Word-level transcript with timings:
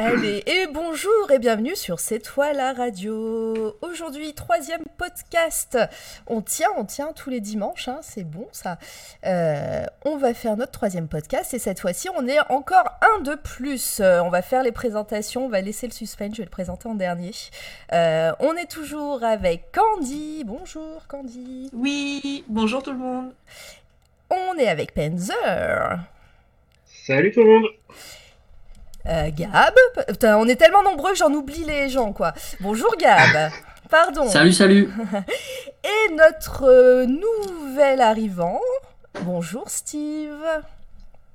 Allez, 0.00 0.44
et 0.46 0.68
bonjour 0.72 1.32
et 1.32 1.40
bienvenue 1.40 1.74
sur 1.74 1.98
C'est 1.98 2.20
toi 2.20 2.52
la 2.52 2.72
radio. 2.72 3.76
Aujourd'hui, 3.82 4.32
troisième 4.32 4.84
podcast. 4.96 5.76
On 6.28 6.40
tient, 6.40 6.68
on 6.76 6.84
tient 6.84 7.12
tous 7.12 7.30
les 7.30 7.40
dimanches, 7.40 7.88
hein, 7.88 7.98
c'est 8.02 8.22
bon 8.22 8.46
ça. 8.52 8.78
Euh, 9.26 9.84
on 10.04 10.16
va 10.16 10.34
faire 10.34 10.56
notre 10.56 10.70
troisième 10.70 11.08
podcast 11.08 11.52
et 11.52 11.58
cette 11.58 11.80
fois-ci, 11.80 12.08
on 12.16 12.28
est 12.28 12.38
encore 12.48 12.88
un 13.16 13.22
de 13.22 13.34
plus. 13.34 13.98
Euh, 13.98 14.22
on 14.22 14.28
va 14.28 14.40
faire 14.40 14.62
les 14.62 14.70
présentations, 14.70 15.46
on 15.46 15.48
va 15.48 15.62
laisser 15.62 15.88
le 15.88 15.92
suspense, 15.92 16.30
je 16.34 16.42
vais 16.42 16.44
le 16.44 16.50
présenter 16.50 16.88
en 16.88 16.94
dernier. 16.94 17.32
Euh, 17.92 18.30
on 18.38 18.54
est 18.54 18.70
toujours 18.70 19.24
avec 19.24 19.72
Candy. 19.72 20.44
Bonjour 20.46 21.08
Candy. 21.08 21.70
Oui, 21.72 22.44
bonjour 22.46 22.84
tout 22.84 22.92
le 22.92 22.98
monde. 22.98 23.32
On 24.30 24.56
est 24.58 24.68
avec 24.68 24.94
Penzer. 24.94 25.98
Salut 26.86 27.32
tout 27.32 27.42
le 27.42 27.46
monde. 27.46 27.66
Euh, 29.08 29.30
Gab, 29.34 29.74
Putain, 30.06 30.36
on 30.36 30.46
est 30.46 30.56
tellement 30.56 30.82
nombreux 30.82 31.12
que 31.12 31.16
j'en 31.18 31.32
oublie 31.32 31.64
les 31.64 31.88
gens, 31.88 32.12
quoi. 32.12 32.34
Bonjour 32.60 32.94
Gab. 32.98 33.50
Pardon. 33.90 34.28
Salut, 34.28 34.52
salut. 34.52 34.90
Et 35.84 36.14
notre 36.14 36.64
euh, 36.64 37.06
nouvel 37.06 38.02
arrivant. 38.02 38.60
Bonjour 39.22 39.70
Steve. 39.70 40.44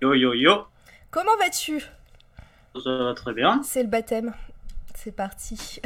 Yo 0.02 0.14
yo 0.14 0.34
yo. 0.36 0.66
Comment 1.10 1.36
vas-tu? 1.40 1.84
Ça 2.84 2.96
va 2.96 3.14
très 3.16 3.34
bien. 3.34 3.62
C'est 3.64 3.82
le 3.82 3.90
baptême. 3.90 4.34
C'est 4.96 5.12
parti. 5.16 5.82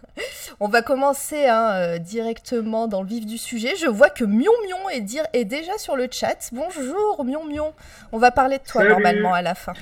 on 0.60 0.68
va 0.68 0.82
commencer 0.82 1.46
hein, 1.46 1.70
euh, 1.74 1.98
directement 1.98 2.88
dans 2.88 3.02
le 3.02 3.08
vif 3.08 3.24
du 3.24 3.38
sujet. 3.38 3.76
Je 3.76 3.86
vois 3.86 4.10
que 4.10 4.24
Mion 4.24 4.50
Mion 4.66 4.88
est, 4.90 5.00
dire- 5.00 5.26
est 5.32 5.44
déjà 5.44 5.78
sur 5.78 5.94
le 5.94 6.08
chat. 6.10 6.50
Bonjour 6.52 7.24
Mion 7.24 7.44
Mion. 7.44 7.72
On 8.10 8.18
va 8.18 8.32
parler 8.32 8.58
de 8.58 8.64
toi 8.64 8.82
Salut. 8.82 8.90
normalement 8.90 9.32
à 9.34 9.42
la 9.42 9.54
fin. 9.54 9.74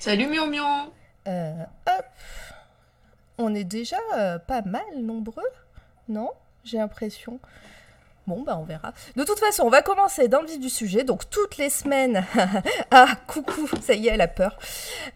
Salut 0.00 0.28
Mion 0.28 0.46
Mion. 0.46 0.92
Euh, 1.26 1.64
hop. 1.88 2.04
On 3.36 3.52
est 3.54 3.64
déjà 3.64 3.96
euh, 4.16 4.38
pas 4.38 4.62
mal 4.62 4.84
nombreux, 5.00 5.42
non? 6.08 6.30
J'ai 6.62 6.78
l'impression. 6.78 7.40
Bon, 8.28 8.42
bah 8.42 8.56
on 8.60 8.64
verra. 8.64 8.92
De 9.16 9.24
toute 9.24 9.40
façon, 9.40 9.64
on 9.64 9.70
va 9.70 9.82
commencer 9.82 10.28
dans 10.28 10.40
le 10.40 10.46
vif 10.46 10.60
du 10.60 10.68
sujet. 10.68 11.02
Donc, 11.02 11.28
toutes 11.30 11.56
les 11.56 11.68
semaines. 11.70 12.24
ah, 12.92 13.08
coucou, 13.26 13.68
ça 13.82 13.94
y 13.94 14.06
est, 14.06 14.12
elle 14.12 14.20
a 14.20 14.28
peur. 14.28 14.56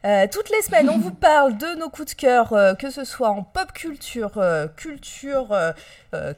Euh, 0.05 0.27
toutes 0.33 0.51
les 0.51 0.62
semaines, 0.62 0.91
on 0.91 0.99
vous 0.99 1.15
parle 1.15 1.56
de 1.59 1.78
nos 1.78 1.89
coups 1.89 2.17
de 2.17 2.21
cœur, 2.21 2.77
que 2.78 2.91
ce 2.91 3.05
soit 3.05 3.28
en 3.28 3.45
pop 3.45 3.73
culture, 3.73 4.33
culture 4.77 5.56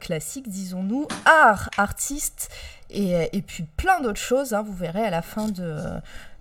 classique, 0.00 0.48
disons-nous, 0.48 1.06
art, 1.24 1.70
artiste, 1.78 2.50
et, 2.90 3.28
et 3.32 3.42
puis 3.42 3.62
plein 3.76 4.00
d'autres 4.00 4.20
choses. 4.20 4.52
hein, 4.52 4.62
vous 4.62 4.74
verrez 4.74 5.04
à 5.04 5.10
la 5.10 5.22
fin 5.22 5.48
de, 5.48 5.78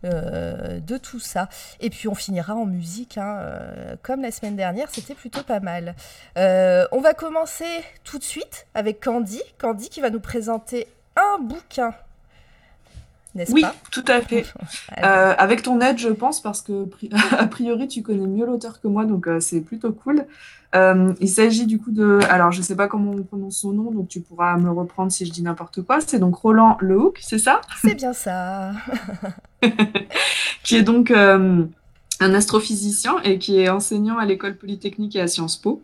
euh, 0.05 0.79
de 0.79 0.97
tout 0.97 1.19
ça. 1.19 1.47
Et 1.79 1.89
puis 1.89 2.07
on 2.07 2.15
finira 2.15 2.55
en 2.55 2.65
musique, 2.65 3.17
hein, 3.17 3.37
euh, 3.39 3.95
comme 4.01 4.21
la 4.21 4.31
semaine 4.31 4.55
dernière, 4.55 4.89
c'était 4.91 5.15
plutôt 5.15 5.43
pas 5.43 5.59
mal. 5.59 5.95
Euh, 6.37 6.85
on 6.91 6.99
va 6.99 7.13
commencer 7.13 7.65
tout 8.03 8.17
de 8.17 8.23
suite 8.23 8.67
avec 8.73 9.01
Candy, 9.01 9.41
Candy 9.59 9.89
qui 9.89 10.01
va 10.01 10.09
nous 10.09 10.19
présenter 10.19 10.87
un 11.15 11.39
bouquin, 11.39 11.93
n'est-ce 13.33 13.53
Oui, 13.53 13.61
pas? 13.61 13.73
tout 13.91 14.03
à 14.07 14.21
fait. 14.21 14.45
Avec 14.97 15.63
ton 15.63 15.79
aide, 15.79 15.97
je 15.97 16.09
pense, 16.09 16.41
parce 16.41 16.61
que 16.61 16.87
a 17.37 17.47
priori 17.47 17.87
tu 17.87 18.01
connais 18.01 18.27
mieux 18.27 18.45
l'auteur 18.45 18.81
que 18.81 18.87
moi, 18.87 19.05
donc 19.05 19.27
c'est 19.39 19.61
plutôt 19.61 19.93
cool. 19.93 20.25
Euh, 20.75 21.13
il 21.19 21.29
s'agit 21.29 21.67
du 21.67 21.79
coup 21.79 21.91
de, 21.91 22.19
alors 22.29 22.51
je 22.51 22.61
sais 22.61 22.75
pas 22.75 22.87
comment 22.87 23.11
on 23.11 23.23
prononce 23.23 23.57
son 23.57 23.73
nom, 23.73 23.91
donc 23.91 24.07
tu 24.07 24.21
pourras 24.21 24.57
me 24.57 24.71
reprendre 24.71 25.11
si 25.11 25.25
je 25.25 25.31
dis 25.31 25.43
n'importe 25.43 25.83
quoi. 25.83 25.99
C'est 26.01 26.19
donc 26.19 26.35
Roland 26.35 26.77
Lehoucq, 26.81 27.19
c'est 27.21 27.37
ça? 27.37 27.61
C'est 27.81 27.95
bien 27.95 28.13
ça. 28.13 28.71
qui 30.63 30.75
est 30.75 30.83
donc 30.83 31.11
euh, 31.11 31.65
un 32.19 32.33
astrophysicien 32.33 33.15
et 33.23 33.37
qui 33.37 33.59
est 33.59 33.69
enseignant 33.69 34.17
à 34.17 34.25
l'école 34.25 34.57
polytechnique 34.57 35.15
et 35.15 35.21
à 35.21 35.27
Sciences 35.27 35.57
Po, 35.57 35.81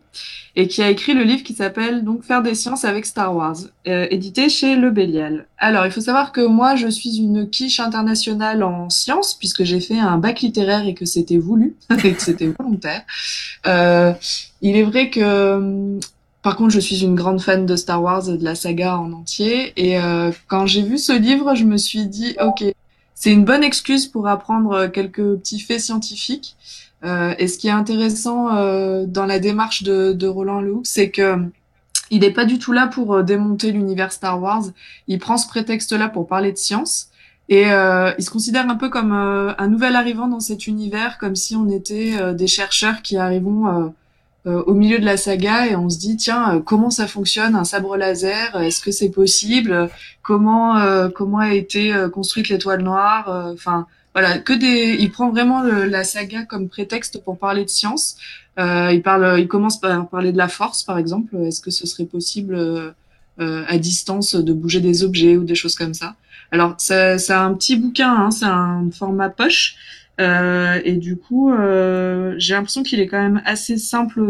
et 0.56 0.68
qui 0.68 0.82
a 0.82 0.90
écrit 0.90 1.14
le 1.14 1.22
livre 1.22 1.42
qui 1.42 1.54
s'appelle 1.54 2.04
donc 2.04 2.22
Faire 2.22 2.42
des 2.42 2.54
sciences 2.54 2.84
avec 2.84 3.06
Star 3.06 3.34
Wars, 3.34 3.56
euh, 3.88 4.06
édité 4.10 4.48
chez 4.48 4.76
Le 4.76 4.90
Bélial. 4.90 5.46
Alors, 5.58 5.86
il 5.86 5.92
faut 5.92 6.00
savoir 6.00 6.32
que 6.32 6.40
moi, 6.40 6.76
je 6.76 6.88
suis 6.88 7.18
une 7.18 7.48
quiche 7.48 7.80
internationale 7.80 8.62
en 8.62 8.90
sciences, 8.90 9.34
puisque 9.34 9.64
j'ai 9.64 9.80
fait 9.80 9.98
un 9.98 10.18
bac 10.18 10.40
littéraire 10.40 10.86
et 10.86 10.94
que 10.94 11.04
c'était 11.04 11.38
voulu, 11.38 11.76
et 12.04 12.12
que 12.12 12.22
c'était 12.22 12.52
volontaire. 12.58 13.02
Euh, 13.66 14.12
il 14.62 14.76
est 14.76 14.82
vrai 14.82 15.10
que 15.10 15.20
euh, 15.22 15.98
par 16.42 16.56
contre, 16.56 16.70
je 16.70 16.80
suis 16.80 17.02
une 17.02 17.14
grande 17.14 17.40
fan 17.40 17.66
de 17.66 17.76
Star 17.76 18.02
Wars 18.02 18.28
et 18.30 18.38
de 18.38 18.44
la 18.44 18.54
saga 18.54 18.98
en 18.98 19.12
entier. 19.12 19.72
Et 19.76 19.98
euh, 19.98 20.30
quand 20.48 20.66
j'ai 20.66 20.82
vu 20.82 20.96
ce 20.96 21.12
livre, 21.12 21.54
je 21.54 21.64
me 21.64 21.76
suis 21.76 22.06
dit, 22.06 22.34
ok, 22.40 22.64
c'est 23.20 23.30
une 23.30 23.44
bonne 23.44 23.62
excuse 23.62 24.06
pour 24.06 24.28
apprendre 24.28 24.72
euh, 24.72 24.88
quelques 24.88 25.36
petits 25.36 25.60
faits 25.60 25.80
scientifiques. 25.80 26.56
Euh, 27.04 27.34
et 27.38 27.48
ce 27.48 27.58
qui 27.58 27.68
est 27.68 27.70
intéressant 27.70 28.56
euh, 28.56 29.04
dans 29.06 29.26
la 29.26 29.38
démarche 29.38 29.82
de, 29.82 30.14
de 30.14 30.26
Roland 30.26 30.62
Lehoucq, 30.62 30.86
c'est 30.86 31.10
que 31.10 31.36
il 32.10 32.20
n'est 32.20 32.32
pas 32.32 32.46
du 32.46 32.58
tout 32.58 32.72
là 32.72 32.86
pour 32.86 33.14
euh, 33.14 33.22
démonter 33.22 33.72
l'univers 33.72 34.10
Star 34.10 34.40
Wars. 34.40 34.64
Il 35.06 35.18
prend 35.18 35.36
ce 35.36 35.46
prétexte-là 35.48 36.08
pour 36.08 36.26
parler 36.26 36.50
de 36.50 36.56
science. 36.56 37.08
Et 37.50 37.70
euh, 37.70 38.12
il 38.16 38.24
se 38.24 38.30
considère 38.30 38.68
un 38.70 38.76
peu 38.76 38.88
comme 38.88 39.12
euh, 39.12 39.52
un 39.58 39.68
nouvel 39.68 39.96
arrivant 39.96 40.26
dans 40.26 40.40
cet 40.40 40.66
univers, 40.66 41.18
comme 41.18 41.36
si 41.36 41.54
on 41.56 41.68
était 41.68 42.14
euh, 42.18 42.32
des 42.32 42.46
chercheurs 42.46 43.02
qui 43.02 43.18
arrivons 43.18 43.66
euh, 43.66 43.70
euh, 43.80 43.88
au 44.46 44.72
milieu 44.74 44.98
de 44.98 45.04
la 45.04 45.16
saga 45.16 45.66
et 45.66 45.76
on 45.76 45.88
se 45.90 45.98
dit 45.98 46.16
tiens 46.16 46.56
euh, 46.56 46.60
comment 46.60 46.90
ça 46.90 47.06
fonctionne 47.06 47.54
un 47.54 47.64
sabre 47.64 47.96
laser 47.96 48.60
est-ce 48.62 48.80
que 48.80 48.90
c'est 48.90 49.10
possible 49.10 49.90
comment 50.22 50.78
euh, 50.78 51.08
comment 51.10 51.38
a 51.38 51.52
été 51.54 51.92
euh, 51.92 52.08
construite 52.08 52.48
l'étoile 52.48 52.82
noire 52.82 53.28
euh, 53.28 53.52
enfin 53.52 53.86
voilà 54.14 54.38
que 54.38 54.52
des 54.54 54.96
il 54.98 55.10
prend 55.12 55.30
vraiment 55.30 55.62
le- 55.62 55.84
la 55.84 56.04
saga 56.04 56.44
comme 56.44 56.68
prétexte 56.68 57.22
pour 57.22 57.38
parler 57.38 57.64
de 57.64 57.70
science. 57.70 58.16
Euh, 58.58 58.90
il 58.92 59.02
parle 59.02 59.38
il 59.38 59.46
commence 59.46 59.78
par 59.78 60.08
parler 60.08 60.32
de 60.32 60.36
la 60.38 60.48
force 60.48 60.82
par 60.82 60.98
exemple. 60.98 61.36
Est-ce 61.46 61.60
que 61.60 61.70
ce 61.70 61.86
serait 61.86 62.06
possible 62.06 62.54
euh, 62.56 62.90
euh, 63.40 63.62
à 63.68 63.78
distance 63.78 64.34
de 64.34 64.52
bouger 64.52 64.80
des 64.80 65.04
objets 65.04 65.36
ou 65.36 65.44
des 65.44 65.54
choses 65.54 65.76
comme 65.76 65.94
ça? 65.94 66.16
Alors 66.50 66.74
c'est 66.78 67.30
un 67.30 67.54
petit 67.54 67.76
bouquin 67.76 68.12
hein, 68.12 68.30
c'est 68.32 68.46
un 68.46 68.88
format 68.92 69.28
poche 69.28 69.76
euh, 70.20 70.80
et 70.84 70.96
du 70.96 71.16
coup, 71.16 71.52
euh, 71.52 72.34
j'ai 72.38 72.54
l'impression 72.54 72.82
qu'il 72.82 73.00
est 73.00 73.06
quand 73.06 73.20
même 73.20 73.42
assez 73.44 73.78
simple, 73.78 74.22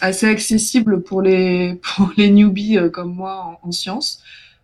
assez 0.00 0.26
accessible 0.26 1.02
pour 1.02 1.22
les 1.22 1.80
pour 1.96 2.10
les 2.16 2.30
newbies 2.30 2.78
euh, 2.78 2.88
comme 2.90 3.14
moi 3.14 3.58
en, 3.62 3.68
en 3.68 3.72
sciences. 3.72 4.22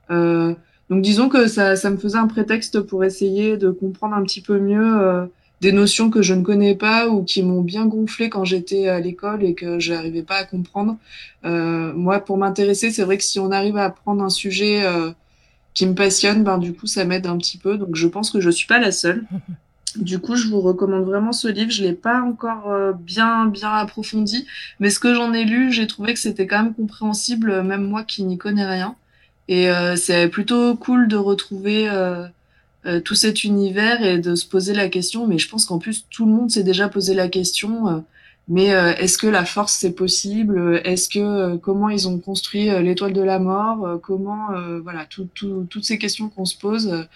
Donc 0.08 1.02
disons 1.02 1.28
que 1.28 1.48
ça, 1.48 1.74
ça 1.74 1.90
me 1.90 1.96
faisait 1.96 2.18
un 2.18 2.28
prétexte 2.28 2.80
pour 2.80 3.02
essayer 3.02 3.56
de 3.56 3.70
comprendre 3.70 4.14
un 4.14 4.22
petit 4.22 4.40
peu 4.40 4.60
mieux 4.60 5.28
des 5.60 5.72
notions 5.72 6.10
que 6.10 6.22
je 6.22 6.32
ne 6.32 6.42
connais 6.42 6.76
pas 6.76 7.08
ou 7.08 7.24
qui 7.24 7.42
m'ont 7.42 7.62
bien 7.62 7.86
gonflé 7.86 8.30
quand 8.30 8.44
j'étais 8.44 8.86
à 8.86 9.00
l'école 9.00 9.42
et 9.42 9.54
que 9.54 9.80
je 9.80 9.92
n'arrivais 9.92 10.22
pas 10.22 10.36
à 10.36 10.44
comprendre. 10.44 10.96
Moi, 11.42 12.20
pour 12.20 12.36
m'intéresser, 12.36 12.92
c'est 12.92 13.02
vrai 13.02 13.18
que 13.18 13.24
si 13.24 13.40
on 13.40 13.50
arrive 13.50 13.76
à 13.76 13.86
apprendre 13.86 14.22
un 14.22 14.28
sujet 14.28 14.86
qui 15.74 15.86
me 15.86 15.94
passionne, 15.94 16.44
ben 16.44 16.58
du 16.58 16.72
coup, 16.72 16.86
ça 16.86 17.04
m'aide 17.04 17.26
un 17.26 17.36
petit 17.36 17.58
peu. 17.58 17.78
Donc 17.78 17.96
je 17.96 18.06
pense 18.06 18.30
que 18.30 18.40
je 18.40 18.50
suis 18.50 18.68
pas 18.68 18.78
la 18.78 18.92
seule. 18.92 19.26
Du 19.96 20.18
coup, 20.18 20.36
je 20.36 20.48
vous 20.48 20.60
recommande 20.60 21.04
vraiment 21.04 21.32
ce 21.32 21.48
livre. 21.48 21.70
Je 21.70 21.82
l'ai 21.82 21.92
pas 21.94 22.20
encore 22.22 22.70
euh, 22.70 22.92
bien 22.92 23.46
bien 23.46 23.70
approfondi, 23.70 24.46
mais 24.80 24.90
ce 24.90 24.98
que 25.00 25.14
j'en 25.14 25.32
ai 25.32 25.44
lu, 25.44 25.72
j'ai 25.72 25.86
trouvé 25.86 26.12
que 26.12 26.18
c'était 26.20 26.46
quand 26.46 26.62
même 26.62 26.74
compréhensible, 26.74 27.50
euh, 27.50 27.62
même 27.62 27.84
moi 27.88 28.04
qui 28.04 28.22
n'y 28.24 28.36
connais 28.38 28.66
rien. 28.66 28.94
Et 29.48 29.70
euh, 29.70 29.96
c'est 29.96 30.28
plutôt 30.28 30.76
cool 30.76 31.08
de 31.08 31.16
retrouver 31.16 31.88
euh, 31.88 32.26
euh, 32.86 33.00
tout 33.00 33.14
cet 33.16 33.44
univers 33.44 34.02
et 34.04 34.18
de 34.18 34.34
se 34.36 34.46
poser 34.46 34.74
la 34.74 34.88
question. 34.88 35.26
Mais 35.26 35.38
je 35.38 35.48
pense 35.48 35.66
qu'en 35.66 35.78
plus, 35.78 36.06
tout 36.10 36.26
le 36.26 36.32
monde 36.32 36.50
s'est 36.50 36.64
déjà 36.64 36.88
posé 36.88 37.14
la 37.14 37.28
question. 37.28 37.88
euh, 37.88 38.00
mais 38.48 38.66
est-ce 38.68 39.18
que 39.18 39.26
la 39.26 39.44
force 39.44 39.74
c'est 39.74 39.92
possible? 39.94 40.80
Est-ce 40.84 41.08
que 41.08 41.56
comment 41.56 41.88
ils 41.88 42.08
ont 42.08 42.18
construit 42.20 42.66
l'étoile 42.82 43.12
de 43.12 43.22
la 43.22 43.38
mort? 43.40 44.00
Comment 44.02 44.48
voilà 44.84 45.04
tout, 45.06 45.28
tout- 45.34 45.66
toutes 45.68 45.84
ces 45.84 45.98
questions 45.98 46.28
qu'on 46.28 46.44
se 46.44 46.56
pose 46.56 47.06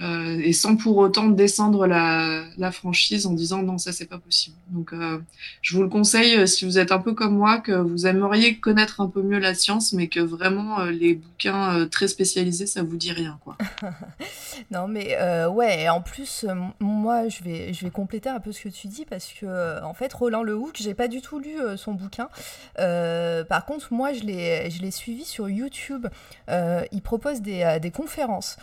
euh, 0.00 0.40
et 0.42 0.54
sans 0.54 0.76
pour 0.76 0.96
autant 0.96 1.28
descendre 1.28 1.86
la, 1.86 2.44
la 2.56 2.72
franchise 2.72 3.26
en 3.26 3.34
disant 3.34 3.62
non 3.62 3.76
ça 3.76 3.92
c'est 3.92 4.06
pas 4.06 4.16
possible. 4.18 4.56
Donc 4.70 4.94
euh, 4.94 5.18
je 5.60 5.76
vous 5.76 5.82
le 5.82 5.88
conseille 5.90 6.36
euh, 6.36 6.46
si 6.46 6.64
vous 6.64 6.78
êtes 6.78 6.92
un 6.92 6.98
peu 6.98 7.12
comme 7.12 7.36
moi 7.36 7.58
que 7.58 7.72
vous 7.72 8.06
aimeriez 8.06 8.56
connaître 8.56 9.02
un 9.02 9.08
peu 9.08 9.22
mieux 9.22 9.38
la 9.38 9.54
science 9.54 9.92
mais 9.92 10.08
que 10.08 10.20
vraiment 10.20 10.80
euh, 10.80 10.90
les 10.90 11.14
bouquins 11.14 11.76
euh, 11.76 11.86
très 11.86 12.08
spécialisés 12.08 12.66
ça 12.66 12.82
vous 12.82 12.96
dit 12.96 13.12
rien 13.12 13.38
quoi. 13.44 13.58
Non 14.70 14.88
mais 14.88 15.16
euh, 15.20 15.48
ouais, 15.48 15.82
et 15.82 15.88
en 15.88 16.00
plus, 16.00 16.44
euh, 16.44 16.54
moi 16.80 17.28
je 17.28 17.42
vais, 17.42 17.72
je 17.72 17.84
vais 17.84 17.90
compléter 17.90 18.28
un 18.28 18.40
peu 18.40 18.52
ce 18.52 18.62
que 18.62 18.68
tu 18.68 18.88
dis 18.88 19.04
parce 19.04 19.32
que 19.32 19.46
euh, 19.46 19.82
en 19.82 19.94
fait 19.94 20.12
Roland 20.12 20.42
Lehoucq, 20.42 20.76
j'ai 20.80 20.94
pas 20.94 21.08
du 21.08 21.20
tout 21.20 21.38
lu 21.38 21.56
son 21.76 21.92
bouquin. 21.92 22.28
Par 22.76 23.64
contre, 23.66 23.92
moi 23.92 24.12
je 24.12 24.22
l'ai, 24.24 24.90
suivi 24.90 25.24
sur 25.24 25.48
YouTube. 25.48 26.06
Il 26.48 27.02
propose 27.02 27.40
des, 27.40 27.92
conférences, 27.94 28.56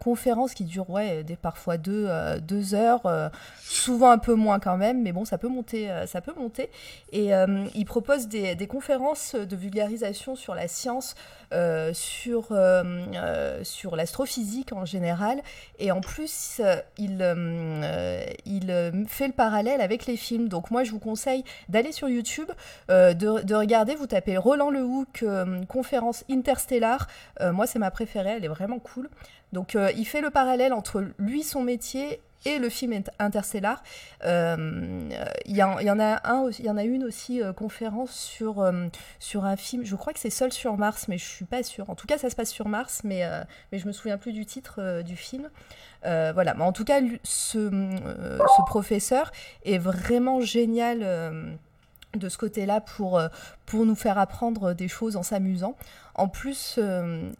conférences 0.00 0.54
qui 0.54 0.64
durent 0.64 0.90
ouais, 0.90 1.24
des, 1.24 1.36
parfois 1.36 1.76
deux, 1.76 2.08
heures, 2.74 3.30
souvent 3.60 4.10
un 4.10 4.18
peu 4.18 4.34
moins 4.34 4.58
quand 4.58 4.76
même, 4.76 5.02
mais 5.02 5.12
bon, 5.12 5.24
ça 5.24 5.38
peut 5.38 5.48
monter. 5.48 5.88
ça 6.06 6.20
peut 6.20 6.34
monter. 6.36 6.70
Et 7.12 7.30
il 7.74 7.84
propose 7.84 8.28
des, 8.28 8.54
des, 8.54 8.66
conférences 8.66 9.34
de 9.34 9.56
vulgarisation 9.56 10.36
sur 10.36 10.54
la 10.54 10.68
science, 10.68 11.14
sur, 11.92 12.56
sur 13.62 13.96
l'astrophysique 13.96 14.72
en 14.78 14.84
général. 14.84 15.42
Et 15.78 15.92
en 15.92 16.00
plus, 16.00 16.60
il, 16.98 17.24
il 18.46 19.04
fait 19.08 19.26
le 19.26 19.32
parallèle 19.32 19.80
avec 19.80 20.06
les 20.06 20.16
films. 20.16 20.48
Donc 20.48 20.70
moi, 20.70 20.84
je 20.84 20.90
vous 20.90 20.98
conseille 20.98 21.44
d'aller 21.68 21.92
sur 21.92 22.08
YouTube, 22.08 22.50
de, 22.88 23.14
de, 23.42 23.54
regarder, 23.54 23.94
vous 23.94 24.06
tapez 24.06 24.36
Roland 24.36 24.70
Lehoucq, 24.70 25.24
conférence 25.68 26.24
interstellar. 26.30 27.06
moi, 27.40 27.66
c'est 27.66 27.78
ma 27.78 27.90
préférée, 27.90 28.34
elle 28.36 28.44
est 28.44 28.48
vraiment 28.48 28.78
cool. 28.78 29.08
Donc 29.52 29.76
euh, 29.76 29.90
il 29.96 30.06
fait 30.06 30.20
le 30.20 30.30
parallèle 30.30 30.72
entre 30.72 31.04
lui, 31.18 31.42
son 31.42 31.62
métier 31.62 32.20
et 32.44 32.58
le 32.58 32.68
film 32.68 33.02
Interstellar. 33.18 33.82
Euh, 34.24 35.08
il 35.46 35.56
y, 35.56 35.62
en 35.62 35.76
a 35.76 35.80
il 36.58 36.64
y 36.64 36.70
en 36.70 36.76
a 36.76 36.84
une 36.84 37.04
aussi 37.04 37.42
euh, 37.42 37.52
conférence 37.52 38.12
sur 38.12 38.70
sur 39.18 39.44
un 39.44 39.56
film. 39.56 39.84
Je 39.84 39.96
crois 39.96 40.12
que 40.12 40.18
c'est 40.20 40.30
Seul 40.30 40.52
sur 40.52 40.76
Mars, 40.76 41.08
mais 41.08 41.18
je 41.18 41.24
suis 41.24 41.44
pas 41.44 41.62
sûre. 41.62 41.90
En 41.90 41.94
tout 41.94 42.06
cas, 42.06 42.18
ça 42.18 42.30
se 42.30 42.36
passe 42.36 42.50
sur 42.50 42.68
Mars, 42.68 43.02
mais 43.04 43.22
mais 43.72 43.78
je 43.78 43.86
me 43.86 43.92
souviens 43.92 44.18
plus 44.18 44.32
du 44.32 44.46
titre 44.46 45.02
du 45.02 45.16
film. 45.16 45.48
voilà. 46.02 46.54
Mais 46.54 46.64
en 46.64 46.72
tout 46.72 46.84
cas, 46.84 47.00
ce, 47.22 47.70
ce 47.70 48.62
professeur 48.66 49.32
est 49.64 49.78
vraiment 49.78 50.40
génial 50.40 51.58
de 52.16 52.28
ce 52.28 52.38
côté-là 52.38 52.80
pour, 52.80 53.20
pour 53.66 53.84
nous 53.84 53.94
faire 53.94 54.18
apprendre 54.18 54.72
des 54.72 54.88
choses 54.88 55.16
en 55.16 55.22
s'amusant. 55.22 55.76
En 56.14 56.28
plus, 56.28 56.78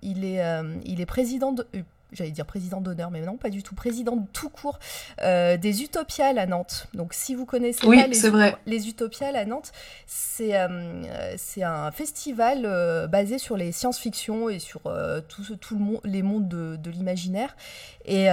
il, 0.03 0.25
est, 0.25 0.43
il 0.85 1.01
est 1.01 1.07
président 1.07 1.53
de, 1.53 1.67
j'allais 2.13 2.31
dire 2.31 2.47
président 2.47 2.81
d'honneur, 2.81 3.11
mais 3.11 3.21
non, 3.21 3.37
pas 3.37 3.51
du 3.51 3.63
tout, 3.63 3.75
président 3.75 4.17
de 4.17 4.27
tout 4.33 4.49
court 4.49 4.79
euh, 5.23 5.57
des 5.57 5.83
Utopiales 5.83 6.39
à 6.39 6.47
Nantes. 6.47 6.89
Donc, 6.95 7.13
si 7.15 7.35
vous 7.35 7.45
connaissez 7.45 7.87
pas 7.87 8.07
les, 8.07 8.29
vrai. 8.31 8.57
les 8.67 8.89
Utopiales 8.89 9.37
à 9.37 9.45
Nantes, 9.45 9.73
c'est 10.07 10.57
euh, 10.57 11.03
c'est 11.37 11.63
un 11.63 11.91
festival 11.91 12.63
euh, 12.65 13.07
basé 13.07 13.39
sur 13.39 13.57
les 13.57 13.73
science-fiction 13.73 14.49
et 14.49 14.59
sur 14.59 14.83
tout, 15.29 15.57
tout 15.57 15.75
le 15.75 15.81
monde, 15.81 16.01
les 16.05 16.23
mondes 16.23 16.49
de, 16.49 16.77
de 16.77 16.91
l'imaginaire. 16.91 17.57
Et 18.05 18.29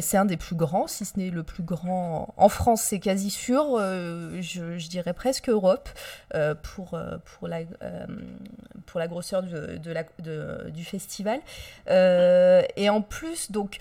c'est 0.00 0.16
un 0.16 0.24
des 0.24 0.38
plus 0.38 0.56
grands, 0.56 0.86
si 0.86 1.04
ce 1.04 1.18
n'est 1.18 1.28
le 1.28 1.42
plus 1.42 1.62
grand 1.62 2.32
en 2.38 2.48
France, 2.48 2.80
c'est 2.80 2.98
quasi 2.98 3.28
sûr. 3.28 3.78
Je, 3.78 4.78
je, 4.78 4.88
dirais 4.88 5.12
presque 5.12 5.50
Europe 5.50 5.88
pour 6.62 6.98
pour 7.24 7.48
la 7.48 7.60
pour 8.86 9.00
la 9.00 9.08
grosseur 9.08 9.42
de, 9.42 9.76
de 9.76 9.92
la, 9.92 10.04
de, 10.20 10.70
du 10.70 10.84
festival. 10.84 11.40
et 11.88 12.88
en 12.88 13.01
plus, 13.02 13.50
donc, 13.50 13.78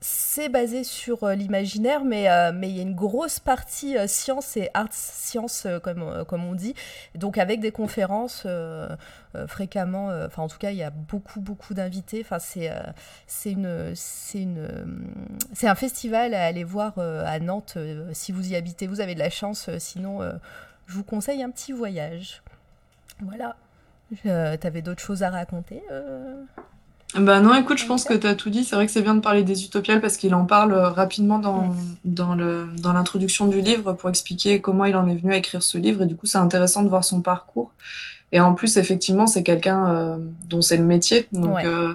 c'est 0.00 0.48
basé 0.48 0.84
sur 0.84 1.24
euh, 1.24 1.34
l'imaginaire, 1.34 2.04
mais 2.04 2.30
euh, 2.30 2.52
mais 2.54 2.70
il 2.70 2.76
y 2.76 2.78
a 2.78 2.82
une 2.82 2.94
grosse 2.94 3.40
partie 3.40 3.98
euh, 3.98 4.06
science 4.06 4.56
et 4.56 4.70
arts 4.72 4.92
science, 4.92 5.66
comme, 5.82 6.24
comme 6.26 6.44
on 6.44 6.54
dit. 6.54 6.74
Donc, 7.14 7.38
avec 7.38 7.60
des 7.60 7.72
conférences 7.72 8.46
fréquemment, 9.46 10.08
enfin, 10.26 10.42
en 10.42 10.48
tout 10.48 10.58
cas, 10.58 10.70
il 10.70 10.76
y 10.76 10.82
a 10.82 10.90
beaucoup, 10.90 11.40
beaucoup 11.40 11.74
d'invités. 11.74 12.20
Enfin, 12.24 12.38
c'est 12.38 12.70
c'est 13.26 13.56
c'est 13.94 15.68
un 15.68 15.74
festival 15.74 16.34
à 16.34 16.44
aller 16.44 16.64
voir 16.64 16.98
à 16.98 17.38
Nantes 17.40 17.78
si 18.12 18.32
vous 18.32 18.52
y 18.52 18.56
habitez. 18.56 18.86
Vous 18.86 19.00
avez 19.00 19.14
de 19.14 19.20
la 19.20 19.30
chance, 19.30 19.68
sinon, 19.78 20.20
je 20.86 20.94
vous 20.94 21.04
conseille 21.04 21.42
un 21.42 21.50
petit 21.50 21.72
voyage. 21.72 22.42
Voilà. 23.20 23.56
T'avais 24.58 24.82
d'autres 24.82 25.02
choses 25.02 25.22
à 25.22 25.30
raconter 25.30 25.82
bah 27.14 27.40
non, 27.40 27.54
écoute, 27.54 27.78
je 27.78 27.86
pense 27.86 28.04
que 28.04 28.12
tu 28.12 28.26
as 28.26 28.34
tout 28.34 28.50
dit. 28.50 28.64
C'est 28.64 28.76
vrai 28.76 28.84
que 28.84 28.92
c'est 28.92 29.00
bien 29.02 29.14
de 29.14 29.20
parler 29.20 29.42
des 29.42 29.64
utopiales 29.64 30.00
parce 30.00 30.18
qu'il 30.18 30.34
en 30.34 30.44
parle 30.44 30.72
euh, 30.72 30.90
rapidement 30.90 31.38
dans, 31.38 31.74
dans 32.04 32.34
le, 32.34 32.68
dans 32.82 32.92
l'introduction 32.92 33.46
du 33.46 33.62
livre 33.62 33.94
pour 33.94 34.10
expliquer 34.10 34.60
comment 34.60 34.84
il 34.84 34.94
en 34.94 35.08
est 35.08 35.14
venu 35.14 35.32
à 35.32 35.36
écrire 35.36 35.62
ce 35.62 35.78
livre. 35.78 36.02
Et 36.02 36.06
du 36.06 36.16
coup, 36.16 36.26
c'est 36.26 36.38
intéressant 36.38 36.82
de 36.82 36.88
voir 36.90 37.04
son 37.04 37.22
parcours. 37.22 37.72
Et 38.30 38.40
en 38.40 38.52
plus, 38.52 38.76
effectivement, 38.76 39.26
c'est 39.26 39.42
quelqu'un 39.42 39.88
euh, 39.88 40.16
dont 40.50 40.60
c'est 40.60 40.76
le 40.76 40.84
métier. 40.84 41.26
Donc, 41.32 41.64
euh, 41.64 41.94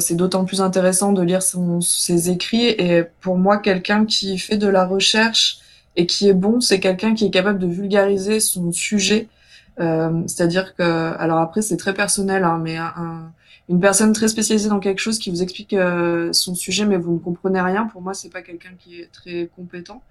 c'est 0.00 0.16
d'autant 0.16 0.44
plus 0.44 0.60
intéressant 0.60 1.12
de 1.12 1.22
lire 1.22 1.42
son, 1.42 1.80
ses 1.80 2.30
écrits. 2.30 2.66
Et 2.66 3.04
pour 3.20 3.38
moi, 3.38 3.58
quelqu'un 3.58 4.06
qui 4.06 4.38
fait 4.38 4.56
de 4.56 4.66
la 4.66 4.86
recherche 4.86 5.58
et 5.94 6.06
qui 6.06 6.28
est 6.28 6.34
bon, 6.34 6.60
c'est 6.60 6.80
quelqu'un 6.80 7.14
qui 7.14 7.26
est 7.26 7.30
capable 7.30 7.60
de 7.60 7.66
vulgariser 7.66 8.40
son 8.40 8.72
sujet. 8.72 9.28
C'est-à-dire 9.76 10.74
que, 10.74 10.82
alors 11.18 11.38
après, 11.38 11.60
c'est 11.62 11.76
très 11.76 11.92
personnel, 11.92 12.44
hein, 12.44 12.58
mais 12.62 12.76
un 12.76 13.32
une 13.72 13.80
personne 13.80 14.12
très 14.12 14.28
spécialisée 14.28 14.68
dans 14.68 14.80
quelque 14.80 14.98
chose 14.98 15.18
qui 15.18 15.30
vous 15.30 15.42
explique 15.42 15.72
euh, 15.72 16.30
son 16.34 16.54
sujet 16.54 16.84
mais 16.84 16.98
vous 16.98 17.14
ne 17.14 17.18
comprenez 17.18 17.60
rien, 17.62 17.86
pour 17.86 18.02
moi, 18.02 18.12
c'est 18.12 18.28
pas 18.28 18.42
quelqu'un 18.42 18.72
qui 18.78 19.00
est 19.00 19.10
très 19.10 19.48
compétent. 19.56 20.02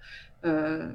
Euh... 0.44 0.88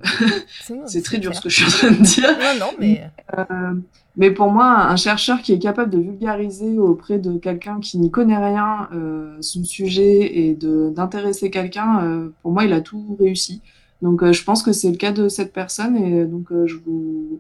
c'est 0.86 1.02
très 1.04 1.18
dur 1.20 1.34
ce 1.34 1.40
que 1.40 1.48
je 1.48 1.56
suis 1.56 1.66
en 1.66 1.70
train 1.70 1.92
de 1.92 2.04
dire. 2.04 2.38
Non, 2.38 2.60
non, 2.60 2.72
mais... 2.78 3.10
Euh, 3.38 3.74
mais 4.18 4.32
pour 4.32 4.52
moi, 4.52 4.88
un 4.88 4.98
chercheur 4.98 5.42
qui 5.42 5.54
est 5.54 5.60
capable 5.60 5.92
de 5.92 6.00
vulgariser 6.00 6.78
auprès 6.78 7.20
de 7.20 7.38
quelqu'un 7.38 7.80
qui 7.80 8.00
n'y 8.00 8.10
connaît 8.10 8.38
rien 8.38 8.90
son 9.42 9.64
sujet 9.64 10.40
et 10.40 10.56
d'intéresser 10.56 11.52
quelqu'un, 11.52 12.32
pour 12.42 12.52
moi, 12.52 12.66
il 12.66 12.74
a 12.74 12.82
tout 12.82 13.16
réussi. 13.20 13.62
Donc, 14.02 14.26
je 14.32 14.44
pense 14.44 14.64
que 14.64 14.74
c'est 14.74 14.90
le 14.90 14.98
cas 14.98 15.12
de 15.12 15.30
cette 15.30 15.54
personne 15.54 15.96
et 15.96 16.26
donc 16.26 16.48
je 16.66 16.78
vous 16.84 17.40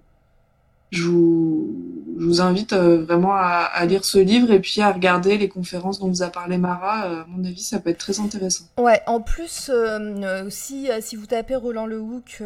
je 0.91 1.03
vous, 1.03 2.41
invite 2.41 2.73
euh, 2.73 3.03
vraiment 3.03 3.33
à, 3.35 3.85
lire 3.85 4.05
ce 4.05 4.17
livre 4.17 4.51
et 4.51 4.59
puis 4.59 4.81
à 4.81 4.91
regarder 4.91 5.37
les 5.37 5.49
conférences 5.49 5.99
dont 5.99 6.07
vous 6.07 6.23
a 6.23 6.29
parlé 6.29 6.57
Mara. 6.57 7.05
Euh, 7.05 7.21
à 7.21 7.25
mon 7.27 7.43
avis, 7.43 7.61
ça 7.61 7.79
peut 7.79 7.89
être 7.89 7.97
très 7.97 8.19
intéressant. 8.19 8.65
Ouais, 8.77 9.01
en 9.05 9.21
plus, 9.21 9.69
euh, 9.73 10.47
si, 10.49 10.89
vous 11.15 11.25
tapez 11.25 11.55
Roland 11.55 11.85
Lehoucq, 11.85 12.41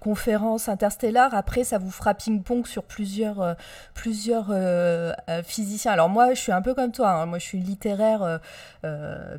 conférence 0.00 0.68
interstellar, 0.68 1.34
après, 1.34 1.64
ça 1.64 1.78
vous 1.78 1.90
fera 1.90 2.14
ping-pong 2.14 2.66
sur 2.66 2.84
plusieurs, 2.84 3.56
plusieurs 3.94 4.52
physiciens. 5.44 5.92
Alors 5.92 6.08
moi, 6.08 6.34
je 6.34 6.40
suis 6.40 6.52
un 6.52 6.62
peu 6.62 6.74
comme 6.74 6.92
toi, 6.92 7.10
hein. 7.10 7.26
moi 7.26 7.38
je 7.38 7.44
suis 7.44 7.58
littéraire 7.58 8.40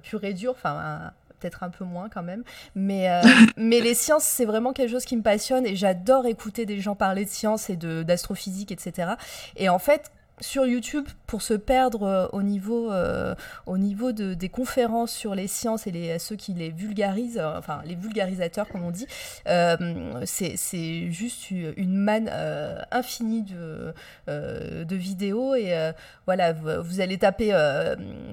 pur 0.04 0.24
et 0.24 0.34
dur, 0.34 0.54
enfin 0.56 1.12
peut-être 1.40 1.64
un 1.64 1.70
peu 1.70 1.86
moins 1.86 2.10
quand 2.10 2.24
même. 2.24 2.44
Mais, 2.76 3.10
euh, 3.10 3.22
mais 3.58 3.80
les 3.80 3.94
sciences, 3.94 4.24
c'est 4.24 4.46
vraiment 4.46 4.74
quelque 4.74 4.92
chose 4.92 5.06
qui 5.06 5.18
me 5.18 5.24
passionne 5.24 5.66
et 5.66 5.76
j'adore 5.76 6.26
écouter 6.26 6.66
des 6.66 6.80
gens 6.80 6.96
parler 6.96 7.26
de 7.26 7.30
sciences 7.30 7.70
et 7.70 7.78
d'astrophysique, 7.78 8.72
etc. 8.72 9.14
Et 9.56 9.70
en 9.70 9.80
fait, 9.80 10.12
sur 10.40 10.66
YouTube 10.66 11.06
pour 11.26 11.42
se 11.42 11.54
perdre 11.54 12.04
euh, 12.04 12.28
au 12.32 12.44
niveau, 12.44 12.92
euh, 12.92 13.34
au 13.66 13.78
niveau 13.78 14.12
de, 14.12 14.34
des 14.34 14.50
conférences 14.50 15.12
sur 15.12 15.36
les 15.36 15.48
sciences 15.48 15.88
et 15.88 15.92
les, 15.92 16.20
ceux 16.20 16.36
qui 16.36 16.54
les 16.54 16.70
vulgarisent, 16.70 17.40
euh, 17.40 17.58
enfin 17.58 17.82
les 17.86 17.96
vulgarisateurs 17.96 18.68
comme 18.68 18.84
on 18.84 18.92
dit, 18.92 19.08
c'est 20.26 21.12
juste 21.12 21.52
une 21.52 21.96
manne 21.96 22.30
infinie 22.92 23.44
de, 23.44 23.94
de 24.28 24.96
vidéos 24.96 25.56
et 25.56 25.92
voilà, 26.26 26.54
vous, 26.54 27.02
allez 27.02 27.18
taper 27.18 27.54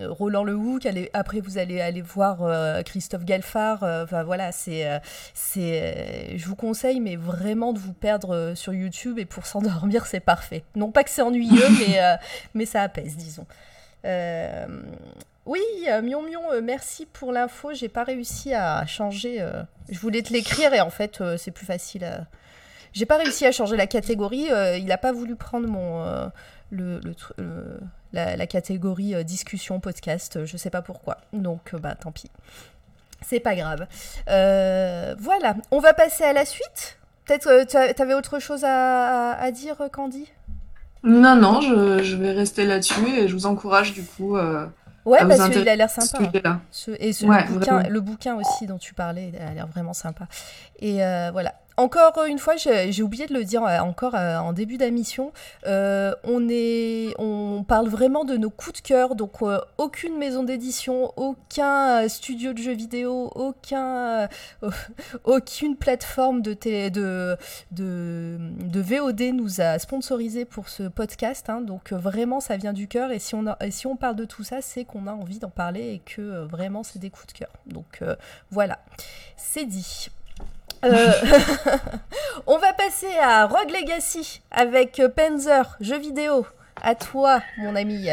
Roland 0.03 0.45
Lehoucq, 0.45 0.87
après 1.13 1.41
vous 1.41 1.59
allez 1.59 1.81
aller 1.81 2.03
voir 2.03 2.85
Christophe 2.85 3.25
Galfard, 3.25 3.83
enfin 3.83 4.23
voilà, 4.23 4.53
c'est, 4.53 5.01
c'est, 5.33 6.37
je 6.37 6.47
vous 6.47 6.57
conseille 6.57 7.01
mais 7.01 7.17
vraiment 7.17 7.73
de 7.73 7.79
vous 7.79 7.93
perdre 7.93 8.53
sur 8.55 8.73
YouTube 8.73 9.19
et 9.19 9.25
pour 9.25 9.47
s'endormir 9.55 10.07
c'est 10.07 10.21
parfait. 10.21 10.65
Non 10.77 10.91
pas 10.91 11.05
que 11.05 11.11
c'est 11.11 11.23
ennuyeux 11.23 11.69
mais 11.79 11.94
euh, 12.01 12.17
mais, 12.55 12.67
ça 12.67 12.83
apaise, 12.83 13.17
disons. 13.17 13.47
Euh, 14.05 14.67
oui, 15.47 15.61
euh, 15.89 16.03
Mion 16.03 16.23
Mion, 16.23 16.63
merci 16.63 17.07
pour 17.07 17.33
l'info. 17.33 17.73
J'ai 17.73 17.89
pas 17.89 18.05
réussi 18.05 18.55
à 18.55 18.85
changer. 18.87 19.47
je 19.89 19.99
voulais 19.99 20.23
te 20.23 20.33
l'écrire 20.33 20.73
et 20.75 20.81
en 20.81 20.91
fait, 20.91 21.23
c'est 21.37 21.51
plus 21.51 21.67
facile. 21.67 22.27
J'ai 22.93 23.07
pas 23.07 23.17
réussi 23.17 23.45
à 23.47 23.53
changer 23.53 23.77
la 23.77 23.87
catégorie. 23.87 24.49
il 24.79 24.93
a 24.93 24.99
pas 24.99 25.13
voulu 25.13 25.37
prendre 25.37 25.69
mon 25.69 26.31
la, 28.13 28.47
catégorie 28.47 29.25
discussion 29.25 29.81
podcast. 29.81 30.45
Je 30.45 30.57
sais 30.57 30.71
pas 30.71 30.83
pourquoi. 30.83 31.19
Donc, 31.33 31.75
bah 31.77 31.95
tant 31.95 32.13
pis. 32.13 32.31
C'est 33.21 33.41
pas 33.41 33.55
grave. 33.55 33.87
voilà, 34.27 35.57
on 35.71 35.81
va 35.81 35.93
passer 35.93 36.25
à 36.25 36.33
la 36.33 36.47
suite. 36.47 36.99
Peut-être 37.27 37.67
tu 37.67 38.03
avais 38.03 38.15
autre 38.15 38.39
chose 38.39 38.65
à 38.65 39.51
dire, 39.51 39.77
Candy? 39.93 40.31
Non, 41.05 41.37
non, 41.37 41.61
je, 41.61 42.03
je 42.03 42.17
vais 42.17 42.33
rester 42.33 42.65
là-dessus 42.65 43.09
et 43.09 43.29
je 43.29 43.35
vous 43.35 43.47
encourage 43.47 43.93
du 43.93 44.03
coup. 44.05 44.37
Euh, 44.37 44.67
ouais, 45.05 45.19
à 45.19 45.27
parce 45.27 45.51
qu'il 45.51 45.69
a 45.69 45.77
l'air 45.77 45.91
sympa. 45.91 46.31
Hein. 46.45 46.61
Ce, 46.71 46.91
et 46.99 47.13
ce, 47.13 47.27
le, 47.27 47.53
bouquin, 47.53 47.83
le, 47.83 48.01
bouquin, 48.01 48.37
aussi 48.37 48.67
dont 48.67 48.79
tu 48.79 48.95
parlais, 48.95 49.31
il 49.33 49.37
a 49.41 49.53
l'air 49.53 49.67
vraiment 49.67 49.93
sympa. 49.93 50.27
Et 50.81 50.99
voilà. 51.33 51.55
Encore 51.77 52.25
une 52.27 52.39
fois, 52.39 52.55
j'ai 52.57 53.03
oublié 53.03 53.27
de 53.27 53.35
le 53.35 53.43
dire 53.43 53.65
euh, 53.65 53.81
encore 53.81 54.15
euh, 54.15 54.39
en 54.39 54.53
début 54.53 54.77
d'émission, 54.77 55.33
euh, 55.67 56.15
on, 56.25 57.65
parle 57.67 57.89
vraiment 57.89 58.25
de 58.25 58.37
nos 58.37 58.51
coups 58.51 58.83
de 58.83 58.87
cœur, 58.87 59.17
donc 59.17 59.43
aucune 59.79 60.17
maison 60.17 60.45
d'édition, 60.45 61.13
aucun 61.17 62.09
studio 62.09 62.53
de 62.53 62.59
jeux 62.59 62.75
vidéo, 62.75 63.33
aucun, 63.35 64.29
aucune 65.25 65.77
plateforme 65.77 66.43
de, 66.43 67.37
VOD 67.73 69.21
nous 69.33 69.61
a 69.61 69.79
sponsorisé 69.79 70.45
pour 70.45 70.69
ce 70.69 70.85
podcast, 70.85 71.49
hein. 71.49 71.61
donc 71.61 71.93
vraiment 71.93 72.41
ça 72.41 72.57
vient 72.57 72.73
du 72.73 72.87
cœur 72.87 73.11
et 73.11 73.19
si 73.19 73.35
on 73.35 73.97
parle 73.97 74.17
de 74.17 74.25
tout 74.25 74.45
ça, 74.45 74.61
c'est 74.61 74.85
qu'on 74.85 75.07
a 75.07 75.13
envie 75.13 75.39
d'en 75.39 75.51
parler 75.51 75.95
et 75.95 75.99
que 75.99 76.45
vraiment 76.45 76.83
c'est 76.83 76.99
des 76.99 77.11
coups 77.11 77.33
de 77.33 77.39
cœur. 77.39 77.51
Donc 77.67 78.03
voilà, 78.51 78.79
c'est 79.37 79.65
dit. 79.65 80.11
Euh, 80.85 81.13
on 82.47 82.59
va 82.59 82.73
passer 82.75 83.17
à 83.21 83.47
Rogue 83.47 83.71
Legacy 83.71 84.43
avec 84.51 85.01
Panzer, 85.17 85.77
jeu 85.81 85.99
vidéo. 85.99 86.47
À 86.83 86.95
toi, 86.95 87.41
mon 87.59 87.75
ami. 87.75 88.09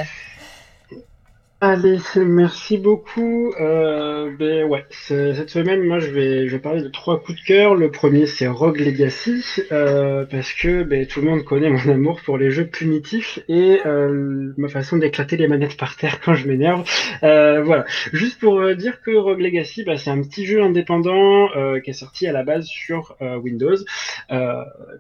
Allez, 1.63 2.00
merci 2.15 2.80
beaucoup. 2.80 3.53
Euh, 3.60 4.32
ben 4.36 4.63
ouais, 4.63 4.84
cette 4.89 5.51
semaine, 5.51 5.84
moi, 5.84 6.00
je 6.00 6.10
vais, 6.10 6.48
je 6.48 6.56
vais 6.56 6.60
parler 6.60 6.82
de 6.82 6.88
trois 6.88 7.20
coups 7.22 7.39
de 7.39 7.46
cœur. 7.46 7.75
Le 7.75 7.91
premier, 7.91 8.25
c'est 8.25 8.48
Rogue 8.48 8.80
Legacy, 8.80 9.44
euh, 9.72 10.25
parce 10.25 10.53
que 10.53 10.82
ben, 10.82 11.06
tout 11.06 11.22
le 11.22 11.27
monde 11.30 11.44
connaît 11.44 11.70
mon 11.70 11.88
amour 11.88 12.20
pour 12.25 12.39
les 12.39 12.50
jeux 12.50 12.65
primitifs 12.68 13.38
et 13.48 13.80
euh, 13.86 14.53
ma 14.58 14.70
façon 14.70 14.98
d'éclater 14.98 15.38
les 15.38 15.48
manettes 15.48 15.77
par 15.77 15.98
terre 15.98 16.20
quand 16.20 16.34
je 16.34 16.48
m'énerve. 16.48 16.84
Euh, 17.22 17.62
voilà, 17.62 17.86
juste 18.12 18.39
pour 18.39 18.60
euh, 18.60 18.74
dire 18.74 19.00
que 19.00 19.12
Rogue 19.12 19.41
Legacy, 19.41 19.84
bah, 19.84 19.98
c'est 19.98 20.10
un 20.10 20.24
petit 20.24 20.48
jeu 20.48 20.63
indépendant 20.63 21.48
euh, 21.56 21.80
qui 21.80 21.91
est 21.91 21.94
sorti 21.94 22.25
à 22.25 22.32
la 22.32 22.41
base 22.41 22.65
sur 22.65 23.15
Windows, 23.22 23.77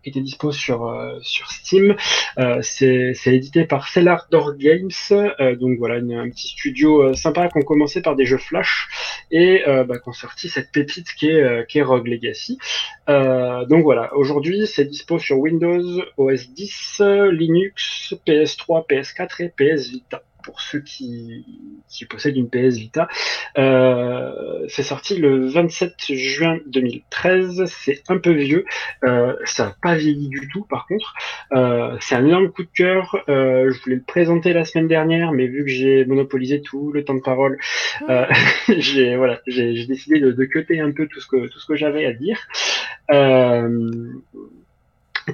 qui 0.03 0.09
était 0.09 0.21
dispo 0.21 0.51
sur 0.51 0.95
sur 1.23 1.49
Steam. 1.49 1.95
c'est 2.61 3.15
édité 3.25 3.65
par 3.65 3.87
Cellar 3.87 4.27
Door 4.29 4.57
Games, 4.57 4.91
donc 5.59 5.79
voilà, 5.79 5.95
un 5.95 6.29
petit 6.29 6.50
studios 6.51 7.01
euh, 7.01 7.13
sympas 7.13 7.49
qui 7.49 7.57
ont 7.57 7.63
commencé 7.63 8.01
par 8.01 8.15
des 8.15 8.25
jeux 8.25 8.37
Flash 8.37 8.87
et 9.31 9.67
euh, 9.67 9.83
bah, 9.83 9.99
qui 9.99 10.09
ont 10.09 10.13
sorti 10.13 10.49
cette 10.49 10.71
pépite 10.71 11.13
qui 11.13 11.29
est, 11.29 11.41
euh, 11.41 11.63
qui 11.63 11.79
est 11.79 11.81
Rogue 11.81 12.07
Legacy. 12.07 12.57
donc 13.07 13.83
voilà, 13.83 14.15
aujourd'hui 14.15 14.67
c'est 14.67 14.85
dispo 14.85 15.19
sur 15.19 15.39
Windows, 15.39 16.03
OS 16.17 16.49
10, 16.49 17.01
Linux, 17.31 18.13
PS3, 18.25 18.87
PS4 18.87 19.43
et 19.43 19.49
PS 19.49 19.89
Vita 19.89 20.23
pour 20.43 20.61
ceux 20.61 20.81
qui, 20.81 21.45
qui 21.89 22.05
possèdent 22.05 22.37
une 22.37 22.49
PS 22.49 22.75
Vita. 22.75 23.07
Euh, 23.57 24.65
c'est 24.67 24.83
sorti 24.83 25.17
le 25.17 25.47
27 25.47 25.93
juin 26.13 26.59
2013. 26.67 27.65
C'est 27.65 28.03
un 28.09 28.17
peu 28.17 28.31
vieux. 28.31 28.65
Euh, 29.03 29.35
ça 29.45 29.65
n'a 29.65 29.75
pas 29.81 29.95
vieilli 29.95 30.27
du 30.27 30.47
tout, 30.47 30.65
par 30.65 30.85
contre. 30.87 31.13
Euh, 31.53 31.95
c'est 31.99 32.15
un 32.15 32.25
énorme 32.25 32.51
coup 32.51 32.63
de 32.63 32.69
cœur. 32.73 33.17
Euh, 33.29 33.71
je 33.71 33.81
voulais 33.81 33.95
le 33.95 34.03
présenter 34.03 34.53
la 34.53 34.65
semaine 34.65 34.87
dernière, 34.87 35.31
mais 35.31 35.47
vu 35.47 35.63
que 35.63 35.71
j'ai 35.71 36.05
monopolisé 36.05 36.61
tout 36.61 36.91
le 36.91 37.03
temps 37.03 37.15
de 37.15 37.21
parole, 37.21 37.57
euh, 38.09 38.25
j'ai 38.77 39.15
voilà, 39.15 39.39
j'ai 39.47 39.85
décidé 39.85 40.19
de, 40.19 40.31
de 40.31 40.45
cuter 40.45 40.79
un 40.79 40.91
peu 40.91 41.07
tout 41.07 41.19
ce 41.19 41.27
que 41.27 41.47
que 41.71 41.77
j'avais 41.77 42.05
à 42.05 42.13
dire. 42.13 42.47
Euh, 43.11 43.89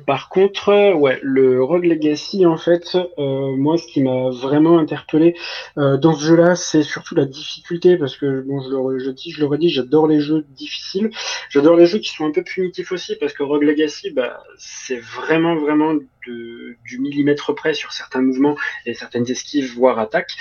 par 0.05 0.29
contre, 0.29 0.69
euh, 0.69 0.93
ouais, 0.93 1.19
le 1.21 1.63
Rogue 1.63 1.85
Legacy, 1.85 2.45
en 2.45 2.57
fait, 2.57 2.95
euh, 2.95 3.55
moi, 3.55 3.77
ce 3.77 3.87
qui 3.87 4.01
m'a 4.01 4.29
vraiment 4.29 4.79
interpellé 4.79 5.35
euh, 5.77 5.97
dans 5.97 6.13
ce 6.13 6.25
jeu-là, 6.25 6.55
c'est 6.55 6.83
surtout 6.83 7.15
la 7.15 7.25
difficulté, 7.25 7.97
parce 7.97 8.17
que, 8.17 8.41
bon, 8.41 8.61
je 8.61 8.69
le, 8.69 8.99
je 8.99 9.11
dis, 9.11 9.31
je 9.31 9.41
l'aurais 9.41 9.57
dit, 9.57 9.69
j'adore 9.69 10.07
les 10.07 10.19
jeux 10.19 10.45
difficiles, 10.49 11.09
j'adore 11.49 11.75
les 11.75 11.85
jeux 11.85 11.99
qui 11.99 12.09
sont 12.09 12.25
un 12.25 12.31
peu 12.31 12.43
punitifs 12.43 12.91
aussi, 12.91 13.15
parce 13.15 13.33
que 13.33 13.43
Rogue 13.43 13.63
Legacy, 13.63 14.11
bah, 14.11 14.41
c'est 14.57 14.99
vraiment, 14.99 15.55
vraiment 15.55 15.93
du 16.25 16.99
millimètre 16.99 17.55
près 17.55 17.73
sur 17.73 17.93
certains 17.93 18.21
mouvements 18.21 18.57
et 18.85 18.93
certaines 18.93 19.29
esquives, 19.31 19.73
voire 19.75 19.97
attaques. 19.97 20.35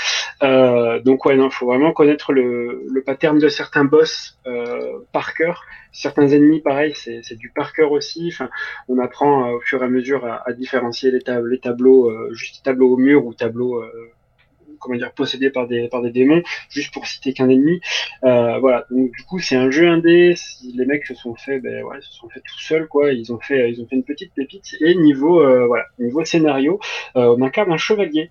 Donc 1.05 1.25
ouais, 1.25 1.37
non, 1.37 1.49
faut 1.49 1.67
vraiment 1.67 1.93
connaître 1.93 2.33
le, 2.33 2.83
le 2.88 3.03
pattern 3.05 3.38
de 3.38 3.49
certains 3.49 3.85
boss 3.85 4.37
par 5.12 5.35
cœur. 5.35 5.62
Certains 5.97 6.29
ennemis, 6.29 6.61
pareil, 6.61 6.93
c'est 6.95 7.37
du 7.37 7.49
par 7.49 7.73
cœur 7.73 7.91
aussi. 7.91 8.31
On 8.87 8.99
apprend 8.99 9.49
euh, 9.49 9.57
au 9.57 9.61
fur 9.61 9.83
et 9.83 9.87
à 9.87 9.88
mesure 9.88 10.26
à, 10.26 10.53
différencier 10.53 11.11
les, 11.11 11.21
les 11.49 11.59
tableaux, 11.59 12.11
euh, 12.11 12.35
juste 12.35 12.62
tableaux 12.62 12.93
au 12.93 12.97
mur 12.99 13.25
ou 13.25 13.33
tableaux 13.33 13.83
comment 14.78 14.97
dire, 14.97 15.12
possédé 15.12 15.50
par 15.50 15.66
des, 15.66 15.88
par 15.88 16.02
des 16.02 16.11
démons, 16.11 16.42
juste 16.71 16.92
pour 16.92 17.06
citer 17.06 17.33
qu'un 17.33 17.49
ennemi. 17.49 17.80
Euh, 18.25 18.59
voilà. 18.59 18.85
Donc, 18.90 19.12
du 19.12 19.23
coup, 19.25 19.38
c'est 19.38 19.56
un 19.56 19.71
jeu 19.71 19.88
indé. 19.88 20.35
Les 20.75 20.87
mecs 20.87 21.06
se 21.06 21.14
sont 21.14 21.35
fait, 21.35 21.61
ben, 21.61 21.83
ouais, 21.85 22.00
se 22.00 22.12
sont 22.12 22.28
fait 22.28 22.40
tout 22.40 22.59
seuls, 22.59 22.88
quoi. 22.88 23.12
Ils 23.12 23.33
ont 23.33 23.40
fait, 23.40 23.71
ils 23.71 23.80
ont 23.80 23.87
fait 23.87 23.97
une 23.97 24.04
petite 24.04 24.33
pépite. 24.35 24.76
Et 24.80 24.95
niveau, 24.95 25.40
euh, 25.40 25.66
voilà, 25.66 25.85
niveau 25.99 26.25
scénario, 26.25 26.80
euh, 27.16 27.35
on 27.37 27.42
incarne 27.42 27.73
un 27.73 27.76
chevalier 27.76 28.30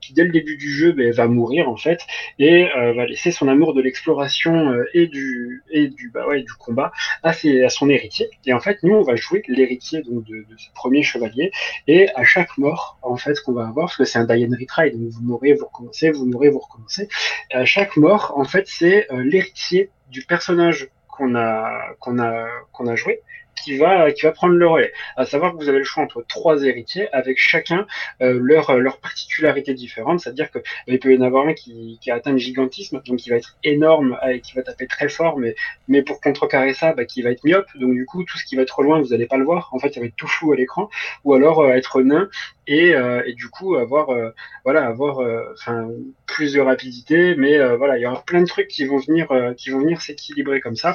qui, 0.00 0.12
dès 0.12 0.24
le 0.24 0.30
début 0.30 0.56
du 0.56 0.70
jeu, 0.70 0.92
ben, 0.92 1.12
va 1.12 1.28
mourir, 1.28 1.68
en 1.68 1.76
fait, 1.76 2.00
et 2.38 2.66
va 2.74 3.06
laisser 3.06 3.30
son 3.30 3.48
amour 3.48 3.74
de 3.74 3.80
l'exploration 3.80 4.74
et 4.94 5.06
du, 5.06 5.62
et 5.70 5.88
du, 5.88 6.10
bah 6.10 6.26
ouais, 6.26 6.42
du 6.42 6.52
combat 6.54 6.92
à, 7.22 7.32
son 7.68 7.88
héritier. 7.88 8.28
Et 8.44 8.52
en 8.52 8.60
fait, 8.60 8.82
nous, 8.82 8.94
on 8.94 9.02
va 9.02 9.16
jouer 9.16 9.42
l'héritier 9.48 10.02
donc 10.02 10.24
de, 10.24 10.36
de 10.36 10.56
ce 10.56 10.68
premier 10.74 11.02
chevalier. 11.02 11.50
Et 11.86 12.08
à 12.14 12.24
chaque 12.24 12.58
mort, 12.58 12.98
en 13.02 13.16
fait, 13.16 13.38
qu'on 13.40 13.52
va 13.52 13.66
avoir, 13.66 13.86
parce 13.86 13.96
que 13.96 14.04
c'est 14.04 14.18
un 14.18 14.24
die 14.24 14.44
and 14.44 14.56
retry, 14.58 14.92
donc 14.92 15.08
vous 15.10 15.22
mourrez, 15.22 15.54
vous 15.54 15.65
recommencez, 15.66 16.10
vous 16.10 16.26
mourrez, 16.26 16.48
vous 16.48 16.58
recommencez. 16.58 17.08
Et 17.50 17.54
à 17.54 17.64
chaque 17.64 17.96
mort, 17.96 18.32
en 18.36 18.44
fait, 18.44 18.66
c'est 18.66 19.10
euh, 19.12 19.22
l'héritier 19.22 19.90
du 20.10 20.24
personnage 20.24 20.88
qu'on 21.08 21.34
a 21.34 21.94
qu'on 22.00 22.18
a 22.18 22.46
qu'on 22.72 22.86
a 22.86 22.94
joué 22.96 23.22
qui 23.62 23.76
va 23.76 24.12
qui 24.12 24.22
va 24.22 24.32
prendre 24.32 24.54
le 24.54 24.66
relais. 24.66 24.92
À 25.16 25.24
savoir 25.24 25.52
que 25.52 25.56
vous 25.56 25.68
avez 25.68 25.78
le 25.78 25.84
choix 25.84 26.02
entre 26.02 26.24
trois 26.28 26.62
héritiers 26.62 27.08
avec 27.12 27.38
chacun 27.38 27.86
euh, 28.20 28.38
leur 28.40 28.76
leur 28.76 28.98
particularité 28.98 29.74
différente, 29.74 30.20
c'est-à-dire 30.20 30.50
que 30.50 30.58
il 30.86 30.98
peut 30.98 31.12
y 31.12 31.18
en 31.18 31.22
avoir 31.22 31.46
un 31.46 31.54
qui, 31.54 31.98
qui 32.00 32.10
a 32.10 32.14
atteint 32.16 32.32
le 32.32 32.38
gigantisme, 32.38 33.02
donc 33.06 33.18
qui 33.18 33.30
va 33.30 33.36
être 33.36 33.56
énorme 33.64 34.18
et 34.28 34.40
qui 34.40 34.54
va 34.54 34.62
taper 34.62 34.86
très 34.86 35.08
fort, 35.08 35.38
mais 35.38 35.54
mais 35.88 36.02
pour 36.02 36.20
contrecarrer 36.20 36.74
ça, 36.74 36.92
bah, 36.92 37.04
qui 37.04 37.22
va 37.22 37.30
être 37.30 37.44
myope, 37.44 37.66
donc 37.76 37.94
du 37.94 38.06
coup 38.06 38.24
tout 38.24 38.38
ce 38.38 38.44
qui 38.44 38.56
va 38.56 38.62
être 38.62 38.82
loin, 38.82 39.00
vous 39.00 39.08
n'allez 39.08 39.26
pas 39.26 39.38
le 39.38 39.44
voir. 39.44 39.70
En 39.72 39.78
fait, 39.78 39.92
ça 39.92 40.00
va 40.00 40.06
être 40.06 40.16
tout 40.16 40.28
flou 40.28 40.52
à 40.52 40.56
l'écran, 40.56 40.88
ou 41.24 41.34
alors 41.34 41.60
euh, 41.60 41.72
être 41.72 42.02
nain 42.02 42.28
et, 42.66 42.94
euh, 42.94 43.22
et, 43.26 43.34
du 43.34 43.48
coup 43.48 43.76
avoir 43.76 44.10
euh, 44.10 44.30
voilà 44.64 44.86
avoir 44.86 45.20
euh, 45.20 45.52
enfin 45.54 45.88
plus 46.26 46.52
de 46.52 46.60
rapidité 46.60 47.34
mais 47.36 47.58
voilà 47.76 47.98
il 47.98 48.02
y 48.02 48.06
aura 48.06 48.22
plein 48.22 48.40
de 48.40 48.46
trucs 48.46 48.68
qui 48.68 48.84
vont 48.84 48.98
venir 48.98 49.28
qui 49.56 49.70
vont 49.70 49.80
venir 49.80 50.00
s'équilibrer 50.00 50.60
comme 50.60 50.76
ça 50.76 50.94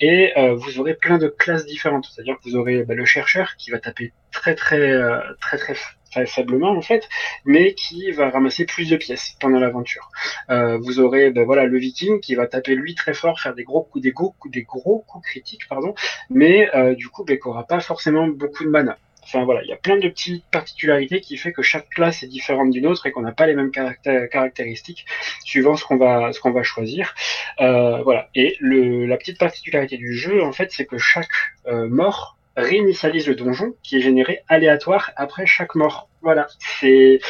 et 0.00 0.32
vous 0.56 0.80
aurez 0.80 0.94
plein 0.94 1.18
de 1.18 1.28
classes 1.28 1.66
différentes 1.66 2.08
c'est-à-dire 2.12 2.36
que 2.38 2.48
vous 2.48 2.56
aurez 2.56 2.84
bah, 2.84 2.94
le 2.94 3.04
chercheur 3.04 3.56
qui 3.56 3.70
va 3.70 3.78
taper 3.78 4.12
très 4.32 4.54
très 4.54 4.98
très 5.40 5.58
très, 5.58 5.74
très 5.74 6.26
faiblement 6.26 6.70
en 6.70 6.82
fait, 6.82 7.08
mais 7.44 7.74
qui 7.74 8.10
va 8.12 8.30
ramasser 8.30 8.64
plus 8.64 8.88
de 8.90 8.96
pièces 8.96 9.34
pendant 9.40 9.58
l'aventure. 9.58 10.10
Euh, 10.50 10.78
vous 10.78 11.00
aurez 11.00 11.30
ben, 11.30 11.44
voilà 11.44 11.64
le 11.64 11.78
viking 11.78 12.20
qui 12.20 12.34
va 12.34 12.46
taper 12.46 12.74
lui 12.74 12.94
très 12.94 13.14
fort, 13.14 13.40
faire 13.40 13.54
des 13.54 13.64
gros 13.64 13.82
coups, 13.82 14.02
des 14.02 14.12
gros 14.12 14.34
coups, 14.38 14.52
des 14.52 14.62
gros 14.62 15.04
coups 15.08 15.26
critiques 15.26 15.66
pardon, 15.68 15.94
mais 16.30 16.74
euh, 16.76 16.94
du 16.94 17.08
coup 17.08 17.24
ben, 17.24 17.38
qui 17.38 17.48
aura 17.48 17.66
pas 17.66 17.80
forcément 17.80 18.28
beaucoup 18.28 18.64
de 18.64 18.68
mana. 18.68 18.98
Enfin 19.24 19.44
voilà, 19.44 19.62
il 19.62 19.68
y 19.68 19.72
a 19.72 19.76
plein 19.76 19.98
de 19.98 20.08
petites 20.08 20.44
particularités 20.50 21.20
qui 21.20 21.36
fait 21.36 21.52
que 21.52 21.62
chaque 21.62 21.88
classe 21.88 22.22
est 22.22 22.26
différente 22.26 22.70
d'une 22.70 22.86
autre 22.86 23.06
et 23.06 23.12
qu'on 23.12 23.22
n'a 23.22 23.32
pas 23.32 23.46
les 23.46 23.54
mêmes 23.54 23.70
caractéristiques 23.70 25.06
suivant 25.44 25.76
ce 25.76 25.84
qu'on 25.84 25.96
va 25.96 26.32
ce 26.32 26.40
qu'on 26.40 26.50
va 26.50 26.62
choisir. 26.62 27.14
Euh, 27.60 28.02
voilà. 28.02 28.28
Et 28.34 28.56
le, 28.60 29.06
la 29.06 29.16
petite 29.16 29.38
particularité 29.38 29.96
du 29.96 30.14
jeu 30.14 30.42
en 30.42 30.52
fait, 30.52 30.72
c'est 30.72 30.86
que 30.86 30.98
chaque 30.98 31.28
euh, 31.66 31.88
mort 31.88 32.36
réinitialise 32.56 33.26
le 33.26 33.34
donjon 33.34 33.74
qui 33.82 33.96
est 33.96 34.00
généré 34.00 34.40
aléatoire 34.48 35.12
après 35.16 35.46
chaque 35.46 35.74
mort. 35.74 36.08
Voilà, 36.20 36.46
c'est 36.80 37.20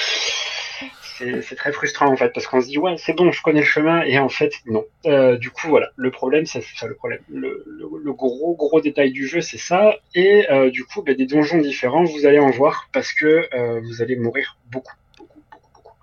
c'est 1.42 1.56
très 1.56 1.72
frustrant 1.72 2.06
en 2.06 2.16
fait 2.16 2.30
parce 2.32 2.46
qu'on 2.46 2.60
se 2.60 2.66
dit 2.66 2.78
ouais 2.78 2.96
c'est 2.96 3.14
bon 3.14 3.30
je 3.32 3.42
connais 3.42 3.60
le 3.60 3.66
chemin 3.66 4.02
et 4.02 4.18
en 4.18 4.28
fait 4.28 4.52
non. 4.66 4.84
Euh, 5.06 5.36
du 5.36 5.50
coup 5.50 5.68
voilà. 5.68 5.90
Le 5.96 6.10
problème 6.10 6.46
c'est 6.46 6.62
ça 6.62 6.86
le 6.86 6.94
problème. 6.94 7.20
Le, 7.28 7.64
le, 7.66 8.12
gros 8.12 8.54
gros 8.54 8.80
détail 8.80 9.12
du 9.12 9.26
jeu 9.26 9.40
c'est 9.40 9.58
ça. 9.58 9.96
Et 10.14 10.50
euh, 10.50 10.70
du 10.70 10.84
coup 10.84 11.02
bah, 11.02 11.14
des 11.14 11.26
donjons 11.26 11.58
différents 11.58 12.04
vous 12.04 12.26
allez 12.26 12.38
en 12.38 12.50
voir 12.50 12.88
parce 12.92 13.12
que 13.12 13.48
euh, 13.54 13.80
vous 13.80 14.02
allez 14.02 14.16
mourir 14.16 14.58
beaucoup 14.70 14.96
beaucoup 15.16 15.38
beaucoup 15.50 15.70
beaucoup. 15.74 15.96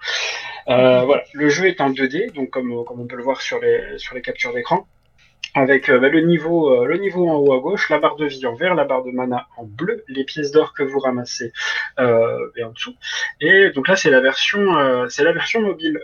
Euh, 0.70 1.04
voilà. 1.04 1.24
Le 1.34 1.50
jeu 1.50 1.68
est 1.68 1.82
en 1.82 1.92
2D 1.92 2.34
donc 2.34 2.50
comme 2.50 2.84
comme 2.86 3.00
on 3.00 3.08
peut 3.08 3.18
le 3.18 3.24
voir 3.24 3.42
sur 3.42 3.60
les 3.60 3.98
sur 3.98 4.16
les 4.16 4.22
captures 4.22 4.54
d'écran 4.54 4.88
avec 5.54 5.90
euh, 5.90 6.00
bah, 6.00 6.10
le 6.10 6.22
niveau 6.22 6.72
euh, 6.72 6.86
le 6.86 6.98
niveau 6.98 7.28
en 7.28 7.36
haut 7.36 7.54
à 7.54 7.60
gauche, 7.60 7.90
la 7.90 8.00
barre 8.00 8.16
de 8.16 8.26
vie 8.26 8.46
en 8.46 8.56
vert, 8.56 8.76
la 8.76 8.86
barre 8.86 9.04
de 9.04 9.12
mana 9.12 9.48
en 9.58 9.64
bleu, 9.64 10.04
les 10.08 10.24
pièces 10.24 10.52
d'or 10.52 10.74
que 10.74 10.84
vous 10.84 11.00
ramassez 11.00 11.52
euh, 12.00 12.38
et 12.56 12.64
en 12.64 12.72
dessous. 12.72 12.96
Et 13.42 13.70
donc 13.72 13.88
là 13.88 13.96
c'est 13.96 14.10
la 14.10 14.22
version 14.22 14.78
euh, 14.78 15.08
c'est 15.10 15.24
la 15.24 15.34
version 15.34 15.62
mobile 15.62 16.00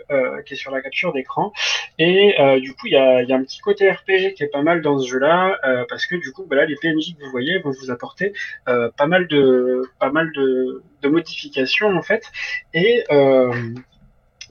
qui 0.46 0.54
est 0.54 0.56
sur 0.56 0.70
la 0.70 0.80
capture 0.80 1.12
d'écran. 1.12 1.52
Et 1.98 2.36
du 2.60 2.74
coup 2.74 2.86
il 2.86 2.92
y 2.92 2.96
a, 2.96 3.22
y 3.22 3.32
a, 3.32 3.36
un 3.36 3.42
petit 3.42 3.60
côté 3.60 3.90
RPG 3.90 4.34
qui 4.34 4.42
est 4.42 4.50
pas 4.52 4.62
mal 4.62 4.82
dans 4.82 4.98
ce 4.98 5.08
jeu-là 5.08 5.58
parce 5.88 6.06
que 6.06 6.16
du 6.16 6.32
coup 6.32 6.44
bah, 6.46 6.56
là, 6.56 6.66
les 6.66 6.76
PNJ 6.76 7.16
que 7.16 7.24
vous 7.24 7.30
voyez 7.30 7.58
vont 7.58 7.70
vous 7.70 7.90
apporter 7.90 8.32
pas 8.64 9.06
mal 9.06 9.26
de 9.28 9.82
pas 9.98 10.10
mal 10.10 10.30
de, 10.32 10.82
de 11.02 11.08
modifications 11.08 11.96
en 11.96 12.02
fait 12.02 12.24
et 12.74 13.04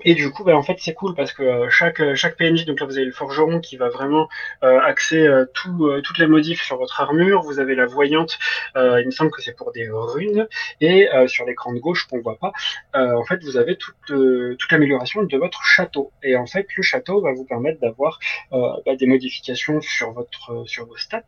Et 0.05 0.13
du 0.13 0.29
coup, 0.29 0.43
bah, 0.43 0.55
en 0.55 0.61
fait, 0.61 0.77
c'est 0.79 0.93
cool 0.93 1.15
parce 1.15 1.33
que 1.33 1.41
euh, 1.41 1.69
chaque, 1.71 1.99
euh, 1.99 2.13
chaque 2.15 2.37
PNJ, 2.37 2.65
donc 2.65 2.79
là, 2.79 2.85
vous 2.85 2.97
avez 2.97 3.07
le 3.07 3.11
forgeron 3.11 3.59
qui 3.59 3.75
va 3.75 3.89
vraiment 3.89 4.29
euh, 4.63 4.79
axer 4.79 5.27
tout, 5.55 5.91
toutes 6.03 6.19
les 6.19 6.27
modifs 6.27 6.61
sur 6.61 6.77
votre 6.77 7.01
armure. 7.01 7.41
Vous 7.41 7.59
avez 7.59 7.73
la 7.73 7.87
voyante, 7.87 8.37
il 8.75 9.05
me 9.05 9.11
semble 9.11 9.31
que 9.31 9.41
c'est 9.41 9.55
pour 9.55 9.71
des 9.71 9.89
runes. 9.89 10.47
Et 10.79 11.07
sur 11.25 11.45
l'écran 11.45 11.73
de 11.73 11.79
gauche 11.79 12.05
qu'on 12.07 12.19
voit 12.19 12.37
pas, 12.37 12.53
en 12.93 13.23
fait, 13.25 13.43
vous 13.43 13.57
avez 13.57 13.77
toute, 13.77 13.95
toute 14.05 14.71
l'amélioration 14.71 15.23
de 15.23 15.37
votre 15.37 15.63
château. 15.63 16.11
Et 16.21 16.35
en 16.35 16.45
fait, 16.45 16.67
le 16.77 16.83
château 16.83 17.21
va 17.21 17.33
vous 17.33 17.45
permettre 17.45 17.79
d'avoir 17.79 18.19
bah, 18.51 18.95
des 18.97 19.07
modifications 19.07 19.81
sur 19.81 20.11
votre 20.11 20.63
sur 20.67 20.85
vos 20.85 20.97
stats, 20.97 21.23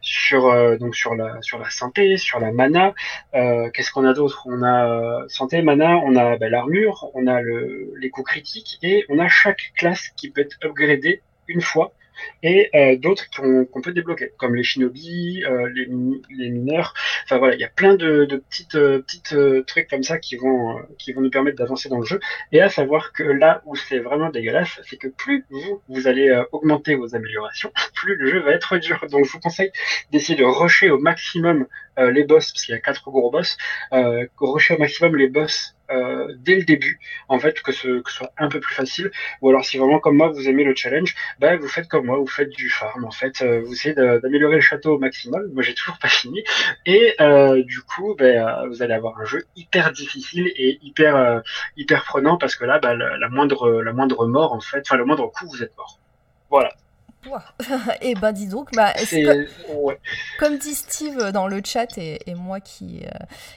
sur 0.00 0.78
donc 0.78 0.94
sur 0.94 1.14
la 1.16 1.42
sur 1.42 1.58
la 1.58 1.70
santé, 1.70 2.16
sur 2.16 2.38
la 2.38 2.52
mana. 2.52 2.94
Qu'est-ce 3.32 3.90
qu'on 3.90 4.04
a 4.04 4.12
d'autre? 4.12 4.44
On 4.46 4.62
a 4.62 5.24
santé, 5.28 5.62
mana, 5.62 5.96
on 5.96 6.14
a 6.14 6.36
bah, 6.36 6.48
l'armure, 6.48 7.10
on 7.14 7.26
a 7.26 7.40
le, 7.40 7.92
les 7.98 8.10
coups 8.10 8.19
critiques 8.22 8.78
et 8.82 9.04
on 9.08 9.18
a 9.18 9.28
chaque 9.28 9.72
classe 9.76 10.08
qui 10.16 10.30
peut 10.30 10.42
être 10.42 10.56
upgradée 10.64 11.22
une 11.48 11.60
fois 11.60 11.94
et 12.42 12.70
euh, 12.74 12.96
d'autres 12.96 13.26
qu'on 13.30 13.80
peut 13.80 13.92
débloquer, 13.92 14.32
comme 14.38 14.54
les 14.54 14.62
shinobi, 14.62 15.42
euh, 15.44 15.68
les, 15.74 15.86
mineurs. 16.50 16.94
Enfin 17.24 17.38
voilà, 17.38 17.54
il 17.54 17.60
y 17.60 17.64
a 17.64 17.68
plein 17.68 17.94
de, 17.94 18.24
de 18.24 18.36
petites, 18.36 18.74
euh, 18.74 19.02
petites 19.02 19.66
trucs 19.66 19.88
comme 19.88 20.02
ça 20.02 20.18
qui 20.18 20.36
vont, 20.36 20.78
qui 20.98 21.12
vont 21.12 21.20
nous 21.20 21.30
permettre 21.30 21.58
d'avancer 21.58 21.88
dans 21.88 21.98
le 21.98 22.06
jeu. 22.06 22.20
Et 22.52 22.60
à 22.60 22.68
savoir 22.68 23.12
que 23.12 23.22
là 23.22 23.62
où 23.66 23.76
c'est 23.76 23.98
vraiment 23.98 24.30
dégueulasse, 24.30 24.80
c'est 24.84 24.96
que 24.96 25.08
plus 25.08 25.44
vous, 25.50 25.82
vous 25.88 26.06
allez 26.06 26.30
augmenter 26.52 26.94
vos 26.94 27.14
améliorations, 27.14 27.72
plus 27.94 28.16
le 28.16 28.30
jeu 28.30 28.40
va 28.40 28.52
être 28.52 28.78
dur. 28.78 29.04
Donc 29.10 29.24
je 29.24 29.32
vous 29.32 29.40
conseille 29.40 29.72
d'essayer 30.12 30.38
de 30.38 30.44
rusher 30.44 30.90
au 30.90 30.98
maximum 30.98 31.66
les 32.00 32.24
boss, 32.24 32.52
parce 32.52 32.64
qu'il 32.64 32.74
y 32.74 32.78
a 32.78 32.80
quatre 32.80 33.10
gros 33.10 33.30
boss, 33.30 33.56
rusher 34.40 34.74
au 34.74 34.78
maximum 34.78 35.16
les 35.16 35.28
boss 35.28 35.74
euh, 35.90 36.32
dès 36.38 36.54
le 36.56 36.62
début, 36.62 37.00
en 37.28 37.40
fait, 37.40 37.60
que 37.62 37.72
ce, 37.72 38.00
que 38.00 38.10
soit 38.12 38.32
un 38.38 38.48
peu 38.48 38.60
plus 38.60 38.74
facile. 38.74 39.10
Ou 39.40 39.48
alors, 39.48 39.64
si 39.64 39.76
vraiment 39.76 39.98
comme 39.98 40.16
moi 40.16 40.28
vous 40.28 40.48
aimez 40.48 40.62
le 40.64 40.74
challenge, 40.74 41.14
bah, 41.40 41.56
vous 41.56 41.68
faites 41.68 41.88
comme 41.88 42.06
moi, 42.06 42.16
vous 42.16 42.26
faites 42.26 42.50
du 42.50 42.70
farm. 42.70 43.04
En 43.04 43.10
fait, 43.10 43.42
euh, 43.42 43.60
vous 43.60 43.72
essayez 43.72 43.94
d'améliorer 43.94 44.56
le 44.56 44.60
château 44.60 44.94
au 44.94 44.98
maximum. 44.98 45.50
Moi, 45.52 45.62
j'ai 45.62 45.74
toujours 45.74 45.98
pas 45.98 46.08
fini. 46.08 46.44
Et 46.86 47.14
euh, 47.20 47.62
du 47.64 47.80
coup, 47.80 48.14
bah, 48.16 48.66
vous 48.68 48.82
allez 48.82 48.94
avoir 48.94 49.20
un 49.20 49.24
jeu 49.24 49.44
hyper 49.56 49.92
difficile 49.92 50.52
et 50.56 50.78
hyper 50.82 51.42
hyper 51.76 52.04
prenant 52.04 52.36
parce 52.38 52.54
que 52.54 52.64
là, 52.64 52.78
bah, 52.78 52.94
la, 52.94 53.28
moindre 53.28 53.82
la 53.82 53.92
moindre 53.92 54.26
mort, 54.26 54.52
en 54.52 54.60
fait, 54.60 54.82
enfin 54.86 54.96
le 54.96 55.04
moindre 55.04 55.26
coup, 55.32 55.46
vous 55.48 55.62
êtes 55.62 55.76
mort. 55.76 55.98
Voilà. 56.50 56.70
Et 57.26 57.30
eh 58.02 58.14
ben 58.14 58.32
dis 58.32 58.46
donc, 58.46 58.70
bah, 58.72 58.94
comme, 60.38 60.56
dit 60.56 60.74
Steve 60.74 61.32
dans 61.32 61.48
le 61.48 61.60
chat 61.64 61.98
et, 61.98 62.18
moi 62.34 62.60
qui, 62.60 63.02
euh, 63.04 63.08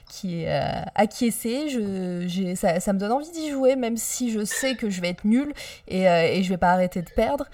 qui 0.09 0.41
ai 0.41 0.51
euh, 0.51 0.81
acquiescé, 0.95 1.69
je, 1.69 2.55
ça, 2.55 2.79
ça, 2.81 2.93
me 2.93 2.99
donne 2.99 3.13
envie 3.13 3.31
d'y 3.31 3.51
jouer, 3.51 3.75
même 3.75 3.95
si 3.95 4.31
je 4.31 4.43
sais 4.43 4.75
que 4.75 4.89
je 4.89 4.99
vais 4.99 5.09
être 5.09 5.23
nul 5.23 5.53
et, 5.87 6.09
euh, 6.09 6.27
et 6.27 6.43
je 6.43 6.49
vais 6.49 6.57
pas 6.57 6.71
arrêter 6.71 7.01
de 7.01 7.09
perdre. 7.09 7.47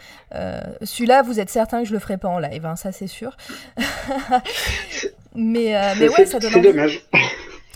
Celui-là, 0.81 1.21
vous 1.21 1.39
êtes 1.39 1.49
certain 1.49 1.83
que 1.83 1.87
je 1.87 1.93
le 1.93 1.99
ferai 1.99 2.17
pas 2.17 2.29
en 2.29 2.39
live, 2.39 2.65
hein, 2.65 2.75
ça 2.75 2.91
c'est 2.91 3.07
sûr. 3.07 3.37
mais, 5.35 5.93
mais 5.97 6.09
ouais, 6.09 6.25
ça 6.25 6.39
donne 6.39 6.55
envie. 6.55 6.67
dommage. 6.69 7.03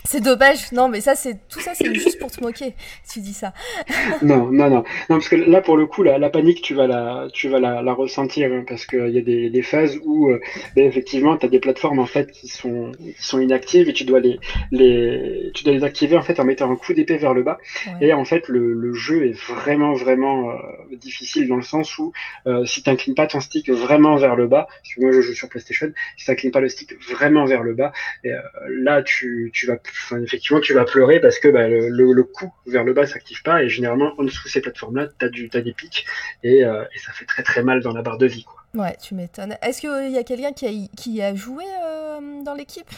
C'est 0.06 0.20
dommage, 0.20 0.70
non, 0.72 0.88
mais 0.90 1.00
ça, 1.00 1.14
c'est 1.14 1.48
tout 1.48 1.60
ça, 1.60 1.72
c'est 1.74 1.94
juste 1.94 2.18
pour 2.18 2.30
te 2.30 2.38
moquer. 2.42 2.74
Tu 3.10 3.20
dis 3.20 3.32
ça. 3.32 3.54
non, 4.22 4.50
non, 4.52 4.68
non, 4.68 4.68
non, 4.68 4.84
parce 5.08 5.30
que 5.30 5.36
là, 5.36 5.62
pour 5.62 5.78
le 5.78 5.86
coup, 5.86 6.02
la, 6.02 6.18
la 6.18 6.28
panique, 6.28 6.60
tu 6.60 6.74
vas 6.74 6.86
la, 6.86 7.28
tu 7.32 7.48
vas 7.48 7.58
la, 7.58 7.80
la 7.80 7.94
ressentir, 7.94 8.52
hein, 8.52 8.64
parce 8.68 8.84
qu'il 8.84 9.08
y 9.08 9.18
a 9.18 9.22
des, 9.22 9.48
des 9.48 9.62
phases 9.62 9.98
où, 10.04 10.28
euh, 10.28 10.40
ben, 10.76 10.84
effectivement, 10.84 11.38
tu 11.38 11.46
as 11.46 11.48
des 11.48 11.58
plateformes 11.58 12.00
en 12.00 12.06
fait 12.06 12.30
qui 12.32 12.48
sont, 12.48 12.92
qui 12.98 13.14
sont 13.18 13.40
inactives 13.40 13.88
et 13.88 13.94
tu 13.94 14.04
dois 14.04 14.20
les, 14.20 14.38
les, 14.72 15.50
tu 15.54 15.64
dois 15.64 15.72
les 15.72 15.84
activer 15.84 16.18
en 16.18 16.22
fait 16.22 16.38
en 16.38 16.44
mettant 16.44 16.70
un 16.70 16.76
coup 16.76 16.92
d'épée 16.92 17.16
vers 17.16 17.32
le 17.32 17.42
bas. 17.42 17.56
Et 18.02 18.12
en 18.12 18.26
fait, 18.26 18.48
le, 18.48 18.74
le, 18.74 18.92
jeu 18.92 19.26
est 19.26 19.32
vraiment, 19.32 19.94
vraiment 19.94 20.50
euh, 20.50 20.96
difficile 20.96 21.48
dans 21.48 21.56
le 21.56 21.62
sens 21.62 21.96
où 21.96 22.12
euh, 22.46 22.66
si 22.66 22.82
tu 22.82 22.90
n'inclines 22.90 23.14
pas 23.14 23.26
ton 23.26 23.40
stick 23.40 23.70
vraiment 23.70 24.16
vers 24.16 24.36
le 24.36 24.48
bas, 24.48 24.66
parce 24.68 24.94
que 24.96 25.00
moi 25.00 25.12
je 25.12 25.22
joue 25.22 25.32
sur 25.32 25.48
PlayStation, 25.48 25.90
si 26.18 26.26
tu 26.26 26.30
n'inclines 26.30 26.52
pas 26.52 26.60
le 26.60 26.68
stick 26.68 26.94
vraiment 27.08 27.46
vers 27.46 27.62
le 27.62 27.72
bas, 27.72 27.92
et, 28.22 28.32
là, 28.68 29.02
tu, 29.02 29.50
tu 29.54 29.66
vas 29.66 29.78
effectivement, 30.22 30.60
tu 30.60 30.74
vas 30.74 30.84
pleurer 30.84 31.20
parce 31.20 31.38
que 31.38 31.48
bah, 31.48 31.68
le, 31.68 32.22
coup 32.22 32.52
vers 32.66 32.84
le 32.84 32.92
bas 32.92 33.06
s'active 33.06 33.42
pas 33.42 33.62
et 33.62 33.68
généralement 33.68 34.12
en 34.18 34.24
dessous 34.24 34.44
de 34.44 34.48
ces 34.48 34.60
plateformes-là, 34.60 35.08
tu 35.18 35.50
as, 35.52 35.60
des 35.60 35.72
pics 35.72 36.06
euh, 36.44 36.84
et, 36.94 36.98
ça 36.98 37.12
fait 37.12 37.24
très 37.26 37.42
très 37.42 37.62
mal 37.62 37.82
dans 37.82 37.92
la 37.92 38.02
barre 38.02 38.18
de 38.18 38.26
vie. 38.26 38.44
Quoi. 38.44 38.62
Ouais, 38.74 38.96
tu 39.00 39.14
m'étonnes. 39.14 39.56
Est-ce 39.62 39.80
qu'il 39.80 40.10
y 40.10 40.18
a 40.18 40.24
quelqu'un 40.24 40.52
qui 40.52 40.66
a, 40.66 40.96
qui 40.96 41.22
a 41.22 41.34
joué 41.34 41.64
euh, 41.84 42.42
dans 42.42 42.54
l'équipe? 42.54 42.90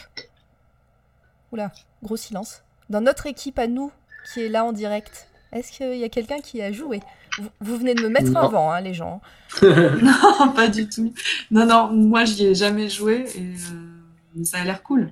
Oula, 1.51 1.71
gros 2.03 2.17
silence. 2.17 2.63
Dans 2.89 3.01
notre 3.01 3.27
équipe 3.27 3.59
à 3.59 3.67
nous, 3.67 3.91
qui 4.33 4.43
est 4.43 4.49
là 4.49 4.65
en 4.65 4.71
direct, 4.71 5.27
est-ce 5.51 5.71
qu'il 5.71 5.97
y 5.97 6.03
a 6.03 6.09
quelqu'un 6.09 6.39
qui 6.39 6.61
a 6.61 6.71
joué? 6.71 6.99
Vous, 7.61 7.77
venez 7.77 7.93
de 7.93 8.01
me 8.01 8.09
mettre 8.09 8.35
avant, 8.35 8.71
hein, 8.71 8.81
les 8.81 8.95
gens. 8.95 9.21
non, 9.61 10.51
pas 10.55 10.67
du 10.67 10.89
tout. 10.89 11.13
Non, 11.51 11.65
non, 11.65 11.91
moi 11.91 12.25
j'y 12.25 12.47
ai 12.47 12.55
jamais 12.55 12.89
joué 12.89 13.25
et 13.35 13.41
euh, 13.41 14.43
ça 14.43 14.59
a 14.59 14.63
l'air 14.63 14.81
cool. 14.81 15.11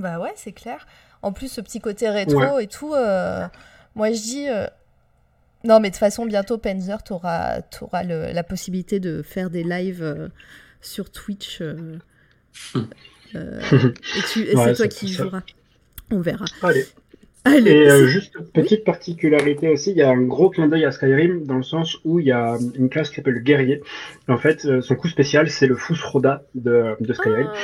Bah 0.00 0.18
ouais, 0.18 0.32
c'est 0.36 0.52
clair. 0.52 0.86
En 1.22 1.32
plus, 1.32 1.48
ce 1.48 1.60
petit 1.60 1.80
côté 1.80 2.08
rétro 2.08 2.58
et 2.58 2.66
tout, 2.66 2.94
euh, 2.94 3.46
moi 3.94 4.10
je 4.10 4.20
dis. 4.20 4.48
Euh, 4.48 4.66
non, 5.62 5.78
mais 5.78 5.90
de 5.90 5.94
toute 5.94 6.00
façon, 6.00 6.24
bientôt, 6.24 6.56
Panzer, 6.56 7.02
tu 7.02 7.12
auras, 7.12 7.60
la 8.02 8.42
possibilité 8.42 8.98
de 8.98 9.20
faire 9.22 9.50
des 9.50 9.62
lives 9.62 10.02
euh, 10.02 10.28
sur 10.80 11.10
Twitch. 11.10 11.60
et, 13.34 13.54
c'est 14.34 14.74
toi 14.74 14.88
qui 14.88 15.08
joueras. 15.08 15.42
On 16.10 16.20
verra. 16.20 16.46
Allez 16.62 16.86
et 17.46 17.90
euh, 17.90 18.06
juste 18.06 18.38
petite 18.52 18.84
particularité 18.84 19.68
aussi, 19.70 19.92
il 19.92 19.96
y 19.96 20.02
a 20.02 20.10
un 20.10 20.20
gros 20.20 20.50
clin 20.50 20.68
d'œil 20.68 20.84
à 20.84 20.90
Skyrim 20.90 21.44
dans 21.44 21.56
le 21.56 21.62
sens 21.62 21.96
où 22.04 22.20
il 22.20 22.26
y 22.26 22.32
a 22.32 22.58
une 22.74 22.90
classe 22.90 23.08
qui 23.08 23.16
s'appelle 23.16 23.34
le 23.34 23.40
guerrier. 23.40 23.80
En 24.28 24.36
fait, 24.36 24.66
euh, 24.66 24.82
son 24.82 24.94
coup 24.94 25.08
spécial 25.08 25.48
c'est 25.48 25.66
le 25.66 25.74
Fusroda 25.74 26.42
de, 26.54 26.96
de 27.00 27.12
Skyrim. 27.14 27.48
Ah. 27.50 27.56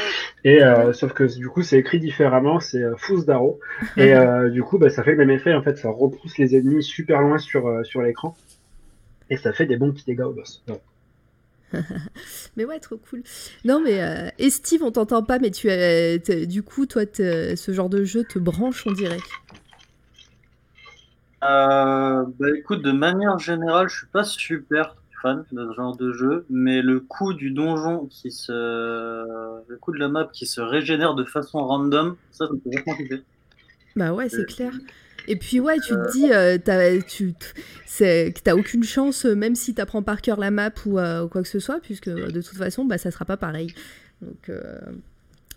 Et 0.45 0.63
euh, 0.63 0.95
sauf 0.95 1.13
que 1.13 1.25
du 1.25 1.49
coup 1.49 1.63
c'est 1.63 1.79
écrit 1.79 2.01
différemment, 2.01 2.59
c'est 2.59 2.83
Fus 2.97 3.27
Daro. 3.27 3.61
Et 3.99 4.15
du 4.51 4.63
coup 4.63 4.79
bah, 4.79 4.89
ça 4.89 5.03
fait 5.03 5.13
le 5.13 5.19
même 5.19 5.31
effet 5.31 5.53
en 5.53 5.63
fait, 5.63 5.77
ça 5.77 5.91
repousse 5.91 6.39
les 6.39 6.57
ennemis 6.57 6.83
super 6.83 7.21
loin 7.21 7.37
sur 7.37 7.85
sur 7.85 8.01
l'écran 8.01 8.35
et 9.29 9.37
ça 9.37 9.53
fait 9.53 9.67
des 9.67 9.77
bons 9.77 9.93
petits 9.93 10.05
dégâts 10.07 10.23
au 10.23 10.33
boss. 10.33 10.65
mais 12.57 12.65
ouais, 12.65 12.79
trop 12.79 12.97
cool. 12.97 13.25
Non, 13.65 13.81
mais 13.81 14.33
et 14.39 14.51
Steve, 14.51 14.83
on 14.85 14.93
t'entend 14.93 15.23
pas, 15.23 15.39
mais 15.41 15.51
tu 15.51 15.69
as, 15.69 16.17
du 16.47 16.63
coup, 16.63 16.87
toi, 16.87 17.03
ce 17.13 17.73
genre 17.73 17.91
de 17.91 18.05
jeu 18.05 18.23
te 18.23 18.39
branche, 18.39 18.87
on 18.87 18.93
dirait. 18.93 19.19
Euh, 21.45 22.25
bah 22.39 22.47
écoute, 22.57 22.83
de 22.83 22.93
manière 22.93 23.39
générale, 23.39 23.89
je 23.89 23.97
suis 23.99 24.07
pas 24.07 24.25
super 24.25 24.97
fan 25.23 25.45
de 25.53 25.69
ce 25.71 25.75
genre 25.75 25.97
de 25.97 26.13
jeu, 26.13 26.47
mais 26.51 26.83
le 26.83 27.01
coup 27.01 27.35
du 27.35 27.51
donjon 27.51 28.07
qui 28.07 28.31
se, 28.31 28.53
le 28.53 29.77
coup 29.77 29.93
de 29.93 29.99
la 29.99 30.09
map 30.09 30.29
qui 30.33 30.47
se 30.47 30.61
régénère 30.61 31.15
de 31.15 31.25
façon 31.25 31.65
random, 31.65 32.17
ça, 32.31 32.47
ça 32.47 32.53
me 32.53 32.61
fait 32.61 32.83
kiffer. 32.83 33.23
Bah 33.97 34.13
ouais, 34.13 34.29
c'est 34.29 34.47
clair. 34.47 34.73
Et 35.29 35.37
puis 35.37 35.59
ouais, 35.59 35.79
tu 35.81 35.95
te 35.95 36.13
dis, 36.13 36.33
euh, 36.33 36.59
t'as, 36.63 37.01
tu, 37.01 37.35
t'as 38.45 38.55
aucune 38.55 38.85
chance, 38.85 39.25
euh, 39.27 39.35
même 39.35 39.55
si 39.55 39.75
t'apprends 39.75 40.03
par 40.03 40.21
cœur 40.23 40.39
la 40.39 40.51
map 40.51 40.71
ou, 40.87 40.93
quoi 40.93 41.43
que 41.43 41.49
ce 41.49 41.59
soit, 41.59 41.81
puisque 41.81 42.09
de 42.09 42.41
toute 42.41 42.57
façon, 42.57 42.85
bah 42.85 42.99
ça 42.99 43.11
sera 43.11 43.25
pas 43.25 43.37
pareil. 43.37 43.75
Donc 44.23 44.51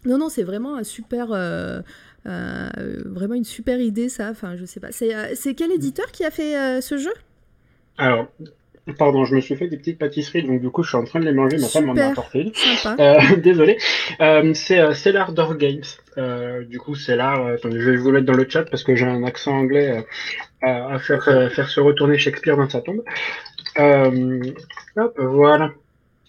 non, 0.05 0.17
non, 0.17 0.29
c'est 0.29 0.43
vraiment 0.43 0.77
un 0.77 0.83
super, 0.83 1.31
euh, 1.31 1.81
vraiment 2.25 3.35
une 3.35 3.43
super 3.43 3.79
idée, 3.79 4.09
ça. 4.09 4.29
Enfin, 4.29 4.55
je 4.55 4.65
sais 4.65 4.79
pas. 4.79 4.91
C'est, 4.91 5.15
euh, 5.15 5.33
c'est 5.35 5.53
quel 5.53 5.71
éditeur 5.71 6.11
qui 6.11 6.23
a 6.23 6.31
fait 6.31 6.57
euh, 6.57 6.81
ce 6.81 6.97
jeu? 6.97 7.13
Alors, 7.97 8.27
Pardon, 8.97 9.23
je 9.23 9.35
me 9.35 9.41
suis 9.41 9.55
fait 9.55 9.67
des 9.67 9.77
petites 9.77 9.99
pâtisseries, 9.99 10.41
donc 10.41 10.61
du 10.61 10.71
coup, 10.71 10.81
je 10.81 10.89
suis 10.89 10.97
en 10.97 11.03
train 11.03 11.19
de 11.19 11.25
les 11.25 11.31
manger. 11.31 11.59
Ma 11.59 11.67
femme 11.67 11.85
m'en 11.85 11.95
a 11.95 12.05
apporté 12.05 12.41
une. 12.41 13.41
désolé. 13.41 13.77
c'est 14.55 14.93
Stellar 14.95 15.31
Door 15.31 15.57
Games. 15.57 15.83
du 16.67 16.79
coup, 16.79 16.95
c'est 16.95 17.15
là. 17.15 17.53
attendez, 17.53 17.79
je 17.79 17.91
vais 17.91 17.97
vous 17.97 18.09
mettre 18.09 18.25
dans 18.25 18.33
le 18.33 18.49
chat 18.49 18.63
parce 18.63 18.83
que 18.83 18.95
j'ai 18.95 19.05
un 19.05 19.23
accent 19.23 19.51
anglais 19.51 20.03
à 20.63 20.97
faire, 20.97 21.23
faire 21.51 21.69
se 21.69 21.79
retourner 21.79 22.17
Shakespeare 22.17 22.57
dans 22.57 22.67
sa 22.67 22.81
tombe. 22.81 23.03
hop, 23.77 25.19
voilà. 25.19 25.71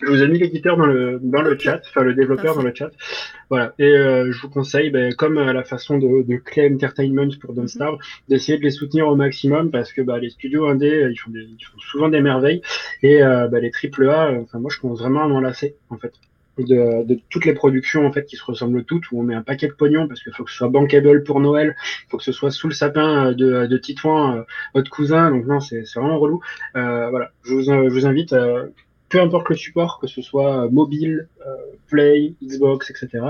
Je 0.02 0.06
vous 0.06 0.22
ai 0.22 0.28
mis 0.28 0.38
l'éditeur 0.38 0.76
dans 0.76 0.86
le, 0.86 1.18
dans 1.22 1.42
le 1.42 1.58
chat, 1.58 1.82
enfin 1.88 2.02
le 2.02 2.14
développeur 2.14 2.54
dans 2.54 2.62
le 2.62 2.72
chat. 2.74 2.90
Voilà. 3.50 3.74
Et 3.78 3.84
euh, 3.84 4.32
je 4.32 4.40
vous 4.40 4.48
conseille, 4.48 4.90
ben, 4.90 5.12
comme 5.14 5.36
à 5.36 5.52
la 5.52 5.62
façon 5.62 5.98
de, 5.98 6.22
de 6.22 6.36
Clay 6.36 6.72
Entertainment 6.72 7.28
pour 7.40 7.52
Don't 7.52 7.68
Starve, 7.68 7.98
d'essayer 8.28 8.56
de 8.56 8.62
les 8.62 8.70
soutenir 8.70 9.08
au 9.08 9.16
maximum 9.16 9.70
parce 9.70 9.92
que 9.92 10.00
bah, 10.00 10.18
les 10.18 10.30
studios 10.30 10.66
indés, 10.66 11.08
ils 11.10 11.16
font, 11.16 11.30
des, 11.30 11.40
ils 11.40 11.64
font 11.64 11.78
souvent 11.78 12.08
des 12.08 12.22
merveilles. 12.22 12.62
Et 13.02 13.22
euh, 13.22 13.48
bah, 13.48 13.60
les 13.60 13.70
triple 13.70 14.08
A, 14.08 14.32
enfin 14.40 14.58
moi 14.58 14.70
je 14.74 14.80
commence 14.80 15.00
vraiment 15.00 15.24
à 15.24 15.28
m'en 15.28 15.40
lasser 15.40 15.76
en 15.90 15.98
fait. 15.98 16.12
De, 16.58 17.06
de, 17.06 17.18
toutes 17.30 17.46
les 17.46 17.54
productions 17.54 18.06
en 18.06 18.12
fait 18.12 18.26
qui 18.26 18.36
se 18.36 18.44
ressemblent 18.44 18.84
toutes 18.84 19.10
où 19.12 19.20
on 19.20 19.22
met 19.22 19.34
un 19.34 19.40
paquet 19.40 19.68
de 19.68 19.72
pognon 19.72 20.06
parce 20.06 20.22
qu'il 20.22 20.32
faut 20.34 20.44
que 20.44 20.50
ce 20.50 20.58
soit 20.58 20.68
bankable 20.68 21.22
pour 21.22 21.40
Noël, 21.40 21.74
il 21.78 22.10
faut 22.10 22.18
que 22.18 22.24
ce 22.24 22.32
soit 22.32 22.50
sous 22.50 22.68
le 22.68 22.74
sapin 22.74 23.32
de, 23.32 23.66
de 23.66 23.78
Titouan, 23.78 24.36
euh, 24.36 24.42
votre 24.74 24.90
cousin, 24.90 25.30
donc 25.30 25.46
non 25.46 25.60
c'est 25.60 25.84
vraiment 25.94 26.18
relou. 26.18 26.42
Euh, 26.76 27.08
voilà, 27.08 27.30
je 27.44 27.54
vous, 27.54 27.62
je 27.62 27.88
vous 27.88 28.04
invite 28.04 28.34
peu 29.10 29.20
importe 29.20 29.48
le 29.48 29.56
support, 29.56 29.98
que 30.00 30.06
ce 30.06 30.22
soit 30.22 30.68
mobile, 30.70 31.28
Play, 31.88 32.34
Xbox, 32.42 32.90
etc., 32.90 33.24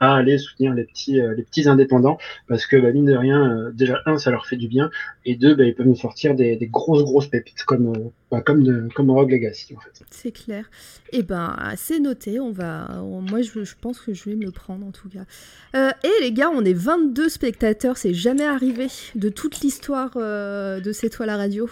à 0.00 0.16
aller 0.16 0.38
soutenir 0.38 0.72
les 0.74 0.84
petits, 0.84 1.20
les 1.20 1.42
petits 1.42 1.68
indépendants, 1.68 2.18
parce 2.48 2.66
que 2.66 2.76
bah, 2.76 2.90
mine 2.90 3.04
de 3.04 3.14
rien, 3.14 3.70
déjà 3.74 4.00
un, 4.06 4.16
ça 4.16 4.30
leur 4.30 4.46
fait 4.46 4.56
du 4.56 4.66
bien, 4.66 4.90
et 5.26 5.36
deux, 5.36 5.54
bah, 5.54 5.64
ils 5.64 5.74
peuvent 5.74 5.86
nous 5.86 5.96
sortir 5.96 6.34
des, 6.34 6.56
des 6.56 6.66
grosses 6.66 7.04
grosses 7.04 7.26
pépites 7.26 7.64
comme 7.64 8.10
bah, 8.30 8.40
comme 8.40 8.64
de, 8.64 8.88
comme 8.94 9.10
Rogue 9.10 9.30
Legacy 9.30 9.76
en 9.76 9.80
fait. 9.80 10.02
C'est 10.10 10.32
clair. 10.32 10.70
Et 11.12 11.18
eh 11.18 11.22
ben 11.22 11.56
c'est 11.76 12.00
noté. 12.00 12.40
On 12.40 12.50
va, 12.50 12.88
moi 13.02 13.42
je, 13.42 13.64
je, 13.64 13.74
pense 13.80 14.00
que 14.00 14.14
je 14.14 14.30
vais 14.30 14.34
me 14.34 14.44
le 14.44 14.50
prendre 14.50 14.86
en 14.86 14.90
tout 14.90 15.08
cas. 15.08 15.92
et 16.02 16.22
les 16.22 16.32
gars, 16.32 16.50
on 16.50 16.64
est 16.64 16.72
22 16.72 17.28
spectateurs, 17.28 17.98
c'est 17.98 18.14
jamais 18.14 18.46
arrivé 18.46 18.86
de 19.14 19.28
toute 19.28 19.60
l'histoire 19.60 20.16
de 20.16 20.92
C'est 20.92 21.10
toi 21.10 21.26
la 21.26 21.36
radio 21.36 21.68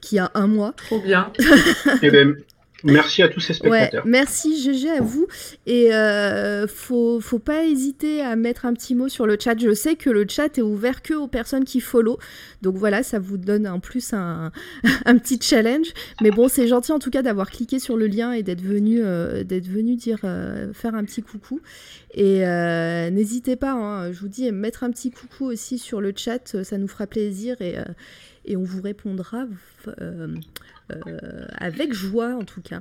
qui 0.00 0.18
a 0.18 0.30
un 0.34 0.46
mois. 0.46 0.72
Trop 0.76 1.00
bien. 1.00 1.32
et 1.38 1.42
eh 2.02 2.10
ben, 2.10 2.36
Merci 2.84 3.22
à 3.22 3.28
tous 3.28 3.40
ces 3.40 3.54
spectateurs. 3.54 4.04
merci 4.06 4.62
GG 4.62 4.90
à 4.90 5.00
vous. 5.00 5.26
Et 5.66 5.94
euh, 5.94 6.66
faut, 6.66 7.20
faut 7.20 7.38
pas 7.38 7.64
hésiter 7.64 8.20
à 8.20 8.36
mettre 8.36 8.66
un 8.66 8.74
petit 8.74 8.94
mot 8.94 9.08
sur 9.08 9.26
le 9.26 9.36
chat. 9.40 9.58
Je 9.58 9.72
sais 9.72 9.96
que 9.96 10.10
le 10.10 10.26
chat 10.28 10.58
est 10.58 10.62
ouvert 10.62 11.02
que 11.02 11.14
aux 11.14 11.28
personnes 11.28 11.64
qui 11.64 11.80
follow. 11.80 12.18
Donc 12.62 12.76
voilà, 12.76 13.02
ça 13.02 13.18
vous 13.18 13.38
donne 13.38 13.66
en 13.66 13.80
plus 13.80 14.12
un, 14.12 14.52
un 15.04 15.18
petit 15.18 15.38
challenge. 15.40 15.88
Mais 16.20 16.30
bon, 16.30 16.48
c'est 16.48 16.68
gentil 16.68 16.92
en 16.92 16.98
tout 16.98 17.10
cas 17.10 17.22
d'avoir 17.22 17.50
cliqué 17.50 17.78
sur 17.78 17.96
le 17.96 18.06
lien 18.06 18.32
et 18.32 18.42
d'être 18.42 18.62
venu, 18.62 19.00
euh, 19.02 19.44
d'être 19.44 19.68
venu 19.68 19.96
dire, 19.96 20.20
euh, 20.24 20.72
faire 20.72 20.94
un 20.94 21.04
petit 21.04 21.22
coucou. 21.22 21.60
Et 22.14 22.46
euh, 22.46 23.10
n'hésitez 23.10 23.56
pas, 23.56 23.72
hein, 23.72 24.12
je 24.12 24.20
vous 24.20 24.28
dis, 24.28 24.50
mettre 24.52 24.84
un 24.84 24.90
petit 24.90 25.10
coucou 25.10 25.44
aussi 25.46 25.78
sur 25.78 26.00
le 26.00 26.12
chat, 26.14 26.62
ça 26.62 26.78
nous 26.78 26.88
fera 26.88 27.06
plaisir 27.06 27.60
et, 27.60 27.76
et 28.46 28.56
on 28.56 28.62
vous 28.62 28.82
répondra. 28.82 29.46
Euh, 31.06 31.46
avec 31.58 31.92
joie 31.92 32.34
en 32.34 32.44
tout 32.44 32.60
cas. 32.60 32.80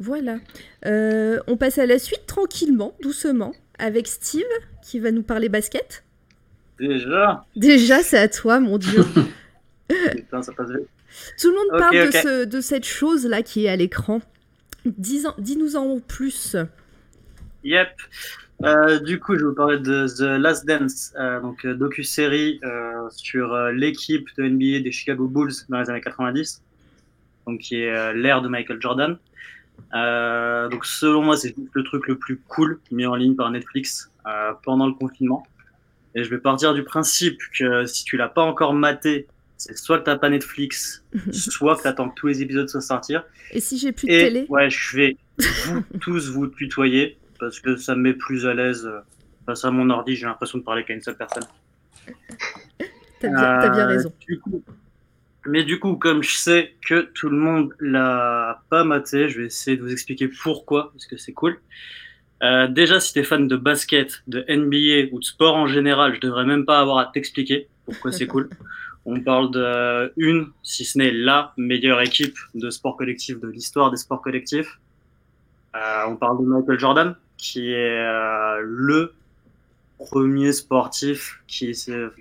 Voilà. 0.00 0.38
Euh, 0.86 1.38
on 1.46 1.56
passe 1.56 1.78
à 1.78 1.86
la 1.86 2.00
suite 2.00 2.26
tranquillement, 2.26 2.96
doucement, 3.00 3.52
avec 3.78 4.08
Steve 4.08 4.42
qui 4.82 4.98
va 4.98 5.12
nous 5.12 5.22
parler 5.22 5.48
basket. 5.48 6.02
Déjà 6.78 7.44
Déjà, 7.54 8.02
c'est 8.02 8.18
à 8.18 8.28
toi, 8.28 8.58
mon 8.58 8.78
Dieu. 8.78 9.04
Putain, 9.88 10.42
ça 10.42 10.52
passe 10.52 10.70
vite. 10.70 10.88
Tout 11.40 11.50
le 11.50 11.56
monde 11.56 11.78
parle 11.78 12.06
De, 12.06 12.10
ce, 12.10 12.44
de, 12.44 12.60
cette 12.60 12.84
chose-là 12.84 13.42
qui 13.42 13.66
est 13.66 13.68
à 13.68 13.76
l'écran. 13.76 14.20
Dis-nous 14.84 15.76
en 15.76 16.00
plus. 16.00 16.56
Yep. 17.62 17.88
Euh, 18.62 18.98
du 19.00 19.18
coup, 19.20 19.34
je 19.34 19.40
vais 19.40 19.46
vous 19.46 19.54
parler 19.54 19.78
de 19.78 20.06
The 20.06 20.40
Last 20.40 20.66
Dance, 20.66 21.12
donc 21.42 21.66
docu-série 21.66 22.60
sur 23.10 23.56
l'équipe 23.72 24.28
de 24.38 24.44
NBA 24.44 24.80
des 24.80 24.92
Chicago 24.92 25.26
Bulls 25.26 25.52
dans 25.68 25.80
les 25.80 25.90
années 25.90 26.00
90 26.00 26.62
donc 27.46 27.60
qui 27.60 27.76
est 27.76 27.90
euh, 27.90 28.12
l'ère 28.12 28.42
de 28.42 28.48
Michael 28.48 28.80
Jordan. 28.80 29.16
Euh, 29.94 30.68
donc 30.68 30.86
selon 30.86 31.22
moi, 31.22 31.36
c'est 31.36 31.54
le 31.72 31.82
truc 31.82 32.06
le 32.06 32.16
plus 32.16 32.38
cool 32.48 32.80
mis 32.90 33.06
en 33.06 33.14
ligne 33.14 33.34
par 33.34 33.50
Netflix 33.50 34.10
euh, 34.26 34.52
pendant 34.62 34.86
le 34.86 34.94
confinement. 34.94 35.46
Et 36.14 36.22
je 36.22 36.30
vais 36.30 36.38
partir 36.38 36.74
du 36.74 36.84
principe 36.84 37.38
que 37.58 37.86
si 37.86 38.04
tu 38.04 38.16
l'as 38.16 38.28
pas 38.28 38.42
encore 38.42 38.72
maté, 38.72 39.26
c'est 39.56 39.76
soit 39.76 39.98
que 39.98 40.04
t'as 40.04 40.16
pas 40.16 40.30
Netflix, 40.30 41.04
soit 41.32 41.76
que 41.76 41.82
t'attends 41.82 42.08
que 42.10 42.14
tous 42.14 42.28
les 42.28 42.42
épisodes 42.42 42.68
soient 42.68 42.80
sortir. 42.80 43.24
Et 43.50 43.60
si 43.60 43.78
j'ai 43.78 43.92
plus 43.92 44.06
de 44.06 44.12
télé? 44.12 44.46
Ouais, 44.48 44.70
je 44.70 44.96
vais 44.96 45.16
vous, 45.38 45.82
tous 46.00 46.30
vous 46.30 46.46
tutoyer 46.46 47.18
parce 47.38 47.60
que 47.60 47.76
ça 47.76 47.94
me 47.94 48.02
met 48.02 48.14
plus 48.14 48.46
à 48.46 48.54
l'aise 48.54 48.90
face 49.46 49.64
à 49.64 49.70
mon 49.70 49.90
ordi. 49.90 50.16
J'ai 50.16 50.26
l'impression 50.26 50.58
de 50.58 50.64
parler 50.64 50.84
qu'à 50.84 50.94
une 50.94 51.02
seule 51.02 51.16
personne. 51.16 51.44
T'as 53.20 53.28
bien, 53.28 53.70
bien 53.70 53.86
raison. 53.86 54.12
Du 54.26 54.38
coup, 54.38 54.62
mais 55.46 55.64
du 55.64 55.78
coup, 55.78 55.96
comme 55.96 56.22
je 56.22 56.36
sais 56.36 56.74
que 56.86 57.02
tout 57.02 57.28
le 57.28 57.36
monde 57.36 57.74
l'a 57.78 58.62
pas 58.70 58.84
maté, 58.84 59.28
je 59.28 59.40
vais 59.40 59.46
essayer 59.46 59.76
de 59.76 59.82
vous 59.82 59.92
expliquer 59.92 60.28
pourquoi, 60.28 60.90
parce 60.92 61.06
que 61.06 61.16
c'est 61.16 61.32
cool. 61.32 61.58
Euh, 62.42 62.66
déjà, 62.66 62.98
si 62.98 63.12
t'es 63.12 63.22
fan 63.22 63.46
de 63.46 63.56
basket, 63.56 64.22
de 64.26 64.44
NBA 64.48 65.12
ou 65.12 65.18
de 65.18 65.24
sport 65.24 65.56
en 65.56 65.66
général, 65.66 66.14
je 66.14 66.20
devrais 66.20 66.44
même 66.44 66.64
pas 66.64 66.80
avoir 66.80 66.98
à 66.98 67.06
t'expliquer 67.06 67.68
pourquoi 67.84 68.12
c'est 68.12 68.26
cool. 68.26 68.48
On 69.06 69.20
parle 69.20 69.50
de 69.50 70.12
une, 70.16 70.50
si 70.62 70.86
ce 70.86 70.96
n'est 70.96 71.12
la 71.12 71.52
meilleure 71.58 72.00
équipe 72.00 72.38
de 72.54 72.70
sport 72.70 72.96
collectif 72.96 73.38
de 73.38 73.48
l'histoire 73.48 73.90
des 73.90 73.98
sports 73.98 74.22
collectifs. 74.22 74.80
Euh, 75.76 76.04
on 76.06 76.16
parle 76.16 76.38
de 76.38 76.44
Michael 76.46 76.78
Jordan, 76.78 77.16
qui 77.36 77.72
est 77.72 77.98
euh, 77.98 78.60
le 78.62 79.14
premier 79.98 80.52
sportif 80.52 81.42
qui 81.46 81.72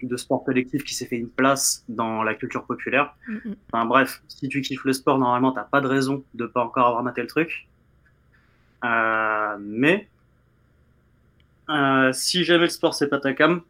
de 0.03 0.17
sport 0.17 0.43
collectif 0.43 0.83
qui 0.83 0.93
s'est 0.93 1.05
fait 1.05 1.17
une 1.17 1.29
place 1.29 1.83
dans 1.89 2.23
la 2.23 2.33
culture 2.35 2.65
populaire. 2.65 3.15
Mm, 3.27 3.33
mm. 3.33 3.55
Enfin 3.71 3.85
bref, 3.85 4.21
si 4.27 4.47
tu 4.47 4.61
kiffes 4.61 4.85
le 4.85 4.93
sport, 4.93 5.17
normalement, 5.17 5.51
t'as 5.51 5.63
pas 5.63 5.81
de 5.81 5.87
raison 5.87 6.23
de 6.33 6.45
pas 6.45 6.63
encore 6.63 6.87
avoir 6.87 7.03
maté 7.03 7.21
le 7.21 7.27
truc. 7.27 7.67
Euh, 8.83 9.57
mais 9.59 10.07
euh, 11.69 12.11
si 12.11 12.43
jamais 12.43 12.65
le 12.65 12.69
sport 12.69 12.93
c'est 12.93 13.07
pas 13.07 13.19
ta 13.19 13.33
cam, 13.33 13.61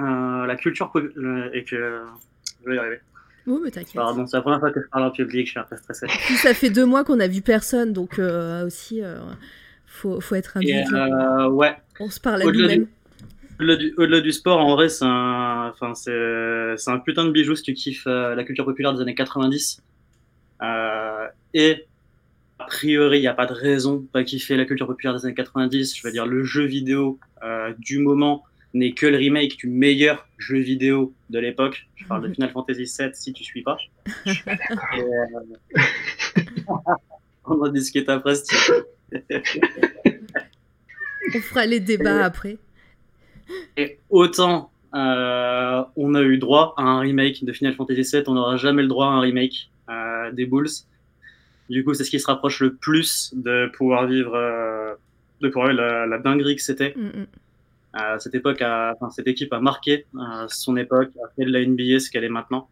euh, 0.00 0.46
la 0.46 0.56
culture 0.56 0.90
et 1.52 1.64
que 1.64 2.02
je 2.64 2.68
vais 2.70 2.76
y 2.76 2.78
arriver. 2.78 3.00
Oh, 3.46 3.60
mais 3.62 3.70
t'inquiète. 3.70 3.96
Pardon, 3.96 4.26
c'est 4.26 4.36
la 4.36 4.42
première 4.42 4.60
fois 4.60 4.70
que 4.70 4.80
je 4.80 4.86
parle 4.86 5.04
en 5.04 5.10
public, 5.10 5.46
je 5.46 5.50
suis 5.50 5.60
un 5.60 5.64
peu 5.64 5.76
stressé. 5.76 6.06
ça 6.36 6.54
fait 6.54 6.70
deux 6.70 6.86
mois 6.86 7.04
qu'on 7.04 7.20
a 7.20 7.26
vu 7.26 7.42
personne, 7.42 7.92
donc 7.92 8.18
aussi, 8.64 9.02
faut, 9.92 10.20
faut 10.20 10.34
être 10.34 10.56
un 10.56 11.48
ouais. 11.48 11.76
On 12.00 12.08
se 12.08 12.18
parle 12.18 12.42
à 12.42 12.44
nous-mêmes. 12.46 12.86
Au-delà 13.60 14.20
du, 14.20 14.32
sport, 14.32 14.58
en 14.58 14.74
vrai, 14.74 14.88
c'est 14.88 15.04
un, 15.04 15.68
enfin, 15.68 15.94
c'est, 15.94 16.90
un 16.90 16.98
putain 16.98 17.26
de 17.26 17.30
bijou 17.30 17.54
si 17.54 17.62
tu 17.62 17.74
kiffes 17.74 18.06
euh, 18.06 18.34
la 18.34 18.42
culture 18.42 18.64
populaire 18.64 18.94
des 18.94 19.02
années 19.02 19.14
90. 19.14 19.82
Euh, 20.62 21.26
et 21.54 21.84
a 22.58 22.64
priori, 22.64 23.18
il 23.18 23.20
n'y 23.20 23.28
a 23.28 23.34
pas 23.34 23.46
de 23.46 23.52
raison 23.52 23.96
de 23.96 24.06
pas 24.06 24.24
kiffer 24.24 24.56
la 24.56 24.64
culture 24.64 24.86
populaire 24.86 25.14
des 25.14 25.26
années 25.26 25.34
90. 25.34 25.96
Je 25.96 26.06
veux 26.06 26.12
dire, 26.12 26.26
le 26.26 26.42
jeu 26.42 26.64
vidéo 26.64 27.20
euh, 27.44 27.72
du 27.78 27.98
moment 27.98 28.44
n'est 28.74 28.92
que 28.92 29.06
le 29.06 29.18
remake 29.18 29.58
du 29.58 29.68
meilleur 29.68 30.26
jeu 30.38 30.58
vidéo 30.58 31.12
de 31.30 31.38
l'époque. 31.38 31.86
Je 31.96 32.06
parle 32.06 32.26
de 32.26 32.28
Final 32.34 32.50
Fantasy 32.50 32.90
VII 32.98 33.10
si 33.12 33.32
tu 33.34 33.44
suis 33.44 33.62
pas. 33.62 33.76
on 37.44 37.56
va 37.56 37.68
discuter 37.68 38.10
après. 38.10 38.34
On 41.34 41.40
fera 41.40 41.66
les 41.66 41.80
débats 41.80 42.24
après. 42.24 42.58
Et 43.76 43.98
autant 44.10 44.72
euh, 44.94 45.82
on 45.96 46.14
a 46.14 46.22
eu 46.22 46.38
droit 46.38 46.74
à 46.76 46.82
un 46.82 47.00
remake 47.00 47.44
de 47.44 47.52
Final 47.52 47.74
Fantasy 47.74 48.02
VII, 48.02 48.24
on 48.26 48.34
n'aura 48.34 48.56
jamais 48.56 48.82
le 48.82 48.88
droit 48.88 49.06
à 49.06 49.10
un 49.10 49.20
remake 49.20 49.70
euh, 49.88 50.30
des 50.32 50.46
Bulls. 50.46 50.68
Du 51.70 51.84
coup, 51.84 51.94
c'est 51.94 52.04
ce 52.04 52.10
qui 52.10 52.20
se 52.20 52.26
rapproche 52.26 52.60
le 52.60 52.74
plus 52.74 53.32
de 53.34 53.70
pouvoir 53.74 54.06
vivre, 54.06 54.34
euh, 54.34 54.94
de 55.40 55.48
pouvoir 55.48 55.70
vivre 55.70 55.82
la, 55.82 56.18
dinguerie 56.18 56.56
que 56.56 56.62
c'était. 56.62 56.94
Mm, 56.94 57.20
mm. 57.20 58.18
cette 58.18 58.34
époque, 58.34 58.60
enfin, 58.60 59.08
cette 59.10 59.28
équipe 59.28 59.52
a 59.52 59.60
marqué 59.60 60.04
son 60.48 60.76
époque, 60.76 61.10
a 61.24 61.28
fait 61.34 61.46
de 61.46 61.52
la 61.52 61.64
NBA 61.64 62.00
ce 62.00 62.10
qu'elle 62.10 62.24
est 62.24 62.28
maintenant. 62.28 62.68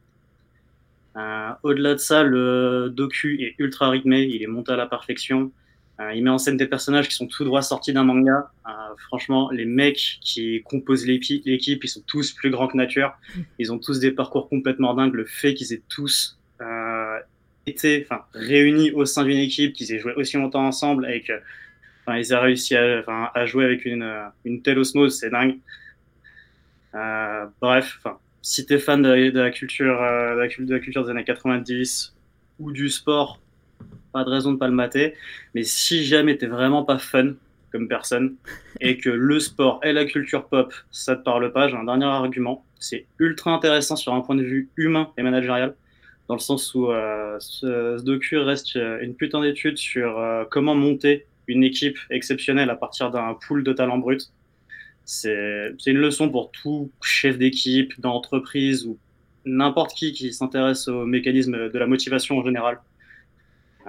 Au-delà 1.63 1.95
de 1.95 1.99
ça, 1.99 2.23
le 2.23 2.93
docu 2.95 3.43
est 3.43 3.55
ultra 3.59 3.89
rythmé, 3.89 4.23
il 4.23 4.43
est 4.43 4.47
monté 4.47 4.73
à 4.73 4.77
la 4.77 4.87
perfection. 4.87 5.51
Euh, 6.01 6.15
il 6.15 6.25
met 6.25 6.31
en 6.31 6.39
scène 6.39 6.57
des 6.57 6.67
personnages 6.67 7.09
qui 7.09 7.15
sont 7.15 7.27
tout 7.27 7.45
droit 7.45 7.63
sortis 7.63 7.93
d'un 7.93 8.05
manga. 8.05 8.51
Euh, 8.67 8.71
franchement, 9.09 9.51
les 9.51 9.67
mecs 9.67 10.19
qui 10.23 10.63
composent 10.63 11.07
l'équipe, 11.07 11.45
ils 11.85 11.89
sont 11.89 12.03
tous 12.07 12.33
plus 12.33 12.51
grands 12.51 12.69
que 12.69 12.77
nature. 12.77 13.13
Ils 13.59 13.73
ont 13.73 13.79
tous 13.79 14.01
des 14.01 14.11
parcours 14.11 14.49
complètement 14.49 14.95
dingues. 14.95 15.15
Le 15.15 15.27
fait 15.27 15.55
qu'ils 15.55 15.73
aient 15.73 15.83
tous 15.89 16.39
euh, 16.63 17.19
été 17.67 18.07
enfin, 18.09 18.25
réunis 18.33 18.93
au 18.93 19.05
sein 19.05 19.25
d'une 19.25 19.39
équipe, 19.39 19.75
qu'ils 19.75 19.93
aient 19.93 19.99
joué 19.99 20.15
aussi 20.15 20.37
longtemps 20.37 20.67
ensemble 20.67 21.11
et 21.11 21.21
qu'ils 21.21 22.33
aient 22.33 22.37
réussi 22.37 22.77
à, 22.77 23.03
à, 23.35 23.47
jouer 23.47 23.65
avec 23.65 23.85
une, 23.85 24.11
une 24.45 24.63
telle 24.63 24.79
osmose, 24.79 25.19
c'est 25.19 25.31
dingue. 25.31 25.59
bref, 27.61 27.99
si 28.41 28.65
t'es 28.65 28.79
fan 28.79 29.03
de, 29.03 29.31
de, 29.31 29.41
la 29.41 29.51
culture, 29.51 29.99
de, 29.99 30.39
la, 30.39 30.49
de 30.49 30.73
la 30.73 30.81
culture 30.81 31.05
des 31.05 31.11
années 31.11 31.25
90 31.25 32.15
ou 32.59 32.73
du 32.73 32.89
sport, 32.89 33.39
pas 34.13 34.25
de 34.25 34.31
raison 34.31 34.53
de 34.53 34.59
pas 34.59 34.69
le 34.69 34.75
mater. 34.75 35.15
Mais 35.55 35.63
si 35.63 36.05
jamais 36.05 36.37
t'es 36.37 36.47
vraiment 36.47 36.85
pas 36.85 36.99
fun 36.99 37.35
comme 37.73 37.89
personne 37.89 38.37
et 38.81 38.99
que 38.99 39.11
le 39.11 39.41
sport 39.41 39.81
et 39.83 39.93
la 39.93 40.05
culture 40.05 40.47
pop, 40.47 40.73
ça 40.91 41.17
te 41.17 41.23
parle 41.23 41.53
pas, 41.53 41.69
j'ai 41.69 41.77
un 41.77 41.85
dernier 41.85 42.07
argument. 42.07 42.65
C'est 42.79 43.07
ultra 43.19 43.53
intéressant 43.53 43.97
sur 43.97 44.15
un 44.15 44.21
point 44.21 44.37
de 44.37 44.43
vue 44.43 44.71
humain 44.77 45.11
et 45.19 45.23
managérial, 45.23 45.75
dans 46.29 46.35
le 46.35 46.41
sens 46.41 46.75
où 46.75 46.91
euh, 46.91 47.37
ce, 47.41 48.03
docu 48.03 48.39
reste 48.39 48.77
une 48.77 49.15
putain 49.15 49.41
d'étude 49.43 49.77
sur 49.77 50.19
euh, 50.19 50.45
comment 50.51 50.75
monter 50.75 51.27
une 51.47 51.65
équipe 51.65 51.99
exceptionnelle 52.11 52.71
à 52.71 52.77
partir 52.77 53.11
d'un 53.11 53.35
pool 53.35 53.65
de 53.65 53.73
talents 53.73 53.99
bruts. 53.99 54.19
C'est 55.05 55.75
une 55.87 55.99
leçon 55.99 56.29
pour 56.29 56.53
tout 56.53 56.93
chef 57.03 57.37
d'équipe, 57.37 58.01
d'entreprise 58.01 58.87
ou 58.87 58.97
n'importe 59.45 59.93
qui 59.93 60.13
qui 60.13 60.33
s'intéresse 60.33 60.87
au 60.89 61.05
mécanisme 61.07 61.69
de 61.71 61.79
la 61.79 61.87
motivation 61.87 62.39
en 62.39 62.45
général. 62.45 62.79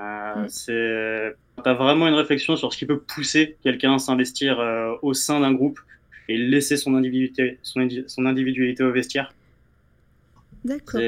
Euh, 0.01 0.35
mm. 0.35 0.49
C'est, 0.49 1.35
t'as 1.63 1.73
vraiment 1.73 2.07
une 2.07 2.15
réflexion 2.15 2.55
sur 2.55 2.73
ce 2.73 2.77
qui 2.77 2.85
peut 2.85 2.99
pousser 2.99 3.57
quelqu'un 3.63 3.95
à 3.95 3.99
s'investir 3.99 4.59
euh, 4.59 4.93
au 5.01 5.13
sein 5.13 5.39
d'un 5.39 5.53
groupe 5.53 5.79
et 6.27 6.37
laisser 6.37 6.77
son 6.77 6.95
individualité, 6.95 7.59
son, 7.61 7.87
son 8.07 8.25
individualité 8.25 8.83
au 8.83 8.91
vestiaire. 8.91 9.33
D'accord. 10.63 11.01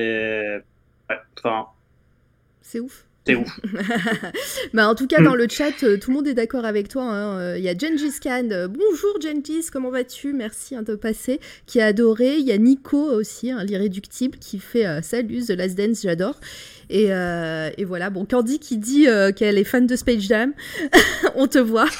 C'est 2.61 2.79
ouf. 2.79 3.05
C'est 3.25 3.35
ouf. 3.35 3.59
bah, 4.73 4.89
en 4.89 4.95
tout 4.95 5.07
cas, 5.07 5.21
dans 5.21 5.35
le 5.35 5.47
chat, 5.49 5.71
euh, 5.83 5.97
tout 5.97 6.11
le 6.11 6.17
monde 6.17 6.27
est 6.27 6.33
d'accord 6.33 6.65
avec 6.65 6.89
toi. 6.89 7.03
hein. 7.03 7.39
Euh, 7.39 7.57
Il 7.57 7.63
y 7.63 7.69
a 7.69 7.73
Gengis 7.77 8.19
Khan. 8.21 8.49
euh, 8.51 8.67
Bonjour 8.67 9.17
Gengis, 9.21 9.67
comment 9.71 9.91
vas-tu? 9.91 10.33
Merci 10.33 10.75
hein, 10.75 10.81
de 10.83 10.95
passer. 10.95 11.39
Qui 11.65 11.79
a 11.79 11.85
adoré. 11.85 12.35
Il 12.37 12.45
y 12.45 12.51
a 12.51 12.57
Nico 12.57 12.97
aussi, 12.97 13.49
hein, 13.51 13.63
l'irréductible, 13.63 14.37
qui 14.39 14.59
fait 14.59 14.85
euh, 14.85 15.01
Salut, 15.01 15.41
The 15.45 15.51
Last 15.51 15.77
Dance, 15.77 16.01
j'adore. 16.03 16.35
Et, 16.89 17.13
euh, 17.13 17.69
et 17.77 17.85
voilà, 17.85 18.09
bon, 18.09 18.25
Candy 18.25 18.59
qui 18.59 18.77
dit 18.77 19.07
euh, 19.07 19.31
qu'elle 19.31 19.57
est 19.57 19.63
fan 19.63 19.87
de 19.87 19.95
Space 19.95 20.21
Jam. 20.23 20.51
On 21.35 21.47
te 21.47 21.59
voit. 21.59 21.87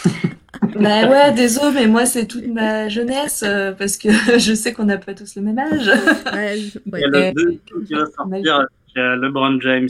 Bah 0.80 1.10
ouais, 1.10 1.32
désolé, 1.34 1.72
mais 1.74 1.88
moi 1.88 2.06
c'est 2.06 2.26
toute 2.26 2.48
ma 2.48 2.88
jeunesse 2.88 3.44
euh, 3.46 3.74
parce 3.74 3.98
que 3.98 4.10
je 4.38 4.54
sais 4.54 4.72
qu'on 4.72 4.86
n'a 4.86 4.98
pas 4.98 5.14
tous 5.14 5.36
le 5.36 5.42
même 5.42 5.58
âge. 5.60 5.88
Ouais, 6.34 6.58
je- 6.58 6.80
Il 6.94 7.00
y 7.00 7.04
a 7.04 7.08
le 7.08 7.34
2 7.34 7.60
qui 7.86 7.94
va 7.94 8.06
sortir 8.06 8.56
avec 8.56 9.22
LeBron 9.22 9.60
James. 9.62 9.90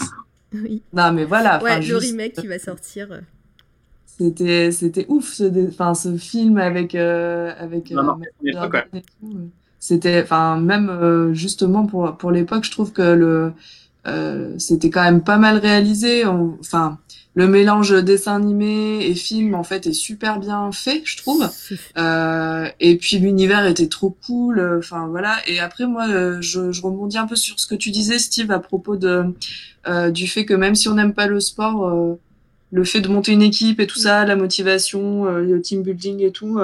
Oui. 0.54 0.82
Non, 0.94 1.12
mais 1.12 1.26
voilà. 1.26 1.62
Ouais, 1.64 1.78
le 1.78 1.82
juste, 1.82 2.12
remake 2.12 2.34
qui 2.34 2.48
va 2.48 2.60
sortir. 2.60 3.12
euh. 3.12 3.22
C'était, 4.06 4.72
c'était 4.72 5.06
ouf 5.10 5.34
ce, 5.34 5.44
dé- 5.44 5.68
enfin, 5.70 5.94
ce 5.96 6.16
film 6.18 6.58
avec, 6.58 6.94
euh, 6.94 7.52
avec 7.58 7.92
euh, 7.92 7.98
tout, 8.02 9.36
euh. 9.36 9.48
C'était, 9.80 10.22
enfin, 10.22 10.58
même 10.60 10.90
euh, 10.90 11.34
justement 11.34 11.86
pour, 11.86 12.16
pour 12.18 12.32
l'époque, 12.32 12.64
je 12.64 12.72
trouve 12.72 12.94
que 12.94 13.02
le, 13.02 13.54
euh, 14.08 14.54
c'était 14.58 14.90
quand 14.90 15.04
même 15.04 15.24
pas 15.24 15.38
mal 15.38 15.58
réalisé. 15.58 16.26
On- 16.26 16.58
Enfin, 16.60 16.98
le 17.36 17.48
mélange 17.48 17.92
dessin 18.04 18.36
animé 18.36 19.06
et 19.08 19.16
film, 19.16 19.56
en 19.56 19.64
fait, 19.64 19.88
est 19.88 19.94
super 19.94 20.40
bien 20.40 20.72
fait, 20.72 21.02
je 21.06 21.18
trouve. 21.18 21.50
Euh, 21.98 22.68
et 22.80 22.96
puis 22.98 23.18
l'univers 23.18 23.66
était 23.66 23.88
trop 23.88 24.16
cool. 24.26 24.78
Enfin 24.80 25.08
voilà. 25.08 25.38
Et 25.48 25.60
après 25.60 25.88
moi, 25.88 26.08
euh, 26.10 26.38
je, 26.42 26.72
je 26.72 26.82
rebondis 26.82 27.18
un 27.18 27.26
peu 27.28 27.36
sur 27.36 27.60
ce 27.60 27.66
que 27.68 27.76
tu 27.76 27.90
disais, 27.92 28.20
Steve, 28.20 28.52
à 28.52 28.60
propos 28.60 28.96
de 28.98 29.24
euh, 29.88 30.12
du 30.12 30.28
fait 30.28 30.46
que 30.46 30.54
même 30.54 30.76
si 30.76 30.88
on 30.90 30.94
n'aime 30.96 31.14
pas 31.14 31.28
le 31.28 31.40
sport, 31.40 31.88
euh, 31.88 32.20
le 32.72 32.84
fait 32.84 33.02
de 33.02 33.08
monter 33.08 33.32
une 33.32 33.42
équipe 33.42 33.80
et 33.80 33.88
tout 33.88 34.00
ça, 34.00 34.26
la 34.26 34.36
motivation, 34.36 35.26
le 35.26 35.62
team 35.62 35.82
building 35.84 36.22
et 36.22 36.32
tout. 36.32 36.60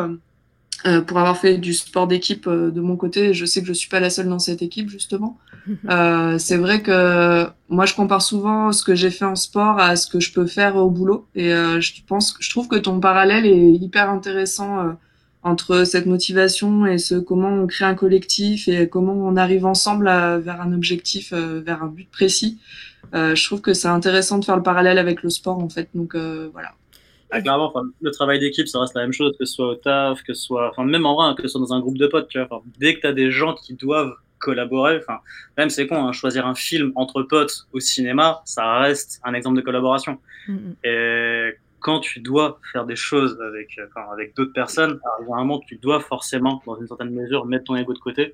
Euh, 0.86 1.02
pour 1.02 1.20
avoir 1.20 1.38
fait 1.38 1.58
du 1.58 1.74
sport 1.74 2.08
d'équipe 2.08 2.48
euh, 2.48 2.72
de 2.72 2.82
mon 2.82 2.96
côté, 2.96 3.34
je 3.34 3.46
sais 3.46 3.62
que 3.62 3.68
je 3.68 3.74
suis 3.74 3.90
pas 3.90 4.00
la 4.00 4.10
seule 4.10 4.30
dans 4.30 4.40
cette 4.40 4.62
équipe 4.62 4.90
justement. 4.90 5.38
Euh, 5.90 6.40
c'est 6.40 6.58
vrai 6.58 6.82
que 6.82 7.46
moi 7.68 7.86
je 7.86 7.94
compare 7.94 8.24
souvent 8.24 8.72
ce 8.72 8.84
que 8.84 8.96
j'ai 8.96 9.12
fait 9.12 9.26
en 9.26 9.36
sport 9.36 9.78
à 9.80 9.96
ce 9.96 10.08
que 10.08 10.20
je 10.20 10.34
peux 10.34 10.48
faire 10.48 10.78
au 10.78 10.90
boulot 10.90 11.28
et 11.36 11.54
euh, 11.54 11.80
je 11.80 11.94
pense 12.08 12.36
je 12.40 12.50
trouve 12.50 12.68
que 12.68 12.78
ton 12.78 13.00
parallèle 13.00 13.46
est 13.46 13.74
hyper 13.74 14.10
intéressant 14.10 14.80
euh, 14.80 14.94
entre 15.44 15.84
cette 15.84 16.08
motivation 16.08 16.88
et 16.88 16.98
ce 16.98 17.16
comment 17.16 17.50
on 17.50 17.68
crée 17.68 17.86
un 17.86 17.94
collectif 17.94 18.68
et 18.68 18.90
comment 18.90 19.14
on 19.14 19.36
arrive 19.38 19.66
ensemble 19.66 20.08
à- 20.08 20.40
vers 20.40 20.60
un 20.62 20.74
objectif 20.74 21.34
euh, 21.34 21.62
vers 21.64 21.84
un 21.84 21.88
but 21.88 22.10
précis. 22.10 22.58
Euh, 23.14 23.36
je 23.36 23.46
trouve 23.46 23.62
que 23.62 23.74
c'est 23.74 23.88
intéressant 23.90 24.40
de 24.40 24.46
faire 24.46 24.58
le 24.58 24.64
parallèle 24.64 24.98
avec 24.98 25.22
le 25.22 25.30
sport 25.30 25.60
en 25.60 25.70
fait 25.70 25.90
donc 25.94 26.16
euh, 26.16 26.50
voilà. 26.52 26.70
Ah, 27.32 27.42
clairement, 27.42 27.68
enfin, 27.68 27.84
le 28.02 28.12
travail 28.12 28.40
d'équipe, 28.40 28.68
ça 28.68 28.80
reste 28.80 28.96
la 28.96 29.02
même 29.02 29.14
chose, 29.14 29.36
que 29.38 29.46
ce 29.46 29.54
soit 29.54 29.68
au 29.68 29.76
taf, 29.76 30.24
que 30.24 30.34
ce 30.34 30.42
soit, 30.42 30.70
enfin, 30.70 30.84
même 30.84 31.06
en 31.06 31.16
vrai, 31.16 31.28
hein, 31.28 31.36
que 31.36 31.44
ce 31.44 31.48
soit 31.50 31.62
dans 31.62 31.74
un 31.74 31.80
groupe 31.80 31.98
de 31.98 32.08
potes, 32.08 32.28
tu 32.28 32.40
vois. 32.40 32.48
Enfin, 32.50 32.64
dès 32.80 32.96
que 32.96 33.02
tu 33.02 33.08
as 33.08 33.14
des 33.14 33.30
gens 33.30 33.54
qui 33.54 33.74
doivent 33.74 34.16
collaborer, 34.40 34.98
enfin, 34.98 35.20
même 35.58 35.70
c'est 35.70 35.86
con, 35.86 36.08
hein, 36.08 36.12
choisir 36.12 36.48
un 36.48 36.56
film 36.56 36.92
entre 36.96 37.22
potes 37.22 37.68
au 37.72 37.80
cinéma, 37.80 38.42
ça 38.46 38.80
reste 38.80 39.20
un 39.24 39.34
exemple 39.34 39.58
de 39.58 39.62
collaboration. 39.62 40.18
Mm, 40.48 40.54
mm. 40.54 40.76
Et 40.86 41.54
quand 41.82 42.00
tu 42.00 42.20
dois 42.20 42.60
faire 42.72 42.86
des 42.86 42.96
choses 42.96 43.40
avec, 43.42 43.78
euh, 43.78 43.86
enfin, 43.90 44.12
avec 44.12 44.36
d'autres 44.36 44.54
personnes, 44.54 45.00
moment, 45.28 45.60
tu 45.60 45.76
dois 45.76 46.00
forcément, 46.00 46.62
dans 46.66 46.80
une 46.80 46.88
certaine 46.88 47.12
mesure, 47.12 47.46
mettre 47.46 47.66
ton 47.66 47.76
ego 47.76 47.94
de 47.94 48.00
côté 48.00 48.34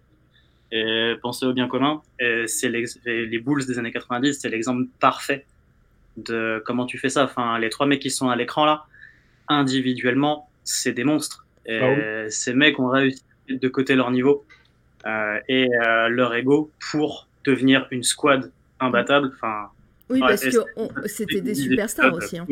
et 0.71 1.15
penser 1.21 1.45
au 1.45 1.53
bien 1.53 1.67
commun. 1.67 2.01
Et 2.19 2.47
c'est 2.47 2.71
et 3.05 3.25
les 3.25 3.39
Bulls 3.39 3.65
des 3.65 3.77
années 3.77 3.91
90, 3.91 4.39
c'est 4.39 4.49
l'exemple 4.49 4.85
parfait 4.99 5.45
de 6.17 6.61
comment 6.65 6.85
tu 6.85 6.97
fais 6.97 7.09
ça. 7.09 7.23
Enfin, 7.25 7.57
les 7.59 7.69
trois 7.69 7.85
mecs 7.85 8.01
qui 8.01 8.09
sont 8.11 8.29
à 8.29 8.35
l'écran 8.35 8.65
là, 8.65 8.85
individuellement, 9.47 10.49
c'est 10.63 10.91
des 10.93 11.03
monstres. 11.03 11.45
Et 11.65 11.79
Ah 11.81 12.29
ces 12.29 12.53
mecs 12.53 12.79
ont 12.79 12.89
réussi 12.89 13.23
de 13.49 13.67
côté 13.67 13.95
leur 13.95 14.11
niveau 14.11 14.45
euh, 15.05 15.39
et 15.47 15.67
euh, 15.73 16.07
leur 16.09 16.33
ego 16.35 16.71
pour 16.91 17.27
devenir 17.45 17.87
une 17.91 18.03
squad 18.03 18.51
imbattable. 18.79 19.31
Enfin, 19.35 19.69
Oui, 20.09 20.19
Ouais, 20.21 20.27
parce 20.29 20.43
que 20.43 21.07
c'était 21.07 21.41
des 21.41 21.55
superstars 21.55 22.13
aussi. 22.13 22.37
hein. 22.37 22.45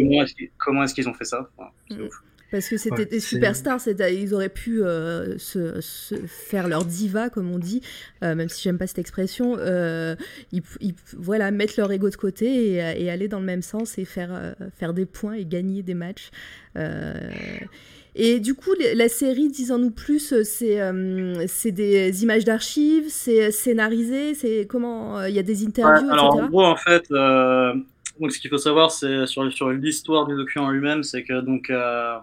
Comment 0.57 0.83
est-ce 0.83 0.93
qu'ils 0.93 1.07
ont 1.09 1.13
fait 1.13 1.25
ça 1.25 1.47
Enfin, 1.57 1.69
c'est 1.89 1.97
Mm. 1.97 2.01
ouf. 2.05 2.23
Parce 2.53 2.69
que 2.69 2.77
c'était 2.77 3.05
Ouais, 3.05 3.07
des 3.07 3.19
superstars, 3.19 3.81
ils 3.87 4.33
auraient 4.35 4.49
pu 4.49 4.83
euh, 4.83 5.39
se, 5.39 5.81
se 5.81 6.15
faire 6.27 6.69
leur 6.69 6.85
diva, 6.85 7.31
comme 7.31 7.51
on 7.51 7.59
dit, 7.59 7.81
euh, 8.23 8.35
même 8.35 8.47
si 8.49 8.61
j'aime 8.61 8.77
pas 8.77 8.87
cette 8.87 8.99
expression. 8.99 9.57
euh, 9.59 10.15
ils, 10.51 10.61
ils- 10.79 10.93
voilà, 11.17 11.51
mettre 11.51 11.73
leur 11.77 11.91
ego 11.91 12.09
de 12.11 12.15
côté 12.15 12.45
et, 12.75 13.03
et 13.03 13.09
aller 13.09 13.27
dans 13.27 13.39
le 13.39 13.45
même 13.45 13.63
sens 13.63 13.97
et 13.97 14.05
faire, 14.05 14.29
euh, 14.33 14.53
faire 14.77 14.93
des 14.93 15.07
points 15.07 15.33
et 15.33 15.45
gagner 15.45 15.81
des 15.83 15.95
matchs. 15.95 16.29
Euh, 16.77 17.11
et 18.15 18.39
du 18.39 18.53
coup, 18.53 18.71
la 18.95 19.09
série, 19.09 19.49
disons-nous 19.49 19.89
plus, 19.91 20.33
c'est 20.43 20.79
euh, 20.81 21.45
c'est 21.47 21.71
des 21.71 22.21
images 22.23 22.45
d'archives, 22.45 23.05
c'est 23.09 23.51
scénarisé, 23.51 24.35
c'est 24.35 24.67
comment 24.69 25.17
euh, 25.19 25.29
il 25.29 25.35
y 25.35 25.39
a 25.39 25.43
des 25.43 25.65
Ouais, 25.81 25.89
interviews, 25.89 26.09
alors 26.09 26.33
etc. 26.33 26.39
en 26.39 26.45
gros, 26.45 26.63
en 26.63 26.77
fait, 26.77 27.03
euh, 27.11 27.73
donc 28.19 28.31
ce 28.31 28.39
qu'il 28.39 28.49
faut 28.49 28.57
savoir, 28.57 28.91
c'est 28.91 29.25
sur, 29.27 29.51
sur 29.51 29.69
l'histoire 29.71 30.25
du 30.27 30.35
docu 30.35 30.57
en 30.59 30.69
lui-même, 30.71 31.03
c'est 31.03 31.23
que 31.23 31.41
donc 31.41 31.69
euh, 31.69 32.17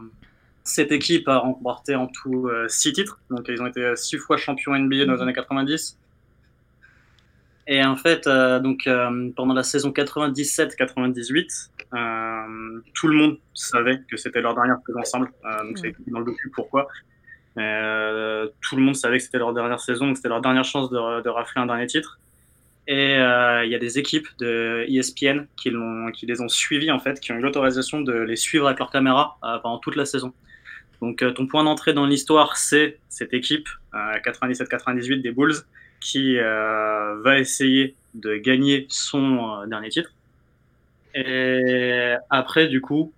cette 0.65 0.93
équipe 0.93 1.29
a 1.29 1.39
remporté 1.39 1.95
en 1.95 2.07
tout 2.07 2.49
euh, 2.49 2.69
six 2.69 2.93
titres. 2.93 3.19
Donc 3.31 3.47
ils 3.49 3.61
ont 3.63 3.67
été 3.67 3.83
euh, 3.83 3.97
six 3.97 4.19
fois 4.19 4.37
champions 4.37 4.77
NBA 4.77 5.07
dans 5.07 5.15
les 5.15 5.23
années 5.23 5.33
90. 5.33 5.99
Et 7.67 7.85
en 7.85 7.97
fait, 7.97 8.27
euh, 8.27 8.59
donc 8.59 8.87
euh, 8.87 9.31
pendant 9.37 9.55
la 9.55 9.63
saison 9.63 9.91
97-98, 9.91 11.71
euh, 11.93 12.81
tout 12.95 13.09
le 13.09 13.17
monde 13.17 13.39
savait 13.55 14.01
que 14.11 14.17
c'était 14.17 14.41
leur 14.41 14.55
dernière 14.55 14.79
saison 14.87 15.01
ensemble. 15.01 15.33
Euh, 15.45 15.65
donc 15.65 15.79
c'est 15.79 15.95
dans 16.09 16.19
le 16.19 16.25
docu 16.25 16.51
pourquoi. 16.51 16.89
Mais, 17.57 17.81
euh, 17.83 18.49
tout 18.61 18.77
le 18.77 18.83
monde 18.83 18.97
savait 18.97 19.19
que 19.19 19.25
c'était 19.25 19.39
leur 19.39 19.53
dernière 19.53 19.81
saison, 19.81 20.11
que 20.11 20.17
c'était 20.17 20.29
leur 20.29 20.41
dernière 20.41 20.65
chance 20.65 20.91
de, 20.91 21.23
de 21.23 21.29
rafler 21.29 21.63
un 21.63 21.67
dernier 21.67 21.87
titre. 21.87 22.19
Et 22.87 23.17
euh, 23.17 23.65
il 23.65 23.71
y 23.71 23.75
a 23.77 23.79
des 23.79 24.01
équipes 24.01 24.27
de 24.41 24.85
ESPN 24.89 25.47
qui, 25.57 25.71
les 26.27 26.41
ont 26.41 26.49
suivis, 26.49 26.91
en 26.91 26.99
fait, 26.99 27.21
qui 27.21 27.31
ont 27.31 27.37
eu 27.37 27.41
l'autorisation 27.41 28.01
de 28.01 28.13
les 28.13 28.35
suivre 28.35 28.67
avec 28.67 28.81
leur 28.81 28.91
caméra 28.91 29.39
euh, 29.45 29.59
pendant 29.59 29.79
toute 29.79 29.95
la 29.95 30.05
saison. 30.05 30.33
Donc 31.01 31.23
euh, 31.23 31.33
ton 31.33 31.47
point 31.47 31.65
d'entrée 31.65 31.93
dans 31.93 32.07
l'histoire, 32.07 32.57
c'est 32.57 32.99
cette 33.09 33.33
équipe 33.33 33.69
euh, 33.95 34.19
97-98 34.25 35.23
des 35.23 35.33
Bulls 35.33 35.55
qui 36.01 36.39
euh, 36.39 37.21
va 37.23 37.39
essayer 37.39 37.95
de 38.15 38.37
gagner 38.37 38.87
son 38.89 39.61
euh, 39.63 39.67
dernier 39.67 39.89
titre. 39.91 40.11
Et 41.15 42.15
après, 42.31 42.69
du 42.69 42.81
coup, 42.81 43.13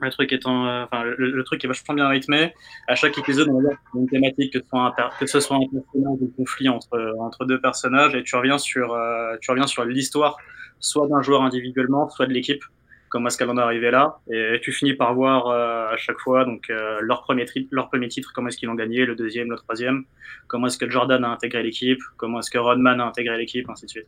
le 0.00 0.10
truc 0.10 0.32
étant, 0.32 0.66
euh, 0.66 0.84
enfin, 0.84 1.02
le, 1.04 1.42
truc 1.44 1.64
est 1.64 1.68
vachement 1.68 1.94
bien 1.94 2.08
rythmé. 2.08 2.54
À 2.86 2.94
chaque 2.94 3.18
épisode, 3.18 3.48
on 3.48 3.60
va 3.60 3.70
une 3.94 4.08
thématique, 4.08 4.52
que 4.52 5.26
ce 5.26 5.40
soit 5.40 5.56
un, 5.56 5.60
un 5.60 6.16
conflit 6.36 6.68
entre, 6.68 7.14
entre 7.18 7.44
deux 7.44 7.60
personnages, 7.60 8.14
et 8.14 8.22
tu 8.22 8.36
reviens 8.36 8.58
sur, 8.58 8.92
euh, 8.92 9.36
tu 9.40 9.50
reviens 9.50 9.66
sur 9.66 9.84
l'histoire, 9.84 10.36
soit 10.78 11.08
d'un 11.08 11.22
joueur 11.22 11.42
individuellement, 11.42 12.08
soit 12.08 12.26
de 12.26 12.32
l'équipe. 12.32 12.62
Comment 13.10 13.28
est-ce 13.28 13.38
qu'elle 13.38 13.48
en 13.50 13.56
est 13.56 13.62
arrivée 13.62 13.90
là 13.90 14.18
Et 14.30 14.58
tu 14.62 14.70
finis 14.72 14.94
par 14.94 15.14
voir 15.14 15.46
euh, 15.46 15.88
à 15.94 15.96
chaque 15.96 16.18
fois 16.18 16.44
donc 16.44 16.68
euh, 16.70 16.98
leur 17.00 17.22
premier 17.22 17.44
tri- 17.46 17.68
leur 17.70 17.88
premier 17.88 18.08
titre, 18.08 18.32
comment 18.34 18.48
est-ce 18.48 18.58
qu'ils 18.58 18.68
l'ont 18.68 18.74
gagné, 18.74 19.06
le 19.06 19.14
deuxième, 19.14 19.50
le 19.50 19.56
troisième, 19.56 20.04
comment 20.46 20.66
est-ce 20.66 20.76
que 20.78 20.88
Jordan 20.90 21.24
a 21.24 21.28
intégré 21.30 21.62
l'équipe, 21.62 22.00
comment 22.16 22.40
est-ce 22.40 22.50
que 22.50 22.58
Rodman 22.58 23.00
a 23.00 23.06
intégré 23.06 23.38
l'équipe, 23.38 23.68
ainsi 23.70 23.86
de 23.86 23.90
suite. 23.90 24.06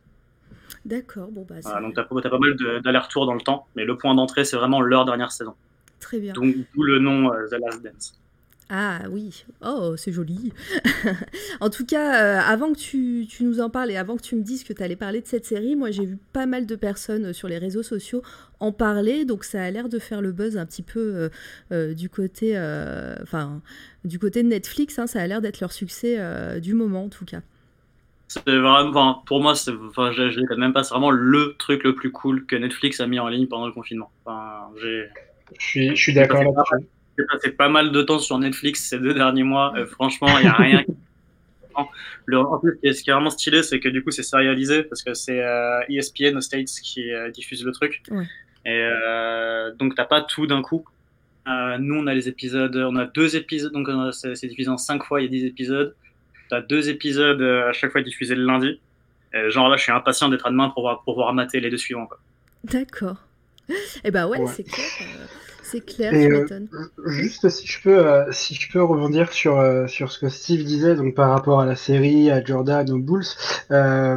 D'accord, 0.85 1.29
bon, 1.31 1.45
bah, 1.47 1.55
Voilà, 1.63 1.81
donc 1.81 1.93
t'as 1.95 2.01
as 2.03 2.29
pas 2.29 2.37
mal 2.39 2.55
d'allers-retours 2.83 3.25
dans 3.25 3.33
le 3.35 3.41
temps, 3.41 3.67
mais 3.75 3.85
le 3.85 3.97
point 3.97 4.13
d'entrée 4.15 4.45
c'est 4.45 4.57
vraiment 4.57 4.81
leur 4.81 5.05
dernière 5.05 5.31
saison. 5.31 5.53
très 5.99 6.19
bien. 6.19 6.33
Donc 6.33 6.55
d'où 6.75 6.83
le 6.83 6.99
nom 6.99 7.31
euh, 7.33 7.47
The 7.49 7.57
Last 7.59 7.83
Dance. 7.83 8.20
Ah 8.73 9.01
oui, 9.11 9.43
oh 9.61 9.95
c'est 9.97 10.13
joli. 10.13 10.53
en 11.59 11.69
tout 11.69 11.85
cas, 11.85 12.23
euh, 12.23 12.39
avant 12.39 12.71
que 12.71 12.77
tu, 12.79 13.25
tu 13.27 13.43
nous 13.43 13.59
en 13.59 13.69
parles 13.69 13.91
et 13.91 13.97
avant 13.97 14.15
que 14.15 14.21
tu 14.21 14.37
me 14.37 14.43
dises 14.43 14.63
que 14.63 14.71
tu 14.71 14.81
allais 14.81 14.95
parler 14.95 15.19
de 15.19 15.27
cette 15.27 15.43
série, 15.45 15.75
moi 15.75 15.91
j'ai 15.91 16.05
vu 16.05 16.17
pas 16.31 16.45
mal 16.45 16.65
de 16.65 16.75
personnes 16.77 17.25
euh, 17.25 17.33
sur 17.33 17.49
les 17.49 17.57
réseaux 17.57 17.83
sociaux 17.83 18.21
en 18.61 18.71
parler, 18.71 19.25
donc 19.25 19.43
ça 19.43 19.61
a 19.61 19.69
l'air 19.71 19.89
de 19.89 19.99
faire 19.99 20.21
le 20.21 20.31
buzz 20.31 20.55
un 20.57 20.65
petit 20.65 20.83
peu 20.83 20.99
euh, 21.01 21.29
euh, 21.73 21.93
du 21.93 22.07
côté, 22.09 22.53
euh, 22.55 23.15
enfin 23.21 23.61
du 24.05 24.19
côté 24.19 24.41
de 24.41 24.47
Netflix. 24.47 24.97
hein, 24.99 25.07
ça 25.07 25.19
a 25.21 25.27
l'air 25.27 25.41
d'être 25.41 25.59
leur 25.59 25.73
succès 25.73 26.15
euh, 26.19 26.61
du 26.61 26.73
moment 26.73 27.03
en 27.05 27.09
tout 27.09 27.25
cas. 27.25 27.41
C'est 28.27 28.41
vraiment, 28.47 29.15
pour 29.25 29.41
moi, 29.41 29.55
c'est, 29.55 29.71
enfin, 29.89 30.11
je, 30.13 30.29
je 30.29 30.39
même 30.55 30.71
pas, 30.73 30.83
c'est 30.83 30.93
vraiment 30.93 31.11
le 31.11 31.55
truc 31.59 31.83
le 31.83 31.95
plus 31.95 32.11
cool 32.11 32.45
que 32.45 32.55
Netflix 32.55 32.99
a 33.01 33.07
mis 33.07 33.19
en 33.19 33.27
ligne 33.27 33.47
pendant 33.47 33.67
le 33.67 33.73
confinement. 33.73 34.11
Enfin, 34.25 34.69
j'ai, 34.81 35.05
Je 35.59 35.65
suis, 35.65 35.89
je 35.95 36.01
suis 36.01 36.13
d'accord 36.13 36.43
là-dessus. 36.43 36.87
J'ai 37.17 37.25
passé 37.25 37.51
pas 37.51 37.69
mal 37.69 37.91
de 37.91 38.01
temps 38.01 38.19
sur 38.19 38.37
Netflix 38.39 38.87
ces 38.89 38.99
deux 38.99 39.13
derniers 39.13 39.43
mois. 39.43 39.73
et 39.77 39.85
franchement, 39.85 40.27
il 40.39 40.45
y 40.45 40.47
a 40.47 40.53
rien. 40.53 40.83
qui- 40.83 40.91
Le, 42.25 42.37
en 42.39 42.59
plus, 42.59 42.77
ce 42.93 43.01
qui 43.01 43.09
est 43.09 43.13
vraiment 43.13 43.29
stylé, 43.29 43.63
c'est 43.63 43.79
que 43.79 43.89
du 43.89 44.03
coup, 44.03 44.11
c'est 44.11 44.23
sérialisé 44.23 44.83
parce 44.83 45.01
que 45.03 45.13
c'est 45.13 45.41
euh, 45.43 45.79
ESPN 45.89 46.35
aux 46.37 46.41
States 46.41 46.67
qui 46.83 47.11
euh, 47.11 47.31
diffuse 47.31 47.63
le 47.65 47.71
truc. 47.71 48.01
Ouais. 48.11 48.25
Et 48.65 48.69
euh, 48.83 49.71
donc, 49.75 49.95
t'as 49.95 50.05
pas 50.05 50.21
tout 50.21 50.45
d'un 50.47 50.61
coup. 50.61 50.85
Euh, 51.47 51.77
nous, 51.79 51.95
on 51.95 52.05
a 52.07 52.13
les 52.13 52.27
épisodes, 52.27 52.75
on 52.75 52.95
a 52.97 53.05
deux 53.05 53.35
épisodes, 53.35 53.71
donc 53.73 53.89
euh, 53.89 54.11
c'est 54.11 54.45
divisé 54.47 54.69
en 54.69 54.77
cinq 54.77 55.03
fois, 55.03 55.21
il 55.21 55.23
y 55.23 55.27
a 55.27 55.29
dix 55.29 55.45
épisodes. 55.45 55.95
T'as 56.49 56.61
deux 56.61 56.89
épisodes 56.89 57.41
euh, 57.41 57.69
à 57.69 57.73
chaque 57.73 57.91
fois 57.91 58.01
diffusés 58.01 58.35
le 58.35 58.45
lundi. 58.45 58.79
Et 59.33 59.49
genre 59.49 59.69
là, 59.69 59.77
je 59.77 59.83
suis 59.83 59.91
impatient 59.93 60.27
d'être 60.29 60.45
à 60.45 60.51
demain 60.51 60.69
pour 60.69 60.83
voir, 60.83 61.01
pour 61.03 61.15
voir 61.15 61.33
mater 61.33 61.59
les 61.61 61.69
deux 61.69 61.77
suivants. 61.77 62.07
D'accord. 62.65 63.15
Eh 64.03 64.11
ben 64.11 64.27
ouais, 64.27 64.39
Ouais. 64.39 64.51
c'est 64.53 64.63
clair. 64.63 64.85
C'est 65.71 65.85
clair, 65.85 66.13
Et, 66.13 66.27
tu 66.27 66.53
euh. 66.53 66.67
Juste 67.05 67.47
si 67.49 67.65
je 67.65 67.81
peux, 67.81 68.05
euh, 68.05 68.31
si 68.31 68.55
je 68.55 68.69
peux 68.69 68.83
rebondir 68.83 69.31
sur, 69.31 69.57
euh, 69.57 69.87
sur 69.87 70.11
ce 70.11 70.19
que 70.19 70.27
Steve 70.27 70.65
disait, 70.65 70.95
donc 70.95 71.15
par 71.15 71.29
rapport 71.29 71.61
à 71.61 71.65
la 71.65 71.75
série, 71.75 72.29
à 72.29 72.43
Jordan, 72.43 72.89
aux 72.91 72.99
Bulls, 72.99 73.23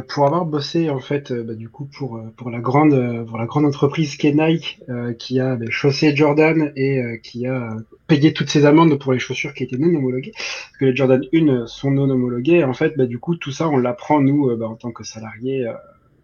pour 0.09 0.25
avoir 0.25 0.45
bossé 0.45 0.89
en 0.89 0.99
fait, 0.99 1.31
bah, 1.31 1.53
du 1.53 1.69
coup 1.69 1.85
pour, 1.85 2.21
pour 2.35 2.49
la 2.49 2.59
grande, 2.59 3.25
pour 3.27 3.37
la 3.37 3.45
grande 3.45 3.65
entreprise 3.65 4.17
qu'est 4.17 4.33
Nike, 4.33 4.81
qui 5.17 5.39
a 5.39 5.55
bah, 5.55 5.65
chaussé 5.69 6.15
Jordan 6.15 6.73
et 6.75 7.21
qui 7.23 7.47
a 7.47 7.69
payé 8.07 8.33
toutes 8.33 8.49
ses 8.49 8.65
amendes 8.65 8.99
pour 8.99 9.13
les 9.13 9.19
chaussures 9.19 9.53
qui 9.53 9.63
étaient 9.63 9.77
non 9.77 9.95
homologuées, 9.95 10.33
parce 10.33 10.77
que 10.79 10.85
les 10.85 10.95
Jordan 10.95 11.21
1 11.33 11.67
sont 11.67 11.91
non 11.91 12.09
homologuées. 12.09 12.63
En 12.63 12.73
fait, 12.73 12.95
bah, 12.97 13.05
du 13.05 13.19
coup 13.19 13.35
tout 13.35 13.51
ça 13.51 13.69
on 13.69 13.77
l'apprend 13.77 14.19
nous 14.19 14.55
bah, 14.57 14.67
en 14.67 14.75
tant 14.75 14.91
que 14.91 15.03
salariés. 15.03 15.67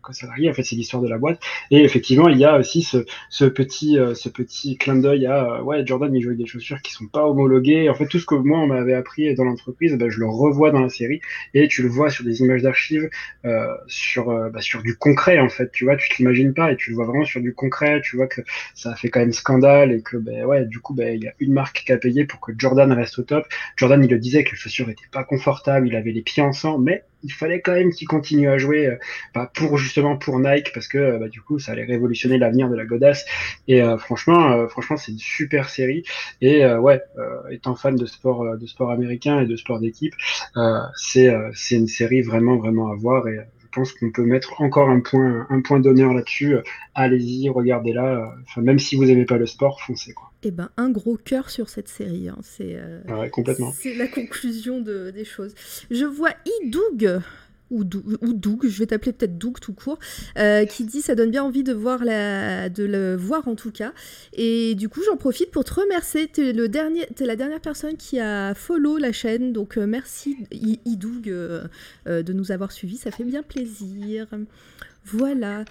Que 0.04 0.14
salariés. 0.14 0.50
En 0.50 0.54
fait, 0.54 0.64
c'est 0.64 0.76
l'histoire 0.76 1.02
de 1.02 1.08
la 1.08 1.18
boîte. 1.18 1.40
Et 1.70 1.84
effectivement, 1.84 2.28
il 2.28 2.38
y 2.38 2.46
a 2.46 2.58
aussi 2.58 2.82
ce, 2.82 3.06
ce 3.30 3.46
petit, 3.46 4.00
euh, 4.00 4.16
ce 4.16 4.30
petit 4.30 4.78
clin 4.78 4.96
d'œil 4.96 5.26
à 5.26 5.60
euh, 5.60 5.62
ouais, 5.62 5.86
Jordan, 5.86 6.14
il 6.14 6.22
joue 6.22 6.30
avec 6.30 6.40
des 6.40 6.46
chaussures 6.46 6.82
qui 6.82 6.92
sont 6.92 7.08
pas 7.08 7.26
homologuées. 7.26 7.90
En 7.90 7.94
fait, 7.94 8.08
tout 8.08 8.20
ce 8.20 8.26
que 8.26 8.36
moi 8.36 8.60
on 8.60 8.68
m'avait 8.68 8.94
appris 8.94 9.34
dans 9.36 9.44
l'entreprise, 9.44 9.96
ben, 9.96 10.10
je 10.10 10.20
le 10.20 10.28
revois 10.28 10.72
dans 10.72 10.82
la 10.82 10.90
série 10.90 11.22
et 11.54 11.68
tu 11.68 11.84
le 11.84 11.90
vois 11.90 12.10
sur 12.10 12.24
des 12.26 12.42
images 12.42 12.62
d'archives, 12.62 13.10
euh, 13.46 13.68
sur, 13.88 14.30
euh, 14.30 14.50
bah, 14.50 14.62
sur 14.62 14.82
du 14.82 14.96
concret 14.96 15.40
en 15.40 15.50
fait. 15.50 15.72
Tu 15.72 15.86
vois, 15.86 15.96
tu 15.96 16.10
te 16.10 16.18
l'imagines 16.18 16.54
pas 16.54 16.72
et 16.72 16.76
tu 16.76 16.92
le 16.92 16.96
vois 16.96 17.06
vraiment 17.06 17.26
sur 17.26 17.42
du 17.42 17.54
concret. 17.54 18.02
Tu 18.04 18.16
vois 18.16 18.28
que 18.28 18.42
ça 18.76 18.92
a 18.92 18.96
fait 18.96 19.10
quand 19.10 19.20
même 19.20 19.34
scandale 19.34 19.92
et 19.92 20.02
que 20.02 20.18
ben 20.18 20.46
ouais, 20.46 20.66
du 20.66 20.80
coup, 20.80 20.94
ben 20.94 21.16
il 21.16 21.24
y 21.24 21.28
a 21.28 21.34
une 21.40 21.54
marque 21.54 21.84
qui 21.86 21.92
a 21.92 21.98
payé 21.98 22.26
pour 22.26 22.40
que 22.40 22.52
Jordan 22.58 22.92
reste 22.92 23.20
au 23.20 23.24
top. 23.24 23.46
Jordan, 23.78 24.04
il 24.04 24.10
le 24.10 24.20
disait 24.20 24.44
que 24.44 24.52
les 24.52 24.58
chaussures 24.58 24.90
étaient 24.90 25.04
pas 25.12 25.24
confortables, 25.24 25.88
il 25.88 25.96
avait 25.96 26.12
les 26.12 26.22
pieds 26.22 26.44
en 26.44 26.54
sang, 26.54 26.78
mais 26.78 27.04
il 27.24 27.32
fallait 27.32 27.62
quand 27.62 27.74
même 27.74 27.92
qu'il 27.92 28.08
continue 28.08 28.50
à 28.50 28.58
jouer 28.58 28.88
euh, 28.88 28.96
bah, 29.34 29.52
pour 29.54 29.78
justement 29.78 30.18
pour 30.18 30.40
Nike 30.40 30.72
parce 30.74 30.88
que 30.88 30.98
euh, 30.98 31.20
bah, 31.20 31.28
du 31.28 31.42
coup 31.42 31.60
ça 31.60 31.72
allait 31.74 31.86
révolutionner 31.86 32.38
l'avenir 32.38 32.70
de 32.70 32.76
la 32.76 32.86
godasse. 32.86 33.26
Et 33.68 33.82
euh, 33.82 33.98
franchement 33.98 34.68
franchement 34.68 34.98
c'est 34.98 35.12
une 35.12 35.20
super 35.20 35.70
série. 35.70 36.04
Et 36.42 36.66
ouais 36.66 37.02
étant 37.50 37.76
fan 37.76 37.96
de 37.96 38.06
sport 38.06 38.58
de 38.58 38.66
sport 38.66 38.92
américain 38.92 39.42
et 39.42 39.46
de 39.46 39.56
sport 39.56 39.80
d'équipe 39.80 40.14
c'est 40.96 41.34
c'est 41.54 41.76
une 41.76 41.88
série 41.88 42.22
vraiment 42.22 42.58
vraiment 42.58 42.92
à 42.92 42.96
voir 42.96 43.26
pense 43.72 43.94
qu'on 43.94 44.12
peut 44.12 44.24
mettre 44.24 44.62
encore 44.62 44.90
un 44.90 45.00
point 45.00 45.48
un 45.50 45.62
point 45.62 45.80
d'honneur 45.80 46.14
là-dessus 46.14 46.56
allez-y 46.96 47.50
regardez-la 47.50 48.36
enfin 48.44 48.62
même 48.62 48.80
si 48.80 48.96
vous 48.96 49.10
aimez 49.10 49.26
pas 49.26 49.38
le 49.38 49.46
sport 49.46 49.82
foncez 49.82 50.14
quoi 50.14 50.32
Eh 50.44 50.52
ben, 50.52 50.70
un 50.78 50.90
gros 50.90 51.18
cœur 51.18 51.50
sur 51.50 51.70
cette 51.70 51.88
série. 51.88 52.30
hein, 52.30 52.38
C'est 52.42 52.76
euh, 52.76 53.02
ouais 53.08 53.30
complètement 53.30 53.72
c'est 53.72 53.96
la 53.96 54.08
conclusion 54.08 54.82
de, 54.82 55.12
des 55.12 55.26
choses. 55.26 55.54
Je 55.90 56.06
vois 56.06 56.32
Idoug. 56.64 57.22
Ou, 57.72 57.84
Dou- 57.84 58.04
ou 58.22 58.34
Doug, 58.34 58.68
je 58.68 58.78
vais 58.80 58.86
t'appeler 58.86 59.14
peut-être 59.14 59.38
Doug 59.38 59.60
tout 59.60 59.74
court, 59.74 59.98
euh, 60.38 60.66
qui 60.66 60.84
dit 60.86 61.02
ça 61.02 61.16
donne 61.16 61.32
bien 61.32 61.44
envie 61.44 61.64
de 61.64 61.74
voir 61.74 62.04
la, 62.06 62.70
de 62.70 62.84
le 62.84 63.16
voir 63.16 63.48
en 63.48 63.56
tout 63.56 63.72
cas. 63.72 63.94
Et 64.34 64.76
du 64.76 64.90
coup, 64.90 65.02
j'en 65.06 65.18
profite 65.18 65.52
pour 65.52 65.64
te 65.64 65.74
remercier. 65.74 66.28
T'es 66.28 66.54
le 66.54 66.68
dernier, 66.68 67.08
t'es 67.16 67.26
la 67.26 67.36
dernière 67.36 67.62
personne 67.62 67.98
qui 67.98 68.20
a 68.20 68.54
follow 68.54 68.98
la 68.98 69.12
chaîne, 69.12 69.54
donc 69.54 69.78
euh, 69.78 69.88
merci 69.88 70.36
I- 70.52 70.80
Idoug 70.86 71.30
euh, 71.30 71.64
de 72.06 72.34
nous 72.34 72.52
avoir 72.52 72.72
suivis, 72.72 72.98
ça 72.98 73.10
fait 73.12 73.24
bien 73.24 73.42
plaisir. 73.42 74.28
Voilà. 75.06 75.66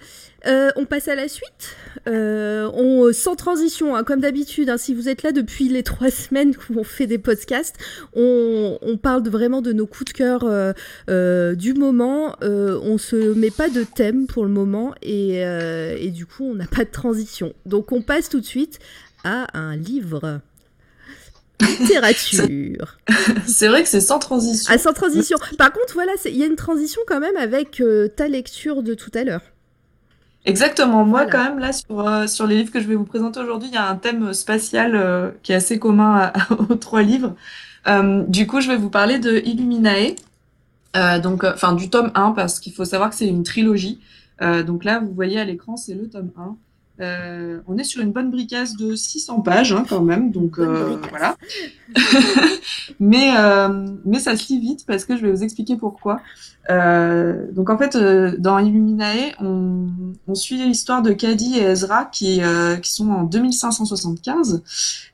Euh, 0.45 0.71
on 0.75 0.85
passe 0.85 1.07
à 1.07 1.15
la 1.15 1.27
suite. 1.27 1.75
Euh, 2.07 2.69
on, 2.73 3.11
sans 3.13 3.35
transition, 3.35 3.95
hein, 3.95 4.03
comme 4.03 4.19
d'habitude, 4.19 4.69
hein, 4.69 4.77
si 4.77 4.93
vous 4.93 5.07
êtes 5.07 5.23
là 5.23 5.31
depuis 5.31 5.69
les 5.69 5.83
trois 5.83 6.11
semaines 6.11 6.53
où 6.69 6.79
on 6.79 6.83
fait 6.83 7.07
des 7.07 7.17
podcasts, 7.17 7.75
on, 8.13 8.77
parle 9.01 9.27
vraiment 9.27 9.61
de 9.61 9.73
nos 9.73 9.87
coups 9.87 10.13
de 10.13 10.17
cœur 10.17 10.43
euh, 10.43 10.73
euh, 11.09 11.55
du 11.55 11.73
moment. 11.73 12.35
Euh, 12.43 12.79
on 12.83 12.97
se 12.97 13.33
met 13.33 13.51
pas 13.51 13.69
de 13.69 13.83
thème 13.83 14.27
pour 14.27 14.43
le 14.43 14.51
moment 14.51 14.93
euh, 15.05 15.95
et 15.97 16.11
du 16.11 16.25
coup, 16.25 16.43
on 16.43 16.55
n'a 16.55 16.67
pas 16.67 16.83
de 16.83 16.91
transition. 16.91 17.53
Donc, 17.65 17.91
on 17.91 18.01
passe 18.01 18.29
tout 18.29 18.41
de 18.41 18.45
suite 18.45 18.79
à 19.23 19.57
un 19.57 19.75
livre. 19.75 20.41
Littérature. 21.61 22.97
C'est 23.45 23.67
vrai 23.67 23.83
que 23.83 23.89
c'est 23.89 24.01
sans 24.01 24.19
transition. 24.19 24.71
Ah, 24.73 24.77
sans 24.77 24.93
transition. 24.93 25.37
Par 25.57 25.71
contre, 25.71 25.93
voilà, 25.93 26.11
il 26.25 26.35
y 26.37 26.43
a 26.43 26.45
une 26.45 26.55
transition 26.55 27.01
quand 27.07 27.19
même 27.19 27.37
avec 27.37 27.79
euh, 27.81 28.07
ta 28.07 28.27
lecture 28.27 28.83
de 28.83 28.93
tout 28.93 29.11
à 29.13 29.23
l'heure. 29.23 29.41
Exactement. 30.45 31.05
Moi, 31.05 31.23
Voilà. 31.23 31.31
quand 31.31 31.43
même, 31.51 31.59
là, 31.59 31.71
sur, 31.73 32.07
euh, 32.07 32.27
sur 32.27 32.47
les 32.47 32.57
livres 32.57 32.71
que 32.71 32.79
je 32.81 32.87
vais 32.87 32.95
vous 32.95 33.05
présenter 33.05 33.39
aujourd'hui, 33.39 33.69
il 33.69 33.75
y 33.75 33.77
a 33.77 33.87
un 33.87 33.95
thème 33.95 34.33
spatial 34.33 34.95
euh, 34.95 35.29
qui 35.43 35.51
est 35.51 35.55
assez 35.55 35.77
commun 35.79 36.31
à- 36.33 36.53
aux 36.69 36.75
trois 36.75 37.01
livres. 37.03 37.35
Du 38.27 38.47
coup, 38.47 38.61
je 38.61 38.67
vais 38.67 38.77
vous 38.77 38.89
parler 38.89 39.17
de 39.19 39.37
Illuminae, 39.45 40.15
donc, 41.23 41.43
enfin, 41.43 41.73
du 41.73 41.89
tome 41.89 42.11
1, 42.15 42.31
parce 42.31 42.59
qu'il 42.59 42.73
faut 42.73 42.85
savoir 42.85 43.09
que 43.09 43.15
c'est 43.15 43.27
une 43.27 43.43
trilogie. 43.43 43.99
Donc 44.39 44.83
là, 44.83 44.99
vous 44.99 45.13
voyez 45.13 45.39
à 45.39 45.45
l'écran, 45.45 45.77
c'est 45.77 45.93
le 45.95 46.07
tome 46.09 46.29
1. 46.37 46.55
Euh, 47.01 47.61
on 47.67 47.77
est 47.77 47.83
sur 47.83 48.01
une 48.01 48.11
bonne 48.11 48.29
bricasse 48.29 48.75
de 48.75 48.95
600 48.95 49.41
pages, 49.41 49.73
hein, 49.73 49.85
quand 49.87 50.01
même. 50.01 50.31
Donc, 50.31 50.59
euh, 50.59 50.97
voilà. 51.09 51.35
mais, 52.99 53.33
euh, 53.37 53.87
mais 54.05 54.19
ça 54.19 54.35
se 54.37 54.53
lit 54.53 54.59
vite 54.59 54.85
parce 54.85 55.05
que 55.05 55.17
je 55.17 55.23
vais 55.23 55.31
vous 55.31 55.43
expliquer 55.43 55.75
pourquoi. 55.75 56.21
Donc 56.69 57.69
en 57.69 57.77
fait, 57.77 57.97
dans 58.39 58.57
Illuminae, 58.59 59.33
on, 59.41 59.87
on 60.27 60.35
suit 60.35 60.63
l'histoire 60.63 61.01
de 61.01 61.11
Cady 61.11 61.57
et 61.57 61.63
Ezra 61.63 62.05
qui, 62.05 62.39
qui 62.81 62.93
sont 62.93 63.09
en 63.09 63.23
2575 63.23 64.63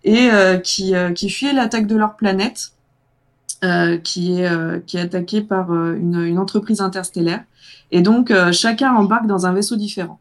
et 0.04 0.30
qui, 0.64 0.94
qui 1.16 1.30
fuient 1.32 1.54
l'attaque 1.54 1.88
de 1.88 1.96
leur 1.96 2.16
planète, 2.16 2.74
qui, 4.04 4.42
est, 4.42 4.86
qui 4.86 4.98
est 4.98 5.02
attaquée 5.02 5.42
par 5.42 5.74
une, 5.74 6.22
une 6.22 6.38
entreprise 6.38 6.80
interstellaire. 6.80 7.44
Et 7.90 8.02
donc 8.02 8.32
chacun 8.52 8.94
embarque 8.94 9.26
dans 9.26 9.48
un 9.48 9.54
vaisseau 9.54 9.78
différent. 9.78 10.20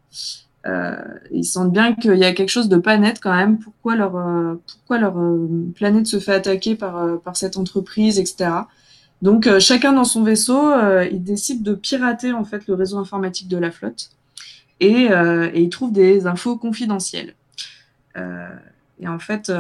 Euh, 0.67 0.97
ils 1.31 1.45
sentent 1.45 1.73
bien 1.73 1.95
qu'il 1.95 2.17
y 2.17 2.25
a 2.25 2.33
quelque 2.33 2.49
chose 2.49 2.69
de 2.69 2.77
pas 2.77 2.97
net 2.97 3.21
quand 3.23 3.35
même. 3.35 3.59
Pourquoi 3.59 3.95
leur, 3.95 4.17
euh, 4.17 4.61
euh, 4.91 5.47
planète 5.75 6.07
se 6.07 6.19
fait 6.19 6.33
attaquer 6.33 6.75
par, 6.75 7.21
cette 7.35 7.57
entreprise, 7.57 8.19
etc. 8.19 8.51
Donc 9.23 9.49
chacun 9.59 9.93
dans 9.93 10.05
son 10.05 10.23
vaisseau, 10.23 10.73
euh, 10.73 11.09
il 11.11 11.23
décide 11.23 11.63
de 11.63 11.75
pirater 11.75 12.33
en 12.33 12.45
fait 12.45 12.67
le 12.67 12.75
réseau 12.75 12.99
informatique 12.99 13.49
de 13.49 13.57
la 13.57 13.71
flotte 13.71 14.11
et, 14.81 15.09
et 15.09 15.61
il 15.63 15.71
trouve 15.71 15.93
des 15.93 16.27
infos 16.27 16.57
confidentielles. 16.57 17.35
Et 18.99 19.09
en 19.09 19.19
fait, 19.19 19.51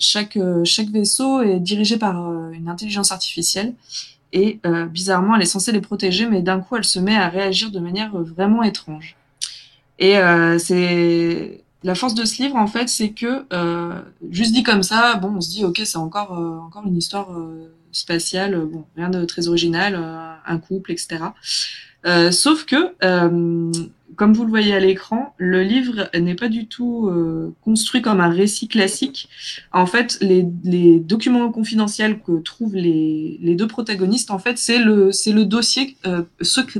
chaque, 0.00 0.36
vaisseau 0.36 1.42
est 1.42 1.60
dirigé 1.60 1.98
par 1.98 2.16
une 2.52 2.68
intelligence 2.68 3.12
artificielle 3.12 3.74
et 4.32 4.60
bizarrement, 4.90 5.36
elle 5.36 5.42
est 5.42 5.46
censée 5.46 5.70
les 5.70 5.80
protéger, 5.80 6.26
mais 6.26 6.42
d'un 6.42 6.58
coup, 6.60 6.76
elle 6.76 6.84
se 6.84 6.98
met 6.98 7.16
à 7.16 7.28
réagir 7.28 7.70
de 7.70 7.78
manière 7.78 8.16
vraiment 8.16 8.64
étrange. 8.64 9.16
Et 10.00 10.16
euh, 10.16 10.58
c'est 10.58 11.62
la 11.82 11.94
force 11.94 12.14
de 12.14 12.24
ce 12.24 12.42
livre, 12.42 12.56
en 12.56 12.66
fait, 12.66 12.88
c'est 12.88 13.10
que 13.10 13.44
euh, 13.52 13.92
juste 14.30 14.52
dit 14.52 14.62
comme 14.62 14.82
ça, 14.82 15.16
bon, 15.16 15.36
on 15.36 15.40
se 15.40 15.50
dit 15.50 15.64
ok, 15.64 15.80
c'est 15.84 15.98
encore 15.98 16.38
euh, 16.38 16.58
encore 16.58 16.86
une 16.86 16.96
histoire 16.96 17.28
spatiale, 17.92 18.58
bon, 18.64 18.84
rien 18.96 19.10
de 19.10 19.24
très 19.24 19.48
original, 19.48 19.94
un 20.46 20.58
couple, 20.58 20.92
etc. 20.92 21.18
Sauf 22.30 22.64
que, 22.64 22.94
comme 24.16 24.34
vous 24.34 24.44
le 24.44 24.50
voyez 24.50 24.74
à 24.74 24.80
l'écran, 24.80 25.34
le 25.38 25.62
livre 25.62 26.08
n'est 26.18 26.34
pas 26.34 26.48
du 26.48 26.66
tout 26.66 27.10
construit 27.62 28.00
comme 28.00 28.20
un 28.20 28.30
récit 28.30 28.68
classique. 28.68 29.28
En 29.72 29.86
fait, 29.86 30.18
les, 30.20 31.00
documents 31.00 31.50
confidentiels 31.50 32.20
que 32.20 32.40
trouvent 32.40 32.76
les, 32.76 33.38
les 33.42 33.56
deux 33.56 33.66
protagonistes, 33.66 34.30
en 34.30 34.38
fait, 34.38 34.56
c'est 34.56 34.78
le, 34.78 35.10
le 35.26 35.44
dossier 35.44 35.96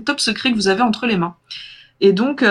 top 0.05 0.21
secret 0.21 0.53
que 0.53 0.57
vous 0.57 0.69
avez 0.69 0.83
entre 0.83 1.07
les 1.07 1.17
mains. 1.17 1.35
Et 2.01 2.13
donc, 2.13 2.45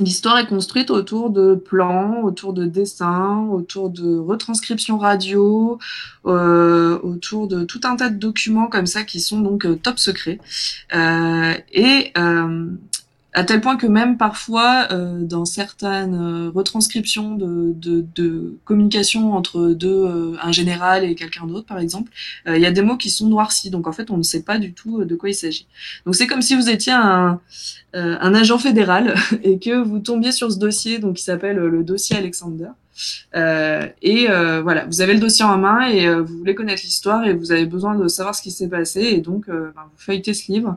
l'histoire 0.00 0.38
est 0.38 0.46
construite 0.46 0.90
autour 0.90 1.30
de 1.30 1.54
plans, 1.54 2.22
autour 2.22 2.52
de 2.52 2.66
dessins, 2.66 3.46
autour 3.50 3.90
de 3.90 4.16
retranscriptions 4.16 4.98
radio, 4.98 5.78
euh, 6.26 6.98
autour 7.02 7.48
de 7.48 7.64
tout 7.64 7.80
un 7.84 7.96
tas 7.96 8.10
de 8.10 8.16
documents 8.16 8.66
comme 8.66 8.86
ça 8.86 9.04
qui 9.04 9.20
sont 9.20 9.40
donc 9.40 9.64
euh, 9.64 9.76
top 9.76 9.98
secrets. 9.98 10.38
Euh, 10.94 11.54
et 11.72 12.12
euh, 12.16 12.66
à 13.32 13.44
tel 13.44 13.60
point 13.60 13.76
que 13.76 13.86
même 13.86 14.16
parfois, 14.16 14.88
euh, 14.90 15.20
dans 15.22 15.44
certaines 15.44 16.14
euh, 16.14 16.50
retranscriptions 16.50 17.36
de, 17.36 17.72
de, 17.74 18.04
de 18.14 18.56
communication 18.64 19.34
entre 19.34 19.68
deux, 19.68 19.88
euh, 19.88 20.36
un 20.42 20.50
général 20.50 21.04
et 21.04 21.14
quelqu'un 21.14 21.46
d'autre, 21.46 21.66
par 21.66 21.78
exemple, 21.78 22.10
euh, 22.48 22.56
il 22.56 22.62
y 22.62 22.66
a 22.66 22.72
des 22.72 22.82
mots 22.82 22.96
qui 22.96 23.08
sont 23.08 23.28
noircis. 23.28 23.70
Donc 23.70 23.86
en 23.86 23.92
fait, 23.92 24.10
on 24.10 24.16
ne 24.16 24.24
sait 24.24 24.42
pas 24.42 24.58
du 24.58 24.72
tout 24.72 25.00
euh, 25.00 25.04
de 25.04 25.14
quoi 25.14 25.28
il 25.28 25.34
s'agit. 25.34 25.66
Donc 26.06 26.16
c'est 26.16 26.26
comme 26.26 26.42
si 26.42 26.56
vous 26.56 26.68
étiez 26.68 26.92
un, 26.92 27.40
un 27.92 28.34
agent 28.34 28.58
fédéral 28.58 29.14
et 29.44 29.58
que 29.58 29.80
vous 29.80 30.00
tombiez 30.00 30.32
sur 30.32 30.50
ce 30.50 30.58
dossier, 30.58 30.98
donc 30.98 31.16
qui 31.16 31.22
s'appelle 31.22 31.56
le 31.56 31.84
dossier 31.84 32.16
Alexander. 32.16 32.70
Et 33.34 34.26
voilà, 34.26 34.86
vous 34.86 35.00
avez 35.00 35.14
le 35.14 35.20
dossier 35.20 35.44
en 35.44 35.56
main 35.56 35.86
et 35.88 36.12
vous 36.14 36.38
voulez 36.38 36.54
connaître 36.54 36.82
l'histoire 36.82 37.24
et 37.24 37.32
vous 37.32 37.52
avez 37.52 37.66
besoin 37.66 37.94
de 37.94 38.08
savoir 38.08 38.34
ce 38.34 38.42
qui 38.42 38.50
s'est 38.50 38.68
passé 38.68 39.00
et 39.00 39.20
donc 39.20 39.46
ben, 39.46 39.72
vous 39.76 39.98
feuilletez 39.98 40.34
ce 40.34 40.50
livre 40.52 40.76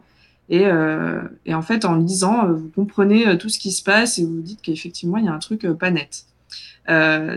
et, 0.49 0.65
euh, 0.65 1.21
et 1.45 1.53
en 1.53 1.61
fait 1.61 1.85
en 1.85 1.95
lisant 1.95 2.45
euh, 2.45 2.53
vous 2.53 2.69
comprenez 2.69 3.27
euh, 3.27 3.37
tout 3.37 3.49
ce 3.49 3.59
qui 3.59 3.71
se 3.71 3.81
passe 3.81 4.19
et 4.19 4.25
vous 4.25 4.35
vous 4.35 4.41
dites 4.41 4.61
qu'effectivement 4.61 5.17
il 5.17 5.25
y 5.25 5.27
a 5.29 5.33
un 5.33 5.39
truc 5.39 5.67
pas 5.79 5.91
net. 5.91 6.25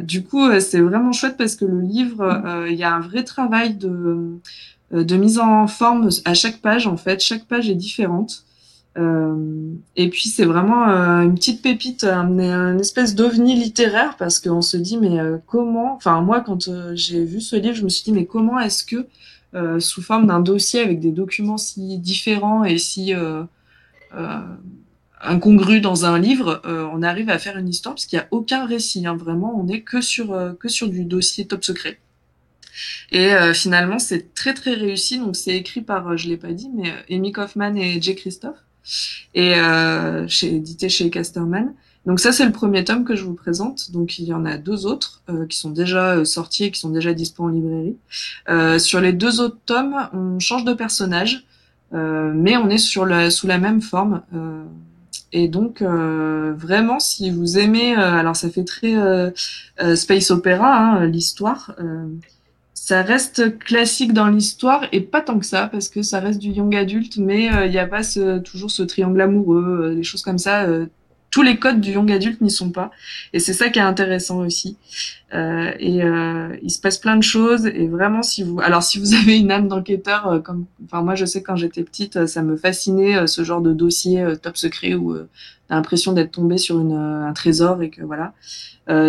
Du 0.02 0.24
coup 0.24 0.50
c'est 0.60 0.80
vraiment 0.80 1.12
chouette 1.12 1.36
parce 1.36 1.54
que 1.54 1.64
le 1.64 1.80
livre 1.80 2.66
il 2.68 2.74
y 2.74 2.82
a 2.82 2.92
un 2.92 3.00
vrai 3.00 3.22
travail 3.22 3.76
de 3.76 5.16
mise 5.16 5.38
en 5.38 5.68
forme 5.68 6.08
à 6.24 6.34
chaque 6.34 6.60
page 6.60 6.86
en 6.88 6.96
fait 6.96 7.20
chaque 7.20 7.44
page 7.44 7.70
est 7.70 7.76
différente. 7.76 8.44
et 8.96 10.08
puis 10.10 10.28
c'est 10.28 10.44
vraiment 10.44 10.86
une 11.22 11.36
petite 11.36 11.62
pépite, 11.62 12.02
un, 12.02 12.76
espèce 12.78 13.14
d'ovni 13.14 13.54
littéraire 13.54 14.16
parce 14.18 14.40
qu'on 14.40 14.62
se 14.62 14.76
dit 14.76 14.98
mais 14.98 15.20
comment, 15.46 15.94
enfin 15.94 16.20
moi 16.22 16.40
quand 16.40 16.68
j'ai 16.94 17.24
vu 17.24 17.40
ce 17.40 17.54
livre, 17.54 17.76
je 17.76 17.84
me 17.84 17.88
suis 17.88 18.02
dit 18.02 18.12
mais 18.12 18.26
comment 18.26 18.58
est-ce 18.58 18.84
que 18.84 19.06
sous 19.78 20.02
forme 20.02 20.26
d'un 20.26 20.40
dossier 20.40 20.80
avec 20.80 21.00
des 21.00 21.12
documents 21.12 21.56
si 21.56 21.98
différents 21.98 22.64
et 22.64 22.78
si 22.78 23.14
incongru 25.20 25.80
dans 25.80 26.04
un 26.04 26.18
livre, 26.18 26.60
euh, 26.64 26.86
on 26.92 27.02
arrive 27.02 27.30
à 27.30 27.38
faire 27.38 27.56
une 27.56 27.68
histoire 27.68 27.94
parce 27.94 28.06
qu'il 28.06 28.18
n'y 28.18 28.24
a 28.24 28.28
aucun 28.30 28.66
récit. 28.66 29.06
Hein, 29.06 29.16
vraiment, 29.16 29.58
on 29.58 29.64
n'est 29.64 29.82
que 29.82 30.00
sur 30.00 30.32
euh, 30.32 30.52
que 30.52 30.68
sur 30.68 30.88
du 30.88 31.04
dossier 31.04 31.46
top 31.46 31.64
secret. 31.64 31.98
Et 33.10 33.32
euh, 33.32 33.54
finalement, 33.54 33.98
c'est 33.98 34.34
très 34.34 34.54
très 34.54 34.74
réussi. 34.74 35.18
Donc 35.18 35.36
c'est 35.36 35.56
écrit 35.56 35.80
par, 35.80 36.16
je 36.16 36.28
l'ai 36.28 36.36
pas 36.36 36.52
dit, 36.52 36.70
mais 36.74 36.92
Amy 37.10 37.32
Kaufman 37.32 37.76
et 37.76 38.00
Jay 38.00 38.14
Christophe, 38.14 38.58
et 39.34 39.54
édité 40.42 40.88
chez 40.88 41.10
Casterman. 41.10 41.74
Donc 42.06 42.20
ça, 42.20 42.32
c'est 42.32 42.46
le 42.46 42.52
premier 42.52 42.84
tome 42.84 43.04
que 43.04 43.16
je 43.16 43.24
vous 43.24 43.34
présente. 43.34 43.90
Donc 43.90 44.18
il 44.18 44.26
y 44.26 44.32
en 44.32 44.44
a 44.46 44.56
deux 44.58 44.86
autres 44.86 45.22
qui 45.48 45.58
sont 45.58 45.70
déjà 45.70 46.24
sortis 46.24 46.64
et 46.64 46.70
qui 46.70 46.80
sont 46.80 46.90
déjà 46.90 47.12
disponibles 47.12 47.66
en 47.66 47.80
librairie. 48.48 48.78
sur 48.78 49.00
les 49.00 49.12
deux 49.12 49.40
autres 49.40 49.58
tomes, 49.66 50.08
on 50.12 50.38
change 50.38 50.64
de 50.64 50.72
personnage, 50.72 51.44
mais 51.92 52.56
on 52.56 52.68
est 52.68 52.78
sur 52.78 53.06
la, 53.06 53.30
sous 53.30 53.46
la 53.46 53.58
même 53.58 53.82
forme. 53.82 54.22
Et 55.32 55.48
donc, 55.48 55.82
euh, 55.82 56.54
vraiment, 56.56 56.98
si 56.98 57.30
vous 57.30 57.58
aimez, 57.58 57.96
euh, 57.96 58.14
alors 58.14 58.36
ça 58.36 58.48
fait 58.48 58.64
très 58.64 58.96
euh, 58.96 59.30
space 59.94 60.30
opéra, 60.30 60.74
hein, 60.74 61.06
l'histoire, 61.06 61.74
ça 62.72 63.02
reste 63.02 63.58
classique 63.58 64.12
dans 64.12 64.28
l'histoire 64.28 64.84
et 64.92 65.00
pas 65.00 65.20
tant 65.20 65.38
que 65.38 65.46
ça, 65.46 65.66
parce 65.66 65.88
que 65.88 66.02
ça 66.02 66.20
reste 66.20 66.38
du 66.38 66.50
young 66.50 66.74
adulte, 66.74 67.18
mais 67.18 67.50
il 67.66 67.70
n'y 67.70 67.78
a 67.78 67.86
pas 67.86 68.02
toujours 68.44 68.70
ce 68.70 68.82
triangle 68.82 69.20
amoureux, 69.20 69.94
des 69.96 70.04
choses 70.04 70.22
comme 70.22 70.38
ça 70.38 70.66
tous 71.36 71.42
les 71.42 71.58
codes 71.58 71.82
du 71.82 71.92
young 71.92 72.10
adulte 72.10 72.40
n'y 72.40 72.50
sont 72.50 72.70
pas. 72.70 72.90
Et 73.34 73.40
c'est 73.40 73.52
ça 73.52 73.68
qui 73.68 73.78
est 73.78 73.82
intéressant 73.82 74.38
aussi. 74.38 74.78
Euh, 75.34 75.70
et 75.78 76.02
euh, 76.02 76.56
il 76.62 76.70
se 76.70 76.80
passe 76.80 76.96
plein 76.96 77.14
de 77.18 77.22
choses. 77.22 77.66
Et 77.66 77.88
vraiment, 77.88 78.22
si 78.22 78.42
vous, 78.42 78.58
alors 78.60 78.82
si 78.82 78.98
vous 78.98 79.12
avez 79.22 79.36
une 79.36 79.50
âme 79.50 79.68
d'enquêteur, 79.68 80.28
euh, 80.28 80.38
comme, 80.38 80.64
enfin 80.86 81.02
moi 81.02 81.14
je 81.14 81.26
sais 81.26 81.42
quand 81.42 81.54
j'étais 81.54 81.82
petite, 81.82 82.24
ça 82.24 82.40
me 82.40 82.56
fascinait 82.56 83.26
ce 83.26 83.44
genre 83.44 83.60
de 83.60 83.74
dossier 83.74 84.24
top 84.40 84.56
secret 84.56 84.94
où 84.94 85.14
t'as 85.68 85.74
l'impression 85.74 86.14
d'être 86.14 86.30
tombé 86.30 86.56
sur 86.56 86.78
un 86.78 87.32
trésor 87.34 87.82
et 87.82 87.90
que 87.90 88.00
voilà. 88.02 88.32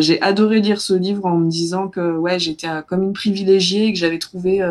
j'ai 0.02 0.22
adoré 0.22 0.60
lire 0.60 0.82
ce 0.82 0.96
livre 0.96 1.26
en 1.28 1.38
me 1.38 1.50
disant 1.50 1.88
que 1.88 2.18
ouais 2.18 2.40
j'étais 2.40 2.68
comme 2.88 3.04
une 3.04 3.14
privilégiée 3.14 3.86
et 3.86 3.94
que 3.94 4.00
j'avais 4.00 4.20
trouvé 4.20 4.62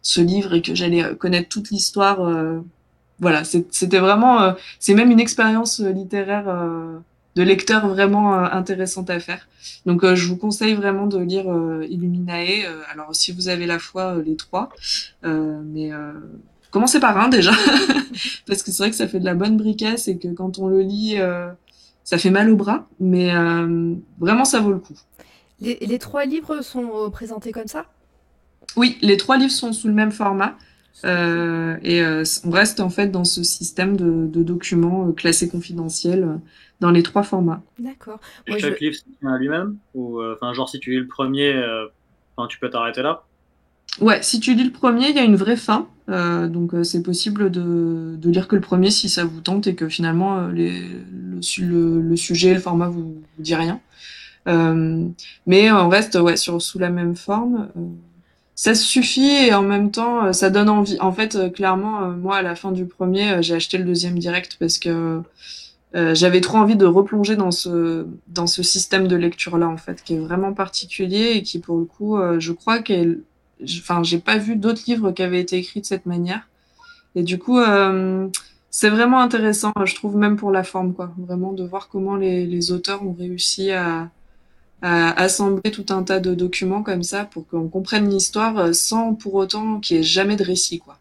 ce 0.00 0.20
livre 0.20 0.54
et 0.54 0.62
que 0.62 0.76
j'allais 0.76 1.16
connaître 1.16 1.48
toute 1.48 1.70
l'histoire 1.70 2.20
voilà, 3.20 3.44
c'était 3.44 3.98
vraiment, 3.98 4.42
euh, 4.42 4.52
c'est 4.78 4.94
même 4.94 5.10
une 5.10 5.20
expérience 5.20 5.80
euh, 5.80 5.90
littéraire 5.90 6.48
euh, 6.48 6.98
de 7.36 7.42
lecteur 7.42 7.86
vraiment 7.86 8.34
intéressante 8.34 9.10
à 9.10 9.20
faire. 9.20 9.46
Donc, 9.86 10.04
je 10.04 10.26
vous 10.26 10.36
conseille 10.36 10.74
vraiment 10.74 11.06
de 11.06 11.18
lire 11.18 11.44
Illuminae. 11.88 12.66
alors, 12.92 13.14
si 13.14 13.30
vous 13.30 13.48
avez 13.48 13.66
la 13.66 13.78
foi, 13.78 14.16
les 14.26 14.34
trois, 14.34 14.70
mais 15.22 15.92
commencez 16.72 16.98
par 16.98 17.16
un 17.18 17.28
déjà, 17.28 17.52
parce 18.48 18.64
que 18.64 18.72
c'est 18.72 18.82
vrai 18.82 18.90
que 18.90 18.96
ça 18.96 19.06
fait 19.06 19.20
de 19.20 19.24
la 19.24 19.34
bonne 19.34 19.56
bricasse 19.56 20.08
et 20.08 20.18
que 20.18 20.26
quand 20.26 20.58
on 20.58 20.66
le 20.66 20.80
lit, 20.80 21.18
ça 22.02 22.18
fait 22.18 22.30
mal 22.30 22.50
au 22.50 22.56
bras, 22.56 22.88
mais 22.98 23.32
vraiment, 24.18 24.44
ça 24.44 24.58
vaut 24.58 24.72
le 24.72 24.80
coup. 24.80 24.98
Les, 25.60 25.78
les 25.82 26.00
trois 26.00 26.24
livres 26.24 26.62
sont 26.62 27.10
présentés 27.12 27.52
comme 27.52 27.68
ça? 27.68 27.86
Oui, 28.76 28.98
les 29.02 29.16
trois 29.16 29.36
livres 29.36 29.52
sont 29.52 29.72
sous 29.72 29.86
le 29.86 29.94
même 29.94 30.10
format. 30.10 30.56
Euh, 31.04 31.76
et 31.82 32.02
euh, 32.02 32.24
on 32.44 32.50
reste 32.50 32.80
en 32.80 32.90
fait 32.90 33.08
dans 33.08 33.24
ce 33.24 33.42
système 33.42 33.96
de, 33.96 34.26
de 34.26 34.42
documents 34.42 35.08
euh, 35.08 35.12
classés 35.12 35.48
confidentiels 35.48 36.40
dans 36.80 36.90
les 36.90 37.02
trois 37.02 37.22
formats. 37.22 37.62
D'accord. 37.78 38.20
chaque 38.58 38.80
livre 38.80 38.94
se 38.94 39.02
tient 39.18 39.32
à 39.32 39.38
lui-même 39.38 39.76
Ou 39.94 40.22
enfin, 40.22 40.52
genre 40.52 40.68
si 40.68 40.78
tu 40.80 40.90
lis 40.90 40.98
le 40.98 41.06
premier, 41.06 41.54
enfin, 42.36 42.48
tu 42.48 42.58
peux 42.58 42.70
t'arrêter 42.70 43.02
là? 43.02 43.24
Ouais, 44.00 44.22
si 44.22 44.40
tu 44.40 44.54
lis 44.54 44.64
le 44.64 44.70
premier, 44.70 45.10
il 45.10 45.16
y 45.16 45.18
a 45.18 45.24
une 45.24 45.36
vraie 45.36 45.56
fin. 45.56 45.88
Euh, 46.08 46.48
donc 46.48 46.72
c'est 46.82 47.02
possible 47.02 47.50
de, 47.50 48.16
de, 48.16 48.30
lire 48.30 48.48
que 48.48 48.56
le 48.56 48.62
premier 48.62 48.90
si 48.90 49.08
ça 49.08 49.24
vous 49.24 49.40
tente 49.40 49.68
et 49.68 49.76
que 49.76 49.88
finalement 49.88 50.48
les, 50.48 50.80
le, 50.80 52.00
le, 52.00 52.16
sujet, 52.16 52.54
le 52.54 52.60
format 52.60 52.88
vous, 52.88 53.02
vous 53.02 53.42
dit 53.42 53.54
rien. 53.54 53.80
Euh, 54.48 55.06
mais 55.46 55.70
on 55.70 55.88
reste 55.88 56.16
ouais, 56.16 56.36
sur, 56.36 56.60
sous 56.60 56.78
la 56.78 56.90
même 56.90 57.14
forme 57.14 57.68
ça 58.60 58.74
suffit 58.74 59.46
et 59.46 59.54
en 59.54 59.62
même 59.62 59.90
temps 59.90 60.26
euh, 60.26 60.32
ça 60.34 60.50
donne 60.50 60.68
envie. 60.68 60.98
En 61.00 61.12
fait, 61.12 61.34
euh, 61.34 61.48
clairement, 61.48 62.02
euh, 62.02 62.10
moi 62.10 62.36
à 62.36 62.42
la 62.42 62.54
fin 62.54 62.72
du 62.72 62.84
premier, 62.84 63.42
j'ai 63.42 63.54
acheté 63.54 63.78
le 63.78 63.84
deuxième 63.84 64.18
direct 64.18 64.58
parce 64.60 64.78
que 64.78 65.22
j'avais 65.94 66.42
trop 66.42 66.58
envie 66.58 66.76
de 66.76 66.84
replonger 66.84 67.36
dans 67.36 67.50
ce 67.50 68.06
dans 68.28 68.46
ce 68.46 68.62
système 68.62 69.08
de 69.08 69.16
lecture 69.16 69.56
là 69.56 69.66
en 69.66 69.78
fait, 69.78 70.02
qui 70.04 70.14
est 70.14 70.18
vraiment 70.18 70.52
particulier 70.52 71.32
et 71.36 71.42
qui 71.42 71.58
pour 71.58 71.78
le 71.78 71.84
coup, 71.86 72.18
je 72.38 72.52
crois 72.52 72.80
qu'elle, 72.80 73.22
enfin, 73.64 74.02
j'ai 74.04 74.18
pas 74.18 74.36
vu 74.36 74.56
d'autres 74.56 74.82
livres 74.86 75.10
qui 75.10 75.22
avaient 75.22 75.40
été 75.40 75.56
écrits 75.56 75.80
de 75.80 75.86
cette 75.86 76.06
manière. 76.06 76.48
Et 77.16 77.22
du 77.24 77.38
coup, 77.38 77.58
c'est 78.70 78.90
vraiment 78.90 79.20
intéressant, 79.20 79.72
je 79.84 79.94
trouve 79.96 80.16
même 80.16 80.36
pour 80.36 80.52
la 80.52 80.62
forme 80.62 80.94
quoi, 80.94 81.12
vraiment 81.18 81.52
de 81.52 81.64
voir 81.64 81.88
comment 81.88 82.14
les, 82.16 82.46
les 82.46 82.72
auteurs 82.72 83.04
ont 83.04 83.14
réussi 83.18 83.72
à 83.72 84.10
à 84.82 85.20
assembler 85.20 85.70
tout 85.70 85.86
un 85.90 86.02
tas 86.02 86.20
de 86.20 86.34
documents 86.34 86.82
comme 86.82 87.02
ça 87.02 87.24
pour 87.24 87.46
qu'on 87.46 87.68
comprenne 87.68 88.08
l'histoire 88.08 88.58
euh, 88.58 88.72
sans 88.72 89.14
pour 89.14 89.34
autant 89.34 89.80
qu'il 89.80 89.96
n'y 89.96 90.00
ait 90.00 90.04
jamais 90.04 90.36
de 90.36 90.44
récit, 90.44 90.78
quoi. 90.78 90.98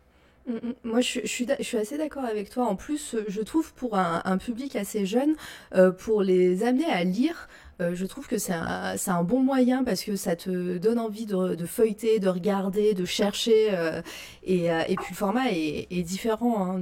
Mm, 0.48 0.54
mm. 0.54 0.74
Moi, 0.84 1.02
je, 1.02 1.20
suis, 1.26 1.48
assez 1.78 1.98
d'accord 1.98 2.26
avec 2.26 2.50
toi. 2.50 2.66
En 2.66 2.76
plus, 2.76 3.16
je 3.28 3.42
trouve 3.42 3.74
pour 3.74 3.98
un, 3.98 4.22
un 4.26 4.38
public 4.38 4.76
assez 4.76 5.06
jeune, 5.06 5.36
euh, 5.76 5.92
pour 5.92 6.24
les 6.24 6.64
amener 6.64 6.86
à 6.86 7.04
lire, 7.04 7.48
euh, 7.82 7.96
je 7.96 8.06
trouve 8.06 8.28
que 8.28 8.38
c'est 8.38 8.54
un, 8.54 9.24
bon 9.24 9.42
moyen 9.42 9.84
parce 9.84 10.04
que 10.04 10.16
ça 10.16 10.36
te 10.36 10.78
donne 10.78 11.00
envie 11.00 11.26
de, 11.26 11.66
feuilleter, 11.66 12.20
de 12.20 12.28
regarder, 12.28 12.94
de 12.94 13.06
chercher. 13.06 13.70
Euh, 13.72 14.02
et, 14.44 14.72
euh, 14.72 14.82
et, 14.88 14.96
puis 14.96 15.08
le 15.12 15.16
format 15.16 15.52
est, 15.52 16.04
différent 16.04 16.66
hein, 16.66 16.82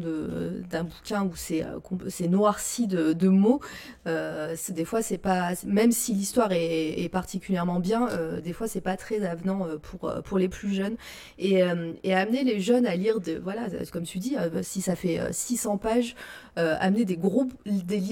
d'un 0.69 0.83
bouquin 0.83 1.23
où 1.23 1.35
c'est 1.35 2.27
noirci 2.27 2.87
de, 2.87 3.27
mots. 3.27 3.59
des 4.05 4.85
fois, 4.85 5.01
c'est 5.01 5.17
pas 5.17 5.51
même 5.65 5.91
si 5.91 6.13
l'histoire 6.13 6.49
est, 6.51 7.09
particulièrement 7.11 7.79
bien, 7.79 8.07
des 8.43 8.53
fois 8.53 8.67
c'est 8.67 8.81
pas 8.81 8.97
très 8.97 9.25
avenant 9.25 9.67
pour 10.23 10.37
les 10.37 10.49
plus 10.49 10.73
jeunes. 10.73 10.95
Et, 11.37 11.61
et 12.03 12.13
amener 12.13 12.43
les 12.43 12.59
jeunes 12.59 12.85
à 12.85 12.95
lire 12.95 13.19
de 13.19 13.39
voilà, 13.43 13.67
comme 13.91 14.03
tu 14.03 14.19
dis, 14.19 14.35
si 14.61 14.81
ça 14.81 14.95
fait 14.95 15.19
600 15.31 15.77
pages. 15.77 16.15
Euh, 16.57 16.75
amener 16.79 17.05
des 17.05 17.17
gros, 17.17 17.47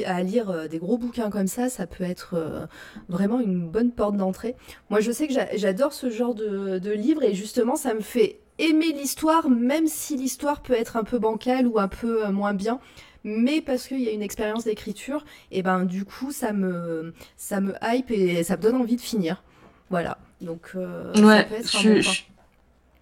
à 0.05 0.21
lire 0.21 0.51
euh, 0.51 0.67
des 0.67 0.77
gros 0.77 0.99
bouquins 0.99 1.31
comme 1.31 1.47
ça, 1.47 1.67
ça 1.67 1.87
peut 1.87 2.03
être 2.03 2.35
euh, 2.35 2.67
vraiment 3.09 3.39
une 3.39 3.67
bonne 3.67 3.91
porte 3.91 4.17
d'entrée. 4.17 4.55
Moi, 4.91 4.99
je 4.99 5.11
sais 5.11 5.27
que 5.27 5.33
j'adore 5.55 5.93
ce 5.93 6.11
genre 6.11 6.35
de, 6.35 6.77
de 6.77 6.91
livre 6.91 7.23
et 7.23 7.33
justement, 7.33 7.75
ça 7.75 7.95
me 7.95 8.01
fait 8.01 8.39
aimer 8.59 8.91
l'histoire, 8.91 9.49
même 9.49 9.87
si 9.87 10.15
l'histoire 10.15 10.61
peut 10.61 10.73
être 10.73 10.95
un 10.95 11.03
peu 11.03 11.17
bancale 11.17 11.65
ou 11.65 11.79
un 11.79 11.87
peu 11.87 12.27
moins 12.29 12.53
bien 12.53 12.79
mais 13.27 13.59
parce 13.59 13.87
qu'il 13.87 14.01
y 14.01 14.07
a 14.07 14.11
une 14.11 14.21
expérience 14.21 14.65
d'écriture, 14.65 15.25
et 15.49 15.63
ben 15.63 15.83
du 15.85 16.05
coup 16.05 16.31
ça 16.31 16.53
me 16.53 17.11
ça 17.37 17.59
me 17.59 17.73
hype 17.81 18.11
et 18.11 18.43
ça 18.43 18.55
me 18.55 18.61
donne 18.61 18.75
envie 18.75 18.97
de 18.97 19.01
finir. 19.01 19.41
Voilà. 19.89 20.19
Donc 20.41 20.73
ouais, 20.75 21.47
je, 21.63 22.01
je, 22.01 22.21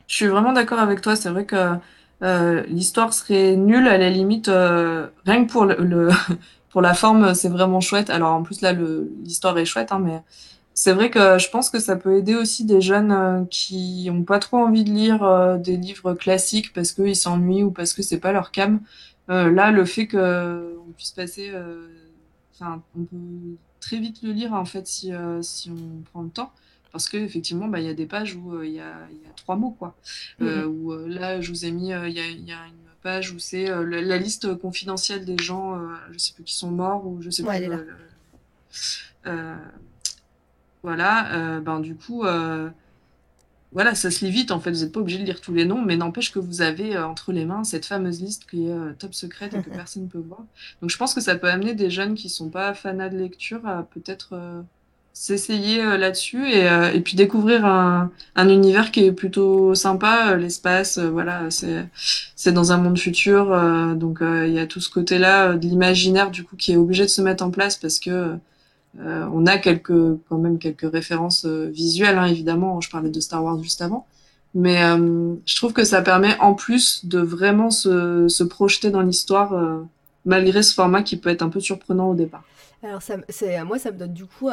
suis 0.07 0.27
vraiment 0.27 0.53
d'accord 0.53 0.79
avec 0.79 1.01
toi. 1.01 1.17
C'est 1.17 1.29
vrai 1.29 1.45
que 1.45 1.75
euh, 2.23 2.63
l'histoire 2.67 3.13
serait 3.13 3.57
nulle 3.57 3.87
à 3.87 3.97
la 3.97 4.09
limite 4.09 4.47
euh, 4.47 5.07
rien 5.25 5.45
que 5.45 5.51
pour 5.51 5.65
le, 5.65 6.09
pour 6.69 6.81
la 6.81 6.93
forme 6.93 7.33
c'est 7.33 7.49
vraiment 7.49 7.81
chouette. 7.81 8.09
Alors 8.09 8.31
en 8.31 8.43
plus 8.43 8.61
là 8.61 8.73
l'histoire 8.73 9.57
est 9.57 9.65
chouette 9.65 9.91
hein, 9.91 9.99
mais 9.99 10.21
c'est 10.73 10.93
vrai 10.93 11.09
que 11.09 11.37
je 11.37 11.49
pense 11.49 11.69
que 11.69 11.79
ça 11.79 11.95
peut 11.97 12.17
aider 12.17 12.35
aussi 12.35 12.65
des 12.65 12.81
jeunes 12.81 13.11
euh, 13.11 13.43
qui 13.49 14.09
ont 14.11 14.23
pas 14.23 14.39
trop 14.39 14.57
envie 14.57 14.83
de 14.85 14.91
lire 14.91 15.59
des 15.59 15.77
livres 15.77 16.13
classiques 16.13 16.73
parce 16.73 16.93
qu'ils 16.93 17.15
s'ennuient 17.15 17.63
ou 17.63 17.71
parce 17.71 17.93
que 17.93 18.01
c'est 18.01 18.19
pas 18.19 18.31
leur 18.31 18.51
cam. 18.51 18.79
Là 19.27 19.71
le 19.71 19.85
fait 19.85 20.07
que 20.07 20.77
on 20.87 20.91
puisse 20.91 21.11
passer 21.11 21.51
enfin 22.53 22.81
on 22.97 23.03
peut 23.03 23.57
très 23.79 23.97
vite 23.99 24.21
le 24.21 24.31
lire 24.31 24.53
en 24.53 24.65
fait 24.65 24.85
si 24.85 25.11
si 25.41 25.71
on 25.71 26.03
prend 26.11 26.21
le 26.23 26.29
temps 26.29 26.51
parce 26.93 27.09
qu'effectivement, 27.09 27.67
bah, 27.67 27.79
il 27.79 27.87
y 27.87 27.89
a 27.89 27.95
des 27.95 28.05
pages 28.05 28.35
où 28.35 28.53
euh, 28.53 28.65
il 28.65 28.73
y, 28.73 28.79
a, 28.79 28.83
y, 29.11 29.27
a, 29.27 29.33
trois 29.35 29.55
mots. 29.55 29.71
Quoi. 29.71 29.95
Euh, 30.41 30.65
où, 30.65 30.93
euh, 30.93 31.07
là, 31.07 31.41
je 31.41 31.49
vous 31.49 31.65
ai 31.65 31.71
mis, 31.71 31.87
il 31.87 31.89
y 31.89 31.93
a, 31.93 32.07
y, 32.07 32.19
a, 32.51 32.67
une 32.67 32.77
page 33.01 33.31
où 33.31 33.39
c'est 33.39 33.65
la, 33.65 34.17
liste 34.17 34.55
confidentielle 34.55 35.25
des 35.25 35.37
gens, 35.37 35.77
je 36.11 36.17
sais 36.19 36.33
plus 36.33 36.43
qui 36.43 36.53
sont 36.53 36.71
morts, 36.71 37.05
ou 37.05 37.21
je 37.21 37.31
sais 37.31 37.43
plus. 37.43 37.49
voilà, 40.83 41.59
ben, 41.59 41.79
du 41.81 41.95
coup 41.95 42.23
voilà, 43.73 43.95
ça 43.95 44.11
se 44.11 44.23
lit 44.23 44.29
vite 44.29 44.51
en 44.51 44.59
fait, 44.59 44.71
vous 44.71 44.81
n'êtes 44.81 44.93
pas 44.93 44.99
obligé 44.99 45.17
de 45.17 45.25
lire 45.25 45.41
tous 45.41 45.53
les 45.53 45.65
noms, 45.65 45.81
mais 45.81 45.97
n'empêche 45.97 46.31
que 46.31 46.37
vous 46.37 46.61
avez 46.61 46.95
entre 46.97 47.33
les 47.33 47.43
mains 47.43 47.63
cette 47.63 47.87
fameuse 47.87 48.21
liste 48.21 48.45
qui 48.47 48.67
est 48.67 48.93
top 48.99 49.15
secrète 49.15 49.55
et 49.55 49.61
que 49.63 49.69
personne 49.75 50.03
ne 50.03 50.07
peut 50.07 50.23
voir. 50.25 50.43
Donc 50.79 50.91
je 50.91 50.97
pense 50.97 51.15
que 51.15 51.21
ça 51.21 51.35
peut 51.35 51.49
amener 51.49 51.73
des 51.73 51.89
jeunes 51.89 52.13
qui 52.13 52.29
sont 52.29 52.49
pas 52.49 52.73
fanats 52.75 53.09
de 53.09 53.17
lecture 53.17 53.65
à 53.67 53.83
peut-être 53.83 54.63
s'essayer 55.13 55.83
là-dessus 55.97 56.49
et, 56.49 56.65
et, 56.93 56.99
puis 57.01 57.15
découvrir 57.15 57.65
un, 57.65 58.11
un, 58.35 58.49
univers 58.49 58.91
qui 58.91 59.05
est 59.05 59.11
plutôt 59.11 59.75
sympa. 59.75 60.35
L'espace, 60.35 60.97
voilà, 60.97 61.49
c'est 61.49 61.87
c'est 62.35 62.51
dans 62.51 62.71
un 62.71 62.77
monde 62.77 62.97
futur, 62.97 63.55
donc 63.95 64.19
il 64.21 64.51
y 64.51 64.59
a 64.59 64.65
tout 64.67 64.81
ce 64.81 64.89
côté-là 64.89 65.53
de 65.53 65.67
l'imaginaire 65.67 66.31
du 66.31 66.43
coup 66.43 66.55
qui 66.55 66.73
est 66.73 66.77
obligé 66.77 67.03
de 67.03 67.09
se 67.09 67.21
mettre 67.21 67.43
en 67.43 67.51
place 67.51 67.77
parce 67.77 67.99
que 67.99 68.35
on 68.99 69.45
a 69.45 69.57
quelques 69.59 70.17
quand 70.27 70.39
même 70.39 70.57
quelques 70.57 70.91
références 70.91 71.45
visuelles, 71.45 72.17
hein, 72.17 72.25
évidemment. 72.25 72.81
Je 72.81 72.89
parlais 72.89 73.11
de 73.11 73.19
Star 73.19 73.43
Wars 73.43 73.61
juste 73.61 73.81
avant. 73.81 74.07
Mais 74.53 74.83
euh, 74.83 75.33
je 75.45 75.55
trouve 75.55 75.73
que 75.73 75.83
ça 75.83 76.01
permet 76.01 76.37
en 76.39 76.53
plus 76.53 77.05
de 77.05 77.19
vraiment 77.19 77.71
se, 77.71 78.27
se 78.27 78.43
projeter 78.43 78.91
dans 78.91 79.01
l'histoire 79.01 79.53
euh, 79.53 79.79
malgré 80.25 80.61
ce 80.61 80.73
format 80.73 81.01
qui 81.01 81.17
peut 81.17 81.29
être 81.29 81.41
un 81.41 81.49
peu 81.49 81.59
surprenant 81.59 82.09
au 82.09 82.15
départ. 82.15 82.43
Alors 82.83 83.01
ça, 83.01 83.15
moi, 83.63 83.79
ça 83.79 83.91
me 83.91 83.97
donne 83.97 84.13
du 84.13 84.25
coup 84.25 84.49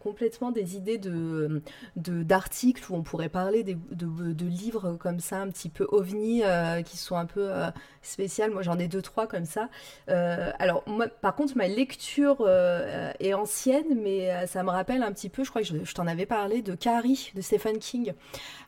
complètement 0.00 0.50
des 0.50 0.76
idées 0.76 0.96
de, 0.96 1.62
d'articles 1.96 2.90
où 2.90 2.94
on 2.96 3.02
pourrait 3.02 3.28
parler 3.28 3.64
de, 3.64 3.76
de, 3.92 4.46
livres 4.46 4.96
comme 4.98 5.20
ça, 5.20 5.40
un 5.40 5.48
petit 5.48 5.68
peu 5.68 5.86
ovni, 5.90 6.42
euh, 6.42 6.80
qui 6.82 6.96
sont 6.96 7.16
un 7.16 7.26
peu 7.26 7.50
euh, 7.50 7.70
spéciales. 8.08 8.50
Moi, 8.50 8.62
j'en 8.62 8.78
ai 8.78 8.88
deux, 8.88 9.02
trois 9.02 9.26
comme 9.26 9.44
ça. 9.44 9.68
Euh, 10.08 10.50
alors, 10.58 10.82
moi, 10.86 11.06
par 11.08 11.34
contre, 11.34 11.56
ma 11.56 11.68
lecture 11.68 12.48
est 13.20 13.34
ancienne, 13.34 13.98
mais 14.02 14.46
ça 14.46 14.62
me 14.62 14.70
rappelle 14.70 15.02
un 15.02 15.12
petit 15.12 15.28
peu, 15.28 15.44
je 15.44 15.50
crois 15.50 15.62
que 15.62 15.68
je, 15.68 15.94
t'en 15.94 16.06
avais 16.06 16.26
parlé, 16.26 16.62
de 16.62 16.74
Carrie, 16.74 17.32
de 17.34 17.40
Stephen 17.40 17.78
King. 17.78 18.12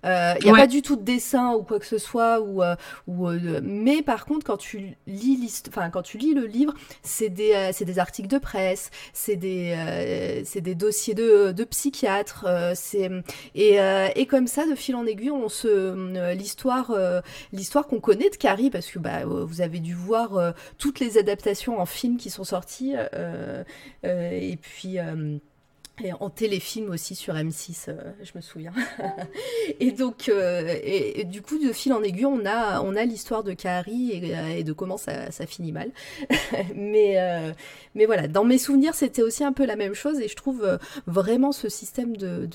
Il 0.04 0.44
n'y 0.44 0.50
a 0.50 0.54
pas 0.54 0.66
du 0.66 0.82
tout 0.82 0.96
de 0.96 1.02
dessin 1.02 1.52
ou 1.52 1.62
quoi 1.62 1.78
que 1.78 1.86
ce 1.86 1.98
soit, 1.98 2.40
ou, 2.40 2.62
ou 3.06 3.28
mais 3.62 4.02
par 4.02 4.24
contre, 4.24 4.46
quand 4.46 4.56
tu 4.56 4.96
lis, 5.06 5.62
enfin, 5.68 5.90
quand 5.90 6.02
tu 6.02 6.18
lis 6.18 6.34
le 6.34 6.46
livre, 6.46 6.74
c'est 7.02 7.28
des, 7.28 7.70
des 7.80 7.98
articles 7.98 8.28
de 8.28 8.38
presse, 8.38 8.90
c'est 9.12 9.36
des, 9.36 9.74
euh, 9.76 10.60
des 10.60 10.74
dossiers 10.74 11.14
de, 11.14 11.52
de 11.52 11.64
psychiatres, 11.64 12.44
euh, 12.46 12.72
c'est 12.74 13.10
et, 13.54 13.80
euh, 13.80 14.08
et 14.14 14.26
comme 14.26 14.46
ça, 14.46 14.66
de 14.66 14.74
fil 14.74 14.94
en 14.96 15.06
aiguille, 15.06 15.30
on 15.30 15.48
se 15.48 16.32
l'histoire, 16.32 16.92
l'histoire 17.52 17.86
qu'on 17.86 18.00
connaît 18.00 18.30
de 18.30 18.36
Carrie, 18.36 18.70
parce 18.70 18.86
que 18.86 18.98
bah, 18.98 19.20
vous 19.30 19.60
avez 19.60 19.80
dû 19.80 19.94
voir 19.94 20.54
toutes 20.78 21.00
les 21.00 21.18
adaptations 21.18 21.80
en 21.80 21.86
film 21.86 22.16
qui 22.16 22.30
sont 22.30 22.44
sorties, 22.44 22.94
et 24.02 24.58
puis 24.60 24.98
et 26.04 26.12
en 26.12 26.30
téléfilm 26.30 26.90
aussi 26.90 27.14
sur 27.14 27.34
M6, 27.34 27.86
euh, 27.88 28.12
je 28.22 28.32
me 28.34 28.40
souviens. 28.40 28.72
et 29.80 29.92
donc, 29.92 30.28
euh, 30.28 30.74
et, 30.82 31.24
du 31.24 31.42
coup, 31.42 31.58
de 31.58 31.72
fil 31.72 31.92
en 31.92 32.02
aiguille, 32.02 32.26
on 32.26 32.44
a, 32.46 32.80
on 32.82 32.96
a 32.96 33.04
l'histoire 33.04 33.42
de 33.42 33.52
Carrie 33.52 34.12
et, 34.12 34.64
de 34.64 34.72
comment 34.72 34.96
ça, 34.96 35.30
finit 35.46 35.72
mal. 35.72 35.90
mais, 36.74 37.20
euh, 37.20 37.52
mais 37.94 38.06
voilà, 38.06 38.28
dans 38.28 38.44
mes 38.44 38.58
souvenirs, 38.58 38.94
c'était 38.94 39.22
aussi 39.22 39.44
un 39.44 39.52
peu 39.52 39.64
la 39.64 39.76
même 39.76 39.94
chose 39.94 40.20
et 40.20 40.28
je 40.28 40.36
trouve 40.36 40.78
vraiment 41.06 41.52
ce 41.52 41.68
système 41.68 42.16
de, 42.16 42.48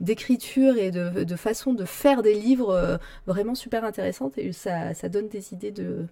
d'écriture 0.00 0.76
et 0.76 0.90
de, 0.90 1.24
de, 1.24 1.36
façon 1.36 1.72
de 1.72 1.84
faire 1.84 2.22
des 2.22 2.34
livres 2.34 2.98
vraiment 3.26 3.54
super 3.54 3.84
intéressante 3.84 4.38
et 4.38 4.52
ça, 4.52 4.94
ça 4.94 5.08
donne 5.08 5.28
des 5.28 5.52
idées 5.52 5.72
de, 5.72 6.06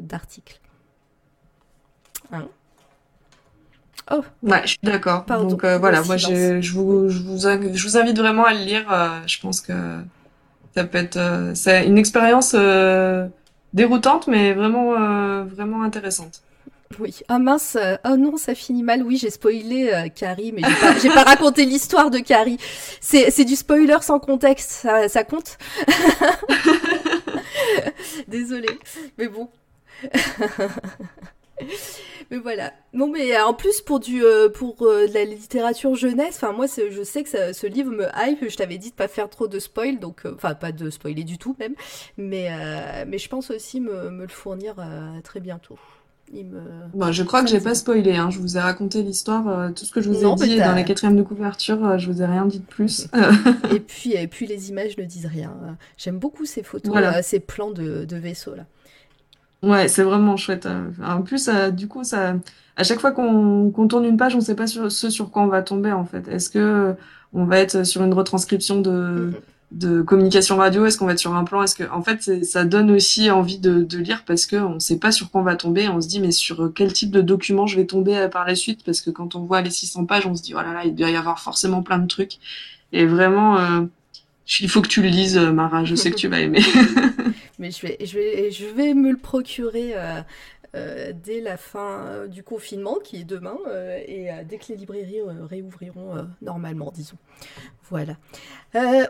d'articles. 0.00 0.60
Hein 2.32 2.48
Oh. 4.10 4.22
Ouais, 4.42 4.62
je 4.62 4.68
suis 4.68 4.78
d'accord. 4.82 5.24
Donc 5.24 5.64
euh, 5.64 5.78
voilà, 5.78 6.02
moi 6.02 6.16
je, 6.16 6.60
je, 6.60 6.72
vous, 6.72 7.08
je, 7.08 7.18
vous, 7.18 7.38
je 7.38 7.82
vous 7.82 7.96
invite 7.96 8.16
vraiment 8.16 8.44
à 8.44 8.54
le 8.54 8.60
lire. 8.60 8.86
Euh, 8.92 9.20
je 9.26 9.40
pense 9.40 9.60
que 9.60 9.72
ça 10.76 10.84
peut 10.84 10.98
être 10.98 11.16
euh, 11.16 11.52
c'est 11.54 11.86
une 11.86 11.98
expérience 11.98 12.54
déroutante, 13.72 14.28
mais 14.28 14.52
vraiment, 14.52 15.44
vraiment 15.44 15.82
intéressante. 15.82 16.42
Oui. 17.00 17.16
Ah 17.26 17.40
mince, 17.40 17.76
oh 18.04 18.16
non, 18.16 18.36
ça 18.36 18.54
finit 18.54 18.84
mal. 18.84 19.02
Oui, 19.02 19.16
j'ai 19.16 19.30
spoilé 19.30 20.08
Carrie, 20.14 20.52
mais 20.52 20.62
j'ai 21.02 21.08
pas, 21.08 21.24
pas 21.24 21.24
raconté 21.30 21.64
l'histoire 21.64 22.10
de 22.10 22.20
Carrie. 22.20 22.58
C'est 23.00 23.44
du 23.44 23.56
spoiler 23.56 23.96
sans 24.02 24.20
contexte, 24.20 24.70
ça, 24.70 25.08
ça 25.08 25.24
compte? 25.24 25.58
Désolée, 28.28 28.78
mais 29.18 29.26
bon. 29.26 29.48
mais 32.30 32.38
voilà. 32.38 32.72
Non, 32.92 33.08
mais 33.08 33.36
euh, 33.36 33.44
en 33.44 33.54
plus 33.54 33.80
pour 33.80 34.00
du 34.00 34.24
euh, 34.24 34.48
pour 34.48 34.82
euh, 34.82 35.06
de 35.06 35.14
la 35.14 35.24
littérature 35.24 35.94
jeunesse, 35.94 36.36
enfin 36.36 36.52
moi 36.52 36.66
je 36.66 37.02
sais 37.02 37.22
que 37.22 37.52
ce 37.52 37.66
livre 37.66 37.90
me 37.90 38.06
hype. 38.16 38.48
Je 38.48 38.56
t'avais 38.56 38.78
dit 38.78 38.90
de 38.90 38.94
pas 38.94 39.08
faire 39.08 39.28
trop 39.30 39.48
de 39.48 39.58
spoil, 39.58 39.98
donc 39.98 40.22
enfin 40.34 40.54
pas 40.54 40.72
de 40.72 40.90
spoiler 40.90 41.24
du 41.24 41.38
tout 41.38 41.56
même, 41.58 41.74
mais 42.16 42.50
mais 43.06 43.18
je 43.18 43.28
pense 43.28 43.50
aussi 43.50 43.80
me, 43.80 44.10
me 44.10 44.22
le 44.22 44.28
fournir 44.28 44.76
très 45.24 45.40
bientôt. 45.40 45.78
Il 46.32 46.46
me... 46.46 46.60
Bon, 46.92 47.12
je 47.12 47.22
crois 47.22 47.44
que 47.44 47.48
j'ai 47.48 47.60
pas 47.60 47.76
spoilé. 47.76 48.16
Hein. 48.16 48.30
Je 48.30 48.40
vous 48.40 48.56
ai 48.56 48.60
raconté 48.60 49.00
l'histoire, 49.04 49.72
tout 49.74 49.84
ce 49.84 49.92
que 49.92 50.00
je 50.00 50.08
vous 50.10 50.24
ai 50.24 50.34
dit 50.48 50.58
dans 50.58 50.74
la 50.74 50.82
quatrième 50.82 51.16
de 51.16 51.22
couverture. 51.22 51.98
je 51.98 52.10
vous 52.10 52.20
ai 52.20 52.26
rien 52.26 52.46
dit 52.46 52.58
de 52.58 52.64
plus. 52.64 53.06
et 53.72 53.78
puis 53.78 54.14
et 54.14 54.26
puis 54.26 54.46
les 54.46 54.70
images 54.70 54.98
ne 54.98 55.04
disent 55.04 55.26
rien. 55.26 55.54
J'aime 55.96 56.18
beaucoup 56.18 56.44
ces 56.44 56.64
photos, 56.64 56.96
ces 57.22 57.40
plans 57.40 57.70
de, 57.70 58.04
de 58.04 58.16
vaisseaux 58.16 58.56
là. 58.56 58.66
Ouais, 59.62 59.88
c'est 59.88 60.02
vraiment 60.02 60.36
chouette. 60.36 60.66
Euh. 60.66 60.90
En 61.04 61.22
plus, 61.22 61.48
euh, 61.48 61.70
du 61.70 61.88
coup, 61.88 62.04
ça, 62.04 62.34
à 62.76 62.84
chaque 62.84 63.00
fois 63.00 63.12
qu'on 63.12 63.70
qu'on 63.70 63.88
tourne 63.88 64.04
une 64.04 64.16
page, 64.16 64.34
on 64.34 64.38
ne 64.38 64.44
sait 64.44 64.54
pas 64.54 64.66
sur, 64.66 64.90
ce 64.92 65.10
sur 65.10 65.30
quoi 65.30 65.42
on 65.42 65.48
va 65.48 65.62
tomber 65.62 65.92
en 65.92 66.04
fait. 66.04 66.28
Est-ce 66.28 66.50
que 66.50 66.94
on 67.32 67.44
va 67.44 67.58
être 67.58 67.84
sur 67.84 68.02
une 68.02 68.14
retranscription 68.14 68.80
de, 68.80 69.32
communication 70.02 70.56
radio? 70.58 70.86
Est-ce 70.86 70.98
qu'on 70.98 71.06
va 71.06 71.12
être 71.12 71.18
sur 71.18 71.34
un 71.34 71.44
plan? 71.44 71.62
Est-ce 71.62 71.74
que, 71.74 71.90
en 71.90 72.02
fait, 72.02 72.44
ça 72.44 72.64
donne 72.64 72.90
aussi 72.90 73.30
envie 73.30 73.58
de, 73.58 73.86
lire 73.98 74.24
parce 74.26 74.46
que 74.46 74.56
on 74.56 74.74
ne 74.74 74.78
sait 74.78 74.98
pas 74.98 75.10
sur 75.12 75.30
quoi 75.30 75.40
on 75.40 75.44
va 75.44 75.56
tomber. 75.56 75.88
On 75.88 76.00
se 76.00 76.08
dit 76.08 76.20
mais 76.20 76.32
sur 76.32 76.72
quel 76.74 76.92
type 76.92 77.10
de 77.10 77.22
document 77.22 77.66
je 77.66 77.76
vais 77.76 77.86
tomber 77.86 78.16
euh, 78.16 78.28
par 78.28 78.46
la 78.46 78.54
suite? 78.54 78.84
Parce 78.84 79.00
que 79.00 79.10
quand 79.10 79.34
on 79.36 79.40
voit 79.40 79.62
les 79.62 79.70
600 79.70 80.04
pages, 80.06 80.26
on 80.26 80.34
se 80.34 80.42
dit 80.42 80.54
oh 80.54 80.60
là 80.60 80.72
là, 80.74 80.84
il 80.84 80.94
doit 80.94 81.10
y 81.10 81.16
avoir 81.16 81.40
forcément 81.40 81.82
plein 81.82 81.98
de 81.98 82.06
trucs. 82.06 82.38
Et 82.92 83.06
vraiment, 83.06 83.58
il 84.60 84.68
faut 84.68 84.80
que 84.80 84.88
tu 84.88 85.02
le 85.02 85.08
lises, 85.08 85.38
Mara. 85.38 85.84
Je 85.84 85.94
sais 85.96 86.10
que 86.10 86.16
tu 86.16 86.28
vas 86.28 86.40
aimer. 86.40 86.62
Mais 87.58 87.70
je 87.70 87.86
vais, 87.86 87.96
je 88.04 88.18
vais, 88.18 88.50
je 88.50 88.66
vais 88.66 88.94
me 88.94 89.10
le 89.10 89.16
procurer 89.16 89.92
euh, 89.94 90.20
euh, 90.74 91.12
dès 91.24 91.40
la 91.40 91.56
fin 91.56 92.04
euh, 92.04 92.26
du 92.26 92.42
confinement, 92.42 92.96
qui 93.02 93.20
est 93.20 93.24
demain, 93.24 93.56
et 94.06 94.28
dès 94.48 94.58
que 94.58 94.66
les 94.70 94.76
librairies 94.76 95.20
réouvriront 95.48 96.26
normalement, 96.42 96.92
disons. 96.94 97.16
Voilà. 97.88 98.16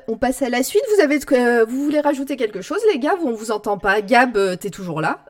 on 0.06 0.18
passe 0.18 0.42
à 0.42 0.50
la 0.50 0.62
suite. 0.62 0.82
Vous 0.94 1.02
avez, 1.02 1.18
vous 1.64 1.84
voulez 1.84 2.00
rajouter 2.00 2.36
quelque 2.36 2.60
chose, 2.60 2.80
les 2.92 2.98
gars? 2.98 3.14
On 3.22 3.32
vous 3.32 3.50
entend 3.50 3.78
pas? 3.78 4.00
Gab, 4.02 4.38
t'es 4.58 4.70
toujours 4.70 5.00
là? 5.00 5.24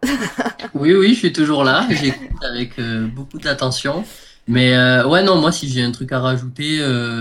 Oui, 0.75 0.93
oui, 0.95 1.15
je 1.15 1.19
suis 1.19 1.33
toujours 1.33 1.65
là. 1.65 1.87
J'écoute 1.91 2.45
avec 2.45 2.79
beaucoup 3.15 3.39
d'attention. 3.39 4.05
Mais 4.49 4.77
ouais, 5.05 5.23
non, 5.23 5.41
moi, 5.41 5.51
si 5.51 5.69
j'ai 5.69 5.83
un 5.83 5.91
truc 5.91 6.13
à 6.13 6.21
rajouter, 6.21 6.81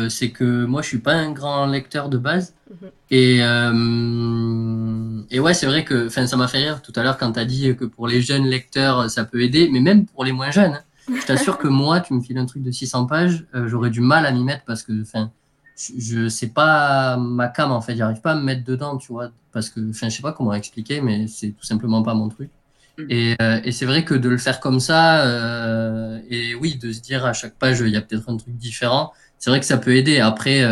c'est 0.10 0.30
que 0.30 0.66
moi, 0.66 0.82
je 0.82 0.88
suis 0.88 1.00
pas 1.00 1.14
un 1.14 1.32
grand 1.32 1.66
lecteur 1.66 2.10
de 2.10 2.18
base. 2.18 2.54
Mhm. 2.70 2.92
Et, 3.12 3.40
euh, 3.42 5.22
et 5.30 5.40
ouais, 5.40 5.54
c'est 5.54 5.68
vrai 5.68 5.84
que 5.84 6.10
ça 6.10 6.38
m'a 6.38 6.48
fait 6.48 6.58
rire 6.58 6.82
tout 6.82 6.94
à 6.96 7.04
l'heure 7.04 7.18
quand 7.18 7.34
tu 7.34 7.40
as 7.40 7.46
dit 7.46 7.76
que 7.76 7.86
pour 7.86 8.08
les 8.08 8.22
jeunes 8.22 8.46
lecteurs, 8.46 9.10
ça 9.10 9.26
peut 9.26 9.42
aider, 9.42 9.70
mais 9.72 9.80
même 9.80 10.06
pour 10.06 10.24
les 10.24 10.32
moins 10.32 10.52
jeunes. 10.52 10.74
Hein. 10.74 10.84
Je 11.22 11.26
t'assure 11.26 11.58
que 11.58 11.68
moi, 11.68 12.00
tu 12.00 12.14
me 12.14 12.22
files 12.22 12.38
un 12.38 12.46
truc 12.46 12.64
de 12.64 12.72
600 12.72 13.06
pages, 13.06 13.46
euh, 13.54 13.68
j'aurais 13.68 13.92
du 13.92 14.02
mal 14.02 14.26
à 14.26 14.32
m'y 14.32 14.44
mettre 14.44 14.64
parce 14.66 14.82
que 14.82 15.04
enfin, 15.04 15.32
je, 15.76 16.28
sais 16.30 16.48
pas 16.48 17.16
ma 17.18 17.48
cam 17.48 17.72
en 17.72 17.80
fait, 17.80 17.96
j'arrive 17.96 18.22
pas 18.22 18.32
à 18.32 18.36
me 18.36 18.42
mettre 18.42 18.64
dedans, 18.64 18.98
tu 18.98 19.12
vois, 19.12 19.30
parce 19.52 19.70
que 19.70 19.88
enfin, 19.92 20.10
je 20.10 20.16
sais 20.16 20.24
pas 20.24 20.32
comment 20.32 20.54
expliquer, 20.54 21.02
mais 21.02 21.28
c'est 21.28 21.52
tout 21.52 21.64
simplement 21.64 22.02
pas 22.02 22.16
mon 22.16 22.28
truc. 22.30 22.50
Mm. 22.98 23.04
Et, 23.10 23.36
euh, 23.42 23.60
et 23.64 23.72
c'est 23.72 23.86
vrai 23.86 24.06
que 24.06 24.14
de 24.14 24.30
le 24.30 24.38
faire 24.38 24.60
comme 24.60 24.80
ça, 24.80 25.26
euh, 25.26 26.20
et 26.30 26.56
oui, 26.56 26.78
de 26.78 26.92
se 26.92 27.02
dire 27.02 27.26
à 27.26 27.34
chaque 27.34 27.56
page, 27.56 27.82
il 27.82 27.90
y 27.90 27.98
a 27.98 28.02
peut-être 28.02 28.30
un 28.30 28.38
truc 28.38 28.56
différent, 28.56 29.12
c'est 29.38 29.50
vrai 29.50 29.60
que 29.60 29.66
ça 29.66 29.78
peut 29.78 29.96
aider. 29.96 30.20
Après, 30.20 30.64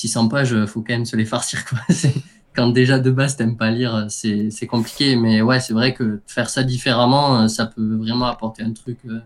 600 0.00 0.28
pages, 0.28 0.54
euh, 0.54 0.66
faut 0.66 0.80
quand 0.80 0.94
même 0.94 1.04
se 1.04 1.16
les 1.16 1.26
farcir. 1.26 1.64
Quoi. 1.64 1.78
Quand 2.56 2.68
déjà 2.68 2.98
de 2.98 3.10
base 3.10 3.36
t'aimes 3.36 3.56
pas 3.56 3.70
lire, 3.70 4.06
c'est 4.08 4.66
compliqué. 4.66 5.14
Mais 5.14 5.40
ouais, 5.40 5.60
c'est 5.60 5.72
vrai 5.72 5.94
que 5.94 6.20
faire 6.26 6.50
ça 6.50 6.64
différemment, 6.64 7.42
euh, 7.42 7.48
ça 7.48 7.66
peut 7.66 7.96
vraiment 7.96 8.26
apporter 8.26 8.64
un 8.64 8.72
truc, 8.72 8.98
euh, 9.06 9.20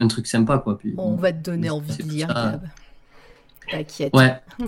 un 0.00 0.08
truc 0.08 0.26
sympa. 0.26 0.58
Quoi. 0.58 0.76
Puis, 0.76 0.94
On 0.98 1.16
va 1.16 1.32
te 1.32 1.42
donner 1.42 1.70
envie 1.70 1.96
de 1.96 2.02
lire. 2.02 2.58
T'inquiète. 3.70 4.14
Ouais. 4.14 4.34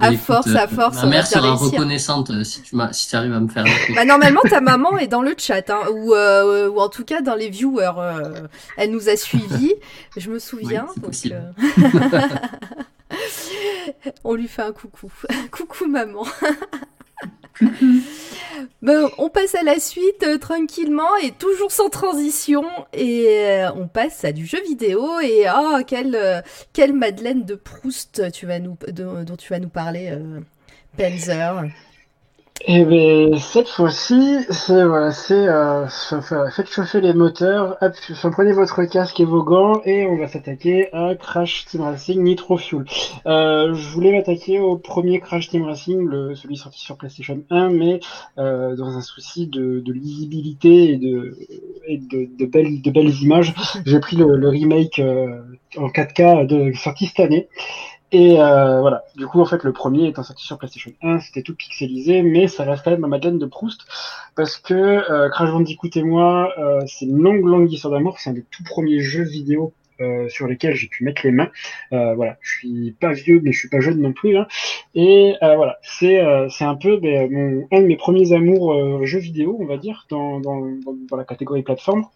à 0.00 0.10
bah, 0.10 0.12
force, 0.16 0.54
à 0.54 0.66
force. 0.66 0.96
Ma 1.02 1.06
mère 1.06 1.26
sera 1.26 1.54
reconnaissante 1.54 2.32
si 2.44 2.62
tu 2.62 2.76
si 2.92 3.16
arrives 3.16 3.32
à 3.34 3.40
me 3.40 3.48
faire. 3.48 3.64
bah, 3.94 4.04
normalement, 4.04 4.40
ta 4.48 4.60
maman 4.60 4.96
est 4.98 5.06
dans 5.06 5.22
le 5.22 5.34
chat, 5.36 5.68
hein, 5.70 5.80
ou, 5.92 6.12
ou 6.12 6.80
en 6.80 6.88
tout 6.88 7.04
cas 7.04 7.20
dans 7.20 7.34
les 7.34 7.50
viewers. 7.50 7.92
elle 8.76 8.90
nous 8.90 9.08
a 9.08 9.16
suivis, 9.16 9.74
je 10.16 10.30
me 10.30 10.38
souviens. 10.38 10.86
donc, 10.96 11.14
on 14.24 14.34
lui 14.34 14.48
fait 14.48 14.62
un 14.62 14.72
coucou. 14.72 15.10
coucou 15.50 15.86
maman. 15.86 16.24
on 19.18 19.28
passe 19.30 19.54
à 19.54 19.62
la 19.62 19.78
suite 19.78 20.22
euh, 20.24 20.38
tranquillement 20.38 21.16
et 21.22 21.32
toujours 21.32 21.72
sans 21.72 21.88
transition 21.88 22.64
et 22.92 23.26
euh, 23.28 23.72
on 23.72 23.88
passe 23.88 24.24
à 24.24 24.32
du 24.32 24.46
jeu 24.46 24.62
vidéo 24.62 25.20
et 25.20 25.46
oh 25.54 25.78
quelle 25.86 26.14
euh, 26.14 26.92
Madeleine 26.92 27.44
de 27.44 27.54
Proust 27.54 28.30
tu 28.32 28.46
vas 28.46 28.58
nous 28.58 28.76
dont 28.92 29.36
tu 29.36 29.52
vas 29.52 29.58
nous 29.58 29.68
parler 29.68 30.16
Penzer. 30.96 31.64
Eh 32.62 32.84
bien, 32.84 33.38
cette 33.38 33.68
fois-ci, 33.68 34.38
c'est 34.50 34.84
voilà, 34.84 35.12
c'est 35.12 35.46
euh, 35.46 35.86
faites 35.88 36.68
chauffer 36.68 37.00
les 37.00 37.12
moteurs, 37.12 37.76
prenez 38.32 38.52
votre 38.52 38.82
casque 38.84 39.20
et 39.20 39.24
vos 39.24 39.44
gants 39.44 39.82
et 39.84 40.06
on 40.06 40.16
va 40.16 40.26
s'attaquer 40.26 40.92
à 40.92 41.14
Crash 41.14 41.66
Team 41.66 41.82
Racing 41.82 42.22
Nitro 42.22 42.56
Fuel. 42.56 42.84
Euh, 43.26 43.74
je 43.74 43.88
voulais 43.90 44.12
m'attaquer 44.12 44.58
au 44.58 44.76
premier 44.76 45.20
Crash 45.20 45.48
Team 45.48 45.64
Racing, 45.64 46.06
le, 46.06 46.34
celui 46.34 46.56
sorti 46.56 46.80
sur 46.80 46.96
PlayStation 46.96 47.42
1, 47.50 47.68
mais 47.70 48.00
euh, 48.38 48.74
dans 48.74 48.96
un 48.96 49.02
souci 49.02 49.46
de, 49.46 49.80
de 49.80 49.92
lisibilité 49.92 50.92
et 50.92 50.96
de, 50.96 51.36
et 51.86 51.98
de, 51.98 52.28
de, 52.36 52.46
belles, 52.46 52.80
de 52.80 52.90
belles 52.90 53.14
images, 53.22 53.54
j'ai 53.84 54.00
pris 54.00 54.16
le, 54.16 54.36
le 54.36 54.48
remake 54.48 54.98
euh, 54.98 55.42
en 55.76 55.88
4K 55.88 56.46
de, 56.46 56.72
sorti 56.72 57.06
cette 57.06 57.20
année. 57.20 57.48
Et 58.12 58.40
euh, 58.40 58.80
voilà, 58.80 59.04
du 59.16 59.26
coup, 59.26 59.40
en 59.40 59.44
fait, 59.44 59.64
le 59.64 59.72
premier 59.72 60.06
étant 60.06 60.22
sorti 60.22 60.44
sur 60.44 60.58
PlayStation 60.58 60.92
1, 61.02 61.20
c'était 61.20 61.42
tout 61.42 61.56
pixelisé, 61.56 62.22
mais 62.22 62.46
ça 62.46 62.62
reste 62.64 62.84
quand 62.84 62.92
même 62.92 63.00
ma 63.00 63.08
Madeleine 63.08 63.38
de 63.38 63.46
Proust, 63.46 63.80
parce 64.36 64.58
que 64.58 64.74
euh, 64.74 65.28
Crash 65.28 65.50
Bandicoot 65.50 65.90
et 65.96 66.02
moi, 66.02 66.52
euh, 66.58 66.80
c'est 66.86 67.06
une 67.06 67.18
longue, 67.18 67.44
longue 67.44 67.72
histoire 67.72 67.92
d'amour, 67.92 68.18
c'est 68.18 68.30
un 68.30 68.34
des 68.34 68.44
tout 68.50 68.62
premiers 68.62 69.00
jeux 69.00 69.24
vidéo 69.24 69.72
euh, 70.00 70.28
sur 70.28 70.46
lesquels 70.46 70.74
j'ai 70.74 70.86
pu 70.86 71.02
mettre 71.02 71.22
les 71.24 71.32
mains. 71.32 71.50
Euh, 71.92 72.14
voilà, 72.14 72.36
je 72.42 72.58
suis 72.58 72.92
pas 72.92 73.12
vieux, 73.12 73.40
mais 73.42 73.50
je 73.50 73.58
suis 73.58 73.68
pas 73.68 73.80
jeune 73.80 74.00
non 74.00 74.12
plus. 74.12 74.36
Hein. 74.36 74.46
Et 74.94 75.34
voilà, 75.40 75.78
c'est 75.82 76.20
un 76.20 76.74
peu 76.76 76.98
ben, 76.98 77.66
un 77.72 77.80
de 77.80 77.86
mes 77.86 77.96
premiers 77.96 78.32
amours 78.32 79.04
jeux 79.04 79.18
vidéo, 79.18 79.56
on 79.58 79.66
va 79.66 79.78
dire, 79.78 80.06
dans, 80.10 80.38
dans, 80.38 80.64
dans 81.10 81.16
la 81.16 81.24
catégorie 81.24 81.62
plateforme. 81.62 82.06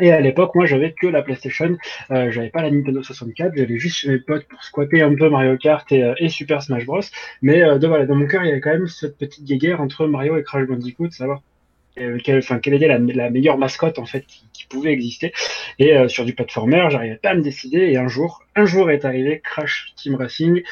Et 0.00 0.12
à 0.12 0.20
l'époque, 0.20 0.54
moi, 0.54 0.66
j'avais 0.66 0.92
que 0.92 1.06
la 1.06 1.22
PlayStation, 1.22 1.76
euh, 2.10 2.30
j'avais 2.30 2.50
pas 2.50 2.62
la 2.62 2.70
Nintendo 2.70 3.02
64, 3.02 3.54
j'avais 3.56 3.78
juste 3.78 3.96
chez 3.96 4.10
mes 4.10 4.18
potes 4.18 4.46
pour 4.46 4.62
squatter 4.62 5.00
un 5.02 5.14
peu 5.14 5.30
Mario 5.30 5.56
Kart 5.56 5.90
et, 5.90 6.02
euh, 6.02 6.28
Super 6.28 6.62
Smash 6.62 6.84
Bros. 6.84 7.00
Mais 7.40 7.62
euh, 7.62 7.78
voilà, 7.78 8.04
dans 8.04 8.14
mon 8.14 8.26
cœur, 8.26 8.44
il 8.44 8.48
y 8.48 8.50
avait 8.50 8.60
quand 8.60 8.72
même 8.72 8.88
cette 8.88 9.16
petite 9.16 9.44
guéguerre 9.44 9.80
entre 9.80 10.06
Mario 10.06 10.36
et 10.36 10.42
Crash 10.42 10.66
Bandicoot, 10.66 11.10
savoir 11.10 11.40
quelle, 12.24 12.38
enfin, 12.38 12.58
quelle 12.58 12.74
était 12.74 12.88
la, 12.88 13.30
meilleure 13.30 13.58
mascotte 13.58 13.98
en 13.98 14.04
fait 14.04 14.26
qui, 14.26 14.46
qui 14.52 14.66
pouvait 14.66 14.92
exister. 14.92 15.32
Et 15.78 15.96
euh, 15.96 16.08
sur 16.08 16.24
du 16.24 16.34
platformer, 16.34 16.86
j'arrivais 16.90 17.16
pas 17.16 17.30
à 17.30 17.34
me 17.34 17.42
décider. 17.42 17.78
Et 17.78 17.96
un 17.96 18.08
jour, 18.08 18.42
un 18.54 18.66
jour 18.66 18.90
est 18.90 19.04
arrivé 19.04 19.40
Crash 19.42 19.94
Team 19.96 20.14
Racing 20.16 20.62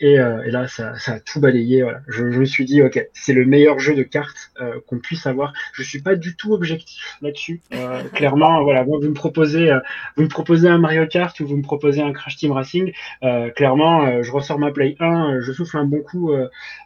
et, 0.00 0.18
euh, 0.18 0.42
et, 0.44 0.50
là, 0.50 0.66
ça, 0.66 0.98
ça, 0.98 1.14
a 1.14 1.20
tout 1.20 1.40
balayé. 1.40 1.82
Voilà. 1.82 2.00
Je, 2.08 2.30
je, 2.30 2.40
me 2.40 2.44
suis 2.44 2.64
dit, 2.64 2.82
ok, 2.82 3.06
c'est 3.12 3.32
le 3.32 3.44
meilleur 3.44 3.78
jeu 3.78 3.94
de 3.94 4.02
cartes 4.02 4.50
euh, 4.60 4.80
qu'on 4.86 4.98
puisse 4.98 5.26
avoir. 5.26 5.52
Je 5.72 5.82
suis 5.82 6.02
pas 6.02 6.16
du 6.16 6.36
tout 6.36 6.52
objectif 6.52 7.16
là-dessus. 7.22 7.60
Euh, 7.72 8.02
clairement, 8.12 8.62
voilà, 8.64 8.82
vous 8.82 8.98
me 9.00 9.14
proposez, 9.14 9.72
vous 10.16 10.24
me 10.24 10.28
proposez 10.28 10.68
un 10.68 10.78
Mario 10.78 11.06
Kart 11.06 11.38
ou 11.40 11.46
vous 11.46 11.56
me 11.56 11.62
proposez 11.62 12.02
un 12.02 12.12
Crash 12.12 12.36
Team 12.36 12.52
Racing. 12.52 12.92
Clairement, 13.54 14.22
je 14.22 14.30
ressors 14.32 14.58
ma 14.58 14.72
Play 14.72 14.96
1, 14.98 15.40
je 15.40 15.52
souffle 15.52 15.76
un 15.76 15.84
bon 15.84 16.00
coup, 16.00 16.32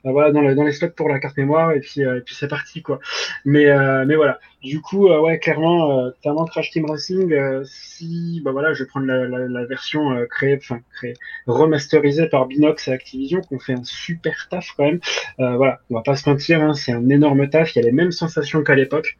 voilà, 0.04 0.30
dans, 0.30 0.42
le, 0.42 0.54
dans 0.54 0.64
les 0.64 0.72
slots 0.72 0.90
pour 0.90 1.08
la 1.08 1.18
carte 1.18 1.36
mémoire 1.36 1.72
et 1.72 1.80
puis, 1.80 2.02
et 2.02 2.20
puis 2.24 2.34
c'est 2.34 2.48
parti, 2.48 2.82
quoi. 2.82 3.00
Mais, 3.44 3.66
mais 4.04 4.16
voilà. 4.16 4.38
Du 4.62 4.80
coup, 4.80 5.08
ouais, 5.08 5.38
clairement, 5.38 6.10
clairement 6.20 6.44
Crash 6.44 6.70
Team 6.70 6.86
Racing. 6.90 7.32
si, 7.64 8.40
bah 8.44 8.50
voilà, 8.50 8.72
je 8.74 8.82
vais 8.82 8.88
prendre 8.88 9.06
la, 9.06 9.28
la, 9.28 9.46
la 9.46 9.64
version 9.66 10.16
créée, 10.30 10.56
enfin 10.56 10.80
créée, 10.96 11.14
remasterisée 11.46 12.28
par 12.28 12.46
Binox 12.46 12.88
Activision 12.88 13.40
qui 13.40 13.54
ont 13.54 13.58
fait 13.60 13.74
un 13.74 13.84
super 13.84 14.48
taf 14.50 14.72
quand 14.76 14.84
même. 14.84 15.00
Euh, 15.38 15.56
voilà, 15.56 15.80
on 15.90 15.94
va 15.94 16.02
pas 16.02 16.16
se 16.16 16.28
mentir, 16.28 16.60
hein, 16.62 16.74
c'est 16.74 16.92
un 16.92 17.08
énorme 17.08 17.48
taf. 17.48 17.74
Il 17.74 17.78
y 17.78 17.82
a 17.82 17.84
les 17.84 17.92
mêmes 17.92 18.10
sensations 18.10 18.62
qu'à 18.64 18.74
l'époque. 18.74 19.16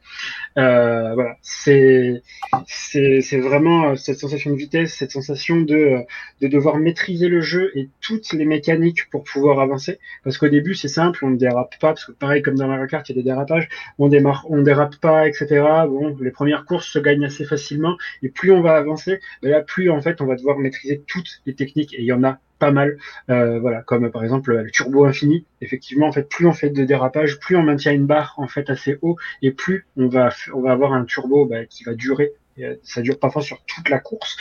Euh, 0.57 1.13
voilà, 1.13 1.37
c'est 1.41 2.21
c'est 2.67 3.39
vraiment 3.39 3.95
cette 3.95 4.19
sensation 4.19 4.51
de 4.51 4.55
vitesse, 4.57 4.93
cette 4.93 5.11
sensation 5.11 5.61
de 5.61 5.99
de 6.41 6.47
devoir 6.47 6.77
maîtriser 6.77 7.27
le 7.29 7.41
jeu 7.41 7.71
et 7.75 7.89
toutes 8.01 8.33
les 8.33 8.45
mécaniques 8.45 9.09
pour 9.09 9.23
pouvoir 9.23 9.59
avancer. 9.59 9.99
Parce 10.23 10.37
qu'au 10.37 10.49
début, 10.49 10.75
c'est 10.75 10.87
simple, 10.89 11.23
on 11.23 11.29
ne 11.29 11.37
dérape 11.37 11.79
pas, 11.79 11.89
parce 11.89 12.05
que 12.05 12.11
pareil 12.11 12.41
comme 12.41 12.55
dans 12.55 12.67
Mario 12.67 12.87
Kart, 12.87 13.07
il 13.09 13.15
y 13.15 13.19
a 13.19 13.21
des 13.21 13.29
dérapages, 13.29 13.69
on 13.99 14.09
démarre, 14.09 14.45
on 14.49 14.61
dérape 14.61 14.97
pas, 14.97 15.27
etc. 15.29 15.63
Bon, 15.87 16.15
les 16.19 16.31
premières 16.31 16.65
courses 16.65 16.87
se 16.87 16.99
gagnent 16.99 17.25
assez 17.25 17.45
facilement, 17.45 17.97
et 18.21 18.29
plus 18.29 18.51
on 18.51 18.61
va 18.61 18.75
avancer, 18.75 19.19
ben 19.41 19.51
là, 19.51 19.61
plus 19.61 19.89
en 19.89 20.01
fait, 20.01 20.21
on 20.21 20.25
va 20.25 20.35
devoir 20.35 20.57
maîtriser 20.57 21.01
toutes 21.07 21.41
les 21.45 21.55
techniques, 21.55 21.93
et 21.93 22.01
il 22.01 22.05
y 22.05 22.13
en 22.13 22.23
a 22.23 22.39
pas 22.59 22.71
mal, 22.71 22.97
euh, 23.29 23.59
voilà, 23.59 23.81
comme 23.81 24.11
par 24.11 24.23
exemple 24.23 24.53
le 24.53 24.69
turbo 24.69 25.05
infini. 25.05 25.45
Effectivement, 25.61 26.07
en 26.07 26.11
fait, 26.11 26.27
plus 26.27 26.45
on 26.45 26.51
fait 26.51 26.69
de 26.69 26.83
dérapage, 26.83 27.39
plus 27.39 27.55
on 27.55 27.63
maintient 27.63 27.93
une 27.93 28.05
barre 28.05 28.33
en 28.37 28.47
fait 28.47 28.69
assez 28.69 28.97
haut, 29.01 29.15
et 29.41 29.51
plus 29.51 29.87
on 29.97 30.07
va 30.07 30.29
on 30.53 30.61
va 30.61 30.71
avoir 30.71 30.93
un 30.93 31.05
turbo 31.05 31.45
bah, 31.45 31.65
qui 31.65 31.83
va 31.83 31.93
durer. 31.93 32.33
Ça 32.83 33.01
dure 33.01 33.17
parfois 33.17 33.41
sur 33.41 33.63
toute 33.65 33.87
la 33.87 33.99
course, 33.99 34.35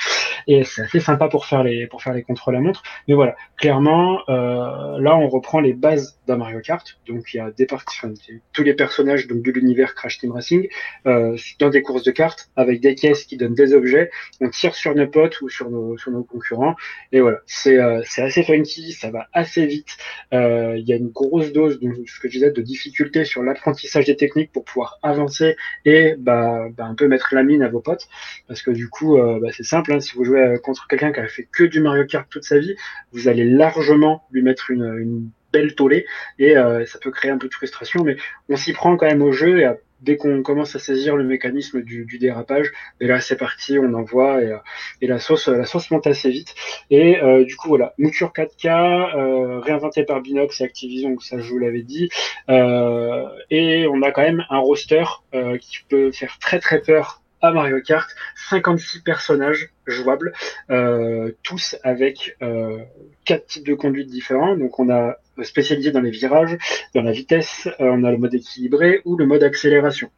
et 0.46 0.64
c'est 0.64 0.82
assez 0.82 1.00
sympa 1.00 1.28
pour 1.28 1.46
faire 1.46 1.62
les 1.62 1.86
pour 1.86 2.02
faire 2.02 2.12
les 2.12 2.22
contre 2.22 2.50
la 2.52 2.60
montre. 2.60 2.82
Mais 3.06 3.14
voilà, 3.14 3.36
clairement, 3.56 4.20
euh, 4.28 4.98
là, 5.00 5.16
on 5.16 5.28
reprend 5.28 5.60
les 5.60 5.72
bases 5.72 6.18
d'un 6.26 6.36
Mario 6.36 6.60
Kart. 6.60 6.98
Donc, 7.06 7.32
il 7.34 7.38
y 7.38 7.40
a 7.40 7.50
des 7.50 7.66
parties, 7.66 7.98
enfin, 8.02 8.12
tous 8.52 8.62
les 8.62 8.74
personnages 8.74 9.26
donc 9.26 9.42
de 9.42 9.50
l'univers 9.50 9.94
Crash 9.94 10.18
Team 10.18 10.32
Racing 10.32 10.68
euh, 11.06 11.36
dans 11.58 11.70
des 11.70 11.82
courses 11.82 12.02
de 12.02 12.10
cartes 12.10 12.50
avec 12.56 12.80
des 12.80 12.94
caisses 12.94 13.24
qui 13.24 13.36
donnent 13.36 13.54
des 13.54 13.74
objets. 13.74 14.10
On 14.40 14.48
tire 14.50 14.74
sur 14.74 14.94
nos 14.94 15.06
potes 15.06 15.40
ou 15.40 15.48
sur 15.48 15.70
nos 15.70 15.96
sur 15.96 16.10
nos 16.10 16.22
concurrents, 16.22 16.76
et 17.12 17.20
voilà, 17.20 17.38
c'est 17.46 17.78
euh, 17.78 18.02
c'est 18.04 18.22
assez 18.22 18.42
funky, 18.42 18.92
ça 18.92 19.10
va 19.10 19.26
assez 19.32 19.66
vite. 19.66 19.96
Euh, 20.32 20.76
il 20.76 20.86
y 20.88 20.92
a 20.92 20.96
une 20.96 21.08
grosse 21.08 21.52
dose, 21.52 21.80
donc 21.80 21.94
ce 22.06 22.20
que 22.20 22.28
je 22.28 22.32
disais, 22.34 22.50
de 22.50 22.62
difficulté 22.62 23.24
sur 23.24 23.42
l'apprentissage 23.42 24.06
des 24.06 24.16
techniques 24.16 24.52
pour 24.52 24.64
pouvoir 24.64 24.98
avancer 25.02 25.56
et 25.84 26.14
bah, 26.18 26.68
bah, 26.76 26.84
un 26.84 26.94
peu 26.94 27.08
mettre 27.08 27.34
la 27.34 27.42
mine 27.42 27.62
à 27.62 27.68
vos 27.68 27.80
potes, 27.80 28.08
parce 28.46 28.62
que 28.62 28.70
du 28.70 28.88
coup, 28.88 29.18
euh, 29.18 29.38
bah, 29.40 29.48
c'est 29.52 29.64
simple. 29.64 29.92
Hein, 29.92 30.00
si 30.00 30.14
vous 30.16 30.24
jouez 30.28 30.58
contre 30.62 30.86
quelqu'un 30.88 31.12
qui 31.12 31.20
a 31.20 31.28
fait 31.28 31.48
que 31.50 31.64
du 31.64 31.80
Mario 31.80 32.04
Kart 32.06 32.28
toute 32.28 32.44
sa 32.44 32.58
vie, 32.58 32.76
vous 33.12 33.28
allez 33.28 33.44
largement 33.44 34.24
lui 34.30 34.42
mettre 34.42 34.70
une, 34.70 35.30
belle 35.50 35.74
tollée 35.74 36.04
et 36.38 36.58
euh, 36.58 36.84
ça 36.84 36.98
peut 36.98 37.10
créer 37.10 37.30
un 37.30 37.38
peu 37.38 37.48
de 37.48 37.54
frustration, 37.54 38.04
mais 38.04 38.16
on 38.50 38.56
s'y 38.56 38.74
prend 38.74 38.98
quand 38.98 39.06
même 39.06 39.22
au 39.22 39.32
jeu 39.32 39.60
et 39.60 39.64
à, 39.64 39.78
dès 40.00 40.16
qu'on 40.16 40.42
commence 40.42 40.76
à 40.76 40.78
saisir 40.78 41.16
le 41.16 41.24
mécanisme 41.24 41.82
du, 41.82 42.18
dérapage, 42.18 42.70
et 43.00 43.06
là 43.06 43.20
c'est 43.20 43.36
parti, 43.36 43.78
on 43.78 43.94
envoie 43.94 44.42
et, 44.42 44.56
et, 45.00 45.06
la 45.06 45.18
sauce 45.18 45.48
la 45.48 45.64
sauce 45.64 45.90
monte 45.90 46.06
assez 46.06 46.30
vite. 46.30 46.54
Et 46.90 47.20
euh, 47.22 47.44
du 47.44 47.56
coup 47.56 47.68
voilà, 47.68 47.94
mouture 47.98 48.32
4K, 48.34 49.16
euh, 49.16 49.60
réinventé 49.60 50.04
par 50.04 50.20
Binox 50.20 50.60
et 50.60 50.64
Activision, 50.64 51.18
ça 51.20 51.38
je 51.38 51.48
vous 51.48 51.58
l'avais 51.58 51.82
dit, 51.82 52.08
euh, 52.48 53.24
et 53.50 53.86
on 53.88 54.02
a 54.02 54.10
quand 54.12 54.22
même 54.22 54.44
un 54.50 54.58
roster 54.58 55.04
euh, 55.34 55.58
qui 55.58 55.78
peut 55.88 56.12
faire 56.12 56.38
très 56.38 56.60
très 56.60 56.80
peur 56.80 57.22
à 57.40 57.52
Mario 57.52 57.80
Kart, 57.80 58.08
56 58.48 59.00
personnages 59.00 59.70
jouables, 59.86 60.32
euh, 60.70 61.32
tous 61.42 61.76
avec 61.82 62.36
euh, 62.42 62.78
quatre 63.24 63.46
types 63.46 63.66
de 63.66 63.74
conduite 63.74 64.08
différents. 64.08 64.56
Donc 64.56 64.78
on 64.78 64.90
a 64.90 65.16
spécialisé 65.42 65.90
dans 65.90 66.00
les 66.00 66.10
virages, 66.10 66.56
dans 66.94 67.02
la 67.02 67.12
vitesse, 67.12 67.68
euh, 67.80 67.90
on 67.92 68.04
a 68.04 68.10
le 68.10 68.18
mode 68.18 68.34
équilibré 68.34 69.00
ou 69.04 69.16
le 69.16 69.26
mode 69.26 69.42
accélération. 69.42 70.10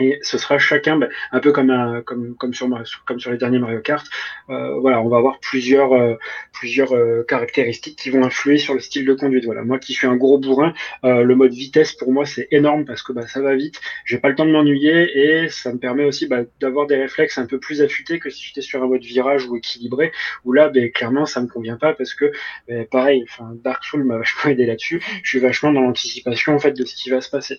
Et 0.00 0.18
ce 0.22 0.38
sera 0.38 0.58
chacun, 0.58 0.96
ben, 0.96 1.10
un 1.30 1.40
peu 1.40 1.52
comme, 1.52 1.70
un, 1.70 2.00
comme, 2.02 2.34
comme, 2.36 2.54
sur, 2.54 2.68
comme 3.06 3.20
sur 3.20 3.30
les 3.30 3.38
derniers 3.38 3.58
Mario 3.58 3.80
Kart. 3.80 4.06
Euh, 4.48 4.74
voilà, 4.80 5.00
on 5.02 5.08
va 5.08 5.18
avoir 5.18 5.38
plusieurs, 5.40 5.92
euh, 5.92 6.14
plusieurs 6.52 6.94
euh, 6.94 7.22
caractéristiques 7.28 7.96
qui 7.96 8.10
vont 8.10 8.24
influer 8.24 8.58
sur 8.58 8.74
le 8.74 8.80
style 8.80 9.04
de 9.04 9.12
conduite. 9.14 9.44
Voilà, 9.44 9.62
moi 9.62 9.78
qui 9.78 9.92
suis 9.92 10.06
un 10.06 10.16
gros 10.16 10.38
bourrin, 10.38 10.72
euh, 11.04 11.22
le 11.22 11.34
mode 11.34 11.52
vitesse 11.52 11.92
pour 11.92 12.12
moi 12.12 12.24
c'est 12.24 12.48
énorme 12.50 12.84
parce 12.86 13.02
que 13.02 13.12
bah, 13.12 13.26
ça 13.26 13.42
va 13.42 13.54
vite. 13.54 13.80
J'ai 14.06 14.18
pas 14.18 14.28
le 14.30 14.34
temps 14.34 14.46
de 14.46 14.52
m'ennuyer 14.52 15.44
et 15.44 15.48
ça 15.48 15.72
me 15.72 15.78
permet 15.78 16.04
aussi 16.04 16.26
bah, 16.26 16.40
d'avoir 16.60 16.86
des 16.86 16.96
réflexes 16.96 17.38
un 17.38 17.46
peu 17.46 17.58
plus 17.58 17.82
affûtés 17.82 18.18
que 18.18 18.30
si 18.30 18.46
j'étais 18.46 18.62
sur 18.62 18.82
un 18.82 18.86
mode 18.86 19.02
virage 19.02 19.46
ou 19.46 19.56
équilibré. 19.56 20.12
Où 20.44 20.52
là, 20.52 20.72
clairement, 20.94 21.26
ça 21.26 21.42
me 21.42 21.46
convient 21.46 21.76
pas 21.76 21.92
parce 21.92 22.14
que, 22.14 22.32
pareil, 22.90 23.24
Dark 23.62 23.84
Souls 23.84 24.04
m'a 24.04 24.16
vachement 24.16 24.50
aidé 24.50 24.64
là-dessus. 24.64 25.02
Je 25.22 25.28
suis 25.28 25.38
vachement 25.40 25.72
dans 25.72 25.82
l'anticipation 25.82 26.54
en 26.54 26.58
fait 26.58 26.72
de 26.72 26.84
ce 26.84 26.94
qui 26.94 27.10
va 27.10 27.20
se 27.20 27.30
passer. 27.30 27.58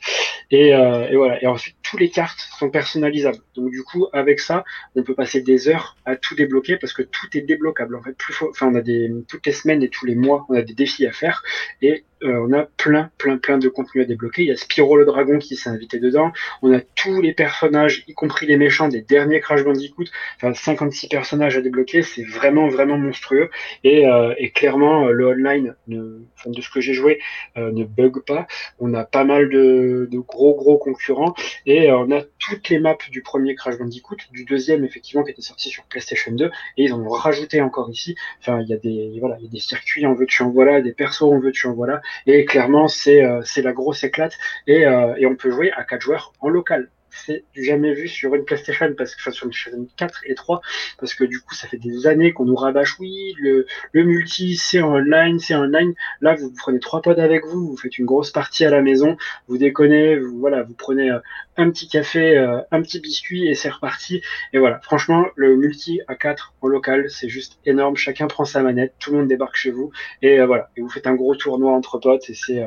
Et, 0.50 0.70
et 0.70 1.16
voilà. 1.16 1.42
Et 1.44 1.48
ensuite, 1.48 1.76
tous 1.84 1.98
les 1.98 2.10
cartes 2.10 2.31
sont 2.58 2.70
personnalisables. 2.70 3.40
Donc 3.56 3.72
du 3.72 3.84
coup, 3.84 4.08
avec 4.14 4.40
ça, 4.40 4.64
on 4.96 5.04
peut 5.04 5.16
passer 5.16 5.42
des 5.42 5.68
heures 5.68 5.96
à 6.06 6.16
tout 6.16 6.36
débloquer 6.36 6.78
parce 6.78 6.94
que 6.94 7.02
tout 7.04 7.28
est 7.34 7.42
débloquable. 7.42 7.96
En 7.96 8.02
fait, 8.02 8.14
plus 8.14 8.36
enfin, 8.50 8.68
on 8.68 8.76
a 8.76 8.82
des 8.82 9.12
toutes 9.28 9.46
les 9.46 9.52
semaines 9.52 9.84
et 9.84 9.90
tous 9.90 10.06
les 10.06 10.16
mois, 10.16 10.46
on 10.50 10.56
a 10.56 10.62
des 10.62 10.74
défis 10.74 11.06
à 11.06 11.12
faire 11.12 11.44
et 11.82 12.06
euh, 12.24 12.46
on 12.48 12.54
a 12.54 12.64
plein, 12.78 13.10
plein, 13.18 13.38
plein 13.38 13.58
de 13.58 13.68
contenu 13.70 14.02
à 14.02 14.06
débloquer. 14.06 14.44
Il 14.44 14.48
y 14.48 14.52
a 14.52 14.56
Spyro 14.56 14.98
le 14.98 15.06
dragon 15.06 15.40
qui 15.40 15.56
s'est 15.56 15.70
invité 15.70 16.00
dedans. 16.00 16.32
On 16.62 16.74
a 16.74 16.80
tous 16.82 17.22
les 17.22 17.34
personnages, 17.34 18.04
y 18.08 18.14
compris 18.14 18.46
les 18.46 18.58
méchants 18.58 18.88
des 18.88 19.02
derniers 19.02 19.40
Crash 19.40 19.64
Bandicoot. 19.64 20.06
Enfin, 20.38 20.54
56 20.54 21.08
personnages 21.08 21.58
à 21.58 21.62
débloquer, 21.62 22.02
c'est 22.02 22.24
vraiment, 22.24 22.68
vraiment 22.68 22.98
monstrueux. 22.98 23.50
Et, 23.84 24.08
euh, 24.08 24.34
et 24.38 24.52
clairement, 24.52 25.08
le 25.08 25.28
online, 25.28 25.76
ne, 25.88 26.20
enfin, 26.38 26.50
de 26.52 26.62
ce 26.62 26.70
que 26.70 26.82
j'ai 26.82 26.94
joué, 26.94 27.20
euh, 27.58 27.72
ne 27.72 27.84
bug 27.84 28.20
pas. 28.26 28.48
On 28.80 28.94
a 28.94 29.04
pas 29.04 29.24
mal 29.24 29.50
de, 29.50 30.08
de 30.12 30.20
gros, 30.20 30.56
gros 30.56 30.78
concurrents 30.78 31.34
et 31.66 31.92
on 31.92 32.12
a 32.12 32.22
toutes 32.40 32.70
les 32.70 32.80
maps 32.80 32.98
du 33.12 33.22
premier 33.22 33.56
Crash 33.56 33.78
Bandicoot, 33.78 34.18
du 34.32 34.46
deuxième 34.46 34.84
effectivement 34.84 35.24
qui 35.24 35.32
était 35.32 35.42
sorti 35.42 35.70
sur 35.70 35.84
PlayStation 35.84 36.32
2, 36.32 36.46
et 36.46 36.52
ils 36.78 36.94
en 36.94 37.00
ont 37.02 37.10
rajouté 37.10 37.62
encore 37.62 37.90
ici. 37.90 38.16
Enfin, 38.40 38.62
il 38.62 38.68
y 38.68 38.74
a 38.74 38.78
des 38.78 39.18
voilà, 39.20 39.38
il 39.40 39.46
y 39.46 39.48
a 39.48 39.52
des 39.52 39.60
circuits 39.60 40.06
en 40.06 40.14
veux 40.14 40.26
tu 40.26 40.44
en 40.44 40.50
voilà, 40.50 40.82
des 40.82 40.94
persos 40.94 41.24
en 41.24 41.40
veux 41.40 41.52
tu 41.52 41.68
en 41.68 41.74
voilà, 41.74 42.02
et 42.28 42.46
clairement 42.46 42.88
c'est 42.88 43.24
euh, 43.24 43.42
c'est 43.44 43.62
la 43.62 43.74
grosse 43.74 44.04
éclate 44.04 44.38
et, 44.68 44.86
euh, 44.86 45.16
et 45.18 45.26
on 45.26 45.36
peut 45.36 45.52
jouer 45.52 45.72
à 45.72 45.84
quatre 45.84 46.02
joueurs 46.02 46.34
en 46.40 46.50
local. 46.50 46.90
C'est 47.12 47.44
jamais 47.56 47.94
vu 47.94 48.08
sur 48.08 48.34
une 48.36 48.46
PlayStation, 48.46 48.94
parce 48.98 49.16
que, 49.16 49.22
enfin, 49.22 49.32
sur 49.32 49.46
une 49.46 49.52
PlayStation 49.52 49.88
4 49.98 50.22
et 50.26 50.36
3, 50.36 50.62
parce 51.00 51.14
que 51.14 51.24
du 51.24 51.40
coup, 51.42 51.54
ça 51.54 51.68
fait 51.68 51.78
des 51.78 52.08
années 52.08 52.34
qu'on 52.34 52.46
nous 52.46 52.56
rabâche, 52.56 52.98
oui, 53.00 53.34
le, 53.40 53.66
le 53.92 54.04
multi, 54.04 54.56
c'est 54.56 54.82
online, 54.82 55.40
c'est 55.40 55.56
online. 55.56 55.94
Là, 56.22 56.36
vous 56.36 56.52
prenez 56.52 56.80
trois 56.80 57.02
pods 57.02 57.20
avec 57.20 57.46
vous, 57.46 57.68
vous 57.68 57.78
faites 57.78 57.98
une 57.98 58.06
grosse 58.06 58.32
partie 58.32 58.66
à 58.66 58.70
la 58.70 58.82
maison, 58.82 59.18
vous 59.48 59.58
déconnez, 59.58 60.18
vous, 60.18 60.40
voilà, 60.40 60.64
vous 60.64 60.74
prenez 60.74 61.12
euh, 61.12 61.20
un 61.58 61.70
petit 61.70 61.88
café, 61.88 62.38
euh, 62.38 62.60
un 62.72 62.82
petit 62.82 63.00
biscuit 63.00 63.48
et 63.48 63.56
c'est 63.56 63.70
reparti. 63.70 64.22
Et 64.54 64.60
voilà, 64.60 64.80
franchement, 64.82 65.26
le 65.36 65.56
multi 65.56 66.02
à 66.08 66.16
4 66.16 66.54
en 66.62 66.68
local, 66.68 67.10
c'est 67.10 67.30
juste 67.30 67.60
énorme. 67.66 67.96
Chacun 67.96 68.28
prend 68.28 68.46
sa 68.46 68.62
manette, 68.62 68.94
tout 69.00 69.12
le 69.12 69.20
monde 69.20 69.28
débarque 69.28 69.56
chez 69.56 69.72
vous 69.72 69.92
et 70.22 70.40
euh, 70.40 70.46
voilà, 70.46 70.70
et 70.78 70.82
vous 70.82 70.90
faites 70.90 71.08
un 71.08 71.16
gros 71.16 71.36
tournoi 71.36 71.72
entre 71.74 72.00
potes 72.00 72.30
et 72.30 72.34
c'est 72.34 72.64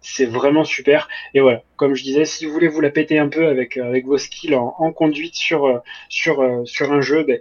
c'est 0.00 0.26
vraiment 0.26 0.64
super. 0.64 1.08
Et 1.34 1.40
voilà, 1.40 1.62
comme 1.78 1.94
je 1.94 2.02
disais, 2.02 2.26
si 2.26 2.44
vous 2.44 2.52
voulez 2.52 2.68
vous 2.68 2.82
la 2.82 2.90
péter 2.90 3.18
un 3.18 3.28
peu 3.28 3.46
avec, 3.46 3.78
euh, 3.78 3.84
avec 3.84 4.04
vos 4.04 4.18
skills 4.18 4.54
en, 4.54 4.74
en 4.78 4.92
conduite 4.92 5.36
sur, 5.36 5.66
euh, 5.66 5.78
sur, 6.10 6.42
euh, 6.42 6.64
sur 6.66 6.92
un 6.92 7.00
jeu, 7.00 7.22
ben, 7.22 7.38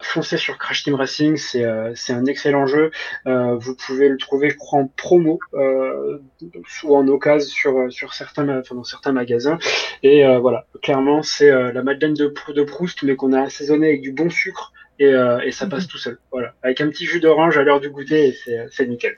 foncez 0.00 0.36
sur 0.36 0.56
Crash 0.56 0.84
Team 0.84 0.94
Racing, 0.94 1.36
c'est 1.36 1.64
euh, 1.64 1.92
un 2.08 2.26
excellent 2.26 2.66
jeu. 2.66 2.90
Euh, 3.26 3.56
vous 3.56 3.74
pouvez 3.74 4.08
le 4.08 4.16
trouver, 4.18 4.50
je 4.50 4.56
crois, 4.56 4.80
en 4.80 4.88
promo 4.96 5.38
euh, 5.54 6.18
ou 6.84 6.96
en 6.96 7.08
occasion 7.08 7.48
sur, 7.48 7.92
sur 7.92 8.14
certains, 8.14 8.60
enfin, 8.60 8.74
dans 8.74 8.84
certains 8.84 9.12
magasins. 9.12 9.58
Et 10.02 10.24
voilà, 10.38 10.66
clairement, 10.82 11.22
c'est 11.22 11.50
la 11.50 11.82
Madeleine 11.82 12.14
de, 12.14 12.32
de 12.52 12.62
Proust, 12.62 13.02
mais 13.02 13.16
qu'on 13.16 13.32
a 13.32 13.42
assaisonné 13.42 13.88
avec 13.88 14.02
du 14.02 14.12
bon 14.12 14.30
sucre 14.30 14.72
et, 14.98 15.12
et 15.44 15.50
ça 15.50 15.66
passe 15.66 15.84
mhm. 15.84 15.88
tout 15.88 15.98
seul. 15.98 16.18
Voilà, 16.30 16.54
avec 16.62 16.80
un 16.80 16.88
petit 16.88 17.06
jus 17.06 17.20
d'orange 17.20 17.58
à 17.58 17.62
l'heure 17.62 17.80
du 17.80 17.90
goûter, 17.90 18.34
c'est 18.70 18.86
nickel. 18.86 19.16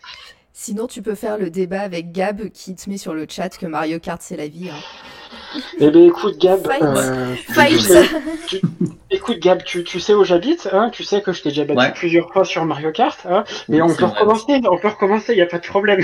Sinon, 0.60 0.88
tu 0.88 1.02
peux 1.02 1.14
faire 1.14 1.38
le 1.38 1.50
débat 1.50 1.82
avec 1.82 2.10
Gab 2.10 2.48
qui 2.48 2.74
te 2.74 2.90
met 2.90 2.96
sur 2.98 3.14
le 3.14 3.26
chat 3.28 3.48
que 3.48 3.64
Mario 3.64 4.00
Kart 4.00 4.20
c'est 4.20 4.36
la 4.36 4.48
vie. 4.48 4.68
Hein. 4.68 5.60
Eh 5.78 5.88
bien, 5.88 6.02
écoute, 6.02 6.36
Gab. 6.38 6.66
Euh, 6.66 7.36
tu, 8.48 8.60
écoute, 9.08 9.38
Gab, 9.38 9.62
tu, 9.62 9.84
tu 9.84 10.00
sais 10.00 10.14
où 10.14 10.24
j'habite, 10.24 10.68
hein, 10.72 10.90
tu 10.92 11.04
sais 11.04 11.22
que 11.22 11.32
je 11.32 11.42
t'ai 11.42 11.50
déjà 11.50 11.64
battu 11.64 11.92
plusieurs 12.00 12.32
fois 12.32 12.44
sur 12.44 12.64
Mario 12.64 12.90
Kart, 12.90 13.24
hein, 13.30 13.44
mais 13.68 13.80
on 13.80 13.94
peut 13.94 14.06
recommencer, 14.06 14.60
on 14.68 14.78
peut 14.78 14.88
recommencer, 14.88 15.32
il 15.32 15.36
n'y 15.36 15.42
a 15.42 15.46
pas 15.46 15.60
de 15.60 15.66
problème. 15.66 16.00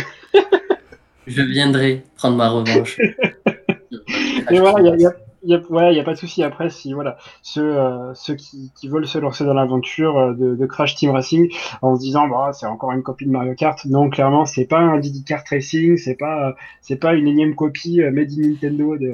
je 1.27 1.43
viendrai 1.43 2.05
prendre 2.17 2.37
ma 2.37 2.49
revanche. 2.49 2.97
Et 4.53 4.61
voilà, 4.61 4.95
il 4.95 5.01
y 5.01 5.07
a, 5.07 5.15
il 5.47 5.63
ouais, 5.71 5.93
n'y 5.93 6.01
a 6.01 6.05
pas 6.05 6.15
de 6.15 6.19
souci. 6.19 6.43
Après, 6.43 6.71
si 6.71 6.93
voilà, 6.93 7.17
ceux, 7.43 7.77
euh, 7.77 8.15
ceux 8.15 8.35
qui, 8.35 8.73
qui, 8.75 8.89
veulent 8.89 9.07
se 9.07 9.19
lancer 9.19 9.45
dans 9.45 9.55
l'aventure 9.55 10.19
euh, 10.19 10.33
de, 10.33 10.55
de, 10.55 10.67
Crash 10.67 10.95
Team 10.95 11.11
Racing 11.11 11.53
en 11.83 11.97
se 11.97 12.01
disant, 12.01 12.27
bah, 12.29 12.51
c'est 12.53 12.67
encore 12.67 12.93
une 12.93 13.03
copie 13.03 13.27
de 13.27 13.31
Mario 13.31 13.55
Kart. 13.55 13.85
Non, 13.85 14.09
clairement, 14.09 14.47
c'est 14.47 14.65
pas 14.65 14.79
un 14.79 14.99
Diddy 14.99 15.25
Kart 15.25 15.47
Racing, 15.49 15.99
c'est 15.99 16.15
pas, 16.15 16.55
c'est 16.81 16.97
pas 16.97 17.15
une 17.15 17.29
énième 17.29 17.55
copie 17.55 18.01
euh, 18.01 18.11
made 18.11 18.31
in 18.33 18.49
Nintendo 18.49 18.97
de, 18.97 19.13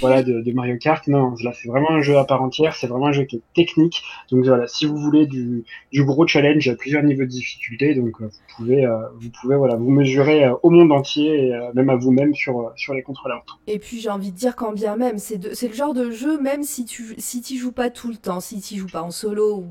voilà, 0.00 0.22
de, 0.22 0.40
de, 0.40 0.52
Mario 0.52 0.76
Kart. 0.78 1.06
Non, 1.08 1.34
là, 1.42 1.52
c'est 1.52 1.68
vraiment 1.68 1.90
un 1.90 2.02
jeu 2.02 2.16
à 2.18 2.24
part 2.24 2.42
entière. 2.42 2.74
C'est 2.74 2.86
vraiment 2.86 3.08
un 3.08 3.12
jeu 3.12 3.24
qui 3.24 3.36
est 3.36 3.42
technique. 3.54 4.02
Donc 4.30 4.44
voilà, 4.44 4.66
si 4.66 4.86
vous 4.86 4.96
voulez 4.96 5.26
du, 5.26 5.64
du 5.92 6.04
gros 6.04 6.26
challenge, 6.26 6.68
a 6.68 6.76
plusieurs 6.76 7.02
niveaux 7.02 7.24
de 7.24 7.28
difficulté. 7.28 7.94
Donc 7.94 8.20
vous 8.20 8.30
pouvez, 8.56 8.86
vous 9.20 9.30
pouvez 9.40 9.56
voilà, 9.56 9.74
vous 9.74 9.90
mesurer 9.90 10.48
au 10.62 10.70
monde 10.70 10.92
entier, 10.92 11.48
et, 11.48 11.58
même 11.74 11.90
à 11.90 11.96
vous-même 11.96 12.34
sur, 12.34 12.72
sur 12.76 12.94
les 12.94 13.02
contrôleurs. 13.02 13.44
Et 13.66 13.78
puis 13.78 14.00
j'ai 14.00 14.10
envie 14.10 14.30
de 14.30 14.36
dire 14.36 14.54
quand 14.56 14.72
bien 14.72 14.96
même, 14.96 15.18
c'est 15.18 15.38
de 15.38 15.52
c'est 15.64 15.70
le 15.70 15.76
genre 15.76 15.94
de 15.94 16.10
jeu, 16.10 16.38
même 16.38 16.62
si 16.62 16.84
tu 16.84 17.14
si 17.16 17.40
tu 17.40 17.56
joues 17.56 17.72
pas 17.72 17.88
tout 17.88 18.08
le 18.08 18.16
temps, 18.16 18.40
si 18.40 18.60
tu 18.60 18.76
joues 18.76 18.86
pas 18.86 19.00
en 19.00 19.10
solo 19.10 19.56
ou 19.56 19.70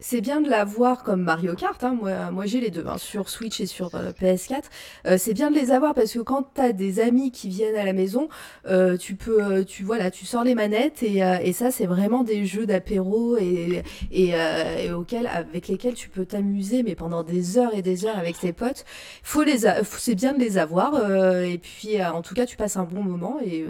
c'est 0.00 0.20
bien 0.20 0.40
de 0.40 0.48
l'avoir 0.48 1.02
comme 1.02 1.22
Mario 1.22 1.54
Kart. 1.54 1.82
Hein. 1.84 1.96
Moi, 2.00 2.30
moi 2.30 2.46
j'ai 2.46 2.60
les 2.60 2.70
deux, 2.70 2.84
hein, 2.86 2.98
sur 2.98 3.28
Switch 3.28 3.60
et 3.60 3.66
sur 3.66 3.94
euh, 3.94 4.12
PS4. 4.12 4.62
Euh, 5.06 5.16
c'est 5.18 5.34
bien 5.34 5.50
de 5.50 5.56
les 5.56 5.70
avoir 5.70 5.94
parce 5.94 6.12
que 6.12 6.20
quand 6.20 6.54
tu 6.54 6.60
as 6.60 6.72
des 6.72 7.00
amis 7.00 7.30
qui 7.30 7.48
viennent 7.48 7.76
à 7.76 7.84
la 7.84 7.92
maison, 7.92 8.28
euh, 8.66 8.96
tu 8.96 9.14
peux, 9.14 9.42
euh, 9.42 9.64
tu 9.64 9.84
voilà, 9.84 10.10
tu 10.10 10.24
sors 10.24 10.42
les 10.42 10.54
manettes 10.54 11.02
et, 11.02 11.22
euh, 11.22 11.38
et 11.42 11.52
ça, 11.52 11.70
c'est 11.70 11.86
vraiment 11.86 12.24
des 12.24 12.46
jeux 12.46 12.66
d'apéro 12.66 13.36
et, 13.36 13.82
et, 14.10 14.30
et, 14.30 14.92
auxquels, 14.92 15.26
avec 15.26 15.68
lesquels 15.68 15.94
tu 15.94 16.08
peux 16.08 16.24
t'amuser, 16.24 16.82
mais 16.82 16.94
pendant 16.94 17.22
des 17.22 17.58
heures 17.58 17.74
et 17.74 17.82
des 17.82 18.06
heures 18.06 18.18
avec 18.18 18.38
tes 18.38 18.52
potes. 18.52 18.84
Faut 19.22 19.42
les, 19.42 19.66
c'est 19.84 20.14
bien 20.14 20.32
de 20.32 20.38
les 20.38 20.58
avoir 20.58 21.10
et 21.42 21.58
puis 21.58 22.02
en 22.02 22.22
tout 22.22 22.34
cas, 22.34 22.46
tu 22.46 22.56
passes 22.56 22.76
un 22.76 22.84
bon 22.84 23.02
moment 23.02 23.38
et 23.44 23.66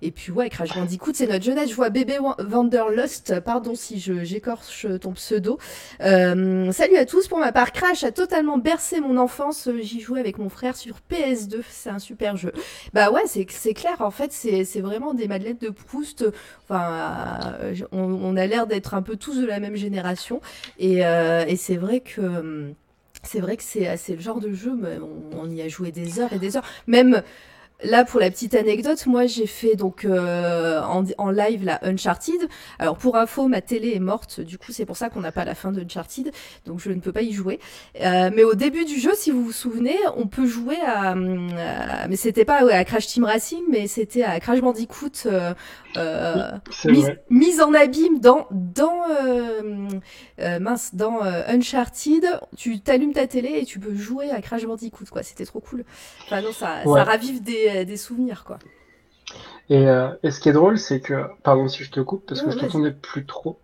et 0.00 0.10
puis 0.10 0.32
ouais, 0.32 0.48
Crash 0.48 0.74
Bandicoot, 0.74 1.12
c'est 1.14 1.26
notre 1.26 1.44
jeunesse. 1.44 1.70
Je 1.70 1.74
vois 1.74 1.90
bébé 1.90 2.18
Wanderlust, 2.18 3.40
pardon 3.40 3.74
si 3.74 4.00
je 4.00 4.24
j'écorche 4.24 4.86
ton 5.00 5.12
pseudo. 5.12 5.58
Euh, 6.02 6.70
salut 6.72 6.96
à 6.96 7.04
tous, 7.04 7.28
pour 7.28 7.38
ma 7.38 7.52
part, 7.52 7.72
Crash 7.72 8.04
a 8.04 8.12
totalement 8.12 8.58
bercé 8.58 9.00
mon 9.00 9.16
enfance. 9.16 9.68
J'y 9.80 10.00
jouais 10.00 10.20
avec 10.20 10.38
mon 10.38 10.48
frère 10.48 10.76
sur 10.76 10.96
PS2, 11.10 11.60
c'est 11.68 11.90
un 11.90 11.98
super 11.98 12.36
jeu. 12.36 12.52
Bah 12.92 13.10
ouais, 13.10 13.22
c'est 13.26 13.74
clair, 13.74 14.00
en 14.00 14.10
fait, 14.10 14.32
c'est 14.32 14.80
vraiment 14.80 15.14
des 15.14 15.28
madeleines 15.28 15.58
de 15.58 15.70
Proust. 15.70 16.24
Enfin, 16.64 17.56
euh, 17.60 17.74
on, 17.92 18.36
a 18.36 18.46
l'air 18.46 18.66
d'être 18.66 18.94
un 18.94 19.02
peu 19.02 19.16
tous 19.16 19.40
de 19.40 19.46
la 19.46 19.60
même 19.60 19.76
génération. 19.76 20.40
Et, 20.78 21.04
euh, 21.04 21.44
et 21.46 21.56
c'est 21.56 21.76
vrai 21.76 22.00
que 22.00 22.72
c'est 23.22 23.40
vrai 23.40 23.56
que 23.56 23.62
c'est 23.62 23.96
le 24.08 24.20
genre 24.20 24.40
de 24.40 24.52
jeu, 24.52 24.72
on, 25.00 25.42
on, 25.42 25.50
y 25.50 25.62
a 25.62 25.68
joué 25.68 25.92
des 25.92 26.18
heures 26.18 26.32
et 26.32 26.38
des 26.38 26.56
heures. 26.56 26.66
Même 26.86 27.22
Là, 27.84 28.04
pour 28.04 28.20
la 28.20 28.30
petite 28.30 28.54
anecdote, 28.54 29.04
moi 29.06 29.26
j'ai 29.26 29.46
fait 29.46 29.74
donc 29.74 30.04
euh, 30.04 30.80
en, 30.82 31.04
en, 31.18 31.30
live 31.30 31.64
la 31.64 31.78
Uncharted. 31.84 32.48
Alors 32.78 32.96
pour 32.96 33.16
info, 33.16 33.48
ma 33.48 33.60
télé 33.60 33.92
est 33.94 34.00
morte, 34.00 34.40
du 34.40 34.58
coup 34.58 34.72
c'est 34.72 34.86
pour 34.86 34.96
ça 34.96 35.08
qu'on 35.08 35.20
n'a 35.20 35.32
pas 35.32 35.44
la 35.44 35.54
fin 35.54 35.72
de 35.72 35.82
Uncharted, 35.82 36.30
donc 36.66 36.80
je 36.80 36.90
ne 36.90 37.00
peux 37.00 37.12
pas 37.12 37.22
y 37.22 37.32
jouer. 37.32 37.58
Euh, 38.00 38.30
mais 38.34 38.44
au 38.44 38.54
début 38.54 38.84
du 38.84 38.98
jeu, 38.98 39.12
si 39.14 39.30
vous 39.30 39.42
vous 39.44 39.52
souvenez, 39.52 39.96
on 40.16 40.26
peut 40.26 40.46
jouer 40.46 40.78
à, 40.86 41.10
à 41.10 41.14
mais 42.08 42.16
c'était 42.16 42.44
pas 42.44 42.64
ouais, 42.64 42.74
à 42.74 42.84
Crash 42.84 43.06
Team 43.06 43.24
Racing, 43.24 43.62
mais 43.70 43.86
c'était 43.86 44.22
à 44.22 44.38
Crash 44.40 44.60
Bandicoot 44.60 45.26
euh, 45.26 45.54
euh 45.96 46.58
mise, 46.86 47.12
mise, 47.30 47.60
en 47.60 47.74
abîme 47.74 48.18
dans 48.18 48.46
dans 48.50 49.02
euh, 49.10 49.88
euh, 50.40 50.58
mince 50.58 50.94
dans 50.94 51.20
Uncharted. 51.22 52.24
Tu 52.56 52.80
t'allumes 52.80 53.12
ta 53.12 53.26
télé 53.26 53.58
et 53.60 53.64
tu 53.64 53.78
peux 53.78 53.94
jouer 53.94 54.30
à 54.30 54.40
Crash 54.40 54.64
Bandicoot 54.64 55.06
quoi. 55.10 55.22
C'était 55.22 55.44
trop 55.44 55.60
cool. 55.60 55.84
Enfin 56.24 56.40
non, 56.40 56.52
ça, 56.52 56.82
ouais. 56.84 56.98
ça 56.98 57.04
ravive 57.04 57.42
des 57.42 57.71
euh, 57.72 57.84
des, 57.84 57.96
souvenirs, 57.96 58.44
quoi. 58.44 58.58
Et, 59.68 59.88
euh, 59.88 60.08
et, 60.22 60.30
ce 60.30 60.40
qui 60.40 60.48
est 60.48 60.52
drôle, 60.52 60.78
c'est 60.78 61.00
que, 61.00 61.26
pardon 61.42 61.68
si 61.68 61.84
je 61.84 61.90
te 61.90 62.00
coupe, 62.00 62.26
parce 62.26 62.42
que 62.42 62.50
je 62.50 62.58
t'entendais 62.58 62.92
plus 62.92 63.24
trop. 63.24 63.58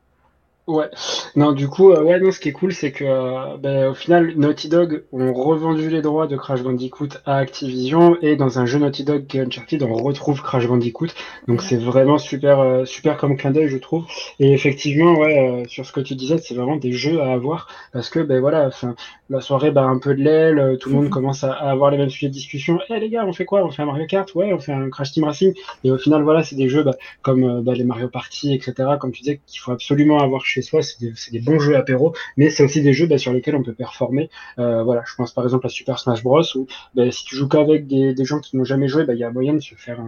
Ouais. 0.68 0.90
Non, 1.34 1.52
du 1.52 1.66
coup, 1.66 1.92
euh, 1.92 2.02
ouais, 2.02 2.20
non, 2.20 2.30
ce 2.30 2.38
qui 2.40 2.50
est 2.50 2.52
cool, 2.52 2.74
c'est 2.74 2.92
que, 2.92 3.02
euh, 3.02 3.56
ben, 3.56 3.88
au 3.88 3.94
final, 3.94 4.34
Naughty 4.36 4.68
Dog 4.68 5.04
ont 5.12 5.32
revendu 5.32 5.88
les 5.88 6.02
droits 6.02 6.26
de 6.26 6.36
Crash 6.36 6.62
Bandicoot 6.62 7.08
à 7.24 7.38
Activision 7.38 8.18
et 8.20 8.36
dans 8.36 8.58
un 8.58 8.66
jeu 8.66 8.78
Naughty 8.78 9.02
Dog 9.02 9.26
qui 9.26 9.38
est 9.38 9.40
Uncharted, 9.40 9.82
on 9.82 9.94
retrouve 9.94 10.42
Crash 10.42 10.68
Bandicoot. 10.68 11.06
Donc 11.46 11.62
c'est 11.62 11.78
vraiment 11.78 12.18
super, 12.18 12.60
euh, 12.60 12.84
super 12.84 13.16
comme 13.16 13.38
clin 13.38 13.50
d'œil, 13.50 13.68
je 13.68 13.78
trouve. 13.78 14.04
Et 14.40 14.52
effectivement, 14.52 15.14
ouais, 15.14 15.38
euh, 15.38 15.64
sur 15.68 15.86
ce 15.86 15.92
que 15.92 16.00
tu 16.00 16.14
disais, 16.14 16.36
c'est 16.36 16.54
vraiment 16.54 16.76
des 16.76 16.92
jeux 16.92 17.22
à 17.22 17.32
avoir 17.32 17.68
parce 17.94 18.10
que, 18.10 18.20
ben 18.20 18.38
voilà, 18.38 18.66
enfin, 18.66 18.94
la 19.30 19.40
soirée 19.40 19.70
bat 19.70 19.84
un 19.84 19.98
peu 19.98 20.14
de 20.14 20.22
l'aile, 20.22 20.58
euh, 20.58 20.76
tout 20.76 20.90
le 20.90 20.96
monde 20.96 21.08
commence 21.08 21.44
à, 21.44 21.52
à, 21.52 21.70
avoir 21.70 21.90
les 21.90 21.96
mêmes 21.96 22.10
sujets 22.10 22.28
de 22.28 22.34
discussion. 22.34 22.78
Eh 22.90 23.00
les 23.00 23.08
gars, 23.08 23.24
on 23.26 23.32
fait 23.32 23.46
quoi? 23.46 23.64
On 23.64 23.70
fait 23.70 23.80
un 23.80 23.86
Mario 23.86 24.06
Kart? 24.06 24.34
Ouais, 24.34 24.52
on 24.52 24.58
fait 24.58 24.72
un 24.72 24.90
Crash 24.90 25.12
Team 25.12 25.24
Racing. 25.24 25.54
Et 25.82 25.90
au 25.90 25.96
final, 25.96 26.22
voilà, 26.24 26.42
c'est 26.44 26.56
des 26.56 26.68
jeux 26.68 26.82
bah, 26.82 26.94
comme 27.22 27.62
bah, 27.62 27.72
les 27.72 27.84
Mario 27.84 28.08
Party, 28.08 28.52
etc. 28.52 28.74
Comme 29.00 29.12
tu 29.12 29.22
disais, 29.22 29.40
qu'il 29.46 29.60
faut 29.60 29.72
absolument 29.72 30.18
avoir 30.20 30.44
chez 30.44 30.57
soi, 30.62 30.82
c'est 30.82 30.98
des, 31.32 31.40
bons 31.40 31.58
jeux 31.58 31.76
apéro, 31.76 32.14
mais 32.36 32.50
c'est 32.50 32.62
aussi 32.62 32.82
des 32.82 32.92
jeux 32.92 33.06
bah, 33.06 33.18
sur 33.18 33.32
lesquels 33.32 33.56
on 33.56 33.62
peut 33.62 33.74
performer. 33.74 34.30
Euh, 34.58 34.82
voilà, 34.82 35.02
je 35.06 35.14
pense 35.14 35.32
par 35.32 35.44
exemple 35.44 35.66
à 35.66 35.70
Super 35.70 35.98
Smash 35.98 36.22
Bros 36.22 36.42
où 36.56 36.66
bah, 36.94 37.10
si 37.10 37.24
tu 37.24 37.36
joues 37.36 37.48
qu'avec 37.48 37.86
des, 37.86 38.14
gens 38.24 38.40
qui 38.40 38.56
n'ont 38.56 38.64
jamais 38.64 38.88
joué, 38.88 39.04
bah, 39.04 39.14
il 39.14 39.20
y 39.20 39.24
a 39.24 39.30
moyen 39.30 39.54
de 39.54 39.60
se 39.60 39.74
faire 39.74 40.00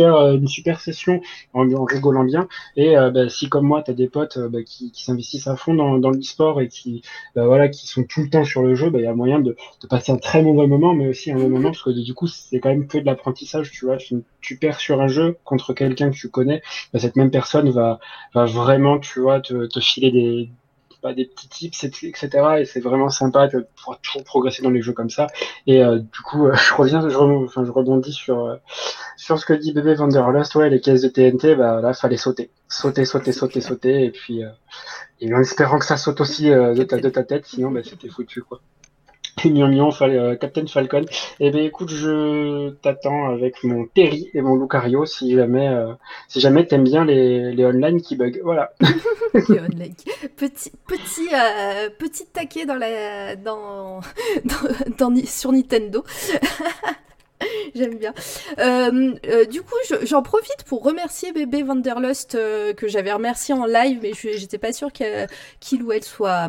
euh, 0.00 0.34
une 0.34 0.48
super 0.48 0.80
session 0.80 1.20
en, 1.52 1.84
rigolant 1.84 2.24
bien. 2.24 2.48
Et 2.76 2.96
euh, 2.96 3.10
bah, 3.10 3.28
si 3.28 3.48
comme 3.48 3.66
moi, 3.66 3.82
tu 3.82 3.90
as 3.90 3.94
des 3.94 4.08
potes 4.08 4.36
euh, 4.36 4.48
bah, 4.48 4.62
qui, 4.62 4.90
s'investissent 4.94 5.46
à 5.46 5.56
fond 5.56 5.74
dans, 5.74 6.10
l'e-sport 6.10 6.60
et 6.60 6.68
qui, 6.68 7.02
bah, 7.34 7.46
voilà, 7.46 7.68
qui 7.68 7.86
sont 7.86 8.04
tout 8.04 8.22
le 8.22 8.30
temps 8.30 8.44
sur 8.44 8.62
le 8.62 8.74
jeu, 8.74 8.90
il 8.94 9.00
y 9.00 9.06
a 9.06 9.14
moyen 9.14 9.40
de, 9.40 9.56
passer 9.88 10.12
un 10.12 10.16
très 10.16 10.42
mauvais 10.42 10.66
moment, 10.66 10.94
mais 10.94 11.08
aussi 11.08 11.30
un 11.30 11.36
bon 11.36 11.48
moment, 11.48 11.70
parce 11.70 11.82
que 11.82 11.90
du 11.90 12.14
coup, 12.14 12.26
c'est 12.26 12.60
quand 12.60 12.68
même 12.68 12.86
que 12.86 12.98
de 12.98 13.06
l'apprentissage, 13.06 13.70
tu 13.70 13.86
vois. 13.86 13.96
Tu, 13.96 14.16
tu 14.40 14.56
perds 14.56 14.80
sur 14.80 15.00
un 15.00 15.08
jeu 15.08 15.36
contre 15.44 15.72
quelqu'un 15.72 16.10
que 16.10 16.16
tu 16.16 16.28
connais, 16.28 16.62
cette 16.94 17.16
même 17.16 17.30
personne 17.30 17.70
va, 17.70 17.98
vraiment, 18.34 18.98
tu 18.98 19.20
vois, 19.20 19.40
te 19.40 19.80
filer 19.84 20.10
des 20.10 20.50
bah, 21.04 21.12
des 21.12 21.26
petits 21.26 21.48
tips, 21.48 21.84
etc. 21.84 22.28
Et 22.60 22.64
c'est 22.64 22.80
vraiment 22.80 23.10
sympa 23.10 23.46
de 23.46 23.66
pouvoir 23.76 24.00
toujours 24.00 24.24
progresser 24.24 24.62
dans 24.62 24.70
les 24.70 24.80
jeux 24.80 24.94
comme 24.94 25.10
ça. 25.10 25.26
Et 25.66 25.82
euh, 25.84 25.98
du 25.98 26.20
coup, 26.24 26.46
euh, 26.46 26.54
je 26.68 26.72
reviens, 26.72 27.06
je, 27.06 27.14
enfin, 27.14 27.62
je 27.62 27.70
rebondis 27.70 28.14
sur, 28.14 28.46
euh, 28.46 28.56
sur 29.18 29.38
ce 29.38 29.44
que 29.44 29.52
dit 29.52 29.72
bébé 29.72 29.94
Vanderlust. 29.94 30.54
Ouais, 30.54 30.70
les 30.70 30.80
caisses 30.80 31.02
de 31.02 31.08
TNT, 31.08 31.56
bah, 31.56 31.82
là, 31.82 31.92
fallait 31.92 32.16
sauter. 32.16 32.50
Sauter, 32.68 33.04
sauter, 33.04 33.32
sauter, 33.32 33.60
sauter. 33.60 34.04
Et 34.06 34.10
puis, 34.10 34.40
et 35.20 35.34
en 35.34 35.40
espérant 35.40 35.78
que 35.78 35.84
ça 35.84 35.98
saute 35.98 36.22
aussi 36.22 36.46
de, 36.48 36.82
ta, 36.84 36.96
de 36.96 37.08
ta 37.10 37.22
tête, 37.22 37.44
sinon, 37.44 37.70
bah, 37.70 37.80
c'était 37.84 38.08
foutu, 38.08 38.42
quoi. 38.42 38.62
Euh, 39.46 40.36
Captain 40.36 40.66
Falcon. 40.66 41.04
Eh 41.40 41.50
bien, 41.50 41.62
écoute, 41.62 41.90
je 41.90 42.70
t'attends 42.82 43.30
avec 43.30 43.62
mon 43.64 43.86
Terry 43.86 44.30
et 44.34 44.40
mon 44.40 44.56
Lucario 44.56 45.04
si 45.06 45.34
jamais, 45.34 45.68
euh, 45.68 45.92
si 46.28 46.40
jamais 46.40 46.66
t'aimes 46.66 46.84
bien 46.84 47.04
les, 47.04 47.52
les 47.52 47.64
online 47.64 48.00
qui 48.00 48.16
bug. 48.16 48.40
Voilà. 48.42 48.72
les 49.34 49.60
online. 49.60 49.94
Petit, 50.36 50.72
petit, 50.86 51.28
euh, 51.32 51.90
petit 51.98 52.26
taquet 52.26 52.66
dans 52.66 52.76
la, 52.76 53.36
dans, 53.36 54.00
dans, 54.44 55.10
dans 55.10 55.26
sur 55.26 55.52
Nintendo. 55.52 56.04
J'aime 57.74 57.98
bien. 57.98 58.12
Euh, 58.58 59.14
euh, 59.26 59.44
du 59.44 59.62
coup, 59.62 59.76
j'en 60.02 60.22
profite 60.22 60.64
pour 60.66 60.82
remercier 60.82 61.32
bébé 61.32 61.62
Vanderlust 61.62 62.34
euh, 62.34 62.72
que 62.72 62.88
j'avais 62.88 63.12
remercié 63.12 63.54
en 63.54 63.66
live, 63.66 63.98
mais 64.02 64.12
j'étais 64.14 64.58
pas 64.58 64.72
sûre 64.72 64.90
qu'il 64.92 65.82
ou 65.82 65.92
elle 65.92 66.04
soit, 66.04 66.48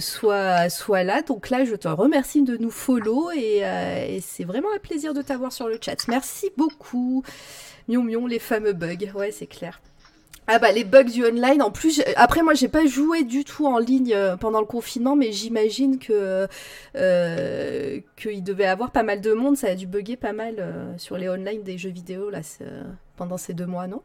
soit, 0.00 1.04
là. 1.04 1.22
Donc 1.22 1.50
là, 1.50 1.64
je 1.64 1.74
te 1.74 1.88
remercie 1.88 2.42
de 2.42 2.56
nous 2.56 2.70
follow 2.70 3.30
et, 3.30 3.58
et 3.58 4.20
c'est 4.20 4.44
vraiment 4.44 4.68
un 4.74 4.78
plaisir 4.78 5.14
de 5.14 5.22
t'avoir 5.22 5.52
sur 5.52 5.68
le 5.68 5.78
chat. 5.80 6.06
Merci 6.08 6.50
beaucoup. 6.56 7.22
Mion 7.88 8.02
mion, 8.02 8.26
les 8.26 8.38
fameux 8.38 8.74
bugs. 8.74 9.12
Ouais, 9.14 9.30
c'est 9.30 9.46
clair. 9.46 9.80
Ah 10.50 10.58
bah 10.58 10.72
les 10.72 10.84
bugs 10.84 11.04
du 11.04 11.26
online. 11.26 11.60
En 11.60 11.70
plus, 11.70 12.02
après 12.16 12.42
moi 12.42 12.54
j'ai 12.54 12.68
pas 12.68 12.86
joué 12.86 13.22
du 13.22 13.44
tout 13.44 13.66
en 13.66 13.76
ligne 13.76 14.14
euh, 14.14 14.36
pendant 14.38 14.60
le 14.60 14.66
confinement, 14.66 15.14
mais 15.14 15.30
j'imagine 15.30 15.98
que 15.98 16.48
euh, 16.96 18.00
qu'il 18.16 18.42
devait 18.42 18.64
avoir 18.64 18.90
pas 18.90 19.02
mal 19.02 19.20
de 19.20 19.34
monde. 19.34 19.58
Ça 19.58 19.68
a 19.68 19.74
dû 19.74 19.86
bugger 19.86 20.16
pas 20.16 20.32
mal 20.32 20.54
euh, 20.58 20.96
sur 20.96 21.18
les 21.18 21.28
online 21.28 21.62
des 21.62 21.76
jeux 21.76 21.90
vidéo 21.90 22.30
là 22.30 22.40
pendant 23.16 23.36
ces 23.36 23.52
deux 23.52 23.66
mois, 23.66 23.86
non? 23.86 24.02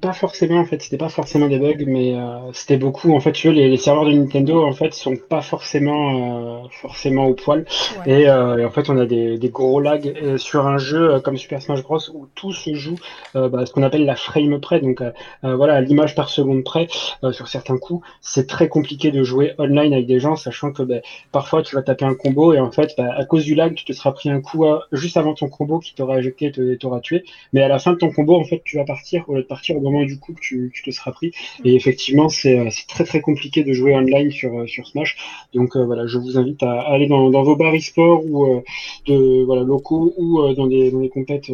Pas 0.00 0.12
forcément 0.12 0.58
en 0.58 0.64
fait, 0.66 0.82
c'était 0.82 0.98
pas 0.98 1.08
forcément 1.08 1.48
des 1.48 1.58
bugs, 1.58 1.84
mais 1.86 2.14
euh, 2.14 2.52
c'était 2.52 2.76
beaucoup. 2.76 3.14
En 3.14 3.20
fait, 3.20 3.32
tu 3.32 3.48
veux, 3.48 3.54
les, 3.54 3.76
serveurs 3.78 4.04
de 4.04 4.12
Nintendo 4.12 4.62
en 4.62 4.72
fait 4.72 4.92
sont 4.92 5.16
pas 5.16 5.40
forcément 5.40 6.64
euh, 6.64 6.68
forcément 6.70 7.26
au 7.26 7.34
poil. 7.34 7.64
Euh, 8.06 8.58
et, 8.58 8.64
en 8.64 8.70
fait, 8.70 8.90
on 8.90 8.98
a 8.98 9.06
des, 9.06 9.38
des 9.38 9.48
gros 9.48 9.80
lags 9.80 10.36
sur 10.36 10.66
un 10.66 10.76
jeu 10.76 11.18
comme 11.20 11.38
Super 11.38 11.62
Smash 11.62 11.82
Bros 11.82 11.98
où 12.12 12.26
tout 12.34 12.52
se 12.52 12.74
joue 12.74 12.96
bah, 13.34 13.64
ce 13.64 13.72
qu'on 13.72 13.82
appelle 13.82 14.04
la 14.04 14.16
frame 14.16 14.60
près, 14.60 14.80
donc 14.80 15.02
voilà 15.42 15.80
l'image 15.80 16.14
par 16.14 16.28
seconde 16.28 16.64
près 16.64 16.86
sur 17.32 17.48
certains 17.48 17.78
coups. 17.78 18.06
C'est 18.20 18.46
très 18.46 18.68
compliqué 18.68 19.10
de 19.10 19.22
jouer 19.22 19.54
online 19.58 19.92
avec 19.92 20.06
des 20.06 20.20
gens, 20.20 20.36
sachant 20.36 20.72
que 20.72 20.82
bah, 20.82 20.96
parfois 21.32 21.62
tu 21.62 21.74
vas 21.74 21.82
taper 21.82 22.04
un 22.04 22.14
combo 22.14 22.52
et 22.52 22.60
en 22.60 22.70
fait, 22.70 22.90
bah, 22.98 23.12
à 23.16 23.24
cause 23.24 23.44
du 23.44 23.54
lag, 23.54 23.74
tu 23.74 23.84
te 23.84 23.92
seras 23.92 24.12
pris 24.12 24.28
un 24.28 24.40
coup 24.40 24.64
juste 24.92 25.16
avant 25.16 25.34
ton 25.34 25.48
combo 25.48 25.78
qui 25.78 25.94
t'aura 25.94 26.18
éjecté 26.18 26.52
et 26.56 26.76
t'aura 26.76 27.00
tué. 27.00 27.24
Mais 27.52 27.62
à 27.62 27.68
la 27.68 27.78
fin 27.78 27.92
de 27.92 27.98
ton 27.98 28.10
combo, 28.12 28.38
en 28.38 28.44
fait, 28.44 28.62
tu 28.64 28.76
vas 28.76 28.84
partir 28.84 29.23
au 29.28 29.42
partir 29.42 29.76
au 29.76 29.80
moment 29.80 30.04
du 30.04 30.18
coup 30.18 30.32
que 30.34 30.40
tu, 30.40 30.72
te 30.84 30.90
seras 30.90 31.12
pris. 31.12 31.32
Et 31.64 31.74
effectivement, 31.74 32.26
euh, 32.26 32.70
c'est 32.70 32.86
très 32.88 33.04
très 33.04 33.20
compliqué 33.20 33.64
de 33.64 33.72
jouer 33.72 33.94
online 33.94 34.30
sur, 34.30 34.58
euh, 34.58 34.66
Smash. 34.66 35.16
Donc 35.52 35.76
euh, 35.76 35.84
voilà, 35.84 36.06
je 36.06 36.18
vous 36.18 36.38
invite 36.38 36.62
à 36.62 36.80
aller 36.80 37.06
dans, 37.06 37.30
vos 37.30 37.56
bars 37.56 37.74
e-sport 37.74 38.24
ou 38.24 38.62
de 39.06 39.44
voilà 39.44 39.62
locaux 39.62 40.14
ou 40.16 40.52
dans 40.54 40.66
des 40.66 40.90
dans 40.90 41.00
des 41.00 41.08
compètes 41.08 41.50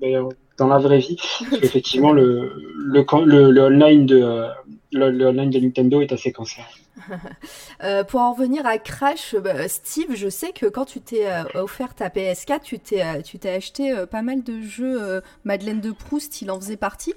ben, 0.00 0.28
dans 0.60 0.68
la 0.68 0.78
vraie 0.78 0.98
vie. 0.98 1.16
Effectivement, 1.62 2.12
le, 2.12 2.54
le, 2.76 3.50
le, 3.50 3.62
online 3.62 4.06
de 4.06 4.48
le, 4.92 5.26
online 5.26 5.50
de 5.50 5.58
Nintendo 5.58 6.00
est 6.00 6.12
assez 6.12 6.32
cancer. 6.32 6.64
pour 8.08 8.20
en 8.20 8.34
revenir 8.34 8.66
à 8.66 8.78
Crash, 8.78 9.34
bah, 9.36 9.66
Steve, 9.68 10.14
je 10.14 10.28
sais 10.28 10.52
que 10.52 10.66
quand 10.66 10.84
tu 10.84 11.00
t'es 11.00 11.26
offert 11.54 11.94
ta 11.94 12.08
PS4, 12.08 12.60
tu 12.62 12.78
t'es 12.78 13.22
tu 13.22 13.38
t'es 13.38 13.50
acheté 13.50 14.04
pas 14.10 14.22
mal 14.22 14.44
de 14.44 14.60
jeux. 14.60 15.22
Madeleine 15.44 15.80
de 15.80 15.90
Proust, 15.90 16.42
il 16.42 16.50
en 16.50 16.60
faisait 16.60 16.76
partie. 16.76 17.14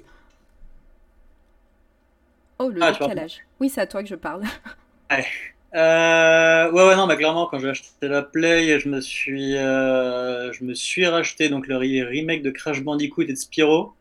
Oh, 2.58 2.70
le 2.70 2.82
ah, 2.82 2.92
décalage. 2.92 3.40
Oui, 3.60 3.68
c'est 3.68 3.82
à 3.82 3.86
toi 3.86 4.02
que 4.02 4.08
je 4.08 4.14
parle. 4.14 4.42
Ouais. 5.10 5.26
Euh, 5.74 6.70
ouais, 6.70 6.86
ouais, 6.86 6.96
non, 6.96 7.06
mais 7.06 7.16
clairement, 7.16 7.46
quand 7.46 7.58
j'ai 7.58 7.70
acheté 7.70 8.06
la 8.06 8.22
Play, 8.22 8.78
je 8.78 8.88
me 8.88 9.00
suis, 9.00 9.56
euh, 9.56 10.52
je 10.52 10.62
me 10.62 10.72
suis 10.74 11.04
racheté 11.06 11.48
donc 11.48 11.66
le 11.66 11.76
remake 11.76 12.42
de 12.42 12.50
Crash 12.50 12.82
Bandicoot 12.82 13.22
et 13.22 13.32
de 13.32 13.34
Spyro. 13.34 13.92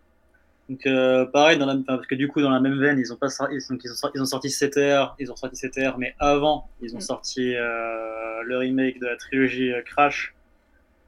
Donc, 0.69 0.85
euh, 0.85 1.25
pareil, 1.25 1.57
dans 1.57 1.65
la, 1.65 1.75
parce 1.85 2.05
que 2.05 2.15
du 2.15 2.27
coup, 2.27 2.41
dans 2.41 2.51
la 2.51 2.59
même 2.59 2.79
veine, 2.79 2.99
ils 2.99 3.11
ont, 3.11 3.15
pas, 3.15 3.27
ils, 3.51 3.57
ils, 3.57 3.73
ont, 3.73 4.11
ils 4.13 4.21
ont 4.21 4.25
sorti 4.25 4.49
CTR, 4.49 5.15
ils 5.19 5.31
ont 5.31 5.35
sorti 5.35 5.67
CTR, 5.67 5.97
mais 5.97 6.15
avant, 6.19 6.69
ils 6.81 6.93
ont 6.93 6.99
mm. 6.99 7.01
sorti 7.01 7.53
le 7.53 8.57
remake 8.57 8.99
de 8.99 9.07
la 9.07 9.17
trilogie 9.17 9.71
Crash, 9.85 10.35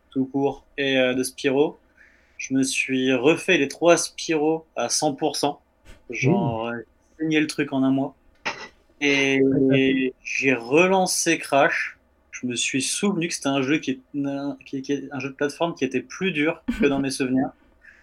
tout 0.09 0.25
court, 0.25 0.65
et 0.77 0.95
de 0.97 1.23
Spyro. 1.23 1.77
Je 2.37 2.53
me 2.53 2.63
suis 2.63 3.13
refait 3.13 3.57
les 3.57 3.67
trois 3.67 3.97
Spyro 3.97 4.65
à 4.75 4.87
100%. 4.87 5.57
Genre, 6.09 6.71
saigné 7.19 7.39
le 7.39 7.47
truc 7.47 7.71
en 7.71 7.83
un 7.83 7.91
mois. 7.91 8.15
Et, 9.01 10.13
j'ai 10.23 10.53
relancé 10.53 11.37
Crash. 11.37 11.97
Je 12.31 12.47
me 12.47 12.55
suis 12.55 12.81
souvenu 12.81 13.27
que 13.27 13.33
c'était 13.33 13.47
un 13.47 13.61
jeu 13.61 13.77
qui 13.77 13.91
est, 13.91 14.81
qui, 14.81 15.09
un 15.11 15.19
jeu 15.19 15.29
de 15.29 15.35
plateforme 15.35 15.73
qui 15.73 15.85
était 15.85 16.01
plus 16.01 16.31
dur 16.31 16.63
que 16.79 16.85
dans 16.85 16.99
mes 16.99 17.11
souvenirs. 17.11 17.51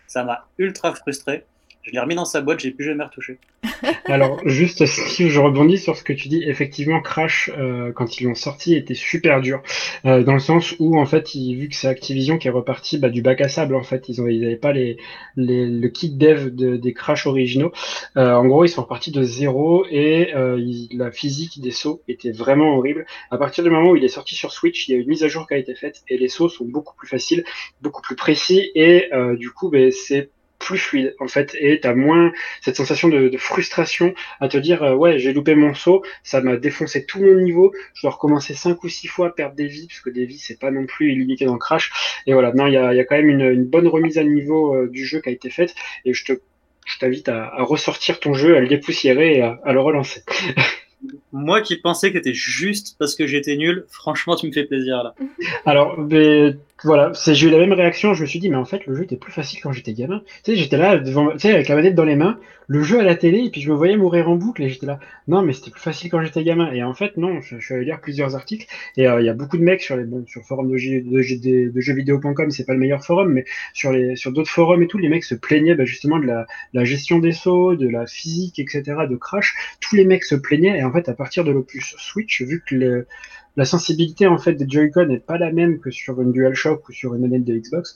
Ça 0.06 0.24
m'a 0.24 0.46
ultra 0.58 0.94
frustré. 0.94 1.44
Je 1.82 1.90
l'ai 1.90 1.98
remis 1.98 2.14
dans 2.14 2.24
sa 2.24 2.40
boîte, 2.40 2.60
j'ai 2.60 2.70
plus 2.70 2.84
jamais 2.84 3.02
retouché. 3.02 3.38
Alors, 4.04 4.40
juste 4.46 4.86
si 4.86 5.28
je 5.28 5.40
rebondis 5.40 5.78
sur 5.78 5.96
ce 5.96 6.04
que 6.04 6.12
tu 6.12 6.28
dis, 6.28 6.44
effectivement, 6.44 7.00
Crash, 7.00 7.50
euh, 7.58 7.90
quand 7.92 8.20
ils 8.20 8.24
l'ont 8.24 8.36
sorti, 8.36 8.74
était 8.74 8.94
super 8.94 9.40
dur. 9.40 9.62
Euh, 10.04 10.22
dans 10.22 10.34
le 10.34 10.38
sens 10.38 10.76
où, 10.78 10.96
en 10.96 11.06
fait, 11.06 11.34
vu 11.34 11.68
que 11.68 11.74
c'est 11.74 11.88
Activision 11.88 12.38
qui 12.38 12.46
est 12.46 12.52
reparti 12.52 12.98
bah, 12.98 13.08
du 13.08 13.20
bac 13.20 13.40
à 13.40 13.48
sable, 13.48 13.74
en 13.74 13.82
fait, 13.82 14.08
ils 14.08 14.22
n'avaient 14.22 14.54
pas 14.54 14.72
les, 14.72 14.96
les, 15.34 15.66
le 15.66 15.88
kit 15.88 16.10
dev 16.10 16.50
des 16.50 16.92
Crash 16.92 17.26
originaux. 17.26 17.72
Euh, 18.16 18.32
en 18.32 18.46
gros, 18.46 18.64
ils 18.64 18.68
sont 18.68 18.82
repartis 18.82 19.10
de 19.10 19.24
zéro 19.24 19.84
et 19.90 20.32
la 20.92 21.10
physique 21.10 21.60
des 21.60 21.72
sauts 21.72 22.02
était 22.06 22.30
vraiment 22.30 22.76
horrible. 22.76 23.06
À 23.32 23.38
partir 23.38 23.64
du 23.64 23.70
moment 23.70 23.90
où 23.90 23.96
il 23.96 24.04
est 24.04 24.08
sorti 24.08 24.36
sur 24.36 24.52
Switch, 24.52 24.88
il 24.88 24.92
y 24.92 24.94
a 24.94 24.98
une 24.98 25.08
mise 25.08 25.24
à 25.24 25.28
jour 25.28 25.48
qui 25.48 25.54
a 25.54 25.56
été 25.56 25.74
faite 25.74 26.02
et 26.08 26.16
les 26.16 26.28
sauts 26.28 26.48
sont 26.48 26.64
beaucoup 26.64 26.94
plus 26.94 27.08
faciles, 27.08 27.44
beaucoup 27.80 28.02
plus 28.02 28.16
précis 28.16 28.70
et 28.74 29.10
du 29.36 29.50
coup, 29.50 29.68
ben, 29.68 29.90
c'est 29.90 30.30
plus 30.62 30.78
fluide 30.78 31.14
en 31.18 31.26
fait 31.26 31.56
et 31.58 31.80
t'as 31.80 31.94
moins 31.94 32.32
cette 32.60 32.76
sensation 32.76 33.08
de, 33.08 33.36
frustration 33.36 34.14
à 34.40 34.48
te 34.48 34.56
dire 34.56 34.82
euh, 34.82 34.94
ouais 34.94 35.18
j'ai 35.18 35.32
loupé 35.32 35.54
mon 35.54 35.74
saut 35.74 36.02
ça 36.22 36.40
m'a 36.40 36.56
défoncé 36.56 37.04
tout 37.04 37.20
mon 37.20 37.34
niveau 37.34 37.72
je 37.94 38.02
dois 38.02 38.12
recommencer 38.12 38.54
cinq 38.54 38.84
ou 38.84 38.88
six 38.88 39.08
fois 39.08 39.34
perdre 39.34 39.56
des 39.56 39.66
vies 39.66 39.88
parce 39.88 40.00
que 40.00 40.10
des 40.10 40.24
vies 40.24 40.38
c'est 40.38 40.60
pas 40.60 40.70
non 40.70 40.86
plus 40.86 41.12
illimité 41.12 41.44
dans 41.44 41.58
Crash 41.58 41.90
et 42.26 42.32
voilà 42.32 42.52
non 42.52 42.66
il 42.68 42.74
y 42.74 42.76
a, 42.76 42.94
y 42.94 43.00
a, 43.00 43.04
quand 43.04 43.16
même 43.16 43.28
une, 43.28 43.64
bonne 43.64 43.88
remise 43.88 44.18
à 44.18 44.24
niveau 44.24 44.74
euh, 44.74 44.88
du 44.88 45.04
jeu 45.04 45.20
qui 45.20 45.28
a 45.28 45.32
été 45.32 45.50
faite 45.50 45.74
et 46.04 46.14
je 46.14 46.24
te 46.24 46.32
je 46.86 46.98
t'invite 46.98 47.28
à, 47.28 47.46
à, 47.46 47.62
ressortir 47.62 48.20
ton 48.20 48.34
jeu 48.34 48.56
à 48.56 48.60
le 48.60 48.68
dépoussiérer 48.68 49.36
et 49.36 49.42
à, 49.42 49.58
à 49.64 49.72
le 49.72 49.80
relancer 49.80 50.22
moi 51.32 51.60
qui 51.60 51.76
pensais 51.76 52.12
que 52.12 52.18
c'était 52.18 52.34
juste 52.34 52.96
parce 52.98 53.14
que 53.14 53.26
j'étais 53.26 53.56
nul, 53.56 53.84
franchement, 53.88 54.36
tu 54.36 54.46
me 54.46 54.52
fais 54.52 54.64
plaisir 54.64 55.02
là. 55.02 55.14
Alors, 55.66 55.98
mais, 55.98 56.56
voilà, 56.84 57.12
j'ai 57.14 57.46
eu 57.46 57.50
la 57.50 57.58
même 57.58 57.72
réaction. 57.72 58.14
Je 58.14 58.22
me 58.22 58.26
suis 58.26 58.40
dit, 58.40 58.48
mais 58.48 58.56
en 58.56 58.64
fait, 58.64 58.86
le 58.86 58.94
jeu 58.94 59.04
était 59.04 59.16
plus 59.16 59.32
facile 59.32 59.60
quand 59.60 59.72
j'étais 59.72 59.92
gamin. 59.92 60.22
Tu 60.44 60.52
sais, 60.52 60.56
j'étais 60.56 60.76
là, 60.76 60.98
devant, 60.98 61.30
tu 61.32 61.40
sais, 61.40 61.52
avec 61.52 61.68
la 61.68 61.76
manette 61.76 61.94
dans 61.94 62.04
les 62.04 62.16
mains, 62.16 62.38
le 62.66 62.82
jeu 62.82 62.98
à 62.98 63.04
la 63.04 63.14
télé, 63.14 63.44
et 63.44 63.50
puis 63.50 63.60
je 63.60 63.70
me 63.70 63.76
voyais 63.76 63.96
mourir 63.96 64.28
en 64.28 64.36
boucle, 64.36 64.62
et 64.62 64.68
j'étais 64.68 64.86
là, 64.86 64.98
non, 65.28 65.42
mais 65.42 65.52
c'était 65.52 65.70
plus 65.70 65.80
facile 65.80 66.10
quand 66.10 66.22
j'étais 66.22 66.42
gamin. 66.42 66.72
Et 66.72 66.82
en 66.82 66.94
fait, 66.94 67.16
non, 67.16 67.40
je, 67.40 67.58
suis 67.58 67.74
allé 67.74 67.84
lire 67.84 68.00
plusieurs 68.00 68.34
articles, 68.34 68.66
et 68.96 69.06
euh, 69.06 69.20
il 69.20 69.26
y 69.26 69.28
a 69.28 69.34
beaucoup 69.34 69.58
de 69.58 69.62
mecs 69.62 69.82
sur 69.82 69.96
les, 69.96 70.04
bon, 70.04 70.24
sur 70.26 70.42
forum 70.42 70.70
de, 70.70 70.76
de, 70.76 71.70
de, 71.70 71.80
jeuxvideo.com, 71.80 72.50
c'est 72.50 72.64
pas 72.64 72.72
le 72.72 72.78
meilleur 72.78 73.04
forum, 73.04 73.32
mais 73.32 73.44
sur 73.74 73.92
les, 73.92 74.16
sur 74.16 74.32
d'autres 74.32 74.50
forums 74.50 74.82
et 74.82 74.86
tout, 74.86 74.98
les 74.98 75.08
mecs 75.08 75.24
se 75.24 75.34
plaignaient 75.34 75.74
bah, 75.74 75.84
justement 75.84 76.18
de 76.18 76.26
la, 76.26 76.46
la 76.72 76.84
gestion 76.84 77.18
des 77.18 77.32
sauts, 77.32 77.76
de 77.76 77.88
la 77.88 78.06
physique, 78.06 78.58
etc., 78.58 78.82
de 79.08 79.16
crash. 79.16 79.54
Tous 79.80 79.94
les 79.94 80.04
mecs 80.04 80.24
se 80.24 80.34
plaignaient, 80.34 80.78
et 80.78 80.84
en 80.84 80.92
fait, 80.92 81.08
à 81.08 81.14
partir 81.14 81.44
de 81.44 81.52
l'Opus 81.52 81.94
Switch, 81.98 82.42
vu 82.42 82.62
que 82.66 82.74
le, 82.74 83.06
la 83.56 83.64
sensibilité 83.64 84.26
en 84.26 84.38
fait 84.38 84.54
des 84.54 84.66
Joy-Con 84.68 85.06
n'est 85.06 85.18
pas 85.18 85.38
la 85.38 85.52
même 85.52 85.78
que 85.78 85.90
sur 85.90 86.20
une 86.20 86.32
DualShock 86.32 86.88
ou 86.88 86.92
sur 86.92 87.14
une 87.14 87.22
manette 87.22 87.44
de 87.44 87.56
Xbox. 87.56 87.94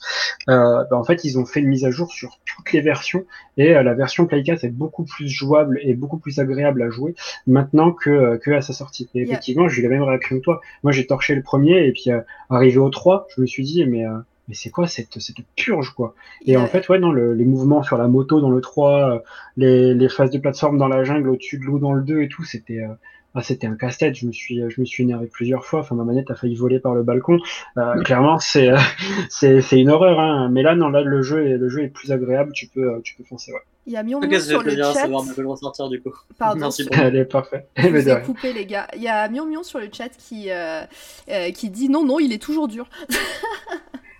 Euh, 0.49 0.83
bah, 0.89 0.97
en 0.97 1.03
fait, 1.03 1.23
ils 1.23 1.39
ont 1.39 1.45
fait 1.45 1.59
une 1.59 1.67
mise 1.67 1.85
à 1.85 1.91
jour 1.91 2.11
sur 2.11 2.39
toutes 2.45 2.71
les 2.73 2.81
versions 2.81 3.25
et 3.57 3.75
euh, 3.75 3.83
la 3.83 3.93
version 3.93 4.25
Play 4.27 4.43
4 4.43 4.63
est 4.63 4.69
beaucoup 4.69 5.03
plus 5.03 5.27
jouable 5.27 5.79
et 5.81 5.93
beaucoup 5.93 6.17
plus 6.17 6.39
agréable 6.39 6.81
à 6.81 6.89
jouer 6.89 7.15
maintenant 7.47 7.91
que, 7.91 8.09
euh, 8.09 8.37
que 8.37 8.51
à 8.51 8.61
sa 8.61 8.73
sortie. 8.73 9.09
Et 9.15 9.21
effectivement, 9.21 9.67
j'ai 9.67 9.81
eu 9.81 9.83
la 9.83 9.89
même 9.89 10.03
réaction 10.03 10.37
que 10.37 10.43
toi. 10.43 10.61
Moi, 10.83 10.91
j'ai 10.91 11.07
torché 11.07 11.35
le 11.35 11.41
premier 11.41 11.85
et 11.87 11.91
puis 11.91 12.09
arrivé 12.49 12.77
au 12.77 12.89
3, 12.89 13.27
je 13.35 13.41
me 13.41 13.47
suis 13.47 13.63
dit 13.63 13.85
mais 13.85 14.05
mais 14.47 14.55
c'est 14.55 14.69
quoi 14.69 14.87
cette, 14.87 15.19
cette 15.19 15.37
purge 15.57 15.89
quoi? 15.89 16.15
Et 16.45 16.55
en 16.55 16.67
fait, 16.67 16.87
ouais, 16.87 16.99
non, 16.99 17.11
le, 17.11 17.33
les 17.33 17.43
mouvements 17.43 17.83
sur 17.83 17.97
la 17.97 18.07
moto 18.07 18.39
dans 18.39 18.49
le 18.49 18.61
3, 18.61 19.23
les, 19.57 19.93
les 19.93 20.09
phases 20.09 20.31
de 20.31 20.37
plateforme 20.37 20.77
dans 20.77 20.87
la 20.87 21.03
jungle 21.03 21.29
au-dessus 21.29 21.57
de 21.57 21.65
l'eau 21.65 21.79
dans 21.79 21.91
le 21.91 22.01
2 22.01 22.21
et 22.21 22.29
tout, 22.29 22.45
c'était 22.45 22.81
ah, 23.37 23.43
c'était 23.43 23.67
un 23.67 23.75
casse-tête. 23.75 24.15
Je 24.15 24.25
me 24.25 24.31
suis, 24.31 24.61
je 24.67 24.81
me 24.81 24.85
suis 24.85 25.03
énervé 25.03 25.27
plusieurs 25.27 25.63
fois. 25.63 25.81
Enfin, 25.81 25.93
ma 25.93 26.03
manette 26.03 26.31
a 26.31 26.35
failli 26.35 26.55
voler 26.55 26.79
par 26.79 26.95
le 26.95 27.03
balcon. 27.03 27.37
Euh, 27.77 28.01
clairement, 28.01 28.39
c'est, 28.39 28.69
euh, 28.69 28.77
c'est, 29.29 29.61
c'est 29.61 29.79
une 29.79 29.91
horreur. 29.91 30.19
Hein. 30.19 30.49
Mais 30.51 30.63
là, 30.63 30.73
non, 30.73 30.89
là, 30.89 31.01
le 31.01 31.21
jeu 31.21 31.45
est, 31.45 31.57
le 31.57 31.69
jeu 31.69 31.83
est 31.83 31.89
plus 31.89 32.11
agréable. 32.11 32.51
Tu 32.53 32.65
peux, 32.65 32.95
euh, 32.95 32.99
tu 33.03 33.13
peux 33.15 33.23
foncer. 33.23 33.51
Ouais. 33.51 33.59
Il 33.85 33.93
y 33.93 33.95
a 33.95 34.01
Mion 34.01 34.19
Mion 34.19 34.39
sur 34.39 34.63
le 34.63 34.75
chat. 34.75 35.07
le 35.07 35.47
ressortir 35.47 35.87
du 35.87 36.01
coup. 36.01 36.13
Pardon. 36.39 36.61
Merci 36.61 36.85
beaucoup. 36.85 36.99
Allez, 36.99 37.25
parfait. 37.25 37.67
Je 37.77 37.87
vous 37.87 38.09
ai 38.09 38.21
coupé 38.23 38.53
les 38.53 38.65
gars. 38.65 38.87
Il 38.95 39.03
y 39.03 39.07
a 39.07 39.29
Mion 39.29 39.45
Mion 39.45 39.61
sur 39.61 39.77
le 39.79 39.89
chat 39.91 40.09
qui, 40.09 40.49
euh, 40.49 40.81
qui 41.53 41.69
dit 41.69 41.89
non, 41.89 42.03
non, 42.03 42.19
il 42.19 42.33
est 42.33 42.41
toujours 42.41 42.67
dur. 42.67 42.89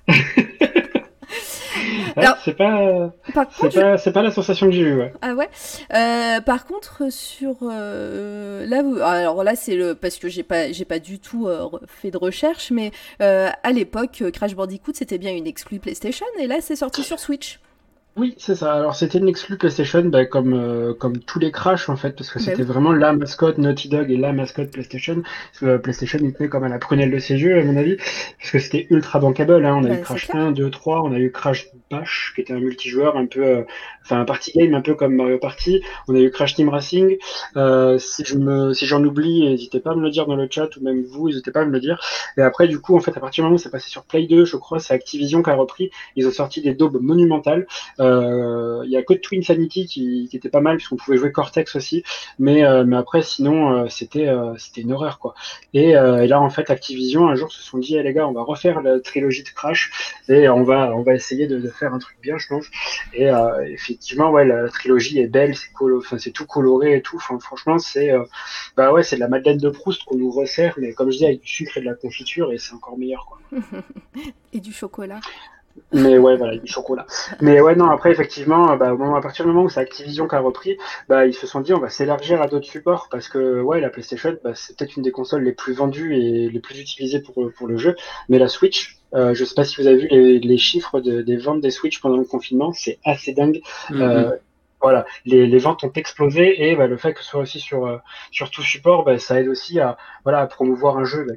c'est 2.43 2.55
pas, 2.55 3.11
c'est 3.97 4.11
pas, 4.11 4.21
la 4.21 4.31
sensation 4.31 4.67
que 4.67 4.71
j'ai 4.71 4.81
eue. 4.81 4.97
Ouais. 4.97 5.13
Ah 5.21 5.33
ouais. 5.33 5.49
Euh, 5.93 6.41
par 6.41 6.65
contre, 6.65 7.11
sur 7.11 7.55
euh, 7.63 8.65
là, 8.65 8.83
alors 9.05 9.43
là, 9.43 9.55
c'est 9.55 9.75
le 9.75 9.95
parce 9.95 10.17
que 10.17 10.29
j'ai 10.29 10.43
pas, 10.43 10.71
j'ai 10.71 10.85
pas 10.85 10.99
du 10.99 11.19
tout 11.19 11.47
euh, 11.47 11.67
fait 11.87 12.11
de 12.11 12.17
recherche, 12.17 12.71
mais 12.71 12.91
à 13.19 13.71
l'époque, 13.71 14.23
Crash 14.33 14.55
Bandicoot, 14.55 14.93
c'était 14.93 15.17
bien 15.17 15.33
une 15.33 15.47
exclue 15.47 15.79
PlayStation, 15.79 16.25
et 16.39 16.47
là, 16.47 16.57
c'est 16.61 16.75
sorti 16.75 17.03
sur 17.03 17.19
Switch. 17.19 17.59
Oui, 18.19 18.33
c'est 18.39 18.55
ça. 18.55 18.73
Alors 18.73 18.95
c'était 18.95 19.19
une 19.19 19.27
exclu 19.27 19.57
PlayStation, 19.59 20.01
bah, 20.05 20.25
comme, 20.25 20.53
euh, 20.55 20.95
comme 20.95 21.19
tous 21.19 21.37
les 21.37 21.51
Crash 21.51 21.87
en 21.87 21.95
fait, 21.97 22.15
parce 22.15 22.31
que 22.31 22.39
Bah 22.39 22.45
c'était 22.45 22.63
oui. 22.63 22.67
vraiment 22.67 22.91
la 22.91 23.13
mascotte 23.13 23.59
Naughty 23.59 23.89
Dog 23.89 24.09
et 24.09 24.17
la 24.17 24.33
mascotte 24.33 24.71
PlayStation. 24.71 25.21
Parce 25.21 25.59
que 25.59 25.77
PlayStation 25.77 26.17
il 26.23 26.33
tenait 26.33 26.49
comme 26.49 26.63
à 26.63 26.67
la 26.69 26.79
prunelle 26.79 27.11
de 27.11 27.19
ses 27.19 27.35
yeux, 27.35 27.59
à 27.59 27.63
mon 27.63 27.77
avis, 27.77 27.95
parce 28.39 28.49
que 28.51 28.57
c'était 28.57 28.87
ultra 28.89 29.19
bankable. 29.19 29.63
Hein. 29.63 29.75
On 29.79 29.85
a 29.85 29.89
Bah, 29.89 29.95
eu 29.99 30.01
Crash 30.01 30.29
clair. 30.29 30.41
1, 30.47 30.51
2, 30.51 30.71
3, 30.71 31.03
on 31.03 31.13
a 31.13 31.19
eu 31.19 31.31
Crash 31.31 31.67
Bash, 31.91 32.31
qui 32.33 32.41
était 32.41 32.53
un 32.53 32.59
multijoueur 32.59 33.17
un 33.17 33.27
peu, 33.27 33.43
euh, 33.45 33.61
enfin 34.03 34.19
un 34.21 34.25
party 34.25 34.51
game 34.55 34.73
un 34.73 34.81
peu 34.81 34.95
comme 34.95 35.15
Mario 35.15 35.37
Party. 35.37 35.81
On 36.07 36.15
a 36.15 36.19
eu 36.19 36.31
Crash 36.31 36.55
Team 36.55 36.69
Racing. 36.69 37.17
Euh, 37.55 37.99
si 37.99 38.23
je 38.25 38.35
me, 38.35 38.73
si 38.73 38.87
j'en 38.87 39.03
oublie, 39.03 39.41
n'hésitez 39.47 39.79
pas 39.79 39.91
à 39.91 39.95
me 39.95 40.01
le 40.01 40.09
dire 40.09 40.25
dans 40.25 40.35
le 40.35 40.47
chat 40.49 40.75
ou 40.75 40.81
même 40.83 41.03
vous, 41.03 41.27
n'hésitez 41.27 41.51
pas 41.51 41.61
à 41.61 41.65
me 41.65 41.71
le 41.71 41.79
dire. 41.79 41.99
Et 42.35 42.41
après, 42.41 42.67
du 42.67 42.79
coup, 42.79 42.95
en 42.97 42.99
fait, 42.99 43.15
à 43.15 43.19
partir 43.19 43.43
du 43.43 43.45
moment 43.45 43.55
où 43.55 43.59
c'est 43.59 43.69
passé 43.69 43.89
sur 43.91 44.03
Play 44.05 44.25
2, 44.25 44.43
je 44.43 44.57
crois, 44.57 44.79
c'est 44.79 44.93
Activision 44.95 45.43
qui 45.43 45.49
a 45.51 45.55
repris. 45.55 45.91
Ils 46.15 46.27
ont 46.27 46.31
sorti 46.31 46.61
des 46.63 46.73
daubes 46.73 46.97
monumentales. 46.99 47.67
Euh, 47.99 48.06
Il 48.85 48.91
y 48.91 48.97
a 48.97 49.03
Code 49.03 49.21
Twin 49.21 49.43
Sanity 49.43 49.85
qui, 49.85 50.29
était 50.33 50.49
pas 50.49 50.61
mal 50.61 50.77
puisqu'on 50.77 50.95
pouvait 50.95 51.17
jouer 51.17 51.31
Cortex 51.31 51.75
aussi, 51.75 52.03
mais 52.39 52.63
euh, 52.63 52.85
mais 52.85 52.95
après 52.95 53.21
sinon 53.21 53.71
euh, 53.71 53.87
c'était 53.89 54.27
euh, 54.27 54.55
c'était 54.57 54.81
une 54.81 54.91
horreur 54.93 55.19
quoi. 55.19 55.33
Et, 55.73 55.95
euh, 55.95 56.23
et 56.23 56.27
là 56.27 56.39
en 56.41 56.49
fait 56.49 56.69
Activision 56.69 57.27
un 57.27 57.35
jour 57.35 57.51
se 57.51 57.61
sont 57.61 57.77
dit 57.77 57.97
eh, 57.97 58.03
les 58.03 58.13
gars 58.13 58.27
on 58.27 58.33
va 58.33 58.43
refaire 58.43 58.81
la 58.81 58.99
trilogie 58.99 59.43
de 59.43 59.49
Crash 59.49 59.91
et 60.29 60.47
on 60.49 60.63
va 60.63 60.95
on 60.95 61.01
va 61.01 61.13
essayer 61.13 61.47
de, 61.47 61.67
faire 61.69 61.93
un 61.93 61.99
truc 61.99 62.17
bien 62.21 62.37
je 62.37 62.47
pense. 62.47 62.65
Et 63.13 63.29
euh, 63.29 63.65
effectivement 63.65 64.31
ouais 64.31 64.45
la, 64.45 64.69
trilogie 64.69 65.19
est 65.19 65.27
belle 65.27 65.55
c'est 65.55 66.31
tout 66.31 66.45
coloré 66.45 66.95
et 66.95 67.01
tout. 67.01 67.19
Franchement 67.19 67.79
c'est 67.79 68.11
euh, 68.11 68.23
bah 68.75 68.91
ouais 68.93 69.03
c'est 69.03 69.15
de 69.15 69.21
la 69.21 69.27
Madeleine 69.27 69.57
de 69.57 69.69
Proust 69.69 70.03
qu'on 70.05 70.17
nous 70.17 70.31
resserre 70.31 70.75
mais 70.77 70.93
comme 70.93 71.11
je 71.11 71.17
dis 71.17 71.25
avec 71.25 71.41
du 71.41 71.47
sucre 71.47 71.77
et 71.77 71.81
de 71.81 71.85
la 71.85 71.95
confiture 71.95 72.51
et 72.51 72.57
c'est 72.57 72.73
encore 72.73 72.97
meilleur 72.97 73.25
quoi. 73.25 73.39
Et 74.53 74.59
du 74.59 74.71
chocolat. 74.71 75.19
Mais 75.93 76.17
ouais, 76.17 76.37
voilà, 76.37 76.57
du 76.57 76.67
chocolat. 76.67 77.05
Mais 77.41 77.61
ouais, 77.61 77.75
non, 77.75 77.89
après, 77.89 78.11
effectivement, 78.11 78.75
bah, 78.75 78.93
au 78.93 78.97
moment, 78.97 79.15
à 79.15 79.21
partir 79.21 79.45
du 79.45 79.51
moment 79.51 79.65
où 79.65 79.69
c'est 79.69 79.79
Activision 79.79 80.27
qui 80.27 80.35
a 80.35 80.39
repris, 80.39 80.77
bah, 81.07 81.25
ils 81.25 81.33
se 81.33 81.47
sont 81.47 81.61
dit, 81.61 81.73
on 81.73 81.79
va 81.79 81.89
s'élargir 81.89 82.41
à 82.41 82.47
d'autres 82.47 82.67
supports 82.67 83.07
parce 83.09 83.29
que, 83.29 83.61
ouais, 83.61 83.79
la 83.79 83.89
PlayStation, 83.89 84.37
bah, 84.43 84.51
c'est 84.55 84.77
peut-être 84.77 84.97
une 84.97 85.03
des 85.03 85.11
consoles 85.11 85.43
les 85.43 85.53
plus 85.53 85.73
vendues 85.73 86.15
et 86.15 86.49
les 86.49 86.59
plus 86.59 86.79
utilisées 86.79 87.21
pour, 87.21 87.35
pour 87.55 87.67
le 87.67 87.77
jeu. 87.77 87.95
Mais 88.29 88.39
la 88.39 88.47
Switch, 88.47 88.97
euh, 89.15 89.33
je 89.33 89.45
sais 89.45 89.55
pas 89.55 89.63
si 89.63 89.81
vous 89.81 89.87
avez 89.87 89.97
vu 89.97 90.07
les, 90.09 90.39
les 90.39 90.57
chiffres 90.57 90.99
de, 90.99 91.21
des 91.21 91.37
ventes 91.37 91.61
des 91.61 91.71
Switch 91.71 92.01
pendant 92.01 92.17
le 92.17 92.25
confinement, 92.25 92.73
c'est 92.73 92.99
assez 93.05 93.33
dingue. 93.33 93.61
Mhm. 93.89 94.01
Euh, 94.01 94.31
voilà, 94.81 95.05
les, 95.25 95.47
les 95.47 95.57
ventes 95.57 95.83
ont 95.83 95.91
explosé 95.95 96.69
et 96.69 96.75
bah, 96.75 96.87
le 96.87 96.97
fait 96.97 97.13
que 97.13 97.23
ce 97.23 97.29
soit 97.29 97.41
aussi 97.41 97.59
sur, 97.59 97.87
euh, 97.87 97.97
sur 98.31 98.51
tout 98.51 98.61
support, 98.61 99.03
bah, 99.03 99.17
ça 99.17 99.39
aide 99.39 99.47
aussi 99.47 99.79
à, 99.79 99.97
voilà, 100.23 100.39
à 100.39 100.47
promouvoir 100.47 100.97
un 100.97 101.03
jeu 101.03 101.25
bah, 101.27 101.33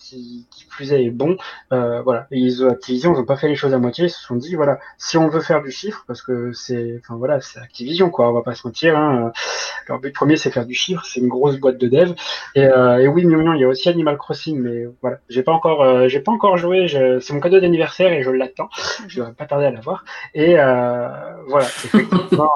qui, 0.00 0.46
qui 0.50 0.64
plus 0.64 0.92
est 0.92 1.10
bon. 1.10 1.36
Euh, 1.72 2.02
voilà, 2.02 2.26
et 2.30 2.38
ils, 2.38 2.64
Activision, 2.64 3.12
ils 3.12 3.18
n'ont 3.18 3.24
pas 3.24 3.36
fait 3.36 3.48
les 3.48 3.54
choses 3.54 3.74
à 3.74 3.78
moitié. 3.78 4.06
Ils 4.06 4.10
se 4.10 4.20
sont 4.20 4.36
dit, 4.36 4.54
voilà, 4.54 4.78
si 4.98 5.16
on 5.18 5.28
veut 5.28 5.40
faire 5.40 5.62
du 5.62 5.70
chiffre, 5.70 6.04
parce 6.06 6.22
que 6.22 6.52
c'est, 6.52 7.00
enfin 7.00 7.16
voilà, 7.16 7.40
c'est 7.40 7.60
Activision, 7.60 8.10
quoi. 8.10 8.30
On 8.30 8.32
va 8.32 8.42
pas 8.42 8.54
se 8.54 8.66
mentir. 8.66 8.96
Hein, 8.96 9.32
leur 9.88 10.00
but 10.00 10.14
premier, 10.14 10.36
c'est 10.36 10.50
faire 10.50 10.66
du 10.66 10.74
chiffre. 10.74 11.04
C'est 11.04 11.20
une 11.20 11.28
grosse 11.28 11.58
boîte 11.58 11.78
de 11.78 11.88
dev. 11.88 12.14
Et, 12.54 12.64
euh, 12.64 12.98
et 12.98 13.08
oui, 13.08 13.24
mignon, 13.24 13.52
il 13.54 13.60
y 13.60 13.64
a 13.64 13.68
aussi 13.68 13.88
Animal 13.88 14.16
Crossing, 14.16 14.58
mais 14.58 14.86
voilà, 15.02 15.18
j'ai 15.28 15.42
pas 15.42 15.52
encore, 15.52 15.82
euh, 15.82 16.08
j'ai 16.08 16.20
pas 16.20 16.32
encore 16.32 16.56
joué. 16.56 16.88
Je... 16.88 17.20
C'est 17.20 17.32
mon 17.32 17.40
cadeau 17.40 17.60
d'anniversaire 17.60 18.12
et 18.12 18.22
je 18.22 18.30
l'attends. 18.30 18.70
Je 19.06 19.18
devrais 19.18 19.34
pas 19.34 19.46
tarder 19.46 19.66
à 19.66 19.70
l'avoir. 19.70 20.04
Et 20.34 20.58
euh, 20.58 21.08
voilà, 21.46 21.66
effectivement. 21.84 22.50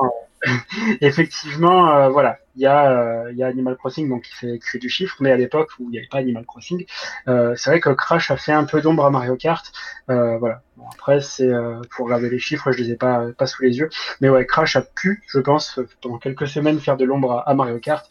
effectivement, 1.01 1.95
euh, 1.95 2.09
voilà, 2.09 2.39
il 2.57 2.63
y 2.63 2.67
a, 2.67 2.91
euh, 2.93 3.33
y 3.33 3.43
a 3.43 3.47
Animal 3.47 3.77
Crossing 3.77 4.09
donc 4.09 4.23
qui 4.23 4.35
fait, 4.35 4.59
qui 4.59 4.69
fait 4.69 4.79
du 4.79 4.89
chiffre, 4.89 5.17
mais 5.21 5.31
à 5.33 5.37
l'époque 5.37 5.71
où 5.79 5.85
il 5.89 5.91
n'y 5.91 5.99
avait 5.99 6.09
pas 6.09 6.19
Animal 6.19 6.45
Crossing, 6.47 6.85
euh, 7.29 7.55
c'est 7.57 7.71
vrai 7.71 7.81
que 7.81 7.91
Crash 7.91 8.31
a 8.31 8.37
fait 8.37 8.53
un 8.53 8.65
peu 8.65 8.81
d'ombre 8.81 9.05
à 9.05 9.11
Mario 9.11 9.37
Kart. 9.37 9.73
Euh, 10.11 10.39
voilà. 10.39 10.63
Bon, 10.77 10.85
après, 10.93 11.21
c'est 11.21 11.49
euh, 11.49 11.81
pour 11.91 12.07
regarder 12.07 12.31
les 12.31 12.39
chiffres, 12.39 12.71
je 12.73 12.79
les 12.79 12.91
ai 12.93 12.97
pas 12.97 13.27
pas 13.39 13.47
sous 13.47 13.63
les 13.63 13.79
yeux, 13.79 13.89
mais 14.21 14.29
ouais, 14.29 14.47
Crash 14.47 14.77
a 14.77 14.83
pu, 14.83 15.23
je 15.29 15.41
pense, 15.41 15.81
pendant 16.01 16.19
quelques 16.19 16.47
semaines 16.47 16.79
faire 16.79 16.97
de 16.97 17.05
l'ombre 17.05 17.43
à 17.47 17.55
Mario 17.55 17.79
Kart. 17.79 18.09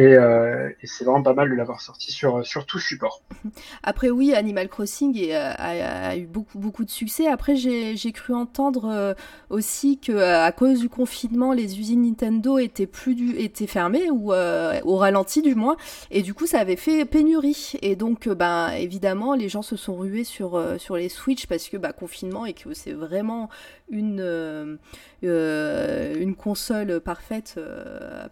Et, 0.00 0.14
euh, 0.14 0.70
et 0.80 0.86
c'est 0.86 1.04
vraiment 1.04 1.22
pas 1.22 1.34
mal 1.34 1.50
de 1.50 1.54
l'avoir 1.54 1.82
sorti 1.82 2.10
sur, 2.10 2.46
sur 2.46 2.64
tout 2.64 2.78
support. 2.78 3.20
Après, 3.82 4.08
oui, 4.08 4.32
Animal 4.32 4.70
Crossing 4.70 5.14
euh, 5.30 5.52
a, 5.58 6.16
eu 6.16 6.24
beaucoup, 6.24 6.58
beaucoup 6.58 6.86
de 6.86 6.90
succès. 6.90 7.26
Après, 7.26 7.54
j'ai 7.54 8.12
cru 8.12 8.32
entendre 8.32 8.86
euh, 8.86 9.12
aussi 9.50 9.98
que 9.98 10.12
à 10.12 10.52
cause 10.52 10.80
du 10.80 10.88
confinement, 10.88 11.52
les 11.52 11.78
usines 11.78 12.00
Nintendo 12.00 12.56
étaient, 12.56 12.86
plus 12.86 13.14
du, 13.14 13.36
étaient 13.36 13.66
fermées, 13.66 14.08
ou 14.10 14.32
au 14.32 14.96
ralenti 14.96 15.42
du 15.42 15.54
moins. 15.54 15.76
Et 16.10 16.22
du 16.22 16.32
coup, 16.32 16.46
ça 16.46 16.60
avait 16.60 16.76
fait 16.76 17.04
pénurie. 17.04 17.74
Et 17.82 17.94
donc, 17.94 18.26
ben, 18.26 18.70
évidemment, 18.70 19.34
les 19.34 19.50
gens 19.50 19.60
se 19.60 19.76
sont 19.76 19.96
rués 19.96 20.24
sur, 20.24 20.58
sur 20.78 20.96
les 20.96 21.10
Switch 21.10 21.46
parce 21.46 21.68
que 21.68 21.76
bah, 21.76 21.92
confinement 21.92 22.46
et 22.46 22.54
que 22.54 22.72
c'est 22.72 22.94
vraiment 22.94 23.50
une, 23.90 24.20
euh, 24.20 26.14
une 26.14 26.34
console 26.34 27.00
parfaite 27.00 27.58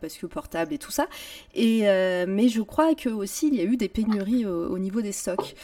parce 0.00 0.14
que 0.14 0.26
portable 0.26 0.72
et 0.72 0.78
tout 0.78 0.90
ça. 0.90 1.06
Et, 1.54 1.88
euh, 1.88 2.24
mais 2.28 2.48
je 2.48 2.62
crois 2.62 2.94
que 2.94 3.08
aussi 3.08 3.48
il 3.48 3.54
y 3.54 3.60
a 3.60 3.64
eu 3.64 3.76
des 3.76 3.88
pénuries 3.88 4.46
au, 4.46 4.68
au 4.68 4.78
niveau 4.78 5.00
des 5.00 5.12
stocks. 5.12 5.54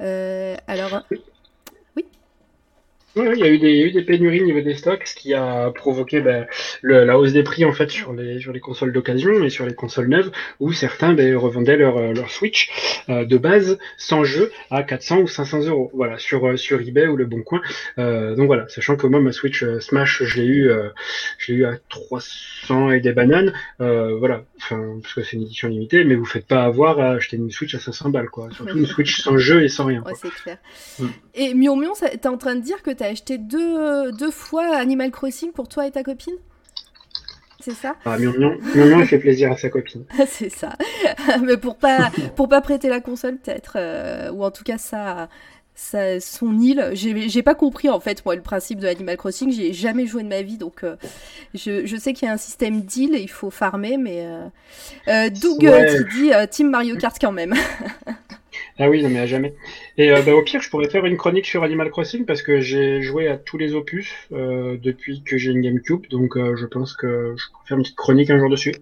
Euh, 0.00 0.56
alors, 0.66 1.02
oui. 3.16 3.28
Oui, 3.28 3.34
il 3.36 3.40
y, 3.40 3.44
a 3.44 3.48
eu 3.48 3.58
des, 3.58 3.70
il 3.70 3.76
y 3.76 3.82
a 3.82 3.86
eu 3.86 3.90
des 3.92 4.02
pénuries 4.02 4.40
au 4.40 4.44
niveau 4.44 4.60
des 4.60 4.74
stocks, 4.74 5.06
ce 5.06 5.14
qui 5.14 5.34
a 5.34 5.70
provoqué 5.70 6.20
ben, 6.20 6.46
le, 6.82 7.04
la 7.04 7.18
hausse 7.18 7.32
des 7.32 7.42
prix 7.42 7.64
en 7.64 7.72
fait 7.72 7.90
sur 7.90 8.12
les, 8.12 8.40
sur 8.40 8.52
les 8.52 8.60
consoles 8.60 8.92
d'occasion 8.92 9.42
et 9.42 9.50
sur 9.50 9.66
les 9.66 9.74
consoles 9.74 10.08
neuves, 10.08 10.30
où 10.60 10.72
certains 10.72 11.12
ben, 11.12 11.36
revendaient 11.36 11.76
leur, 11.76 12.12
leur 12.12 12.30
Switch 12.30 12.70
euh, 13.08 13.24
de 13.24 13.36
base 13.36 13.78
sans 13.96 14.24
jeu 14.24 14.52
à 14.70 14.82
400 14.82 15.18
ou 15.20 15.26
500 15.26 15.66
euros, 15.66 15.90
voilà, 15.94 16.18
sur, 16.18 16.58
sur 16.58 16.80
eBay 16.80 17.06
ou 17.06 17.16
le 17.16 17.26
Bon 17.26 17.42
Coin. 17.42 17.60
Euh, 17.98 18.34
donc 18.36 18.46
voilà, 18.46 18.68
sachant 18.68 18.96
que 18.96 19.06
moi 19.06 19.20
ma 19.20 19.32
Switch 19.32 19.62
euh, 19.62 19.80
Smash, 19.80 20.22
je 20.22 20.40
l'ai 20.40 20.46
eu, 20.46 20.70
euh, 20.70 20.90
je 21.38 21.52
l'ai 21.52 21.58
eu 21.58 21.64
à 21.64 21.76
300 21.88 22.92
et 22.92 23.00
des 23.00 23.12
bananes, 23.12 23.52
euh, 23.80 24.16
voilà, 24.18 24.44
enfin 24.56 24.98
parce 25.02 25.14
que 25.14 25.22
c'est 25.22 25.36
une 25.36 25.42
édition 25.42 25.68
limitée, 25.68 26.04
mais 26.04 26.14
vous 26.14 26.24
faites 26.24 26.46
pas 26.46 26.62
avoir 26.62 27.00
à 27.00 27.12
acheter 27.12 27.36
une 27.36 27.50
Switch 27.50 27.74
à 27.74 27.78
500 27.80 28.10
balles, 28.10 28.30
quoi. 28.30 28.48
Surtout 28.52 28.76
une 28.76 28.86
Switch 28.86 29.20
sans 29.22 29.36
jeu 29.36 29.62
et 29.62 29.68
sans 29.68 29.86
rien. 29.86 30.02
Ouais, 30.02 30.12
c'est 30.14 30.30
clair. 30.30 30.58
Mm. 30.98 31.06
Et 31.34 31.54
Mion 31.54 31.76
Mion, 31.76 31.92
t'es 31.94 32.28
en 32.28 32.36
train 32.36 32.54
de 32.54 32.62
dire 32.62 32.82
que 32.82 32.90
t'as 33.00 33.08
acheté 33.08 33.38
deux, 33.38 34.12
deux 34.12 34.30
fois 34.30 34.76
Animal 34.76 35.10
Crossing 35.10 35.52
pour 35.52 35.68
toi 35.68 35.86
et 35.86 35.90
ta 35.90 36.02
copine? 36.02 36.34
C'est 37.58 37.72
ça? 37.72 37.96
Ah, 38.04 38.18
Mion 38.18 38.32
Mion, 38.38 39.00
il 39.00 39.06
fait 39.06 39.18
plaisir 39.18 39.50
à 39.50 39.56
sa 39.56 39.70
copine. 39.70 40.04
c'est 40.26 40.50
ça. 40.50 40.76
Mais 41.42 41.56
pour 41.56 41.76
pas, 41.76 42.10
pour 42.36 42.48
pas 42.48 42.60
prêter 42.60 42.90
la 42.90 43.00
console, 43.00 43.38
peut-être. 43.38 43.74
Euh, 43.76 44.30
ou 44.32 44.44
en 44.44 44.50
tout 44.50 44.64
cas, 44.64 44.78
ça. 44.78 45.28
Ça, 45.76 46.20
son 46.20 46.58
île, 46.58 46.90
j'ai 46.92 47.42
pas 47.42 47.54
compris 47.54 47.88
en 47.88 48.00
fait 48.00 48.22
moi 48.26 48.34
le 48.34 48.42
principe 48.42 48.80
de 48.80 48.86
Animal 48.86 49.16
Crossing, 49.16 49.50
j'ai 49.50 49.72
jamais 49.72 50.04
joué 50.04 50.22
de 50.22 50.28
ma 50.28 50.42
vie 50.42 50.58
donc 50.58 50.84
euh, 50.84 50.96
je, 51.54 51.86
je, 51.86 51.96
sais 51.96 52.12
qu'il 52.12 52.26
y 52.26 52.30
a 52.30 52.34
un 52.34 52.36
système 52.36 52.82
d'île, 52.82 53.14
il 53.14 53.30
faut 53.30 53.48
farmer 53.48 53.96
mais 53.96 54.26
euh, 54.26 54.46
euh, 55.08 55.30
Doug 55.30 55.62
ouais. 55.62 55.96
tu 55.96 56.04
dis 56.12 56.32
Team 56.50 56.68
Mario 56.68 56.96
Kart 56.98 57.16
quand 57.18 57.32
même. 57.32 57.54
ah 58.80 58.90
oui 58.90 59.02
non 59.02 59.10
mais 59.10 59.20
à 59.20 59.26
jamais. 59.26 59.54
Et 59.98 60.10
bah, 60.10 60.34
au 60.34 60.42
pire 60.42 60.60
je 60.60 60.70
pourrais 60.70 60.88
faire 60.88 61.04
une 61.04 61.16
chronique 61.16 61.46
sur 61.46 61.62
Animal 61.62 61.90
Crossing 61.90 62.24
parce 62.24 62.42
que 62.42 62.60
j'ai 62.60 63.02
joué 63.02 63.28
à 63.28 63.36
tous 63.36 63.58
les 63.58 63.74
opus 63.74 64.12
euh, 64.32 64.76
depuis 64.82 65.22
que 65.22 65.38
j'ai 65.38 65.52
une 65.52 65.60
GameCube 65.60 66.06
donc 66.08 66.36
euh, 66.36 66.56
je 66.56 66.66
pense 66.66 66.94
que 66.94 67.34
je 67.36 67.50
pourrais 67.50 67.66
faire 67.66 67.76
une 67.76 67.82
petite 67.84 67.96
chronique 67.96 68.30
un 68.30 68.38
jour 68.38 68.50
dessus. 68.50 68.74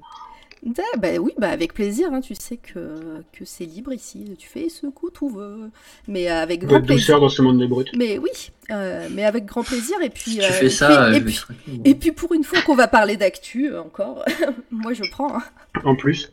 Bah 0.65 1.09
oui, 1.21 1.33
bah 1.39 1.51
avec 1.51 1.73
plaisir, 1.73 2.09
hein, 2.13 2.21
tu 2.21 2.35
sais 2.35 2.57
que, 2.57 3.23
que 3.33 3.45
c'est 3.45 3.65
libre 3.65 3.93
ici, 3.93 4.35
tu 4.39 4.49
fais 4.49 4.69
ce 4.69 4.87
que 4.87 5.11
tu 5.17 5.33
veux, 5.33 5.71
mais 6.09 6.29
avec 6.29 6.65
grand 6.65 6.83
plaisir. 6.83 7.21
dans 7.21 7.29
ce 7.29 7.43
monde 7.43 7.59
des 7.59 7.69
brutes. 7.69 7.91
Mais 7.97 8.19
oui, 8.19 8.51
euh, 8.71 9.09
mais 9.13 9.25
avec 9.25 9.45
grand 9.47 9.63
plaisir, 9.63 9.97
et 10.03 10.11
puis... 10.11 10.39
Tu 10.39 10.43
euh, 10.43 10.51
fais 10.51 10.69
ça, 10.69 11.15
et, 11.15 11.21
puis, 11.21 11.39
et, 11.39 11.53
puis, 11.53 11.81
et 11.85 11.95
puis 11.95 12.13
pour 12.13 12.35
une 12.35 12.43
fois 12.43 12.61
qu'on 12.63 12.75
va 12.75 12.89
parler 12.89 13.17
d'actu 13.17 13.75
encore, 13.77 14.25
moi 14.71 14.93
je 14.95 15.05
prends. 15.11 15.37
Hein. 15.37 15.43
En 15.85 15.95
plus. 15.95 16.33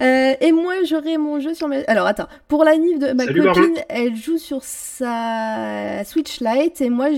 Euh, 0.00 0.34
et 0.40 0.52
moi, 0.52 0.74
j'aurai 0.84 1.18
mon 1.18 1.40
jeu 1.40 1.54
sur 1.54 1.68
ma... 1.68 1.76
Alors, 1.86 2.06
attends. 2.06 2.28
Pour 2.48 2.64
la 2.64 2.76
Nive 2.76 2.98
de 2.98 3.12
ma 3.12 3.24
Salut, 3.24 3.42
copine, 3.42 3.76
elle 3.88 4.16
joue 4.16 4.38
sur 4.38 4.62
sa 4.62 6.04
Switch 6.04 6.40
Lite, 6.40 6.80
et 6.80 6.90
moi, 6.90 7.08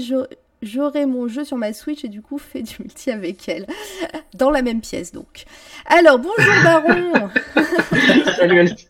j'aurai 0.63 1.07
mon 1.07 1.29
jeu 1.29 1.45
sur 1.45 1.57
ma 1.57 1.73
Switch 1.73 2.05
et 2.05 2.09
du 2.09 2.23
coup 2.23 2.39
fait 2.39 2.63
du 2.63 2.75
multi 2.81 3.11
avec 3.11 3.49
elle. 3.49 3.67
Dans 4.35 4.51
la 4.51 4.63
même 4.63 4.81
pièce 4.81 5.13
donc. 5.13 5.45
Alors 5.87 6.19
bonjour 6.19 6.55
Baron 6.65 7.29
Salut 8.37 8.61
Alice. 8.61 8.89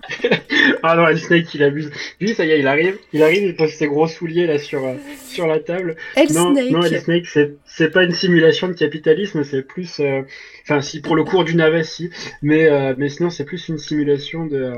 Ah 0.83 0.97
non, 0.97 1.17
Snake 1.17 1.53
il 1.55 1.63
abuse. 1.63 1.91
Lui 2.21 2.35
ça 2.35 2.45
y 2.45 2.51
est, 2.51 2.61
il 2.61 2.67
arrive, 2.67 2.99
il 3.13 3.23
arrive, 3.23 3.43
il 3.43 3.57
pose 3.57 3.71
ses 3.71 3.87
gros 3.89 4.07
souliers 4.07 4.47
là 4.47 4.59
sur, 4.59 4.85
euh, 4.85 4.95
sur 5.29 5.47
la 5.47 5.59
table. 5.59 5.97
El 6.17 6.33
non, 6.33 6.53
Snake. 6.53 6.71
non, 6.71 6.83
Snake, 6.83 7.27
c'est 7.67 7.91
pas 7.91 8.05
une 8.05 8.13
simulation 8.13 8.69
de 8.69 8.75
capitalisme, 8.75 9.43
c'est 9.45 9.63
plus. 9.63 10.01
euh, 10.01 10.23
Enfin, 10.65 10.81
si 10.81 11.01
pour 11.01 11.17
le 11.17 11.25
cours 11.25 11.45
du 11.45 11.57
navet, 11.57 11.83
si. 11.83 12.11
Mais, 12.41 12.67
euh, 12.69 12.95
mais 12.97 13.09
sinon, 13.09 13.31
c'est 13.31 13.45
plus 13.45 13.69
une 13.69 13.79
simulation 13.79 14.47
de. 14.47 14.75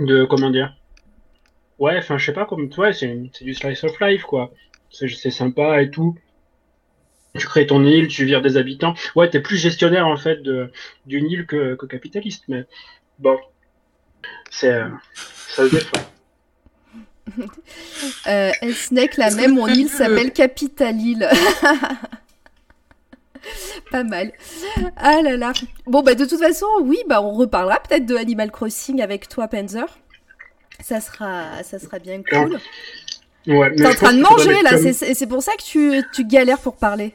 De. 0.00 0.24
Comment 0.24 0.50
dire? 0.50 0.74
Ouais, 1.78 1.96
enfin, 1.98 2.18
je 2.18 2.26
sais 2.26 2.32
pas, 2.32 2.44
comme 2.44 2.68
toi, 2.68 2.92
c'est 2.92 3.06
du 3.40 3.54
slice 3.54 3.84
of 3.84 3.92
life 4.00 4.22
quoi. 4.22 4.52
C'est 4.90 5.30
sympa 5.30 5.82
et 5.82 5.90
tout. 5.90 6.16
Tu 7.36 7.46
crées 7.46 7.66
ton 7.66 7.84
île, 7.84 8.08
tu 8.08 8.24
vires 8.24 8.42
des 8.42 8.56
habitants. 8.56 8.94
Ouais, 9.14 9.28
t'es 9.30 9.40
plus 9.40 9.56
gestionnaire 9.56 10.06
en 10.06 10.16
fait 10.16 10.42
d'une 10.42 11.30
île 11.30 11.46
que, 11.46 11.74
que, 11.74 11.86
capitaliste, 11.86 12.44
mais 12.48 12.64
bon, 13.18 13.38
c'est 14.50 14.72
euh, 14.72 14.88
ça 15.14 15.68
se 15.68 15.74
défend. 15.74 15.98
euh, 18.26 18.50
Snake, 18.72 19.16
la 19.18 19.30
même, 19.30 19.54
mon 19.54 19.68
île 19.68 19.88
s'appelle 19.88 20.32
Capital 20.32 20.96
Île. 20.96 21.28
Pas 23.90 24.04
mal. 24.04 24.32
Ah 24.96 25.22
là 25.22 25.36
là. 25.36 25.52
Bon, 25.86 26.02
bah 26.02 26.14
de 26.14 26.24
toute 26.24 26.40
façon, 26.40 26.66
oui, 26.82 26.98
bah 27.08 27.22
on 27.22 27.32
reparlera 27.32 27.80
peut-être 27.80 28.06
de 28.06 28.16
Animal 28.16 28.50
Crossing 28.50 29.00
avec 29.00 29.28
toi, 29.28 29.48
Panzer. 29.48 29.86
Ça 30.80 31.00
sera, 31.00 31.62
ça 31.62 31.78
sera 31.78 31.98
bien 31.98 32.22
cool. 32.22 32.58
Ouais, 33.46 33.74
T'es 33.74 33.86
en 33.86 33.94
train 33.94 34.12
de 34.12 34.20
manger 34.20 34.60
là, 34.62 34.76
c'est 34.92 35.26
pour 35.28 35.42
ça 35.42 35.52
que 35.52 35.62
tu, 35.62 36.02
tu 36.12 36.24
galères 36.26 36.58
pour 36.58 36.76
parler. 36.76 37.12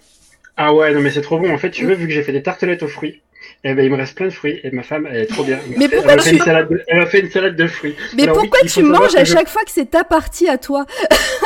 Ah 0.57 0.73
ouais, 0.73 0.93
non 0.93 1.01
mais 1.01 1.11
c'est 1.11 1.21
trop 1.21 1.39
bon. 1.39 1.51
En 1.53 1.57
fait, 1.57 1.71
tu 1.71 1.85
veux, 1.85 1.93
vu 1.95 2.07
que 2.07 2.13
j'ai 2.13 2.23
fait 2.23 2.31
des 2.31 2.43
tartelettes 2.43 2.83
aux 2.83 2.87
fruits, 2.87 3.21
eh 3.63 3.73
ben, 3.73 3.83
il 3.85 3.91
me 3.91 3.95
reste 3.97 4.15
plein 4.15 4.27
de 4.27 4.31
fruits 4.33 4.59
et 4.63 4.71
ma 4.71 4.83
femme, 4.83 5.07
elle 5.09 5.21
est 5.21 5.25
trop 5.25 5.43
bien. 5.43 5.59
Mais 5.77 5.87
pourquoi 5.89 6.13
elle, 6.13 6.19
tu... 6.19 6.29
fait 6.29 6.35
une 6.35 6.41
salade 6.43 6.69
de... 6.69 6.81
elle 6.87 6.97
m'a 6.99 7.05
fait 7.05 7.19
une 7.21 7.29
salade 7.29 7.55
de 7.55 7.67
fruits. 7.67 7.95
Mais 8.15 8.23
Alors, 8.23 8.37
pourquoi 8.37 8.59
oui, 8.63 8.69
tu 8.69 8.83
manges 8.83 9.15
à 9.15 9.23
je- 9.23 9.33
chaque 9.33 9.47
fois 9.49 9.63
que 9.63 9.71
c'est 9.71 9.89
ta 9.89 10.03
partie 10.03 10.47
à 10.47 10.57
toi? 10.57 10.85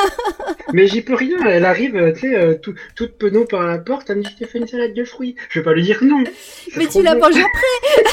Mais 0.72 0.86
j'y 0.86 1.00
peux 1.02 1.14
rien. 1.14 1.38
Elle 1.46 1.64
arrive, 1.64 1.96
euh, 1.96 2.12
tu 2.12 2.20
sais, 2.20 2.34
euh, 2.34 2.54
tout- 2.54 2.74
toute 2.94 3.16
penaud 3.18 3.44
par 3.46 3.62
la 3.66 3.78
porte. 3.78 4.10
Elle 4.10 4.18
me 4.18 4.22
dit, 4.22 4.30
je 4.32 4.36
t'ai 4.44 4.50
fait 4.50 4.58
une 4.58 4.66
salade 4.68 4.94
de 4.94 5.04
fruits. 5.04 5.36
Je 5.50 5.60
vais 5.60 5.64
pas 5.64 5.72
lui 5.72 5.82
dire 5.82 5.98
non. 6.02 6.22
Mais 6.76 6.86
tu 6.86 7.02
la 7.02 7.14
manges 7.14 7.34
après 7.36 8.12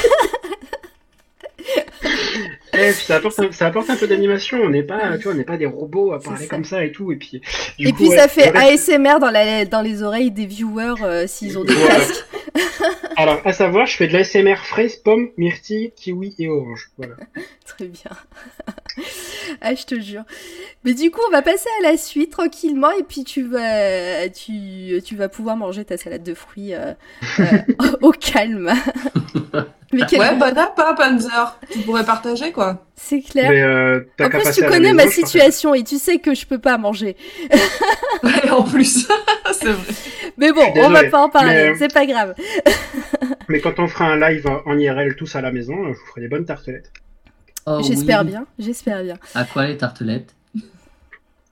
Puis 2.76 3.04
ça 3.04 3.16
apporte, 3.16 3.38
un, 3.40 3.52
ça 3.52 3.66
apporte 3.66 3.90
un 3.90 3.96
peu 3.96 4.06
d'animation. 4.06 4.58
On 4.62 4.70
n'est 4.70 4.82
pas, 4.82 5.16
tu 5.18 5.24
vois, 5.24 5.32
on 5.32 5.36
n'est 5.36 5.44
pas 5.44 5.56
des 5.56 5.66
robots 5.66 6.12
à 6.12 6.20
parler 6.20 6.44
ça. 6.44 6.48
comme 6.48 6.64
ça 6.64 6.84
et 6.84 6.92
tout. 6.92 7.12
Et 7.12 7.16
puis, 7.16 7.40
du 7.78 7.86
Et 7.88 7.90
coup, 7.92 7.96
puis 7.98 8.08
ouais, 8.08 8.16
ça 8.16 8.28
fait 8.28 8.50
reste- 8.50 8.88
ASMR 8.90 9.18
dans, 9.20 9.30
la, 9.30 9.64
dans 9.64 9.82
les 9.82 10.02
oreilles 10.02 10.30
des 10.30 10.46
viewers 10.46 11.02
euh, 11.02 11.26
s'ils 11.26 11.58
ont 11.58 11.64
des 11.64 11.74
Voilà. 11.74 11.94
casques. 11.96 12.24
Alors, 13.18 13.40
à 13.46 13.52
savoir, 13.54 13.86
je 13.86 13.96
fais 13.96 14.08
de 14.08 14.12
l'ASMR 14.12 14.56
fraise, 14.56 14.96
pomme, 14.96 15.30
myrtille, 15.38 15.92
kiwi 15.96 16.34
et 16.38 16.48
orange. 16.48 16.90
Voilà. 16.98 17.14
Très 17.66 17.86
bien. 17.86 18.10
ah, 19.62 19.74
je 19.74 19.84
te 19.84 19.98
jure. 20.00 20.22
Mais 20.84 20.92
du 20.92 21.10
coup, 21.10 21.20
on 21.26 21.30
va 21.30 21.40
passer 21.42 21.68
à 21.80 21.90
la 21.90 21.96
suite 21.96 22.30
tranquillement 22.32 22.90
et 22.92 23.02
puis 23.02 23.24
tu 23.24 23.42
vas, 23.42 24.28
tu, 24.28 25.00
tu 25.04 25.16
vas 25.16 25.28
pouvoir 25.28 25.56
manger 25.56 25.84
ta 25.84 25.96
salade 25.96 26.22
de 26.22 26.34
fruits 26.34 26.74
euh, 26.74 26.92
euh, 27.40 27.44
au 28.02 28.10
calme. 28.12 28.72
Mais 29.92 30.02
quel 30.08 30.20
Ouais, 30.20 30.30
bon- 30.32 30.38
bon 30.50 30.58
app, 30.58 30.78
hein, 30.78 30.94
Panzer. 30.96 31.58
Tu 31.70 31.78
pourrais 31.80 32.04
partager, 32.04 32.52
quoi. 32.52 32.65
C'est 32.94 33.20
clair. 33.20 33.50
Mais, 33.50 33.60
euh, 33.62 34.00
En 34.20 34.28
plus, 34.28 34.52
tu 34.54 34.64
connais 34.64 34.92
ma 34.92 35.08
situation 35.08 35.74
et 35.74 35.84
tu 35.84 35.98
sais 35.98 36.18
que 36.18 36.34
je 36.34 36.46
peux 36.46 36.58
pas 36.58 36.78
manger. 36.78 37.16
Ouais, 38.22 38.50
en 38.50 38.62
plus. 38.62 39.06
c'est 39.52 39.66
vrai. 39.72 39.94
Mais 40.38 40.50
bon, 40.52 40.62
on 40.76 40.88
va 40.88 41.04
pas 41.04 41.18
en 41.20 41.28
parler, 41.28 41.70
mais- 41.70 41.74
c'est 41.76 41.92
pas 41.92 42.06
grave. 42.06 42.34
Mais 43.48 43.60
quand 43.60 43.78
on 43.78 43.86
fera 43.86 44.06
un 44.06 44.18
live 44.18 44.46
en 44.64 44.78
IRL 44.78 45.14
tous 45.16 45.36
à 45.36 45.40
la 45.42 45.52
maison, 45.52 45.74
je 45.92 45.98
vous 45.98 46.06
ferai 46.06 46.22
des 46.22 46.28
bonnes 46.28 46.46
tartelettes. 46.46 46.90
Oh 47.66 47.80
j'espère 47.86 48.22
oui. 48.22 48.28
bien, 48.28 48.46
j'espère 48.58 49.02
bien. 49.04 49.16
À 49.34 49.44
quoi 49.44 49.66
les 49.66 49.76
tartelettes? 49.76 50.34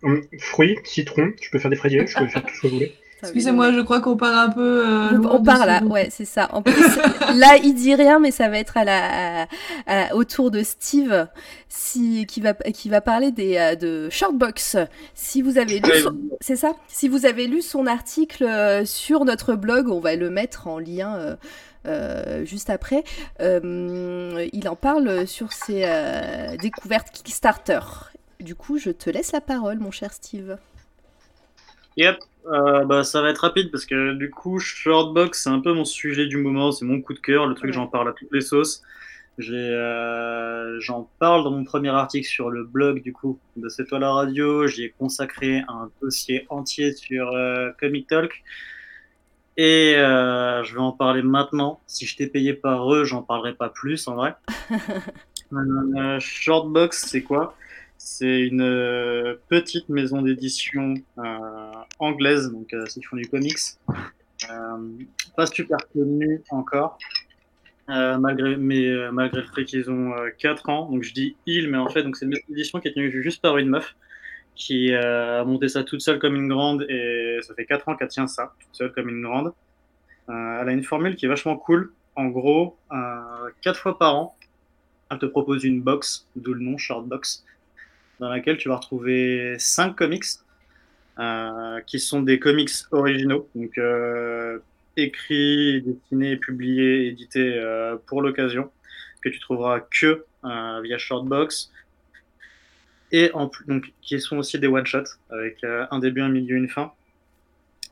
Hum, 0.02 0.22
Fruits, 0.40 0.78
citron, 0.84 1.32
je 1.40 1.50
peux 1.50 1.58
faire 1.58 1.70
des 1.70 1.76
fraises, 1.76 1.92
je 1.92 2.18
peux 2.18 2.26
faire 2.26 2.42
tout 2.44 2.54
ce 2.54 2.60
que 2.62 2.66
vous 2.68 2.74
voulez. 2.74 2.94
Excusez-moi, 3.24 3.72
je 3.72 3.80
crois 3.80 4.00
qu'on 4.00 4.16
part 4.16 4.36
un 4.36 4.50
peu. 4.50 4.86
euh, 4.86 5.18
On, 5.30 5.42
part 5.42 5.66
là, 5.66 5.82
ouais, 5.84 6.08
c'est 6.10 6.24
ça. 6.24 6.48
En 6.52 6.62
plus, 6.62 6.96
là, 7.34 7.56
il 7.62 7.74
dit 7.74 7.94
rien, 7.94 8.18
mais 8.18 8.30
ça 8.30 8.48
va 8.48 8.58
être 8.58 8.76
à 8.76 8.84
la, 8.84 9.42
à- 9.42 9.46
à- 9.86 10.14
au 10.14 10.24
tour 10.24 10.50
de 10.50 10.62
Steve, 10.62 11.26
si, 11.68 12.26
qui 12.26 12.40
va, 12.40 12.54
qui 12.54 12.88
va 12.88 13.00
parler 13.00 13.32
des, 13.32 13.56
euh, 13.56 13.74
de 13.74 14.08
Shortbox. 14.10 14.76
Si 15.14 15.42
vous 15.42 15.58
avez 15.58 15.80
lu, 15.80 15.90
son- 16.02 16.16
c'est 16.40 16.56
ça? 16.56 16.72
Si 16.88 17.08
vous 17.08 17.26
avez 17.26 17.46
lu 17.46 17.62
son 17.62 17.86
article 17.86 18.44
euh, 18.44 18.84
sur 18.84 19.24
notre 19.24 19.54
blog, 19.54 19.88
on 19.88 20.00
va 20.00 20.16
le 20.16 20.30
mettre 20.30 20.66
en 20.68 20.78
lien. 20.78 21.14
euh, 21.16 21.36
euh, 21.86 22.44
juste 22.46 22.70
après, 22.70 23.04
Euh, 23.40 24.48
il 24.54 24.68
en 24.70 24.74
parle 24.76 25.26
sur 25.26 25.52
ses 25.52 25.82
euh, 25.84 26.56
découvertes 26.56 27.10
Kickstarter. 27.12 27.80
Du 28.40 28.54
coup, 28.54 28.78
je 28.78 28.90
te 28.90 29.10
laisse 29.10 29.32
la 29.32 29.40
parole, 29.42 29.78
mon 29.78 29.90
cher 29.90 30.12
Steve. 30.12 30.56
Yep, 31.96 32.16
euh, 32.46 32.84
bah, 32.84 33.04
ça 33.04 33.22
va 33.22 33.30
être 33.30 33.38
rapide 33.38 33.70
parce 33.70 33.86
que 33.86 34.12
du 34.14 34.30
coup, 34.30 34.58
Shortbox, 34.58 35.42
c'est 35.42 35.50
un 35.50 35.60
peu 35.60 35.72
mon 35.72 35.84
sujet 35.84 36.26
du 36.26 36.36
moment, 36.36 36.72
c'est 36.72 36.84
mon 36.84 37.00
coup 37.00 37.14
de 37.14 37.18
cœur, 37.20 37.46
le 37.46 37.54
truc, 37.54 37.68
Ouais. 37.68 37.72
j'en 37.72 37.86
parle 37.86 38.08
à 38.08 38.12
toutes 38.12 38.32
les 38.32 38.40
sauces. 38.40 38.82
Euh, 39.40 40.76
j'en 40.78 41.10
parle 41.18 41.42
dans 41.42 41.50
mon 41.50 41.64
premier 41.64 41.88
article 41.88 42.24
sur 42.26 42.50
le 42.50 42.62
blog 42.62 43.02
du 43.02 43.12
coup 43.12 43.40
de 43.56 43.68
C'est 43.68 43.84
toi 43.84 43.98
la 43.98 44.12
radio. 44.12 44.66
J'y 44.68 44.84
ai 44.84 44.90
consacré 44.90 45.64
un 45.66 45.90
dossier 46.00 46.46
entier 46.50 46.92
sur 46.92 47.32
euh, 47.32 47.70
Comic 47.80 48.06
Talk. 48.06 48.44
Et 49.56 49.94
euh, 49.96 50.62
je 50.64 50.74
vais 50.74 50.80
en 50.80 50.92
parler 50.92 51.22
maintenant. 51.22 51.80
Si 51.86 52.06
je 52.06 52.16
t'ai 52.16 52.26
payé 52.28 52.54
par 52.54 52.92
eux, 52.92 53.04
j'en 53.04 53.22
parlerai 53.22 53.54
pas 53.54 53.68
plus 53.70 54.06
en 54.06 54.14
vrai. 54.14 54.34
Shortbox, 56.20 57.04
c'est 57.06 57.22
quoi? 57.22 57.56
C'est 57.98 58.40
une 58.40 58.60
euh, 58.60 59.34
petite 59.48 59.88
maison 59.88 60.22
d'édition 60.22 60.94
euh, 61.18 61.72
anglaise, 61.98 62.50
donc 62.50 62.72
euh, 62.74 62.84
ceux 62.86 63.00
qui 63.00 63.06
font 63.06 63.16
du 63.16 63.28
comics. 63.28 63.58
Pas 65.36 65.46
super 65.46 65.78
connue 65.92 66.42
encore, 66.50 66.98
malgré, 67.88 68.56
mais 68.56 69.10
malgré 69.10 69.40
le 69.40 69.46
fait 69.48 69.64
qu'ils 69.64 69.90
ont 69.90 70.12
euh, 70.12 70.30
4 70.38 70.68
ans. 70.68 70.90
Donc 70.90 71.02
je 71.02 71.12
dis 71.12 71.36
il, 71.46 71.70
mais 71.70 71.78
en 71.78 71.88
fait, 71.88 72.04
c'est 72.14 72.24
une 72.26 72.30
maison 72.32 72.42
d'édition 72.48 72.80
qui 72.80 72.88
est 72.88 72.92
tenue 72.92 73.10
juste 73.22 73.40
par 73.40 73.56
une 73.58 73.68
meuf 73.68 73.96
qui 74.54 74.94
a 74.94 75.44
monté 75.44 75.68
ça 75.68 75.82
toute 75.82 76.00
seule 76.00 76.20
comme 76.20 76.36
une 76.36 76.48
grande 76.48 76.86
et 76.88 77.38
ça 77.42 77.54
fait 77.54 77.64
4 77.66 77.88
ans 77.88 77.96
qu'elle 77.96 78.08
tient 78.08 78.28
ça, 78.28 78.54
toute 78.60 78.74
seule 78.76 78.92
comme 78.92 79.08
une 79.08 79.22
grande. 79.22 79.52
Elle 80.28 80.68
a 80.68 80.72
une 80.72 80.84
formule 80.84 81.16
qui 81.16 81.26
est 81.26 81.28
vachement 81.28 81.56
cool. 81.56 81.92
En 82.16 82.26
gros, 82.26 82.76
euh, 82.92 83.50
4 83.62 83.78
fois 83.78 83.98
par 83.98 84.14
an, 84.16 84.36
elle 85.10 85.18
te 85.18 85.26
propose 85.26 85.64
une 85.64 85.80
box, 85.80 86.28
d'où 86.36 86.54
le 86.54 86.60
nom 86.60 86.78
Short 86.78 87.06
Box, 87.06 87.44
dans 88.20 88.28
laquelle 88.28 88.56
tu 88.56 88.68
vas 88.68 88.76
retrouver 88.76 89.56
5 89.58 89.94
comics 89.94 90.24
euh, 91.18 91.80
qui 91.82 92.00
sont 92.00 92.22
des 92.22 92.40
comics 92.40 92.70
originaux, 92.90 93.48
donc 93.54 93.78
euh, 93.78 94.58
écrits, 94.96 95.82
dessinés, 95.82 96.36
publiés, 96.36 97.06
édités 97.06 97.54
euh, 97.56 97.96
pour 98.06 98.20
l'occasion, 98.20 98.70
que 99.22 99.28
tu 99.28 99.38
trouveras 99.38 99.80
que 99.80 100.24
via 100.42 100.98
Shortbox, 100.98 101.72
et 103.12 103.30
donc, 103.68 103.92
qui 104.02 104.20
sont 104.20 104.38
aussi 104.38 104.58
des 104.58 104.66
one-shots, 104.66 105.18
avec 105.30 105.62
un 105.64 105.98
début, 106.00 106.20
un 106.20 106.28
milieu, 106.28 106.56
une 106.56 106.68
fin. 106.68 106.92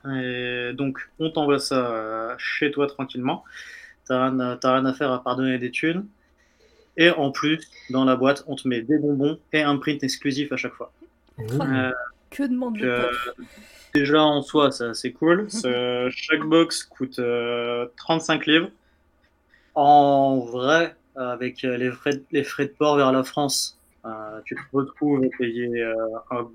Donc, 0.04 1.08
on 1.20 1.30
t'envoie 1.30 1.60
ça 1.60 2.34
chez 2.38 2.72
toi 2.72 2.88
tranquillement. 2.88 3.44
T'as 4.08 4.30
rien, 4.30 4.58
rien 4.60 4.84
à 4.84 4.92
faire 4.92 5.12
à 5.12 5.22
part 5.22 5.36
donner 5.36 5.58
des 5.58 5.70
thunes. 5.70 6.06
Et 6.96 7.10
en 7.10 7.30
plus, 7.30 7.60
dans 7.90 8.04
la 8.04 8.16
boîte, 8.16 8.44
on 8.46 8.56
te 8.56 8.68
met 8.68 8.82
des 8.82 8.98
bonbons 8.98 9.38
et 9.52 9.62
un 9.62 9.76
print 9.78 10.02
exclusif 10.02 10.52
à 10.52 10.56
chaque 10.56 10.74
fois. 10.74 10.92
Euh, 11.38 11.92
Que 12.30 12.42
demande 12.42 12.78
le 12.78 12.90
euh, 12.90 13.12
déjà 13.94 14.22
en 14.22 14.42
soi, 14.42 14.70
c'est 14.70 14.84
assez 14.84 15.12
cool. 15.12 15.48
Chaque 16.10 16.42
box 16.42 16.84
coûte 16.84 17.18
euh, 17.18 17.86
35 17.96 18.46
livres. 18.46 18.70
En 19.74 20.40
vrai, 20.40 20.94
avec 21.16 21.64
euh, 21.64 21.76
les 21.76 21.90
frais, 21.90 22.20
les 22.30 22.44
frais 22.44 22.66
de 22.66 22.72
port 22.72 22.96
vers 22.96 23.12
la 23.12 23.24
France, 23.24 23.78
euh, 24.04 24.40
tu 24.44 24.54
te 24.54 24.60
retrouves 24.72 25.24
à 25.24 25.28
payer 25.38 25.82
euh, 25.82 25.94
un 26.30 26.48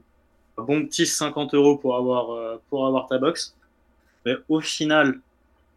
bon 0.58 0.86
petit 0.86 1.06
50 1.06 1.54
euros 1.54 1.78
pour 1.78 1.96
avoir, 1.96 2.32
euh, 2.32 2.62
pour 2.70 2.86
avoir 2.86 3.08
ta 3.08 3.18
box. 3.18 3.56
Mais 4.26 4.36
au 4.50 4.60
final, 4.62 5.20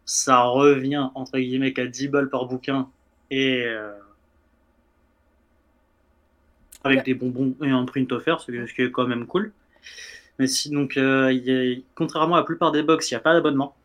ça 0.05 0.41
revient 0.41 1.09
entre 1.15 1.37
guillemets 1.39 1.73
qu'à 1.73 1.85
10 1.87 2.09
balles 2.09 2.29
par 2.29 2.45
bouquin 2.45 2.89
et 3.29 3.63
euh, 3.65 3.91
avec 6.83 7.03
des 7.03 7.13
bonbons 7.13 7.55
et 7.63 7.69
un 7.69 7.85
print 7.85 8.11
offert, 8.11 8.39
ce 8.41 8.51
qui 8.51 8.81
est 8.81 8.91
quand 8.91 9.07
même 9.07 9.25
cool. 9.25 9.51
Mais 10.39 10.47
si 10.47 10.69
donc, 10.71 10.97
euh, 10.97 11.31
il 11.31 11.43
y 11.45 11.51
a- 11.77 11.81
contrairement 11.95 12.35
à 12.35 12.39
la 12.39 12.43
plupart 12.45 12.71
des 12.71 12.83
box, 12.83 13.11
il 13.11 13.13
n'y 13.13 13.17
a 13.17 13.21
pas 13.21 13.33
d'abonnement. 13.33 13.75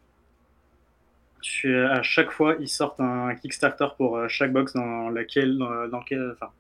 Tu- 1.43 1.77
à 1.77 2.03
chaque 2.03 2.31
fois, 2.33 2.57
ils 2.61 2.69
sortent 2.69 3.01
un 3.01 3.35
Kickstarter 3.35 3.89
pour 3.97 4.17
euh, 4.17 4.29
chaque 4.29 4.53
box 4.53 4.73
dans 4.73 5.11
laquelle, 5.11 5.59
dans, 5.59 5.87
dans 5.89 6.01
lequel- 6.01 6.33
enfin, 6.35 6.51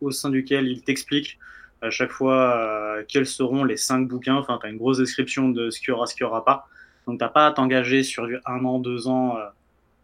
au 0.00 0.10
sein 0.10 0.30
duquel 0.30 0.66
ils 0.68 0.82
t'expliquent 0.82 1.38
à 1.80 1.90
chaque 1.90 2.10
fois 2.10 2.56
euh, 2.98 3.04
quels 3.06 3.26
seront 3.26 3.64
les 3.64 3.76
cinq 3.76 4.08
bouquins. 4.08 4.34
Enfin, 4.34 4.58
tu 4.60 4.66
as 4.66 4.70
une 4.70 4.76
grosse 4.76 4.98
description 4.98 5.48
de 5.48 5.70
ce 5.70 5.78
qu'il 5.78 5.88
y 5.88 5.92
aura, 5.92 6.06
ce 6.06 6.14
qu'il 6.14 6.24
n'y 6.26 6.30
aura 6.30 6.44
pas. 6.44 6.66
Donc, 7.06 7.18
tu 7.18 7.24
n'as 7.24 7.30
pas 7.30 7.46
à 7.46 7.52
t'engager 7.52 8.02
sur 8.02 8.28
un 8.44 8.64
an, 8.64 8.80
deux 8.80 9.06
ans 9.08 9.38
euh, 9.38 9.46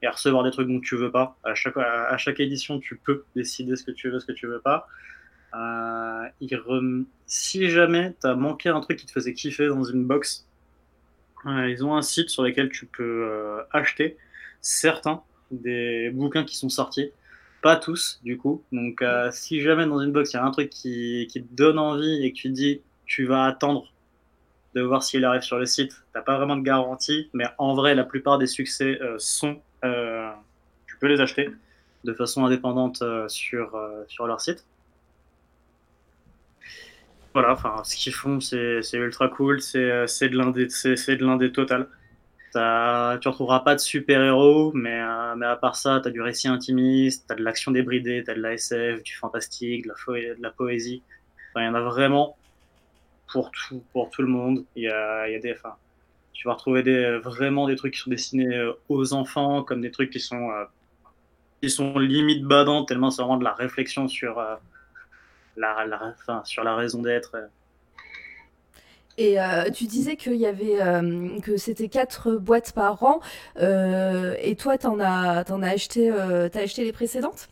et 0.01 0.07
à 0.07 0.13
recevoir 0.13 0.45
des 0.45 0.51
trucs 0.53 0.69
dont 0.69 0.81
tu 0.81 0.97
veux 0.97 1.11
pas. 1.11 1.37
À 1.45 1.55
chaque, 1.55 1.77
à, 1.77 2.05
à 2.07 2.17
chaque 2.17 2.41
édition, 2.41 2.79
tu 2.79 2.97
peux 2.97 3.25
décider 3.35 3.77
ce 3.77 3.85
que 3.85 3.91
tu 3.91 4.11
veux, 4.11 4.21
ce 4.21 4.27
que 4.27 4.33
tu 4.33 4.47
veux 4.47 4.61
pas. 4.61 4.87
Euh, 5.55 7.05
Si 7.27 7.71
jamais 7.71 8.15
tu 8.21 8.27
as 8.27 8.35
manqué 8.35 8.69
un 8.69 8.81
truc 8.81 8.99
qui 8.99 9.07
te 9.07 9.13
faisait 9.13 9.33
kiffer 9.33 9.69
dans 9.69 9.85
une 9.85 10.05
box, 10.05 10.47
euh, 11.47 11.69
ils 11.69 11.85
ont 11.85 11.95
un 11.97 12.03
site 12.03 12.31
sur 12.31 12.43
lequel 12.43 12.71
tu 12.71 12.87
peux 12.87 13.27
euh, 13.29 13.63
acheter 13.73 14.17
certains 14.61 15.23
des 15.51 16.11
bouquins 16.11 16.45
qui 16.45 16.57
sont 16.57 16.69
sortis. 16.69 17.11
Pas 17.63 17.77
tous, 17.77 18.21
du 18.25 18.37
coup. 18.37 18.63
Donc, 18.73 19.03
si 19.33 19.63
jamais 19.63 19.87
dans 19.87 20.01
une 20.01 20.13
box, 20.13 20.33
il 20.33 20.37
y 20.37 20.39
a 20.39 20.45
un 20.45 20.51
truc 20.51 20.69
qui, 20.69 21.27
te 21.33 21.55
donne 21.55 21.79
envie 21.79 22.23
et 22.25 22.31
que 22.33 22.37
tu 22.37 22.49
te 22.51 22.55
dis, 22.55 22.83
tu 23.07 23.25
vas 23.25 23.47
attendre 23.47 23.91
de 24.75 24.83
voir 24.83 25.03
s'il 25.03 25.25
arrive 25.25 25.43
sur 25.43 25.59
le 25.59 25.67
site, 25.67 26.05
t'as 26.13 26.21
pas 26.21 26.37
vraiment 26.37 26.57
de 26.57 26.63
garantie, 26.63 27.31
mais 27.33 27.47
en 27.59 27.75
vrai, 27.75 27.95
la 27.95 28.05
plupart 28.05 28.39
des 28.39 28.47
succès 28.47 28.99
sont. 29.19 29.61
tu 29.83 30.97
peux 31.01 31.07
les 31.07 31.21
acheter 31.21 31.51
de 32.05 32.13
façon 32.13 32.45
indépendante 32.45 33.03
sur 33.29 34.27
leur 34.27 34.41
site. 34.43 34.67
Voilà, 37.35 37.53
enfin, 37.53 37.83
ce 37.83 37.97
qu'ils 37.97 38.15
font, 38.15 38.39
c'est 38.41 38.81
ultra 38.93 39.29
cool, 39.29 39.61
c'est 39.61 39.81
de 39.81 40.37
l'indé 40.37 40.69
c'est 40.71 41.17
de 41.17 41.25
l'indé 41.25 41.51
total. 41.51 41.89
Tu 42.53 43.29
retrouveras 43.29 43.61
pas 43.61 43.75
de 43.75 43.81
super-héros, 43.81 44.73
mais, 44.73 45.01
euh, 45.01 45.35
mais 45.37 45.47
à 45.47 45.57
part 45.57 45.75
ça, 45.75 45.99
tu 46.01 46.09
as 46.09 46.11
du 46.13 46.23
récit 46.23 46.47
intimiste, 46.47 47.27
tu 47.27 47.33
as 47.33 47.37
de 47.37 47.43
l'action 47.43 47.73
débridée, 47.73 48.23
tu 48.25 48.31
as 48.31 48.35
de 48.35 48.41
la 48.41 48.53
SF, 48.53 49.03
du 49.03 49.15
fantastique, 49.15 49.85
de 49.85 49.93
la, 50.41 50.51
poésie. 50.51 51.03
il 51.57 51.65
y 51.65 51.67
en 51.67 51.75
a 51.75 51.81
vraiment 51.81 52.37
pour 53.27 53.51
tout, 53.51 53.83
pour 53.93 54.11
tout 54.11 54.23
le 54.23 54.29
monde. 54.29 54.65
Y 54.77 54.87
a, 54.87 55.29
y 55.29 55.35
a 55.35 55.41
des, 55.41 55.57
tu 56.33 56.47
vas 56.47 56.55
retrouver 56.55 56.85
des, 56.85 57.19
vraiment 57.19 57.67
des 57.67 57.75
trucs 57.75 57.95
qui 57.95 58.01
sont 58.01 58.11
destinés 58.11 58.57
euh, 58.57 58.75
aux 58.89 59.13
enfants, 59.13 59.65
comme 59.65 59.81
des 59.81 59.91
trucs 59.91 60.11
qui 60.11 60.21
sont, 60.21 60.51
euh, 60.51 60.65
qui 61.61 61.69
sont 61.69 61.99
limite 61.99 62.45
badants, 62.45 62.85
tellement 62.85 63.11
c'est 63.11 63.23
vraiment 63.23 63.39
de 63.39 63.45
la 63.45 63.55
réflexion 63.55 64.07
sur, 64.07 64.39
la, 65.57 65.87
la, 65.87 66.15
enfin, 66.21 66.43
sur 66.45 66.65
la 66.65 66.77
raison 66.77 67.03
d'être. 67.03 67.37
Et 69.17 69.41
euh, 69.41 69.71
tu 69.71 69.85
disais 69.85 70.17
qu'il 70.17 70.35
y 70.37 70.47
avait 70.47 70.83
euh, 70.83 71.39
que 71.41 71.57
c'était 71.57 71.89
quatre 71.89 72.33
boîtes 72.33 72.73
par 72.73 73.03
an. 73.05 73.21
Euh, 73.59 74.35
et 74.41 74.57
toi, 74.57 74.77
t'en 74.77 74.99
as, 74.99 75.45
t'en 75.45 75.63
as 75.63 75.71
acheté, 75.71 76.11
t'as 76.53 76.61
acheté 76.63 76.85
les 76.85 76.93
précédentes? 76.93 77.49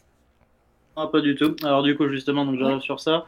Ah, 0.97 1.07
Pas 1.07 1.21
du 1.21 1.35
tout. 1.37 1.57
Alors 1.63 1.83
du 1.83 1.97
coup, 1.97 2.09
justement, 2.09 2.45
donc 2.45 2.59
j'arrive 2.59 2.81
sur 2.81 3.01
ça. 3.01 3.25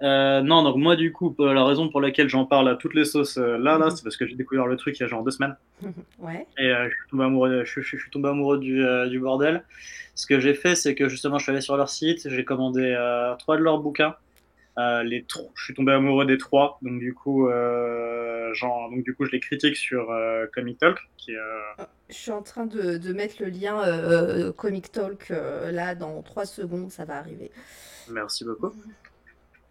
Non, 0.00 0.62
donc 0.62 0.76
moi 0.76 0.96
du 0.96 1.12
coup, 1.12 1.34
la 1.38 1.64
raison 1.64 1.88
pour 1.88 2.00
laquelle 2.00 2.28
j'en 2.28 2.44
parle 2.44 2.68
à 2.68 2.76
toutes 2.76 2.94
les 2.94 3.04
sauces 3.04 3.36
là, 3.36 3.78
là, 3.78 3.78
mhm. 3.78 3.90
c'est 3.90 4.02
parce 4.02 4.16
que 4.16 4.26
j'ai 4.26 4.36
découvert 4.36 4.66
le 4.66 4.76
truc 4.76 4.98
il 4.98 5.02
y 5.02 5.04
a 5.04 5.08
genre 5.08 5.24
deux 5.24 5.30
semaines. 5.30 5.56
ouais. 6.18 6.46
Et 6.58 6.68
je 6.68 6.88
suis 6.88 7.10
tombé 7.10 7.24
amoureux, 7.24 7.64
je, 7.64 7.80
je, 7.80 7.96
suis 7.96 8.10
tombé 8.10 8.28
amoureux 8.28 8.58
du, 8.58 8.84
du, 9.10 9.18
bordel. 9.18 9.64
Ce 10.14 10.26
que 10.26 10.40
j'ai 10.40 10.54
fait, 10.54 10.74
c'est 10.74 10.94
que 10.94 11.08
justement, 11.08 11.38
je 11.38 11.44
suis 11.44 11.52
allé 11.52 11.60
sur 11.60 11.76
leur 11.76 11.88
site, 11.88 12.28
j'ai 12.28 12.44
commandé 12.44 12.96
trois 13.38 13.56
de 13.56 13.62
leurs 13.62 13.78
bouquins. 13.78 14.14
Euh, 14.78 15.02
les 15.02 15.26
je 15.56 15.64
suis 15.64 15.74
tombé 15.74 15.92
amoureux 15.92 16.24
des 16.24 16.38
trois, 16.38 16.78
donc 16.82 17.00
du 17.00 17.12
coup, 17.12 17.48
euh, 17.48 18.54
genre, 18.54 18.88
donc 18.90 19.02
du 19.02 19.12
coup, 19.12 19.24
je 19.24 19.32
les 19.32 19.40
critique 19.40 19.76
sur 19.76 20.12
euh, 20.12 20.46
Comic 20.54 20.78
Talk. 20.78 20.98
Qui, 21.16 21.32
ah, 21.36 21.88
Je 22.08 22.14
suis 22.14 22.30
en 22.30 22.42
train 22.42 22.64
de, 22.64 22.96
de 22.96 23.12
mettre 23.12 23.42
le 23.42 23.48
lien 23.48 24.52
Comic 24.52 24.92
Talk 24.92 25.30
là 25.30 25.96
dans 25.96 26.22
trois 26.22 26.46
secondes, 26.46 26.92
ça 26.92 27.04
va 27.04 27.16
arriver. 27.16 27.50
Merci 28.08 28.44
beaucoup. 28.44 28.72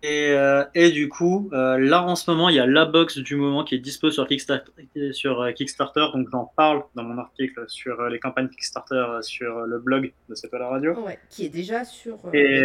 Et, 0.03 0.29
euh, 0.29 0.63
et, 0.75 0.91
du 0.91 1.09
coup, 1.09 1.49
euh, 1.53 1.79
là 1.79 2.03
en 2.03 2.15
ce 2.15 2.29
moment, 2.29 2.49
il 2.49 2.55
y 2.55 2.59
a 2.59 2.67
la 2.67 2.85
box 2.85 3.17
du 3.17 3.35
moment 3.35 3.63
qui 3.63 3.73
est 3.73 3.79
dispo 3.79 4.11
sur 4.11 4.27
Kickstarter. 4.27 4.71
Sur, 5.11 5.41
euh, 5.41 5.51
Kickstarter 5.51 6.05
donc 6.13 6.27
j'en 6.31 6.51
parle 6.55 6.83
dans 6.93 7.03
mon 7.03 7.17
article 7.17 7.65
sur 7.67 8.03
les 8.03 8.19
campagnes 8.19 8.47
Kickstarter 8.47 9.05
sur 9.21 9.61
le 9.61 9.79
blog 9.79 10.13
de 10.29 10.35
C'est 10.35 10.51
pas 10.51 10.59
la 10.59 10.67
radio. 10.67 10.93
Ouais, 10.99 11.17
qui 11.29 11.45
est 11.45 11.49
déjà 11.49 11.83
sur. 11.83 12.19
et 12.31 12.63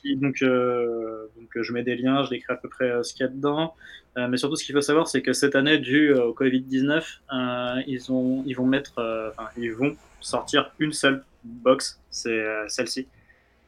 qui, 0.00 0.16
donc, 0.16 0.44
donc 0.44 1.50
je 1.60 1.72
mets 1.72 1.82
des 1.82 1.96
liens, 1.96 2.22
je 2.22 2.30
décris 2.30 2.52
à 2.52 2.56
peu 2.56 2.68
près 2.68 3.02
ce 3.02 3.12
qu'il 3.14 3.26
y 3.26 3.28
a 3.28 3.32
dedans. 3.32 3.74
mais 4.16 4.36
surtout, 4.36 4.54
ce 4.54 4.64
qu'il 4.64 4.76
faut 4.76 4.80
savoir, 4.80 5.08
c'est 5.08 5.22
que 5.22 5.32
cette 5.32 5.56
année, 5.56 5.78
dû 5.78 6.12
au 6.12 6.34
Covid-19, 6.34 7.84
ils, 7.88 8.12
ont, 8.12 8.44
ils 8.46 8.54
vont 8.54 8.66
mettre, 8.66 9.32
enfin, 9.36 9.48
ils 9.56 9.72
vont 9.72 9.96
sortir 10.20 10.72
une 10.78 10.92
seule 10.92 11.24
box, 11.42 12.00
c'est 12.10 12.44
celle-ci 12.68 13.08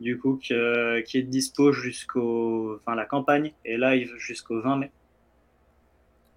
du 0.01 0.18
coup, 0.18 0.36
qui 0.36 0.52
est 0.55 1.23
dispo 1.23 1.73
jusqu'au. 1.73 2.77
Enfin, 2.77 2.94
la 2.94 3.05
campagne 3.05 3.52
est 3.64 3.78
live 3.78 4.12
jusqu'au 4.18 4.60
20 4.60 4.77
mai. 4.77 4.90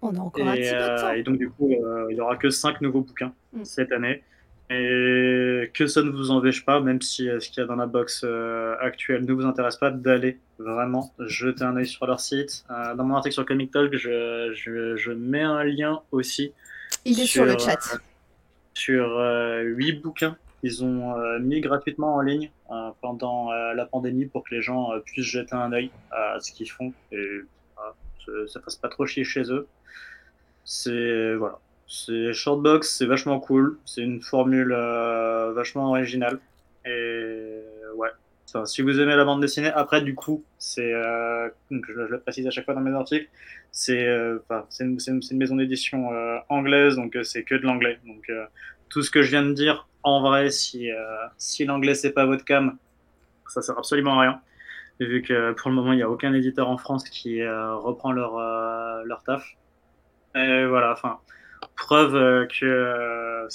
On 0.02 0.14
a 0.14 0.20
encore 0.20 0.48
un 0.48 0.54
petit 0.54 0.70
peu 0.70 0.76
de 0.76 1.00
temps. 1.00 1.06
Euh, 1.08 1.12
et 1.12 1.22
donc, 1.22 1.38
du 1.38 1.50
coup, 1.50 1.72
euh, 1.72 2.06
il 2.10 2.14
n'y 2.14 2.20
aura 2.20 2.36
que 2.36 2.50
5 2.50 2.80
nouveaux 2.80 3.02
bouquins 3.02 3.32
mm. 3.52 3.64
cette 3.64 3.92
année. 3.92 4.22
Et 4.72 5.68
que 5.74 5.88
ça 5.88 6.00
ne 6.02 6.10
vous 6.10 6.30
empêche 6.30 6.64
pas, 6.64 6.80
même 6.80 7.02
si 7.02 7.28
euh, 7.28 7.40
ce 7.40 7.50
qu'il 7.50 7.60
y 7.60 7.64
a 7.64 7.66
dans 7.66 7.74
la 7.74 7.86
box 7.86 8.24
actuelle 8.80 9.24
ne 9.24 9.32
vous 9.32 9.44
intéresse 9.44 9.76
pas, 9.76 9.90
d'aller 9.90 10.38
vraiment 10.58 11.12
jeter 11.18 11.64
un 11.64 11.76
œil 11.76 11.86
sur 11.86 12.06
leur 12.06 12.20
site. 12.20 12.64
dans 12.68 13.04
mon 13.04 13.16
article 13.16 13.34
sur 13.34 13.44
Comic 13.44 13.72
Talk, 13.72 13.92
je, 13.96 14.52
je, 14.54 14.96
je, 14.96 15.10
mets 15.10 15.42
un 15.42 15.64
lien 15.64 16.00
aussi. 16.12 16.52
Il 17.04 17.18
est 17.18 17.26
sur, 17.26 17.44
le 17.44 17.58
chat. 17.58 17.98
sur 18.74 19.18
8 19.62 20.02
bouquins 20.02 20.36
ils 20.62 20.84
ont 20.84 21.16
euh, 21.16 21.38
mis 21.38 21.60
gratuitement 21.60 22.16
en 22.16 22.20
ligne 22.20 22.50
euh, 22.70 22.90
pendant 23.00 23.50
euh, 23.50 23.72
la 23.74 23.86
pandémie 23.86 24.26
pour 24.26 24.44
que 24.44 24.54
les 24.54 24.62
gens 24.62 24.90
puissent 25.04 25.26
jeter 25.26 25.54
un 25.54 25.72
œil 25.72 25.90
à 26.10 26.38
ce 26.40 26.52
qu'ils 26.52 26.70
font 26.70 26.92
et 27.12 27.40
ça 28.46 28.60
passe 28.60 28.76
pas 28.76 28.88
trop 28.88 29.06
chier 29.06 29.24
chez 29.24 29.50
eux. 29.50 29.66
C'est 30.64 31.34
voilà, 31.34 31.58
c'est 31.88 32.32
shortbox, 32.32 32.96
c'est 32.96 33.06
vachement 33.06 33.40
cool, 33.40 33.78
c'est 33.84 34.02
une 34.02 34.20
formule 34.20 34.72
vachement 35.54 35.88
originale 35.90 36.38
et 36.84 37.60
ouais. 37.96 38.10
si 38.66 38.82
vous 38.82 39.00
aimez 39.00 39.16
la 39.16 39.24
bande 39.24 39.40
dessinée, 39.40 39.72
après 39.74 40.00
du 40.02 40.14
coup, 40.14 40.44
c'est, 40.58 40.92
je, 40.92 41.92
le 41.92 42.20
précise 42.20 42.46
à 42.46 42.50
chaque 42.50 42.66
fois 42.66 42.74
dans 42.74 42.80
mes 42.80 42.94
articles, 42.94 43.28
c'est, 43.72 44.06
c'est 44.68 44.84
une, 44.84 44.98
une, 45.08 45.38
maison 45.38 45.56
d'édition 45.56 46.10
anglaise, 46.48 46.94
donc 46.94 47.18
c'est 47.24 47.42
que 47.42 47.56
de 47.56 47.62
l'anglais. 47.62 47.98
Donc 48.06 48.30
tout 48.90 49.02
ce 49.02 49.10
que 49.10 49.22
je 49.22 49.30
viens 49.30 49.44
de 49.44 49.52
dire 49.52 49.86
en 50.02 50.22
vrai, 50.22 50.50
si, 50.50 50.90
euh, 50.90 51.26
si 51.36 51.64
l'anglais 51.64 51.94
c'est 51.94 52.12
pas 52.12 52.26
votre 52.26 52.44
cam, 52.44 52.78
ça 53.48 53.62
sert 53.62 53.78
absolument 53.78 54.18
à 54.18 54.22
rien. 54.22 54.40
Vu 54.98 55.22
que 55.22 55.52
pour 55.52 55.70
le 55.70 55.76
moment, 55.76 55.92
il 55.92 55.96
n'y 55.96 56.02
a 56.02 56.10
aucun 56.10 56.32
éditeur 56.34 56.68
en 56.68 56.76
France 56.76 57.08
qui 57.08 57.40
euh, 57.40 57.74
reprend 57.76 58.12
leur, 58.12 58.36
euh, 58.38 59.02
leur 59.04 59.22
taf. 59.22 59.56
Et 60.34 60.66
voilà, 60.66 60.92
enfin, 60.92 61.18
preuve 61.74 62.46
que, 62.48 63.48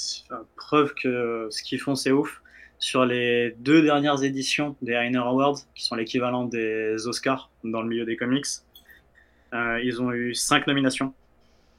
preuve 0.56 0.94
que 0.96 1.48
ce 1.52 1.64
qu'ils 1.64 1.80
font 1.80 1.96
c'est 1.96 2.12
ouf. 2.12 2.42
Sur 2.78 3.06
les 3.06 3.56
deux 3.60 3.82
dernières 3.82 4.24
éditions 4.24 4.76
des 4.82 4.94
Heiner 4.94 5.20
Awards, 5.20 5.60
qui 5.76 5.86
sont 5.86 5.96
l'équivalent 5.96 6.44
des 6.44 7.08
Oscars 7.08 7.50
dans 7.64 7.82
le 7.82 7.88
milieu 7.88 8.06
des 8.06 8.18
comics, 8.18 8.46
ils 9.54 10.02
ont 10.02 10.12
eu 10.12 10.36
cinq 10.36 10.68
nominations 10.68 11.14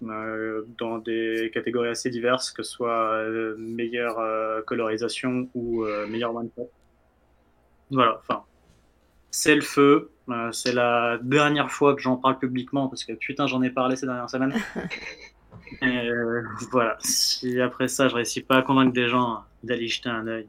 dans 0.01 0.99
des 0.99 1.51
catégories 1.53 1.89
assez 1.89 2.11
diverses, 2.11 2.51
que 2.51 2.63
ce 2.63 2.73
soit 2.73 3.13
euh, 3.15 3.57
meilleure 3.59 4.19
euh, 4.19 4.63
colorisation 4.63 5.49
ou 5.55 5.85
meilleure 6.09 6.35
one 6.35 6.51
shot. 6.57 6.71
Voilà, 7.91 8.19
enfin, 8.19 8.43
c'est 9.31 9.55
le 9.55 9.61
feu. 9.61 10.11
c'est 10.53 10.73
la 10.73 11.19
dernière 11.23 11.71
fois 11.71 11.95
que 11.95 12.03
j'en 12.03 12.17
parle 12.17 12.39
publiquement 12.39 12.89
parce 12.89 13.05
que 13.05 13.13
putain, 13.13 13.47
j'en 13.47 13.63
ai 13.63 13.71
parlé 13.71 13.97
ces 13.97 14.07
dernières 14.07 14.31
semaines. 14.31 14.55
Et, 15.83 16.11
voilà, 16.71 16.97
si 17.01 17.61
après 17.61 17.89
ça, 17.89 18.09
je 18.09 18.15
réussis 18.15 18.43
pas 18.43 18.59
à 18.59 18.63
convaincre 18.63 18.93
des 18.93 19.09
gens 19.09 19.45
d'aller 19.63 19.89
jeter 19.89 20.09
un 20.09 20.27
œil, 20.27 20.49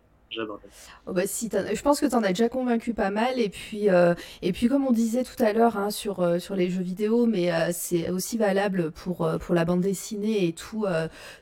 Oh 1.05 1.13
bah 1.13 1.25
si, 1.25 1.49
je 1.51 1.81
pense 1.81 1.99
que 1.99 2.05
tu 2.05 2.15
en 2.15 2.23
as 2.23 2.29
déjà 2.29 2.49
convaincu 2.49 2.93
pas 2.93 3.09
mal. 3.09 3.39
Et 3.39 3.49
puis, 3.49 3.89
euh, 3.89 4.13
et 4.41 4.51
puis 4.51 4.67
comme 4.67 4.85
on 4.85 4.91
disait 4.91 5.23
tout 5.23 5.41
à 5.41 5.53
l'heure 5.53 5.77
hein, 5.77 5.89
sur, 5.89 6.19
euh, 6.21 6.39
sur 6.39 6.55
les 6.55 6.69
jeux 6.69 6.83
vidéo, 6.83 7.25
mais 7.25 7.51
euh, 7.51 7.69
c'est 7.71 8.09
aussi 8.09 8.37
valable 8.37 8.91
pour, 8.91 9.29
pour 9.39 9.55
la 9.55 9.65
bande 9.65 9.81
dessinée 9.81 10.47
et 10.47 10.53
tout, 10.53 10.85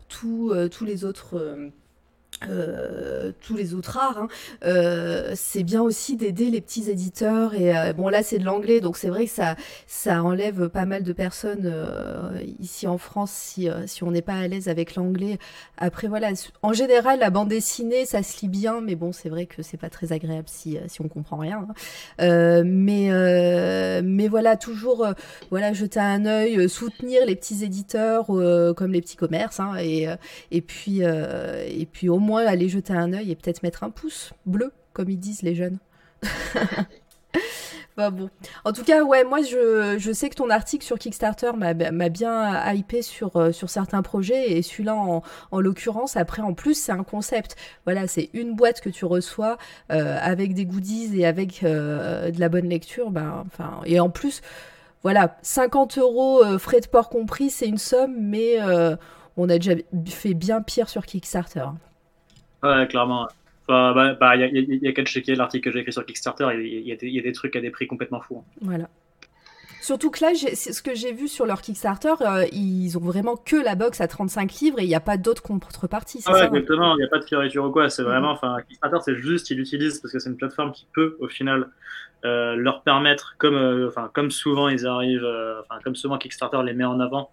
tout 0.10 0.54
tous 0.72 0.86
les 0.86 1.06
autres 1.06 1.58
euh, 2.50 3.32
tous 3.42 3.56
les 3.56 3.74
autres 3.74 3.98
arts, 3.98 4.18
hein. 4.18 4.28
euh, 4.66 5.32
c'est 5.36 5.64
bien 5.64 5.82
aussi 5.82 6.16
d'aider 6.16 6.50
les 6.50 6.62
petits 6.62 6.90
éditeurs. 6.90 7.54
Et 7.54 7.76
euh, 7.76 7.94
bon, 7.94 8.10
là, 8.10 8.24
c'est 8.24 8.40
de 8.40 8.46
l'anglais, 8.46 8.82
donc 8.82 8.98
c'est 8.98 9.08
vrai 9.08 9.26
que 9.26 9.32
ça, 9.32 9.56
ça 9.88 10.22
enlève 10.24 10.70
pas 10.70 10.86
mal 10.86 11.04
de 11.04 11.14
personnes 11.14 11.74
ici 12.60 12.88
en 12.88 12.98
France 12.98 13.32
si, 13.32 13.70
si 13.88 14.04
on 14.04 14.12
n'est 14.12 14.22
pas 14.22 14.36
à 14.36 14.48
l'aise 14.48 14.68
avec 14.68 14.96
l'anglais. 14.96 15.38
Après, 15.78 16.08
voilà, 16.08 16.32
en 16.62 16.74
général, 16.74 17.20
la 17.20 17.30
bande 17.30 17.50
dessinée, 17.50 18.06
ça 18.06 18.22
se 18.22 18.42
lit 18.42 18.50
bien, 18.50 18.82
mais 18.82 18.96
bon, 18.96 19.12
c'est 19.12 19.30
vrai 19.30 19.46
que 19.46 19.62
c'est 19.62 19.78
pas 19.78 19.90
très 19.90 20.12
agréable 20.12 20.48
si, 20.48 20.78
si 20.88 21.02
on 21.02 21.08
comprend 21.08 21.38
rien. 21.38 21.68
Hein. 22.20 22.64
mais, 22.64 23.10
mais 24.04 24.28
voilà, 24.28 24.58
toujours, 24.58 25.08
voilà, 25.50 25.74
jeter 25.74 26.00
un 26.00 26.26
œil, 26.26 26.70
soutenir 26.70 27.26
les 27.26 27.36
petits 27.36 27.64
éditeurs 27.64 28.26
comme 28.28 28.92
les 28.92 29.02
petits 29.02 29.18
commerces, 29.18 29.60
hein, 29.60 29.76
et, 29.80 30.08
et 30.52 30.62
puis, 30.62 31.02
et 31.02 31.88
puis 31.92 32.10
au 32.10 32.20
moins 32.20 32.25
aller 32.34 32.70
jeter 32.70 32.94
un 32.94 33.14
œil 33.14 33.32
et 33.32 33.36
peut-être 33.36 33.64
mettre 33.64 33.84
un 33.84 33.90
pouce 33.90 34.34
bleu, 34.46 34.72
comme 34.94 35.10
ils 35.10 35.20
disent 35.20 35.42
les 35.42 35.56
jeunes. 35.56 35.80
bah 37.98 38.10
bon. 38.10 38.30
En 38.64 38.74
tout 38.74 38.84
cas, 38.84 39.04
ouais, 39.04 39.24
moi 39.24 39.42
je, 39.42 39.96
je 39.98 40.12
sais 40.12 40.30
que 40.30 40.36
ton 40.36 40.50
article 40.50 40.86
sur 40.86 41.00
Kickstarter 41.00 41.52
m'a 41.56 41.74
bien 42.10 42.74
hypé 42.74 43.02
sur, 43.02 43.36
euh, 43.38 43.52
sur 43.52 43.70
certains 43.70 44.02
projets 44.02 44.52
et 44.52 44.62
celui-là 44.62 44.96
en, 44.96 45.24
en 45.52 45.60
l'occurrence, 45.60 46.18
après 46.18 46.42
en 46.42 46.54
plus 46.54 46.76
c'est 46.76 46.92
un 46.92 47.04
concept. 47.04 47.56
Voilà, 47.86 48.08
c'est 48.08 48.30
une 48.34 48.56
boîte 48.56 48.82
que 48.82 48.90
tu 48.90 49.06
reçois 49.06 49.58
euh, 49.92 50.18
avec 50.22 50.54
des 50.54 50.66
goodies 50.66 51.20
et 51.20 51.26
avec 51.26 51.64
euh, 51.64 52.32
de 52.32 52.40
la 52.40 52.50
bonne 52.50 52.68
lecture. 52.68 53.12
Bah, 53.12 53.44
enfin, 53.46 53.82
et 53.86 54.00
en 54.00 54.10
plus, 54.10 54.42
voilà, 55.04 55.38
50 55.42 55.98
euros 55.98 56.44
frais 56.58 56.82
de 56.82 56.88
port 56.88 57.10
compris, 57.10 57.50
c'est 57.50 57.68
une 57.68 57.78
somme, 57.78 58.16
mais 58.18 58.58
on 59.38 59.50
a 59.50 59.58
déjà 59.58 59.74
fait 60.08 60.34
bien 60.34 60.62
pire 60.62 60.90
sur 60.90 61.06
Kickstarter. 61.06 61.66
Ouais, 62.66 62.88
clairement. 62.88 63.28
Bah, 63.68 64.16
bah, 64.20 64.36
il 64.36 64.80
y, 64.84 64.88
a, 64.88 64.92
qu'à 64.92 65.04
checker 65.06 65.36
l'article 65.36 65.66
que 65.66 65.74
j'ai 65.74 65.80
écrit 65.80 65.94
sur 65.94 66.06
Kickstarter, 66.06 66.48
il 66.54 66.88
y, 66.88 66.92
a 67.20 67.22
des 67.22 67.32
trucs 67.32 67.56
à 67.56 67.62
des 67.62 67.72
prix 67.72 67.88
complètement 67.88 68.22
fous. 68.22 68.44
Hein. 68.46 68.58
Voilà. 68.62 68.90
Surtout 69.82 70.10
que 70.10 70.22
là, 70.22 70.34
ce 70.34 70.82
que 70.82 70.96
j'ai 70.96 71.14
vu 71.14 71.28
sur 71.28 71.46
leur 71.46 71.62
Kickstarter, 71.62 72.14
euh, 72.22 72.46
ils 72.52 72.98
ont 72.98 73.02
vraiment 73.02 73.36
que 73.36 73.56
la 73.56 73.76
box 73.76 74.02
à 74.02 74.08
35 74.08 74.52
livres 74.54 74.80
et 74.80 74.84
il 74.84 74.88
n'y 74.88 74.96
a 74.96 75.00
pas 75.00 75.18
d'autres 75.18 75.44
contreparties. 75.44 76.24
Ah 76.26 76.34
ouais, 76.34 76.46
exactement, 76.46 76.96
il 76.96 77.02
n'y 77.02 77.06
a 77.06 77.08
pas 77.08 77.20
de 77.20 77.26
fioriture 77.26 77.66
ou 77.66 77.72
quoi. 77.72 77.90
C'est 77.90 78.02
vraiment, 78.02 78.34
mm-hmm. 78.34 78.38
enfin, 78.38 78.58
Kickstarter, 78.68 78.98
c'est 79.04 79.16
juste, 79.16 79.50
ils 79.52 79.58
l'utilisent 79.58 80.00
parce 80.00 80.12
que 80.12 80.18
c'est 80.18 80.30
une 80.30 80.38
plateforme 80.38 80.72
qui 80.72 80.88
peut, 80.94 81.18
au 81.20 81.28
final, 81.28 81.70
euh, 82.24 82.56
leur 82.56 82.82
permettre, 82.82 83.36
comme, 83.38 83.56
euh, 83.56 83.88
enfin, 83.88 84.10
comme 84.14 84.32
souvent 84.32 84.70
ils 84.70 84.88
arrivent, 84.88 85.28
enfin, 85.62 85.80
comme 85.84 85.96
souvent 85.96 86.18
Kickstarter 86.18 86.64
les 86.64 86.74
met 86.74 86.86
en 86.86 87.00
avant, 87.00 87.30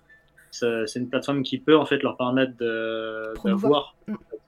c'est 0.51 0.97
une 0.97 1.09
plateforme 1.09 1.43
qui 1.43 1.59
peut 1.59 1.79
en 1.79 1.87
fait 1.87 2.03
leur 2.03 2.19
permettre 2.19 2.53
d'avoir 2.59 3.97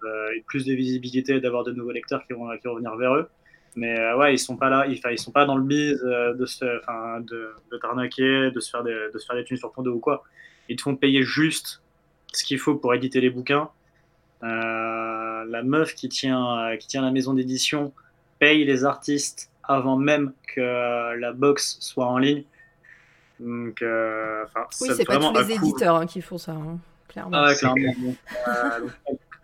mm. 0.05 0.43
plus 0.47 0.65
de 0.65 0.75
visibilité, 0.75 1.41
d'avoir 1.41 1.65
de 1.65 1.73
nouveaux 1.73 1.93
lecteurs 1.93 2.25
qui 2.27 2.33
vont, 2.33 2.49
qui 2.59 2.67
vont 2.67 2.77
venir 2.77 2.97
vers 2.97 3.15
eux. 3.15 3.29
Mais 3.77 3.99
euh, 3.99 4.17
ouais, 4.17 4.35
ils 4.35 4.39
sont 4.39 4.57
pas 4.57 4.71
là, 4.71 4.87
ils, 4.87 5.01
ils 5.11 5.19
sont 5.19 5.33
pas 5.33 5.47
dans 5.47 5.57
le 5.57 5.65
bise 5.65 6.01
euh, 6.05 6.33
de 6.35 6.47
se, 6.47 6.65
de, 6.65 7.55
de 7.73 7.79
t'arnaquer, 7.79 8.51
de 8.51 8.61
se 8.61 8.71
faire 8.71 8.85
des, 8.85 9.09
de 9.13 9.19
se 9.19 9.27
faire 9.27 9.37
des 9.37 9.45
thunes 9.45 9.57
sur 9.57 9.73
ton 9.73 9.83
dos 9.83 9.95
ou 9.95 9.99
quoi. 9.99 10.23
Ils 10.69 10.77
te 10.77 10.83
font 10.83 10.97
payer 10.97 11.23
juste 11.23 11.83
ce 12.33 12.45
qu'il 12.45 12.59
faut 12.59 12.77
pour 12.77 12.95
éditer 12.95 13.21
les 13.21 13.31
bouquins. 13.31 13.69
Euh, 14.43 15.45
la 15.45 15.63
meuf 15.63 15.95
qui 15.95 16.09
tient, 16.09 16.77
qui 16.79 16.87
tient 16.87 17.03
la 17.03 17.11
maison 17.11 17.35
d'édition 17.35 17.93
paye 18.39 18.65
les 18.65 18.85
artistes 18.85 19.51
avant 19.63 19.97
même 19.97 20.33
que 20.55 21.19
la 21.19 21.33
box 21.33 21.79
soit 21.81 22.07
en 22.07 22.19
ligne. 22.19 22.45
Donc, 23.41 23.83
oui, 23.83 24.89
c'est 24.95 25.05
pas 25.05 25.19
tous 25.19 25.33
les 25.33 25.53
éditeurs 25.53 25.97
hein, 25.97 26.07
qui 26.07 26.21
font 26.23 26.39
ça, 26.39 26.53
hein, 26.53 26.79
clairement. 27.09 27.45
Ah, 27.45 27.55
clairement. 27.55 28.15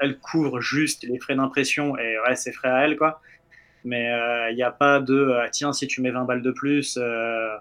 Elle, 0.01 0.18
couvre 0.18 0.60
juste 0.60 1.05
les 1.05 1.18
frais 1.18 1.35
d'impression 1.35 1.97
et 1.98 2.18
ouais, 2.20 2.36
c'est 2.36 2.52
frais 2.52 2.68
à 2.68 2.85
elle, 2.85 2.97
quoi. 2.97 3.20
Mais 3.85 4.05
il 4.05 4.09
euh, 4.09 4.55
n'y 4.55 4.62
a 4.62 4.70
pas 4.70 5.01
de 5.01 5.14
euh, 5.14 5.47
tiens, 5.51 5.72
si 5.72 5.86
tu 5.86 6.02
mets 6.02 6.10
20 6.10 6.24
balles 6.24 6.43
de 6.43 6.51
plus, 6.51 6.98
euh, 7.01 7.56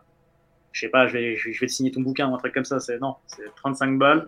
je 0.71 0.81
sais 0.81 0.89
pas, 0.89 1.07
je 1.07 1.13
vais, 1.13 1.35
te 1.35 1.67
signer 1.67 1.91
ton 1.91 2.01
bouquin 2.01 2.27
ou 2.29 2.35
un 2.35 2.37
truc 2.37 2.53
comme 2.53 2.65
ça. 2.65 2.79
C'est 2.79 2.99
non, 2.99 3.15
c'est 3.27 3.43
35 3.55 3.97
balles. 3.97 4.27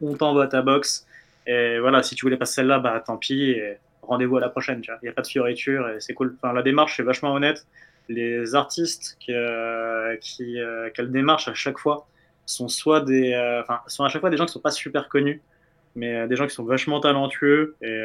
On 0.00 0.14
t'envoie 0.14 0.46
ta 0.46 0.62
box. 0.62 1.06
Et 1.46 1.78
voilà, 1.78 2.02
si 2.02 2.14
tu 2.14 2.24
voulais 2.24 2.36
pas 2.36 2.44
celle-là, 2.44 2.78
bah 2.78 3.02
tant 3.04 3.16
pis. 3.16 3.56
Rendez-vous 4.02 4.36
à 4.36 4.40
la 4.40 4.48
prochaine. 4.48 4.82
Il 4.86 4.98
n'y 5.02 5.08
a 5.08 5.12
pas 5.12 5.22
de 5.22 5.26
fioriture 5.26 5.86
c'est 5.98 6.14
cool. 6.14 6.36
Enfin, 6.40 6.54
la 6.54 6.62
démarche 6.62 6.98
est 7.00 7.02
vachement 7.02 7.32
honnête. 7.34 7.66
Les 8.08 8.54
artistes 8.54 9.16
qui, 9.20 9.32
qui 10.20 10.58
qu'elle 10.94 11.10
démarche 11.10 11.48
à 11.48 11.54
chaque 11.54 11.78
fois 11.78 12.06
sont 12.46 12.68
soit 12.68 13.00
des, 13.02 13.34
enfin, 13.62 13.80
sont 13.86 14.04
à 14.04 14.08
chaque 14.08 14.20
fois 14.20 14.30
des 14.30 14.36
gens 14.36 14.46
qui 14.46 14.52
sont 14.52 14.60
pas 14.60 14.70
super 14.70 15.08
connus, 15.08 15.42
mais 15.98 16.28
des 16.28 16.36
gens 16.36 16.46
qui 16.46 16.54
sont 16.54 16.64
vachement 16.64 17.00
talentueux 17.00 17.76
et 17.82 18.02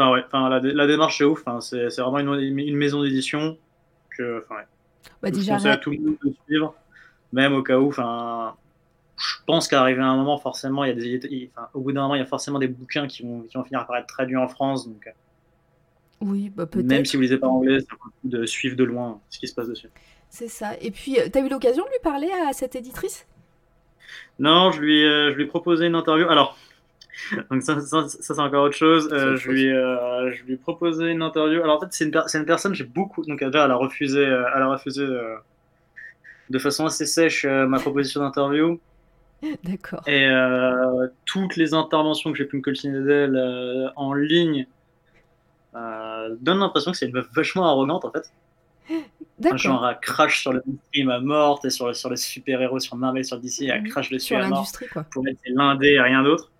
Enfin, 0.00 0.12
ouais, 0.12 0.22
enfin, 0.26 0.48
la, 0.48 0.60
la 0.60 0.86
démarche 0.86 1.20
est 1.20 1.24
ouf. 1.24 1.42
C'est 1.60 1.98
vraiment 1.98 2.18
une, 2.38 2.58
une 2.58 2.76
maison 2.76 3.02
d'édition 3.02 3.58
que, 4.16 4.44
ouais. 4.48 4.62
bah, 5.20 5.30
je 5.32 5.50
conseille 5.50 5.72
à 5.72 5.76
tout 5.76 5.90
le 5.90 5.98
monde 5.98 6.16
de 6.24 6.32
suivre, 6.46 6.74
même 7.32 7.52
au 7.54 7.64
cas 7.64 7.78
où, 7.78 7.88
enfin, 7.88 8.54
je 9.16 9.34
pense 9.44 9.66
qu'arrivé 9.66 10.00
à 10.00 10.06
un 10.06 10.16
moment, 10.16 10.38
forcément, 10.38 10.84
il 10.84 10.88
y 10.88 10.92
a 10.92 11.18
des, 11.18 11.50
enfin, 11.52 11.68
au 11.74 11.80
bout 11.80 11.90
d'un 11.90 12.02
moment, 12.02 12.14
il 12.14 12.20
y 12.20 12.22
a 12.22 12.26
forcément 12.26 12.60
des 12.60 12.68
bouquins 12.68 13.08
qui 13.08 13.24
vont, 13.24 13.40
qui 13.40 13.56
vont 13.56 13.64
finir 13.64 13.86
par 13.88 13.96
être 13.96 14.06
traduits 14.06 14.36
en 14.36 14.46
France, 14.46 14.88
donc. 14.88 15.04
Euh, 15.08 15.10
oui, 16.20 16.50
bah 16.50 16.66
peut-être. 16.66 16.86
Même 16.86 17.04
si 17.04 17.16
vous 17.16 17.22
lisez 17.22 17.38
pas 17.38 17.48
anglais, 17.48 17.80
c'est 17.80 17.92
un 17.92 18.10
de 18.22 18.46
suivre 18.46 18.76
de 18.76 18.84
loin 18.84 19.20
ce 19.30 19.40
qui 19.40 19.48
se 19.48 19.54
passe 19.54 19.68
dessus. 19.68 19.88
C'est 20.30 20.48
ça. 20.48 20.72
Et 20.80 20.92
puis, 20.92 21.18
euh, 21.18 21.28
tu 21.32 21.38
as 21.38 21.40
eu 21.40 21.48
l'occasion 21.48 21.84
de 21.84 21.88
lui 21.88 21.98
parler 22.04 22.30
à 22.48 22.52
cette 22.52 22.76
éditrice? 22.76 23.26
Non, 24.38 24.70
je 24.70 24.80
lui, 24.80 25.04
euh, 25.04 25.32
je 25.32 25.36
lui 25.36 25.44
ai 25.44 25.46
proposé 25.46 25.86
une 25.86 25.94
interview. 25.94 26.28
Alors, 26.28 26.56
Donc 27.50 27.62
ça, 27.62 27.80
ça, 27.80 28.06
c'est 28.08 28.38
encore 28.38 28.64
autre 28.64 28.76
chose. 28.76 29.08
Euh, 29.12 29.36
je, 29.36 29.50
lui, 29.50 29.72
euh, 29.72 30.32
je 30.32 30.44
lui 30.44 30.54
ai 30.54 30.56
proposé 30.56 31.10
une 31.10 31.22
interview. 31.22 31.62
Alors 31.62 31.76
en 31.76 31.80
fait, 31.80 31.88
c'est 31.90 32.04
une, 32.04 32.16
une, 32.34 32.46
personne, 32.46 32.74
j'ai 32.74 32.84
beaucoup... 32.84 33.24
Donc 33.24 33.42
déjà, 33.42 33.64
elle 33.64 33.70
a 33.70 33.76
refusé, 33.76 34.20
euh, 34.20 34.44
elle 34.54 34.62
a 34.62 34.68
refusé 34.68 35.06
de 36.50 36.58
façon 36.58 36.86
assez 36.86 37.06
sèche 37.06 37.44
ma 37.44 37.78
proposition 37.78 38.20
d'interview. 38.20 38.80
D'accord. 39.64 40.02
Et 40.08 40.28
toutes 41.24 41.56
les 41.56 41.74
interventions 41.74 42.32
que 42.32 42.38
j'ai 42.38 42.44
pu 42.44 42.56
me 42.56 42.62
coltiner 42.62 43.00
d'elle 43.02 43.92
en 43.96 44.12
ligne 44.14 44.66
donnent 45.74 46.60
l'impression 46.60 46.92
que 46.92 46.96
c'est 46.96 47.06
une 47.06 47.12
meuf 47.12 47.28
vachement 47.34 47.66
arrogante 47.66 48.04
en 48.04 48.10
fait. 48.10 48.32
Genre, 49.54 49.88
elle 49.88 49.98
crache 50.00 50.40
sur 50.40 50.52
le 50.52 50.62
stream 50.88 51.10
à 51.10 51.20
mort, 51.20 51.60
et 51.64 51.70
sur, 51.70 51.94
sur 51.94 52.10
les 52.10 52.16
super-héros, 52.16 52.80
sur 52.80 52.96
Marvel, 52.96 53.24
sur 53.24 53.38
DC, 53.38 53.62
elle 53.62 53.82
mhm. 53.82 53.88
crache 53.88 54.10
dessus 54.10 54.34
sur 54.34 54.38
à 54.38 54.48
mort. 54.48 54.66
Quoi. 54.92 55.04
Pour 55.04 55.26
être 55.28 55.38
l'indé 55.46 55.88
et 55.90 56.00
rien 56.00 56.22
d'autre. 56.22 56.50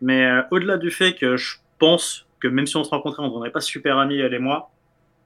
Mais 0.00 0.26
euh, 0.26 0.42
au-delà 0.50 0.76
du 0.76 0.90
fait 0.90 1.14
que 1.14 1.36
je 1.36 1.56
pense 1.78 2.26
que 2.40 2.48
même 2.48 2.66
si 2.66 2.76
on 2.76 2.84
se 2.84 2.90
rencontrait, 2.90 3.20
on 3.20 3.24
ne 3.24 3.28
deviendrait 3.28 3.50
pas 3.50 3.60
super 3.60 3.98
amis, 3.98 4.18
elle 4.18 4.34
et 4.34 4.38
moi, 4.38 4.70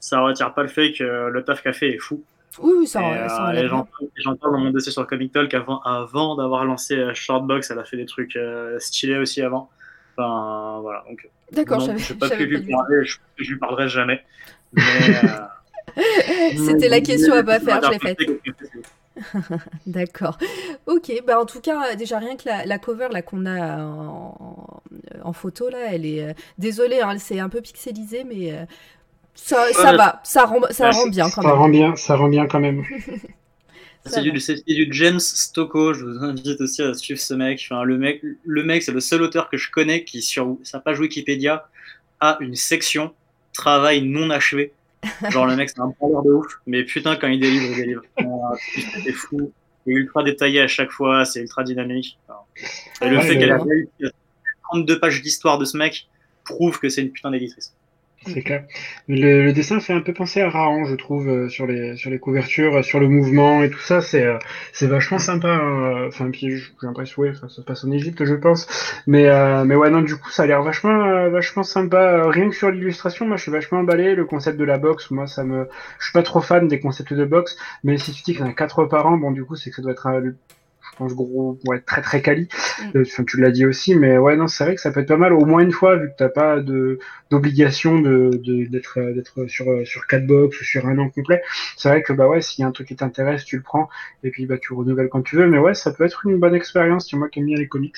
ça 0.01 0.19
ne 0.19 0.23
retire 0.23 0.53
pas 0.53 0.63
le 0.63 0.69
fait 0.69 0.93
que 0.93 1.29
le 1.29 1.45
taf 1.45 1.63
qu'a 1.63 1.73
fait 1.73 1.95
est 1.95 1.99
fou. 1.99 2.23
Oui, 2.61 2.73
oui, 2.79 2.87
ça, 2.87 3.01
euh, 3.01 3.53
et, 3.53 3.69
J'en 3.69 4.37
parle 4.37 4.53
dans 4.53 4.59
mon 4.59 4.71
dossier 4.71 4.91
sur 4.91 5.07
Comic 5.07 5.33
Talk 5.33 5.53
avant, 5.55 5.81
avant 5.83 6.35
d'avoir 6.37 6.65
lancé 6.65 6.97
euh, 6.97 7.15
Shortbox, 7.15 7.71
elle 7.71 7.79
a 7.79 7.85
fait 7.85 7.97
des 7.97 8.07
trucs 8.07 8.39
stylés 8.79 9.19
aussi 9.19 9.43
avant. 9.43 9.71
Enfin, 10.17 10.81
voilà. 10.81 11.05
D'accord, 11.53 11.81
je 11.81 11.93
n'ai 11.93 12.19
pas 12.19 12.31
pu 12.37 12.47
lui 12.47 12.61
parler, 12.61 13.05
je, 13.05 13.19
je 13.39 13.51
lui 13.51 13.59
parlerai 13.59 13.89
jamais. 13.89 14.25
C'était 16.57 16.89
la 16.89 17.01
question 17.01 17.35
à 17.35 17.43
pas 17.43 17.61
faire, 17.61 17.81
je 17.83 17.91
l'ai 17.91 17.99
faite. 17.99 18.19
D'accord. 19.87 20.39
Ok, 20.87 21.13
bah 21.27 21.41
en 21.41 21.47
tout 21.47 21.61
cas, 21.61 21.95
déjà 21.97 22.19
rien 22.19 22.37
que 22.37 22.45
la, 22.47 22.79
cover 22.79 23.09
là 23.11 23.23
qu'on 23.23 23.47
a 23.47 23.79
en, 25.23 25.33
photo 25.33 25.69
là, 25.69 25.93
elle 25.93 26.07
est. 26.07 26.23
Euh, 26.23 26.33
désolée, 26.59 27.01
hein, 27.01 27.17
c'est 27.19 27.41
un 27.41 27.49
peu 27.49 27.61
pixelisé, 27.61 28.25
mais 28.25 28.53
euh, 28.53 28.65
ça, 29.35 29.73
ça 29.73 29.97
va, 29.97 30.21
ça 30.25 30.45
rend, 30.45 30.61
ça 30.71 30.91
rend 30.91 31.09
bien 31.09 31.29
quand 31.31 31.43
ça 31.43 31.53
Rend 31.53 31.69
bien, 31.69 31.97
ça 31.97 32.17
rend 32.17 32.29
bien 32.29 32.47
quand 32.47 32.61
même. 32.61 32.85
c'est 34.05 34.23
du, 34.23 34.33
du, 34.33 34.89
James 34.93 35.21
Stocco, 35.21 35.93
je 35.93 36.05
vous 36.05 36.25
invite 36.25 36.61
aussi 36.61 36.83
à 36.83 36.95
suivre 36.95 37.21
ce 37.21 37.35
mec. 37.35 37.61
Enfin, 37.65 37.83
le 37.83 37.99
mec, 37.99 38.23
le 38.45 38.63
mec 38.65 38.83
c'est 38.83 38.93
le 38.93 39.01
seul 39.01 39.23
auteur 39.23 39.51
que 39.51 39.57
je 39.57 39.71
connais 39.71 40.05
qui, 40.05 40.23
sur 40.23 40.57
sa 40.63 40.81
page 40.81 41.01
Wikipédia, 41.01 41.69
a 42.21 42.37
une 42.41 42.55
section 42.55 43.13
travail 43.53 44.03
non 44.03 44.31
achevé. 44.31 44.73
Genre, 45.31 45.47
le 45.47 45.57
mec, 45.57 45.71
c'est 45.71 45.81
un 45.81 45.91
parleur 45.91 46.23
de 46.23 46.33
ouf. 46.33 46.61
Mais 46.67 46.85
putain, 46.85 47.17
quand 47.17 47.29
il 47.29 47.41
délivre, 47.41 47.67
il 47.71 47.77
délivre. 47.77 48.03
C'est 49.05 49.13
fou. 49.13 49.53
Il 49.87 49.93
est 49.93 49.97
ultra 50.01 50.23
détaillé 50.23 50.61
à 50.61 50.69
chaque 50.69 50.91
fois, 50.91 51.25
c'est 51.25 51.41
ultra 51.41 51.65
dynamique. 51.65 52.19
Et 53.01 53.09
le 53.09 53.21
fait 53.21 53.39
qu'elle 53.39 53.51
ait 53.51 54.11
32 54.65 54.99
pages 55.01 55.23
d'histoire 55.23 55.59
de 55.59 55.65
ce 55.65 55.77
mec 55.77 56.09
prouve 56.45 56.79
que 56.79 56.89
c'est 56.89 57.03
une 57.03 57.11
putain 57.11 57.31
d'éditrice. 57.31 57.75
C'est 58.33 58.43
clair. 58.43 58.65
Le, 59.09 59.53
dessin 59.53 59.81
fait 59.81 59.93
un 59.93 60.01
peu 60.01 60.13
penser 60.13 60.41
à 60.41 60.51
Raon, 60.51 60.85
je 60.85 60.95
trouve, 60.95 61.29
euh, 61.29 61.49
sur 61.49 61.67
les 61.67 61.97
sur 61.97 62.11
les 62.11 62.19
couvertures, 62.19 62.77
euh, 62.77 62.83
sur 62.83 63.01
le 63.01 63.09
mouvement 63.09 63.63
et 63.63 63.71
tout 63.71 63.81
ça. 63.81 64.01
C'est 64.01 64.25
euh, 64.25 64.39
c'est 64.73 64.87
vachement 64.87 65.19
sympa. 65.19 65.49
Hein. 65.49 66.07
Enfin, 66.09 66.31
puis 66.31 66.57
j'ai 66.57 66.63
l'impression, 66.83 67.23
ouais, 67.23 67.33
ça 67.35 67.49
se 67.49 67.61
passe 67.61 67.85
en 67.85 67.91
Égypte, 67.91 68.25
je 68.25 68.35
pense. 68.35 68.67
Mais 69.07 69.29
mais 69.65 69.75
ouais, 69.75 69.91
non, 69.91 70.03
du 70.03 70.17
coup, 70.17 70.31
ça 70.31 70.45
a 70.45 70.47
l'air 70.47 70.63
vachement 70.63 71.29
vachement 71.31 71.63
sympa. 71.63 72.29
Rien 72.31 72.49
que 72.49 72.55
sur 72.55 72.71
l'illustration, 72.71 73.27
moi, 73.27 73.37
je 73.37 73.43
suis 73.43 73.53
vachement 73.53 73.81
emballé. 73.81 74.15
Le 74.15 74.25
concept 74.25 74.59
de 74.59 74.65
la 74.65 74.79
box, 74.79 75.11
moi, 75.11 75.27
ça 75.27 75.45
me, 75.45 75.69
je 75.99 76.05
suis 76.05 76.13
pas 76.13 76.23
trop 76.23 76.41
fan 76.41 76.69
des 76.69 76.81
concepts 76.81 77.13
de 77.13 77.25
box, 77.25 77.57
mais 77.85 77.99
si 77.99 78.13
tu 78.13 78.23
dis 78.23 78.33
qu'il 78.33 78.41
y 78.41 78.45
en 78.45 78.51
a 78.51 78.55
quatre 78.55 78.85
par 78.85 79.07
an, 79.07 79.17
bon, 79.17 79.31
du 79.31 79.45
coup, 79.45 79.57
c'est 79.57 79.71
que 79.71 79.77
ça 79.77 79.83
doit 79.83 79.93
être 79.93 80.09
pense 80.99 81.15
gros, 81.15 81.59
ouais, 81.67 81.81
très 81.81 82.03
très 82.03 82.23
quali. 82.23 82.49
Mm. 82.95 82.99
Euh, 82.99 83.25
tu 83.27 83.41
l'as 83.41 83.51
dit 83.51 83.67
aussi, 83.67 83.95
mais 83.95 84.19
ouais, 84.19 84.37
non, 84.37 84.49
c'est 84.49 84.65
vrai 84.65 84.75
que 84.75 84.81
ça 84.81 84.91
peut 84.91 85.01
être 85.01 85.09
pas 85.09 85.17
mal 85.17 85.33
au 85.33 85.45
moins 85.45 85.61
une 85.63 85.73
fois, 85.73 85.97
vu 85.97 86.09
que 86.09 86.15
t'as 86.17 86.29
pas 86.29 86.61
de 86.61 86.99
d'obligation 87.31 88.01
de 88.01 88.31
d'être 88.71 89.01
d'être 89.13 89.47
sur 89.49 89.67
sur 89.87 90.07
quatre 90.07 90.27
box 90.27 90.61
ou 90.61 90.65
sur 90.65 90.87
un 90.87 90.99
an 90.99 91.09
complet. 91.11 91.43
C'est 91.77 91.89
vrai 91.89 92.03
que 92.03 92.13
bah 92.13 92.29
ouais, 92.29 92.41
s'il 92.41 92.63
y 92.63 92.65
a 92.65 92.69
un 92.69 92.73
truc 92.73 92.89
qui 92.89 92.97
t'intéresse, 92.97 93.45
tu 93.45 93.57
le 93.57 93.63
prends 93.63 93.89
et 94.25 94.31
puis 94.31 94.47
bah 94.47 94.59
tu 94.59 94.73
renouvelles 94.73 95.09
quand 95.09 95.23
tu 95.23 95.37
veux. 95.37 95.47
Mais 95.49 95.59
ouais, 95.59 95.75
ça 95.75 95.93
peut 95.93 96.05
être 96.05 96.27
une 96.27 96.39
bonne 96.39 96.55
expérience. 96.55 97.07
Tu 97.07 97.17
moi 97.17 97.29
qui 97.29 97.41
aime 97.41 97.47
bien 97.47 97.57
les 97.57 97.69
comics, 97.69 97.97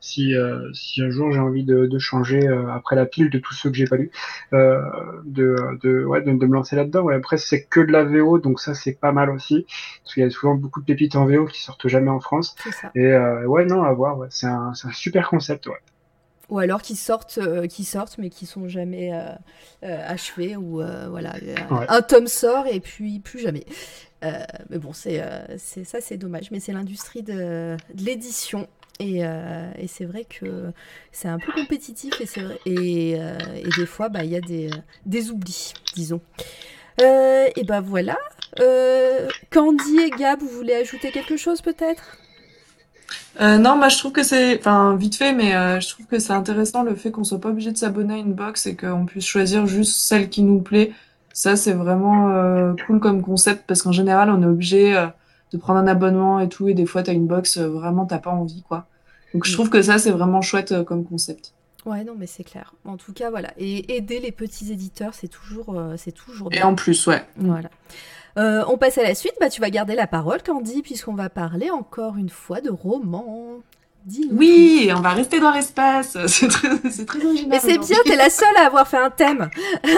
si 0.00 0.34
euh, 0.34 0.72
si 0.72 1.02
un 1.02 1.10
jour 1.10 1.32
j'ai 1.32 1.38
envie 1.40 1.64
de, 1.64 1.86
de 1.86 1.98
changer 1.98 2.46
euh, 2.46 2.70
après 2.72 2.96
la 2.96 3.06
pile 3.06 3.30
de 3.30 3.38
tous 3.38 3.54
ceux 3.54 3.70
que 3.70 3.76
j'ai 3.76 3.86
pas 3.86 3.96
lus, 3.96 4.10
euh, 4.52 4.80
de 5.24 5.56
de 5.82 6.04
ouais 6.04 6.22
de, 6.22 6.32
de 6.32 6.46
me 6.46 6.54
lancer 6.54 6.76
là-dedans. 6.76 7.02
Ouais, 7.02 7.14
après 7.14 7.38
c'est 7.38 7.64
que 7.64 7.80
de 7.80 7.92
la 7.92 8.04
VO, 8.04 8.38
donc 8.38 8.60
ça 8.60 8.74
c'est 8.74 8.98
pas 8.98 9.12
mal 9.12 9.30
aussi, 9.30 9.66
parce 10.02 10.14
qu'il 10.14 10.22
y 10.22 10.26
a 10.26 10.30
souvent 10.30 10.54
beaucoup 10.54 10.80
de 10.80 10.86
pépites 10.86 11.16
en 11.16 11.26
VO 11.26 11.46
qui 11.46 11.62
sortent 11.62 11.88
jamais 11.88 12.10
en 12.10 12.20
France. 12.20 12.41
Et 12.94 13.06
euh, 13.06 13.44
ouais, 13.46 13.64
non, 13.64 13.82
à 13.82 13.92
voir. 13.92 14.26
C'est 14.30 14.46
un, 14.46 14.72
un, 14.82 14.92
super 14.92 15.28
concept. 15.28 15.66
Ouais. 15.66 15.78
Ou 16.48 16.58
alors 16.58 16.82
qui 16.82 16.96
sortent, 16.96 17.38
euh, 17.38 17.66
qui 17.66 17.84
sortent, 17.84 18.18
mais 18.18 18.28
qui 18.28 18.46
sont 18.46 18.68
jamais 18.68 19.10
euh, 19.12 20.06
achevés. 20.06 20.56
Ou 20.56 20.82
voilà, 21.10 21.34
un 21.88 22.02
tome 22.02 22.26
sort 22.26 22.66
et 22.66 22.80
puis 22.80 23.20
plus 23.20 23.40
jamais. 23.40 23.64
mais 24.22 24.78
bon, 24.78 24.92
c'est 24.92 25.22
c'est 25.58 25.84
ça, 25.84 26.00
c'est 26.00 26.16
dommage. 26.16 26.50
Mais 26.50 26.60
c'est 26.60 26.72
l'industrie 26.72 27.22
de, 27.22 27.76
de 27.94 28.04
l'édition. 28.04 28.68
Et, 29.00 29.20
et 29.20 29.88
c'est 29.88 30.04
vrai 30.04 30.24
que 30.24 30.70
c'est 31.10 31.26
un 31.26 31.38
peu 31.38 31.50
compétitif 31.52 32.20
et, 32.20 32.40
vrai, 32.40 32.58
et, 32.66 33.10
et, 33.12 33.68
des 33.76 33.86
fois, 33.86 34.08
bah, 34.08 34.22
il 34.22 34.30
y 34.30 34.36
a 34.36 34.40
des, 34.40 34.70
des 35.06 35.30
oublis, 35.30 35.72
disons. 35.94 36.20
et 37.00 37.64
ben 37.64 37.80
voilà. 37.80 38.18
Candy 39.50 39.98
et 40.00 40.10
Gab, 40.10 40.40
vous 40.40 40.48
voulez 40.48 40.74
ajouter 40.74 41.10
quelque 41.10 41.36
chose 41.36 41.62
peut-être? 41.62 42.18
Euh, 43.40 43.58
non, 43.58 43.76
moi 43.76 43.88
je 43.88 43.98
trouve 43.98 44.12
que 44.12 44.22
c'est, 44.22 44.58
enfin 44.58 44.96
vite 44.96 45.16
fait, 45.16 45.32
mais 45.32 45.54
euh, 45.54 45.80
je 45.80 45.88
trouve 45.88 46.06
que 46.06 46.18
c'est 46.18 46.32
intéressant 46.32 46.82
le 46.82 46.94
fait 46.94 47.10
qu'on 47.10 47.24
soit 47.24 47.40
pas 47.40 47.48
obligé 47.50 47.72
de 47.72 47.76
s'abonner 47.78 48.14
à 48.14 48.16
une 48.18 48.34
box 48.34 48.66
et 48.66 48.76
qu'on 48.76 49.06
puisse 49.06 49.24
choisir 49.26 49.66
juste 49.66 50.00
celle 50.00 50.28
qui 50.28 50.42
nous 50.42 50.60
plaît 50.60 50.92
Ça, 51.32 51.56
c'est 51.56 51.72
vraiment 51.72 52.30
euh, 52.30 52.74
cool 52.86 53.00
comme 53.00 53.22
concept 53.22 53.64
parce 53.66 53.82
qu'en 53.82 53.92
général, 53.92 54.30
on 54.30 54.42
est 54.42 54.46
obligé 54.46 54.92
de 55.52 55.58
prendre 55.58 55.78
un 55.80 55.86
abonnement 55.86 56.40
et 56.40 56.48
tout, 56.48 56.68
et 56.68 56.74
des 56.74 56.86
fois, 56.86 57.02
t'as 57.02 57.12
une 57.12 57.26
box, 57.26 57.58
vraiment, 57.58 58.06
t'as 58.06 58.18
pas 58.18 58.30
envie, 58.30 58.62
quoi. 58.68 58.86
Donc, 59.34 59.44
je 59.46 59.50
Mm. 59.50 59.54
trouve 59.54 59.70
que 59.70 59.82
ça, 59.82 59.98
c'est 59.98 60.10
vraiment 60.10 60.40
chouette 60.42 60.82
comme 60.84 61.04
concept. 61.04 61.52
Ouais, 61.84 62.04
non, 62.04 62.14
mais 62.18 62.26
c'est 62.26 62.44
clair. 62.44 62.74
En 62.84 62.96
tout 62.96 63.12
cas, 63.12 63.28
voilà. 63.30 63.50
Et 63.58 63.96
aider 63.96 64.20
les 64.20 64.30
petits 64.32 64.72
éditeurs, 64.72 65.14
c'est 65.14 65.28
toujours, 65.28 65.74
c'est 65.96 66.12
toujours 66.12 66.48
Et 66.52 66.56
bien. 66.56 66.66
en 66.68 66.74
plus, 66.74 67.06
ouais. 67.06 67.22
Voilà. 67.36 67.70
Euh, 68.38 68.64
on 68.68 68.78
passe 68.78 68.98
à 68.98 69.02
la 69.02 69.14
suite. 69.14 69.34
Bah, 69.40 69.50
tu 69.50 69.60
vas 69.60 69.70
garder 69.70 69.94
la 69.94 70.06
parole, 70.06 70.42
Candy, 70.42 70.82
puisqu'on 70.82 71.14
va 71.14 71.28
parler 71.28 71.70
encore 71.70 72.16
une 72.16 72.30
fois 72.30 72.60
de 72.60 72.70
romans. 72.70 73.62
Oui, 74.32 74.90
on 74.94 75.00
va 75.00 75.10
rester 75.10 75.40
dans 75.40 75.52
l'espace. 75.52 76.16
C'est 76.26 76.48
très, 76.48 76.76
très 76.78 77.24
original. 77.24 77.48
Mais 77.50 77.60
c'est 77.60 77.78
bien, 77.78 77.98
t'es 78.04 78.16
la 78.16 78.30
seule 78.30 78.56
à 78.56 78.66
avoir 78.66 78.86
fait 78.88 78.98
un 78.98 79.10
thème. 79.10 79.50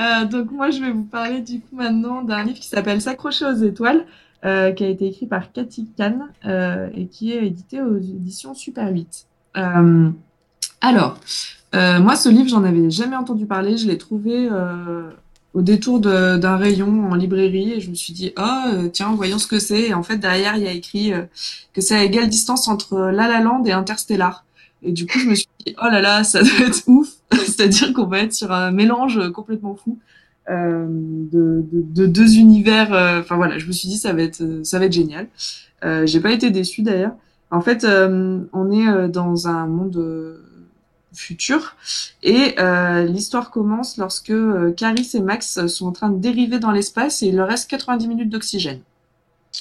Euh, 0.00 0.24
donc 0.24 0.52
moi, 0.52 0.70
je 0.70 0.80
vais 0.80 0.92
vous 0.92 1.02
parler 1.02 1.40
du 1.40 1.60
coup 1.60 1.74
maintenant 1.74 2.22
d'un 2.22 2.44
livre 2.44 2.60
qui 2.60 2.68
s'appelle 2.68 3.00
S'accrocher 3.00 3.44
aux 3.44 3.54
étoiles, 3.54 4.06
euh, 4.44 4.70
qui 4.70 4.84
a 4.84 4.88
été 4.88 5.06
écrit 5.06 5.26
par 5.26 5.52
Cathy 5.52 5.90
Kahn 5.96 6.28
euh, 6.46 6.88
et 6.94 7.06
qui 7.06 7.32
est 7.32 7.46
édité 7.46 7.82
aux 7.82 7.96
éditions 7.96 8.54
Super 8.54 8.88
8. 8.88 9.26
Euh, 9.56 10.10
alors, 10.80 11.18
moi, 11.74 12.14
ce 12.14 12.28
livre, 12.28 12.48
j'en 12.48 12.62
avais 12.64 12.88
jamais 12.88 13.16
entendu 13.16 13.44
parler. 13.44 13.76
Je 13.76 13.88
l'ai 13.88 13.98
trouvé 13.98 14.48
au 15.54 15.62
détour 15.62 16.00
d'un 16.00 16.56
rayon 16.56 17.10
en 17.10 17.14
librairie 17.14 17.72
et 17.74 17.80
je 17.80 17.90
me 17.90 17.94
suis 17.94 18.12
dit, 18.12 18.32
oh, 18.38 18.42
euh, 18.74 18.88
tiens, 18.88 19.12
voyons 19.14 19.38
ce 19.38 19.46
que 19.46 19.58
c'est. 19.58 19.82
Et 19.88 19.94
en 19.94 20.02
fait, 20.02 20.16
derrière, 20.18 20.56
il 20.56 20.62
y 20.62 20.68
a 20.68 20.72
écrit 20.72 21.12
euh, 21.12 21.22
que 21.74 21.80
c'est 21.80 21.94
à 21.96 22.04
égale 22.04 22.28
distance 22.28 22.68
entre 22.68 22.96
La 23.12 23.28
La 23.28 23.40
Land 23.40 23.64
et 23.66 23.72
Interstellar. 23.72 24.44
Et 24.82 24.92
du 24.92 25.06
coup, 25.06 25.18
je 25.18 25.28
me 25.28 25.34
suis 25.34 25.46
dit, 25.66 25.74
oh 25.80 25.86
là 25.90 26.00
là, 26.00 26.24
ça 26.24 26.42
doit 26.42 26.66
être 26.66 26.82
ouf. 26.88 27.08
C'est-à-dire 27.32 27.92
qu'on 27.92 28.06
va 28.06 28.20
être 28.20 28.32
sur 28.32 28.50
un 28.52 28.70
mélange 28.72 29.30
complètement 29.32 29.74
fou 29.76 29.98
euh, 30.50 30.86
de, 30.88 31.64
de, 31.72 31.82
de 32.02 32.06
deux 32.06 32.36
univers. 32.36 32.92
euh, 32.94 33.20
Enfin 33.20 33.36
voilà, 33.36 33.58
je 33.58 33.66
me 33.66 33.72
suis 33.72 33.88
dit, 33.88 33.98
ça 33.98 34.12
va 34.12 34.22
être, 34.22 34.40
euh, 34.42 34.64
ça 34.64 34.78
va 34.78 34.86
être 34.86 34.92
génial. 34.92 35.28
Euh, 35.84 36.06
J'ai 36.06 36.20
pas 36.20 36.32
été 36.32 36.50
déçue 36.50 36.82
d'ailleurs. 36.82 37.14
En 37.50 37.60
fait, 37.60 37.84
euh, 37.84 38.40
on 38.52 38.70
est 38.70 38.88
euh, 38.88 39.08
dans 39.08 39.48
un 39.48 39.66
monde 39.66 39.96
euh, 39.98 40.42
futur 41.14 41.76
et 42.22 42.54
euh, 42.58 43.04
l'histoire 43.04 43.50
commence 43.50 43.96
lorsque 43.96 44.30
euh, 44.30 44.72
Caris 44.72 45.10
et 45.14 45.20
Max 45.20 45.66
sont 45.66 45.86
en 45.86 45.92
train 45.92 46.08
de 46.08 46.18
dériver 46.18 46.58
dans 46.58 46.70
l'espace 46.70 47.22
et 47.22 47.28
il 47.28 47.36
leur 47.36 47.48
reste 47.48 47.68
90 47.70 48.08
minutes 48.08 48.30
d'oxygène. 48.30 48.80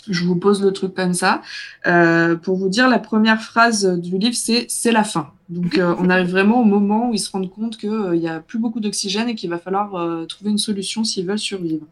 Je 0.10 0.23
vous 0.23 0.38
pose 0.38 0.64
le 0.64 0.72
truc 0.72 0.94
comme 0.94 1.14
ça. 1.14 1.41
Euh, 1.86 2.38
pour 2.38 2.56
vous 2.56 2.69
dire, 2.69 2.88
la 2.88 2.98
première 2.98 3.41
phrase 3.41 3.86
du 3.86 4.18
livre, 4.18 4.36
c'est 4.36 4.65
c'est 4.69 4.94
la 4.94 5.03
fin. 5.03 5.32
Donc, 5.49 5.78
euh, 5.78 5.94
on 5.99 6.10
arrive 6.10 6.30
vraiment 6.30 6.61
au 6.61 6.64
moment 6.64 7.10
où 7.10 7.14
ils 7.14 7.19
se 7.19 7.30
rendent 7.30 7.52
compte 7.52 7.76
qu'il 7.78 8.11
n'y 8.11 8.30
a 8.30 8.40
plus 8.40 8.57
beaucoup 8.57 8.80
d'oxygène 8.80 9.28
et 9.28 9.36
qu'il 9.36 9.49
va 9.49 9.57
falloir 9.57 10.26
trouver 10.28 10.52
une 10.52 10.57
solution 10.57 11.03
s'ils 11.03 11.26
veulent 11.26 11.38
survivre. 11.38 11.86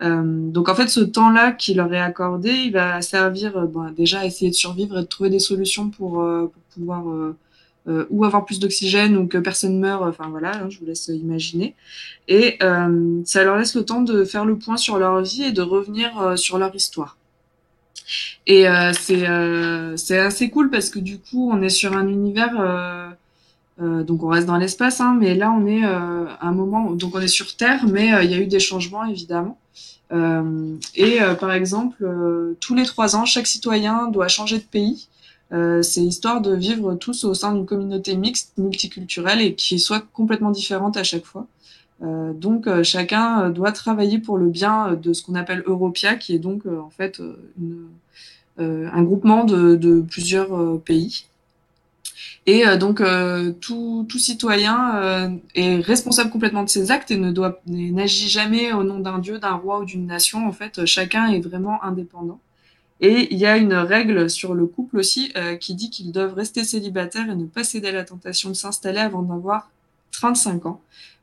Donc, 0.00 0.70
en 0.70 0.74
fait, 0.74 0.88
ce 0.88 1.00
temps-là 1.00 1.52
qui 1.52 1.74
leur 1.74 1.92
est 1.92 2.00
accordé, 2.00 2.50
il 2.50 2.72
va 2.72 3.02
servir 3.02 3.68
déjà 3.94 4.20
à 4.20 4.24
essayer 4.24 4.50
de 4.50 4.56
survivre 4.56 4.96
et 4.96 5.02
de 5.02 5.06
trouver 5.06 5.28
des 5.28 5.38
solutions 5.38 5.90
pour 5.90 6.26
pouvoir 6.74 7.04
euh, 7.86 8.06
ou 8.10 8.24
avoir 8.24 8.44
plus 8.44 8.58
d'oxygène 8.58 9.16
ou 9.16 9.26
que 9.26 9.38
personne 9.38 9.78
meure. 9.78 10.02
Enfin, 10.02 10.28
voilà, 10.28 10.56
hein, 10.56 10.68
je 10.68 10.78
vous 10.78 10.86
laisse 10.86 11.08
imaginer. 11.08 11.74
Et 12.26 12.58
euh, 12.62 13.22
ça 13.24 13.44
leur 13.44 13.56
laisse 13.56 13.74
le 13.74 13.84
temps 13.84 14.02
de 14.02 14.24
faire 14.24 14.44
le 14.44 14.58
point 14.58 14.76
sur 14.76 14.98
leur 14.98 15.22
vie 15.22 15.44
et 15.44 15.52
de 15.52 15.62
revenir 15.62 16.20
euh, 16.20 16.36
sur 16.36 16.58
leur 16.58 16.74
histoire. 16.74 17.16
Et 18.46 18.68
euh, 18.68 18.92
c'est 18.92 19.28
euh, 19.28 19.96
c'est 19.96 20.18
assez 20.18 20.50
cool 20.50 20.70
parce 20.70 20.90
que 20.90 20.98
du 20.98 21.18
coup, 21.18 21.50
on 21.50 21.62
est 21.62 21.68
sur 21.68 21.96
un 21.96 22.06
univers. 22.08 23.16
donc 23.78 24.22
on 24.22 24.28
reste 24.28 24.46
dans 24.46 24.56
l'espace, 24.56 25.00
hein, 25.00 25.16
mais 25.18 25.34
là 25.34 25.50
on 25.50 25.66
est 25.66 25.84
à 25.84 26.38
un 26.40 26.52
moment. 26.52 26.90
Donc 26.90 27.14
on 27.14 27.20
est 27.20 27.28
sur 27.28 27.56
Terre, 27.56 27.86
mais 27.86 28.08
il 28.24 28.30
y 28.30 28.34
a 28.34 28.38
eu 28.38 28.46
des 28.46 28.60
changements 28.60 29.04
évidemment. 29.04 29.58
Et 30.94 31.18
par 31.38 31.52
exemple, 31.52 31.98
tous 32.60 32.74
les 32.74 32.84
trois 32.84 33.14
ans, 33.14 33.24
chaque 33.24 33.46
citoyen 33.46 34.08
doit 34.08 34.28
changer 34.28 34.58
de 34.58 34.64
pays. 34.64 35.08
Euh, 35.52 35.82
c'est 35.82 36.02
histoire 36.02 36.40
de 36.42 36.54
vivre 36.54 36.94
tous 36.94 37.24
au 37.24 37.32
sein 37.34 37.54
d'une 37.54 37.64
communauté 37.66 38.16
mixte, 38.16 38.52
multiculturelle 38.58 39.40
et 39.40 39.54
qui 39.54 39.78
soit 39.78 40.04
complètement 40.12 40.50
différente 40.50 40.96
à 40.96 41.04
chaque 41.04 41.24
fois. 41.24 41.46
Euh, 42.02 42.32
donc 42.32 42.66
euh, 42.66 42.84
chacun 42.84 43.42
euh, 43.42 43.50
doit 43.50 43.72
travailler 43.72 44.18
pour 44.18 44.38
le 44.38 44.48
bien 44.48 44.92
de 44.94 45.12
ce 45.12 45.22
qu'on 45.22 45.34
appelle 45.34 45.62
Europia, 45.66 46.14
qui 46.16 46.34
est 46.34 46.38
donc 46.38 46.66
en 46.66 46.90
fait 46.90 47.20
un 48.58 49.02
groupement 49.02 49.44
de, 49.44 49.76
de 49.76 50.00
plusieurs 50.00 50.80
pays. 50.80 51.24
Et 52.46 52.64
donc 52.78 53.00
euh, 53.02 53.52
tout, 53.60 54.06
tout 54.08 54.18
citoyen 54.18 54.96
euh, 54.96 55.28
est 55.54 55.80
responsable 55.80 56.30
complètement 56.30 56.62
de 56.62 56.70
ses 56.70 56.90
actes 56.90 57.10
et 57.10 57.18
ne 57.18 57.30
doit 57.30 57.60
n'agit 57.66 58.28
jamais 58.28 58.72
au 58.72 58.84
nom 58.84 59.00
d'un 59.00 59.18
dieu, 59.18 59.38
d'un 59.38 59.52
roi 59.52 59.80
ou 59.80 59.84
d'une 59.84 60.06
nation. 60.06 60.48
En 60.48 60.52
fait, 60.52 60.84
chacun 60.86 61.30
est 61.30 61.40
vraiment 61.40 61.82
indépendant. 61.84 62.40
Et 63.00 63.32
il 63.32 63.38
y 63.38 63.46
a 63.46 63.56
une 63.56 63.74
règle 63.74 64.28
sur 64.28 64.54
le 64.54 64.66
couple 64.66 64.98
aussi 64.98 65.32
euh, 65.36 65.56
qui 65.56 65.74
dit 65.74 65.90
qu'ils 65.90 66.12
doivent 66.12 66.34
rester 66.34 66.64
célibataires 66.64 67.30
et 67.30 67.36
ne 67.36 67.46
pas 67.46 67.64
céder 67.64 67.88
à 67.88 67.92
la 67.92 68.04
tentation 68.04 68.50
de 68.50 68.54
s'installer 68.54 68.98
avant 68.98 69.22
d'avoir 69.22 69.70
35 70.12 70.66
ans, 70.66 70.80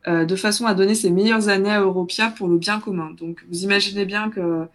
euh, 0.08 0.24
de 0.26 0.36
façon 0.36 0.66
à 0.66 0.74
donner 0.74 0.96
ses 0.96 1.10
meilleures 1.10 1.50
années 1.50 1.72
à 1.72 1.82
Europia 1.82 2.30
pour 2.30 2.48
le 2.48 2.58
bien 2.58 2.80
commun. 2.80 3.12
Donc 3.18 3.44
vous 3.50 3.64
imaginez 3.64 4.06
bien 4.06 4.30
que 4.30 4.66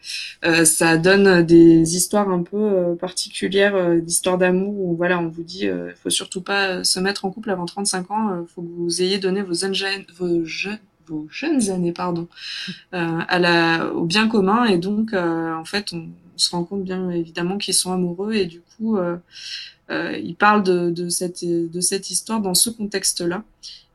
euh, 0.44 0.64
ça 0.64 0.98
donne 0.98 1.42
des 1.42 1.96
histoires 1.96 2.28
un 2.28 2.42
peu 2.42 2.56
euh, 2.56 2.94
particulières, 2.96 3.76
euh, 3.76 4.00
d'histoires 4.00 4.38
d'amour 4.38 4.74
où 4.78 4.96
voilà, 4.96 5.18
on 5.18 5.28
vous 5.28 5.44
dit, 5.44 5.68
euh, 5.68 5.92
faut 6.02 6.10
surtout 6.10 6.42
pas 6.42 6.68
euh, 6.68 6.84
se 6.84 7.00
mettre 7.00 7.24
en 7.24 7.30
couple 7.30 7.50
avant 7.50 7.64
35 7.64 8.10
ans, 8.10 8.44
faut 8.54 8.62
que 8.62 8.68
vous 8.76 9.02
ayez 9.02 9.18
donné 9.18 9.42
vos, 9.42 9.54
jeunes, 9.54 10.04
vos, 10.16 10.44
jeunes, 10.44 10.78
vos 11.06 11.26
jeunes 11.30 11.70
années, 11.70 11.92
pardon, 11.92 12.26
à 12.92 13.38
la, 13.38 13.92
au 13.94 14.04
bien 14.04 14.28
commun 14.28 14.64
et 14.64 14.78
donc 14.78 15.12
en 15.14 15.64
fait 15.64 15.92
on 15.92 16.08
se 16.40 16.50
rend 16.50 16.64
compte 16.64 16.84
bien 16.84 17.10
évidemment 17.10 17.58
qu'ils 17.58 17.74
sont 17.74 17.92
amoureux 17.92 18.34
et 18.34 18.46
du 18.46 18.60
coup 18.60 18.96
euh, 18.96 19.16
euh, 19.90 20.16
ils 20.16 20.34
parlent 20.34 20.62
de, 20.62 21.08
cette 21.08 21.44
de 21.44 21.80
cette 21.80 22.10
histoire 22.10 22.40
dans 22.40 22.54
ce 22.54 22.70
contexte-là 22.70 23.42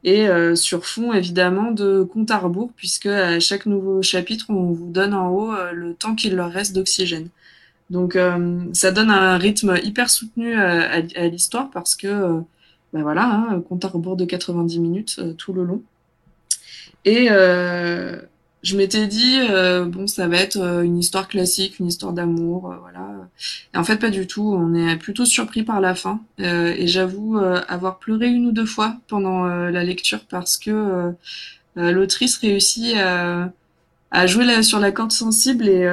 et 0.03 0.27
euh, 0.27 0.55
sur 0.55 0.85
fond 0.85 1.13
évidemment 1.13 1.71
de 1.71 2.03
compte 2.03 2.31
à 2.31 2.37
rebours 2.37 2.71
puisque 2.75 3.07
à 3.07 3.39
chaque 3.39 3.65
nouveau 3.65 4.01
chapitre 4.01 4.45
on 4.49 4.71
vous 4.71 4.91
donne 4.91 5.13
en 5.13 5.29
haut 5.29 5.53
le 5.73 5.93
temps 5.93 6.15
qu'il 6.15 6.35
leur 6.35 6.51
reste 6.51 6.73
d'oxygène. 6.73 7.29
Donc 7.91 8.17
ça 8.73 8.91
donne 8.91 9.11
un 9.11 9.37
rythme 9.37 9.77
hyper 9.83 10.09
soutenu 10.09 10.55
à, 10.55 11.01
l'histoire 11.27 11.69
parce 11.69 11.95
que 11.95 12.41
ben 12.93 13.03
voilà, 13.03 13.25
hein, 13.25 13.61
compte 13.67 13.85
à 13.85 13.89
rebours 13.89 14.15
de 14.15 14.25
90 14.25 14.79
minutes 14.79 15.21
tout 15.37 15.53
le 15.53 15.63
long. 15.63 15.83
Et 17.03 17.29
je 18.65 18.75
m'étais 18.75 19.05
dit 19.05 19.37
euh, 19.51 19.85
bon 19.85 20.07
ça 20.07 20.27
va 20.27 20.37
être 20.37 20.57
euh, 20.57 20.81
une 20.81 20.97
histoire 20.97 21.27
classique, 21.27 21.77
une 21.77 21.85
histoire 21.85 22.13
d'amour, 22.13 22.71
euh, 22.71 22.77
voilà. 22.81 23.29
Et 23.73 23.77
en 23.77 23.83
fait 23.83 23.97
pas 23.97 24.09
du 24.09 24.25
tout. 24.25 24.41
On 24.41 24.73
est 24.73 24.97
plutôt 24.97 25.25
surpris 25.25 25.61
par 25.61 25.81
la 25.81 25.93
fin. 25.93 26.21
Et 26.39 26.87
j'avoue 26.87 27.37
avoir 27.37 27.99
pleuré 27.99 28.27
une 28.27 28.47
ou 28.47 28.51
deux 28.51 28.65
fois 28.65 28.97
pendant 29.07 29.45
la 29.45 29.83
lecture 29.83 30.25
parce 30.29 30.57
que 30.57 31.13
l'autrice 31.75 32.37
réussit 32.37 32.95
à, 32.97 34.27
jouer 34.27 34.63
sur 34.63 34.79
la 34.79 34.91
corde 34.91 35.11
sensible 35.11 35.67
et 35.67 35.87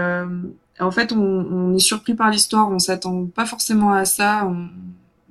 en 0.80 0.90
fait 0.90 1.12
on, 1.12 1.74
est 1.74 1.80
surpris 1.80 2.14
par 2.14 2.30
l'histoire. 2.30 2.70
On 2.70 2.78
s'attend 2.78 3.26
pas 3.26 3.46
forcément 3.46 3.92
à 3.92 4.04
ça. 4.04 4.46
On 4.46 4.68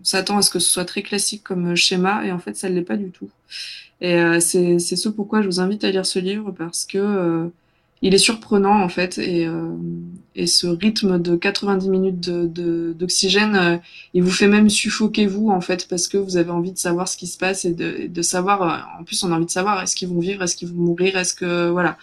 s'attend 0.04 0.38
à 0.38 0.42
ce 0.42 0.50
que 0.50 0.60
ce 0.60 0.70
soit 0.70 0.86
très 0.86 1.02
classique 1.02 1.44
comme 1.44 1.76
schéma 1.76 2.26
et 2.26 2.32
en 2.32 2.40
fait 2.40 2.56
ça 2.56 2.70
ne 2.70 2.76
l'est 2.76 2.82
pas 2.82 2.98
du 2.98 3.10
tout. 3.10 3.30
Et 4.02 4.16
euh, 4.16 4.40
c'est 4.40 4.80
ce 4.80 5.10
pourquoi 5.10 5.42
je 5.42 5.48
vous 5.48 5.60
invite 5.60 5.84
à 5.84 5.92
lire 5.92 6.06
ce 6.06 6.20
livre 6.20 6.52
parce 6.52 6.86
que 6.86 6.98
euh, 6.98 7.48
il 8.02 8.16
est 8.16 8.20
surprenant 8.20 8.82
en 8.82 8.90
fait. 8.90 9.20
Et, 9.20 9.46
euh, 9.46 9.76
et 10.36 10.48
ce 10.48 10.68
rythme 10.68 11.22
de 11.22 11.36
90 11.36 11.90
minutes 11.90 12.20
de, 12.20 12.48
de, 12.48 12.94
d'oxygène, 12.98 13.56
euh, 13.56 13.78
il 14.14 14.24
vous 14.24 14.32
fait 14.32 14.48
même 14.48 14.70
suffoquer 14.70 15.26
vous 15.26 15.50
en 15.50 15.62
fait 15.62 15.88
parce 15.88 16.08
que 16.08 16.18
vous 16.18 16.38
avez 16.38 16.52
envie 16.52 16.72
de 16.72 16.78
savoir 16.78 17.08
ce 17.08 17.18
qui 17.18 17.28
se 17.28 17.38
passe 17.38 17.66
et 17.66 17.74
de, 17.74 17.96
et 18.00 18.08
de 18.08 18.22
savoir. 18.22 18.62
euh, 18.64 19.02
en 19.02 19.04
plus, 19.04 19.24
on 19.24 19.32
a 19.32 19.36
envie 19.36 19.46
de 19.46 19.52
savoir 19.52 19.82
est-ce 19.82 19.96
qu'ils 19.96 20.08
vont 20.10 20.20
vivre, 20.20 20.44
est-ce 20.44 20.56
qu'ils 20.56 20.70
vont 20.70 20.82
mourir, 20.82 21.18
est-ce 21.18 21.34
que 21.34 21.70
voilà. 21.70 21.98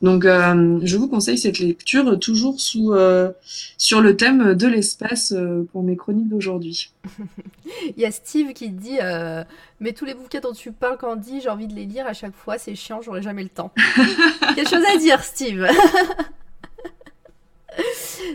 Donc, 0.00 0.24
euh, 0.24 0.78
je 0.82 0.96
vous 0.96 1.08
conseille 1.08 1.38
cette 1.38 1.58
lecture 1.58 2.18
toujours 2.18 2.60
sous 2.60 2.92
euh, 2.92 3.30
sur 3.78 4.00
le 4.00 4.16
thème 4.16 4.54
de 4.54 4.66
l'espace 4.66 5.32
euh, 5.32 5.64
pour 5.72 5.82
mes 5.82 5.96
chroniques 5.96 6.28
d'aujourd'hui. 6.28 6.92
Il 7.96 8.00
y 8.02 8.04
a 8.04 8.10
Steve 8.10 8.52
qui 8.52 8.70
dit 8.70 8.98
euh, 9.00 9.44
Mais 9.80 9.92
tous 9.92 10.04
les 10.04 10.14
bouquins 10.14 10.40
dont 10.40 10.52
tu 10.52 10.72
parles, 10.72 10.98
Candy, 10.98 11.40
j'ai 11.40 11.48
envie 11.48 11.66
de 11.66 11.74
les 11.74 11.86
lire 11.86 12.06
à 12.06 12.12
chaque 12.12 12.34
fois, 12.34 12.58
c'est 12.58 12.74
chiant, 12.74 13.00
j'aurai 13.02 13.22
jamais 13.22 13.42
le 13.42 13.48
temps. 13.48 13.72
Quelque 14.54 14.68
chose 14.68 14.84
à 14.94 14.96
dire, 14.98 15.22
Steve 15.22 15.66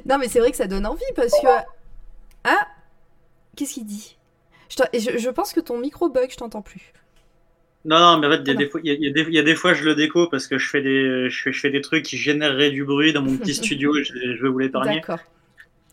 Non, 0.05 0.17
mais 0.17 0.27
c'est 0.27 0.39
vrai 0.39 0.51
que 0.51 0.57
ça 0.57 0.67
donne 0.67 0.85
envie 0.85 1.03
parce 1.15 1.31
que. 1.41 1.47
Ah 2.43 2.67
Qu'est-ce 3.55 3.73
qu'il 3.75 3.85
dit? 3.85 4.17
Je, 4.69 4.99
je, 4.99 5.17
je 5.17 5.29
pense 5.29 5.53
que 5.53 5.59
ton 5.59 5.77
micro 5.79 6.09
bug, 6.09 6.29
je 6.29 6.37
t'entends 6.37 6.61
plus. 6.61 6.93
Non, 7.85 7.99
non, 7.99 8.19
mais 8.19 8.27
en 8.27 8.31
fait, 8.31 8.41
il 8.41 8.47
y, 8.47 8.49
a 8.49 8.51
Ah 8.51 8.53
non. 8.53 8.59
des 8.59 8.67
fois- 8.69 8.81
il 8.83 8.91
y 8.91 9.05
y 9.05 9.09
a 9.09 9.11
des- 9.13 9.21
il 9.29 9.33
y 9.33 9.39
a 9.39 9.43
des 9.43 9.55
fois, 9.55 9.73
je 9.73 9.83
le 9.83 9.95
déco 9.95 10.27
parce 10.27 10.47
que 10.47 10.57
je 10.57 10.67
fais 10.69 10.81
des, 10.81 11.29
je 11.29 11.41
fais, 11.43 11.53
je 11.53 11.59
fais 11.59 11.69
des 11.69 11.81
trucs 11.81 12.03
qui 12.05 12.17
généreraient 12.17 12.69
du 12.71 12.83
bruit 12.83 13.13
dans 13.13 13.21
mon 13.21 13.37
petit 13.37 13.53
studio 13.55 13.95
et 13.97 14.03
je, 14.03 14.13
je 14.13 14.41
veux 14.43 14.49
vous 14.49 14.59
l'épargner. 14.59 14.95
D'accord. 14.95 15.19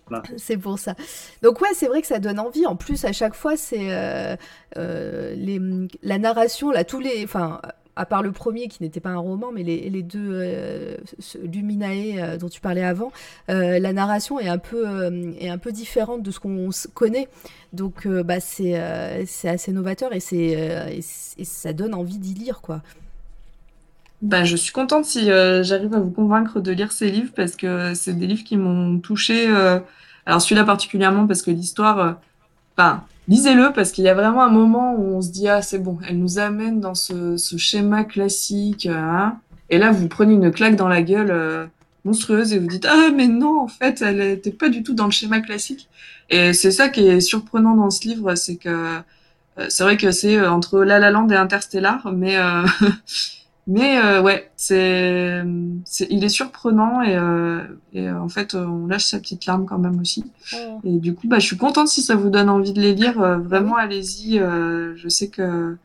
Voilà. 0.09 0.23
C'est 0.37 0.57
pour 0.59 0.79
ça. 0.79 0.95
Donc 1.43 1.61
ouais, 1.63 1.71
c'est 1.73 1.87
vrai 1.87 2.03
que 2.03 2.07
ça 2.07 2.19
donne 2.19 2.39
envie. 2.39 2.67
En 2.67 2.77
plus, 2.77 3.05
à 3.07 3.13
chaque 3.13 3.35
fois, 3.35 3.57
c'est 3.57 3.91
euh, 3.95 4.37
euh, 4.77 5.87
la 6.03 6.19
narration, 6.19 6.71
là, 6.71 6.85
tous 6.85 7.01
les, 7.01 7.25
enfin, 7.25 7.61
à 7.97 8.07
part 8.07 8.23
le 8.23 8.33
premier 8.33 8.69
qui 8.69 8.83
n'était 8.83 9.01
pas 9.01 9.11
un 9.11 9.19
roman, 9.19 9.53
mais 9.53 9.63
les, 9.63 10.03
deux 10.03 10.31
euh, 10.33 10.97
Luminae 11.43 12.19
euh, 12.19 12.37
dont 12.37 12.49
tu 12.49 12.61
parlais 12.61 12.83
avant, 12.83 13.13
euh, 13.49 13.79
la 13.79 13.93
narration 13.93 14.41
est 14.41 14.49
un 14.49 14.59
peu, 14.59 14.85
est 15.39 15.49
un 15.49 15.59
peu 15.59 15.73
différente 15.73 16.23
de 16.23 16.31
ce 16.31 16.41
qu'on 16.41 16.71
connaît. 16.93 17.29
Donc 17.73 18.07
bah, 18.07 18.41
c'est 18.41 18.77
assez 18.77 19.73
novateur 19.73 20.13
et, 20.13 20.19
et, 20.19 21.45
ça 21.45 21.73
donne 21.73 21.95
envie 21.95 22.19
d'y 22.19 22.35
lire. 22.35 22.61
quoi. 22.61 22.83
Bah, 24.23 24.45
je 24.45 24.57
suis 24.57 24.73
contente 24.73 25.05
si 25.05 25.27
j'arrive 25.27 25.95
à 25.95 26.01
vous 26.01 26.11
convaincre 26.11 26.61
de 26.61 26.73
lire 26.73 26.93
ces 26.93 27.11
livres 27.11 27.33
parce 27.35 27.57
que 27.57 27.95
c'est 27.95 28.15
des 28.15 28.27
livres 28.27 28.45
qui 28.45 28.57
m'ont 28.57 28.99
touché. 28.99 29.47
alors 30.27 30.41
celui-là 30.41 30.65
particulièrement 30.65 31.27
parce 31.27 31.43
que 31.43 31.51
l'histoire... 31.51 32.19
lisez-le 33.29 33.73
parce 33.73 33.93
qu'il 33.93 34.05
y 34.05 34.09
a 34.09 34.15
vraiment 34.15 34.43
un 34.43 34.51
moment 34.51 34.95
où 34.95 35.17
on 35.17 35.23
se 35.23 35.31
dit 35.31 35.49
ah 35.49 35.63
c'est 35.63 35.79
bon, 35.79 35.99
elle 36.09 36.19
nous 36.19 36.39
amène 36.39 36.81
dans 36.81 36.95
ce, 36.95 37.37
ce 37.37 37.57
schéma 37.57 38.05
classique, 38.05 38.87
hein. 38.87 39.39
et 39.71 39.79
là 39.79 39.91
vous 39.93 40.09
prenez 40.09 40.35
une 40.35 40.51
claque 40.51 40.77
dans 40.77 40.89
la 40.89 41.03
gueule 41.03 41.31
euh, 41.31 41.67
monstrueuse 42.05 42.53
et 42.53 42.59
vous 42.59 42.67
dites 42.67 42.87
ah 42.87 43.11
mais 43.15 43.29
non 43.29 43.61
en 43.61 43.69
fait 43.69 44.03
elle 44.03 44.21
était 44.21 44.51
pas 44.51 44.69
du 44.69 44.83
tout 44.83 44.95
dans 44.95 45.07
le 45.07 45.13
schéma 45.13 45.41
classique. 45.41 45.89
Et 46.31 46.53
c'est 46.53 46.71
ça 46.71 46.89
qui 46.89 47.07
est 47.07 47.21
surprenant 47.21 47.75
dans 47.75 47.91
ce 47.91 48.09
livre, 48.09 48.35
c'est 48.35 48.57
que 48.57 49.01
euh, 49.59 49.67
c'est 49.69 49.85
vrai 49.85 49.97
que 49.97 50.11
c'est 50.11 50.37
euh, 50.37 50.51
entre 50.51 50.83
La 50.83 50.99
La 50.99 51.11
Land 51.11 51.29
et 51.29 51.37
Interstellar, 51.37 52.13
mais 52.13 52.37
Mais 53.67 53.99
euh, 53.99 54.21
ouais, 54.21 54.51
c'est, 54.57 55.43
il 56.11 56.23
est 56.23 56.29
surprenant 56.29 57.01
et, 57.01 57.17
euh, 57.17 57.63
et 57.95 58.11
en 58.11 58.29
fait, 58.29 58.55
on 58.55 58.87
lâche 58.87 59.05
sa 59.05 59.19
petite 59.19 59.47
larme 59.47 59.65
quand 59.65 59.79
même 59.79 59.99
aussi. 60.01 60.25
Et 60.85 60.99
du 60.99 61.15
coup, 61.15 61.29
bah, 61.29 61.39
je 61.39 61.47
suis 61.47 61.57
contente 61.57 61.89
si 61.89 62.03
ça 62.03 62.15
vous 62.15 62.29
donne 62.29 62.51
envie 62.51 62.75
de 62.75 62.81
les 62.81 62.95
lire. 62.95 63.21
Euh, 63.23 63.39
vraiment, 63.39 63.77
allez-y. 63.77 64.39
Euh, 64.39 64.95
je 64.97 65.09
sais 65.09 65.29
que 65.29 65.77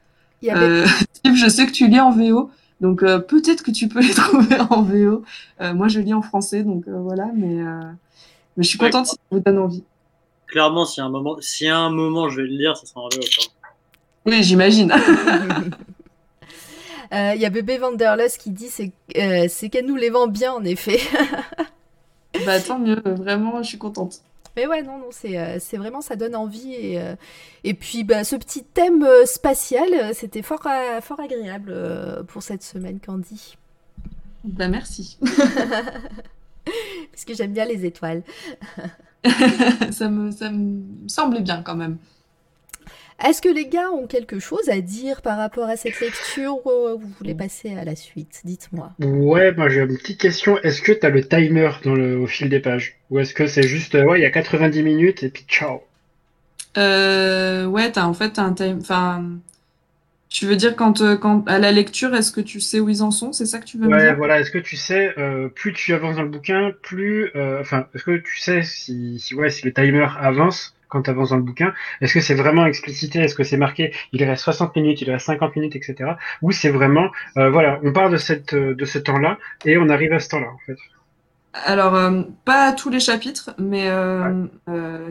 euh, 0.44 0.86
je 1.34 1.48
sais 1.48 1.66
que 1.66 1.72
tu 1.72 1.88
lis 1.88 2.02
en 2.02 2.12
VO, 2.12 2.52
donc 2.82 3.00
peut-être 3.00 3.64
que 3.64 3.72
tu 3.72 3.88
peux 3.88 4.02
les 4.06 4.14
trouver 4.14 4.60
en 4.70 4.82
VO. 4.82 5.24
moi, 5.74 5.88
je 5.88 6.02
lis 6.02 6.14
en 6.14 6.22
français, 6.22 6.64
donc 6.64 6.84
voilà. 6.90 7.28
Mais, 7.34 7.64
mais 8.58 8.64
je 8.64 8.68
suis 8.68 8.78
contente 8.78 9.06
si 9.06 9.16
ça 9.16 9.22
vous 9.32 9.40
donne 9.40 9.58
envie. 9.58 9.84
Clairement, 10.48 10.86
s'il 10.86 11.02
y 11.02 11.04
a 11.04 11.06
un 11.06 11.12
moment, 11.12 11.38
y 11.62 11.68
a 11.68 11.78
un 11.78 11.92
moment, 11.92 12.28
je 12.28 12.42
vais 12.42 12.48
le 12.48 12.58
lire, 12.58 12.76
ça 12.76 12.86
sera 12.86 13.02
en 13.02 13.08
VO. 13.08 13.22
Oui, 14.26 14.44
j'imagine. 14.44 14.92
Il 17.12 17.18
euh, 17.18 17.36
y 17.36 17.46
a 17.46 17.50
Bébé 17.50 17.78
Vanderlust 17.78 18.40
qui 18.40 18.52
dit 18.52 18.68
c'est 18.68 18.92
euh, 19.18 19.48
c'est 19.50 19.70
qu'elle 19.70 19.88
nous 19.88 19.96
les 19.96 20.10
vend 20.10 20.28
bien 20.28 20.54
en 20.54 20.64
effet. 20.64 21.00
bah 22.46 22.60
tant 22.60 22.78
mieux, 22.78 23.02
vraiment, 23.04 23.64
je 23.64 23.70
suis 23.70 23.78
contente. 23.80 24.22
Mais 24.56 24.68
ouais, 24.68 24.84
non, 24.84 24.98
non, 24.98 25.10
c'est 25.12 25.40
euh, 25.40 25.58
vraiment, 25.74 26.02
ça 26.02 26.16
donne 26.16 26.36
envie. 26.36 26.74
Et, 26.74 27.00
et 27.64 27.74
puis, 27.74 28.04
bah, 28.04 28.24
ce 28.24 28.36
petit 28.36 28.64
thème 28.64 29.08
spatial, 29.26 30.14
c'était 30.14 30.42
fort, 30.42 30.68
fort 31.02 31.20
agréable 31.20 32.26
pour 32.28 32.44
cette 32.44 32.64
semaine, 32.64 33.00
Candy. 33.00 33.58
Bah, 34.44 34.68
merci. 34.68 35.18
Parce 37.12 37.26
que 37.26 37.34
j'aime 37.34 37.54
bien 37.54 37.66
les 37.66 37.86
étoiles. 37.86 38.24
ça, 39.92 40.10
me, 40.10 40.32
ça 40.32 40.52
me 40.52 40.82
semblait 41.08 41.42
bien 41.42 41.62
quand 41.64 41.76
même. 41.76 41.98
Est-ce 43.24 43.42
que 43.42 43.50
les 43.50 43.68
gars 43.68 43.92
ont 43.92 44.08
quelque 44.08 44.40
chose 44.40 44.68
à 44.70 44.82
dire 44.82 45.22
par 45.22 45.38
rapport 45.38 45.68
à 45.70 45.78
cette 45.78 46.00
lecture 46.00 46.66
ou 46.66 46.98
vous 47.00 47.10
voulez 47.18 47.36
passer 47.36 47.76
à 47.76 47.86
la 47.86 47.96
suite? 47.96 48.42
Dites-moi. 48.44 48.94
Ouais, 49.00 49.52
moi 49.52 49.68
j'ai 49.68 49.82
une 49.82 49.98
petite 49.98 50.22
question. 50.22 50.58
Est-ce 50.62 50.82
que 50.82 50.94
tu 50.94 51.06
as 51.06 51.10
le 51.10 51.28
timer 51.28 51.70
dans 51.84 51.96
le, 51.96 52.18
au 52.18 52.28
fil 52.28 52.48
des 52.50 52.62
pages? 52.62 52.98
Ou 53.10 53.20
est-ce 53.20 53.34
que 53.34 53.46
c'est 53.46 53.68
juste, 53.68 53.94
ouais, 53.96 54.20
il 54.20 54.22
y 54.22 54.26
a 54.26 54.32
90 54.32 54.84
minutes 54.84 55.22
et 55.24 55.30
puis 55.30 55.44
ciao? 55.50 55.82
Euh, 56.78 57.66
Ouais, 57.66 57.98
as, 57.98 58.08
en 58.08 58.14
fait, 58.14 58.38
as 58.40 58.44
un 58.44 58.54
time. 58.54 58.80
Enfin, 58.82 59.40
tu 60.30 60.46
veux 60.48 60.56
dire 60.56 60.76
quand, 60.76 61.02
euh, 61.02 61.18
quand 61.18 61.48
à 61.48 61.60
la 61.60 61.72
lecture, 61.72 62.16
est-ce 62.16 62.32
que 62.32 62.42
tu 62.42 62.60
sais 62.62 62.80
où 62.80 62.90
ils 62.90 63.04
en 63.04 63.12
sont? 63.12 63.34
C'est 63.34 63.46
ça 63.46 63.60
que 63.60 63.66
tu 63.66 63.78
veux 63.80 63.90
me 63.90 63.98
dire? 63.98 64.18
voilà. 64.18 64.40
Est-ce 64.40 64.52
que 64.52 64.58
tu 64.60 64.76
sais, 64.78 65.14
euh, 65.18 65.50
plus 65.50 65.74
tu 65.74 65.94
avances 65.94 66.16
dans 66.16 66.24
le 66.24 66.30
bouquin, 66.30 66.72
plus, 66.84 67.32
euh, 67.36 67.60
enfin, 67.62 67.88
est-ce 67.94 68.04
que 68.04 68.18
tu 68.18 68.38
sais 68.40 68.64
si, 68.64 69.20
si, 69.20 69.36
ouais, 69.36 69.50
si 69.50 69.66
le 69.66 69.74
timer 69.74 70.08
avance? 70.20 70.76
Quand 70.90 71.04
tu 71.04 71.10
avances 71.10 71.30
dans 71.30 71.38
le 71.38 71.44
bouquin 71.44 71.74
Est-ce 72.02 72.14
que 72.14 72.20
c'est 72.20 72.34
vraiment 72.34 72.66
explicité? 72.66 73.20
Est-ce 73.20 73.36
que 73.36 73.44
c'est 73.44 73.58
marqué? 73.58 73.94
Il 74.12 74.24
reste 74.24 74.44
60 74.44 74.76
minutes, 74.76 75.02
il 75.02 75.10
reste 75.10 75.28
50 75.28 75.56
minutes, 75.56 75.76
etc. 75.76 76.12
Ou 76.42 76.52
c'est 76.52 76.70
vraiment, 76.70 77.10
euh, 77.38 77.50
voilà, 77.50 77.80
on 77.84 77.94
part 77.94 78.10
de, 78.10 78.18
cette, 78.18 78.54
euh, 78.54 78.76
de 78.76 78.86
ce 78.86 79.00
temps-là 79.00 79.38
et 79.66 79.78
on 79.78 79.88
arrive 79.90 80.12
à 80.12 80.20
ce 80.20 80.30
temps-là, 80.30 80.48
en 80.48 80.60
fait 80.66 80.78
alors, 81.66 81.96
euh, 81.96 82.22
pas 82.46 82.68
à 82.68 82.74
tous 82.74 82.92
les 82.92 83.00
chapitres, 83.00 83.56
mais 83.58 83.90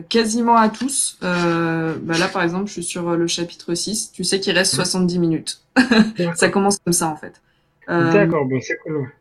quasiment 0.07 0.55
à 0.55 0.69
tous. 0.69 1.17
Bah 1.21 2.17
là, 2.17 2.29
par 2.31 2.43
exemple, 2.43 2.67
je 2.67 2.71
suis 2.71 2.83
sur 2.83 3.11
le 3.17 3.27
chapitre 3.27 3.73
6. 3.73 4.13
Tu 4.13 4.23
sais 4.23 4.39
qu'il 4.39 4.53
reste 4.53 4.73
70 4.73 5.19
minutes. 5.19 5.61
ça 6.35 6.47
commence 6.47 6.79
comme 6.79 6.93
ça, 6.93 7.07
en 7.09 7.17
fait. 7.17 7.41
D'accord, 7.89 8.45
bon, 8.45 8.57
c'est 8.61 8.77
cool. 8.77 9.11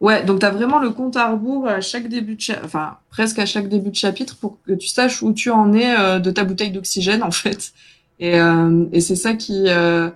Ouais, 0.00 0.24
donc 0.24 0.40
tu 0.40 0.46
as 0.46 0.50
vraiment 0.50 0.78
le 0.78 0.90
compte 0.90 1.16
à 1.16 1.30
rebours 1.30 1.68
à 1.68 1.82
chaque 1.82 2.08
début 2.08 2.34
de 2.34 2.64
enfin 2.64 2.96
presque 3.10 3.38
à 3.38 3.44
chaque 3.44 3.68
début 3.68 3.90
de 3.90 3.96
chapitre 3.96 4.36
pour 4.38 4.56
que 4.66 4.72
tu 4.72 4.88
saches 4.88 5.22
où 5.22 5.34
tu 5.34 5.50
en 5.50 5.74
es 5.74 5.94
euh, 5.98 6.18
de 6.18 6.30
ta 6.30 6.44
bouteille 6.44 6.70
d'oxygène 6.70 7.22
en 7.24 7.30
fait. 7.30 7.72
Et, 8.18 8.40
euh, 8.40 8.86
et 8.92 9.00
c'est 9.00 9.16
ça 9.16 9.34
qui 9.34 9.64
euh, 9.68 10.08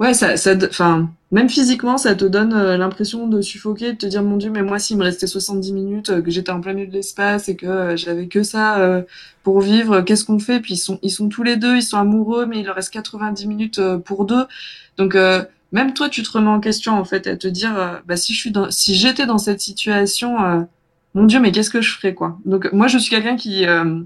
ouais, 0.00 0.14
ça 0.14 0.36
ça 0.36 0.54
enfin 0.68 1.08
même 1.30 1.48
physiquement, 1.48 1.98
ça 1.98 2.14
te 2.14 2.24
donne 2.24 2.52
l'impression 2.76 3.26
de 3.28 3.40
suffoquer, 3.40 3.92
de 3.92 3.98
te 3.98 4.06
dire 4.06 4.22
mon 4.22 4.36
dieu, 4.36 4.50
mais 4.50 4.62
moi 4.62 4.78
s'il 4.78 4.98
me 4.98 5.04
restait 5.04 5.26
70 5.26 5.72
minutes 5.72 6.22
que 6.22 6.30
j'étais 6.30 6.50
en 6.52 6.60
plein 6.60 6.74
milieu 6.74 6.88
de 6.88 6.92
l'espace 6.92 7.48
et 7.48 7.56
que 7.56 7.96
j'avais 7.96 8.26
que 8.26 8.42
ça 8.42 9.02
pour 9.42 9.60
vivre, 9.60 10.02
qu'est-ce 10.02 10.24
qu'on 10.24 10.38
fait? 10.40 10.60
Puis 10.60 10.74
ils 10.74 10.78
sont 10.78 10.98
ils 11.02 11.10
sont 11.10 11.28
tous 11.28 11.42
les 11.42 11.56
deux, 11.56 11.76
ils 11.76 11.82
sont 11.82 11.96
amoureux 11.98 12.46
mais 12.46 12.60
il 12.60 12.66
leur 12.66 12.74
reste 12.74 12.92
90 12.92 13.46
minutes 13.46 13.80
pour 14.04 14.26
deux. 14.26 14.44
Donc 14.98 15.16
même 15.72 15.94
toi, 15.94 16.08
tu 16.08 16.22
te 16.22 16.30
remets 16.30 16.50
en 16.50 16.60
question 16.60 16.92
en 16.98 17.04
fait, 17.04 17.26
à 17.26 17.36
te 17.36 17.48
dire, 17.48 17.76
euh, 17.76 17.96
bah 18.06 18.16
si 18.16 18.34
je 18.34 18.38
suis 18.38 18.50
dans, 18.50 18.70
si 18.70 18.94
j'étais 18.94 19.26
dans 19.26 19.38
cette 19.38 19.60
situation, 19.60 20.42
euh, 20.44 20.60
mon 21.14 21.24
Dieu, 21.24 21.40
mais 21.40 21.50
qu'est-ce 21.50 21.70
que 21.70 21.80
je 21.80 21.92
ferais 21.92 22.14
quoi? 22.14 22.38
Donc 22.44 22.70
moi, 22.72 22.88
je 22.88 22.98
suis 22.98 23.10
quelqu'un 23.10 23.36
qui 23.36 23.66
euh, 23.66 24.00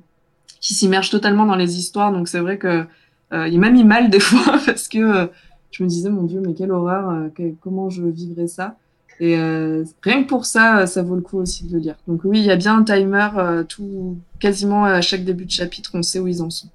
qui 0.60 0.74
s'immerge 0.74 1.10
totalement 1.10 1.44
dans 1.44 1.56
les 1.56 1.78
histoires, 1.78 2.12
donc 2.12 2.28
c'est 2.28 2.40
vrai 2.40 2.58
que 2.58 2.86
il 3.32 3.58
m'a 3.58 3.70
mis 3.70 3.84
mal 3.84 4.08
des 4.10 4.20
fois 4.20 4.58
parce 4.64 4.88
que 4.88 5.28
je 5.72 5.82
me 5.82 5.88
disais, 5.88 6.08
mon 6.08 6.22
Dieu, 6.22 6.40
mais 6.44 6.54
quelle 6.54 6.70
horreur, 6.70 7.28
comment 7.60 7.90
je 7.90 8.02
vivrais 8.04 8.46
ça? 8.46 8.76
Et 9.18 9.36
rien 9.36 10.22
que 10.22 10.28
pour 10.28 10.46
ça, 10.46 10.86
ça 10.86 11.02
vaut 11.02 11.16
le 11.16 11.22
coup 11.22 11.38
aussi 11.38 11.66
de 11.66 11.72
le 11.72 11.78
lire. 11.80 11.96
Donc 12.06 12.20
oui, 12.24 12.38
il 12.38 12.44
y 12.44 12.50
a 12.50 12.56
bien 12.56 12.78
un 12.78 12.84
timer, 12.84 13.28
tout 13.68 14.16
quasiment 14.38 14.84
à 14.84 15.00
chaque 15.00 15.24
début 15.24 15.44
de 15.44 15.50
chapitre, 15.50 15.90
on 15.94 16.02
sait 16.02 16.20
où 16.20 16.28
ils 16.28 16.40
en 16.42 16.50
sont. 16.50 16.68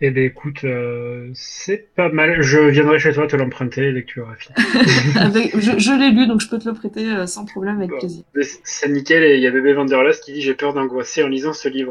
Eh 0.00 0.12
bien, 0.12 0.22
écoute, 0.22 0.62
euh, 0.62 1.28
c'est 1.34 1.88
pas 1.96 2.08
mal. 2.08 2.40
Je 2.40 2.60
viendrai 2.60 3.00
chez 3.00 3.12
toi 3.12 3.26
te 3.26 3.34
l'emprunter 3.34 4.04
auras 4.18 4.36
fini. 4.36 4.54
je, 5.58 5.98
l'ai 5.98 6.12
lu, 6.12 6.28
donc 6.28 6.40
je 6.40 6.48
peux 6.48 6.58
te 6.58 6.68
le 6.68 6.74
prêter 6.74 7.04
euh, 7.04 7.26
sans 7.26 7.44
problème, 7.44 7.78
avec 7.78 7.90
plaisir. 7.98 8.22
C'est 8.62 8.88
nickel, 8.88 9.24
et 9.24 9.36
il 9.36 9.42
y 9.42 9.46
a 9.48 9.50
Bébé 9.50 9.72
Vanderlust 9.72 10.22
qui 10.22 10.32
dit 10.32 10.40
J'ai 10.40 10.54
peur 10.54 10.72
d'angoisser 10.72 11.24
en 11.24 11.28
lisant 11.28 11.52
ce 11.52 11.68
livre. 11.68 11.90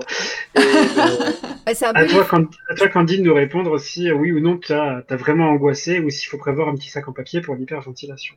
Et, 0.55 0.59
euh, 0.59 0.63
à, 1.65 2.05
toi, 2.05 2.25
à 2.69 2.75
toi, 2.75 2.88
Candide, 2.88 3.23
nous 3.23 3.34
répondre 3.34 3.77
si 3.77 4.09
oui 4.09 4.31
ou 4.31 4.39
non 4.39 4.57
tu 4.57 4.71
as, 4.71 5.03
vraiment 5.09 5.49
angoissé 5.49 5.99
ou 5.99 6.09
s'il 6.09 6.29
faut 6.29 6.38
prévoir 6.38 6.69
un 6.69 6.75
petit 6.75 6.89
sac 6.89 7.09
en 7.09 7.11
papier 7.11 7.41
pour 7.41 7.55
l'hyperventilation. 7.55 8.35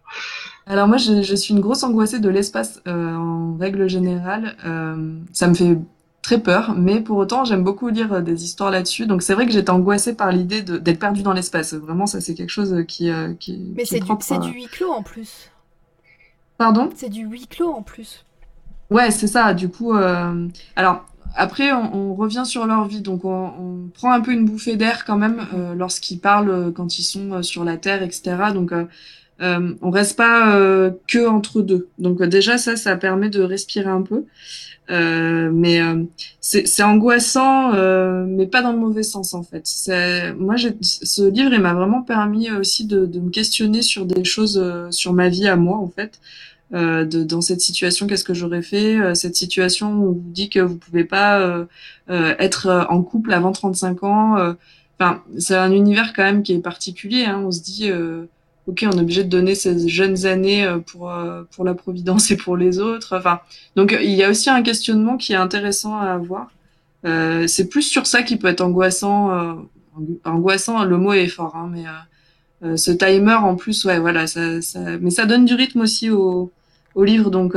Alors, 0.66 0.88
moi, 0.88 0.96
je, 0.96 1.22
je, 1.22 1.34
suis 1.36 1.54
une 1.54 1.60
grosse 1.60 1.84
angoissée 1.84 2.18
de 2.18 2.28
l'espace 2.28 2.82
en 2.86 3.56
règle 3.56 3.88
générale. 3.88 4.56
ça 5.32 5.46
me 5.46 5.54
fait 5.54 5.76
très 6.22 6.40
peur, 6.40 6.74
mais 6.76 7.00
pour 7.00 7.16
autant, 7.16 7.44
j'aime 7.44 7.64
beaucoup 7.64 7.88
lire 7.88 8.12
euh, 8.12 8.20
des 8.20 8.44
histoires 8.44 8.70
là-dessus. 8.70 9.06
Donc 9.06 9.22
c'est 9.22 9.34
vrai 9.34 9.46
que 9.46 9.52
j'étais 9.52 9.70
angoissée 9.70 10.14
par 10.14 10.32
l'idée 10.32 10.62
d'être 10.62 10.98
perdue 10.98 11.22
dans 11.22 11.32
l'espace. 11.32 11.74
Vraiment, 11.74 12.06
ça 12.06 12.20
c'est 12.20 12.34
quelque 12.34 12.50
chose 12.50 12.84
qui... 12.86 13.10
Euh, 13.10 13.34
qui 13.34 13.72
mais 13.76 13.84
c'est 13.84 14.00
du, 14.00 14.50
du 14.50 14.52
huis 14.52 14.68
clos 14.70 14.90
en 14.90 15.02
plus. 15.02 15.50
Pardon? 16.58 16.90
C'est 16.94 17.08
du 17.08 17.26
huis 17.26 17.46
clos 17.46 17.70
en 17.70 17.82
plus. 17.82 18.24
Ouais, 18.90 19.10
c'est 19.10 19.28
ça. 19.28 19.54
Du 19.54 19.68
coup, 19.68 19.94
euh... 19.94 20.48
alors 20.76 21.04
après, 21.34 21.72
on, 21.72 22.14
revient 22.14 22.42
sur 22.44 22.66
leur 22.66 22.86
vie, 22.86 23.00
donc 23.00 23.24
on, 23.24 23.52
on 23.58 23.88
prend 23.94 24.12
un 24.12 24.20
peu 24.20 24.32
une 24.32 24.44
bouffée 24.44 24.76
d'air 24.76 25.04
quand 25.04 25.16
même 25.16 25.46
euh, 25.54 25.74
lorsqu'ils 25.74 26.18
parlent 26.18 26.50
euh, 26.50 26.70
quand 26.70 26.98
ils 26.98 27.04
sont 27.04 27.42
sur 27.42 27.64
la 27.64 27.76
Terre, 27.76 28.02
etc. 28.02 28.36
Donc 28.52 28.72
euh, 28.72 29.74
on 29.80 29.90
reste 29.90 30.16
pas 30.16 30.54
que 31.06 31.26
entre 31.26 31.62
deux. 31.62 31.88
Donc 31.98 32.22
déjà 32.22 32.58
ça, 32.58 32.76
ça 32.76 32.96
permet 32.96 33.30
de 33.30 33.40
respirer 33.42 33.88
un 33.88 34.02
peu. 34.02 34.24
Euh, 34.90 35.50
mais 35.52 35.80
euh, 35.80 36.02
c'est 36.40 36.82
angoissant, 36.82 37.74
euh, 37.74 38.24
mais 38.26 38.46
pas 38.46 38.60
dans 38.60 38.72
le 38.72 38.78
mauvais 38.78 39.04
sens 39.04 39.34
en 39.34 39.42
fait. 39.42 39.64
Moi, 40.36 40.56
ce 40.80 41.28
livre, 41.28 41.52
il 41.52 41.60
m'a 41.60 41.74
vraiment 41.74 42.02
permis 42.02 42.50
aussi 42.50 42.86
de, 42.86 43.06
de, 43.06 43.20
me 43.20 43.30
questionner 43.30 43.82
sur 43.82 44.04
des 44.04 44.24
choses, 44.24 44.62
sur 44.90 45.12
ma 45.12 45.28
vie 45.28 45.48
à 45.48 45.56
moi 45.56 45.78
en 45.78 45.88
fait. 45.88 46.20
Euh, 46.72 47.04
de, 47.04 47.24
dans 47.24 47.40
cette 47.40 47.60
situation, 47.60 48.06
qu'est-ce 48.06 48.24
que 48.24 48.34
j'aurais 48.34 48.62
fait 48.62 49.14
Cette 49.14 49.36
situation 49.36 49.92
où 49.92 50.08
on 50.08 50.12
vous 50.12 50.22
dit 50.32 50.48
que 50.48 50.60
vous 50.60 50.76
pouvez 50.76 51.04
pas 51.04 51.66
être 52.08 52.86
en 52.90 53.02
couple 53.02 53.32
avant 53.32 53.52
35 53.52 54.02
ans. 54.02 54.54
Enfin, 54.98 55.22
c'est 55.38 55.56
un 55.56 55.72
univers 55.72 56.12
quand 56.14 56.24
même 56.24 56.42
qui 56.42 56.52
est 56.52 56.58
particulier. 56.58 57.24
Hein. 57.24 57.42
On 57.46 57.52
se 57.52 57.62
dit 57.62 57.90
ok, 58.70 58.86
on 58.86 58.96
est 58.96 59.00
obligé 59.00 59.24
de 59.24 59.28
donner 59.28 59.54
ces 59.56 59.88
jeunes 59.88 60.26
années 60.26 60.64
euh, 60.64 60.78
pour 60.78 61.10
euh, 61.10 61.42
pour 61.50 61.64
la 61.64 61.74
providence 61.74 62.30
et 62.30 62.36
pour 62.36 62.56
les 62.56 62.78
autres. 62.78 63.16
Enfin, 63.16 63.40
donc 63.76 63.96
il 64.00 64.12
y 64.12 64.22
a 64.22 64.30
aussi 64.30 64.48
un 64.48 64.62
questionnement 64.62 65.16
qui 65.16 65.32
est 65.32 65.36
intéressant 65.36 65.96
à 65.96 66.12
avoir. 66.12 66.50
Euh, 67.04 67.46
c'est 67.46 67.68
plus 67.68 67.82
sur 67.82 68.06
ça 68.06 68.22
qui 68.22 68.36
peut 68.36 68.48
être 68.48 68.60
angoissant. 68.60 69.66
angoissant, 70.24 70.84
le 70.84 70.96
mot 70.98 71.12
est 71.12 71.28
fort, 71.28 71.56
hein, 71.56 71.70
mais 71.72 71.84
ce 72.76 72.90
timer 72.90 73.34
en 73.34 73.56
plus, 73.56 73.84
ouais, 73.84 73.98
voilà, 73.98 74.26
ça, 74.26 74.40
mais 75.00 75.10
ça 75.10 75.26
donne 75.26 75.44
du 75.46 75.54
rythme 75.54 75.80
aussi 75.80 76.10
au, 76.10 76.52
au 76.94 77.04
livre. 77.04 77.30
Donc, 77.30 77.54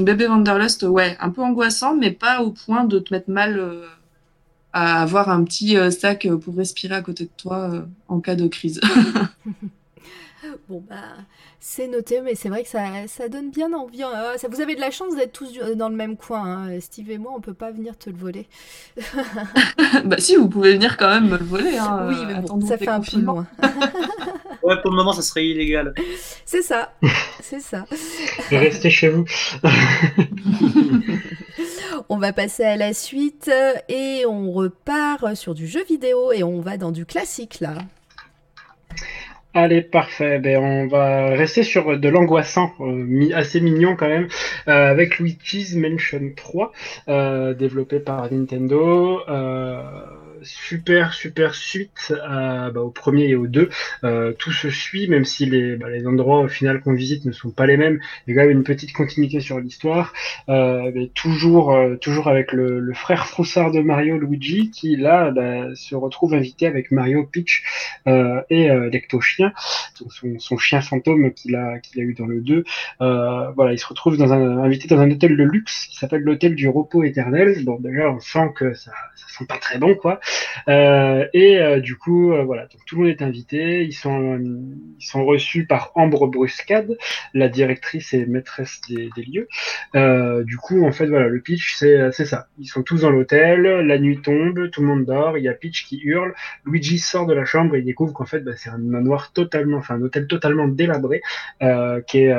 Bébé 0.00 0.26
Wanderlust, 0.26 0.82
ouais, 0.82 1.16
un 1.20 1.30
peu 1.30 1.42
angoissant, 1.42 1.94
mais 1.96 2.10
pas 2.10 2.42
au 2.42 2.50
point 2.50 2.84
de 2.84 2.98
te 2.98 3.14
mettre 3.14 3.30
mal 3.30 3.62
à 4.72 5.02
avoir 5.02 5.28
un 5.30 5.44
petit 5.44 5.76
sac 5.92 6.28
pour 6.42 6.56
respirer 6.56 6.96
à 6.96 7.02
côté 7.02 7.24
de 7.24 7.30
toi 7.36 7.70
en 8.08 8.20
cas 8.20 8.34
de 8.34 8.48
crise. 8.48 8.80
bon, 10.68 10.82
bah, 10.88 10.96
c'est 11.58 11.88
noté, 11.88 12.20
mais 12.20 12.34
c'est 12.34 12.48
vrai 12.48 12.62
que 12.62 12.68
ça, 12.68 13.06
ça 13.06 13.28
donne 13.28 13.50
bien 13.50 13.72
envie. 13.72 14.02
Hein. 14.02 14.34
ça, 14.36 14.48
vous 14.48 14.60
avez 14.60 14.74
de 14.74 14.80
la 14.80 14.90
chance 14.90 15.14
d'être 15.16 15.32
tous 15.32 15.58
dans 15.76 15.88
le 15.88 15.96
même 15.96 16.16
coin. 16.16 16.68
Hein. 16.68 16.80
Steve 16.80 17.10
et 17.10 17.18
moi, 17.18 17.32
on 17.36 17.40
peut 17.40 17.54
pas 17.54 17.70
venir 17.70 17.96
te 17.96 18.10
le 18.10 18.16
voler. 18.16 18.46
bah 20.04 20.16
si, 20.18 20.36
vous 20.36 20.48
pouvez 20.48 20.74
venir 20.74 20.96
quand 20.96 21.08
même 21.08 21.28
me 21.28 21.38
le 21.38 21.44
voler. 21.44 21.76
Hein, 21.76 22.06
oui, 22.08 22.16
mais 22.26 22.40
bon, 22.40 22.60
ça 22.60 22.78
fait 22.78 22.88
un 22.88 23.00
peu 23.00 23.20
loin. 23.20 23.46
ouais, 24.62 24.80
pour 24.80 24.90
le 24.90 24.96
moment, 24.96 25.12
ça 25.12 25.22
serait 25.22 25.46
illégal. 25.46 25.94
C'est 26.44 26.62
ça, 26.62 26.92
c'est 27.42 27.60
ça. 27.60 27.84
Restez 28.50 28.90
chez 28.90 29.08
vous. 29.08 29.24
on 32.08 32.18
va 32.18 32.32
passer 32.32 32.64
à 32.64 32.76
la 32.76 32.92
suite 32.94 33.50
et 33.88 34.24
on 34.26 34.52
repart 34.52 35.34
sur 35.34 35.54
du 35.54 35.66
jeu 35.66 35.84
vidéo 35.84 36.32
et 36.32 36.42
on 36.42 36.60
va 36.60 36.76
dans 36.76 36.92
du 36.92 37.06
classique 37.06 37.60
là. 37.60 37.74
Allez, 39.52 39.82
parfait. 39.82 40.38
Ben, 40.38 40.58
on 40.58 40.86
va 40.86 41.30
rester 41.30 41.64
sur 41.64 41.98
de 41.98 42.08
l'angoissant, 42.08 42.72
euh, 42.80 43.30
assez 43.34 43.60
mignon 43.60 43.96
quand 43.96 44.08
même, 44.08 44.28
euh, 44.68 44.90
avec 44.90 45.18
Luigi's 45.18 45.74
Mansion 45.74 46.32
3, 46.36 46.70
euh, 47.08 47.52
développé 47.54 47.98
par 47.98 48.30
Nintendo 48.32 49.20
super 50.42 51.12
super 51.12 51.54
suite 51.54 52.12
à, 52.22 52.70
bah, 52.70 52.80
au 52.80 52.90
premier 52.90 53.28
et 53.28 53.36
au 53.36 53.46
deux. 53.46 53.68
Euh, 54.04 54.32
tout 54.32 54.52
se 54.52 54.70
suit, 54.70 55.08
même 55.08 55.24
si 55.24 55.46
les, 55.46 55.76
bah, 55.76 55.88
les 55.90 56.06
endroits 56.06 56.40
au 56.40 56.48
final 56.48 56.80
qu'on 56.80 56.94
visite 56.94 57.24
ne 57.24 57.32
sont 57.32 57.50
pas 57.50 57.66
les 57.66 57.76
mêmes. 57.76 58.00
Il 58.26 58.34
y 58.34 58.38
a 58.38 58.42
quand 58.42 58.48
même 58.48 58.56
une 58.58 58.64
petite 58.64 58.92
continuité 58.92 59.40
sur 59.40 59.60
l'histoire, 59.60 60.12
euh, 60.48 60.90
mais 60.94 61.08
toujours 61.14 61.72
euh, 61.72 61.96
toujours 61.96 62.28
avec 62.28 62.52
le, 62.52 62.80
le, 62.80 62.94
frère 62.94 63.26
froussard 63.26 63.70
de 63.70 63.80
Mario, 63.80 64.18
Luigi, 64.18 64.70
qui 64.70 64.96
là 64.96 65.30
bah, 65.30 65.74
se 65.74 65.94
retrouve 65.94 66.34
invité 66.34 66.66
avec 66.66 66.90
Mario, 66.90 67.24
Peach 67.24 67.64
euh, 68.06 68.42
et 68.50 68.70
euh, 68.70 68.90
Lecto 68.90 69.20
Chien, 69.20 69.52
son, 69.94 70.38
son, 70.38 70.58
chien 70.58 70.80
fantôme 70.80 71.32
qu'il 71.32 71.56
a 71.56 71.78
qu'il 71.78 72.00
a 72.00 72.04
eu 72.04 72.14
dans 72.14 72.26
le 72.26 72.40
2. 72.40 72.64
Euh, 73.00 73.50
voilà, 73.52 73.72
il 73.72 73.78
se 73.78 73.86
retrouve 73.86 74.16
dans 74.16 74.32
un, 74.32 74.58
invité 74.58 74.88
dans 74.88 75.00
un 75.00 75.10
hôtel 75.10 75.36
de 75.36 75.44
luxe 75.44 75.86
qui 75.86 75.96
s'appelle 75.96 76.22
l'hôtel 76.22 76.54
du 76.54 76.68
repos 76.68 77.04
éternel. 77.04 77.64
Bon, 77.64 77.78
déjà 77.80 78.10
on 78.10 78.20
sent 78.20 78.52
que 78.54 78.74
ça 78.74 78.92
ça 79.16 79.26
sent 79.28 79.46
pas 79.46 79.58
très 79.58 79.78
bon 79.78 79.94
quoi. 79.94 80.20
Euh, 80.68 81.26
et 81.32 81.58
euh, 81.58 81.80
du 81.80 81.96
coup, 81.96 82.32
euh, 82.32 82.44
voilà, 82.44 82.62
donc 82.62 82.84
tout 82.86 82.96
le 82.96 83.02
monde 83.02 83.10
est 83.10 83.22
invité. 83.22 83.84
Ils 83.84 83.92
sont, 83.92 84.38
ils 84.98 85.04
sont 85.04 85.24
reçus 85.24 85.66
par 85.66 85.92
Ambre 85.94 86.26
Bruscade, 86.26 86.96
la 87.34 87.48
directrice 87.48 88.12
et 88.14 88.26
maîtresse 88.26 88.80
des, 88.88 89.10
des 89.16 89.22
lieux. 89.22 89.48
du 90.44 90.56
coup, 90.56 90.84
en 90.84 90.92
fait, 90.92 91.06
voilà, 91.06 91.28
le 91.28 91.40
pitch, 91.40 91.76
c'est 91.76 92.12
ça. 92.12 92.48
Ils 92.58 92.66
sont 92.66 92.82
tous 92.82 93.02
dans 93.02 93.10
l'hôtel, 93.10 93.62
la 93.62 93.98
nuit 93.98 94.20
tombe, 94.20 94.70
tout 94.70 94.80
le 94.80 94.86
monde 94.86 95.04
dort, 95.04 95.38
il 95.38 95.44
y 95.44 95.48
a 95.48 95.54
Peach 95.54 95.86
qui 95.86 96.00
hurle, 96.02 96.34
Luigi 96.64 96.98
sort 96.98 97.26
de 97.26 97.34
la 97.34 97.44
chambre 97.44 97.76
et 97.76 97.80
il 97.80 97.84
découvre 97.84 98.12
qu'en 98.12 98.24
fait, 98.24 98.40
bah, 98.40 98.52
c'est 98.56 98.70
un 98.70 98.78
manoir 98.78 99.32
totalement, 99.32 99.78
enfin 99.78 99.96
un 99.96 100.02
hôtel 100.02 100.26
totalement 100.26 100.68
délabré, 100.68 101.22
qui 102.06 102.18
est 102.18 102.34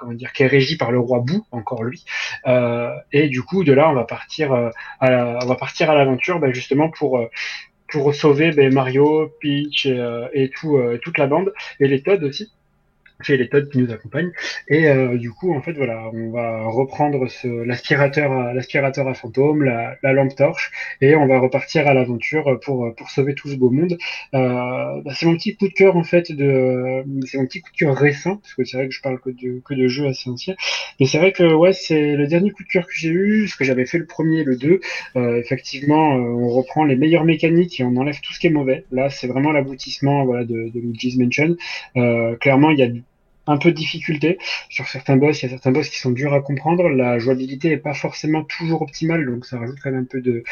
comment 0.00 0.14
dire, 0.14 0.32
qui 0.32 0.42
est 0.42 0.46
régi 0.46 0.76
par 0.76 0.90
le 0.90 0.98
roi 0.98 1.20
Bou, 1.20 1.46
encore 1.52 1.84
lui. 1.84 2.04
Euh, 2.46 2.90
et 3.12 3.28
du 3.28 3.42
coup, 3.42 3.62
de 3.64 3.72
là, 3.72 3.90
on 3.90 3.94
va 3.94 4.04
partir, 4.04 4.52
euh, 4.52 4.70
à 5.00 5.38
on 5.42 5.46
va 5.46 5.54
partir 5.54 5.90
à 5.90 5.94
l'aventure, 5.94 6.40
ben, 6.40 6.52
justement 6.52 6.88
pour 6.88 7.18
euh, 7.18 7.30
pour 7.88 8.14
sauver 8.14 8.52
ben, 8.52 8.72
Mario, 8.72 9.30
Peach 9.40 9.86
et, 9.86 10.00
et 10.32 10.50
tout, 10.50 10.80
toute 11.02 11.18
la 11.18 11.26
bande 11.26 11.52
et 11.80 11.88
les 11.88 12.02
Todd 12.02 12.22
aussi 12.22 12.50
chez 13.22 13.48
Todd 13.48 13.68
qui 13.70 13.78
nous 13.78 13.92
accompagnent. 13.92 14.32
Et 14.68 14.88
euh, 14.88 15.16
du 15.16 15.30
coup, 15.30 15.54
en 15.54 15.60
fait, 15.60 15.72
voilà, 15.72 16.10
on 16.12 16.30
va 16.30 16.66
reprendre 16.66 17.26
l'aspirateur 17.64 18.32
à 18.32 18.54
l'aspirateur 18.54 19.08
à 19.08 19.14
fantôme, 19.14 19.64
la, 19.64 19.96
la, 20.02 20.12
lampe 20.12 20.34
torche, 20.34 20.70
et 21.00 21.14
on 21.14 21.26
va 21.26 21.38
repartir 21.38 21.86
à 21.86 21.94
l'aventure 21.94 22.58
pour 22.62 22.94
pour 22.94 23.10
sauver 23.10 23.34
tout 23.34 23.48
ce 23.48 23.56
beau 23.56 23.70
monde. 23.70 23.96
Euh, 24.34 25.02
bah, 25.02 25.12
c'est 25.14 25.26
mon 25.26 25.36
petit 25.36 25.56
coup 25.56 25.68
de 25.68 25.72
cœur 25.72 25.96
en 25.96 26.04
fait 26.04 26.32
de, 26.32 27.04
c'est 27.26 27.38
mon 27.38 27.46
petit 27.46 27.60
coup 27.60 27.70
de 27.70 27.76
cœur 27.76 27.96
récent 27.96 28.36
parce 28.36 28.54
que 28.54 28.64
c'est 28.64 28.76
vrai 28.76 28.88
que 28.88 28.94
je 28.94 29.00
parle 29.00 29.20
que 29.20 29.30
de 29.30 29.60
que 29.64 29.74
de 29.74 29.88
jeux 29.88 30.06
assez 30.06 30.28
anciens, 30.30 30.54
mais 30.98 31.06
c'est 31.06 31.18
vrai 31.18 31.32
que 31.32 31.52
ouais, 31.54 31.72
c'est 31.72 32.14
le 32.16 32.26
dernier 32.26 32.50
coup 32.50 32.62
de 32.62 32.68
cœur 32.68 32.86
que 32.86 32.92
j'ai 32.94 33.08
eu, 33.08 33.44
parce 33.44 33.56
que 33.56 33.64
j'avais 33.64 33.86
fait 33.86 33.98
le 33.98 34.06
premier, 34.06 34.44
le 34.44 34.56
2. 34.56 34.80
Euh, 35.16 35.36
effectivement, 35.38 36.16
euh, 36.16 36.20
on 36.20 36.48
reprend 36.48 36.84
les 36.84 36.96
meilleures 36.96 37.24
mécaniques 37.24 37.80
et 37.80 37.84
on 37.84 37.96
enlève 37.96 38.20
tout 38.20 38.32
ce 38.32 38.40
qui 38.40 38.46
est 38.46 38.50
mauvais. 38.50 38.84
Là, 38.90 39.10
c'est 39.10 39.26
vraiment 39.26 39.52
l'aboutissement 39.52 40.24
voilà 40.24 40.44
de, 40.44 40.70
de 40.70 40.80
Luigi's 40.80 41.16
Mansion. 41.16 41.56
Euh, 41.96 42.36
clairement, 42.36 42.70
il 42.70 42.78
y 42.78 42.82
a 42.82 42.88
un 43.50 43.58
peu 43.58 43.70
de 43.70 43.76
difficulté 43.76 44.38
sur 44.68 44.86
certains 44.88 45.16
boss. 45.16 45.42
Il 45.42 45.46
y 45.46 45.48
a 45.48 45.50
certains 45.50 45.72
boss 45.72 45.88
qui 45.88 45.98
sont 45.98 46.10
durs 46.10 46.34
à 46.34 46.40
comprendre. 46.40 46.88
La 46.88 47.18
jouabilité 47.18 47.70
est 47.72 47.78
pas 47.78 47.94
forcément 47.94 48.44
toujours 48.44 48.82
optimale, 48.82 49.26
donc 49.26 49.44
ça 49.44 49.58
rajoute 49.58 49.78
quand 49.82 49.90
même 49.90 50.02
un 50.02 50.04
peu 50.04 50.20
de, 50.20 50.44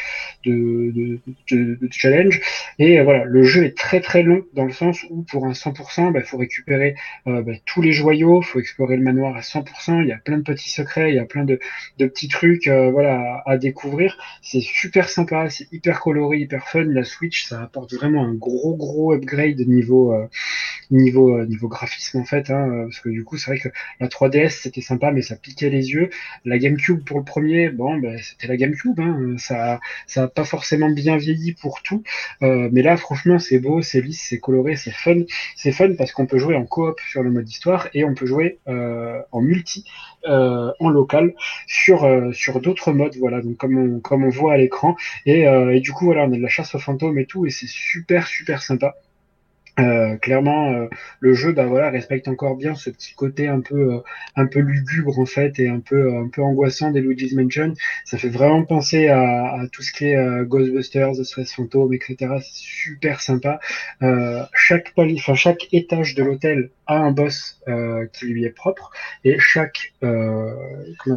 de, 0.45 1.19
de, 1.51 1.75
de, 1.75 1.87
challenge. 1.91 2.41
Et 2.77 2.99
euh, 2.99 3.03
voilà, 3.03 3.23
le 3.25 3.43
jeu 3.43 3.63
est 3.63 3.77
très 3.77 4.01
très 4.01 4.23
long 4.23 4.43
dans 4.53 4.65
le 4.65 4.71
sens 4.71 5.05
où 5.09 5.23
pour 5.23 5.45
un 5.45 5.51
100%, 5.51 6.07
il 6.07 6.13
bah, 6.13 6.21
faut 6.23 6.37
récupérer 6.37 6.95
euh, 7.27 7.41
bah, 7.41 7.53
tous 7.65 7.81
les 7.81 7.91
joyaux, 7.91 8.41
faut 8.41 8.59
explorer 8.59 8.97
le 8.97 9.03
manoir 9.03 9.35
à 9.35 9.41
100%. 9.41 10.01
Il 10.01 10.07
y 10.07 10.11
a 10.11 10.17
plein 10.17 10.37
de 10.37 10.43
petits 10.43 10.69
secrets, 10.69 11.11
il 11.11 11.15
y 11.15 11.19
a 11.19 11.25
plein 11.25 11.45
de, 11.45 11.59
de 11.97 12.05
petits 12.05 12.27
trucs 12.27 12.67
euh, 12.67 12.91
voilà 12.91 13.41
à, 13.45 13.57
découvrir. 13.57 14.17
C'est 14.41 14.61
super 14.61 15.09
sympa, 15.09 15.49
c'est 15.49 15.71
hyper 15.71 15.99
coloré, 15.99 16.39
hyper 16.39 16.67
fun. 16.67 16.83
La 16.83 17.03
Switch, 17.03 17.45
ça 17.45 17.61
apporte 17.61 17.93
vraiment 17.93 18.25
un 18.25 18.33
gros 18.33 18.75
gros 18.75 19.13
upgrade 19.13 19.59
niveau 19.67 20.13
niveau 20.91 21.43
niveau 21.45 21.67
graphisme 21.67 22.19
en 22.19 22.25
fait. 22.25 22.49
Hein, 22.49 22.88
parce 22.89 22.99
que 23.01 23.09
du 23.09 23.23
coup, 23.23 23.37
c'est 23.37 23.51
vrai 23.51 23.59
que 23.59 23.69
la 23.99 24.07
3DS 24.07 24.61
c'était 24.61 24.81
sympa, 24.81 25.11
mais 25.11 25.21
ça 25.21 25.35
piquait 25.35 25.69
les 25.69 25.91
yeux. 25.91 26.09
La 26.45 26.57
GameCube 26.57 27.03
pour 27.03 27.19
le 27.19 27.23
premier, 27.23 27.69
bon, 27.69 27.97
ben, 27.97 28.17
c'était 28.17 28.47
la 28.47 28.57
GameCube, 28.57 28.99
hein, 28.99 29.35
ça, 29.37 29.79
ça 30.07 30.27
pas 30.27 30.43
forcément 30.43 30.89
bien 30.89 31.17
vieilli 31.17 31.53
pour 31.53 31.81
tout, 31.83 32.03
euh, 32.41 32.69
mais 32.71 32.81
là, 32.81 32.97
franchement, 32.97 33.39
c'est 33.39 33.59
beau, 33.59 33.81
c'est 33.81 34.01
lisse, 34.01 34.25
c'est 34.29 34.39
coloré, 34.39 34.75
c'est 34.75 34.91
fun, 34.91 35.21
c'est 35.55 35.71
fun 35.71 35.93
parce 35.97 36.11
qu'on 36.11 36.25
peut 36.25 36.37
jouer 36.37 36.55
en 36.55 36.65
coop 36.65 36.99
sur 37.09 37.23
le 37.23 37.31
mode 37.31 37.47
histoire 37.47 37.89
et 37.93 38.03
on 38.03 38.13
peut 38.13 38.25
jouer 38.25 38.59
euh, 38.67 39.21
en 39.31 39.41
multi. 39.41 39.85
Euh, 40.27 40.73
en 40.81 40.89
local 40.89 41.33
sur 41.65 42.01
d'autres 42.61 42.91
modes 42.91 43.15
voilà. 43.15 43.41
Donc 43.41 43.55
comme 43.55 43.77
on 43.77 43.99
comme 44.01 44.25
on 44.25 44.29
voit 44.29 44.51
à 44.51 44.57
l'écran. 44.57 44.97
Et, 45.25 45.43
et 45.43 45.79
du 45.79 45.93
coup 45.93 46.05
voilà 46.05 46.25
on 46.25 46.33
a 46.33 46.35
de 46.35 46.41
la 46.41 46.49
chasse 46.49 46.75
aux 46.75 46.79
fantômes 46.79 47.17
et 47.19 47.25
tout 47.25 47.45
et 47.45 47.49
c'est 47.49 47.69
super 47.69 48.27
super 48.27 48.61
sympa 48.61 48.95
euh, 49.79 50.17
clairement, 50.17 50.71
euh, 50.73 50.87
le 51.19 51.33
jeu, 51.33 51.51
bah 51.51 51.65
voilà, 51.65 51.89
respecte 51.89 52.27
encore 52.27 52.55
bien 52.55 52.75
ce 52.75 52.89
petit 52.89 53.13
côté 53.13 53.47
un 53.47 53.61
peu, 53.61 53.93
euh, 53.93 53.99
un 54.35 54.45
peu 54.45 54.59
lugubre 54.59 55.17
en 55.19 55.25
fait 55.25 55.59
et 55.59 55.69
un 55.69 55.79
peu, 55.79 56.15
un 56.15 56.27
peu 56.27 56.41
angoissant 56.41 56.91
des 56.91 57.01
Luigi's 57.01 57.33
Mansion. 57.33 57.73
Ça 58.05 58.17
fait 58.17 58.29
vraiment 58.29 58.63
penser 58.63 59.07
à, 59.07 59.59
tout 59.71 59.81
ce 59.81 59.91
qui 59.91 60.05
est 60.05 60.45
Ghostbusters, 60.45 61.15
Stress 61.23 61.53
Phantom, 61.53 61.93
etc. 61.93 62.17
C'est 62.41 62.53
super 62.53 63.21
sympa. 63.21 63.59
chaque 64.53 64.93
enfin 64.97 65.35
chaque 65.35 65.67
étage 65.71 66.15
de 66.15 66.23
l'hôtel 66.23 66.71
a 66.87 66.97
un 66.97 67.11
boss 67.11 67.61
qui 68.13 68.25
lui 68.25 68.45
est 68.45 68.49
propre 68.49 68.91
et 69.23 69.37
chaque, 69.39 69.93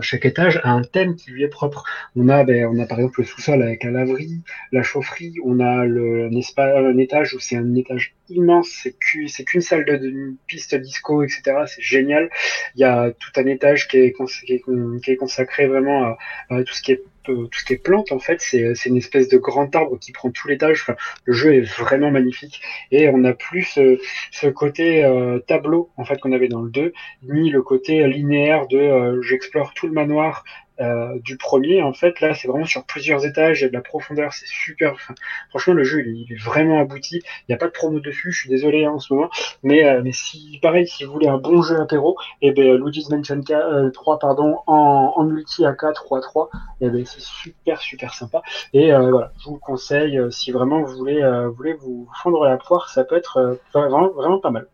chaque 0.01 0.25
étage 0.27 0.61
a 0.63 0.71
un 0.71 0.83
thème 0.83 1.17
qui 1.17 1.31
lui 1.31 1.43
est 1.43 1.49
propre. 1.49 1.85
On 2.17 2.29
a, 2.29 2.45
ben, 2.45 2.67
on 2.67 2.79
a 2.79 2.87
par 2.87 2.99
exemple 2.99 3.21
le 3.21 3.27
sous-sol 3.27 3.63
avec 3.63 3.85
la 3.85 3.91
laverie, 3.91 4.43
la 4.71 4.83
chaufferie. 4.83 5.37
On 5.45 5.61
a 5.61 5.85
le, 5.85 6.29
un, 6.29 6.85
un 6.85 6.99
étage 6.99 7.35
où 7.35 7.41
c'est 7.41 7.57
un 7.57 7.75
étage 7.75 8.15
immense, 8.29 8.52
c'est 8.63 8.95
qu'une 8.99 9.63
salle 9.63 9.87
de, 9.87 10.35
piste 10.47 10.75
disco, 10.75 11.23
etc. 11.23 11.43
C'est 11.67 11.81
génial. 11.83 12.29
Il 12.75 12.81
y 12.81 12.85
a 12.85 13.11
tout 13.11 13.31
un 13.37 13.47
étage 13.47 13.89
qui 13.89 13.99
est, 13.99 15.17
consacré 15.17 15.67
vraiment 15.67 16.17
à, 16.51 16.63
tout 16.65 16.75
ce 16.75 16.83
qui 16.83 16.93
est 16.93 17.03
tout 17.25 17.49
ce 17.53 17.65
qui 17.65 17.75
est 17.75 17.77
plante 17.77 18.11
en 18.11 18.19
fait 18.19 18.41
c'est 18.41 18.75
une 18.87 18.97
espèce 18.97 19.29
de 19.29 19.39
grand 19.39 19.73
arbre 19.77 19.97
qui 19.97 20.11
prend 20.11 20.33
tout 20.33 20.49
l'étage 20.49 20.87
le 21.25 21.33
jeu 21.33 21.55
est 21.55 21.61
vraiment 21.61 22.11
magnifique 22.11 22.61
et 22.91 23.09
on 23.09 23.19
n'a 23.19 23.33
plus 23.33 23.79
ce, 24.33 24.47
côté 24.49 25.05
euh, 25.05 25.39
tableau 25.39 25.91
en 25.97 26.05
fait 26.05 26.19
qu'on 26.21 26.33
avait 26.33 26.49
dans 26.49 26.63
le 26.63 26.71
2 26.71 26.93
ni 27.23 27.51
le 27.51 27.63
côté 27.63 28.07
linéaire 28.09 28.67
de 28.67 28.77
euh, 28.77 29.23
j'explore 29.23 29.73
tout 29.73 29.87
le 29.87 29.93
manoir 29.93 30.45
euh, 30.81 31.19
du 31.21 31.37
premier, 31.37 31.83
en 31.83 31.93
fait, 31.93 32.21
là, 32.21 32.35
c'est 32.35 32.49
vraiment 32.49 32.65
sur 32.65 32.85
plusieurs 32.85 33.25
étages, 33.27 33.61
il 33.61 33.65
y 33.65 33.67
a 33.67 33.69
de 33.69 33.75
la 33.75 33.83
profondeur, 33.83 34.33
c'est 34.33 34.49
super. 34.49 34.95
franchement, 35.51 35.75
le 35.75 35.85
jeu, 35.85 36.03
il, 36.07 36.33
est 36.33 36.43
vraiment 36.43 36.81
abouti. 36.81 37.17
Il 37.17 37.45
n'y 37.51 37.55
a 37.55 37.59
pas 37.59 37.67
de 37.67 37.73
promo 37.73 38.01
dessus, 38.01 38.33
je 38.33 38.41
suis 38.41 38.49
désolé 38.49 38.85
hein, 38.85 38.93
en 38.93 38.99
ce 38.99 39.13
moment. 39.13 39.31
Mais, 39.63 39.85
euh, 39.85 40.01
mais 40.03 40.13
si, 40.13 40.59
pareil, 40.63 40.87
si 40.87 41.05
vous 41.05 41.13
voulez 41.13 41.29
un 41.29 41.39
bon 41.39 41.63
jeu 41.63 41.81
apéro, 41.81 42.17
et 42.41 42.49
eh 42.49 42.53
ben, 42.53 42.77
Luigi's 42.77 43.11
Mansion 43.11 43.41
3, 43.43 43.57
euh, 43.57 44.19
pardon, 44.19 44.59
en, 44.67 45.13
en 45.17 45.25
multi 45.25 45.65
à 45.65 45.73
4 45.73 46.11
ou 46.11 46.17
à 46.17 46.21
3, 46.21 46.51
et 46.81 46.89
ben, 46.89 47.05
c'est 47.05 47.21
super, 47.21 47.81
super 47.81 48.15
sympa. 48.15 48.43
Et 48.73 48.93
voilà, 48.93 49.33
je 49.39 49.45
vous 49.45 49.55
le 49.55 49.61
conseille, 49.61 50.21
si 50.31 50.53
vraiment 50.53 50.83
vous 50.83 50.97
voulez, 50.97 51.23
voulez 51.55 51.75
vous 51.75 52.09
fondre 52.23 52.45
la 52.45 52.57
poire, 52.57 52.89
ça 52.89 53.05
peut 53.05 53.17
être 53.17 53.59
vraiment, 53.73 54.09
vraiment 54.09 54.39
pas 54.39 54.51
mal. 54.51 54.67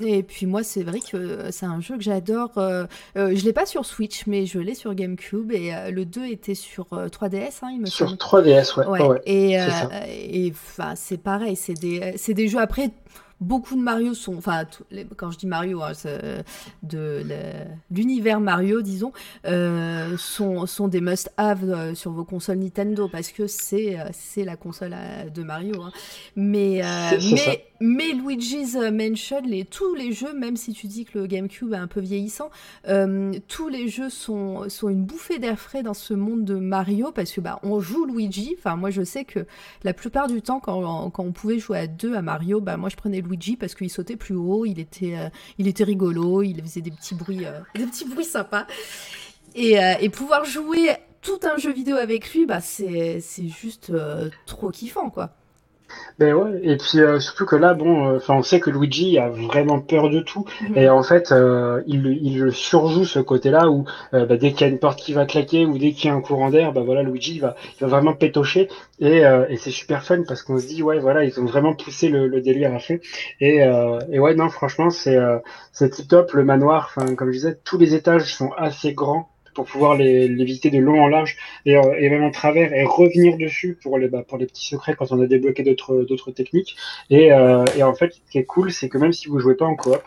Et 0.00 0.22
puis 0.22 0.46
moi, 0.46 0.62
c'est 0.62 0.82
vrai 0.82 1.00
que 1.00 1.50
c'est 1.50 1.66
un 1.66 1.80
jeu 1.80 1.96
que 1.96 2.02
j'adore. 2.02 2.56
Euh, 2.56 2.86
euh, 3.16 3.34
je 3.34 3.44
l'ai 3.44 3.52
pas 3.52 3.66
sur 3.66 3.84
Switch, 3.84 4.26
mais 4.26 4.46
je 4.46 4.58
l'ai 4.58 4.74
sur 4.74 4.94
GameCube 4.94 5.52
et 5.52 5.74
euh, 5.74 5.90
le 5.90 6.04
2 6.04 6.26
était 6.26 6.54
sur 6.54 6.86
3DS, 6.86 7.58
hein, 7.62 7.70
il 7.72 7.80
me 7.80 7.86
sur 7.86 8.14
3DS, 8.14 8.78
ouais. 8.88 9.20
et, 9.26 10.52
c'est 10.94 11.18
pareil, 11.18 11.56
c'est 11.56 11.74
des, 11.74 12.14
des 12.28 12.48
jeux 12.48 12.60
après 12.60 12.90
beaucoup 13.42 13.76
de 13.76 13.82
Mario 13.82 14.14
sont, 14.14 14.36
enfin, 14.36 14.64
quand 15.16 15.30
je 15.30 15.38
dis 15.38 15.46
Mario, 15.46 15.82
hein, 15.82 15.92
de 16.82 17.22
l'univers 17.90 18.40
Mario, 18.40 18.82
disons, 18.82 19.12
euh, 19.46 20.16
sont, 20.16 20.66
sont 20.66 20.88
des 20.88 21.00
must-have 21.00 21.64
euh, 21.64 21.94
sur 21.94 22.12
vos 22.12 22.24
consoles 22.24 22.58
Nintendo 22.58 23.08
parce 23.08 23.32
que 23.32 23.46
c'est 23.46 23.96
c'est 24.12 24.44
la 24.44 24.56
console 24.56 24.94
de 25.34 25.42
Mario. 25.42 25.82
Hein. 25.82 25.92
Mais, 26.36 26.82
mais, 27.32 27.64
mais 27.80 28.12
Luigi's 28.12 28.76
Mansion, 28.76 29.42
les, 29.44 29.64
tous 29.64 29.94
les 29.94 30.12
jeux, 30.12 30.32
même 30.34 30.56
si 30.56 30.72
tu 30.72 30.86
dis 30.86 31.04
que 31.04 31.18
le 31.18 31.26
GameCube 31.26 31.72
est 31.72 31.76
un 31.76 31.86
peu 31.86 32.00
vieillissant, 32.00 32.50
tous 33.48 33.68
les 33.68 33.88
jeux 33.88 34.10
sont, 34.10 34.68
sont 34.68 34.88
une 34.88 35.04
bouffée 35.04 35.38
d'air 35.38 35.58
frais 35.58 35.82
dans 35.82 35.94
ce 35.94 36.14
monde 36.14 36.44
de 36.44 36.54
Mario 36.54 37.12
parce 37.12 37.32
que 37.32 37.40
bah, 37.40 37.58
on 37.62 37.80
joue 37.80 38.06
Luigi. 38.06 38.54
Enfin, 38.58 38.76
moi, 38.76 38.90
je 38.90 39.02
sais 39.02 39.24
que 39.24 39.46
la 39.82 39.92
plupart 39.92 40.28
du 40.28 40.42
temps, 40.42 40.60
quand, 40.60 41.10
quand 41.10 41.24
on 41.24 41.32
pouvait 41.32 41.58
jouer 41.58 41.78
à 41.78 41.86
deux 41.86 42.14
à 42.14 42.22
Mario, 42.22 42.60
bah, 42.60 42.76
moi, 42.76 42.88
je 42.88 42.96
prenais 42.96 43.20
Luigi 43.20 43.31
parce 43.58 43.74
qu'il 43.74 43.90
sautait 43.90 44.16
plus 44.16 44.34
haut, 44.34 44.64
il 44.64 44.78
était, 44.78 45.16
euh, 45.16 45.84
rigolo, 45.84 46.42
il 46.42 46.62
faisait 46.62 46.80
des 46.80 46.90
petits 46.90 47.14
bruits, 47.14 47.44
euh, 47.44 47.60
des 47.74 47.86
petits 47.86 48.04
bruits 48.04 48.24
sympas. 48.24 48.66
Et, 49.54 49.78
euh, 49.78 49.94
et, 50.00 50.08
pouvoir 50.08 50.44
jouer 50.44 50.90
tout 51.20 51.40
un 51.42 51.56
jeu 51.56 51.72
vidéo 51.72 51.96
avec 51.96 52.32
lui, 52.32 52.46
bah, 52.46 52.60
c'est 52.60 53.20
juste 53.48 53.92
trop 54.46 54.70
kiffant, 54.70 55.10
quoi. 55.10 55.36
Ben 56.18 56.34
ouais, 56.34 56.60
et 56.62 56.76
puis 56.76 57.00
euh, 57.00 57.20
surtout 57.20 57.46
que 57.46 57.56
là, 57.56 57.74
bon, 57.74 58.06
euh, 58.08 58.16
enfin, 58.18 58.34
on 58.34 58.42
sait 58.42 58.60
que 58.60 58.70
Luigi 58.70 59.18
a 59.18 59.28
vraiment 59.28 59.80
peur 59.80 60.10
de 60.10 60.20
tout, 60.20 60.44
mhm. 60.60 60.76
et 60.76 60.88
en 60.88 61.02
fait, 61.02 61.32
euh, 61.32 61.82
il, 61.86 62.06
il 62.22 62.52
surjoue 62.52 63.04
ce 63.04 63.18
côté-là 63.18 63.70
où 63.70 63.84
bah, 64.12 64.36
dès 64.36 64.52
qu'il 64.52 64.60
y 64.60 64.64
a 64.64 64.72
une 64.72 64.78
porte 64.78 64.98
qui 64.98 65.12
va 65.14 65.24
claquer 65.26 65.64
ou 65.66 65.78
dès 65.78 65.92
qu'il 65.92 66.10
y 66.10 66.12
a 66.12 66.16
un 66.16 66.20
courant 66.20 66.50
d'air, 66.50 66.72
bah 66.72 66.82
voilà, 66.84 67.02
Luigi 67.02 67.38
va, 67.38 67.56
il 67.80 67.80
va 67.80 67.86
vraiment 67.88 68.12
pétocher, 68.14 68.68
et, 69.00 69.22
et 69.48 69.56
c'est 69.56 69.70
super 69.70 70.04
fun 70.04 70.22
parce 70.26 70.42
qu'on 70.42 70.58
se 70.58 70.66
dit, 70.66 70.82
ouais, 70.82 70.98
voilà, 70.98 71.24
ils 71.24 71.40
ont 71.40 71.44
vraiment 71.44 71.74
poussé 71.74 72.08
le, 72.08 72.28
le 72.28 72.40
délire 72.40 72.74
à 72.74 72.78
fond, 72.78 72.98
et, 73.40 73.60
et 74.10 74.18
ouais, 74.18 74.34
non, 74.34 74.48
franchement, 74.48 74.90
c'est 74.90 75.18
c'est 75.72 75.90
tip 75.90 76.08
top, 76.08 76.32
le 76.32 76.44
manoir, 76.44 76.92
enfin, 76.94 77.14
comme 77.14 77.28
je 77.28 77.38
disais, 77.38 77.58
tous 77.64 77.78
les 77.78 77.94
étages 77.94 78.34
sont 78.34 78.52
assez 78.56 78.92
grands, 78.92 79.31
pour 79.54 79.66
pouvoir 79.66 79.96
les, 79.96 80.28
les, 80.28 80.44
visiter 80.44 80.70
de 80.70 80.78
long 80.78 81.02
en 81.02 81.08
large 81.08 81.36
et, 81.66 81.76
euh, 81.76 81.94
et, 81.98 82.08
même 82.08 82.24
en 82.24 82.30
travers 82.30 82.72
et 82.72 82.84
revenir 82.84 83.36
dessus 83.36 83.78
pour 83.82 83.98
les, 83.98 84.08
bah, 84.08 84.22
pour 84.26 84.38
les 84.38 84.46
petits 84.46 84.66
secrets 84.66 84.94
quand 84.96 85.12
on 85.12 85.20
a 85.20 85.26
débloqué 85.26 85.62
d'autres, 85.62 86.04
d'autres 86.04 86.30
techniques. 86.30 86.76
Et, 87.10 87.32
euh, 87.32 87.64
et, 87.76 87.82
en 87.82 87.94
fait, 87.94 88.14
ce 88.14 88.30
qui 88.30 88.38
est 88.38 88.44
cool, 88.44 88.72
c'est 88.72 88.88
que 88.88 88.98
même 88.98 89.12
si 89.12 89.28
vous 89.28 89.38
jouez 89.38 89.54
pas 89.54 89.66
en 89.66 89.76
coop, 89.76 90.02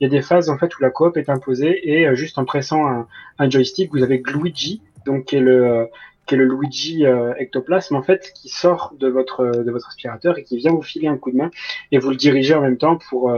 il 0.00 0.04
y 0.04 0.06
a 0.06 0.10
des 0.10 0.22
phases 0.22 0.50
en 0.50 0.58
fait 0.58 0.76
où 0.76 0.82
la 0.82 0.90
coop 0.90 1.16
est 1.16 1.28
imposée 1.28 1.80
et 1.88 2.06
euh, 2.06 2.14
juste 2.14 2.38
en 2.38 2.44
pressant 2.44 2.86
un, 2.86 3.06
un, 3.38 3.50
joystick, 3.50 3.90
vous 3.92 4.02
avez 4.02 4.22
Luigi, 4.24 4.82
donc 5.06 5.26
qui 5.26 5.36
est 5.36 5.40
le 5.40 5.88
qui 6.26 6.34
est 6.34 6.38
le 6.38 6.44
Luigi 6.44 7.06
euh, 7.06 7.32
ectoplasme 7.38 7.96
en 7.96 8.02
fait 8.02 8.32
qui 8.34 8.50
sort 8.50 8.94
de 9.00 9.08
votre 9.08 9.46
de 9.46 9.70
votre 9.70 9.88
aspirateur 9.88 10.36
et 10.36 10.44
qui 10.44 10.58
vient 10.58 10.72
vous 10.72 10.82
filer 10.82 11.08
un 11.08 11.16
coup 11.16 11.30
de 11.30 11.38
main 11.38 11.50
et 11.90 11.98
vous 11.98 12.10
le 12.10 12.16
dirigez 12.16 12.54
en 12.54 12.60
même 12.60 12.76
temps 12.76 12.98
pour 13.08 13.32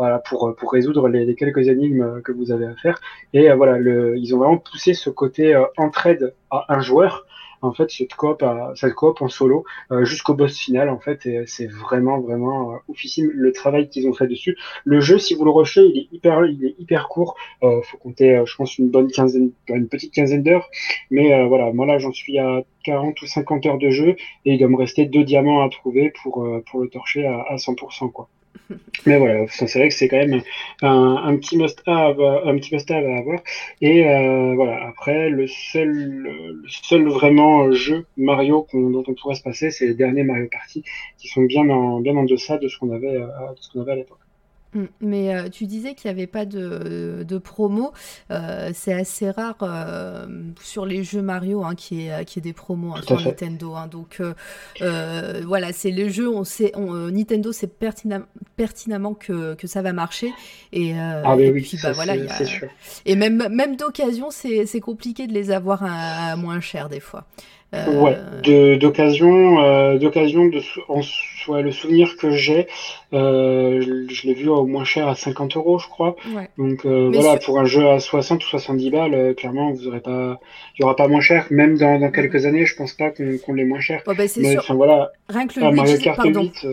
voilà, 0.00 0.18
pour, 0.18 0.56
pour 0.56 0.72
résoudre 0.72 1.08
les, 1.08 1.34
quelques 1.34 1.68
énigmes 1.68 2.22
que 2.22 2.32
vous 2.32 2.52
avez 2.52 2.64
à 2.64 2.74
faire. 2.74 2.98
Et 3.34 3.50
euh, 3.50 3.54
voilà, 3.54 3.76
le, 3.76 4.16
ils 4.16 4.34
ont 4.34 4.38
vraiment 4.38 4.56
poussé 4.56 4.94
ce 4.94 5.10
côté 5.10 5.54
euh, 5.54 5.66
entraide 5.76 6.34
à 6.50 6.64
un 6.74 6.80
joueur. 6.80 7.26
En 7.60 7.74
fait, 7.74 7.90
cette 7.90 8.14
coop, 8.14 8.42
à, 8.42 8.72
cette 8.76 8.94
coop 8.94 9.20
en 9.20 9.28
solo 9.28 9.66
euh, 9.92 10.06
jusqu'au 10.06 10.32
boss 10.32 10.56
final, 10.56 10.88
en 10.88 10.98
fait, 10.98 11.26
et 11.26 11.44
c'est 11.44 11.66
vraiment, 11.66 12.18
vraiment 12.18 12.78
oufissime 12.88 13.30
le 13.30 13.52
travail 13.52 13.90
qu'ils 13.90 14.08
ont 14.08 14.14
fait 14.14 14.26
dessus. 14.26 14.56
Le 14.86 15.02
jeu, 15.02 15.18
si 15.18 15.34
vous 15.34 15.44
le 15.44 15.50
rushez, 15.50 15.82
il 15.84 15.98
est 15.98 16.08
hyper, 16.12 16.46
il 16.46 16.64
est 16.64 16.76
hyper 16.78 17.06
court. 17.08 17.36
Euh, 17.62 17.82
faut 17.82 17.98
compter, 17.98 18.42
je 18.46 18.56
pense, 18.56 18.78
une 18.78 18.88
bonne 18.88 19.08
quinzaine, 19.08 19.50
une 19.68 19.88
petite 19.88 20.14
quinzaine 20.14 20.42
d'heures. 20.42 20.70
Mais 21.10 21.46
voilà, 21.46 21.74
moi 21.74 21.84
là, 21.84 21.98
j'en 21.98 22.12
suis 22.12 22.38
à 22.38 22.62
40 22.84 23.20
ou 23.20 23.26
50 23.26 23.66
heures 23.66 23.76
de 23.76 23.90
jeu 23.90 24.16
et 24.46 24.54
il 24.54 24.58
doit 24.58 24.68
me 24.68 24.76
rester 24.76 25.04
deux 25.04 25.24
diamants 25.24 25.62
à 25.62 25.68
trouver 25.68 26.10
pour, 26.22 26.48
pour 26.70 26.80
le 26.80 26.88
torcher 26.88 27.26
à, 27.26 27.42
à 27.42 27.56
100%, 27.56 28.10
quoi. 28.12 28.30
Mais 29.06 29.18
voilà, 29.18 29.46
c'est 29.48 29.72
vrai 29.78 29.88
que 29.88 29.94
c'est 29.94 30.08
quand 30.08 30.18
même 30.18 30.42
un, 30.82 31.16
un 31.24 31.36
petit 31.36 31.56
must-have, 31.56 32.20
un 32.20 32.56
petit 32.56 32.74
must 32.74 32.90
à 32.90 32.98
avoir. 32.98 33.40
Et 33.80 34.06
euh, 34.06 34.54
voilà, 34.54 34.86
après 34.86 35.30
le 35.30 35.46
seul, 35.46 35.88
le 35.90 36.68
seul 36.68 37.08
vraiment 37.08 37.72
jeu 37.72 38.06
Mario 38.16 38.66
dont 38.72 39.04
on 39.06 39.14
pourrait 39.14 39.34
se 39.34 39.42
passer, 39.42 39.70
c'est 39.70 39.86
les 39.86 39.94
derniers 39.94 40.22
Mario 40.22 40.48
Party 40.50 40.84
qui 41.18 41.28
sont 41.28 41.42
bien 41.42 41.68
en 41.68 42.00
bien 42.00 42.16
en 42.16 42.24
deçà 42.24 42.58
de 42.58 42.68
ce 42.68 42.78
qu'on 42.78 42.92
avait, 42.92 43.16
euh, 43.16 43.26
de 43.26 43.60
ce 43.60 43.72
qu'on 43.72 43.80
avait 43.80 43.92
à 43.92 43.96
l'époque. 43.96 44.18
Mm. 44.74 44.84
Mais 45.00 45.34
euh, 45.34 45.48
tu 45.48 45.66
disais 45.66 45.94
qu'il 45.94 46.10
n'y 46.10 46.16
avait 46.16 46.26
pas 46.26 46.44
de, 46.44 47.24
de 47.26 47.38
promo. 47.38 47.92
Euh, 48.30 48.70
c'est 48.74 48.92
assez 48.92 49.30
rare 49.30 49.56
euh, 49.62 50.26
sur 50.62 50.86
les 50.86 51.02
jeux 51.02 51.22
Mario 51.22 51.64
hein, 51.64 51.74
qui 51.74 52.06
est 52.06 52.24
qui 52.24 52.38
est 52.38 52.42
des 52.42 52.52
promos 52.52 52.94
hein, 52.94 53.02
sur 53.06 53.20
Nintendo. 53.20 53.74
Hein. 53.74 53.88
Donc 53.88 54.22
voilà, 54.80 55.72
c'est 55.72 55.90
les 55.90 56.10
jeux. 56.10 56.28
On 56.28 56.44
sait, 56.44 56.72
Nintendo 56.76 57.52
sait 57.52 57.68
pertinemment 57.68 59.14
que, 59.14 59.54
que, 59.54 59.66
ça 59.66 59.82
va 59.82 59.92
marcher. 59.92 60.32
Et, 60.72 60.94
ah, 60.98 61.34
oui, 61.36 61.50
puis 61.60 61.78
bah 61.82 61.92
voilà, 61.92 62.14
et 63.06 63.16
même 63.16 63.48
même 63.48 63.76
d'occasion, 63.76 64.30
c'est 64.30 64.80
compliqué 64.80 65.26
de 65.26 65.32
les 65.32 65.50
avoir 65.50 65.82
à 65.84 66.36
moins 66.36 66.60
cher 66.60 66.88
des 66.88 67.00
fois. 67.00 67.26
Ouais, 67.72 68.16
euh, 68.48 68.76
d'occasion, 68.78 69.62
euh, 69.62 69.96
d'occasion 69.96 70.46
de, 70.46 70.60
en 70.88 71.02
soit 71.02 71.62
le 71.62 71.70
souvenir 71.70 72.16
que 72.16 72.32
j'ai, 72.32 72.66
euh, 73.12 74.06
je, 74.08 74.26
l'ai 74.26 74.34
vu 74.34 74.48
au 74.48 74.66
moins 74.66 74.82
cher 74.82 75.06
à 75.06 75.14
50 75.14 75.56
euros, 75.56 75.78
je 75.78 75.86
crois. 75.86 76.16
Donc 76.58 76.84
voilà, 76.84 77.36
pour 77.36 77.60
un 77.60 77.64
jeu 77.66 77.88
à 77.88 78.00
60 78.00 78.44
ou 78.44 78.48
70 78.48 78.90
balles, 78.90 79.34
clairement, 79.36 79.70
vous 79.70 79.86
aurez 79.86 80.00
pas, 80.00 80.40
il 80.76 80.82
y 80.82 80.84
aura 80.84 80.96
pas 80.96 81.06
moins 81.06 81.20
cher. 81.20 81.46
Même 81.50 81.78
dans, 81.78 82.00
dans 82.00 82.10
quelques 82.10 82.44
années, 82.44 82.66
je 82.66 82.74
pense 82.74 82.92
pas 82.92 83.10
qu'on 83.10 83.38
qu 83.38 83.54
l'ait 83.54 83.64
moins 83.64 83.80
cher. 83.80 84.02
Oh, 84.06 84.14
bah, 84.16 84.24
Mais 84.36 84.58
enfin 84.58 84.74
voilà, 84.74 85.12
Rien 85.28 85.46
que 85.46 85.60
le 85.60 85.70
Mario 85.70 85.96
Kart 85.98 86.16
pardon. 86.16 86.42
8. 86.42 86.66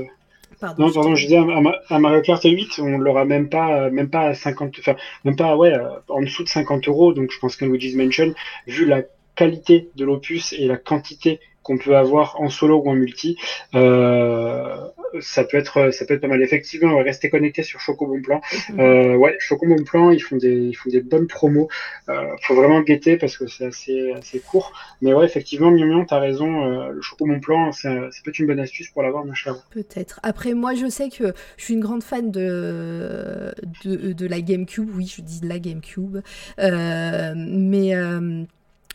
Pardon, 0.60 0.88
non, 0.88 0.91
pardon, 0.91 1.15
je 1.15 1.28
disais, 1.28 1.38
à, 1.38 1.99
Mario 1.99 2.22
Kart 2.22 2.44
8, 2.44 2.80
on 2.80 2.98
l'aura 2.98 3.26
même 3.26 3.48
pas, 3.48 3.91
même 3.91 4.10
pas 4.10 4.30
à 4.30 4.34
50, 4.34 4.74
enfin, 4.80 4.95
même 5.24 5.36
pas, 5.36 5.56
ouais, 5.56 5.72
en 6.07 6.22
dessous 6.22 6.44
de 6.44 6.49
50 6.49 6.88
euros. 6.88 7.14
Donc, 7.14 7.30
je 7.32 7.38
pense 7.38 7.56
qu'un 7.56 7.68
Luigi's 7.68 7.95
Mansion, 7.95 8.34
vu 8.65 8.86
la 8.86 9.03
qualité 9.38 9.89
de 9.95 10.03
l'opus 10.03 10.51
et 10.51 10.68
la 10.68 10.77
quantité 10.77 11.39
qu'on 11.68 11.77
peut 11.77 11.97
avoir 11.97 12.39
en 12.39 12.49
solo 12.49 12.77
ou 12.77 12.89
en 12.89 12.95
multi, 12.95 13.38
euh, 13.76 14.88
ça 15.19 15.43
peut 15.43 15.57
être 15.57 15.91
ça 15.91 16.05
peut 16.05 16.14
être 16.14 16.22
pas 16.22 16.27
mal. 16.30 16.41
Effectivement, 16.41 16.93
on 16.93 16.97
va 16.97 17.03
rester 17.03 17.30
connecté 17.30 17.61
sur 17.61 17.81
Choco 17.81 18.07
Bon 18.07 18.22
Plan. 18.22 18.39
Mhm. 18.69 18.80
Euh, 18.80 19.15
ouais, 19.15 19.35
Choco 19.39 19.68
Bon 19.68 19.84
Plan, 19.84 20.11
ils 20.11 20.22
font 20.22 20.38
des 20.38 20.55
ils 20.55 20.73
font 20.73 20.89
des 20.89 21.01
bonnes 21.01 21.27
promos. 21.27 21.68
Euh, 22.07 22.23
faut 22.43 22.55
vraiment 22.55 22.80
guetter 22.80 23.18
parce 23.18 23.38
que 23.38 23.47
c'est 23.47 23.65
assez 23.65 24.14
assez 24.14 24.39
court. 24.39 24.72
Mais 25.01 25.14
ouais, 25.14 25.26
effectivement, 25.26 25.69
Mion 25.69 26.05
t'as 26.05 26.19
raison. 26.19 26.64
Euh, 26.64 26.91
le 26.91 27.01
Choco 27.01 27.26
Bon 27.26 27.39
Plan, 27.41 27.73
c'est 27.73 27.89
peut 28.23 28.30
être 28.30 28.39
une 28.39 28.47
bonne 28.47 28.61
astuce 28.61 28.89
pour 28.89 29.03
l'avoir, 29.03 29.26
mon 29.26 29.34
cher. 29.34 29.55
Peut-être. 29.72 30.22
Après, 30.23 30.53
moi, 30.53 30.73
je 30.73 30.88
sais 30.88 31.09
que 31.09 31.34
je 31.57 31.64
suis 31.64 31.73
une 31.73 31.81
grande 31.81 32.03
fan 32.03 32.31
de 32.31 33.53
de, 33.84 34.14
de 34.14 34.27
la 34.27 34.39
GameCube. 34.39 34.89
Oui, 34.95 35.14
je 35.14 35.22
dis 35.22 35.41
de 35.41 35.49
la 35.49 35.59
GameCube. 35.59 36.19
Mais 36.57 37.93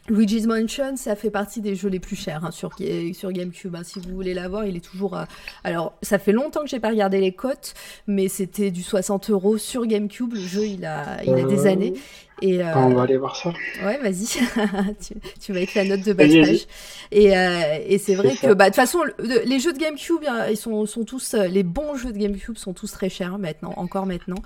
Luigi's 0.08 0.46
Mansion, 0.46 0.96
ça 0.96 1.14
fait 1.14 1.30
partie 1.30 1.60
des 1.60 1.74
jeux 1.74 1.88
les 1.88 2.00
plus 2.00 2.16
chers 2.16 2.44
hein, 2.44 2.50
sur, 2.50 2.70
sur 3.14 3.32
GameCube. 3.32 3.76
Hein. 3.76 3.84
Si 3.84 4.00
vous 4.00 4.14
voulez 4.14 4.34
l'avoir, 4.34 4.64
il 4.64 4.76
est 4.76 4.84
toujours. 4.84 5.16
Alors, 5.62 5.94
ça 6.02 6.18
fait 6.18 6.32
longtemps 6.32 6.62
que 6.62 6.68
j'ai 6.68 6.80
pas 6.80 6.90
regardé 6.90 7.20
les 7.20 7.32
cotes, 7.32 7.74
mais 8.06 8.28
c'était 8.28 8.70
du 8.70 8.82
60 8.82 9.30
euros 9.30 9.58
sur 9.58 9.86
GameCube. 9.86 10.34
Le 10.34 10.40
jeu, 10.40 10.64
il 10.64 10.84
a, 10.84 11.22
il 11.24 11.34
a 11.34 11.44
des 11.44 11.66
euh, 11.66 11.70
années. 11.70 11.94
Et, 12.42 12.62
euh... 12.62 12.74
On 12.74 12.90
va 12.90 13.02
aller 13.02 13.16
voir 13.16 13.36
ça. 13.36 13.52
Ouais, 13.84 13.98
vas-y. 13.98 14.26
tu, 15.00 15.14
tu, 15.40 15.52
vas 15.52 15.60
être 15.60 15.74
la 15.74 15.84
note 15.84 16.02
de 16.02 16.12
bas 16.12 16.26
page. 16.26 16.66
Et, 17.12 17.36
euh, 17.36 17.78
et 17.86 17.98
c'est 17.98 18.14
vrai 18.14 18.34
que, 18.34 18.52
bah, 18.52 18.64
de 18.64 18.70
toute 18.70 18.76
façon, 18.76 18.98
les 19.18 19.58
jeux 19.60 19.72
de 19.72 19.78
GameCube, 19.78 20.24
hein, 20.28 20.46
ils 20.50 20.56
sont, 20.56 20.84
sont 20.86 21.04
tous, 21.04 21.34
euh, 21.34 21.46
les 21.46 21.62
bons 21.62 21.94
jeux 21.94 22.12
de 22.12 22.18
GameCube 22.18 22.56
sont 22.56 22.72
tous 22.72 22.90
très 22.90 23.08
chers 23.08 23.38
maintenant, 23.38 23.72
encore 23.76 24.06
maintenant. 24.06 24.42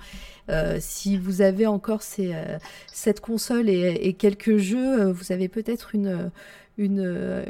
Euh, 0.49 0.77
si 0.79 1.17
vous 1.17 1.41
avez 1.41 1.67
encore 1.67 2.01
ces, 2.01 2.33
euh, 2.33 2.57
cette 2.93 3.19
console 3.19 3.69
et, 3.69 3.99
et, 4.01 4.13
quelques 4.13 4.57
jeux, 4.57 5.01
euh, 5.01 5.11
vous 5.11 5.33
avez 5.33 5.49
peut-être 5.49 5.93
une, 5.93 6.31
une, 6.77 6.99
euh, 7.03 7.43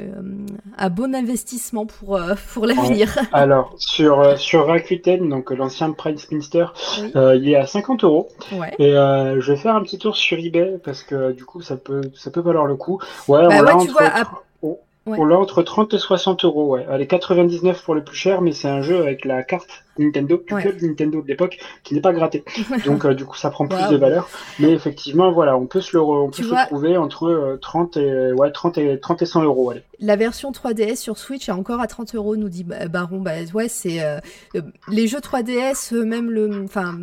un 0.78 0.90
bon 0.90 1.14
investissement 1.14 1.86
pour, 1.86 2.16
euh, 2.16 2.34
pour 2.54 2.66
l'avenir. 2.66 3.14
Ouais. 3.16 3.28
Alors, 3.32 3.74
sur, 3.78 4.38
sur 4.38 4.66
Rakuten, 4.66 5.28
donc 5.28 5.50
l'ancien 5.50 5.92
Price 5.92 6.30
Minster, 6.30 6.66
oui. 7.00 7.12
euh, 7.16 7.36
il 7.36 7.48
est 7.50 7.56
à 7.56 7.66
50 7.66 8.04
euros. 8.04 8.28
Ouais. 8.52 8.74
Et 8.78 8.92
je 8.92 9.52
vais 9.52 9.56
faire 9.56 9.76
un 9.76 9.82
petit 9.82 9.98
tour 9.98 10.16
sur 10.16 10.38
eBay 10.38 10.78
parce 10.82 11.02
que 11.02 11.32
du 11.32 11.44
coup, 11.44 11.60
ça 11.60 11.76
peut, 11.76 12.00
ça 12.14 12.30
peut 12.30 12.40
valoir 12.40 12.66
le 12.66 12.76
coup. 12.76 13.00
Ouais, 13.28 13.46
bah 13.46 13.48
on 13.60 13.64
ouais, 13.64 13.72
entre, 13.72 13.84
tu 13.86 13.92
vois, 13.92 14.06
à... 14.06 14.24
Ouais. 15.08 15.16
On 15.18 15.24
l'a 15.24 15.38
entre 15.38 15.62
30 15.62 15.94
et 15.94 15.98
60 15.98 16.44
euros, 16.44 16.74
ouais. 16.74 16.86
Elle 16.90 17.00
est 17.00 17.06
99 17.06 17.82
pour 17.82 17.94
le 17.94 18.04
plus 18.04 18.16
cher, 18.16 18.42
mais 18.42 18.52
c'est 18.52 18.68
un 18.68 18.82
jeu 18.82 19.00
avec 19.00 19.24
la 19.24 19.42
carte 19.42 19.84
Nintendo, 19.98 20.42
du 20.46 20.54
Ouais. 20.54 20.62
club 20.62 20.76
Nintendo 20.82 21.22
de 21.22 21.28
l'époque, 21.28 21.58
qui 21.84 21.94
n'est 21.94 22.00
pas 22.00 22.12
gratté. 22.12 22.44
Donc, 22.86 23.04
euh, 23.04 23.14
du 23.14 23.24
coup, 23.24 23.36
ça 23.36 23.50
prend 23.50 23.66
plus 23.66 23.88
de 23.90 23.96
valeur. 23.96 24.28
Mais 24.58 24.72
effectivement, 24.72 25.32
voilà, 25.32 25.56
on 25.56 25.66
peut 25.66 25.80
se 25.80 25.96
le, 25.96 26.02
re- 26.02 26.26
on 26.26 26.30
Tu 26.30 26.42
peut 26.42 26.48
se 26.48 26.52
vois- 26.52 26.62
le 26.62 26.66
trouver 26.68 26.96
entre 26.96 27.24
euh, 27.28 27.58
30 27.60 27.96
et, 27.96 28.32
ouais, 28.32 28.50
30 28.52 28.78
et, 28.78 28.98
30 29.00 29.22
et 29.22 29.26
100 29.26 29.42
euros, 29.42 29.70
allez. 29.70 29.82
La 30.00 30.14
version 30.16 30.52
3DS 30.52 30.94
sur 30.96 31.18
Switch 31.18 31.48
est 31.48 31.52
encore 31.52 31.80
à 31.80 31.86
30 31.88 32.14
euros, 32.14 32.36
nous 32.36 32.48
dit 32.48 32.62
Ba- 32.64 32.86
Baron. 32.86 33.20
Bah 33.20 33.32
ouais, 33.52 33.68
c'est 33.68 34.00
euh, 34.02 34.18
euh, 34.54 34.60
les 34.88 35.08
jeux 35.08 35.18
3DS, 35.20 35.92
euh, 35.92 36.04
même 36.04 36.30
le, 36.30 36.62
enfin, 36.62 36.96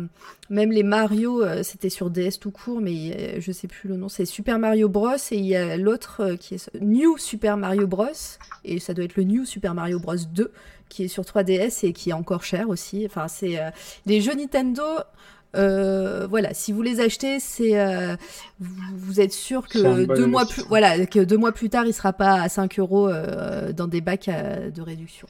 même 0.48 0.72
les 0.72 0.82
Mario, 0.82 1.42
euh, 1.42 1.62
c'était 1.62 1.90
sur 1.90 2.08
DS 2.08 2.38
tout 2.40 2.50
court, 2.50 2.80
mais 2.80 3.14
euh, 3.36 3.36
je 3.40 3.52
sais 3.52 3.68
plus 3.68 3.88
le 3.90 3.96
nom. 3.96 4.08
C'est 4.08 4.24
Super 4.24 4.58
Mario 4.58 4.88
Bros. 4.88 5.10
Et 5.30 5.36
il 5.36 5.44
y 5.44 5.56
a 5.56 5.76
l'autre 5.76 6.22
euh, 6.22 6.36
qui 6.36 6.54
est 6.54 6.70
New 6.80 7.18
Super 7.18 7.58
Mario 7.58 7.86
Bros. 7.86 8.06
Et 8.64 8.78
ça 8.80 8.94
doit 8.94 9.04
être 9.04 9.16
le 9.16 9.24
New 9.24 9.44
Super 9.44 9.74
Mario 9.74 9.98
Bros. 9.98 10.14
2 10.32 10.50
qui 10.88 11.04
est 11.04 11.08
sur 11.08 11.22
3DS 11.24 11.86
et 11.86 11.92
qui 11.92 12.10
est 12.10 12.14
encore 12.14 12.44
cher 12.44 12.68
aussi. 12.68 13.04
Enfin, 13.06 13.28
c'est 13.28 13.58
les 14.06 14.20
jeux 14.20 14.34
Nintendo. 14.34 14.82
voilà, 15.54 16.54
si 16.54 16.72
vous 16.72 16.82
les 16.82 17.00
achetez, 17.00 17.40
c'est 17.40 17.74
vous, 18.58 19.20
êtes 19.20 19.32
sûr 19.32 19.68
que 19.68 20.04
deux 20.14 20.26
mois 20.26 20.46
plus 20.46 20.62
voilà 20.68 21.06
que 21.06 21.20
deux 21.20 21.36
mois 21.38 21.52
plus 21.52 21.70
tard, 21.70 21.86
il 21.86 21.94
sera 21.94 22.12
pas 22.12 22.42
à 22.42 22.48
5 22.48 22.78
euros 22.78 23.10
dans 23.74 23.86
des 23.86 24.00
bacs 24.00 24.28
de 24.28 24.82
réduction. 24.82 25.28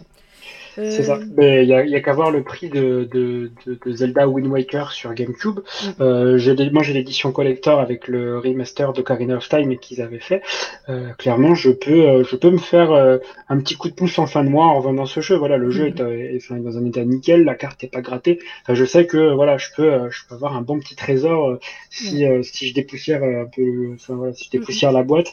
C'est 0.76 1.02
ça. 1.02 1.16
Euh, 1.16 1.24
Mais 1.36 1.64
il 1.64 1.68
y 1.68 1.72
a, 1.72 2.00
qu'à 2.00 2.12
voir 2.12 2.30
le 2.30 2.42
prix 2.42 2.68
de, 2.68 3.08
de, 3.10 3.50
de, 3.66 3.92
Zelda 3.92 4.28
Wind 4.28 4.46
Waker 4.46 4.92
sur 4.92 5.14
GameCube. 5.14 5.60
Mm. 5.60 6.02
Euh, 6.02 6.38
j'ai 6.38 6.54
moi, 6.70 6.82
j'ai 6.82 6.92
l'édition 6.92 7.32
collector 7.32 7.80
avec 7.80 8.08
le 8.08 8.38
remaster 8.38 8.92
de 8.92 9.00
Karina 9.00 9.36
of 9.36 9.48
Time 9.48 9.76
qu'ils 9.78 10.02
avaient 10.02 10.18
fait. 10.18 10.42
Euh, 10.88 11.12
clairement, 11.14 11.54
je 11.54 11.70
peux, 11.70 12.06
euh, 12.06 12.24
je 12.24 12.36
peux 12.36 12.50
me 12.50 12.58
faire 12.58 12.92
euh, 12.92 13.18
un 13.48 13.58
petit 13.58 13.76
coup 13.76 13.88
de 13.88 13.94
pouce 13.94 14.18
en 14.18 14.26
fin 14.26 14.44
de 14.44 14.50
mois 14.50 14.66
en 14.66 14.80
vendant 14.80 15.06
ce 15.06 15.20
jeu. 15.20 15.36
Voilà, 15.36 15.56
le 15.56 15.70
jeu 15.70 15.90
mm. 15.90 15.98
est, 15.98 16.36
est, 16.36 16.52
dans 16.52 16.76
un 16.76 16.84
état 16.84 17.04
nickel, 17.04 17.44
la 17.44 17.54
carte 17.54 17.82
est 17.84 17.92
pas 17.92 18.02
grattée. 18.02 18.38
Enfin, 18.62 18.74
je 18.74 18.84
sais 18.84 19.06
que 19.06 19.32
voilà, 19.34 19.56
je 19.56 19.68
peux, 19.74 20.10
je 20.10 20.22
peux 20.28 20.34
avoir 20.34 20.56
un 20.56 20.62
bon 20.62 20.78
petit 20.78 20.96
trésor 20.96 21.58
si, 21.90 22.26
mm. 22.26 22.42
si 22.42 22.68
je 22.68 22.74
dépoussière 22.74 23.22
un 23.22 23.46
peu, 23.46 23.92
enfin, 23.94 24.14
voilà, 24.14 24.34
si 24.34 24.44
je 24.44 24.50
dépoussière 24.50 24.92
la 24.92 25.02
boîte. 25.02 25.32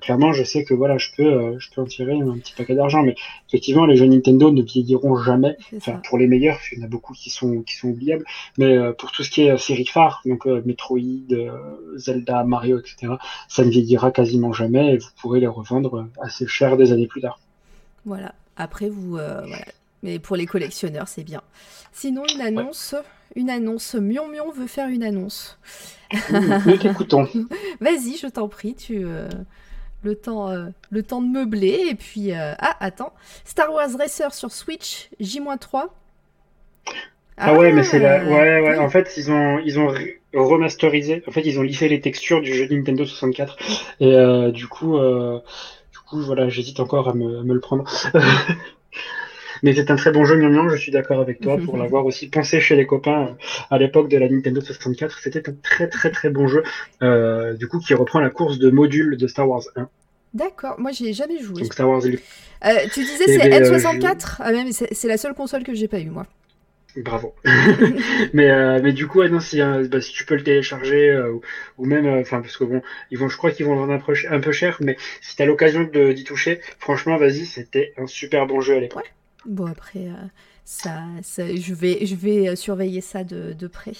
clairement, 0.00 0.32
je 0.32 0.42
sais 0.42 0.64
que 0.64 0.74
voilà, 0.74 0.98
je 0.98 1.08
peux, 1.16 1.58
je 1.58 1.68
peux 1.74 1.80
en 1.80 1.86
tirer 1.86 2.14
un 2.14 2.38
petit 2.38 2.54
paquet 2.56 2.74
d'argent. 2.74 3.02
Mais 3.02 3.14
effectivement, 3.48 3.86
les 3.86 3.96
jeux 3.96 4.06
Nintendo 4.06 4.50
ne 4.50 4.62
vieilliront 4.72 5.16
jamais. 5.16 5.56
Enfin, 5.76 6.00
pour 6.08 6.18
les 6.18 6.26
meilleurs, 6.26 6.58
il 6.70 6.78
y 6.78 6.82
en 6.82 6.84
a 6.84 6.88
beaucoup 6.88 7.12
qui 7.12 7.30
sont, 7.30 7.62
qui 7.62 7.76
sont 7.76 7.88
oubliables. 7.88 8.24
Mais 8.58 8.76
euh, 8.76 8.92
pour 8.92 9.12
tout 9.12 9.22
ce 9.22 9.30
qui 9.30 9.42
est 9.42 9.50
euh, 9.50 9.58
série 9.58 9.86
phare, 9.86 10.22
donc 10.26 10.46
euh, 10.46 10.62
Metroid, 10.64 11.00
Zelda, 11.96 12.44
Mario, 12.44 12.78
etc., 12.78 13.14
ça 13.48 13.64
ne 13.64 13.70
vieillira 13.70 14.10
quasiment 14.10 14.52
jamais 14.52 14.94
et 14.94 14.98
vous 14.98 15.08
pourrez 15.20 15.40
les 15.40 15.46
revendre 15.46 16.08
assez 16.20 16.46
cher 16.46 16.76
des 16.76 16.92
années 16.92 17.06
plus 17.06 17.20
tard. 17.20 17.38
Voilà. 18.04 18.34
Après, 18.56 18.88
vous. 18.88 19.12
voilà. 19.12 19.64
Mais 20.02 20.18
pour 20.18 20.36
les 20.36 20.46
collectionneurs, 20.46 21.08
c'est 21.08 21.24
bien. 21.24 21.42
Sinon, 21.92 22.24
une 22.34 22.40
annonce. 22.40 22.94
Une 23.36 23.50
annonce. 23.50 23.94
Mion 23.94 24.28
Mion 24.28 24.50
veut 24.50 24.66
faire 24.66 24.88
une 24.88 25.04
annonce. 25.04 25.58
Nous 26.66 26.76
t'écoutons. 26.76 27.28
Vas-y, 27.80 28.16
je 28.16 28.26
t'en 28.26 28.48
prie. 28.48 28.74
Tu 28.74 29.06
le 30.02 30.14
temps, 30.14 30.48
euh, 30.48 30.66
le 30.90 31.02
temps 31.02 31.22
de 31.22 31.28
meubler. 31.28 31.86
Et 31.90 31.94
puis, 31.94 32.32
euh, 32.32 32.54
ah, 32.58 32.76
attends, 32.80 33.12
Star 33.44 33.72
Wars 33.72 33.90
Racer 33.98 34.32
sur 34.34 34.52
Switch, 34.52 35.08
J-3. 35.20 35.88
Ah, 37.38 37.54
ouais, 37.54 37.72
mais 37.72 37.82
c'est 37.82 37.98
la... 37.98 38.20
Ah, 38.20 38.24
ouais, 38.24 38.60
ouais. 38.60 38.78
En 38.78 38.88
fait, 38.88 39.14
ils 39.16 39.30
ont, 39.30 39.58
ils 39.58 39.78
ont 39.78 39.92
remasterisé. 40.34 41.22
En 41.26 41.32
fait, 41.32 41.42
ils 41.42 41.58
ont 41.58 41.62
lissé 41.62 41.88
les 41.88 42.00
textures 42.00 42.42
du 42.42 42.52
jeu 42.54 42.66
Nintendo 42.70 43.04
64. 43.04 43.56
Et 44.00 44.14
euh, 44.14 44.50
du 44.50 44.68
coup, 44.68 44.98
du 44.98 45.98
coup, 46.06 46.20
voilà, 46.20 46.48
j'hésite 46.48 46.80
encore 46.80 47.08
à 47.08 47.14
me, 47.14 47.40
à 47.40 47.42
me 47.42 47.54
le 47.54 47.60
prendre. 47.60 47.84
Mais 49.62 49.74
c'est 49.74 49.90
un 49.90 49.96
très 49.96 50.10
bon 50.10 50.24
jeu, 50.24 50.36
Mion 50.36 50.68
je 50.68 50.76
suis 50.76 50.92
d'accord 50.92 51.20
avec 51.20 51.40
toi, 51.40 51.56
pour 51.56 51.76
l'avoir 51.78 52.04
aussi 52.04 52.28
pensé 52.28 52.60
chez 52.60 52.76
les 52.76 52.86
copains 52.86 53.22
euh, 53.22 53.34
à 53.70 53.78
l'époque 53.78 54.08
de 54.08 54.18
la 54.18 54.28
Nintendo 54.28 54.60
64. 54.60 55.18
C'était 55.18 55.48
un 55.48 55.54
très 55.62 55.88
très 55.88 56.10
très 56.10 56.30
bon 56.30 56.48
jeu, 56.48 56.62
euh, 57.02 57.54
du 57.54 57.68
coup, 57.68 57.78
qui 57.78 57.94
reprend 57.94 58.20
la 58.20 58.30
course 58.30 58.58
de 58.58 58.70
modules 58.70 59.16
de 59.16 59.26
Star 59.26 59.48
Wars 59.48 59.62
1. 59.76 59.88
D'accord, 60.34 60.76
moi 60.78 60.92
j'y 60.92 61.08
ai 61.08 61.12
jamais 61.12 61.38
joué. 61.40 61.62
Donc 61.62 61.72
Star 61.72 61.88
Wars 61.88 62.02
euh, 62.04 62.70
tu 62.92 63.00
disais 63.00 63.26
c'est 63.26 63.50
N64 63.50 64.36
Ah 64.38 64.52
mais 64.52 64.72
c'est 64.72 65.08
la 65.08 65.16
seule 65.16 65.34
console 65.34 65.62
que 65.64 65.74
j'ai 65.74 65.88
pas 65.88 65.98
eu 65.98 66.10
moi. 66.10 66.26
Bravo. 66.96 67.34
mais, 68.32 68.80
mais 68.80 68.92
du 68.92 69.06
coup, 69.06 69.22
non, 69.24 69.40
si, 69.40 69.60
bah, 69.60 70.00
si 70.00 70.12
tu 70.12 70.24
peux 70.24 70.36
le 70.36 70.42
télécharger 70.42 71.22
ou, 71.76 71.84
même, 71.84 72.06
enfin 72.06 72.40
parce 72.40 72.56
que 72.56 72.64
bon, 72.64 72.80
ils 73.10 73.18
vont, 73.18 73.28
je 73.28 73.36
crois 73.36 73.50
qu'ils 73.50 73.66
vont 73.66 73.74
le 73.74 73.80
vendre 73.80 73.92
un 73.92 74.40
peu, 74.40 74.52
cher, 74.52 74.78
mais 74.80 74.96
si 75.20 75.36
tu 75.36 75.42
as 75.42 75.46
l'occasion 75.46 75.82
d'y 75.82 76.24
toucher, 76.24 76.60
franchement, 76.78 77.16
vas-y, 77.16 77.46
c'était 77.46 77.92
un 77.98 78.06
super 78.06 78.46
bon 78.46 78.60
jeu 78.60 78.76
à 78.76 78.80
l'époque. 78.80 79.12
Bon, 79.46 79.66
après, 79.66 80.06
euh, 80.06 80.26
ça, 80.64 81.02
je, 81.26 81.74
vais, 81.74 82.06
je 82.06 82.14
vais 82.14 82.48
euh, 82.48 82.56
surveiller 82.56 83.00
ça 83.00 83.24
de, 83.24 83.52
de 83.52 83.66
près. 83.66 83.92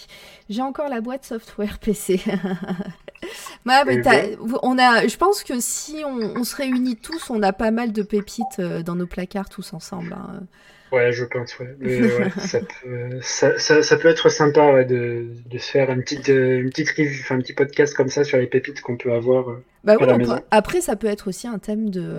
J'ai 0.48 0.62
encore 0.62 0.88
la 0.88 1.00
boîte 1.00 1.24
software 1.24 1.78
PC. 1.78 2.20
ouais, 3.66 3.84
mais 3.84 4.02
eh 4.04 4.38
on 4.62 4.78
a, 4.78 5.06
je 5.06 5.16
pense 5.16 5.42
que 5.42 5.60
si 5.60 6.02
on, 6.04 6.36
on, 6.36 6.44
se 6.44 6.56
réunit 6.56 6.96
tous, 6.96 7.30
on 7.30 7.42
a 7.42 7.52
pas 7.52 7.70
mal 7.70 7.92
de 7.92 8.02
pépites 8.02 8.60
euh, 8.60 8.82
dans 8.82 8.94
nos 8.94 9.06
placards 9.06 9.48
tous 9.48 9.72
ensemble. 9.72 10.12
Hein. 10.12 10.42
Ouais, 10.92 11.10
je 11.12 11.24
pense, 11.24 11.58
ouais. 11.58 11.74
ouais 11.80 12.30
ça, 12.38 12.60
peut, 12.60 13.18
ça, 13.22 13.58
ça, 13.58 13.82
ça, 13.82 13.96
peut 13.96 14.08
être 14.08 14.28
sympa 14.28 14.72
ouais, 14.72 14.84
de, 14.84 15.26
de, 15.50 15.58
se 15.58 15.70
faire 15.70 15.90
une 15.90 16.02
petite, 16.02 16.28
une 16.28 16.68
petite 16.68 16.90
review, 16.90 17.24
un 17.30 17.38
petit 17.38 17.54
podcast 17.54 17.94
comme 17.94 18.08
ça 18.08 18.24
sur 18.24 18.38
les 18.38 18.46
pépites 18.46 18.82
qu'on 18.82 18.96
peut 18.96 19.12
avoir 19.12 19.46
bah 19.84 19.96
à 19.98 20.04
la 20.04 20.18
maison. 20.18 20.38
Après, 20.50 20.80
ça 20.80 20.96
peut 20.96 21.06
être 21.06 21.28
aussi 21.28 21.48
un 21.48 21.58
thème 21.58 21.88
de, 21.88 22.18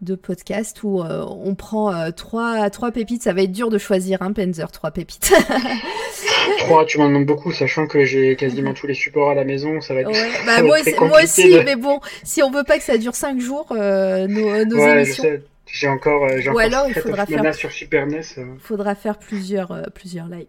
de 0.00 0.14
podcast 0.14 0.82
où 0.82 1.02
euh, 1.02 1.24
on 1.28 1.54
prend 1.54 1.94
euh, 1.94 2.10
trois, 2.10 2.70
trois 2.70 2.90
pépites. 2.90 3.22
Ça 3.22 3.32
va 3.32 3.42
être 3.42 3.52
dur 3.52 3.70
de 3.70 3.78
choisir 3.78 4.22
un 4.22 4.32
Panzer, 4.32 4.70
trois 4.70 4.90
pépites. 4.90 5.32
trois, 6.58 6.84
tu 6.86 6.98
m'en 6.98 7.08
demandes 7.08 7.26
beaucoup, 7.26 7.52
sachant 7.52 7.86
que 7.86 8.04
j'ai 8.04 8.36
quasiment 8.36 8.72
tous 8.74 8.86
les 8.86 8.94
supports 8.94 9.30
à 9.30 9.34
la 9.34 9.44
maison. 9.44 9.80
Ça 9.80 9.94
va 9.94 10.00
être, 10.00 10.10
bah, 10.46 10.62
moi, 10.62 10.78
moi, 11.00 11.22
aussi, 11.22 11.56
mais 11.64 11.76
bon, 11.76 12.00
si 12.22 12.42
on 12.42 12.50
veut 12.50 12.64
pas 12.64 12.78
que 12.78 12.84
ça 12.84 12.96
dure 12.96 13.14
cinq 13.14 13.40
jours, 13.40 13.68
euh, 13.72 14.26
nos, 14.26 14.64
nos 14.64 14.88
émissions. 14.88 15.24
J'ai 15.72 15.88
encore, 15.88 16.28
j'ai 16.38 16.50
Ou 16.50 16.58
alors 16.58 16.86
il 16.88 16.94
faudra 16.94 17.26
faire 17.26 17.54
sur 17.54 17.70
Super 17.70 18.06
NES. 18.06 18.22
Faudra 18.58 18.94
faire 18.94 19.18
plusieurs, 19.18 19.90
plusieurs 19.92 20.28
lives. 20.28 20.46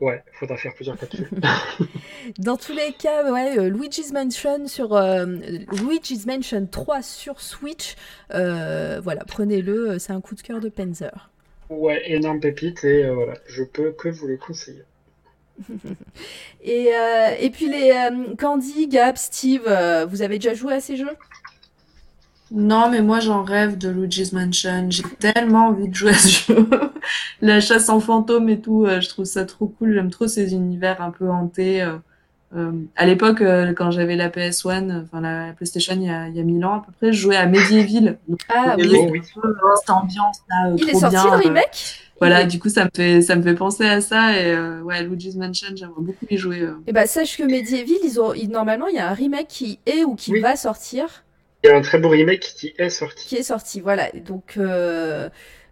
Ouais, 0.00 0.22
faudra 0.32 0.56
faire 0.56 0.74
plusieurs 0.74 0.96
capsules. 0.96 1.28
Dans 2.38 2.56
tous 2.56 2.72
les 2.72 2.92
cas, 2.92 3.32
ouais, 3.32 3.58
euh, 3.58 3.68
Luigi's 3.68 4.12
Mansion 4.12 4.66
sur 4.68 4.94
euh, 4.94 5.26
Luigi's 5.72 6.26
Mansion 6.26 6.66
3 6.70 7.02
sur 7.02 7.40
Switch, 7.40 7.96
euh, 8.32 9.00
voilà, 9.02 9.24
prenez-le, 9.24 9.98
c'est 9.98 10.12
un 10.12 10.20
coup 10.20 10.34
de 10.34 10.42
cœur 10.42 10.60
de 10.60 10.68
Panzer. 10.68 11.30
Ouais, 11.68 12.02
énorme 12.10 12.40
pépite 12.40 12.84
et 12.84 13.08
voilà, 13.10 13.34
je 13.46 13.62
peux 13.62 13.90
que 13.90 14.08
vous 14.08 14.26
le 14.26 14.36
conseiller. 14.36 14.84
et, 16.62 16.92
et 17.40 17.50
puis 17.50 17.68
les 17.68 17.92
Candy, 18.38 18.86
Gap, 18.86 19.18
Steve, 19.18 19.68
vous 20.08 20.22
avez 20.22 20.38
déjà 20.38 20.54
joué 20.54 20.74
à 20.74 20.80
ces 20.80 20.96
jeux? 20.96 21.16
Non, 22.50 22.88
mais 22.90 23.02
moi 23.02 23.20
j'en 23.20 23.42
rêve 23.42 23.76
de 23.76 23.88
Luigi's 23.88 24.32
Mansion. 24.32 24.86
J'ai 24.90 25.02
tellement 25.18 25.68
envie 25.68 25.88
de 25.88 25.94
jouer 25.94 26.10
à 26.10 26.14
ce 26.14 26.52
jeu. 26.52 26.68
La 27.42 27.60
chasse 27.60 27.88
en 27.88 28.00
fantôme 28.00 28.48
et 28.48 28.60
tout, 28.60 28.84
euh, 28.84 29.00
je 29.00 29.08
trouve 29.08 29.26
ça 29.26 29.44
trop 29.44 29.66
cool. 29.66 29.92
J'aime 29.92 30.10
trop 30.10 30.26
ces 30.26 30.54
univers 30.54 31.02
un 31.02 31.10
peu 31.10 31.28
hantés. 31.28 31.82
Euh, 31.82 31.96
euh, 32.56 32.72
à 32.96 33.04
l'époque, 33.04 33.42
quand 33.76 33.90
j'avais 33.90 34.16
la 34.16 34.30
PS1, 34.30 35.02
enfin 35.02 35.20
la 35.20 35.52
PlayStation, 35.52 35.94
il 35.94 36.04
y, 36.04 36.10
a, 36.10 36.28
il 36.28 36.36
y 36.36 36.40
a 36.40 36.42
mille 36.42 36.64
ans 36.64 36.76
à 36.76 36.84
peu 36.86 36.92
près, 36.92 37.12
je 37.12 37.20
jouais 37.20 37.36
à 37.36 37.44
Medieval. 37.44 38.18
ah 38.48 38.74
oui, 38.78 38.96
oui. 39.10 39.20
cette 39.22 39.90
ambiance 39.90 40.38
là. 40.48 40.70
il 40.74 40.88
est 40.88 40.94
sorti 40.94 41.16
le 41.16 41.36
remake? 41.36 42.00
voilà, 42.18 42.46
du 42.46 42.58
coup, 42.58 42.70
ça 42.70 42.84
me 42.84 42.90
fait, 42.96 43.20
ça 43.20 43.36
me 43.36 43.42
fait 43.42 43.54
penser 43.54 43.84
à 43.84 44.00
ça. 44.00 44.40
Et 44.40 44.58
ouais, 44.80 45.02
Luigi's 45.02 45.36
Mansion, 45.36 45.68
j'aimerais 45.76 46.00
beaucoup 46.00 46.26
y 46.30 46.38
jouer. 46.38 46.60
Et 46.60 46.68
eh 46.86 46.92
bah, 46.92 47.06
sache 47.06 47.36
que 47.36 47.42
Medieval, 47.42 47.98
ils 48.02 48.18
ont, 48.18 48.32
normalement, 48.48 48.86
il 48.86 48.96
y 48.96 48.98
a 48.98 49.10
un 49.10 49.14
remake 49.14 49.48
qui 49.48 49.78
est 49.84 50.04
ou 50.04 50.14
qui 50.14 50.40
va 50.40 50.56
sortir. 50.56 51.22
Il 51.64 51.68
y 51.68 51.70
a 51.70 51.76
un 51.76 51.80
très 51.80 51.98
beau 51.98 52.08
remake 52.08 52.40
qui 52.40 52.74
est 52.78 52.90
sorti. 52.90 53.26
Qui 53.26 53.36
est 53.36 53.42
sorti, 53.42 53.80
voilà. 53.80 54.10
Donc, 54.12 54.54
euh, 54.56 55.28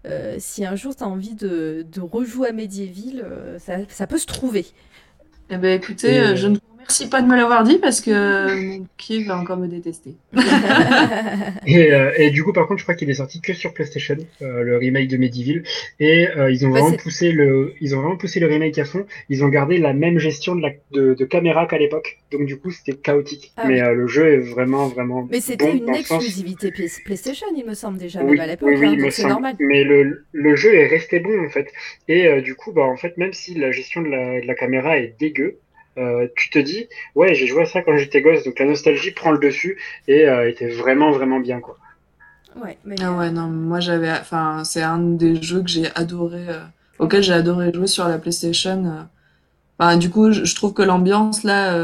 euh, 0.07 0.37
si 0.39 0.65
un 0.65 0.75
jour 0.75 0.97
tu 0.97 1.05
as 1.05 1.07
envie 1.07 1.35
de, 1.35 1.87
de, 1.91 2.01
rejouer 2.01 2.49
à 2.49 2.53
Medieval, 2.53 3.25
euh, 3.25 3.59
ça, 3.59 3.77
ça, 3.89 4.07
peut 4.07 4.19
se 4.19 4.27
trouver. 4.27 4.67
Eh 5.49 5.59
ben, 5.59 5.81
écoutez, 5.81 6.37
je 6.37 6.49
ne 6.49 6.59
Merci 6.89 7.09
pas 7.09 7.21
de 7.21 7.27
me 7.27 7.35
l'avoir 7.35 7.65
dit 7.65 7.79
parce 7.79 8.01
que 8.01 8.79
mon 8.79 8.87
pied 8.97 9.25
va 9.25 9.37
encore 9.39 9.57
me 9.57 9.67
détester. 9.67 10.15
et, 11.67 11.93
euh, 11.93 12.13
et, 12.17 12.31
du 12.31 12.45
coup, 12.45 12.53
par 12.53 12.69
contre, 12.69 12.79
je 12.79 12.85
crois 12.85 12.95
qu'il 12.95 13.11
est 13.11 13.15
sorti 13.15 13.41
que 13.41 13.55
sur 13.55 13.75
PlayStation, 13.75 14.17
euh, 14.41 14.63
le 14.63 14.77
remake 14.77 15.09
de 15.09 15.17
Medieval. 15.17 15.65
Et 15.99 16.29
euh, 16.29 16.49
ils 16.49 16.65
ont 16.65 16.71
bah, 16.71 16.81
vraiment 16.81 16.97
poussé 16.97 17.33
le, 17.33 17.75
ils 17.81 17.97
ont 17.97 18.01
vraiment 18.03 18.17
poussé 18.17 18.39
le 18.39 18.47
remake 18.47 18.79
à 18.79 18.85
fond. 18.85 19.05
Ils 19.29 19.43
ont 19.43 19.49
gardé 19.49 19.79
la 19.79 19.95
même 19.95 20.21
gestion 20.21 20.55
de, 20.55 20.63
la, 20.63 20.71
de, 20.93 21.15
de 21.15 21.25
caméra 21.25 21.67
qu'à 21.67 21.77
l'époque. 21.77 22.19
Donc 22.31 22.47
du 22.47 22.57
coup, 22.57 22.71
c'était 22.71 22.97
chaotique. 22.97 23.53
Ah 23.57 23.67
mais 23.67 23.81
le 23.93 24.07
jeu 24.07 24.35
est 24.35 24.39
vraiment, 24.39 24.87
vraiment. 24.87 25.27
Mais 25.29 25.41
c'était 25.41 25.77
une 25.77 25.93
exclusivité 25.93 26.71
PlayStation, 26.71 27.47
il 27.57 27.67
me 27.67 27.75
semble 27.75 27.99
déjà, 27.99 28.23
même 28.23 28.39
à 28.39 28.47
l'époque. 28.47 28.71
Oui, 28.77 28.97
hein, 29.03 29.09
c'est 29.11 29.27
normal. 29.27 29.57
Mais 29.59 29.83
le, 29.83 30.25
le 30.31 30.57
jeu 30.57 30.73
est 30.73 30.87
resté 30.87 31.19
bon 31.19 31.45
en 31.45 31.49
fait. 31.49 31.67
Et 32.07 32.41
du 32.43 32.55
coup, 32.55 32.71
bah 32.71 32.83
en 32.83 32.97
fait, 32.97 33.17
même 33.17 33.33
si 33.33 33.55
la 33.55 33.73
gestion 33.73 34.03
de 34.03 34.09
la, 34.09 34.41
de 34.41 34.47
la 34.47 34.55
caméra 34.55 34.99
est 34.99 35.17
dégueu, 35.19 35.59
euh, 35.99 36.29
tu 36.37 36.51
te 36.51 36.59
dis, 36.59 36.89
ouais, 37.15 37.35
j'ai 37.35 37.47
joué 37.47 37.63
à 37.63 37.67
ça 37.67 37.83
quand 37.83 37.97
j'étais 37.97 38.21
gosse, 38.21 38.45
donc 38.45 38.59
la 38.59 38.67
nostalgie 38.67 39.11
prend 39.13 39.31
le 39.31 39.39
dessus 39.39 39.79
et 40.09 40.29
euh, 40.29 40.49
était 40.49 40.69
vraiment, 40.69 41.11
vraiment 41.11 41.41
bien, 41.41 41.61
quoi. 41.61 41.77
Ouais, 42.63 42.79
mais... 42.85 42.97
Ah 43.01 43.13
ouais, 43.13 43.31
non, 43.31 43.49
moi 43.49 43.81
j'avais, 43.81 44.11
enfin, 44.11 44.65
c'est 44.65 44.83
un 44.83 44.99
des 44.99 45.41
jeux 45.43 45.63
que 45.63 45.69
j'ai 45.69 45.89
adoré, 45.95 46.45
euh, 46.49 46.61
auquel 46.99 47.23
j'ai 47.23 47.35
adoré 47.35 47.73
jouer 47.73 47.87
sur 47.87 48.09
la 48.09 48.19
PlayStation. 48.19 49.07
Enfin, 49.79 49.97
du 49.99 50.11
coup, 50.11 50.33
je, 50.33 50.55
trouve 50.55 50.73
que 50.73 50.83
l'ambiance 50.83 51.45
là, 51.45 51.75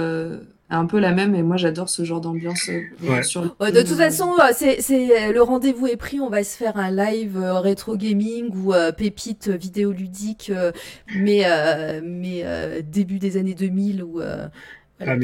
un 0.73 0.87
peu 0.87 0.99
la 0.99 1.13
même 1.13 1.35
et 1.35 1.43
moi 1.43 1.57
j'adore 1.57 1.89
ce 1.89 2.03
genre 2.05 2.21
d'ambiance 2.21 2.71
euh, 2.71 3.23
sur 3.23 3.43
de 3.43 3.83
toute 3.83 3.97
façon 3.97 4.33
euh, 4.41 4.53
c'est 4.55 4.79
euh, 4.91 5.33
le 5.33 5.43
rendez-vous 5.43 5.87
est 5.87 5.97
pris 5.97 6.21
on 6.21 6.31
va 6.31 6.43
se 6.45 6.57
faire 6.57 6.77
un 6.77 6.91
live 6.91 7.39
rétro 7.39 7.97
gaming 7.97 8.51
ou 8.55 8.73
pépite 8.97 9.49
vidéoludique 9.49 10.51
mais 11.15 11.45
mais 12.03 12.45
début 12.83 13.19
des 13.19 13.37
années 13.37 13.55
2000 13.55 14.03
ou 14.03 14.21
ah, 15.05 15.17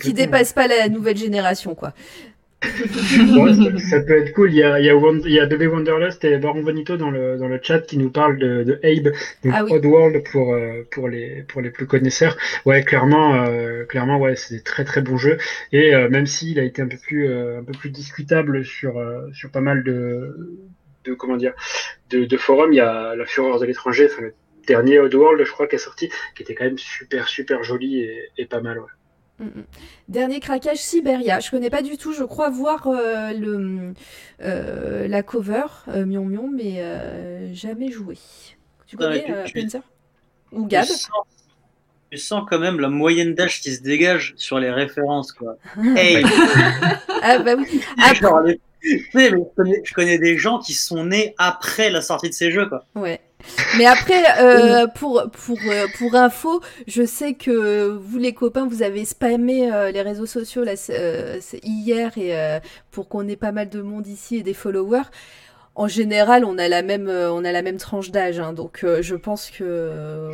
qui, 0.00 0.12
dépasse 0.12 0.52
pas 0.52 0.68
la 0.68 0.88
nouvelle 0.88 1.16
génération 1.16 1.74
quoi 1.74 1.94
ça, 3.90 4.00
peut 4.00 4.18
être 4.18 4.32
cool. 4.32 4.52
Il 4.52 4.56
y 4.56 4.62
a, 4.62 4.78
il 4.78 4.86
y 4.86 4.90
a, 4.90 4.94
il 4.94 5.32
y 5.32 5.40
a 5.40 5.46
Bébé 5.46 5.66
Wonderlust 5.66 6.24
et 6.24 6.38
Baron 6.38 6.62
Bonito 6.62 6.96
dans 6.96 7.10
le, 7.10 7.36
dans 7.36 7.48
le 7.48 7.58
chat 7.60 7.80
qui 7.80 7.98
nous 7.98 8.10
parlent 8.10 8.38
de, 8.38 8.62
de 8.62 8.80
Abe, 8.84 9.12
donc 9.44 9.52
ah 9.54 9.64
Oddworld 9.64 10.22
pour, 10.30 10.54
euh, 10.54 10.86
pour, 10.90 11.08
les, 11.08 11.42
pour 11.42 11.60
les 11.60 11.70
plus 11.70 11.86
connaisseurs. 11.86 12.36
Ouais, 12.64 12.82
clairement, 12.82 13.44
euh, 13.44 13.84
clairement 13.84 14.18
ouais, 14.18 14.36
c'est 14.36 14.54
des 14.54 14.62
très 14.62 14.84
très 14.84 15.02
bons 15.02 15.16
jeux. 15.16 15.38
Et 15.72 15.94
euh, 15.94 16.08
même 16.08 16.26
s'il 16.26 16.60
a 16.60 16.62
été 16.62 16.82
un 16.82 16.88
peu 16.88 16.98
plus, 16.98 17.32
un 17.32 17.64
peu 17.64 17.72
plus 17.72 17.90
discutable 17.90 18.64
sur, 18.64 19.02
sur 19.32 19.50
pas 19.50 19.60
mal 19.60 19.82
de, 19.82 20.58
de 21.04 21.14
comment 21.14 21.36
dire, 21.36 21.54
de, 22.10 22.24
de 22.24 22.36
forums, 22.36 22.72
il 22.72 22.76
y 22.76 22.80
a 22.80 23.16
La 23.16 23.26
Fureur 23.26 23.58
de 23.58 23.66
l'étranger, 23.66 24.08
enfin, 24.10 24.22
le 24.22 24.34
dernier 24.68 25.00
Oddworld, 25.00 25.44
je 25.44 25.50
crois, 25.50 25.66
qui 25.66 25.74
est 25.74 25.78
sorti, 25.78 26.10
qui 26.36 26.42
était 26.42 26.54
quand 26.54 26.64
même 26.64 26.78
super 26.78 27.28
super 27.28 27.64
joli 27.64 28.00
et, 28.00 28.28
et 28.38 28.46
pas 28.46 28.60
mal. 28.60 28.78
Ouais. 28.78 28.86
Mm, 29.42 29.46
mm. 29.46 29.64
Dernier 30.08 30.40
craquage 30.40 30.78
Siberia. 30.78 31.40
Je 31.40 31.50
connais 31.50 31.70
pas 31.70 31.82
du 31.82 31.96
tout. 31.96 32.12
Je 32.12 32.24
crois 32.24 32.48
voir 32.50 32.86
euh, 32.86 33.32
le 33.32 33.92
euh, 34.40 35.08
la 35.08 35.22
cover 35.22 35.64
euh, 35.88 36.06
Mion 36.06 36.24
Mion, 36.24 36.48
mais 36.48 37.54
jamais 37.54 37.90
joué. 37.90 38.18
Tu 38.86 38.96
connais 38.96 39.26
Spencer 39.46 39.82
ou 40.52 40.66
Gab 40.66 40.86
tu 42.10 42.18
sens, 42.18 42.44
quand 42.46 42.58
même 42.58 42.78
la 42.78 42.90
moyenne 42.90 43.34
d'âge 43.34 43.62
qui 43.62 43.74
se 43.74 43.80
dégage 43.80 44.34
sur 44.36 44.58
les 44.58 44.70
références 44.70 45.32
quoi. 45.32 45.56
hey. 45.96 46.22
ah 47.22 47.38
bah 47.38 47.54
oui. 47.56 48.60
je 48.82 49.94
connais 49.94 50.18
des 50.18 50.36
gens 50.36 50.58
qui 50.58 50.74
sont 50.74 51.04
nés 51.04 51.34
après 51.38 51.90
la 51.90 52.00
sortie 52.00 52.28
de 52.28 52.34
ces 52.34 52.50
jeux 52.50 52.68
quoi. 52.68 52.84
Ouais. 52.94 53.20
Mais 53.76 53.86
après, 53.86 54.22
euh, 54.40 54.86
pour, 54.86 55.22
pour, 55.32 55.58
euh, 55.66 55.86
pour 55.98 56.14
info, 56.14 56.60
je 56.86 57.04
sais 57.04 57.34
que 57.34 57.88
vous 57.88 58.18
les 58.18 58.32
copains, 58.32 58.66
vous 58.66 58.82
avez 58.82 59.04
spammé 59.04 59.72
euh, 59.72 59.90
les 59.90 60.02
réseaux 60.02 60.26
sociaux 60.26 60.64
là, 60.64 60.74
hier 61.62 62.16
et 62.16 62.32
pour 62.90 63.08
qu'on 63.08 63.26
ait 63.28 63.36
pas 63.36 63.52
mal 63.52 63.68
de 63.68 63.82
monde 63.82 64.06
ici 64.06 64.36
et 64.36 64.42
des 64.42 64.54
followers. 64.54 65.02
En 65.74 65.88
général, 65.88 66.44
on 66.44 66.58
a 66.58 66.68
la 66.68 66.82
même, 66.82 67.08
on 67.08 67.44
a 67.44 67.52
la 67.52 67.62
même 67.62 67.78
tranche 67.78 68.10
d'âge, 68.10 68.38
hein, 68.38 68.52
donc 68.52 68.84
je 69.00 69.14
pense 69.14 69.50
que 69.50 70.30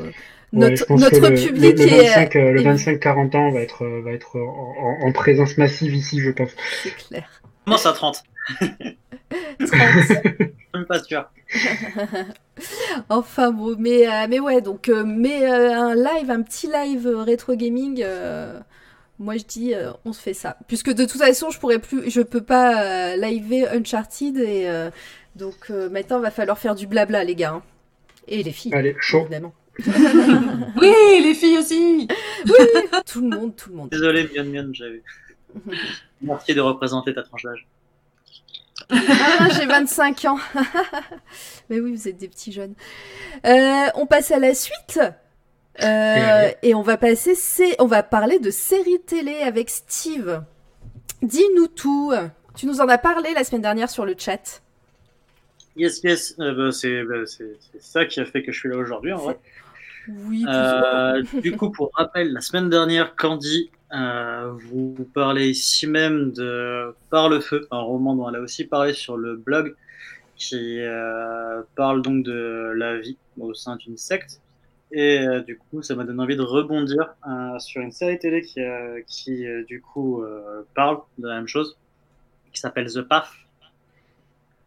notre, 0.52 0.92
notre 0.92 1.28
public 1.30 1.78
le, 1.78 2.52
le 2.52 2.62
25, 2.62 3.02
25-40 3.02 3.36
ans 3.36 3.50
va 3.52 3.60
être, 3.60 3.86
va 4.02 4.10
être 4.10 4.36
en, 4.36 5.06
en, 5.06 5.12
présence 5.12 5.56
massive 5.58 5.94
ici, 5.94 6.20
je 6.20 6.30
pense. 6.30 6.50
C'est 6.82 6.96
clair. 6.96 7.42
Comment 7.64 7.76
ça, 7.76 7.92
30 7.92 8.14
30 8.14 8.24
Même 10.74 10.86
pas 10.86 11.02
sûr. 11.02 11.28
enfin 13.08 13.52
bon, 13.52 13.76
mais, 13.78 14.06
euh, 14.06 14.26
mais 14.28 14.40
ouais, 14.40 14.60
donc, 14.60 14.88
euh, 14.88 15.04
mais 15.04 15.48
euh, 15.48 15.72
un 15.72 15.94
live, 15.94 16.30
un 16.30 16.42
petit 16.42 16.66
live 16.66 17.06
rétro 17.06 17.54
gaming, 17.54 18.04
moi 19.18 19.36
je 19.36 19.44
dis, 19.44 19.74
on 20.04 20.12
se 20.12 20.20
fait 20.20 20.34
ça. 20.34 20.56
Puisque 20.66 20.92
de 20.92 21.04
toute 21.04 21.20
façon, 21.20 21.50
je 21.50 21.58
pourrais 21.58 21.78
plus, 21.78 22.10
je 22.10 22.20
peux 22.20 22.42
pas 22.42 23.16
live 23.16 23.66
Uncharted 23.72 24.36
et 24.38 24.68
donc 25.36 25.70
maintenant, 25.70 26.20
va 26.20 26.30
falloir 26.30 26.58
faire 26.58 26.74
du 26.74 26.86
blabla, 26.86 27.24
les 27.24 27.34
gars. 27.34 27.54
Hein. 27.54 27.62
Et 28.26 28.42
les 28.42 28.52
filles. 28.52 28.74
Allez, 28.74 28.94
chaud. 29.00 29.22
Évidemment. 29.22 29.54
oui, 29.86 30.92
les 31.22 31.34
filles 31.34 31.58
aussi. 31.58 32.08
oui, 32.44 32.66
tout 33.06 33.20
le 33.20 33.28
monde, 33.28 33.56
tout 33.56 33.70
le 33.70 33.76
monde. 33.76 33.88
Désolé, 33.90 34.28
Mion 34.34 34.44
Mion, 34.44 34.68
j'avais. 34.72 35.02
Merci 36.20 36.54
de 36.54 36.60
représenter 36.60 37.14
ta 37.14 37.22
tranche 37.22 37.44
d'âge. 37.44 37.66
Ah, 38.90 39.48
j'ai 39.54 39.66
25 39.66 40.24
ans. 40.24 40.38
Mais 41.70 41.80
oui, 41.80 41.92
vous 41.94 42.08
êtes 42.08 42.16
des 42.16 42.28
petits 42.28 42.52
jeunes. 42.52 42.74
Euh, 43.46 43.86
on 43.94 44.06
passe 44.06 44.30
à 44.30 44.38
la 44.38 44.54
suite. 44.54 45.00
Euh, 45.82 46.50
et 46.62 46.74
on 46.74 46.82
va 46.82 46.96
passer, 46.96 47.36
on 47.78 47.86
va 47.86 48.02
parler 48.02 48.38
de 48.40 48.50
séries 48.50 49.00
télé 49.06 49.36
avec 49.42 49.70
Steve. 49.70 50.42
Dis-nous 51.22 51.68
tout. 51.68 52.12
Tu 52.56 52.66
nous 52.66 52.80
en 52.80 52.88
as 52.88 52.98
parlé 52.98 53.32
la 53.34 53.44
semaine 53.44 53.62
dernière 53.62 53.90
sur 53.90 54.04
le 54.04 54.14
chat. 54.18 54.62
Yes, 55.76 56.02
yes. 56.02 56.34
Euh, 56.40 56.52
bah, 56.54 56.70
bah, 57.08 57.26
c'est 57.26 57.56
ça 57.78 58.06
qui 58.06 58.18
a 58.20 58.24
fait 58.24 58.42
que 58.42 58.50
je 58.50 58.58
suis 58.58 58.68
là 58.68 58.76
aujourd'hui, 58.76 59.12
en 59.12 59.18
vrai. 59.18 59.38
Oui. 60.08 60.44
du 61.42 61.56
coup, 61.56 61.70
pour 61.70 61.90
rappel, 61.94 62.32
la 62.32 62.40
semaine 62.40 62.70
dernière, 62.70 63.14
Candy 63.14 63.70
euh, 63.92 64.52
vous 64.52 65.08
parlez 65.14 65.48
ici 65.48 65.86
même 65.86 66.32
de 66.32 66.94
Par 67.10 67.28
le 67.28 67.40
feu, 67.40 67.66
un 67.70 67.80
roman 67.80 68.14
dont 68.14 68.28
elle 68.28 68.36
a 68.36 68.40
aussi 68.40 68.64
parlé 68.64 68.92
sur 68.92 69.16
le 69.16 69.36
blog, 69.36 69.74
qui 70.36 70.80
euh, 70.80 71.62
parle 71.74 72.02
donc 72.02 72.24
de 72.24 72.72
la 72.76 72.98
vie 72.98 73.16
au 73.38 73.54
sein 73.54 73.76
d'une 73.76 73.96
secte. 73.96 74.40
Et 74.90 75.20
euh, 75.20 75.40
du 75.40 75.58
coup, 75.58 75.82
ça 75.82 75.94
m'a 75.94 76.04
donné 76.04 76.22
envie 76.22 76.36
de 76.36 76.42
rebondir 76.42 77.14
sur 77.58 77.82
une 77.82 77.92
série 77.92 78.18
télé 78.18 78.42
qui, 78.42 78.60
qui 79.06 79.44
du 79.66 79.80
coup, 79.80 80.22
parle 80.74 81.00
de 81.18 81.28
la 81.28 81.36
même 81.36 81.48
chose, 81.48 81.76
qui 82.52 82.60
s'appelle 82.60 82.90
The 82.90 83.02
Path. 83.02 83.28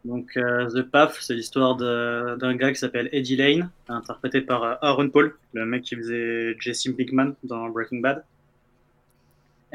Donc, 0.04 0.32
The 0.34 0.82
Path, 0.82 1.16
c'est 1.20 1.34
l'histoire 1.34 1.76
d'un 1.76 2.54
gars 2.56 2.72
qui 2.72 2.78
s'appelle 2.78 3.08
Eddie 3.12 3.36
Lane, 3.36 3.70
interprété 3.88 4.40
par 4.40 4.78
Aaron 4.84 5.10
Paul, 5.10 5.36
le 5.54 5.64
mec 5.64 5.82
qui 5.82 5.96
faisait 5.96 6.56
Jesse 6.60 6.88
Pinkman 6.96 7.34
dans 7.44 7.68
Breaking 7.68 8.00
Bad. 8.00 8.24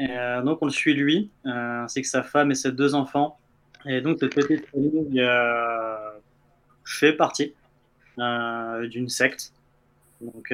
Euh, 0.00 0.42
donc 0.42 0.58
on 0.62 0.66
le 0.66 0.70
suit 0.70 0.94
lui, 0.94 1.30
euh, 1.46 1.82
ainsi 1.84 2.02
que 2.02 2.08
sa 2.08 2.22
femme 2.22 2.50
et 2.50 2.54
ses 2.54 2.72
deux 2.72 2.94
enfants. 2.94 3.38
Et 3.86 4.00
donc 4.00 4.18
cette 4.20 4.34
petite 4.34 4.66
famille 4.66 5.20
euh, 5.20 5.96
fait 6.84 7.12
partie 7.12 7.54
d'une 8.16 9.08
secte 9.08 9.52
donc, 10.20 10.52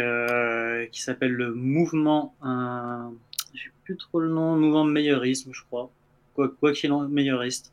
qui 0.91 1.03
s'appelle 1.03 1.33
le 1.33 1.55
mouvement, 1.55 2.35
euh, 2.45 3.09
j'ai 3.55 3.71
plus 3.85 3.97
trop 3.97 4.21
le 4.21 4.29
nom, 4.29 4.57
mouvement 4.57 4.85
meilleurisme, 4.85 5.51
je 5.55 5.63
crois, 5.63 5.91
quoi 6.35 6.73
qu'il 6.73 6.93
en 6.93 7.09
meilleuriste. 7.09 7.73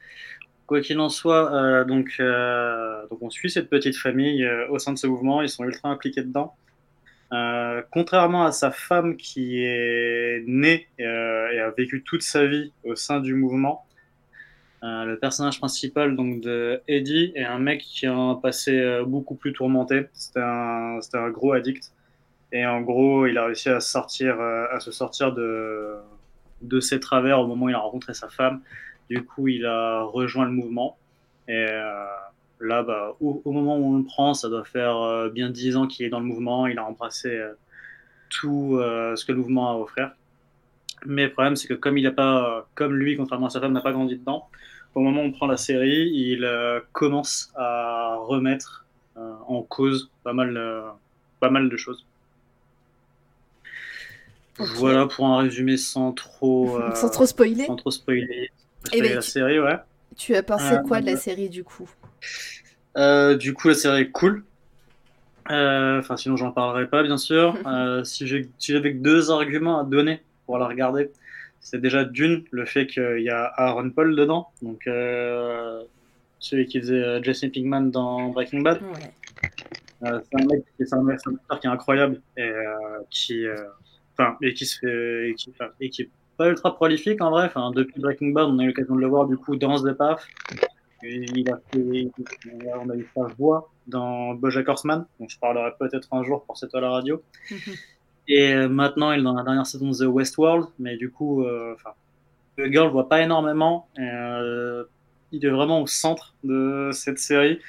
Quoi 0.67 0.79
qu'il 0.79 0.97
en 1.01 1.09
soit, 1.09 1.83
donc, 1.83 2.21
donc 2.21 3.21
on 3.21 3.29
suit 3.29 3.49
cette 3.49 3.69
petite 3.69 3.97
famille 3.97 4.49
au 4.69 4.79
sein 4.79 4.93
de 4.93 4.97
ce 4.97 5.07
mouvement, 5.07 5.41
ils 5.41 5.49
sont 5.49 5.65
ultra 5.65 5.89
impliqués 5.89 6.23
dedans. 6.23 6.55
Euh, 7.33 7.81
contrairement 7.91 8.43
à 8.43 8.51
sa 8.51 8.71
femme 8.71 9.15
qui 9.15 9.63
est 9.63 10.43
née 10.47 10.87
euh, 10.99 11.49
et 11.51 11.59
a 11.59 11.71
vécu 11.71 12.03
toute 12.03 12.23
sa 12.23 12.45
vie 12.45 12.73
au 12.83 12.95
sein 12.95 13.21
du 13.21 13.35
mouvement, 13.35 13.85
euh, 14.83 15.05
le 15.05 15.17
personnage 15.17 15.59
principal 15.59 16.17
donc 16.17 16.41
de 16.41 16.81
Eddie 16.89 17.31
est 17.35 17.45
un 17.45 17.59
mec 17.59 17.81
qui 17.81 18.05
a 18.05 18.13
un 18.13 18.35
passé 18.35 19.01
beaucoup 19.05 19.35
plus 19.35 19.53
tourmenté. 19.53 20.07
C'était 20.13 20.41
un, 20.41 20.99
un, 21.13 21.29
gros 21.29 21.53
addict 21.53 21.93
et 22.51 22.65
en 22.65 22.81
gros 22.81 23.25
il 23.25 23.37
a 23.37 23.45
réussi 23.45 23.69
à 23.69 23.79
se 23.79 24.91
sortir 24.91 25.33
de, 25.33 25.95
de 26.61 26.79
ses 26.81 26.99
travers 26.99 27.39
au 27.39 27.47
moment 27.47 27.67
où 27.67 27.69
il 27.69 27.75
a 27.75 27.79
rencontré 27.79 28.13
sa 28.13 28.27
femme. 28.27 28.61
Du 29.09 29.23
coup 29.23 29.47
il 29.47 29.65
a 29.65 30.03
rejoint 30.03 30.45
le 30.45 30.51
mouvement 30.51 30.97
et 31.47 31.65
Là, 32.61 32.83
bah, 32.83 33.15
au, 33.19 33.51
moment 33.51 33.77
où 33.77 33.95
on 33.95 33.97
le 33.97 34.03
prend, 34.03 34.35
ça 34.35 34.47
doit 34.47 34.63
faire 34.63 34.97
euh, 34.97 35.29
bien 35.29 35.49
10 35.49 35.77
ans 35.77 35.87
qu'il 35.87 36.05
est 36.05 36.09
dans 36.09 36.19
le 36.19 36.25
mouvement. 36.25 36.67
Il 36.67 36.77
a 36.77 36.85
embrassé 36.85 37.29
euh, 37.29 37.53
tout 38.29 38.77
euh, 38.77 39.15
ce 39.15 39.25
que 39.25 39.31
le 39.31 39.39
mouvement 39.39 39.69
a 39.69 39.73
à 39.73 39.77
offrir. 39.77 40.11
Mais 41.05 41.23
le 41.23 41.31
problème, 41.31 41.55
c'est 41.55 41.67
que 41.67 41.73
comme 41.73 41.97
il 41.97 42.03
n'a 42.03 42.11
pas, 42.11 42.67
comme 42.75 42.93
lui, 42.93 43.17
contrairement 43.17 43.47
à 43.47 43.49
sa 43.49 43.59
femme, 43.59 43.73
n'a 43.73 43.81
pas 43.81 43.91
grandi 43.91 44.15
dedans, 44.15 44.47
au 44.93 44.99
moment 44.99 45.23
où 45.23 45.25
on 45.25 45.31
prend 45.31 45.47
la 45.47 45.57
série, 45.57 46.11
il 46.13 46.47
commence 46.91 47.51
à 47.55 48.17
remettre 48.19 48.85
en 49.15 49.63
cause 49.63 50.11
pas 50.23 50.33
mal, 50.33 50.61
pas 51.39 51.49
mal 51.49 51.69
de 51.69 51.77
choses. 51.77 52.05
Voilà 54.59 55.07
pour 55.07 55.25
un 55.25 55.37
résumé 55.39 55.77
sans 55.77 56.11
trop, 56.11 56.79
sans 56.93 57.09
trop 57.09 57.25
spoiler. 57.25 57.65
Sans 57.65 57.77
trop 57.77 57.89
spoiler, 57.89 58.51
eh 58.93 59.01
ben, 59.01 59.15
la 59.15 59.21
série, 59.21 59.59
ouais. 59.59 59.77
Tu 60.15 60.35
as 60.35 60.43
pensé 60.43 60.75
quoi 60.87 61.01
de 61.01 61.07
la 61.07 61.17
série 61.17 61.49
du 61.49 61.63
coup? 61.63 61.89
Euh, 62.97 63.35
du 63.35 63.53
coup, 63.53 63.69
la 63.69 63.73
série 63.73 64.01
est 64.01 64.11
cool. 64.11 64.43
Euh, 65.49 65.99
enfin, 65.99 66.17
sinon, 66.17 66.35
j'en 66.37 66.51
parlerai 66.51 66.87
pas, 66.87 67.03
bien 67.03 67.17
sûr. 67.17 67.57
Euh, 67.65 68.03
si 68.03 68.27
j'avais 68.27 68.93
que 68.93 69.01
deux 69.01 69.31
arguments 69.31 69.79
à 69.79 69.83
donner 69.83 70.21
pour 70.45 70.57
la 70.57 70.67
regarder, 70.67 71.11
c'est 71.59 71.79
déjà 71.79 72.03
d'une, 72.03 72.43
le 72.51 72.65
fait 72.65 72.87
qu'il 72.87 73.21
y 73.21 73.29
a 73.29 73.45
Aaron 73.55 73.89
Paul 73.91 74.15
dedans, 74.15 74.49
donc 74.61 74.83
celui 76.39 76.65
qui 76.65 76.79
faisait 76.79 77.23
Jesse 77.23 77.45
Pinkman 77.53 77.91
dans 77.91 78.29
Breaking 78.29 78.61
Bad. 78.61 78.81
c'est 80.01 80.07
un 80.07 80.45
mec, 80.45 80.63
c'est 80.79 80.93
un, 80.93 81.07
acteur 81.07 81.59
qui 81.59 81.67
est 81.67 81.69
incroyable 81.69 82.19
et 82.35 82.51
qui, 83.11 83.45
enfin, 84.13 84.37
et 84.41 84.53
qui 84.53 84.65
se 84.65 84.79
fait, 84.79 85.29
et 85.29 85.35
qui, 85.35 85.53
et 85.79 85.89
qui 85.89 86.01
est 86.03 86.09
pas 86.37 86.49
ultra 86.49 86.75
prolifique 86.75 87.21
en 87.21 87.29
vrai. 87.29 87.45
Enfin, 87.45 87.71
depuis 87.71 88.01
Breaking 88.01 88.31
Bad, 88.31 88.47
on 88.47 88.57
a 88.57 88.63
eu 88.63 88.67
l'occasion 88.67 88.95
de 88.95 89.01
le 89.01 89.07
voir 89.07 89.27
du 89.27 89.37
coup 89.37 89.55
dans 89.55 89.81
The 89.81 89.93
Path 89.93 90.27
il 91.03 91.49
a 91.49 91.59
fait, 91.71 92.11
on 92.79 92.89
a 92.89 92.95
eu 92.95 93.07
sa 93.15 93.23
voix 93.37 93.71
dans 93.87 94.33
Bojack 94.33 94.67
Horseman, 94.67 95.05
donc 95.19 95.29
je 95.29 95.39
parlerai 95.39 95.71
peut-être 95.79 96.07
un 96.13 96.23
jour 96.23 96.43
pour 96.45 96.57
cette 96.57 96.73
à 96.75 96.81
la 96.81 96.89
radio. 96.89 97.21
Et 98.27 98.53
euh, 98.53 98.69
maintenant, 98.69 99.11
il 99.11 99.19
est 99.19 99.23
dans 99.23 99.33
la 99.33 99.43
dernière 99.43 99.65
saison 99.65 99.89
de 99.89 99.95
The 99.95 100.07
Westworld, 100.07 100.67
mais 100.79 100.95
du 100.95 101.11
coup, 101.11 101.43
euh, 101.43 101.75
le 102.57 102.67
gars, 102.67 102.83
on 102.83 102.85
le 102.85 102.91
voit 102.91 103.09
pas 103.09 103.21
énormément. 103.21 103.87
Euh, 103.99 104.85
il 105.31 105.45
est 105.45 105.49
vraiment 105.49 105.81
au 105.81 105.87
centre 105.87 106.35
de 106.43 106.91
cette 106.93 107.19
série. 107.19 107.59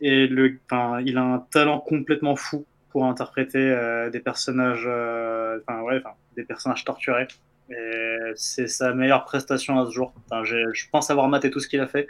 Et 0.00 0.26
le, 0.26 0.58
il 1.04 1.18
a 1.18 1.22
un 1.22 1.38
talent 1.50 1.78
complètement 1.78 2.36
fou 2.36 2.64
pour 2.88 3.04
interpréter 3.04 4.08
des 4.10 4.20
personnages, 4.20 4.86
enfin, 4.86 5.82
ouais, 5.82 6.02
des 6.36 6.42
personnages 6.42 6.84
torturés. 6.84 7.28
Et 7.70 8.32
c'est 8.34 8.66
sa 8.66 8.94
meilleure 8.94 9.24
prestation 9.24 9.78
à 9.78 9.86
ce 9.86 9.90
jour. 9.92 10.12
Je 10.42 10.88
pense 10.90 11.10
avoir 11.10 11.28
maté 11.28 11.50
tout 11.50 11.60
ce 11.60 11.68
qu'il 11.68 11.80
a 11.80 11.86
fait 11.86 12.08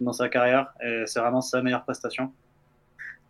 dans 0.00 0.12
sa 0.12 0.28
carrière 0.28 0.72
et 0.82 1.04
c'est 1.06 1.20
vraiment 1.20 1.40
sa 1.40 1.62
meilleure 1.62 1.84
prestation. 1.84 2.32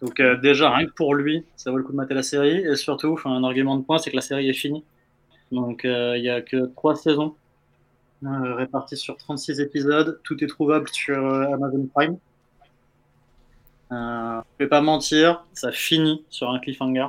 Donc 0.03 0.21
euh, 0.21 0.37
déjà, 0.37 0.71
rien 0.71 0.87
que 0.87 0.93
pour 0.93 1.15
lui, 1.15 1.45
ça 1.57 1.71
vaut 1.71 1.79
le 1.79 1.85
coup 1.85 1.93
de 1.93 1.97
mater 1.97 2.15
la 2.15 2.23
série. 2.23 2.59
Et 2.59 2.77
surtout, 2.77 3.19
un 3.25 3.45
argument 3.45 3.77
de 3.77 3.83
point, 3.83 3.99
c'est 3.99 4.11
que 4.11 4.17
la 4.17 4.23
série 4.23 4.49
est 4.49 4.55
finie. 4.55 4.85
Donc 5.53 5.85
euh, 5.85 6.17
il 6.17 6.23
n'y 6.23 6.29
a 6.29 6.43
que 6.43 6.67
trois 6.75 6.97
saisons 6.97 7.35
euh, 8.25 8.55
réparties 8.55 8.97
sur 8.97 9.17
36 9.17 9.61
épisodes. 9.61 10.21
Tout 10.23 10.43
est 10.43 10.49
trouvable 10.49 10.89
sur 10.89 11.19
Amazon 11.19 11.89
Prime. 11.95 12.19
je 13.91 13.95
ne 13.95 14.43
vais 14.59 14.69
pas 14.69 14.81
mentir, 14.81 15.45
ça 15.55 15.73
finit 15.73 16.25
sur 16.29 16.51
un 16.51 16.59
cliffhanger. 16.59 17.09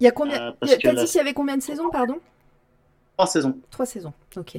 Il 0.00 0.04
y 0.04 0.06
a 0.06 0.12
combien 0.12 0.54
T'as 0.60 0.94
dit 0.94 1.04
qu'il 1.04 1.16
y 1.16 1.20
avait 1.20 1.34
combien 1.34 1.56
de 1.56 1.62
saisons, 1.62 1.90
pardon? 1.90 2.18
Trois 3.16 3.26
saisons. 3.26 3.58
Trois 3.70 3.86
saisons, 3.86 4.12
ok. 4.36 4.58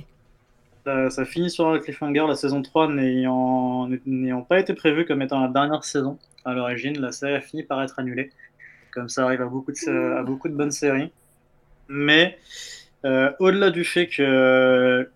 Ça, 1.10 1.26
finit 1.26 1.50
sur 1.50 1.68
un 1.68 1.80
cliffhanger, 1.80 2.26
la 2.28 2.36
saison 2.36 2.62
3 2.62 2.90
n'ayant 2.90 4.42
pas 4.48 4.60
été 4.60 4.74
prévue 4.74 5.06
comme 5.06 5.22
étant 5.22 5.42
la 5.42 5.48
dernière 5.48 5.84
saison 5.84 6.18
à 6.46 6.54
l'origine. 6.54 7.00
La 7.00 7.12
série 7.12 7.36
a 7.36 7.42
fini 7.42 7.64
par 7.64 7.82
être 7.84 8.00
annulée, 8.00 8.32
comme 8.92 9.10
ça 9.10 9.26
arrive 9.26 9.42
à 9.42 9.46
beaucoup 9.46 9.72
de, 9.72 10.24
beaucoup 10.24 10.50
de 10.50 10.54
bonnes 10.54 10.72
séries. 10.72 11.12
Mais 11.90 12.38
euh, 13.06 13.32
au-delà 13.40 13.72
du 13.72 13.84
fait 13.84 14.08
que 14.08 15.10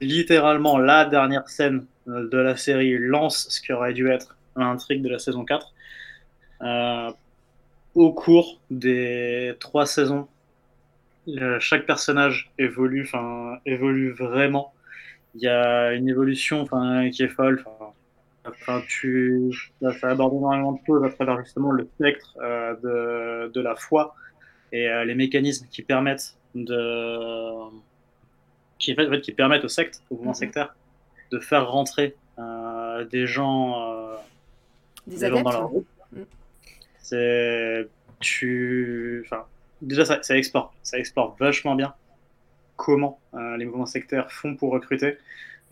littéralement 0.00 0.78
la 0.78 1.04
dernière 1.04 1.48
scène 1.48 1.86
de 2.06 2.38
la 2.38 2.56
série 2.56 2.96
lance 2.98 3.46
ce 3.48 3.60
qui 3.60 3.72
aurait 3.72 3.92
dû 3.92 4.08
être 4.10 4.36
l'intrigue 4.56 5.02
de 5.02 5.08
la 5.08 5.18
saison 5.18 5.44
4, 5.44 5.72
euh, 6.62 7.10
au 7.94 8.12
cours 8.12 8.60
des 8.70 9.54
trois 9.60 9.86
saisons, 9.86 10.28
euh, 11.28 11.58
chaque 11.60 11.86
personnage 11.86 12.52
évolue, 12.58 13.08
évolue 13.66 14.12
vraiment. 14.12 14.72
Il 15.34 15.42
y 15.42 15.48
a 15.48 15.92
une 15.92 16.08
évolution, 16.08 16.60
enfin 16.60 17.10
qui 17.10 17.22
est 17.22 17.28
folle. 17.28 17.64
Enfin, 18.46 18.82
tu 18.86 19.50
as 19.82 20.06
abordé 20.06 20.36
énormément 20.36 20.72
de 20.72 20.78
choses 20.86 21.02
à 21.04 21.08
travers 21.08 21.42
justement 21.42 21.70
le 21.70 21.88
spectre 21.94 22.36
euh, 22.42 23.46
de, 23.46 23.52
de, 23.52 23.60
la 23.60 23.74
foi 23.74 24.14
et 24.70 24.86
euh, 24.86 25.04
les 25.04 25.14
mécanismes 25.14 25.66
qui 25.70 25.82
permettent 25.82 26.36
de 26.54 27.70
qui, 28.78 28.92
en 28.92 28.96
fait, 28.96 29.20
qui 29.22 29.32
permettent 29.32 29.64
aux 29.64 29.68
sectes, 29.68 30.02
au 30.10 30.16
mouvement 30.16 30.32
mhm. 30.32 30.36
sectaire, 30.36 30.76
de 31.32 31.38
faire 31.38 31.70
rentrer 31.70 32.16
euh, 32.38 33.04
des 33.06 33.26
gens, 33.26 34.10
des, 35.06 35.28
gens 35.28 35.42
dans 35.42 35.50
leur 35.50 35.68
groupe. 35.68 35.88
Mhm. 36.12 36.26
C'est 36.98 37.88
tu, 38.20 39.22
enfin, 39.24 39.44
déjà 39.80 40.04
ça, 40.04 40.22
ça, 40.22 40.36
explore, 40.36 40.74
ça 40.82 40.98
explore 40.98 41.34
vachement 41.38 41.74
bien 41.74 41.94
comment 42.76 43.20
les 43.58 43.64
mouvements 43.64 43.86
sectaires 43.86 44.30
font 44.30 44.56
pour 44.56 44.72
recruter. 44.72 45.18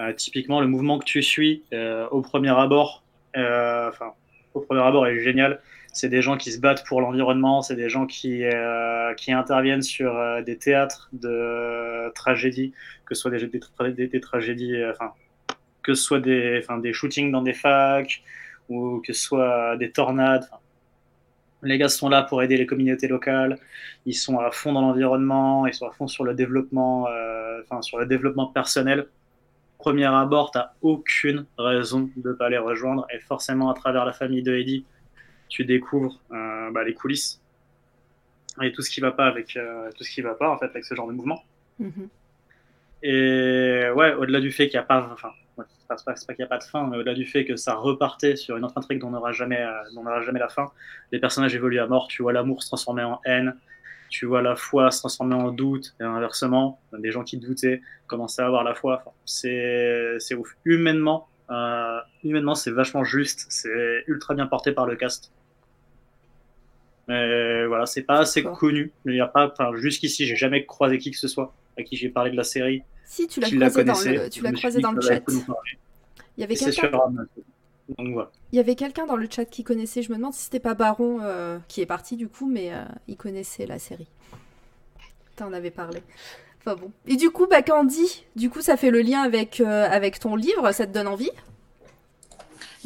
Euh, 0.01 0.13
typiquement, 0.13 0.61
le 0.61 0.67
mouvement 0.67 0.99
que 0.99 1.05
tu 1.05 1.23
suis 1.23 1.63
euh, 1.73 2.09
au 2.09 2.23
premier 2.23 2.49
abord, 2.51 3.03
euh, 3.37 3.89
enfin, 3.89 4.13
au 4.55 4.61
premier 4.61 4.83
abord 4.83 5.07
est 5.07 5.21
génial. 5.21 5.61
C'est 5.93 6.09
des 6.09 6.23
gens 6.23 6.37
qui 6.37 6.51
se 6.51 6.59
battent 6.59 6.85
pour 6.87 7.01
l'environnement, 7.01 7.61
c'est 7.61 7.77
des 7.77 7.91
gens 7.91 8.07
qui, 8.07 8.45
qui 9.19 9.33
interviennent 9.33 9.83
sur 9.83 10.43
des 10.43 10.57
théâtres 10.57 11.11
de 11.13 12.11
tragédies, 12.15 12.73
que 13.05 13.15
ce 13.15 13.21
soit 13.21 13.31
des, 13.31 14.21
tragédies, 14.21 14.75
enfin, 14.91 15.13
que 15.83 16.79
des 16.81 16.93
shootings 16.95 17.31
dans 17.31 17.43
des 17.43 17.53
facs 17.53 18.23
ou 18.71 19.03
que 19.07 19.13
ce 19.13 19.23
soit 19.23 19.77
des 19.77 19.91
tornades. 19.91 20.49
Les 21.63 21.79
gars 21.79 21.89
sont 21.89 22.09
là 22.09 22.23
pour 22.23 22.43
aider 22.43 22.57
les 22.57 22.67
communautés 22.67 23.09
locales. 23.09 23.59
Ils 24.07 24.15
sont 24.15 24.39
à 24.39 24.51
fond 24.51 24.73
dans 24.73 24.81
l'environnement. 24.81 25.67
Ils 25.67 25.75
sont 25.75 25.87
à 25.87 25.93
fond 25.93 26.09
sur 26.09 26.25
le 26.25 26.35
développement, 26.35 27.07
enfin 27.63 27.83
sur 27.83 27.99
le 27.99 28.07
développement 28.07 28.47
personnel 28.47 29.07
premier 29.83 30.05
abord, 30.05 30.53
tu 30.53 30.59
n'as 30.59 30.71
aucune 30.81 31.45
raison 31.59 32.09
de 32.17 32.29
ne 32.29 32.35
pas 32.35 32.49
les 32.49 32.59
rejoindre. 32.59 33.05
Et 33.13 33.19
forcément, 33.19 33.69
à 33.69 33.75
travers 33.75 34.05
la 34.05 34.13
famille 34.13 34.43
de 34.43 34.55
Eddie, 34.55 34.85
tu 35.49 35.65
découvres 35.65 36.21
euh, 36.31 36.71
bah, 36.71 36.85
les 36.85 36.95
coulisses 36.95 37.41
et 38.63 38.71
tout 38.71 38.83
ce 38.83 38.91
qui 38.91 39.01
va 39.01 39.11
pas 39.11 39.27
avec 39.27 39.57
euh, 39.57 39.91
tout 39.97 40.05
ce 40.05 40.11
qui 40.11 40.21
va 40.21 40.35
pas 40.35 40.51
en 40.51 40.59
fait 40.59 40.67
avec 40.67 40.85
ce 40.85 40.95
genre 40.95 41.09
de 41.09 41.13
mouvement. 41.13 41.43
Mm-hmm. 41.81 42.09
Et 43.03 43.91
ouais, 43.97 44.15
au-delà 44.15 44.41
du 44.41 44.53
fait 44.53 44.69
qu'il 44.69 44.79
n'y 44.79 44.85
a 44.85 44.87
pas, 44.87 45.11
enfin, 45.13 45.33
c'est 45.59 46.27
pas, 46.27 46.35
qu'il 46.35 46.37
n'y 46.39 46.45
a 46.45 46.49
pas 46.49 46.59
de 46.59 46.65
fin, 46.65 46.87
mais 46.87 46.97
au-delà 46.97 47.15
du 47.15 47.27
fait 47.27 47.45
que 47.45 47.57
ça 47.57 47.75
repartait 47.75 48.37
sur 48.37 48.57
une 48.57 48.65
autre 48.65 48.77
intrigue 48.77 49.01
dont 49.01 49.09
on 49.09 49.13
n'aura 49.13 49.33
jamais, 49.33 49.61
euh, 49.61 50.23
jamais 50.23 50.39
la 50.39 50.49
fin, 50.49 50.71
les 51.11 51.19
personnages 51.19 51.55
évoluent 51.55 51.81
à 51.81 51.87
mort. 51.87 52.09
Tu 52.09 52.23
vois 52.23 52.33
l'amour 52.33 52.63
se 52.63 52.69
transformer 52.69 53.03
en 53.03 53.21
haine, 53.25 53.55
tu 54.09 54.27
vois 54.27 54.43
la 54.43 54.57
foi 54.57 54.91
se 54.91 55.01
transformer 55.01 55.35
en 55.35 55.51
doute 55.51 55.95
et 56.01 56.05
inversement, 56.05 56.81
des 56.99 57.11
gens 57.11 57.25
qui 57.25 57.39
doutaient 57.39 57.81
commencer 58.07 58.43
à 58.43 58.47
avoir 58.47 58.65
la 58.65 58.75
foi. 58.75 59.03
c'est, 59.25 60.17
c'est 60.19 60.35
ouf. 60.35 60.57
Humainement, 60.65 61.29
euh, 61.51 62.01
humainement, 62.25 62.55
c'est 62.55 62.71
vachement 62.71 63.05
juste. 63.05 63.47
C'est 63.49 64.05
ultra 64.07 64.35
bien 64.35 64.47
porté 64.47 64.73
par 64.73 64.87
le 64.87 64.97
cast. 64.97 65.33
Mais 67.09 67.67
voilà, 67.67 67.87
c'est 67.87 68.03
pas 68.03 68.21
assez 68.21 68.43
connu. 68.43 68.93
Il 69.07 69.15
y 69.15 69.21
a 69.21 69.27
pas, 69.27 69.53
jusqu'ici, 69.75 70.27
j'ai 70.27 70.37
jamais 70.37 70.65
croisé 70.65 70.99
qui 70.99 71.11
que 71.11 71.17
ce 71.17 71.29
soit 71.29 71.53
à 71.79 71.83
qui 71.83 71.97
j'ai 71.97 72.09
parlé 72.09 72.31
de 72.31 72.37
la 72.37 72.45
série. 72.45 72.83
Si, 73.13 73.29
tu 73.29 73.41
l'as 73.41 73.51
croisé, 73.69 73.85
dans 73.85 73.93
le, 73.93 74.31
tu 74.31 74.43
l'as 74.43 74.53
croisé 74.53 74.81
dans 74.81 74.93
le 74.93 75.03
chat. 75.03 75.21
Il 76.39 76.41
y 76.41 76.45
avait 76.45 76.57
quelqu'un. 76.57 76.91
Il 77.99 78.27
y 78.53 78.59
avait 78.59 78.75
quelqu'un 78.75 79.05
dans 79.05 79.17
le 79.17 79.29
chat 79.31 79.45
qui 79.45 79.65
connaissait, 79.65 80.01
je 80.01 80.11
me 80.11 80.17
demande 80.17 80.33
si 80.33 80.45
c'était 80.45 80.61
pas 80.61 80.73
Baron 80.73 81.19
euh, 81.21 81.59
qui 81.69 81.83
est 81.83 81.87
parti 81.87 82.17
du 82.17 82.29
coup, 82.29 82.49
mais 82.49 82.73
euh, 82.73 82.83
il 83.09 83.19
connaissait 83.19 83.67
la 83.67 83.79
série. 83.79 84.07
T'en 85.37 85.53
avais 85.53 85.71
parlé. 85.71 86.03
Enfin 86.61 86.75
bon. 86.75 86.91
Et 87.07 87.17
du 87.17 87.29
coup, 87.29 87.47
bah, 87.47 87.61
Candy, 87.61 88.25
du 88.35 88.49
coup, 88.49 88.63
ça 88.63 88.79
fait 88.79 88.91
le 88.91 89.03
lien 89.03 89.21
avec, 89.21 89.61
euh, 89.61 89.87
avec 89.91 90.19
ton 90.19 90.35
livre, 90.35 90.73
ça 90.73 90.87
te 90.87 90.93
donne 90.93 91.09
envie? 91.09 91.33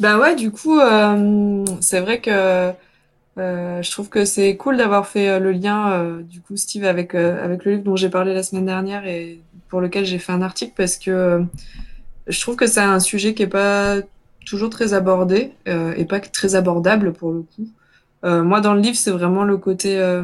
Bah 0.01 0.19
ouais, 0.19 0.35
du 0.35 0.51
coup, 0.51 0.77
c'est 1.79 2.01
vrai 2.01 2.19
que 2.19 2.73
je 3.37 3.91
trouve 3.91 4.09
que 4.09 4.25
c'est 4.25 4.57
cool 4.57 4.75
d'avoir 4.75 5.07
fait 5.07 5.39
le 5.39 5.53
lien, 5.53 6.19
du 6.19 6.41
coup, 6.41 6.57
Steve, 6.57 6.83
avec, 6.83 7.15
avec 7.15 7.63
le 7.63 7.71
livre 7.71 7.83
dont 7.83 7.95
j'ai 7.95 8.09
parlé 8.09 8.33
la 8.33 8.43
semaine 8.43 8.65
dernière 8.65 9.07
et 9.07 9.39
pour 9.69 9.81
lequel 9.81 10.05
j'ai 10.05 10.19
fait 10.19 10.31
un 10.31 10.41
article 10.41 10.73
parce 10.75 10.97
que 10.97 11.43
je 12.27 12.41
trouve 12.41 12.55
que 12.55 12.67
c'est 12.67 12.81
un 12.81 12.99
sujet 12.99 13.33
qui 13.33 13.43
est 13.43 13.47
pas 13.47 13.97
toujours 14.45 14.69
très 14.69 14.93
abordé 14.93 15.51
euh, 15.67 15.93
et 15.97 16.05
pas 16.05 16.19
très 16.19 16.55
abordable 16.55 17.13
pour 17.13 17.31
le 17.31 17.41
coup. 17.41 17.67
Euh, 18.23 18.43
moi, 18.43 18.61
dans 18.61 18.73
le 18.73 18.81
livre, 18.81 18.95
c'est 18.95 19.11
vraiment 19.11 19.43
le 19.43 19.57
côté. 19.57 19.99
Euh, 19.99 20.23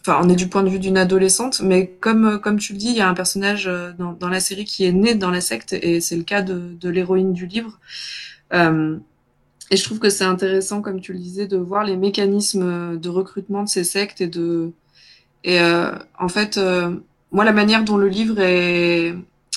enfin, 0.00 0.20
on 0.22 0.28
est 0.28 0.36
du 0.36 0.48
point 0.48 0.62
de 0.62 0.70
vue 0.70 0.78
d'une 0.78 0.96
adolescente, 0.96 1.60
mais 1.60 1.88
comme, 2.00 2.40
comme 2.40 2.58
tu 2.58 2.72
le 2.72 2.78
dis, 2.78 2.88
il 2.88 2.96
y 2.96 3.00
a 3.00 3.08
un 3.08 3.14
personnage 3.14 3.70
dans, 3.98 4.28
la 4.28 4.40
série 4.40 4.64
qui 4.64 4.84
est 4.84 4.92
né 4.92 5.14
dans 5.14 5.30
la 5.30 5.40
secte, 5.40 5.72
et 5.72 6.00
c'est 6.00 6.16
le 6.16 6.22
cas 6.22 6.42
de, 6.42 6.74
de 6.80 6.88
l'héroïne 6.88 7.32
du 7.32 7.46
livre. 7.46 7.78
et 8.52 9.76
je 9.76 9.84
trouve 9.84 9.98
que 9.98 10.08
c'est 10.08 10.24
intéressant, 10.24 10.80
comme 10.80 11.00
tu 11.00 11.12
le 11.12 11.18
disais, 11.18 11.46
de 11.46 11.56
voir 11.56 11.84
les 11.84 11.96
mécanismes 11.96 12.98
de 12.98 13.08
recrutement 13.08 13.64
de 13.64 13.68
ces 13.68 13.84
sectes 13.84 14.20
et 14.20 14.28
de. 14.28 14.72
Et 15.44 15.60
en 15.60 16.28
fait, 16.28 16.58
moi, 17.32 17.44
la 17.44 17.52
manière 17.52 17.84
dont 17.84 17.96
le 17.96 18.08
livre 18.08 18.40
est, 18.40 19.14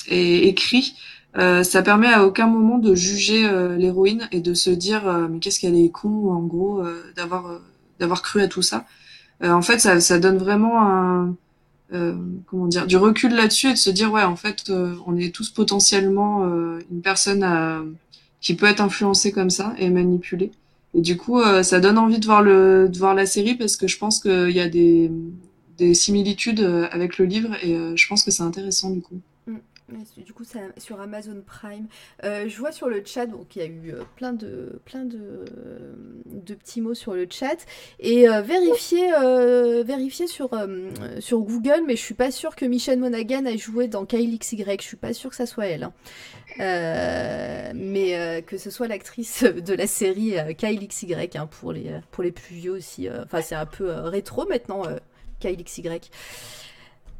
est 0.08 0.46
écrit, 0.46 0.94
euh, 1.36 1.62
ça 1.62 1.82
permet 1.82 2.12
à 2.12 2.24
aucun 2.26 2.48
moment 2.48 2.78
de 2.78 2.94
juger 2.94 3.46
euh, 3.46 3.76
l'héroïne 3.76 4.28
et 4.32 4.40
de 4.40 4.52
se 4.52 4.70
dire 4.70 5.06
euh, 5.06 5.28
mais 5.30 5.38
qu'est-ce 5.38 5.60
qu'elle 5.60 5.76
est 5.76 5.90
con 5.90 6.32
en 6.32 6.42
gros 6.42 6.82
d'avoir 7.14 7.60
d'avoir 8.00 8.22
cru 8.22 8.42
à 8.42 8.48
tout 8.48 8.62
ça. 8.62 8.86
en 9.42 9.62
fait, 9.62 9.78
ça, 9.78 10.00
ça 10.00 10.18
donne 10.18 10.38
vraiment 10.38 10.80
un 10.82 11.34
comment 12.46 12.66
dire 12.66 12.86
du 12.86 12.96
recul 12.96 13.34
là-dessus 13.34 13.68
et 13.68 13.72
de 13.72 13.78
se 13.78 13.90
dire 13.90 14.12
ouais 14.12 14.22
en 14.22 14.36
fait 14.36 14.70
on 15.06 15.16
est 15.16 15.34
tous 15.34 15.50
potentiellement 15.50 16.44
une 16.90 17.02
personne 17.02 17.42
à, 17.42 17.82
qui 18.40 18.54
peut 18.54 18.66
être 18.66 18.80
influencée 18.80 19.32
comme 19.32 19.50
ça 19.50 19.74
et 19.78 19.90
manipulée. 19.90 20.52
Et 20.94 21.00
du 21.00 21.16
coup, 21.16 21.40
ça 21.62 21.80
donne 21.80 21.98
envie 21.98 22.18
de 22.18 22.26
voir 22.26 22.42
le 22.42 22.88
de 22.88 22.98
voir 22.98 23.14
la 23.14 23.26
série 23.26 23.54
parce 23.54 23.76
que 23.76 23.86
je 23.86 23.98
pense 23.98 24.20
qu'il 24.20 24.50
y 24.50 24.60
a 24.60 24.68
des 24.68 25.10
des 25.80 25.94
similitudes 25.94 26.60
avec 26.92 27.18
le 27.18 27.24
livre 27.24 27.54
et 27.62 27.74
je 27.96 28.08
pense 28.08 28.22
que 28.22 28.30
c'est 28.30 28.42
intéressant 28.42 28.90
du 28.90 29.00
coup. 29.00 29.20
Du 30.16 30.32
coup, 30.32 30.44
sur 30.76 31.00
Amazon 31.00 31.42
Prime. 31.44 31.88
Euh, 32.24 32.48
je 32.48 32.56
vois 32.58 32.70
sur 32.70 32.88
le 32.88 33.02
chat, 33.04 33.26
donc 33.26 33.56
il 33.56 33.58
y 33.60 33.64
a 33.64 33.68
eu 33.68 33.92
euh, 33.92 34.02
plein 34.16 34.32
de, 34.32 34.80
plein 34.84 35.04
de, 35.04 35.44
de 36.26 36.54
petits 36.54 36.80
mots 36.80 36.94
sur 36.94 37.14
le 37.14 37.26
chat. 37.28 37.66
Et 37.98 38.28
euh, 38.28 38.40
vérifier, 38.40 39.10
vérifier 39.84 40.26
sur, 40.26 40.50
sur 41.18 41.40
Google, 41.40 41.82
mais 41.86 41.96
je 41.96 42.02
suis 42.02 42.14
pas 42.14 42.30
sûre 42.30 42.54
que 42.54 42.64
Michelle 42.64 42.98
Monaghan 42.98 43.46
a 43.46 43.56
joué 43.56 43.88
dans 43.88 44.06
Kyle 44.06 44.38
XY. 44.38 44.64
Je 44.78 44.82
suis 44.82 44.96
pas 44.96 45.12
sûre 45.12 45.30
que 45.30 45.36
ça 45.36 45.46
soit 45.46 45.66
elle. 45.66 45.84
Hein. 45.84 45.92
mais 47.74 48.42
que 48.46 48.58
ce 48.58 48.70
soit 48.70 48.86
l'actrice 48.86 49.42
de 49.44 49.74
la 49.74 49.86
série 49.86 50.34
Kyle 50.56 50.86
XY, 50.86 51.14
hein, 51.34 51.46
pour, 51.46 51.72
les, 51.72 51.90
pour 52.12 52.22
les 52.22 52.32
plus 52.32 52.54
vieux 52.54 52.72
aussi. 52.72 53.08
Enfin, 53.24 53.42
c'est 53.42 53.56
un 53.56 53.66
peu 53.66 53.90
rétro 53.90 54.46
maintenant, 54.46 54.82
Kyle 55.40 55.62
XY. 55.62 56.00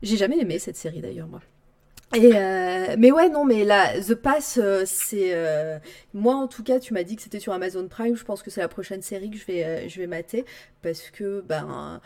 J'ai 0.03 0.17
jamais 0.17 0.39
aimé 0.39 0.59
cette 0.59 0.77
série 0.77 1.01
d'ailleurs, 1.01 1.29
moi. 1.29 1.41
Et 2.15 2.33
mais 2.99 3.13
ouais, 3.13 3.29
non, 3.29 3.45
mais 3.45 3.65
là, 3.65 4.01
The 4.01 4.15
Pass, 4.15 4.59
c'est. 4.85 5.81
moi, 6.13 6.35
en 6.35 6.49
tout 6.49 6.65
cas, 6.65 6.81
tu 6.81 6.93
m'as 6.93 7.05
dit 7.05 7.15
que 7.17 7.23
c'était 7.23 7.39
sur 7.39 7.53
Amazon 7.53 7.87
Prime. 7.87 8.17
Je 8.17 8.25
pense 8.25 8.43
que 8.43 8.51
c'est 8.51 8.61
la 8.61 8.69
prochaine 8.69 9.03
série 9.03 9.31
que 9.31 9.37
je 9.37 9.47
vais, 9.47 9.89
je 9.89 10.01
vais 10.01 10.09
mater. 10.09 10.45
Parce 10.83 11.11
que, 11.11 11.41
ben. 11.41 12.01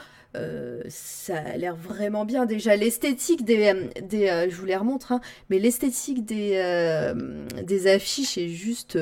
ça 0.89 1.39
a 1.39 1.57
l'air 1.57 1.75
vraiment 1.75 2.27
bien. 2.27 2.45
Déjà, 2.45 2.77
l'esthétique 2.77 3.47
des. 3.47 3.73
des 4.03 4.47
je 4.51 4.57
vous 4.57 4.67
les 4.67 4.77
remontre, 4.77 5.13
hein, 5.13 5.23
mais 5.49 5.59
l'esthétique 5.59 6.27
des, 6.27 7.15
des 7.63 7.87
affiches 7.87 8.37
est 8.37 8.49
juste 8.49 8.99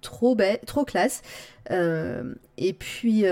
trop, 0.00 0.34
belle, 0.34 0.60
trop 0.64 0.86
classe. 0.86 1.20
et 1.68 2.72
puis. 2.72 3.26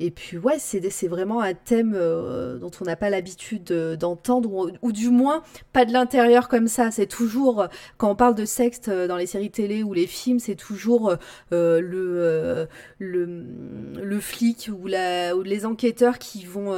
Et 0.00 0.12
puis 0.12 0.38
ouais, 0.38 0.58
c'est 0.58 1.08
vraiment 1.08 1.40
un 1.40 1.54
thème 1.54 1.92
euh, 1.96 2.58
dont 2.58 2.70
on 2.80 2.84
n'a 2.84 2.94
pas 2.94 3.10
l'habitude 3.10 3.64
d'entendre, 3.98 4.70
ou, 4.80 4.92
du 4.92 5.10
moins 5.10 5.42
pas 5.72 5.84
de 5.84 5.92
l'intérieur 5.92 6.48
comme 6.48 6.68
ça. 6.68 6.90
C'est 6.92 7.06
toujours, 7.06 7.66
quand 7.96 8.10
on 8.10 8.14
parle 8.14 8.36
de 8.36 8.44
sexe 8.44 8.82
euh, 8.88 9.08
dans 9.08 9.16
les 9.16 9.26
séries 9.26 9.50
télé 9.50 9.82
ou 9.82 9.92
les 9.92 10.06
films, 10.06 10.38
c'est 10.38 10.54
toujours 10.54 11.16
euh, 11.52 12.68
le, 13.00 14.20
flic 14.20 14.70
ou, 14.72 14.86
les 14.86 15.66
enquêteurs 15.66 16.18
qui 16.18 16.44
vont, 16.44 16.74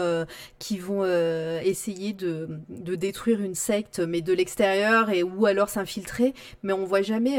essayer 1.63 2.13
de, 2.15 2.49
détruire 2.69 3.41
une 3.43 3.55
secte, 3.55 4.01
mais 4.01 4.23
de 4.23 4.33
l'extérieur, 4.33 5.11
et 5.11 5.23
ou 5.23 5.45
alors 5.45 5.69
s'infiltrer. 5.69 6.33
Mais 6.63 6.73
on 6.73 6.85
voit 6.85 7.03
jamais 7.03 7.39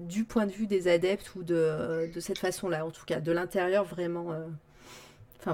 du 0.00 0.24
point 0.24 0.46
de 0.46 0.52
vue 0.52 0.66
des 0.66 0.88
adeptes 0.88 1.34
ou 1.36 1.42
de 1.42 2.10
cette 2.18 2.38
façon-là, 2.38 2.84
en 2.84 2.90
tout 2.90 3.04
cas, 3.06 3.20
de 3.20 3.32
l'intérieur 3.32 3.84
vraiment. 3.84 4.34
Ce 5.44 5.50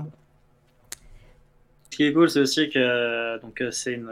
qui 1.96 2.04
est 2.04 2.12
cool, 2.12 2.30
c'est 2.30 2.40
aussi 2.40 2.68
que 2.68 3.40
donc 3.40 3.62
c'est 3.70 3.94
une 3.94 4.10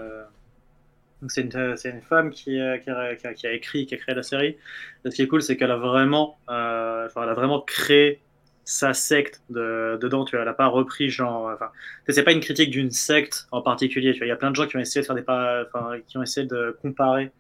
c'est 1.29 1.43
une, 1.43 1.77
une, 1.85 2.03
femme 2.03 2.31
qui, 2.31 2.61
a, 2.61 2.79
qui, 2.79 2.91
a, 2.91 3.53
écrit, 3.53 3.87
qui 3.87 3.95
a 3.95 3.97
créé 3.97 4.15
la 4.15 4.23
série. 4.23 4.57
ce 5.05 5.11
qui 5.11 5.23
est 5.23 5.27
cool, 5.27 5.43
c'est 5.43 5.57
qu'elle 5.57 5.71
a 5.71 5.77
vraiment, 5.77 6.39
euh, 6.51 7.07
enfin, 7.07 7.23
elle 7.23 7.31
a 7.31 7.35
vraiment 7.35 7.61
créé 7.61 8.21
sa 8.65 8.93
secte 8.93 9.43
de, 9.49 9.99
dedans. 10.01 10.25
Tu 10.25 10.33
vois, 10.33 10.41
elle 10.41 10.49
n'a 10.49 10.55
pas 10.55 10.67
repris 10.67 11.09
genre. 11.09 11.51
Enfin, 11.55 11.71
c'est 12.09 12.23
pas 12.23 12.33
une 12.33 12.41
critique 12.41 12.71
d'une 12.71 12.91
secte 12.91 13.47
en 13.51 13.63
particulier. 13.63 14.13
Tu 14.13 14.19
vois, 14.19 14.27
il 14.27 14.31
y 14.31 14.33
a 14.33 14.37
plein 14.37 14.51
de 14.51 14.57
gens 14.57 14.67
qui 14.67 14.77
ont 14.77 14.81
essayé 14.81 15.01
de 15.01 15.07
faire 15.07 15.17
des 15.17 15.23
enfin, 15.23 15.99
qui 16.07 16.19
ont 16.19 16.23
essayé 16.23 16.47
de 16.47 16.77
comparer 16.83 17.31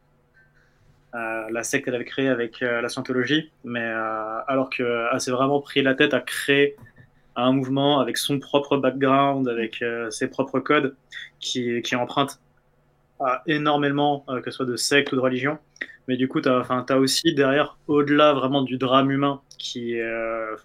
euh, 1.14 1.46
la 1.50 1.62
secte 1.62 1.84
qu'elle 1.84 1.94
avait 1.94 2.04
créée 2.04 2.28
avec 2.28 2.62
euh, 2.62 2.80
la 2.80 2.88
scientologie, 2.88 3.50
mais 3.64 3.84
alors 3.84 4.70
qu'elle 4.70 5.20
s'est 5.20 5.30
vraiment 5.30 5.60
pris 5.60 5.82
la 5.82 5.94
tête 5.94 6.14
à 6.14 6.20
créer 6.20 6.76
un 7.36 7.52
mouvement 7.52 8.00
avec 8.00 8.16
son 8.16 8.38
propre 8.38 8.76
background, 8.76 9.48
avec 9.48 9.82
euh, 9.82 10.10
ses 10.10 10.28
propres 10.28 10.60
codes, 10.60 10.96
qui, 11.38 11.82
emprunte 11.94 12.40
énormément, 13.46 14.24
euh, 14.28 14.40
que 14.40 14.50
ce 14.50 14.56
soit 14.56 14.66
de 14.66 14.76
secte 14.76 15.12
ou 15.12 15.16
de 15.16 15.20
religion. 15.20 15.58
Mais 16.08 16.16
du 16.16 16.28
coup, 16.28 16.40
tu 16.40 16.48
as, 16.48 16.66
as, 16.68 16.96
aussi 16.96 17.34
derrière, 17.34 17.78
au-delà 17.88 18.32
vraiment 18.32 18.62
du 18.62 18.78
drame 18.78 19.10
humain 19.10 19.40
qui, 19.58 20.00
euh, 20.00 20.56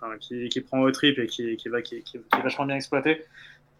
prend 0.68 0.80
au 0.81 0.91
trip 0.91 1.19
et 1.19 1.27
qui, 1.27 1.57
va, 1.68 1.81
qui, 1.81 1.95
est 1.95 2.41
vachement 2.43 2.65
bien 2.65 2.76
exploité, 2.76 3.26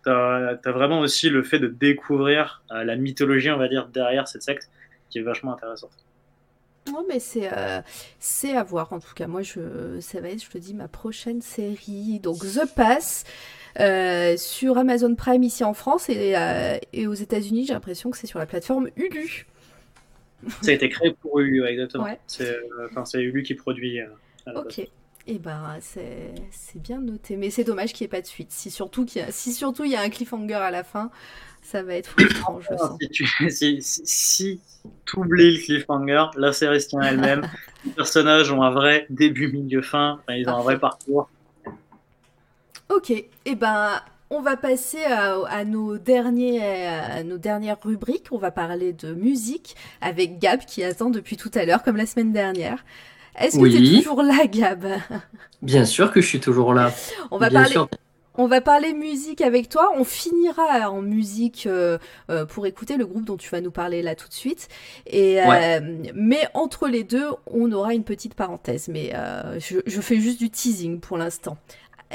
tu 0.04 0.10
as, 0.10 0.60
vraiment 0.66 1.00
aussi 1.00 1.30
le 1.30 1.44
fait 1.44 1.60
de 1.60 1.68
découvrir 1.68 2.64
la 2.70 2.96
mythologie, 2.96 3.52
on 3.52 3.58
va 3.58 3.68
dire, 3.68 3.88
derrière 3.88 4.28
cette 4.28 4.44
secte, 4.44 4.70
qui 5.10 5.20
est 5.20 5.24
vachement 5.24 5.54
intéressante. 5.54 5.92
Non, 6.88 7.06
mais 7.08 7.20
c'est 7.20 7.52
euh, 7.52 7.82
c'est 8.20 8.56
à 8.56 8.64
voir 8.64 8.92
en 8.94 9.00
tout 9.00 9.14
cas. 9.14 9.28
Moi, 9.28 9.42
je, 9.42 10.00
ça 10.00 10.20
va 10.20 10.30
être, 10.30 10.44
je 10.44 10.50
te 10.50 10.58
dis, 10.58 10.74
ma 10.74 10.88
prochaine 10.88 11.42
série. 11.42 12.20
Donc, 12.20 12.40
The 12.40 12.66
Pass 12.76 13.24
euh, 13.80 14.36
sur 14.38 14.78
Amazon 14.78 15.16
Prime 15.16 15.44
ici 15.44 15.64
en 15.64 15.74
France 15.74 16.10
et, 16.10 16.36
euh, 16.36 16.78
et 16.94 17.08
aux 17.08 17.14
États-Unis. 17.14 17.66
J'ai 17.68 17.74
l'impression 17.74 18.10
que 18.10 18.18
c'est 18.18 18.28
sur 18.28 18.40
la 18.40 18.46
plateforme 18.46 18.90
Hulu. 18.96 19.48
Ça 20.62 20.72
a 20.72 20.74
été 20.74 20.90
créé 20.90 21.14
pour 21.14 21.40
Hulu, 21.40 21.66
exactement. 21.66 22.08
C'est 22.28 23.22
Hulu 23.22 23.44
qui 23.44 23.54
produit. 23.54 24.00
ok. 24.48 24.90
Et 25.28 25.36
eh 25.36 25.40
ben, 25.40 25.78
c'est 25.82 26.82
bien 26.82 27.00
noté. 27.00 27.38
Mais 27.38 27.52
c'est 27.52 27.64
dommage 27.64 27.94
qu'il 27.94 28.06
n'y 28.06 28.08
ait 28.08 28.18
pas 28.18 28.22
de 28.22 28.28
suite. 28.28 28.52
Si 28.52 28.72
surtout, 28.72 29.06
il 29.16 29.20
y 29.20 29.22
a, 29.22 29.32
si 29.32 29.54
surtout 29.54 29.84
il 29.84 29.92
y 29.92 29.96
a 29.96 30.02
un 30.02 30.10
cliffhanger 30.10 30.56
à 30.56 30.72
la 30.72 30.84
fin, 30.84 31.12
ça 31.62 31.84
va 31.84 31.94
être 31.94 32.08
frustrant, 32.08 32.60
je 32.60 32.76
sens. 32.76 32.98
Si, 33.00 33.10
tu, 33.10 33.28
si, 33.50 33.82
si, 33.82 34.62
oublies 35.16 35.58
le 35.58 35.64
cliffhanger, 35.64 36.26
la 36.38 36.54
série 36.54 36.82
se 36.82 36.88
tient 36.88 37.02
elle-même. 37.02 37.48
les 37.86 37.92
personnages 37.92 38.52
ont 38.52 38.64
un 38.64 38.72
vrai 38.72 39.06
début, 39.10 39.52
milieu, 39.52 39.84
fin. 39.84 40.20
ils 40.30 40.50
ont 40.50 40.56
un 40.56 40.64
vrai 40.64 40.80
parcours. 40.80 41.30
Ok, 42.90 43.12
et 43.12 43.30
eh 43.46 43.56
ben 43.56 44.02
on 44.32 44.42
va 44.42 44.56
passer 44.56 45.04
à, 45.04 45.66
nos 45.66 45.98
derniers, 45.98 46.64
à 46.64 47.24
nos 47.24 47.38
dernières 47.38 47.78
rubriques. 47.84 48.28
On 48.32 48.38
va 48.38 48.50
parler 48.50 48.94
de 48.94 49.14
musique 49.14 49.76
avec 50.00 50.40
Gab 50.40 50.62
qui 50.62 50.84
attend 50.84 51.10
depuis 51.10 51.36
tout 51.36 51.52
à 51.54 51.66
l'heure, 51.66 51.84
comme 51.84 51.98
la 51.98 52.06
semaine 52.06 52.32
dernière. 52.32 52.84
Est-ce 53.40 53.58
que 53.58 53.68
tu 53.68 53.98
es 53.98 54.02
toujours 54.02 54.24
là, 54.24 54.46
Gab? 54.46 54.86
Bien 55.62 55.86
sûr 55.86 56.12
que 56.12 56.22
je 56.22 56.28
suis 56.28 56.40
toujours 56.40 56.74
là. 56.74 56.92
On 57.30 57.38
va 57.38 57.50
parler. 57.50 57.76
On 58.36 58.48
va 58.48 58.62
parler 58.62 58.94
musique 58.94 59.42
avec 59.42 59.68
toi. 59.68 59.92
On 59.98 60.06
finira 60.06 60.90
en 60.90 61.02
musique 61.02 61.68
euh, 61.68 61.98
euh, 62.30 62.46
pour 62.46 62.66
écouter 62.66 62.96
le 62.96 63.06
groupe 63.06 63.26
dont 63.26 63.36
tu 63.36 63.50
vas 63.50 63.60
nous 63.60 63.72
parler 63.72 64.02
là 64.02 64.16
tout 64.16 64.30
de 64.30 64.34
suite. 64.34 64.70
Et, 65.06 65.42
euh, 65.42 65.80
mais 66.16 66.48
entre 66.54 66.88
les 66.88 67.04
deux, 67.04 67.28
on 67.46 67.72
aura 67.74 67.94
une 67.94 68.06
petite 68.06 68.34
parenthèse. 68.34 68.88
Mais 68.88 69.14
je, 69.60 70.02
fais 70.02 70.20
juste 70.20 70.40
du 70.40 70.50
teasing 70.50 71.00
pour 71.00 71.18
l'instant. 71.18 71.58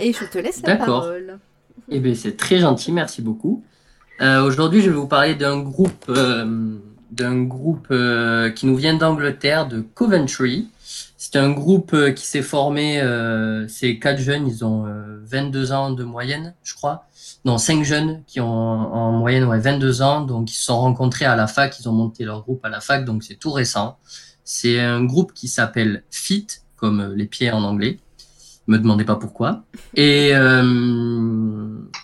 Et 0.01 0.13
je 0.13 0.25
te 0.25 0.39
laisse 0.39 0.63
la 0.63 0.77
parole. 0.77 1.39
Eh 1.91 2.01
bien, 2.01 2.15
c'est 2.15 2.37
très 2.37 2.59
gentil. 2.59 2.93
Merci 2.93 3.21
beaucoup. 3.21 3.63
Aujourd'hui, 4.21 4.81
je 4.81 4.89
vais 4.89 4.97
vous 4.97 5.07
parler 5.07 5.35
d'un 5.35 5.61
groupe, 5.61 6.11
d'un 7.11 7.43
groupe 7.43 7.89
qui 8.55 8.67
nous 8.67 8.77
vient 8.77 8.95
d'Angleterre, 8.95 9.69
de 9.69 9.83
Coventry. 9.83 10.69
C'est 11.29 11.41
un 11.41 11.51
groupe 11.51 11.93
euh, 11.93 12.13
qui 12.13 12.25
s'est 12.25 12.41
formé, 12.41 13.01
euh, 13.01 13.67
c'est 13.67 13.99
quatre 13.99 14.21
jeunes, 14.21 14.47
ils 14.47 14.65
ont 14.65 14.87
22 15.25 15.73
euh, 15.73 15.75
ans 15.75 15.91
de 15.91 16.05
moyenne, 16.05 16.55
je 16.63 16.73
crois. 16.73 17.09
Non, 17.45 17.59
cinq 17.59 17.83
jeunes 17.83 18.23
qui 18.29 18.41
ont 18.41 18.47
en 18.47 19.11
moyenne 19.11 19.43
ouais, 19.43 19.59
22 19.59 20.03
ans, 20.03 20.21
donc 20.21 20.53
ils 20.53 20.55
se 20.55 20.67
sont 20.67 20.79
rencontrés 20.79 21.25
à 21.25 21.35
la 21.35 21.49
fac, 21.49 21.81
ils 21.81 21.89
ont 21.89 21.93
monté 21.93 22.25
leur 22.25 22.43
groupe 22.43 22.65
à 22.65 22.69
la 22.69 22.81
fac, 22.81 23.05
donc 23.05 23.25
c'est 23.25 23.35
tout 23.35 23.51
récent. 23.51 23.99
C'est 24.45 24.79
un 24.79 25.03
groupe 25.03 25.33
qui 25.35 25.49
s'appelle 25.49 26.05
FIT, 26.13 26.63
comme 26.77 27.13
les 27.17 27.27
pieds 27.27 27.51
en 27.51 27.65
anglais. 27.65 27.99
Me 28.69 28.79
demandez 28.79 29.05
pas 29.05 29.17
pourquoi. 29.17 29.65
Et, 29.97 30.31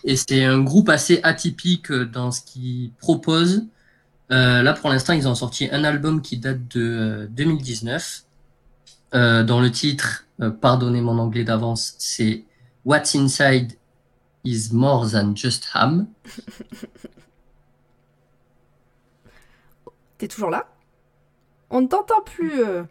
et 0.05 0.17
c'est 0.17 0.45
un 0.45 0.61
groupe 0.61 0.89
assez 0.89 1.21
atypique 1.23 1.93
dans 1.93 2.33
ce 2.33 2.41
qu'ils 2.41 2.91
proposent. 2.99 3.67
Là, 4.31 4.73
pour 4.73 4.91
l'instant, 4.91 5.13
ils 5.13 5.29
ont 5.29 5.37
sorti 5.37 5.69
un 5.71 5.85
album 5.85 6.23
qui 6.23 6.39
date 6.39 6.67
de 6.77 7.29
2019 7.31 8.25
euh, 9.15 9.43
dans 9.45 9.61
le 9.61 9.71
titre, 9.71 10.25
euh, 10.41 10.51
pardonnez 10.51 11.03
mon 11.03 11.19
anglais 11.19 11.45
d'avance, 11.45 11.95
c'est 11.99 12.45
What's 12.85 13.15
Inside 13.15 13.73
is 14.45 14.71
More 14.73 15.11
Than 15.11 15.37
Just 15.37 15.69
Ham. 15.75 16.07
T'es 20.19 20.29
toujours 20.29 20.51
là? 20.51 20.67
On 21.71 21.81
ne 21.83 21.87
t'entend 21.87 22.23
plus, 22.23 22.65
euh, 22.65 22.85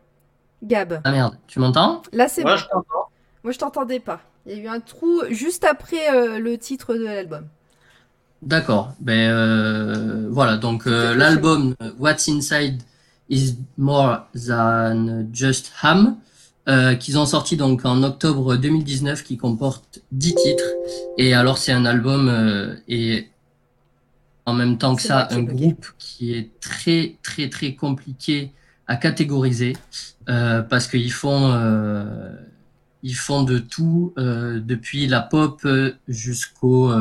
Gab. 0.64 1.02
Ah 1.04 1.12
merde, 1.12 1.38
tu 1.48 1.60
m'entends? 1.60 2.04
Là, 2.14 2.28
c'est 2.28 2.44
Moi, 2.44 2.56
je 2.56 2.66
t'entends. 2.66 3.10
Moi, 3.44 3.52
je 3.54 3.58
t'entendais 3.58 4.00
pas. 4.00 4.22
Il 4.46 4.54
y 4.54 4.56
a 4.60 4.64
eu 4.64 4.68
un 4.68 4.80
trou 4.80 5.22
juste 5.30 5.64
après 5.64 6.40
le 6.40 6.58
titre 6.58 6.94
de 6.96 7.04
l'album. 7.04 7.48
D'accord. 8.42 8.94
Ben 9.00 10.28
voilà. 10.30 10.58
Donc 10.58 10.86
l'album 10.86 11.76
What's 12.00 12.28
Inside 12.28 12.82
is 13.32 13.56
More 13.78 14.28
Than 14.36 15.28
Just 15.34 15.72
Ham, 15.82 16.18
euh, 16.70 16.94
qu'ils 16.94 17.18
ont 17.18 17.26
sorti 17.26 17.58
donc 17.58 17.86
en 17.86 18.04
octobre 18.04 18.58
2019, 18.58 19.24
qui 19.24 19.38
comporte 19.38 20.02
10 20.12 20.36
titres. 20.36 20.70
Et 21.18 21.34
alors 21.34 21.58
c'est 21.58 21.72
un 21.72 21.86
album 21.86 22.28
euh, 22.28 22.76
et 22.88 23.30
en 24.46 24.54
même 24.54 24.78
temps 24.78 24.96
que 24.96 25.02
ça 25.02 25.28
un 25.32 25.42
groupe 25.42 25.88
qui 25.98 26.34
est 26.34 26.52
très 26.60 27.16
très 27.24 27.50
très 27.50 27.76
compliqué 27.76 28.52
à 28.88 28.96
catégoriser 28.98 29.78
euh, 30.30 30.62
parce 30.62 30.88
qu'ils 30.88 31.14
font 31.14 31.52
euh, 31.54 32.36
ils 33.04 33.16
font 33.16 33.44
de 33.44 33.58
tout 33.58 34.14
depuis 34.18 35.08
la 35.08 35.22
pop 35.22 35.68
jusqu'au 36.08 36.92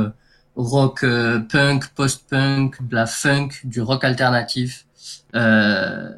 rock 0.56 1.04
punk, 1.50 1.88
post-punk, 1.94 2.88
de 2.88 2.94
la 2.94 3.06
funk, 3.06 3.48
du 3.64 3.82
rock 3.82 4.04
alternatif. 4.04 4.86
Euh, 5.34 6.10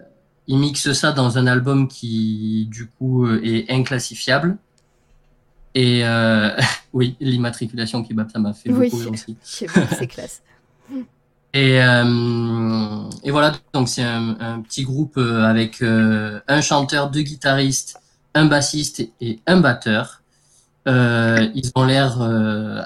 il 0.46 0.59
mixe 0.59 0.92
ça 0.92 1.12
dans 1.12 1.38
un 1.38 1.46
album 1.46 1.88
qui, 1.88 2.68
du 2.70 2.86
coup, 2.86 3.26
euh, 3.26 3.40
est 3.44 3.70
inclassifiable. 3.70 4.56
Et 5.74 6.04
euh, 6.04 6.50
oui, 6.92 7.16
l'immatriculation 7.20 8.02
kebab, 8.02 8.30
ça 8.30 8.38
m'a 8.38 8.52
fait 8.52 8.70
beaucoup 8.70 8.96
rire 8.96 9.12
aussi. 9.12 9.36
c'est 9.42 10.06
classe. 10.06 10.42
Et, 11.54 11.82
euh, 11.82 13.10
et 13.24 13.30
voilà, 13.30 13.52
donc 13.74 13.86
c'est 13.86 14.02
un, 14.02 14.40
un, 14.40 14.62
petit 14.62 14.84
groupe 14.84 15.18
avec 15.18 15.82
un 15.82 16.60
chanteur, 16.62 17.10
deux 17.10 17.20
guitaristes, 17.20 18.00
un 18.32 18.46
bassiste 18.46 19.06
et 19.20 19.38
un 19.46 19.60
batteur. 19.60 20.22
Euh, 20.88 21.46
ils 21.54 21.70
ont 21.74 21.84
l'air 21.84 22.22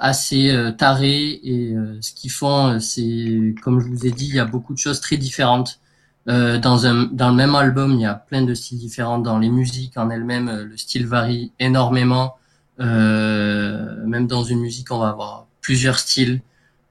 assez 0.00 0.52
tarés 0.78 1.38
et 1.44 1.76
ce 2.00 2.12
qu'ils 2.12 2.32
font, 2.32 2.80
c'est, 2.80 3.54
comme 3.62 3.78
je 3.78 3.86
vous 3.86 4.04
ai 4.04 4.10
dit, 4.10 4.26
il 4.26 4.34
y 4.34 4.40
a 4.40 4.44
beaucoup 4.44 4.74
de 4.74 4.80
choses 4.80 5.00
très 5.00 5.16
différentes 5.16 5.78
dans, 6.26 6.86
un, 6.86 7.04
dans 7.04 7.30
le 7.30 7.34
même 7.34 7.54
album, 7.54 7.92
il 7.92 8.00
y 8.00 8.06
a 8.06 8.14
plein 8.14 8.42
de 8.42 8.54
styles 8.54 8.78
différents. 8.78 9.18
Dans 9.18 9.38
les 9.38 9.48
musiques 9.48 9.96
en 9.96 10.10
elles-mêmes, 10.10 10.66
le 10.68 10.76
style 10.76 11.06
varie 11.06 11.52
énormément. 11.60 12.34
même 12.78 14.26
dans 14.26 14.44
une 14.44 14.60
musique, 14.60 14.90
on 14.90 14.98
va 14.98 15.08
avoir 15.10 15.46
plusieurs 15.60 15.98
styles. 15.98 16.40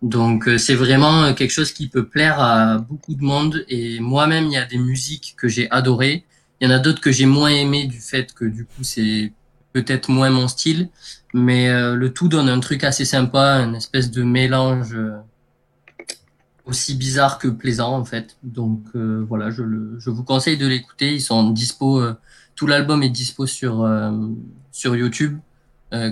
Donc 0.01 0.49
c'est 0.57 0.75
vraiment 0.75 1.33
quelque 1.33 1.51
chose 1.51 1.71
qui 1.71 1.87
peut 1.87 2.07
plaire 2.07 2.39
à 2.39 2.77
beaucoup 2.77 3.15
de 3.15 3.23
monde. 3.23 3.65
Et 3.67 3.99
moi-même, 3.99 4.45
il 4.45 4.53
y 4.53 4.57
a 4.57 4.65
des 4.65 4.77
musiques 4.77 5.35
que 5.37 5.47
j'ai 5.47 5.69
adorées. 5.71 6.25
Il 6.61 6.69
y 6.69 6.71
en 6.71 6.75
a 6.75 6.79
d'autres 6.79 7.01
que 7.01 7.11
j'ai 7.11 7.25
moins 7.25 7.49
aimées 7.49 7.87
du 7.87 7.99
fait 7.99 8.33
que 8.33 8.45
du 8.45 8.65
coup 8.65 8.83
c'est 8.83 9.33
peut-être 9.75 10.09
moins 10.09 10.29
mon 10.29 10.47
style, 10.47 10.87
mais 11.33 11.67
euh, 11.67 11.95
le 11.95 12.13
tout 12.13 12.29
donne 12.29 12.47
un 12.47 12.61
truc 12.61 12.85
assez 12.85 13.03
sympa, 13.03 13.57
une 13.59 13.75
espèce 13.75 14.09
de 14.09 14.23
mélange 14.23 14.93
euh, 14.93 15.17
aussi 16.65 16.95
bizarre 16.95 17.37
que 17.39 17.47
plaisant 17.47 17.97
en 17.97 18.05
fait. 18.05 18.37
Donc 18.43 18.83
euh, 18.95 19.25
voilà, 19.27 19.51
je, 19.51 19.63
le, 19.63 19.99
je 19.99 20.09
vous 20.09 20.23
conseille 20.23 20.57
de 20.57 20.67
l'écouter. 20.67 21.13
Ils 21.13 21.21
sont 21.21 21.49
dispo, 21.51 22.01
tout 22.55 22.67
l'album 22.67 23.03
est 23.03 23.09
dispo 23.09 23.45
sur 23.45 23.89
sur 24.71 24.95
YouTube. 24.95 25.39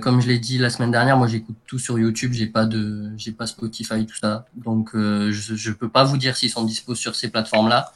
comme 0.01 0.21
je 0.21 0.27
l'ai 0.27 0.39
dit 0.39 0.57
la 0.57 0.69
semaine 0.69 0.91
dernière, 0.91 1.17
moi 1.17 1.27
j'écoute 1.27 1.57
tout 1.67 1.79
sur 1.79 1.99
YouTube. 1.99 2.33
J'ai 2.33 2.47
pas 2.47 2.65
de, 2.65 3.11
j'ai 3.17 3.31
pas 3.31 3.47
Spotify 3.47 4.05
tout 4.05 4.15
ça, 4.15 4.45
donc 4.55 4.91
je 4.93 5.31
je 5.55 5.71
peux 5.71 5.89
pas 5.89 6.03
vous 6.03 6.17
dire 6.17 6.35
s'ils 6.37 6.49
sont 6.49 6.63
dispo 6.63 6.95
sur 6.95 7.15
ces 7.15 7.29
plateformes 7.29 7.69
là. 7.69 7.93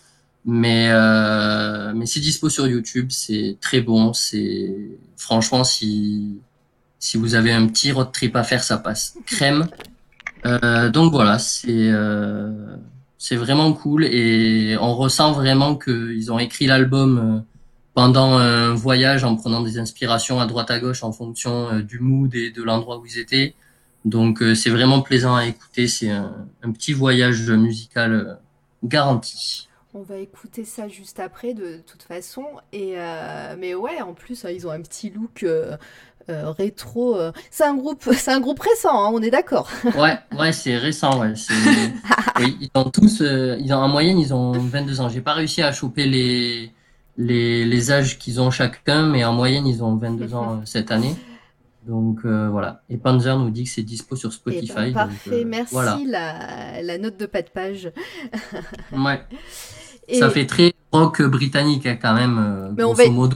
Mais, 0.49 0.87
euh, 0.91 1.91
mais 1.93 2.05
c'est 2.05 2.21
dispo 2.21 2.49
sur 2.49 2.67
YouTube, 2.67 3.07
c'est 3.11 3.57
très 3.59 3.81
bon. 3.81 4.13
C'est 4.13 4.73
franchement 5.17 5.65
si 5.65 6.39
si 6.99 7.17
vous 7.17 7.35
avez 7.35 7.51
un 7.51 7.67
petit 7.67 7.91
road 7.91 8.11
trip 8.13 8.33
à 8.37 8.43
faire, 8.43 8.63
ça 8.63 8.77
passe 8.77 9.15
crème. 9.25 9.67
Euh, 10.47 10.89
donc 10.89 11.11
voilà, 11.11 11.39
c'est 11.39 11.67
euh, 11.69 12.77
c'est 13.17 13.35
vraiment 13.35 13.73
cool 13.73 14.05
et 14.05 14.77
on 14.79 14.95
ressent 14.95 15.33
vraiment 15.33 15.75
qu'ils 15.75 16.31
ont 16.31 16.39
écrit 16.39 16.67
l'album 16.67 17.17
euh, 17.17 17.39
pendant 17.93 18.37
un 18.37 18.73
voyage 18.73 19.23
en 19.23 19.35
prenant 19.35 19.61
des 19.61 19.79
inspirations 19.79 20.39
à 20.39 20.45
droite 20.45 20.71
à 20.71 20.79
gauche 20.79 21.03
en 21.03 21.11
fonction 21.11 21.79
du 21.79 21.99
mood 21.99 22.33
et 22.35 22.51
de 22.51 22.63
l'endroit 22.63 22.99
où 22.99 23.05
ils 23.05 23.17
étaient. 23.17 23.55
Donc 24.05 24.43
c'est 24.55 24.69
vraiment 24.69 25.01
plaisant 25.01 25.35
à 25.35 25.47
écouter. 25.47 25.87
C'est 25.87 26.11
un, 26.11 26.71
petit 26.73 26.93
voyage 26.93 27.49
musical 27.49 28.37
garanti. 28.83 29.67
On 29.95 30.03
va 30.03 30.17
écouter 30.17 30.63
ça 30.63 30.87
juste 30.87 31.19
après, 31.19 31.55
de, 31.55 31.79
toute 31.87 32.03
façon. 32.03 32.45
Et 32.71 32.97
mais 33.57 33.73
ouais, 33.73 33.99
en 33.99 34.13
plus, 34.13 34.45
ils 34.47 34.67
ont 34.67 34.71
un 34.71 34.81
petit 34.81 35.09
look 35.09 35.43
euh, 36.29 36.45
euh, 36.45 36.51
rétro. 36.51 37.17
C'est 37.51 37.63
un 37.63 37.75
groupe, 37.75 38.03
c'est 38.13 38.31
un 38.31 38.39
groupe 38.39 38.59
récent, 38.59 39.05
hein, 39.05 39.11
on 39.13 39.21
est 39.21 39.29
d'accord. 39.29 39.69
ouais, 39.97 40.17
ouais, 40.37 40.51
c'est 40.51 40.77
récent. 40.77 41.19
Ouais, 41.19 41.33
ils 42.39 42.69
ont 42.75 42.89
tous, 42.89 43.21
ils 43.21 43.73
ont 43.73 43.77
en 43.77 43.87
moyenne, 43.87 44.19
ils 44.19 44.33
ont 44.33 44.51
22 44.51 45.01
ans. 45.01 45.09
J'ai 45.09 45.21
pas 45.21 45.33
réussi 45.33 45.61
à 45.61 45.71
choper 45.71 46.05
les 46.05 46.71
les, 47.19 47.65
les 47.65 47.91
âges 47.91 48.19
qu'ils 48.19 48.39
ont 48.39 48.51
chacun, 48.51 49.07
mais 49.07 49.25
en 49.25 49.33
moyenne, 49.33 49.65
ils 49.65 49.83
ont 49.83 49.95
22 49.95 50.35
ans 50.35 50.61
cette 50.65 50.91
année. 50.91 51.15
Donc 51.87 52.25
voilà. 52.25 52.83
Et 52.89 52.97
Panzer 52.97 53.37
nous 53.37 53.49
dit 53.49 53.63
que 53.63 53.69
c'est 53.69 53.83
dispo 53.83 54.15
sur 54.15 54.29
eh 54.29 54.51
ben, 54.51 54.61
Spotify. 54.61 54.93
parfait, 54.93 55.45
merci 55.45 56.05
la, 56.05 56.81
la, 56.83 56.97
note 56.97 57.17
de 57.17 57.25
pas 57.25 57.41
de 57.41 57.49
page. 57.49 57.91
ouais. 58.91 59.21
Ça 60.13 60.29
fait 60.29 60.45
très 60.45 60.73
rock 60.91 61.21
britannique 61.21 61.85
hein, 61.85 61.97
quand 62.01 62.13
même. 62.13 62.37
Euh, 62.39 62.71
mais 62.75 62.83
on 62.83 62.93
va... 62.93 63.09
modo, 63.09 63.35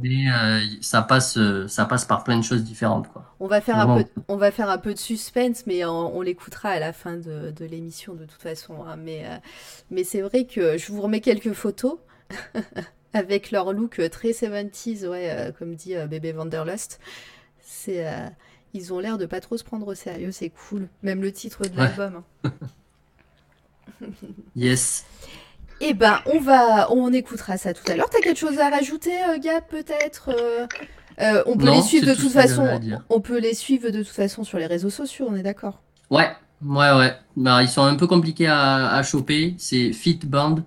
mais, 0.00 0.30
euh, 0.30 0.60
ça 0.80 1.02
passe, 1.02 1.36
euh, 1.36 1.66
ça 1.68 1.84
passe 1.84 2.04
par 2.04 2.24
plein 2.24 2.38
de 2.38 2.44
choses 2.44 2.62
différentes. 2.62 3.08
Quoi. 3.08 3.24
On 3.40 3.46
va 3.46 3.60
faire 3.60 3.78
un 3.78 4.02
peu, 4.02 4.08
on 4.28 4.36
va 4.36 4.50
faire 4.50 4.70
un 4.70 4.78
peu 4.78 4.94
de 4.94 4.98
suspense, 4.98 5.64
mais 5.66 5.84
on, 5.84 6.20
l'écoutera 6.22 6.70
à 6.70 6.78
la 6.78 6.92
fin 6.92 7.16
de, 7.16 7.50
de 7.50 7.64
l'émission 7.64 8.14
de 8.14 8.24
toute 8.24 8.40
façon. 8.40 8.84
Hein. 8.86 8.96
Mais, 8.96 9.24
mais 9.90 10.04
c'est 10.04 10.20
vrai 10.20 10.44
que 10.44 10.78
je 10.78 10.92
vous 10.92 11.00
remets 11.00 11.20
quelques 11.20 11.52
photos. 11.52 11.98
avec 13.14 13.50
leur 13.50 13.74
look 13.74 14.00
très 14.10 14.30
70s, 14.30 15.06
ouais, 15.06 15.52
comme 15.58 15.74
dit 15.74 15.94
bébé 16.08 16.32
Vanderlust. 16.32 16.98
C'est, 17.60 18.06
ils 18.74 18.92
ont 18.92 19.00
l'air 19.00 19.18
de 19.18 19.26
pas 19.26 19.40
trop 19.40 19.56
se 19.56 19.64
prendre 19.64 19.86
au 19.86 19.94
sérieux, 19.94 20.32
c'est 20.32 20.50
cool. 20.50 20.88
Même 21.02 21.20
le 21.20 21.30
titre 21.30 21.66
de 21.66 21.76
l'album. 21.76 22.22
Hein. 22.44 22.52
yes. 24.56 25.04
Eh 25.84 25.94
ben, 25.94 26.20
on 26.26 26.38
va, 26.38 26.92
on 26.92 27.12
écoutera 27.12 27.56
ça 27.56 27.74
tout 27.74 27.82
à 27.90 27.96
l'heure. 27.96 28.08
T'as 28.08 28.20
quelque 28.20 28.38
chose 28.38 28.56
à 28.60 28.70
rajouter, 28.70 29.10
euh, 29.28 29.38
Gab, 29.40 29.64
peut-être 29.68 30.28
euh, 30.28 30.66
euh, 31.20 31.42
On 31.46 31.56
peut 31.56 31.72
les 31.72 31.82
suivre 31.82 32.06
de 32.06 32.14
toute 32.14 32.30
façon. 32.30 32.80
On 33.10 33.20
peut 33.20 33.40
les 33.40 33.52
suivre 33.52 33.90
de 33.90 33.98
toute 33.98 34.14
façon 34.14 34.44
sur 34.44 34.58
les 34.58 34.66
réseaux 34.66 34.90
sociaux. 34.90 35.26
On 35.28 35.34
est 35.34 35.42
d'accord 35.42 35.82
Ouais, 36.08 36.30
ouais, 36.64 36.92
ouais. 36.92 37.16
Bah, 37.36 37.64
ils 37.64 37.68
sont 37.68 37.82
un 37.82 37.96
peu 37.96 38.06
compliqués 38.06 38.46
à, 38.46 39.02
choper. 39.02 39.56
C'est 39.58 39.92
Fitband 39.92 40.58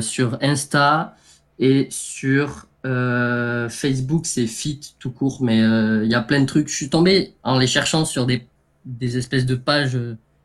sur 0.00 0.38
Insta 0.40 1.14
et 1.58 1.86
sur 1.90 2.68
Facebook, 2.82 4.24
c'est 4.24 4.46
Fit 4.46 4.80
tout 4.98 5.10
court. 5.10 5.42
Mais 5.42 5.58
il 5.58 6.10
y 6.10 6.14
a 6.14 6.22
plein 6.22 6.40
de 6.40 6.46
trucs. 6.46 6.68
Je 6.68 6.74
suis 6.74 6.88
tombé 6.88 7.34
en 7.42 7.58
les 7.58 7.66
cherchant 7.66 8.06
sur 8.06 8.24
des, 8.24 8.46
des 8.86 9.18
espèces 9.18 9.44
de 9.44 9.56
pages 9.56 9.98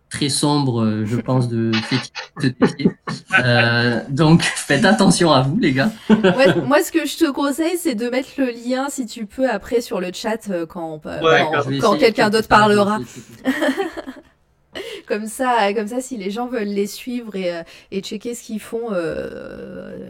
très 0.10 0.30
sombre, 0.30 0.82
euh, 0.82 1.06
je 1.06 1.18
pense, 1.18 1.48
de 1.48 1.72
euh, 3.40 4.02
donc, 4.10 4.41
faites 4.44 4.86
attention 4.86 5.32
à 5.32 5.41
vous, 5.41 5.57
les 5.57 5.73
gars. 5.73 5.91
moi, 6.10 6.84
ce 6.84 6.91
que 6.91 7.06
je 7.06 7.18
te 7.18 7.32
conseille, 7.32 7.77
c'est 7.77 7.95
de 7.95 8.10
mettre 8.10 8.30
le 8.38 8.48
lien, 8.48 8.90
si 8.90 9.06
tu 9.06 9.26
peux, 9.26 9.49
après 9.49 9.82
sur 9.82 9.99
le 9.99 10.11
chat 10.14 10.49
euh, 10.49 10.65
quand, 10.65 11.02
quand, 11.82 11.98
quelqu'un 11.98 12.30
d'autre 12.30 12.48
parlera. 12.48 12.99
comme 15.07 15.27
ça, 15.27 15.73
comme 15.73 15.88
ça, 15.88 16.02
si 16.02 16.18
les 16.18 16.32
gens 16.32 16.48
veulent 16.48 16.64
les 16.64 16.88
suivre 16.88 17.36
et, 17.36 17.61
et 17.91 18.02
checker 18.02 18.36
ce 18.36 18.44
qu'ils 18.44 18.60
font, 18.60 18.90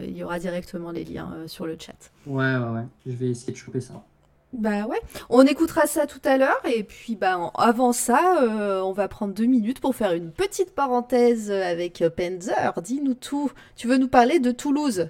il 0.02 0.16
y 0.16 0.22
aura 0.22 0.38
directement 0.38 0.90
les 0.90 1.04
liens 1.04 1.30
sur 1.46 1.66
le 1.66 1.76
chat. 1.78 2.10
Ouais, 2.26 2.56
ouais, 2.56 2.68
ouais. 2.68 2.84
Je 3.06 3.12
vais 3.12 3.30
essayer 3.30 3.52
de 3.52 3.58
choper 3.58 3.80
ça. 3.80 4.02
Bah 4.58 4.86
ouais, 4.86 5.00
on 5.28 5.42
écoutera 5.42 5.86
ça 5.86 6.06
tout 6.06 6.20
à 6.24 6.38
l'heure 6.38 6.62
et 6.64 6.82
puis 6.82 7.14
bah 7.14 7.52
avant 7.58 7.92
ça, 7.92 8.38
euh, 8.42 8.80
on 8.80 8.92
va 8.92 9.06
prendre 9.06 9.34
deux 9.34 9.44
minutes 9.44 9.80
pour 9.80 9.94
faire 9.94 10.12
une 10.12 10.32
petite 10.32 10.74
parenthèse 10.74 11.50
avec 11.50 12.02
Penzer. 12.16 12.80
Dis-nous 12.82 13.12
tout. 13.12 13.50
Tu 13.76 13.86
veux 13.86 13.98
nous 13.98 14.08
parler 14.08 14.38
de 14.38 14.52
Toulouse? 14.52 15.08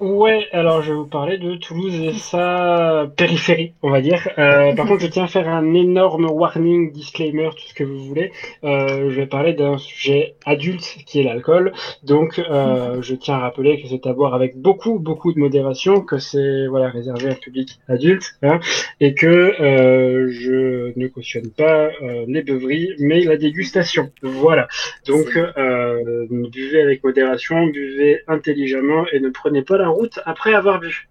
Ouais, 0.00 0.46
alors 0.52 0.82
je 0.82 0.90
vais 0.90 0.96
vous 0.96 1.06
parler 1.06 1.38
de 1.38 1.54
Toulouse 1.56 1.94
et 2.00 2.12
sa 2.12 3.10
périphérie, 3.16 3.72
on 3.82 3.90
va 3.90 4.00
dire. 4.00 4.28
Euh, 4.38 4.72
par 4.76 4.86
contre, 4.86 5.00
je 5.00 5.06
tiens 5.06 5.24
à 5.24 5.28
faire 5.28 5.48
un 5.48 5.74
énorme 5.74 6.26
warning, 6.30 6.92
disclaimer, 6.92 7.50
tout 7.50 7.68
ce 7.68 7.74
que 7.74 7.84
vous 7.84 8.04
voulez. 8.04 8.32
Euh, 8.64 9.10
je 9.10 9.16
vais 9.16 9.26
parler 9.26 9.52
d'un 9.52 9.78
sujet 9.78 10.34
adulte 10.44 10.98
qui 11.06 11.20
est 11.20 11.22
l'alcool. 11.22 11.72
Donc, 12.02 12.38
euh, 12.38 13.00
je 13.02 13.14
tiens 13.14 13.34
à 13.36 13.38
rappeler 13.38 13.80
que 13.80 13.88
c'est 13.88 14.06
à 14.06 14.12
boire 14.12 14.34
avec 14.34 14.56
beaucoup, 14.56 14.98
beaucoup 14.98 15.32
de 15.32 15.38
modération, 15.38 16.00
que 16.00 16.18
c'est 16.18 16.66
voilà 16.66 16.88
réservé 16.88 17.28
à 17.28 17.32
un 17.32 17.36
public 17.36 17.78
adulte, 17.88 18.34
hein, 18.42 18.60
et 19.00 19.14
que 19.14 19.26
euh, 19.26 20.28
je 20.30 20.92
ne 20.96 21.06
cautionne 21.08 21.50
pas 21.50 21.90
euh, 22.02 22.24
les 22.28 22.42
beuveries, 22.42 22.90
mais 22.98 23.22
la 23.22 23.36
dégustation. 23.36 24.10
Voilà. 24.22 24.68
Donc, 25.06 25.36
euh, 25.36 26.26
buvez 26.30 26.82
avec 26.82 27.04
modération, 27.04 27.66
buvez 27.66 28.20
intelligemment 28.28 29.04
et 29.12 29.20
ne 29.20 29.28
prenez 29.28 29.62
pas 29.62 29.71
la 29.78 29.88
route 29.88 30.20
après 30.24 30.54
avoir 30.54 30.80
vu. 30.80 31.08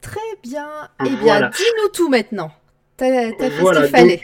Très 0.00 0.20
bien. 0.42 0.68
Eh 1.04 1.16
bien, 1.16 1.48
dis-nous 1.48 1.88
tout 1.92 2.08
maintenant. 2.08 2.52
T'as 2.96 3.32
fait 3.38 3.50
ce 3.50 3.80
qu'il 3.80 3.88
fallait. 3.88 4.20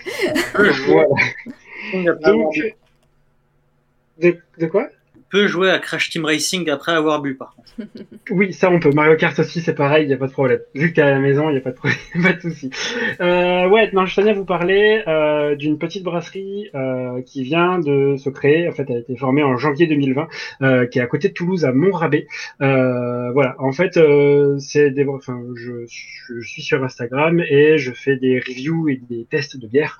de 4.58 4.66
quoi? 4.66 4.88
Peut 5.30 5.46
jouer 5.46 5.70
à 5.70 5.78
Crash 5.78 6.10
Team 6.10 6.24
Racing 6.24 6.68
après 6.70 6.92
avoir 6.92 7.22
bu, 7.22 7.34
par 7.34 7.54
contre. 7.54 7.70
Oui, 8.30 8.52
ça 8.52 8.70
on 8.70 8.78
peut. 8.78 8.90
Mario 8.92 9.16
Kart 9.16 9.38
aussi, 9.38 9.60
c'est 9.60 9.74
pareil, 9.74 10.04
il 10.04 10.08
n'y 10.08 10.14
a 10.14 10.16
pas 10.16 10.26
de 10.26 10.32
problème. 10.32 10.60
Vu 10.74 10.90
que 10.90 10.96
t'es 10.96 11.02
à 11.02 11.10
la 11.10 11.18
maison, 11.18 11.48
il 11.48 11.52
n'y 11.52 11.58
a 11.58 11.62
pas 11.62 11.70
de 11.70 11.76
problème, 11.76 11.98
pas 12.22 12.32
de 12.32 12.40
souci. 12.40 12.70
Euh, 13.20 13.68
ouais, 13.68 13.90
non, 13.92 14.06
je 14.06 14.14
tenais 14.14 14.30
à 14.30 14.34
vous 14.34 14.44
parler 14.44 15.02
euh, 15.08 15.56
d'une 15.56 15.78
petite 15.78 16.04
brasserie 16.04 16.68
euh, 16.74 17.22
qui 17.22 17.42
vient 17.42 17.78
de 17.78 18.16
se 18.16 18.30
créer. 18.30 18.68
En 18.68 18.72
fait, 18.72 18.84
elle 18.88 18.96
a 18.96 19.00
été 19.00 19.16
formée 19.16 19.42
en 19.42 19.56
janvier 19.56 19.86
2020, 19.86 20.28
euh, 20.62 20.86
qui 20.86 20.98
est 20.98 21.02
à 21.02 21.06
côté 21.06 21.28
de 21.28 21.34
Toulouse, 21.34 21.64
à 21.64 21.72
Montrabé. 21.72 22.26
Voilà, 22.58 23.54
en 23.58 23.72
fait, 23.72 23.98
c'est 24.58 24.90
des. 24.90 25.06
Enfin, 25.06 25.40
je, 25.54 25.86
suis 26.42 26.62
sur 26.62 26.82
Instagram 26.84 27.40
et 27.40 27.78
je 27.78 27.92
fais 27.92 28.16
des 28.16 28.38
reviews 28.38 28.88
et 28.88 29.00
des 29.08 29.24
tests 29.24 29.56
de 29.56 29.66
bière. 29.66 29.98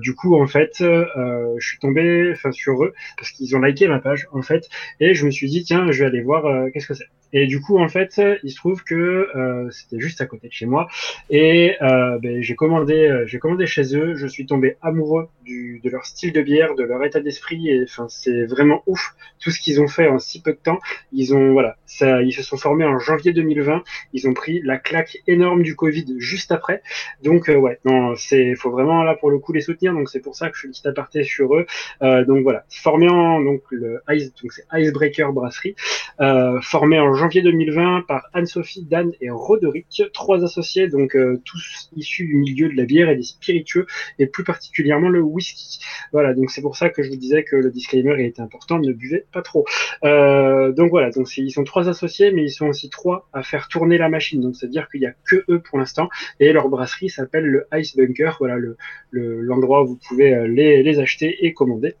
du 0.00 0.14
coup, 0.14 0.40
en 0.40 0.46
fait, 0.46 0.76
je 0.80 1.66
suis 1.66 1.78
tombé, 1.78 2.34
sur 2.52 2.84
eux 2.84 2.94
parce 3.16 3.30
qu'ils 3.30 3.54
ont 3.56 3.60
liké 3.60 3.88
ma 3.88 3.98
page 3.98 4.28
en 4.38 4.42
fait, 4.42 4.68
et 5.00 5.14
je 5.14 5.26
me 5.26 5.30
suis 5.30 5.48
dit 5.48 5.64
tiens, 5.64 5.90
je 5.90 6.00
vais 6.00 6.06
aller 6.06 6.22
voir 6.22 6.46
euh, 6.46 6.70
qu'est-ce 6.70 6.86
que 6.86 6.94
c'est. 6.94 7.08
Et 7.32 7.46
du 7.46 7.60
coup, 7.60 7.78
en 7.78 7.88
fait, 7.88 8.20
il 8.42 8.50
se 8.50 8.56
trouve 8.56 8.82
que 8.84 9.28
euh, 9.36 9.70
c'était 9.70 10.00
juste 10.00 10.20
à 10.20 10.26
côté 10.26 10.48
de 10.48 10.52
chez 10.52 10.66
moi. 10.66 10.88
Et 11.30 11.76
euh, 11.82 12.18
ben, 12.18 12.42
j'ai 12.42 12.54
commandé, 12.54 13.06
euh, 13.06 13.26
j'ai 13.26 13.38
commandé 13.38 13.66
chez 13.66 13.96
eux. 13.96 14.14
Je 14.14 14.26
suis 14.26 14.46
tombé 14.46 14.76
amoureux 14.82 15.28
du, 15.44 15.80
de 15.82 15.90
leur 15.90 16.06
style 16.06 16.32
de 16.32 16.40
bière, 16.42 16.74
de 16.74 16.82
leur 16.84 17.04
état 17.04 17.20
d'esprit. 17.20 17.68
Et 17.68 17.84
enfin, 17.84 18.06
c'est 18.08 18.44
vraiment 18.44 18.82
ouf 18.86 19.14
tout 19.40 19.50
ce 19.50 19.60
qu'ils 19.60 19.80
ont 19.80 19.88
fait 19.88 20.08
en 20.08 20.18
si 20.18 20.40
peu 20.40 20.52
de 20.52 20.58
temps. 20.58 20.78
Ils 21.12 21.34
ont, 21.34 21.52
voilà, 21.52 21.76
ça, 21.86 22.22
ils 22.22 22.32
se 22.32 22.42
sont 22.42 22.56
formés 22.56 22.84
en 22.84 22.98
janvier 22.98 23.32
2020. 23.32 23.82
Ils 24.12 24.28
ont 24.28 24.34
pris 24.34 24.60
la 24.62 24.78
claque 24.78 25.18
énorme 25.26 25.62
du 25.62 25.76
Covid 25.76 26.06
juste 26.18 26.52
après. 26.52 26.82
Donc, 27.22 27.48
euh, 27.48 27.56
ouais, 27.56 27.78
non, 27.84 28.14
c'est, 28.16 28.54
faut 28.54 28.70
vraiment 28.70 29.02
là 29.02 29.14
pour 29.14 29.30
le 29.30 29.38
coup 29.38 29.52
les 29.52 29.60
soutenir. 29.60 29.92
Donc, 29.92 30.08
c'est 30.08 30.20
pour 30.20 30.34
ça 30.34 30.48
que 30.48 30.56
je 30.56 30.62
fais 30.62 30.66
une 30.66 30.72
petite 30.72 30.86
aparté 30.86 31.24
sur 31.24 31.54
eux. 31.54 31.66
Euh, 32.02 32.24
donc 32.24 32.42
voilà, 32.42 32.64
formé 32.70 33.08
en 33.08 33.40
donc 33.40 33.62
le 33.70 34.00
Ice, 34.10 34.32
donc 34.42 34.52
c'est 34.52 34.64
Icebreaker 34.72 35.32
Brasserie, 35.32 35.74
euh, 36.20 36.60
formé 36.60 36.98
en 36.98 37.14
janvier 37.18 37.42
2020 37.42 38.04
par 38.06 38.28
Anne-Sophie, 38.32 38.84
Dan 38.84 39.12
et 39.20 39.30
Roderick, 39.30 40.02
trois 40.12 40.44
associés, 40.44 40.88
donc 40.88 41.16
euh, 41.16 41.40
tous 41.44 41.90
issus 41.96 42.26
du 42.26 42.36
milieu 42.36 42.68
de 42.68 42.76
la 42.76 42.84
bière 42.84 43.10
et 43.10 43.16
des 43.16 43.22
spiritueux, 43.22 43.86
et 44.18 44.26
plus 44.26 44.44
particulièrement 44.44 45.08
le 45.08 45.20
whisky. 45.20 45.80
Voilà, 46.12 46.34
donc 46.34 46.50
c'est 46.50 46.62
pour 46.62 46.76
ça 46.76 46.88
que 46.90 47.02
je 47.02 47.10
vous 47.10 47.16
disais 47.16 47.44
que 47.44 47.56
le 47.56 47.70
disclaimer 47.70 48.24
était 48.24 48.40
important, 48.40 48.78
ne 48.78 48.92
buvez 48.92 49.24
pas 49.32 49.42
trop. 49.42 49.64
Euh, 50.04 50.72
donc 50.72 50.90
voilà, 50.90 51.10
donc 51.10 51.28
ils 51.36 51.50
sont 51.50 51.64
trois 51.64 51.88
associés, 51.88 52.30
mais 52.32 52.44
ils 52.44 52.50
sont 52.50 52.66
aussi 52.66 52.88
trois 52.88 53.28
à 53.32 53.42
faire 53.42 53.68
tourner 53.68 53.98
la 53.98 54.08
machine. 54.08 54.40
Donc 54.40 54.56
c'est-à-dire 54.56 54.88
qu'il 54.88 55.02
y 55.02 55.06
a 55.06 55.14
que 55.26 55.44
eux 55.48 55.60
pour 55.60 55.78
l'instant, 55.78 56.08
et 56.40 56.52
leur 56.52 56.68
brasserie 56.68 57.10
s'appelle 57.10 57.44
le 57.44 57.66
Ice 57.74 57.96
Bunker. 57.96 58.36
Voilà 58.38 58.56
le 58.56 58.76
l'endroit 59.10 59.82
où 59.82 59.88
vous 59.88 59.98
pouvez 60.08 60.34
euh, 60.34 60.46
les, 60.46 60.82
les 60.82 60.98
acheter 61.00 61.44
et 61.44 61.52
commander. 61.52 61.94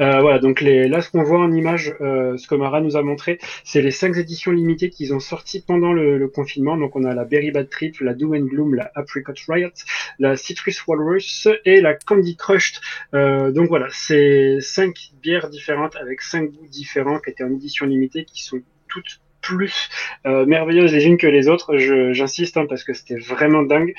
Euh, 0.00 0.20
voilà, 0.20 0.38
donc 0.38 0.60
les, 0.60 0.88
là, 0.88 1.00
ce 1.00 1.10
qu'on 1.10 1.22
voit 1.22 1.40
en 1.40 1.52
image, 1.52 1.94
euh, 2.00 2.36
ce 2.36 2.46
que 2.46 2.54
Mara 2.54 2.80
nous 2.80 2.96
a 2.96 3.02
montré, 3.02 3.38
c'est 3.64 3.82
les 3.82 3.90
cinq 3.90 4.16
éditions 4.16 4.52
limitées 4.52 4.90
qu'ils 4.90 5.14
ont 5.14 5.20
sorties 5.20 5.62
pendant 5.66 5.92
le, 5.92 6.26
confinement. 6.28 6.76
Donc, 6.76 6.96
on 6.96 7.04
a 7.04 7.14
la 7.14 7.24
Berry 7.24 7.50
Bad 7.50 7.68
Trip, 7.70 8.00
la 8.00 8.14
Doom 8.14 8.34
and 8.34 8.46
Gloom, 8.46 8.74
la 8.74 8.90
Apricot 8.94 9.32
Riot, 9.48 9.70
la 10.18 10.36
Citrus 10.36 10.86
Walrus 10.86 11.48
et 11.64 11.80
la 11.80 11.94
Candy 11.94 12.36
Crushed. 12.36 12.80
Euh, 13.14 13.52
donc 13.52 13.68
voilà, 13.68 13.86
c'est 13.90 14.58
cinq 14.60 15.10
bières 15.22 15.48
différentes 15.48 15.96
avec 15.96 16.20
cinq 16.20 16.50
goûts 16.50 16.68
différents 16.68 17.18
qui 17.20 17.30
étaient 17.30 17.44
en 17.44 17.52
édition 17.52 17.86
limitée, 17.86 18.24
qui 18.24 18.42
sont 18.42 18.58
toutes 18.88 19.20
plus 19.42 19.88
euh, 20.26 20.44
merveilleuses 20.44 20.92
les 20.92 21.06
unes 21.06 21.18
que 21.18 21.26
les 21.26 21.48
autres. 21.48 21.76
J'insiste 21.78 22.56
hein, 22.56 22.66
parce 22.68 22.84
que 22.84 22.92
c'était 22.92 23.18
vraiment 23.18 23.62
dingue. 23.62 23.94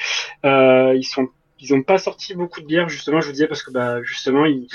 Euh, 0.46 0.94
ils 0.96 1.06
sont 1.06 1.30
ils 1.60 1.74
n'ont 1.74 1.82
pas 1.82 1.98
sorti 1.98 2.36
beaucoup 2.36 2.62
de 2.62 2.68
bières 2.68 2.88
justement 2.88 3.20
je 3.20 3.28
vous 3.28 3.32
disais 3.32 3.48
parce 3.48 3.64
que 3.64 3.72
bah 3.72 4.04
justement 4.04 4.46
ils, 4.46 4.68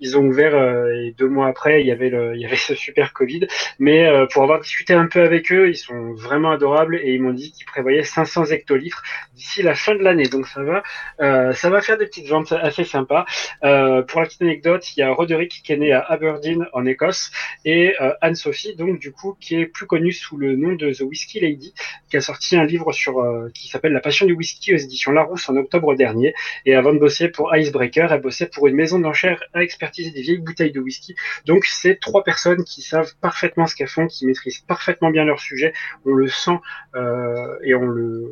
ils 0.00 0.16
ont 0.16 0.22
ouvert 0.22 0.54
euh, 0.54 1.10
deux 1.16 1.28
mois 1.28 1.48
après, 1.48 1.80
il 1.80 1.86
y 1.86 1.90
avait 1.90 2.10
le, 2.10 2.34
il 2.34 2.40
y 2.40 2.46
avait 2.46 2.56
ce 2.56 2.74
super 2.74 3.12
Covid. 3.12 3.46
Mais 3.78 4.06
euh, 4.06 4.26
pour 4.26 4.42
avoir 4.42 4.60
discuté 4.60 4.94
un 4.94 5.06
peu 5.06 5.22
avec 5.22 5.52
eux, 5.52 5.68
ils 5.68 5.76
sont 5.76 6.12
vraiment 6.14 6.50
adorables 6.50 6.96
et 6.96 7.14
ils 7.14 7.22
m'ont 7.22 7.32
dit 7.32 7.52
qu'ils 7.52 7.66
prévoyaient 7.66 8.02
500 8.02 8.46
hectolitres 8.46 9.02
d'ici 9.34 9.62
la 9.62 9.74
fin 9.74 9.94
de 9.94 10.02
l'année. 10.02 10.28
Donc 10.28 10.46
ça 10.46 10.62
va, 10.62 10.82
euh, 11.20 11.52
ça 11.52 11.70
va 11.70 11.80
faire 11.80 11.98
des 11.98 12.06
petites 12.06 12.28
ventes 12.28 12.52
assez 12.52 12.84
sympas. 12.84 13.24
pour 13.60 14.20
la 14.20 14.26
petite 14.26 14.42
anecdote, 14.42 14.96
il 14.96 15.00
y 15.00 15.02
a 15.02 15.12
Roderick 15.12 15.62
qui 15.64 15.72
est 15.72 15.76
né 15.76 15.92
à 15.92 16.00
Aberdeen 16.00 16.66
en 16.72 16.86
Écosse 16.86 17.30
et 17.64 17.94
Anne-Sophie, 18.20 18.76
donc 18.76 18.98
du 18.98 19.12
coup, 19.12 19.36
qui 19.40 19.56
est 19.56 19.66
plus 19.66 19.86
connue 19.86 20.12
sous 20.12 20.36
le 20.36 20.56
nom 20.56 20.74
de 20.74 20.92
The 20.92 21.00
Whiskey 21.00 21.40
Lady, 21.40 21.74
qui 22.10 22.16
a 22.16 22.20
sorti 22.20 22.56
un 22.56 22.64
livre 22.64 22.92
sur 22.92 23.24
qui 23.54 23.68
s'appelle 23.68 23.92
La 23.92 24.00
Passion 24.00 24.26
du 24.26 24.32
whisky 24.32 24.74
aux 24.74 24.78
éditions 24.78 25.12
Larousse 25.12 25.48
en 25.48 25.56
octobre 25.56 25.94
dernier. 25.94 26.34
Et 26.64 26.74
avant 26.74 26.92
de 26.92 26.98
bosser 26.98 27.28
pour 27.28 27.54
Icebreaker, 27.54 28.12
elle 28.12 28.20
bossait 28.20 28.46
pour 28.46 28.66
une 28.68 28.74
maison 28.74 28.98
d'enchères 28.98 29.42
à 29.54 29.62
expert 29.62 29.87
des 29.96 30.22
vieilles 30.22 30.38
bouteilles 30.38 30.72
de 30.72 30.80
whisky. 30.80 31.14
Donc 31.46 31.64
c'est 31.64 31.98
trois 32.00 32.24
personnes 32.24 32.64
qui 32.64 32.82
savent 32.82 33.14
parfaitement 33.20 33.66
ce 33.66 33.74
qu'elles 33.74 33.88
font, 33.88 34.06
qui 34.06 34.26
maîtrisent 34.26 34.60
parfaitement 34.60 35.10
bien 35.10 35.24
leur 35.24 35.40
sujet. 35.40 35.72
On 36.04 36.12
le 36.14 36.28
sent 36.28 36.58
euh, 36.94 37.56
et 37.62 37.74
on 37.74 37.86
le, 37.86 38.30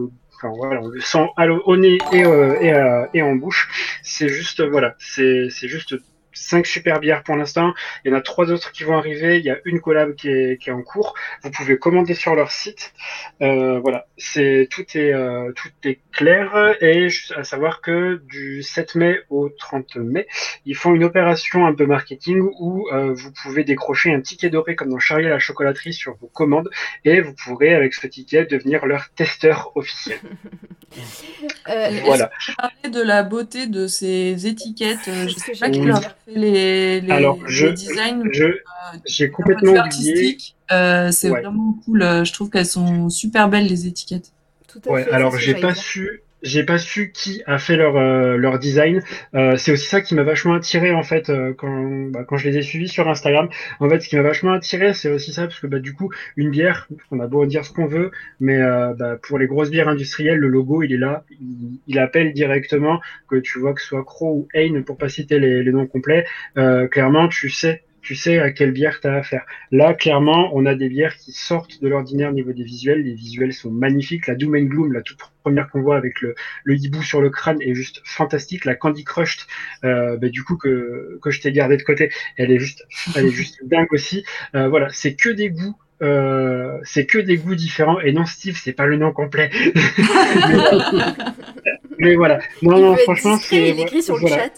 le 0.00 0.10
voilà, 0.42 0.80
on 0.82 0.88
le 0.88 1.00
sent 1.00 1.26
au 1.64 1.76
nez 1.76 1.98
euh, 2.12 3.06
et, 3.12 3.22
en 3.22 3.34
bouche. 3.36 3.98
C'est 4.02 4.28
juste, 4.28 4.62
voilà, 4.62 4.94
c'est 4.98 5.48
juste 5.48 5.96
cinq 6.34 6.66
super 6.66 7.00
bières 7.00 7.22
pour 7.22 7.36
l'instant. 7.36 7.74
Il 8.04 8.10
y 8.10 8.14
en 8.14 8.16
a 8.16 8.20
trois 8.20 8.50
autres 8.50 8.72
qui 8.72 8.84
vont 8.84 8.96
arriver. 8.96 9.38
Il 9.38 9.44
y 9.44 9.50
a 9.50 9.58
une 9.64 9.80
collab 9.80 10.14
qui 10.14 10.28
est, 10.28 10.60
qui 10.60 10.70
est 10.70 10.72
en 10.72 10.82
cours. 10.82 11.14
Vous 11.42 11.50
pouvez 11.50 11.78
commander 11.78 12.14
sur 12.14 12.34
leur 12.34 12.50
site. 12.50 12.92
Euh, 13.42 13.78
voilà, 13.80 14.06
c'est 14.16 14.68
tout 14.70 14.84
est 14.94 15.12
euh, 15.12 15.52
tout 15.52 15.68
est 15.84 16.00
clair 16.12 16.76
et 16.80 17.08
à 17.36 17.44
savoir 17.44 17.80
que 17.80 18.22
du 18.28 18.62
7 18.62 18.94
mai 18.94 19.20
au 19.30 19.48
30 19.48 19.96
mai, 19.96 20.26
ils 20.66 20.76
font 20.76 20.94
une 20.94 21.04
opération 21.04 21.66
un 21.66 21.74
peu 21.74 21.86
marketing 21.86 22.48
où 22.58 22.88
euh, 22.92 23.12
vous 23.14 23.32
pouvez 23.32 23.64
décrocher 23.64 24.12
un 24.12 24.20
ticket 24.20 24.50
doré 24.50 24.76
comme 24.76 24.90
dans 24.90 24.98
Charlie 24.98 25.26
à 25.26 25.30
la 25.30 25.38
chocolaterie 25.38 25.92
sur 25.92 26.16
vos 26.16 26.28
commandes 26.28 26.70
et 27.04 27.20
vous 27.20 27.34
pourrez 27.34 27.74
avec 27.74 27.94
ce 27.94 28.06
ticket 28.06 28.44
devenir 28.46 28.86
leur 28.86 29.10
testeur 29.14 29.72
officiel. 29.74 30.18
voilà. 32.04 32.30
Parler 32.56 32.90
de 32.90 33.02
la 33.02 33.22
beauté 33.22 33.66
de 33.66 33.86
ces 33.86 34.46
étiquettes? 34.46 35.10
Je 35.28 35.34
sais 35.34 35.52
pas 35.58 35.70
qui 35.70 35.80
leur 35.80 36.14
les, 36.26 37.00
les, 37.00 37.10
Alors, 37.10 37.38
je, 37.46 37.68
designs. 37.68 38.22
Euh, 38.40 38.52
j'ai 39.06 39.30
complètement 39.30 39.84
oublié. 39.84 40.38
Euh, 40.72 41.10
c'est 41.10 41.28
vraiment 41.28 41.78
cool. 41.84 42.00
Je 42.24 42.32
trouve 42.32 42.50
qu'elles 42.50 42.66
sont 42.66 43.08
super 43.10 43.48
belles 43.48 43.66
les 43.66 43.86
étiquettes. 43.86 44.32
Tout 44.68 44.80
à 44.86 44.92
ouais, 44.92 45.08
alors 45.10 45.36
j'ai 45.38 45.54
pas 45.54 45.74
su 45.74 46.23
j'ai 46.44 46.62
pas 46.62 46.78
su 46.78 47.10
qui 47.10 47.42
a 47.46 47.58
fait 47.58 47.76
leur 47.76 47.96
euh, 47.96 48.36
leur 48.36 48.58
design. 48.58 49.00
Euh, 49.34 49.56
c'est 49.56 49.72
aussi 49.72 49.86
ça 49.86 50.00
qui 50.00 50.14
m'a 50.14 50.22
vachement 50.22 50.54
attiré 50.54 50.92
en 50.92 51.02
fait 51.02 51.30
euh, 51.30 51.52
quand 51.56 52.10
bah, 52.10 52.24
quand 52.26 52.36
je 52.36 52.48
les 52.48 52.58
ai 52.58 52.62
suivis 52.62 52.88
sur 52.88 53.08
Instagram. 53.08 53.48
En 53.80 53.88
fait, 53.88 54.00
ce 54.00 54.08
qui 54.08 54.16
m'a 54.16 54.22
vachement 54.22 54.52
attiré, 54.52 54.92
c'est 54.92 55.10
aussi 55.10 55.32
ça 55.32 55.42
parce 55.42 55.58
que 55.58 55.66
bah 55.66 55.80
du 55.80 55.94
coup 55.94 56.10
une 56.36 56.50
bière, 56.50 56.88
on 57.10 57.18
a 57.18 57.26
beau 57.26 57.46
dire 57.46 57.64
ce 57.64 57.72
qu'on 57.72 57.86
veut, 57.86 58.10
mais 58.40 58.58
bah, 58.58 59.16
pour 59.22 59.38
les 59.38 59.46
grosses 59.46 59.70
bières 59.70 59.88
industrielles, 59.88 60.38
le 60.38 60.48
logo 60.48 60.82
il 60.82 60.92
est 60.92 60.98
là, 60.98 61.24
il, 61.86 61.98
appelle 61.98 62.32
directement 62.32 63.00
que 63.28 63.36
tu 63.36 63.58
vois 63.58 63.72
que 63.72 63.80
ce 63.80 63.88
soit 63.88 64.04
Crow 64.04 64.34
ou 64.34 64.48
Hain 64.54 64.82
pour 64.82 64.98
pas 64.98 65.08
citer 65.08 65.38
les, 65.38 65.62
les 65.62 65.72
noms 65.72 65.86
complets. 65.86 66.26
clairement, 66.90 67.28
tu 67.28 67.48
sais 67.48 67.82
tu 68.04 68.14
sais 68.14 68.38
à 68.38 68.52
quelle 68.52 68.72
bière 68.72 69.00
tu 69.00 69.08
as 69.08 69.14
affaire. 69.14 69.46
Là, 69.72 69.94
clairement, 69.94 70.50
on 70.52 70.66
a 70.66 70.74
des 70.74 70.90
bières 70.90 71.16
qui 71.16 71.32
sortent 71.32 71.82
de 71.82 71.88
l'ordinaire 71.88 72.32
niveau 72.32 72.52
des 72.52 72.62
visuels. 72.62 73.02
Les 73.02 73.14
visuels 73.14 73.54
sont 73.54 73.70
magnifiques. 73.70 74.26
La 74.26 74.34
Doom 74.34 74.56
and 74.56 74.64
Gloom, 74.64 74.92
la 74.92 75.00
toute 75.00 75.18
première 75.42 75.70
qu'on 75.70 75.80
voit 75.80 75.96
avec 75.96 76.20
le, 76.20 76.34
le 76.64 76.76
hibou 76.76 77.02
sur 77.02 77.22
le 77.22 77.30
crâne, 77.30 77.60
est 77.62 77.74
juste 77.74 78.02
fantastique. 78.04 78.66
La 78.66 78.74
Candy 78.74 79.04
Crushed, 79.04 79.40
euh, 79.84 80.18
bah, 80.18 80.28
du 80.28 80.44
coup, 80.44 80.56
que, 80.56 81.18
que 81.22 81.30
je 81.30 81.40
t'ai 81.40 81.50
gardé 81.50 81.78
de 81.78 81.82
côté, 81.82 82.10
elle 82.36 82.52
est 82.52 82.58
juste, 82.58 82.84
elle 83.16 83.26
est 83.26 83.30
juste 83.30 83.58
dingue 83.64 83.92
aussi. 83.92 84.22
Euh, 84.54 84.68
voilà, 84.68 84.88
c'est 84.90 85.14
que 85.14 85.30
des 85.30 85.48
goûts 85.48 85.76
euh, 86.02 86.78
c'est 86.82 87.06
que 87.06 87.18
des 87.18 87.38
goûts 87.38 87.54
différents. 87.54 88.00
Et 88.00 88.12
non, 88.12 88.26
Steve, 88.26 88.58
c'est 88.62 88.72
pas 88.72 88.86
le 88.86 88.96
nom 88.96 89.12
complet. 89.12 89.50
mais, 91.98 92.16
voilà. 92.16 92.40
Non, 92.62 92.78
non, 92.78 92.96
franchement, 92.96 93.38
c'est. 93.38 93.70
Il 93.70 93.80
écrit 93.80 94.02
sur 94.02 94.18
le 94.18 94.26
chat. 94.26 94.52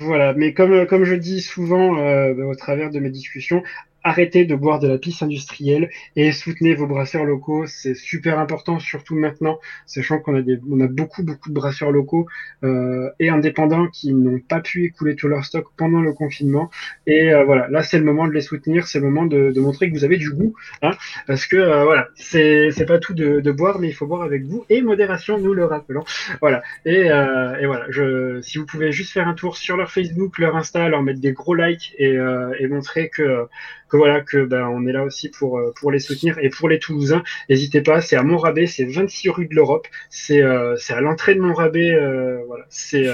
Voilà, 0.00 0.32
mais 0.34 0.54
comme, 0.54 0.86
comme 0.86 1.04
je 1.04 1.14
dis 1.14 1.40
souvent 1.40 1.98
euh, 1.98 2.34
au 2.44 2.54
travers 2.54 2.90
de 2.90 2.98
mes 3.00 3.10
discussions, 3.10 3.62
arrêtez 4.04 4.44
de 4.44 4.54
boire 4.54 4.78
de 4.78 4.88
la 4.88 4.98
pisse 4.98 5.22
industrielle 5.22 5.90
et 6.14 6.30
soutenez 6.32 6.74
vos 6.74 6.86
brasseurs 6.86 7.24
locaux. 7.24 7.66
C'est 7.66 7.94
super 7.94 8.38
important, 8.38 8.78
surtout 8.78 9.16
maintenant, 9.16 9.58
sachant 9.86 10.18
qu'on 10.18 10.36
a, 10.36 10.42
des, 10.42 10.60
on 10.70 10.80
a 10.80 10.86
beaucoup, 10.86 11.24
beaucoup 11.24 11.48
de 11.48 11.54
brasseurs 11.54 11.90
locaux 11.90 12.26
euh, 12.62 13.10
et 13.18 13.30
indépendants 13.30 13.88
qui 13.88 14.12
n'ont 14.12 14.38
pas 14.38 14.60
pu 14.60 14.84
écouler 14.84 15.16
tout 15.16 15.26
leur 15.26 15.44
stock 15.44 15.66
pendant 15.76 16.00
le 16.00 16.12
confinement. 16.12 16.70
Et 17.06 17.32
euh, 17.32 17.44
voilà, 17.44 17.68
là, 17.68 17.82
c'est 17.82 17.98
le 17.98 18.04
moment 18.04 18.28
de 18.28 18.32
les 18.32 18.42
soutenir, 18.42 18.86
c'est 18.86 18.98
le 18.98 19.06
moment 19.06 19.24
de, 19.26 19.50
de, 19.50 19.60
montrer 19.60 19.90
que 19.90 19.96
vous 19.96 20.04
avez 20.04 20.18
du 20.18 20.30
goût, 20.30 20.54
hein, 20.82 20.92
parce 21.26 21.46
que 21.46 21.56
euh, 21.56 21.84
voilà, 21.84 22.08
c'est 22.14 22.86
pas 22.86 22.98
tout 22.98 23.14
de, 23.14 23.40
de, 23.40 23.52
boire, 23.52 23.78
mais 23.78 23.88
il 23.88 23.94
faut 23.94 24.06
boire 24.06 24.22
avec 24.22 24.46
goût 24.46 24.64
et 24.68 24.82
modération, 24.82 25.38
nous 25.38 25.54
le 25.54 25.64
rappelons. 25.64 26.04
Voilà, 26.40 26.62
et, 26.84 27.10
euh, 27.10 27.56
et 27.58 27.66
voilà, 27.66 27.86
je, 27.88 28.40
si 28.42 28.58
vous 28.58 28.66
pouvez 28.66 28.92
juste 28.92 29.12
faire 29.12 29.26
un 29.26 29.34
tour 29.34 29.56
sur 29.56 29.76
leur 29.78 29.90
Facebook, 29.90 30.38
leur 30.38 30.56
Insta, 30.56 30.88
leur 30.88 31.02
mettre 31.02 31.20
des 31.20 31.32
gros 31.32 31.54
likes 31.54 31.94
et, 31.98 32.18
et 32.58 32.66
montrer 32.68 33.08
que 33.08 33.46
voilà 33.96 34.20
que 34.20 34.44
ben, 34.44 34.66
on 34.68 34.86
est 34.86 34.92
là 34.92 35.04
aussi 35.04 35.28
pour 35.28 35.58
euh, 35.58 35.72
pour 35.76 35.90
les 35.90 35.98
soutenir 35.98 36.38
et 36.38 36.50
pour 36.50 36.68
les 36.68 36.78
Toulousains. 36.78 37.22
N'hésitez 37.48 37.80
pas, 37.80 38.00
c'est 38.00 38.16
à 38.16 38.22
Montrabé, 38.22 38.66
c'est 38.66 38.84
26 38.84 39.30
rue 39.30 39.46
de 39.46 39.54
l'Europe, 39.54 39.86
c'est 40.10 40.42
euh, 40.42 40.76
c'est 40.76 40.94
à 40.94 41.00
l'entrée 41.00 41.34
de 41.34 41.40
Montrabé, 41.40 41.90
euh, 41.92 42.42
voilà, 42.46 42.64
c'est 42.68 43.04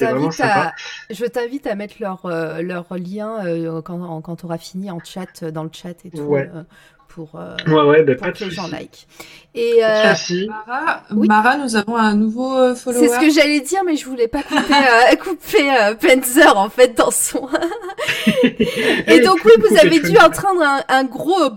vraiment 0.00 0.30
sympa. 0.30 0.72
je 1.10 1.24
t'invite 1.26 1.66
à 1.66 1.74
mettre 1.74 1.96
leur 2.00 2.26
leur 2.62 2.86
lien 2.96 3.44
quand 3.84 4.20
quand 4.22 4.36
tu 4.36 4.44
auras 4.46 4.58
fini 4.58 4.90
en 4.90 5.00
chat 5.00 5.44
dans 5.44 5.64
le 5.64 5.70
chat 5.72 6.04
et 6.04 6.10
tout 6.10 6.34
pour, 7.14 7.30
euh, 7.36 7.56
ouais, 7.66 8.02
bah, 8.04 8.32
que 8.32 8.44
les 8.44 8.50
gens 8.50 8.68
like. 8.68 9.06
Et 9.54 9.84
euh, 9.84 10.14
Mara, 10.48 11.02
Mara, 11.10 11.56
nous 11.58 11.76
avons 11.76 11.96
un 11.96 12.14
nouveau 12.14 12.74
follower. 12.74 13.06
C'est 13.06 13.14
ce 13.14 13.20
que 13.20 13.30
j'allais 13.30 13.60
dire, 13.60 13.80
mais 13.84 13.96
je 13.96 14.06
voulais 14.06 14.28
pas 14.28 14.42
couper, 14.42 14.72
euh, 15.12 15.16
couper 15.16 15.70
euh, 15.70 15.94
Penzer 15.94 16.56
en 16.56 16.70
fait 16.70 16.96
dans 16.96 17.10
son. 17.10 17.48
et 18.44 19.20
donc 19.20 19.40
oui, 19.44 19.52
vous 19.58 19.76
avez 19.76 20.00
dû 20.00 20.16
entendre 20.16 20.62
un, 20.62 20.82
un 20.88 21.04
gros, 21.04 21.50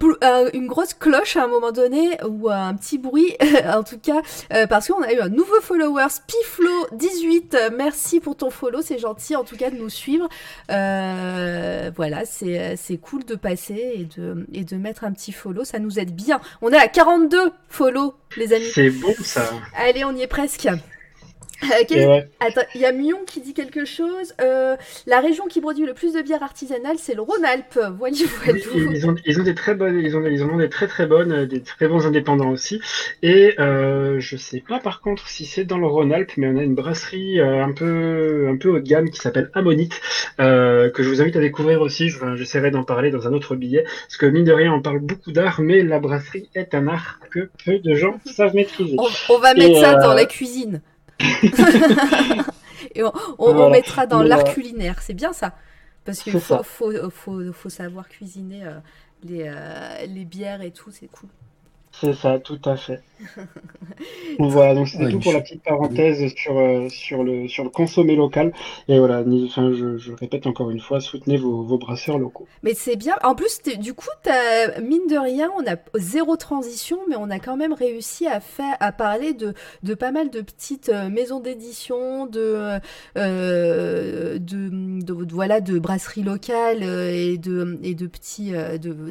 une 0.53 0.67
grosse 0.67 0.93
cloche 0.93 1.37
à 1.37 1.45
un 1.45 1.47
moment 1.47 1.71
donné 1.71 2.17
ou 2.27 2.49
un 2.49 2.73
petit 2.73 2.97
bruit, 2.97 3.33
en 3.73 3.83
tout 3.83 3.99
cas, 3.99 4.21
parce 4.67 4.89
qu'on 4.89 5.01
a 5.01 5.13
eu 5.13 5.21
un 5.21 5.29
nouveau 5.29 5.61
follower, 5.61 6.07
Spiflo18. 6.07 7.75
Merci 7.77 8.19
pour 8.19 8.35
ton 8.35 8.49
follow, 8.49 8.81
c'est 8.81 8.99
gentil 8.99 9.37
en 9.37 9.45
tout 9.45 9.55
cas 9.55 9.69
de 9.69 9.77
nous 9.77 9.89
suivre. 9.89 10.27
voilà, 10.67 12.25
c'est 12.25 12.99
cool 13.01 13.23
de 13.23 13.35
passer 13.35 13.91
et 13.95 14.19
de, 14.19 14.45
et 14.53 14.65
de 14.65 14.75
mettre 14.75 15.05
un 15.05 15.13
petit 15.13 15.31
follow. 15.31 15.44
Ça 15.63 15.79
nous 15.79 15.99
aide 15.99 16.15
bien. 16.15 16.39
On 16.61 16.71
est 16.71 16.77
à 16.77 16.87
42 16.87 17.51
follow, 17.69 18.15
les 18.37 18.53
amis. 18.53 18.65
C'est 18.73 18.89
bon 18.89 19.13
ça. 19.21 19.49
Allez, 19.75 20.03
on 20.03 20.15
y 20.15 20.21
est 20.21 20.27
presque. 20.27 20.67
Euh, 21.91 22.21
Attends, 22.39 22.61
il 22.73 22.81
y 22.81 22.85
a 22.85 22.91
Mion 22.91 23.19
qui 23.25 23.41
dit 23.41 23.53
quelque 23.53 23.85
chose. 23.85 24.33
Euh, 24.41 24.75
la 25.07 25.19
région 25.19 25.45
qui 25.45 25.61
produit 25.61 25.85
le 25.85 25.93
plus 25.93 26.13
de 26.13 26.21
bière 26.21 26.43
artisanale, 26.43 26.97
c'est 26.97 27.15
le 27.15 27.21
Rhône-Alpes. 27.21 27.79
Voilà, 27.97 28.15
ils, 28.15 29.07
ont, 29.07 29.15
ils, 29.25 29.39
ont, 29.39 29.43
des 29.43 29.55
très 29.55 29.75
bonnes, 29.75 29.99
ils 29.99 30.15
ont, 30.17 30.25
ils 30.25 30.43
ont 30.43 30.57
des 30.57 30.69
très 30.69 30.87
très 30.87 31.05
bonnes, 31.05 31.31
euh, 31.31 31.45
des 31.45 31.61
très 31.61 31.87
bons 31.87 32.05
indépendants 32.05 32.49
aussi. 32.49 32.81
Et 33.21 33.55
euh, 33.59 34.19
je 34.19 34.37
sais 34.37 34.63
pas 34.67 34.79
par 34.79 35.01
contre 35.01 35.27
si 35.27 35.45
c'est 35.45 35.63
dans 35.63 35.77
le 35.77 35.87
Rhône-Alpes, 35.87 36.33
mais 36.37 36.47
on 36.47 36.57
a 36.57 36.63
une 36.63 36.75
brasserie 36.75 37.39
un 37.39 37.71
peu 37.71 38.47
un 38.49 38.57
peu 38.57 38.69
haut 38.69 38.79
de 38.79 38.87
gamme 38.87 39.09
qui 39.09 39.19
s'appelle 39.19 39.49
Ammonite, 39.53 40.01
que 40.37 40.93
je 40.97 41.09
vous 41.09 41.21
invite 41.21 41.35
à 41.35 41.41
découvrir 41.41 41.81
aussi. 41.81 42.09
J'essaierai 42.35 42.71
d'en 42.71 42.83
parler 42.83 43.11
dans 43.11 43.27
un 43.27 43.33
autre 43.33 43.55
billet, 43.55 43.83
parce 43.83 44.17
que 44.17 44.25
mine 44.25 44.45
de 44.45 44.53
rien, 44.53 44.73
on 44.73 44.81
parle 44.81 44.99
beaucoup 44.99 45.31
d'art, 45.31 45.61
mais 45.61 45.83
la 45.83 45.99
brasserie 45.99 46.49
est 46.55 46.73
un 46.73 46.87
art 46.87 47.19
que 47.31 47.49
peu 47.65 47.79
de 47.79 47.95
gens 47.95 48.19
savent 48.25 48.55
maîtriser. 48.55 48.97
On, 49.29 49.37
va 49.39 49.53
mettre 49.53 49.79
ça 49.79 49.95
dans 49.95 50.13
la 50.13 50.25
cuisine. 50.25 50.81
Et 52.95 53.03
on, 53.37 53.69
mettra 53.69 54.05
dans 54.05 54.21
l'art 54.23 54.43
culinaire, 54.45 55.01
c'est 55.01 55.13
bien 55.13 55.33
ça. 55.33 55.55
Parce 56.05 56.19
qu'il 56.19 56.39
faut, 56.39 56.63
faut, 56.63 57.09
faut, 57.09 57.51
faut, 57.51 57.69
savoir 57.69 58.07
cuisiner 58.07 58.65
euh, 58.65 58.79
les, 59.23 59.45
euh, 59.47 60.05
les 60.05 60.23
bières 60.23 60.61
et 60.61 60.71
tout, 60.71 60.91
c'est 60.91 61.07
cool. 61.07 61.29
C'est 62.01 62.13
ça, 62.13 62.39
tout 62.39 62.59
à 62.65 62.75
fait. 62.75 63.01
voilà, 64.39 64.75
donc 64.75 64.87
c'était 64.87 65.09
tout 65.09 65.19
pour 65.19 65.31
la 65.31 65.41
petite 65.41 65.63
parenthèse 65.63 66.33
sur, 66.35 66.57
euh, 66.57 66.89
sur, 66.89 67.23
le, 67.23 67.47
sur 67.47 67.63
le 67.63 67.69
consommé 67.69 68.15
local. 68.15 68.51
Et 68.87 68.99
voilà, 68.99 69.23
enfin, 69.45 69.71
je, 69.73 69.97
je 69.97 70.11
répète 70.11 70.45
encore 70.45 70.69
une 70.71 70.79
fois, 70.79 70.99
soutenez 70.99 71.37
vos, 71.37 71.63
vos 71.63 71.77
brasseurs 71.77 72.17
locaux. 72.17 72.47
Mais 72.63 72.73
c'est 72.73 72.97
bien. 72.97 73.15
En 73.23 73.35
plus, 73.35 73.61
du 73.79 73.93
coup, 73.93 74.09
as, 74.25 74.81
mine 74.81 75.07
de 75.09 75.17
rien, 75.17 75.49
on 75.57 75.71
a 75.71 75.77
zéro 75.95 76.35
transition, 76.35 76.99
mais 77.07 77.15
on 77.15 77.29
a 77.29 77.39
quand 77.39 77.55
même 77.55 77.73
réussi 77.73 78.27
à, 78.27 78.39
faire, 78.39 78.75
à 78.79 78.91
parler 78.91 79.33
de, 79.33 79.53
de 79.83 79.93
pas 79.93 80.11
mal 80.11 80.29
de 80.29 80.41
petites 80.41 80.89
euh, 80.89 81.09
maisons 81.09 81.39
d'édition, 81.39 82.25
de, 82.25 82.79
euh, 83.17 84.37
de, 84.37 85.01
de, 85.01 85.33
voilà, 85.33 85.61
de 85.61 85.79
brasseries 85.79 86.23
locales 86.23 86.83
et 86.83 87.37
de, 87.37 87.79
et 87.83 87.95
de 87.95 88.07
petits 88.07 88.51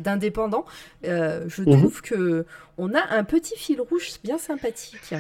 d'indépendants. 0.02 0.66
je 1.02 1.62
mhm. 1.62 1.78
trouve 1.78 2.02
que 2.02 2.44
on 2.79 2.95
a 2.95 3.03
un 3.11 3.25
petit 3.25 3.57
fil 3.57 3.81
rouge 3.81 4.13
bien 4.23 4.39
sympathique. 4.39 5.15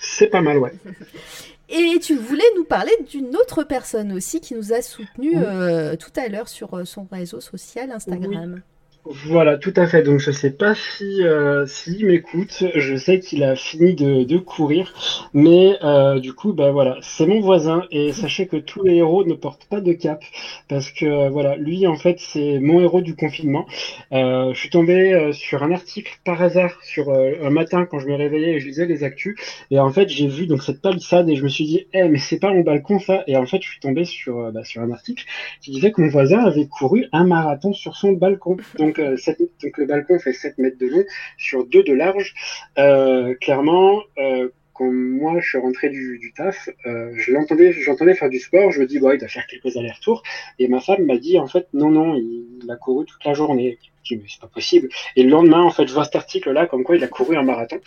C'est 0.00 0.28
pas 0.28 0.40
mal, 0.40 0.58
ouais. 0.58 0.72
Et 1.68 2.00
tu 2.00 2.16
voulais 2.16 2.42
nous 2.56 2.64
parler 2.64 2.92
d'une 3.08 3.36
autre 3.36 3.62
personne 3.62 4.12
aussi 4.12 4.40
qui 4.40 4.54
nous 4.54 4.72
a 4.72 4.82
soutenu 4.82 5.34
euh, 5.36 5.94
tout 5.94 6.10
à 6.16 6.26
l'heure 6.28 6.48
sur 6.48 6.74
euh, 6.74 6.84
son 6.84 7.06
réseau 7.10 7.40
social 7.40 7.92
Instagram. 7.92 8.60
Voilà, 9.06 9.56
tout 9.56 9.72
à 9.76 9.86
fait. 9.86 10.02
Donc 10.02 10.20
je 10.20 10.30
sais 10.30 10.50
pas 10.50 10.74
si 10.74 11.22
euh, 11.24 11.64
s'il 11.64 12.04
m'écoute, 12.04 12.64
je 12.74 12.96
sais 12.96 13.18
qu'il 13.18 13.42
a 13.42 13.56
fini 13.56 13.94
de, 13.94 14.38
courir, 14.38 14.92
mais 15.32 15.78
euh, 15.82 16.20
du 16.20 16.34
coup, 16.34 16.52
bah 16.52 16.70
voilà, 16.70 16.98
c'est 17.00 17.26
mon 17.26 17.40
voisin. 17.40 17.84
Et 17.90 18.12
sachez 18.12 18.46
que 18.46 18.58
tous 18.58 18.82
les 18.82 18.96
héros 18.96 19.24
ne 19.24 19.32
portent 19.32 19.64
pas 19.64 19.80
de 19.80 19.94
cap. 19.94 20.22
Parce 20.68 20.90
que 20.90 21.30
voilà, 21.30 21.56
lui 21.56 21.86
en 21.86 21.96
fait 21.96 22.16
c'est 22.20 22.58
mon 22.58 22.80
héros 22.80 23.00
du 23.00 23.16
confinement. 23.16 23.66
Euh, 24.12 24.52
je 24.52 24.58
suis 24.60 24.70
tombé 24.70 25.14
euh, 25.14 25.32
sur 25.32 25.62
un 25.62 25.72
article 25.72 26.18
par 26.24 26.42
hasard 26.42 26.76
sur 26.82 27.10
un 27.10 27.50
matin 27.50 27.86
quand 27.86 28.00
je 28.00 28.06
me 28.06 28.14
réveillais 28.14 28.56
et 28.56 28.60
je 28.60 28.66
lisais 28.66 28.86
les 28.86 29.02
actus. 29.02 29.34
Et 29.70 29.78
en 29.78 29.90
fait 29.90 30.10
j'ai 30.10 30.28
vu 30.28 30.46
donc 30.46 30.62
cette 30.62 30.82
palissade 30.82 31.28
et 31.30 31.36
je 31.36 31.42
me 31.42 31.48
suis 31.48 31.64
dit, 31.64 31.86
eh 31.94 32.06
mais 32.08 32.18
c'est 32.18 32.38
pas 32.38 32.52
mon 32.52 32.60
balcon 32.60 32.98
ça. 32.98 33.24
Et 33.26 33.36
en 33.38 33.46
fait 33.46 33.62
je 33.62 33.68
suis 33.70 33.80
tombé 33.80 34.04
sur 34.04 34.52
bah, 34.52 34.60
un 34.76 34.90
article 34.90 35.24
qui 35.62 35.70
disait 35.70 35.90
que 35.90 36.02
mon 36.02 36.08
voisin 36.08 36.40
avait 36.40 36.66
couru 36.66 37.06
un 37.12 37.24
marathon 37.24 37.72
sur 37.72 37.96
son 37.96 38.12
balcon. 38.12 38.58
Donc, 38.90 38.98
euh, 38.98 39.16
donc 39.62 39.78
le 39.78 39.86
balcon 39.86 40.18
fait 40.18 40.32
7 40.32 40.58
mètres 40.58 40.78
de 40.78 40.86
long 40.86 41.04
sur 41.38 41.64
2 41.64 41.82
de 41.82 41.92
large. 41.92 42.34
Euh, 42.78 43.34
clairement, 43.40 44.02
euh, 44.18 44.48
quand 44.74 44.90
moi 44.90 45.40
je 45.40 45.48
suis 45.48 45.58
rentré 45.58 45.90
du, 45.90 46.32
taf, 46.36 46.68
je 46.84 47.32
l'entendais, 47.32 47.72
j'entendais 47.72 48.14
faire 48.14 48.30
du 48.30 48.38
sport. 48.38 48.72
Je 48.72 48.80
me 48.80 48.86
dis 48.86 48.98
bon, 48.98 49.12
il 49.12 49.18
doit 49.18 49.28
faire 49.28 49.46
quelques 49.46 49.76
allers-retours. 49.76 50.22
Et 50.58 50.68
ma 50.68 50.80
femme 50.80 51.04
m'a 51.04 51.18
dit 51.18 51.38
en 51.38 51.46
fait 51.46 51.68
non 51.74 51.90
non, 51.90 52.14
il, 52.14 52.70
a 52.70 52.76
couru 52.76 53.04
toute 53.04 53.24
la 53.24 53.34
journée. 53.34 53.78
C'est 54.02 54.40
pas 54.40 54.48
possible. 54.48 54.88
Et 55.14 55.22
le 55.22 55.30
lendemain 55.30 55.60
en 55.60 55.70
fait, 55.70 55.86
je 55.86 55.92
vois 55.92 56.04
cet 56.04 56.16
article 56.16 56.50
là 56.50 56.66
comme 56.66 56.82
quoi 56.82 56.96
il 56.96 57.04
a 57.04 57.08
couru 57.08 57.36
un 57.36 57.42
marathon. 57.42 57.78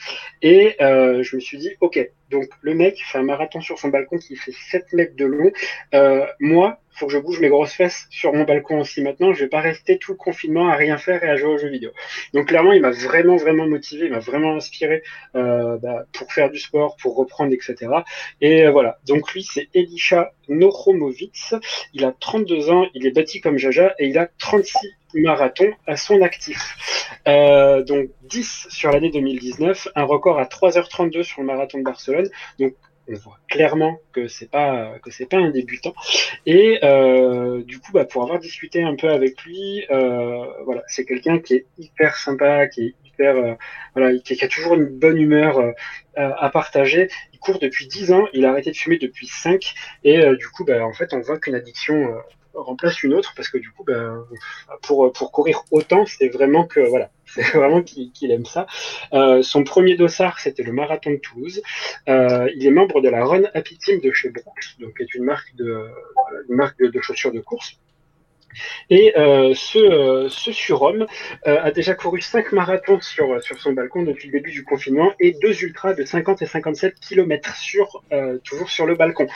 Et 0.41 0.75
je 0.79 1.35
me 1.35 1.41
suis 1.41 1.57
dit 1.57 1.71
ok, 1.81 1.99
donc 2.29 2.47
le 2.61 2.75
mec 2.75 3.01
fait 3.11 3.17
un 3.17 3.23
marathon 3.23 3.59
sur 3.59 3.77
son 3.79 3.89
balcon 3.89 4.17
qui 4.19 4.35
fait 4.35 4.53
7 4.71 4.93
mètres 4.93 5.15
de 5.17 5.25
long. 5.25 5.51
Moi, 6.39 6.79
faut 6.93 7.07
que 7.07 7.11
je 7.11 7.17
bouge 7.17 7.39
mes 7.39 7.49
grosses 7.49 7.73
fesses 7.73 8.07
sur 8.09 8.33
mon 8.33 8.43
balcon 8.43 8.79
aussi 8.79 9.01
maintenant. 9.01 9.33
Je 9.33 9.43
vais 9.43 9.49
pas 9.49 9.61
rester 9.61 9.97
tout 9.97 10.11
le 10.11 10.17
confinement 10.17 10.69
à 10.69 10.75
rien 10.75 10.97
faire 10.97 11.23
et 11.23 11.29
à 11.29 11.35
jouer 11.35 11.53
aux 11.53 11.57
jeux 11.57 11.69
vidéo. 11.69 11.91
Donc 12.33 12.47
clairement, 12.47 12.73
il 12.73 12.81
m'a 12.81 12.91
vraiment 12.91 13.35
vraiment 13.35 13.67
motivé, 13.67 14.05
il 14.05 14.11
m'a 14.11 14.19
vraiment 14.19 14.55
inspiré 14.55 15.03
euh, 15.35 15.77
bah, 15.77 16.05
pour 16.13 16.31
faire 16.31 16.49
du 16.49 16.59
sport, 16.59 16.95
pour 17.01 17.15
reprendre, 17.15 17.53
etc. 17.53 17.75
Et 18.41 18.65
euh, 18.65 18.71
voilà. 18.71 18.99
Donc 19.05 19.33
lui, 19.33 19.43
c'est 19.43 19.69
Elisha 19.73 20.31
Nochomovitz. 20.49 21.55
Il 21.93 22.05
a 22.05 22.13
32 22.19 22.69
ans, 22.69 22.87
il 22.93 23.05
est 23.05 23.11
bâti 23.11 23.41
comme 23.41 23.57
Jaja 23.57 23.93
et 23.99 24.07
il 24.07 24.17
a 24.17 24.27
36 24.39 24.77
marathons 25.15 25.71
à 25.87 25.95
son 25.95 26.21
actif. 26.21 26.75
Euh, 27.27 27.83
donc 27.83 28.09
10 28.23 28.67
sur 28.69 28.91
l'année 28.91 29.11
2019, 29.11 29.89
un 29.95 30.03
record 30.03 30.39
à 30.39 30.45
3h32 30.45 31.23
sur 31.23 31.41
le 31.41 31.47
marathon 31.47 31.79
de 31.79 31.83
Barcelone. 31.83 32.29
Donc 32.59 32.73
on 33.07 33.13
voit 33.15 33.39
clairement 33.49 33.97
que 34.13 34.27
c'est 34.27 34.49
pas 34.49 34.97
que 35.01 35.11
c'est 35.11 35.25
pas 35.25 35.37
un 35.37 35.49
débutant. 35.49 35.93
Et 36.45 36.79
euh, 36.83 37.63
du 37.63 37.79
coup 37.79 37.91
bah, 37.91 38.05
pour 38.05 38.23
avoir 38.23 38.39
discuté 38.39 38.83
un 38.83 38.95
peu 38.95 39.09
avec 39.09 39.43
lui 39.43 39.85
euh, 39.91 40.45
voilà 40.65 40.83
c'est 40.87 41.05
quelqu'un 41.05 41.39
qui 41.39 41.55
est 41.55 41.65
hyper 41.77 42.17
sympa 42.17 42.67
qui 42.67 42.81
est 42.81 42.95
hyper 43.05 43.35
euh, 43.35 43.53
voilà 43.93 44.17
qui, 44.19 44.43
a 44.43 44.47
toujours 44.47 44.75
une 44.75 44.87
bonne 44.87 45.17
humeur 45.17 45.73
à 46.15 46.49
partager. 46.49 47.09
Il 47.33 47.39
court 47.39 47.59
depuis 47.59 47.87
10 47.87 48.11
ans 48.13 48.27
il 48.33 48.45
a 48.45 48.51
arrêté 48.51 48.71
de 48.71 48.77
fumer 48.77 48.97
depuis 48.97 49.27
5 49.27 49.73
et 50.03 50.23
du 50.35 50.47
coup 50.47 50.63
bah, 50.63 50.85
en 50.85 50.93
fait 50.93 51.13
on 51.13 51.19
voit 51.19 51.39
qu'une 51.39 51.55
addiction 51.55 52.13
remplace 52.53 53.01
une 53.03 53.13
autre 53.13 53.33
parce 53.35 53.49
que 53.49 53.57
du 53.57 53.71
coup 53.71 53.83
ben, 53.83 54.25
pour 54.83 55.11
pour 55.11 55.31
courir 55.31 55.63
autant 55.71 56.05
c'est 56.05 56.29
vraiment 56.29 56.65
que 56.65 56.79
voilà 56.79 57.09
c'est 57.35 57.57
vraiment 57.57 57.81
qu'il 57.81 58.31
aime 58.31 58.45
ça. 58.45 58.67
Euh, 59.13 59.41
son 59.41 59.63
premier 59.63 59.95
dossard 59.95 60.39
c'était 60.39 60.63
le 60.63 60.71
marathon 60.71 61.11
de 61.11 61.17
Toulouse. 61.17 61.61
Euh, 62.07 62.49
il 62.55 62.65
est 62.65 62.71
membre 62.71 63.01
de 63.01 63.09
la 63.09 63.25
Run 63.25 63.43
Happy 63.53 63.77
Team 63.77 63.99
de 64.01 64.11
chez 64.11 64.29
Brooks 64.29 64.75
donc 64.79 64.97
qui 64.97 65.03
est 65.03 65.15
une 65.15 65.23
marque 65.23 65.55
de 65.55 65.87
marque 66.49 66.79
de, 66.79 67.01
chaussures 67.01 67.31
de 67.31 67.39
course. 67.39 67.79
Et 68.91 69.17
euh, 69.17 69.53
ce, 69.55 69.79
euh, 69.79 70.29
ce 70.29 70.51
surhomme 70.51 71.07
a 71.43 71.71
déjà 71.71 71.95
couru 71.95 72.21
5 72.21 72.51
marathons 72.51 73.01
sur, 73.01 73.41
sur 73.41 73.59
son 73.59 73.73
balcon 73.73 74.03
depuis 74.03 74.27
le 74.27 74.33
début 74.33 74.51
du 74.51 74.63
confinement 74.63 75.11
et 75.19 75.35
deux 75.41 75.63
ultras 75.63 75.95
de 75.95 76.05
50 76.05 76.43
et 76.43 76.45
57 76.45 76.99
km 76.99 77.55
sur, 77.55 78.03
toujours 78.43 78.69
sur 78.69 78.85
le 78.85 78.93
balcon. 78.93 79.27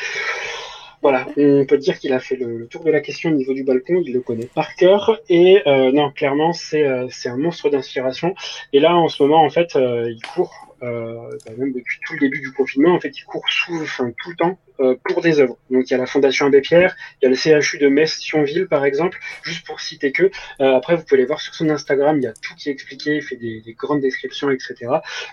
Voilà, 1.02 1.28
on 1.38 1.66
peut 1.66 1.78
dire 1.78 2.00
qu'il 2.00 2.12
a 2.12 2.20
fait 2.20 2.36
le, 2.36 2.68
tour 2.68 2.84
de 2.84 2.90
la 2.90 3.02
question 3.02 3.30
au 3.30 3.34
niveau 3.34 3.54
du 3.54 3.64
balcon, 3.64 4.02
il 4.04 4.14
le 4.14 4.22
connaît 4.22 4.48
par 4.48 4.76
cœur, 4.76 5.20
et 5.30 5.62
euh, 5.68 5.92
non, 5.92 6.12
clairement, 6.12 6.54
c'est 6.54 6.86
euh, 6.86 7.08
un 7.26 7.38
monstre 7.38 7.70
d'inspiration. 7.70 8.34
Et 8.74 8.80
là, 8.80 8.96
en 8.96 9.08
ce 9.08 9.22
moment, 9.22 9.44
en 9.44 9.50
fait, 9.50 9.76
euh, 9.76 10.10
il 10.10 10.22
court 10.22 10.67
euh, 10.84 11.38
bah, 11.46 11.52
même 11.58 11.74
depuis 11.74 12.00
tout 12.06 12.14
le 12.14 12.20
début 12.20 12.40
du 12.40 12.52
confinement, 12.52 12.94
en 12.94 13.00
fait, 13.00 13.18
il 13.18 13.24
court 13.24 13.48
sous, 13.50 13.82
enfin, 13.82 14.12
tout 14.18 14.30
le 14.30 14.36
temps 14.36 14.60
euh, 14.80 14.96
pour 15.04 15.22
des 15.22 15.40
œuvres. 15.40 15.58
Donc, 15.72 15.90
il 15.90 15.92
y 15.92 15.94
a 15.96 15.98
la 15.98 16.06
Fondation 16.06 16.46
Abbé 16.46 16.62
Pierre, 16.62 16.96
il 17.22 17.26
y 17.26 17.28
a 17.28 17.30
le 17.30 17.62
CHU 17.62 17.80
de 17.80 17.88
Metz-Thionville, 17.88 18.68
par 18.68 18.86
exemple, 18.86 19.18
juste 19.44 19.66
pour 19.66 19.80
citer 19.80 20.12
que. 20.12 20.24
Euh, 20.62 20.76
après, 20.76 20.96
vous 20.96 21.04
pouvez 21.04 21.22
les 21.22 21.26
voir 21.26 21.42
sur 21.42 21.56
son 21.56 21.70
Instagram, 21.70 22.18
il 22.18 22.24
y 22.24 22.28
a 22.28 22.34
tout 22.34 22.54
qui 22.56 22.70
est 22.70 22.72
expliqué, 22.72 23.16
il 23.16 23.22
fait 23.24 23.38
des, 23.38 23.62
des 23.62 23.74
grandes 23.74 24.02
descriptions, 24.02 24.52
etc. 24.52 24.76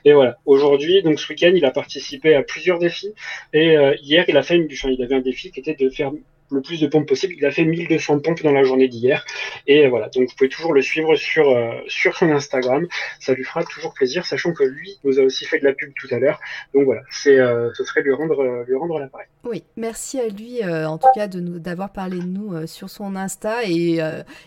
Et 0.04 0.12
voilà. 0.12 0.38
Aujourd'hui, 0.46 1.02
donc 1.02 1.20
ce 1.20 1.30
week-end, 1.30 1.52
il 1.54 1.64
a 1.64 1.70
participé 1.70 2.34
à 2.34 2.42
plusieurs 2.42 2.78
défis. 2.78 3.12
Et 3.52 3.76
euh, 3.76 3.94
hier, 4.00 4.24
il 4.28 4.36
a 4.36 4.42
fait 4.42 4.56
une, 4.56 4.68
enfin, 4.72 4.88
il 4.88 5.02
avait 5.02 5.16
un 5.16 5.20
défi 5.20 5.50
qui 5.50 5.60
était 5.60 5.74
de 5.74 5.90
faire 5.90 6.12
le 6.54 6.62
plus 6.62 6.80
de 6.80 6.86
pompes 6.86 7.06
possible. 7.06 7.34
Il 7.36 7.44
a 7.44 7.50
fait 7.50 7.64
1200 7.64 8.20
pompes 8.20 8.42
dans 8.42 8.52
la 8.52 8.64
journée 8.64 8.88
d'hier. 8.88 9.24
Et 9.66 9.88
voilà, 9.88 10.08
donc 10.08 10.28
vous 10.28 10.34
pouvez 10.36 10.48
toujours 10.48 10.72
le 10.72 10.82
suivre 10.82 11.16
sur, 11.16 11.50
euh, 11.50 11.72
sur 11.88 12.16
son 12.16 12.30
Instagram. 12.30 12.86
Ça 13.20 13.34
lui 13.34 13.44
fera 13.44 13.64
toujours 13.64 13.92
plaisir, 13.94 14.24
sachant 14.26 14.52
que 14.52 14.64
lui 14.64 14.98
nous 15.04 15.18
a 15.18 15.22
aussi 15.22 15.44
fait 15.44 15.58
de 15.58 15.64
la 15.64 15.72
pub 15.72 15.92
tout 15.94 16.08
à 16.10 16.18
l'heure. 16.18 16.40
Donc 16.72 16.84
voilà, 16.84 17.02
c'est 17.10 17.38
euh, 17.38 17.72
ce 17.74 17.84
serait 17.84 18.02
lui 18.02 18.12
rendre, 18.12 18.40
euh, 18.40 18.64
lui 18.66 18.76
rendre 18.76 18.98
l'appareil. 18.98 19.26
Oui, 19.44 19.64
merci 19.76 20.20
à 20.20 20.28
lui 20.28 20.64
en 20.64 20.96
tout 20.96 21.08
cas 21.14 21.26
d'avoir 21.28 21.92
parlé 21.92 22.18
de 22.18 22.24
nous 22.24 22.66
sur 22.66 22.88
son 22.88 23.14
Insta. 23.14 23.64
Et, 23.64 23.98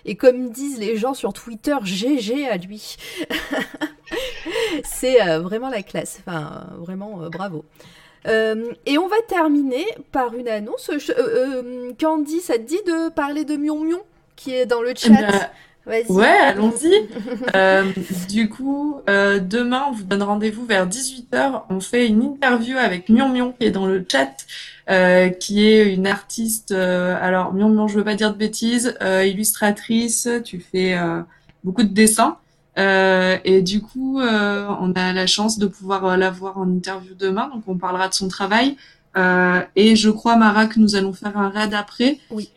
et 0.05 0.15
comme 0.15 0.49
disent 0.49 0.79
les 0.79 0.97
gens 0.97 1.13
sur 1.13 1.33
Twitter, 1.33 1.75
GG 1.83 2.47
à 2.47 2.57
lui. 2.57 2.97
c'est 4.83 5.37
vraiment 5.37 5.69
la 5.69 5.83
classe. 5.83 6.23
Enfin, 6.25 6.67
vraiment 6.79 7.29
bravo. 7.29 7.63
Euh, 8.27 8.73
et 8.85 8.97
on 8.97 9.07
va 9.07 9.15
terminer 9.27 9.85
par 10.11 10.33
une 10.33 10.47
annonce. 10.47 10.91
Je, 10.97 11.11
euh, 11.11 11.15
euh, 11.17 11.93
Candy, 11.99 12.39
ça 12.39 12.55
te 12.57 12.63
dit 12.63 12.81
de 12.85 13.09
parler 13.09 13.45
de 13.45 13.55
Mion 13.55 13.83
Mion 13.83 14.01
qui 14.35 14.53
est 14.53 14.65
dans 14.65 14.81
le 14.81 14.93
chat 14.95 15.09
bah, 15.85 15.93
Ouais, 16.09 16.25
allons-y. 16.25 17.07
euh, 17.55 17.85
du 18.27 18.49
coup, 18.49 19.01
demain, 19.07 19.85
on 19.89 19.91
vous 19.93 20.03
donne 20.03 20.23
rendez-vous 20.23 20.65
vers 20.65 20.87
18h. 20.87 21.63
On 21.69 21.79
fait 21.79 22.07
une 22.07 22.21
interview 22.21 22.77
avec 22.77 23.09
Mion 23.09 23.29
Mion 23.29 23.53
qui 23.57 23.67
est 23.67 23.71
dans 23.71 23.85
le 23.85 24.05
chat, 24.09 24.45
euh, 24.89 25.29
qui 25.29 25.65
est 25.65 25.93
une 25.93 26.05
artiste. 26.05 26.71
Euh, 26.71 27.17
alors, 27.21 27.53
Mion 27.53 27.69
Mion, 27.69 27.87
je 27.87 27.97
veux 27.97 28.03
pas 28.03 28.15
dire 28.15 28.33
de 28.33 28.37
bêtises, 28.37 28.95
euh, 29.01 29.25
illustratrice. 29.25 30.27
Tu 30.43 30.59
fais 30.59 30.97
beaucoup 31.63 31.83
de 31.83 31.93
dessins. 31.93 32.37
Et 32.77 33.61
du 33.61 33.81
coup, 33.81 34.19
on 34.21 34.93
a 34.95 35.13
la 35.13 35.27
chance 35.27 35.57
de 35.57 35.67
pouvoir 35.67 36.17
la 36.17 36.29
voir 36.29 36.57
en 36.57 36.69
interview 36.69 37.15
demain. 37.17 37.49
Donc, 37.53 37.63
on 37.67 37.77
parlera 37.77 38.07
de 38.07 38.13
son 38.13 38.27
travail. 38.27 38.77
et 39.75 39.95
je 39.95 40.09
crois, 40.09 40.35
Mara, 40.35 40.67
que 40.67 40.79
nous 40.79 40.95
allons 40.95 41.13
faire 41.13 41.37
un 41.37 41.49
raid 41.49 41.73
après. 41.73 42.19
Oui 42.29 42.49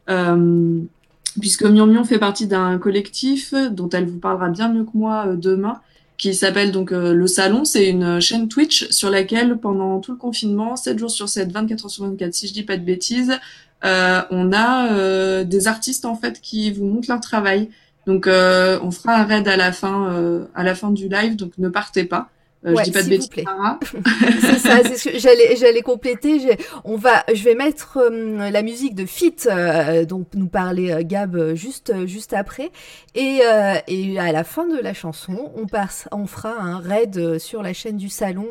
puisque 1.39 1.63
Mion 1.63 1.87
Mion 1.87 2.05
fait 2.05 2.19
partie 2.19 2.47
d'un 2.47 2.79
collectif 2.79 3.55
dont 3.71 3.89
elle 3.91 4.07
vous 4.07 4.19
parlera 4.19 4.49
bien 4.49 4.69
mieux 4.69 4.85
que 4.85 4.95
moi 4.95 5.27
euh, 5.27 5.37
demain, 5.37 5.81
qui 6.17 6.35
s'appelle 6.35 6.73
donc 6.73 6.93
euh, 6.93 7.13
Le 7.13 7.27
Salon. 7.27 7.65
C'est 7.65 7.89
une 7.89 8.21
chaîne 8.21 8.49
Twitch 8.49 8.89
sur 8.91 9.11
laquelle, 9.11 9.57
pendant 9.59 10.01
tout 10.01 10.13
le 10.13 10.19
confinement, 10.19 10.77
7 10.77 10.99
jours 10.99 11.11
sur 11.11 11.29
7, 11.29 11.53
24 11.53 11.85
heures 11.85 11.91
sur 11.91 12.05
24, 12.05 12.35
si 12.35 12.49
je 12.49 12.53
dis 12.53 12.63
pas 12.63 12.77
de 12.77 12.85
bêtises, 12.85 13.39
euh, 13.85 14.21
on 14.31 14.53
a 14.53 14.93
euh, 14.93 15.45
des 15.45 15.67
artistes 15.69 16.05
en 16.05 16.15
fait 16.15 16.41
qui 16.41 16.71
vous 16.71 16.85
montrent 16.85 17.11
leur 17.11 17.21
travail. 17.21 17.71
Donc 18.07 18.27
on 18.27 18.91
fera 18.91 19.17
un 19.17 19.25
raid 19.25 19.47
à 19.49 19.57
la 19.57 19.73
fin, 19.73 20.47
à 20.55 20.63
la 20.63 20.75
fin 20.75 20.91
du 20.91 21.09
live, 21.09 21.37
donc 21.37 21.53
ne 21.59 21.69
partez 21.69 22.05
pas. 22.05 22.29
Euh, 22.67 22.75
ouais, 22.75 22.85
je 22.85 22.91
dis 22.91 22.93
pas 22.93 23.03
de 23.03 23.09
bêtises. 23.09 23.31
c'est 24.41 24.59
ça, 24.59 24.83
c'est 24.85 24.97
ce 24.97 25.09
que 25.09 25.19
j'allais, 25.19 25.57
j'allais 25.57 25.81
compléter. 25.81 26.59
On 26.85 26.97
va, 26.97 27.25
je 27.33 27.43
vais 27.43 27.55
mettre 27.55 27.99
euh, 27.99 28.51
la 28.51 28.63
musique 28.63 28.95
de 28.95 29.07
Fit, 29.07 29.35
euh, 29.47 30.05
dont 30.05 30.27
nous 30.35 30.49
parlait 30.49 30.93
euh, 30.93 31.03
Gab 31.03 31.55
juste, 31.55 32.07
juste 32.07 32.35
après, 32.35 32.71
et, 33.15 33.41
et 33.89 34.19
à 34.19 34.33
la 34.33 34.45
fin 34.45 34.67
de 34.67 34.79
la 34.79 34.93
chanson, 34.93 35.51
on 35.57 35.67
passe, 35.67 36.07
on 36.13 36.27
fera 36.27 36.53
un 36.53 36.79
raid 36.79 37.39
sur 37.39 37.63
la 37.63 37.73
chaîne 37.73 37.97
du 37.97 38.09
salon 38.09 38.47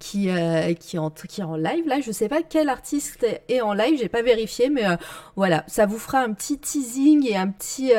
qui, 0.00 0.28
qui, 0.80 0.98
en, 0.98 1.10
qui 1.10 1.40
est 1.40 1.44
en 1.44 1.56
live. 1.56 1.86
Là, 1.86 2.00
je 2.00 2.10
sais 2.10 2.28
pas 2.28 2.42
quel 2.42 2.68
artiste 2.68 3.26
est 3.48 3.60
en 3.60 3.72
live, 3.72 3.98
j'ai 3.98 4.08
pas 4.08 4.22
vérifié, 4.22 4.68
mais 4.68 4.82
voilà, 5.36 5.64
ça 5.68 5.86
vous 5.86 5.98
fera 5.98 6.20
un 6.20 6.32
petit 6.32 6.58
teasing 6.58 7.26
et 7.26 7.36
un 7.36 7.48
petit 7.48 7.92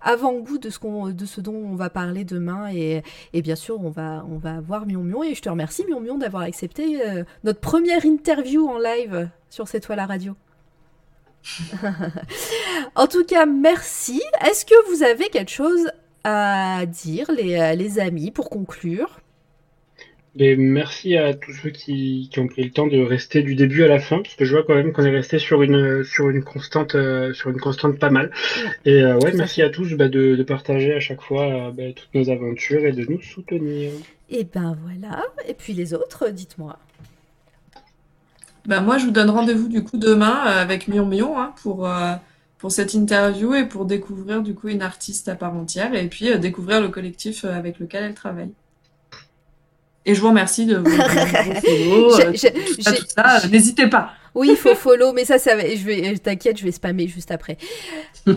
avant-goût 0.00 0.58
de 0.58 0.70
ce 0.70 0.78
qu'on, 0.78 1.08
de 1.10 1.26
ce 1.26 1.40
dont 1.40 1.54
on 1.54 1.74
va 1.74 1.90
parler 1.90 2.24
demain, 2.24 2.70
et, 2.72 3.02
et 3.32 3.42
bien 3.42 3.56
sûr, 3.56 3.80
on 3.80 3.90
va, 3.90 4.24
on 4.30 4.38
va 4.38 4.60
voir 4.68 4.86
Mion 4.86 5.02
Mion 5.02 5.24
et 5.24 5.34
je 5.34 5.40
te 5.40 5.48
remercie 5.48 5.84
Mion 5.88 6.00
Mion 6.00 6.18
d'avoir 6.18 6.42
accepté 6.42 7.00
euh, 7.00 7.24
notre 7.42 7.58
première 7.58 8.04
interview 8.04 8.68
en 8.68 8.78
live 8.78 9.30
sur 9.48 9.66
cette 9.66 9.84
toile 9.84 9.98
à 9.98 10.06
radio. 10.06 10.36
en 12.94 13.06
tout 13.06 13.24
cas, 13.24 13.46
merci. 13.46 14.20
Est-ce 14.46 14.66
que 14.66 14.90
vous 14.90 15.02
avez 15.02 15.30
quelque 15.30 15.50
chose 15.50 15.90
à 16.22 16.84
dire, 16.84 17.30
les, 17.32 17.58
euh, 17.58 17.74
les 17.74 17.98
amis, 17.98 18.30
pour 18.30 18.50
conclure? 18.50 19.20
Et 20.40 20.54
merci 20.54 21.16
à 21.16 21.34
tous 21.34 21.52
ceux 21.52 21.70
qui, 21.70 22.28
qui, 22.30 22.38
ont 22.38 22.46
pris 22.46 22.62
le 22.62 22.70
temps 22.70 22.86
de 22.86 23.00
rester 23.00 23.42
du 23.42 23.56
début 23.56 23.82
à 23.82 23.88
la 23.88 23.98
fin, 23.98 24.18
parce 24.18 24.36
que 24.36 24.44
je 24.44 24.52
vois 24.52 24.62
quand 24.62 24.74
même 24.74 24.92
qu'on 24.92 25.04
est 25.04 25.10
resté 25.10 25.40
sur 25.40 25.62
une 25.62 26.04
sur 26.04 26.30
une 26.30 26.44
constante 26.44 26.94
euh, 26.94 27.32
sur 27.32 27.50
une 27.50 27.58
constante 27.58 27.98
pas 27.98 28.10
mal. 28.10 28.30
Et 28.84 29.02
euh, 29.02 29.18
ouais, 29.18 29.32
merci 29.34 29.62
à 29.62 29.70
tous 29.70 29.94
bah, 29.94 30.08
de, 30.08 30.36
de, 30.36 30.42
partager 30.44 30.94
à 30.94 31.00
chaque 31.00 31.22
fois 31.22 31.42
euh, 31.42 31.70
bah, 31.72 31.92
toutes 31.94 32.14
nos 32.14 32.30
aventures 32.30 32.84
et 32.86 32.92
de 32.92 33.04
nous 33.10 33.20
soutenir. 33.20 33.90
Et 34.30 34.44
ben 34.44 34.76
voilà. 34.82 35.24
Et 35.46 35.54
puis 35.54 35.72
les 35.72 35.94
autres, 35.94 36.28
dites-moi. 36.28 36.78
Ben 38.66 38.82
moi, 38.82 38.98
je 38.98 39.06
vous 39.06 39.10
donne 39.10 39.30
rendez-vous 39.30 39.68
du 39.68 39.82
coup 39.82 39.96
demain 39.96 40.34
avec 40.34 40.88
Mion 40.88 41.06
Mion 41.06 41.38
hein, 41.38 41.54
pour 41.62 41.88
pour 42.58 42.72
cette 42.72 42.92
interview 42.92 43.54
et 43.54 43.64
pour 43.64 43.84
découvrir 43.86 44.42
du 44.42 44.54
coup 44.54 44.68
une 44.68 44.82
artiste 44.82 45.28
à 45.28 45.36
part 45.36 45.54
entière 45.54 45.94
et 45.94 46.08
puis 46.08 46.36
découvrir 46.38 46.80
le 46.80 46.88
collectif 46.88 47.44
avec 47.44 47.78
lequel 47.78 48.04
elle 48.04 48.14
travaille. 48.14 48.50
Et 50.08 50.14
je 50.14 50.22
vous 50.22 50.28
remercie 50.28 50.64
de 50.64 50.78
vous 50.78 50.90
follow, 50.90 52.18
euh, 52.18 52.32
tout 52.32 53.10
ça, 53.14 53.46
N'hésitez 53.48 53.88
pas. 53.88 54.12
Oui, 54.34 54.48
il 54.52 54.56
faut 54.56 54.74
follow, 54.74 55.12
mais 55.12 55.26
ça, 55.26 55.38
ça 55.38 55.58
je 55.58 55.84
vais, 55.84 56.16
t'inquiète, 56.16 56.56
je 56.56 56.64
vais 56.64 56.72
spammer 56.72 57.08
juste 57.08 57.30
après. 57.30 57.58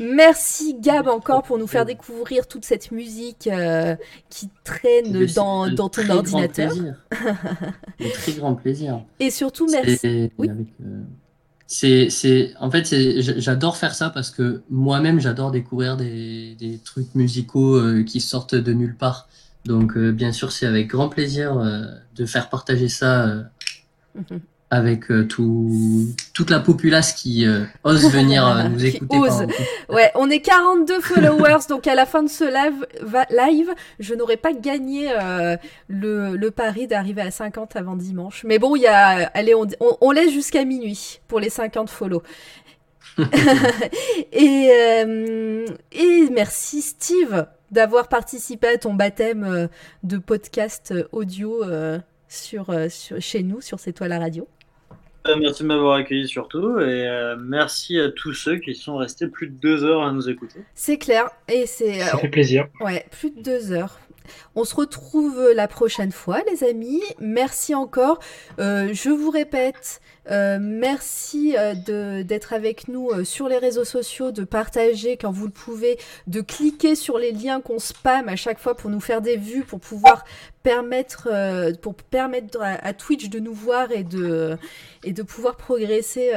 Merci 0.00 0.74
Gab 0.80 1.08
encore 1.08 1.42
pour 1.42 1.58
nous 1.58 1.66
faire 1.66 1.84
découvrir 1.84 2.46
toute 2.46 2.64
cette 2.64 2.90
musique 2.90 3.50
euh, 3.52 3.96
qui 4.30 4.48
traîne 4.64 5.26
dans, 5.34 5.68
dans 5.68 5.90
ton 5.90 6.08
ordinateur. 6.08 6.72
un 7.10 8.08
très 8.14 8.32
grand 8.32 8.54
plaisir. 8.54 9.02
Et 9.20 9.30
surtout, 9.30 9.68
merci. 9.70 10.30
Oui. 10.38 10.48
Euh, 10.48 11.02
c'est, 11.66 12.08
c'est, 12.08 12.54
en 12.60 12.70
fait, 12.70 12.94
j'adore 13.20 13.76
faire 13.76 13.94
ça 13.94 14.08
parce 14.08 14.30
que 14.30 14.62
moi-même, 14.70 15.20
j'adore 15.20 15.50
découvrir 15.50 15.98
des, 15.98 16.54
des 16.58 16.78
trucs 16.78 17.14
musicaux 17.14 17.78
qui 18.06 18.22
sortent 18.22 18.54
de 18.54 18.72
nulle 18.72 18.96
part. 18.96 19.28
Donc, 19.64 19.96
euh, 19.96 20.10
bien 20.10 20.32
sûr, 20.32 20.52
c'est 20.52 20.66
avec 20.66 20.88
grand 20.88 21.08
plaisir 21.08 21.56
euh, 21.56 21.82
de 22.16 22.26
faire 22.26 22.48
partager 22.48 22.88
ça 22.88 23.26
euh, 23.26 23.42
avec 24.70 25.04
tout, 25.28 26.06
toute 26.32 26.48
la 26.48 26.58
populace 26.58 27.12
qui 27.12 27.44
ose 27.84 28.10
venir 28.10 28.70
nous 28.70 28.84
écouter. 28.86 29.18
Ouais, 29.90 30.10
on 30.14 30.30
est 30.30 30.40
42 30.40 30.98
followers, 31.00 31.66
donc 31.68 31.86
à 31.86 31.94
la 31.94 32.06
fin 32.06 32.22
de 32.22 32.30
ce 32.30 32.44
live, 32.44 32.86
live 33.30 33.74
je 34.00 34.14
n'aurais 34.14 34.38
pas 34.38 34.54
gagné 34.54 35.10
le, 35.88 36.36
le, 36.36 36.50
pari 36.50 36.86
d'arriver 36.86 37.20
à 37.20 37.30
50 37.30 37.76
avant 37.76 37.96
dimanche. 37.96 38.44
Mais 38.44 38.58
bon, 38.58 38.74
il 38.74 38.80
y 38.80 38.86
a, 38.86 39.30
allez, 39.34 39.54
on, 39.54 39.66
on, 39.80 39.98
on 40.00 40.10
laisse 40.10 40.32
jusqu'à 40.32 40.64
minuit 40.64 41.20
pour 41.28 41.38
les 41.38 41.50
50 41.50 41.90
follow. 41.90 42.22
et, 44.32 44.70
et 45.92 46.30
merci 46.30 46.80
Steve 46.80 47.44
d'avoir 47.72 48.08
participé 48.08 48.68
à 48.68 48.78
ton 48.78 48.94
baptême 48.94 49.44
euh, 49.44 49.66
de 50.04 50.18
podcast 50.18 50.92
euh, 50.92 51.08
audio 51.10 51.64
euh, 51.64 51.98
sur, 52.28 52.70
chez 53.18 53.42
nous, 53.42 53.60
sur 53.60 53.80
C'est 53.80 53.92
toi 53.92 54.08
la 54.08 54.18
radio. 54.18 54.46
merci 55.38 55.62
de 55.62 55.68
m'avoir 55.68 55.96
accueilli 55.96 56.26
surtout 56.26 56.78
et 56.80 57.06
merci 57.38 58.00
à 58.00 58.10
tous 58.10 58.32
ceux 58.32 58.56
qui 58.56 58.74
sont 58.74 58.96
restés 58.96 59.26
plus 59.26 59.48
de 59.48 59.52
deux 59.52 59.84
heures 59.84 60.02
à 60.02 60.12
nous 60.12 60.30
écouter. 60.30 60.60
C'est 60.74 60.96
clair 60.96 61.28
et 61.46 61.66
c'est. 61.66 62.00
Ça 62.00 62.16
fait 62.16 62.30
plaisir. 62.30 62.68
Ouais, 62.80 63.04
plus 63.10 63.30
de 63.32 63.42
deux 63.42 63.72
heures. 63.72 63.98
On 64.54 64.64
se 64.64 64.74
retrouve 64.74 65.52
la 65.54 65.68
prochaine 65.68 66.12
fois, 66.12 66.40
les 66.50 66.64
amis. 66.64 67.02
Merci 67.20 67.74
encore. 67.74 68.20
je 68.58 69.10
vous 69.10 69.30
répète, 69.30 70.00
euh, 70.30 70.58
merci 70.60 71.56
euh, 71.58 72.22
d'être 72.22 72.52
avec 72.52 72.88
nous 72.88 73.10
euh, 73.10 73.24
sur 73.24 73.48
les 73.48 73.58
réseaux 73.58 73.84
sociaux, 73.84 74.30
de 74.30 74.44
partager 74.44 75.16
quand 75.16 75.32
vous 75.32 75.46
le 75.46 75.52
pouvez, 75.52 75.98
de 76.26 76.40
cliquer 76.40 76.94
sur 76.94 77.18
les 77.18 77.32
liens 77.32 77.60
qu'on 77.60 77.78
spam 77.78 78.28
à 78.28 78.36
chaque 78.36 78.58
fois 78.58 78.76
pour 78.76 78.90
nous 78.90 79.00
faire 79.00 79.20
des 79.20 79.36
vues, 79.36 79.64
pour 79.64 79.80
pouvoir 79.80 80.24
permettre, 80.62 81.28
pour 81.80 81.94
permettre 81.94 82.60
à, 82.62 82.92
Twitch 82.92 83.28
de 83.30 83.40
nous 83.40 83.52
voir 83.52 83.90
et 83.90 84.04
de, 84.04 84.56
et 85.02 85.12
de 85.12 85.24
pouvoir 85.24 85.56
progresser 85.56 86.30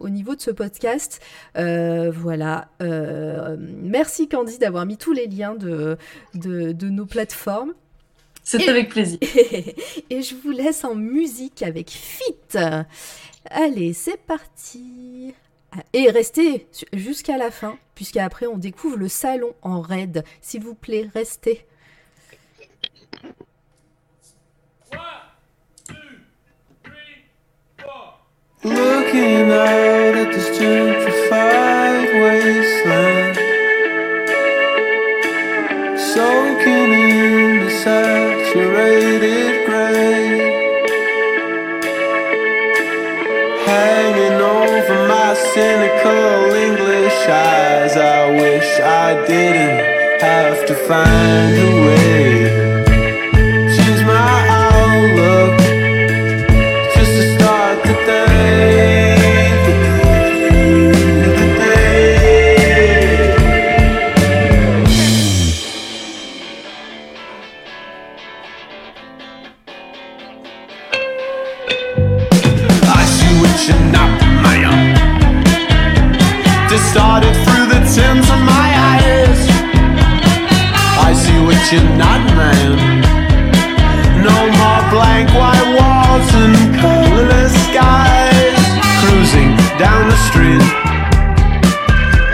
au 0.00 0.08
niveau 0.08 0.34
de 0.34 0.40
ce 0.40 0.50
podcast. 0.50 1.20
voilà. 1.54 2.68
merci 2.80 4.26
Candy 4.26 4.56
d'avoir 4.58 4.86
mis 4.86 4.96
tous 4.96 5.12
les 5.12 5.26
liens 5.26 5.54
de, 5.54 5.98
de 6.32 6.88
nos 6.88 7.04
plateformes. 7.04 7.74
C'est 8.42 8.68
avec 8.68 8.88
plaisir. 8.88 9.18
Et 10.10 10.22
je 10.22 10.34
vous 10.34 10.50
laisse 10.50 10.84
en 10.84 10.94
musique 10.94 11.62
avec 11.62 11.90
Fit. 11.90 12.58
Allez, 13.50 13.92
c'est 13.92 14.16
parti. 14.18 15.34
Et 15.92 16.10
restez 16.10 16.66
jusqu'à 16.92 17.38
la 17.38 17.50
fin, 17.50 17.78
puisqu'après 17.94 18.46
on 18.46 18.58
découvre 18.58 18.96
le 18.96 19.08
salon 19.08 19.54
en 19.62 19.80
raid. 19.80 20.24
S'il 20.40 20.62
vous 20.62 20.74
plaît, 20.74 21.08
restez. 21.14 21.64
Looking 28.64 29.50
out 29.50 30.14
at 30.14 30.32
this 30.32 30.56
gentrified 30.56 32.14
wasteland 32.22 32.61
I 48.80 49.26
didn't 49.26 50.20
have 50.20 50.66
to 50.66 50.74
find 50.74 51.56
a 51.58 51.86
way. 51.86 53.76
Change 53.76 54.06
my 54.06 54.52
you're 81.72 81.96
not 81.96 82.20
man. 82.36 82.76
No 84.20 84.36
more 84.60 84.82
blank 84.92 85.32
white 85.32 85.68
walls 85.72 86.28
and 86.42 86.54
colorless 86.76 87.54
skies. 87.68 88.60
Cruising 89.00 89.56
down 89.80 90.04
the 90.12 90.18
street. 90.28 90.60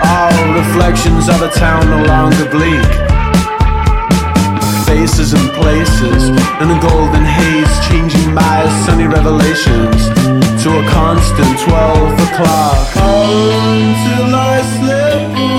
All 0.03 0.43
reflections 0.53 1.29
of 1.29 1.41
a 1.41 1.51
town 1.55 1.87
no 1.87 2.03
longer 2.03 2.45
bleak. 2.51 2.91
Faces 4.85 5.31
and 5.31 5.47
places 5.55 6.27
in 6.59 6.67
a 6.75 6.79
golden 6.81 7.23
haze, 7.23 7.73
changing 7.87 8.35
by 8.35 8.67
sunny 8.83 9.07
revelations 9.07 10.09
to 10.63 10.69
a 10.81 10.83
constant 10.91 11.57
12 11.59 12.11
o'clock. 12.27 12.87
Until 12.97 14.35
I 14.35 14.61
slip 14.75 15.31
away, 15.31 15.58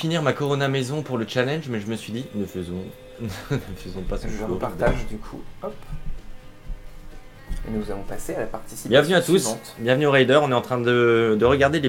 finir 0.00 0.22
ma 0.22 0.32
Corona 0.32 0.66
maison 0.68 1.02
pour 1.02 1.18
le 1.18 1.26
challenge, 1.28 1.64
mais 1.68 1.78
je 1.78 1.86
me 1.86 1.94
suis 1.94 2.12
dit, 2.12 2.24
ne 2.34 2.46
faisons, 2.46 2.82
ne 3.20 3.58
faisons 3.76 4.00
pas 4.08 4.16
ce 4.16 4.28
Je 4.28 4.44
coup. 4.44 4.54
repartage 4.54 5.06
du 5.10 5.18
coup. 5.18 5.42
Hop. 5.62 5.74
Et 7.68 7.70
nous 7.70 7.90
allons 7.90 8.02
passer 8.04 8.34
à 8.34 8.40
la 8.40 8.46
participation 8.46 8.88
Bienvenue 8.88 9.14
à 9.16 9.20
tous, 9.20 9.38
suivante. 9.38 9.76
bienvenue 9.78 10.06
aux 10.06 10.10
Raiders. 10.10 10.42
On 10.42 10.50
est 10.50 10.54
en 10.54 10.62
train 10.62 10.80
de, 10.80 11.36
de 11.38 11.44
regarder 11.44 11.76
les 11.76 11.78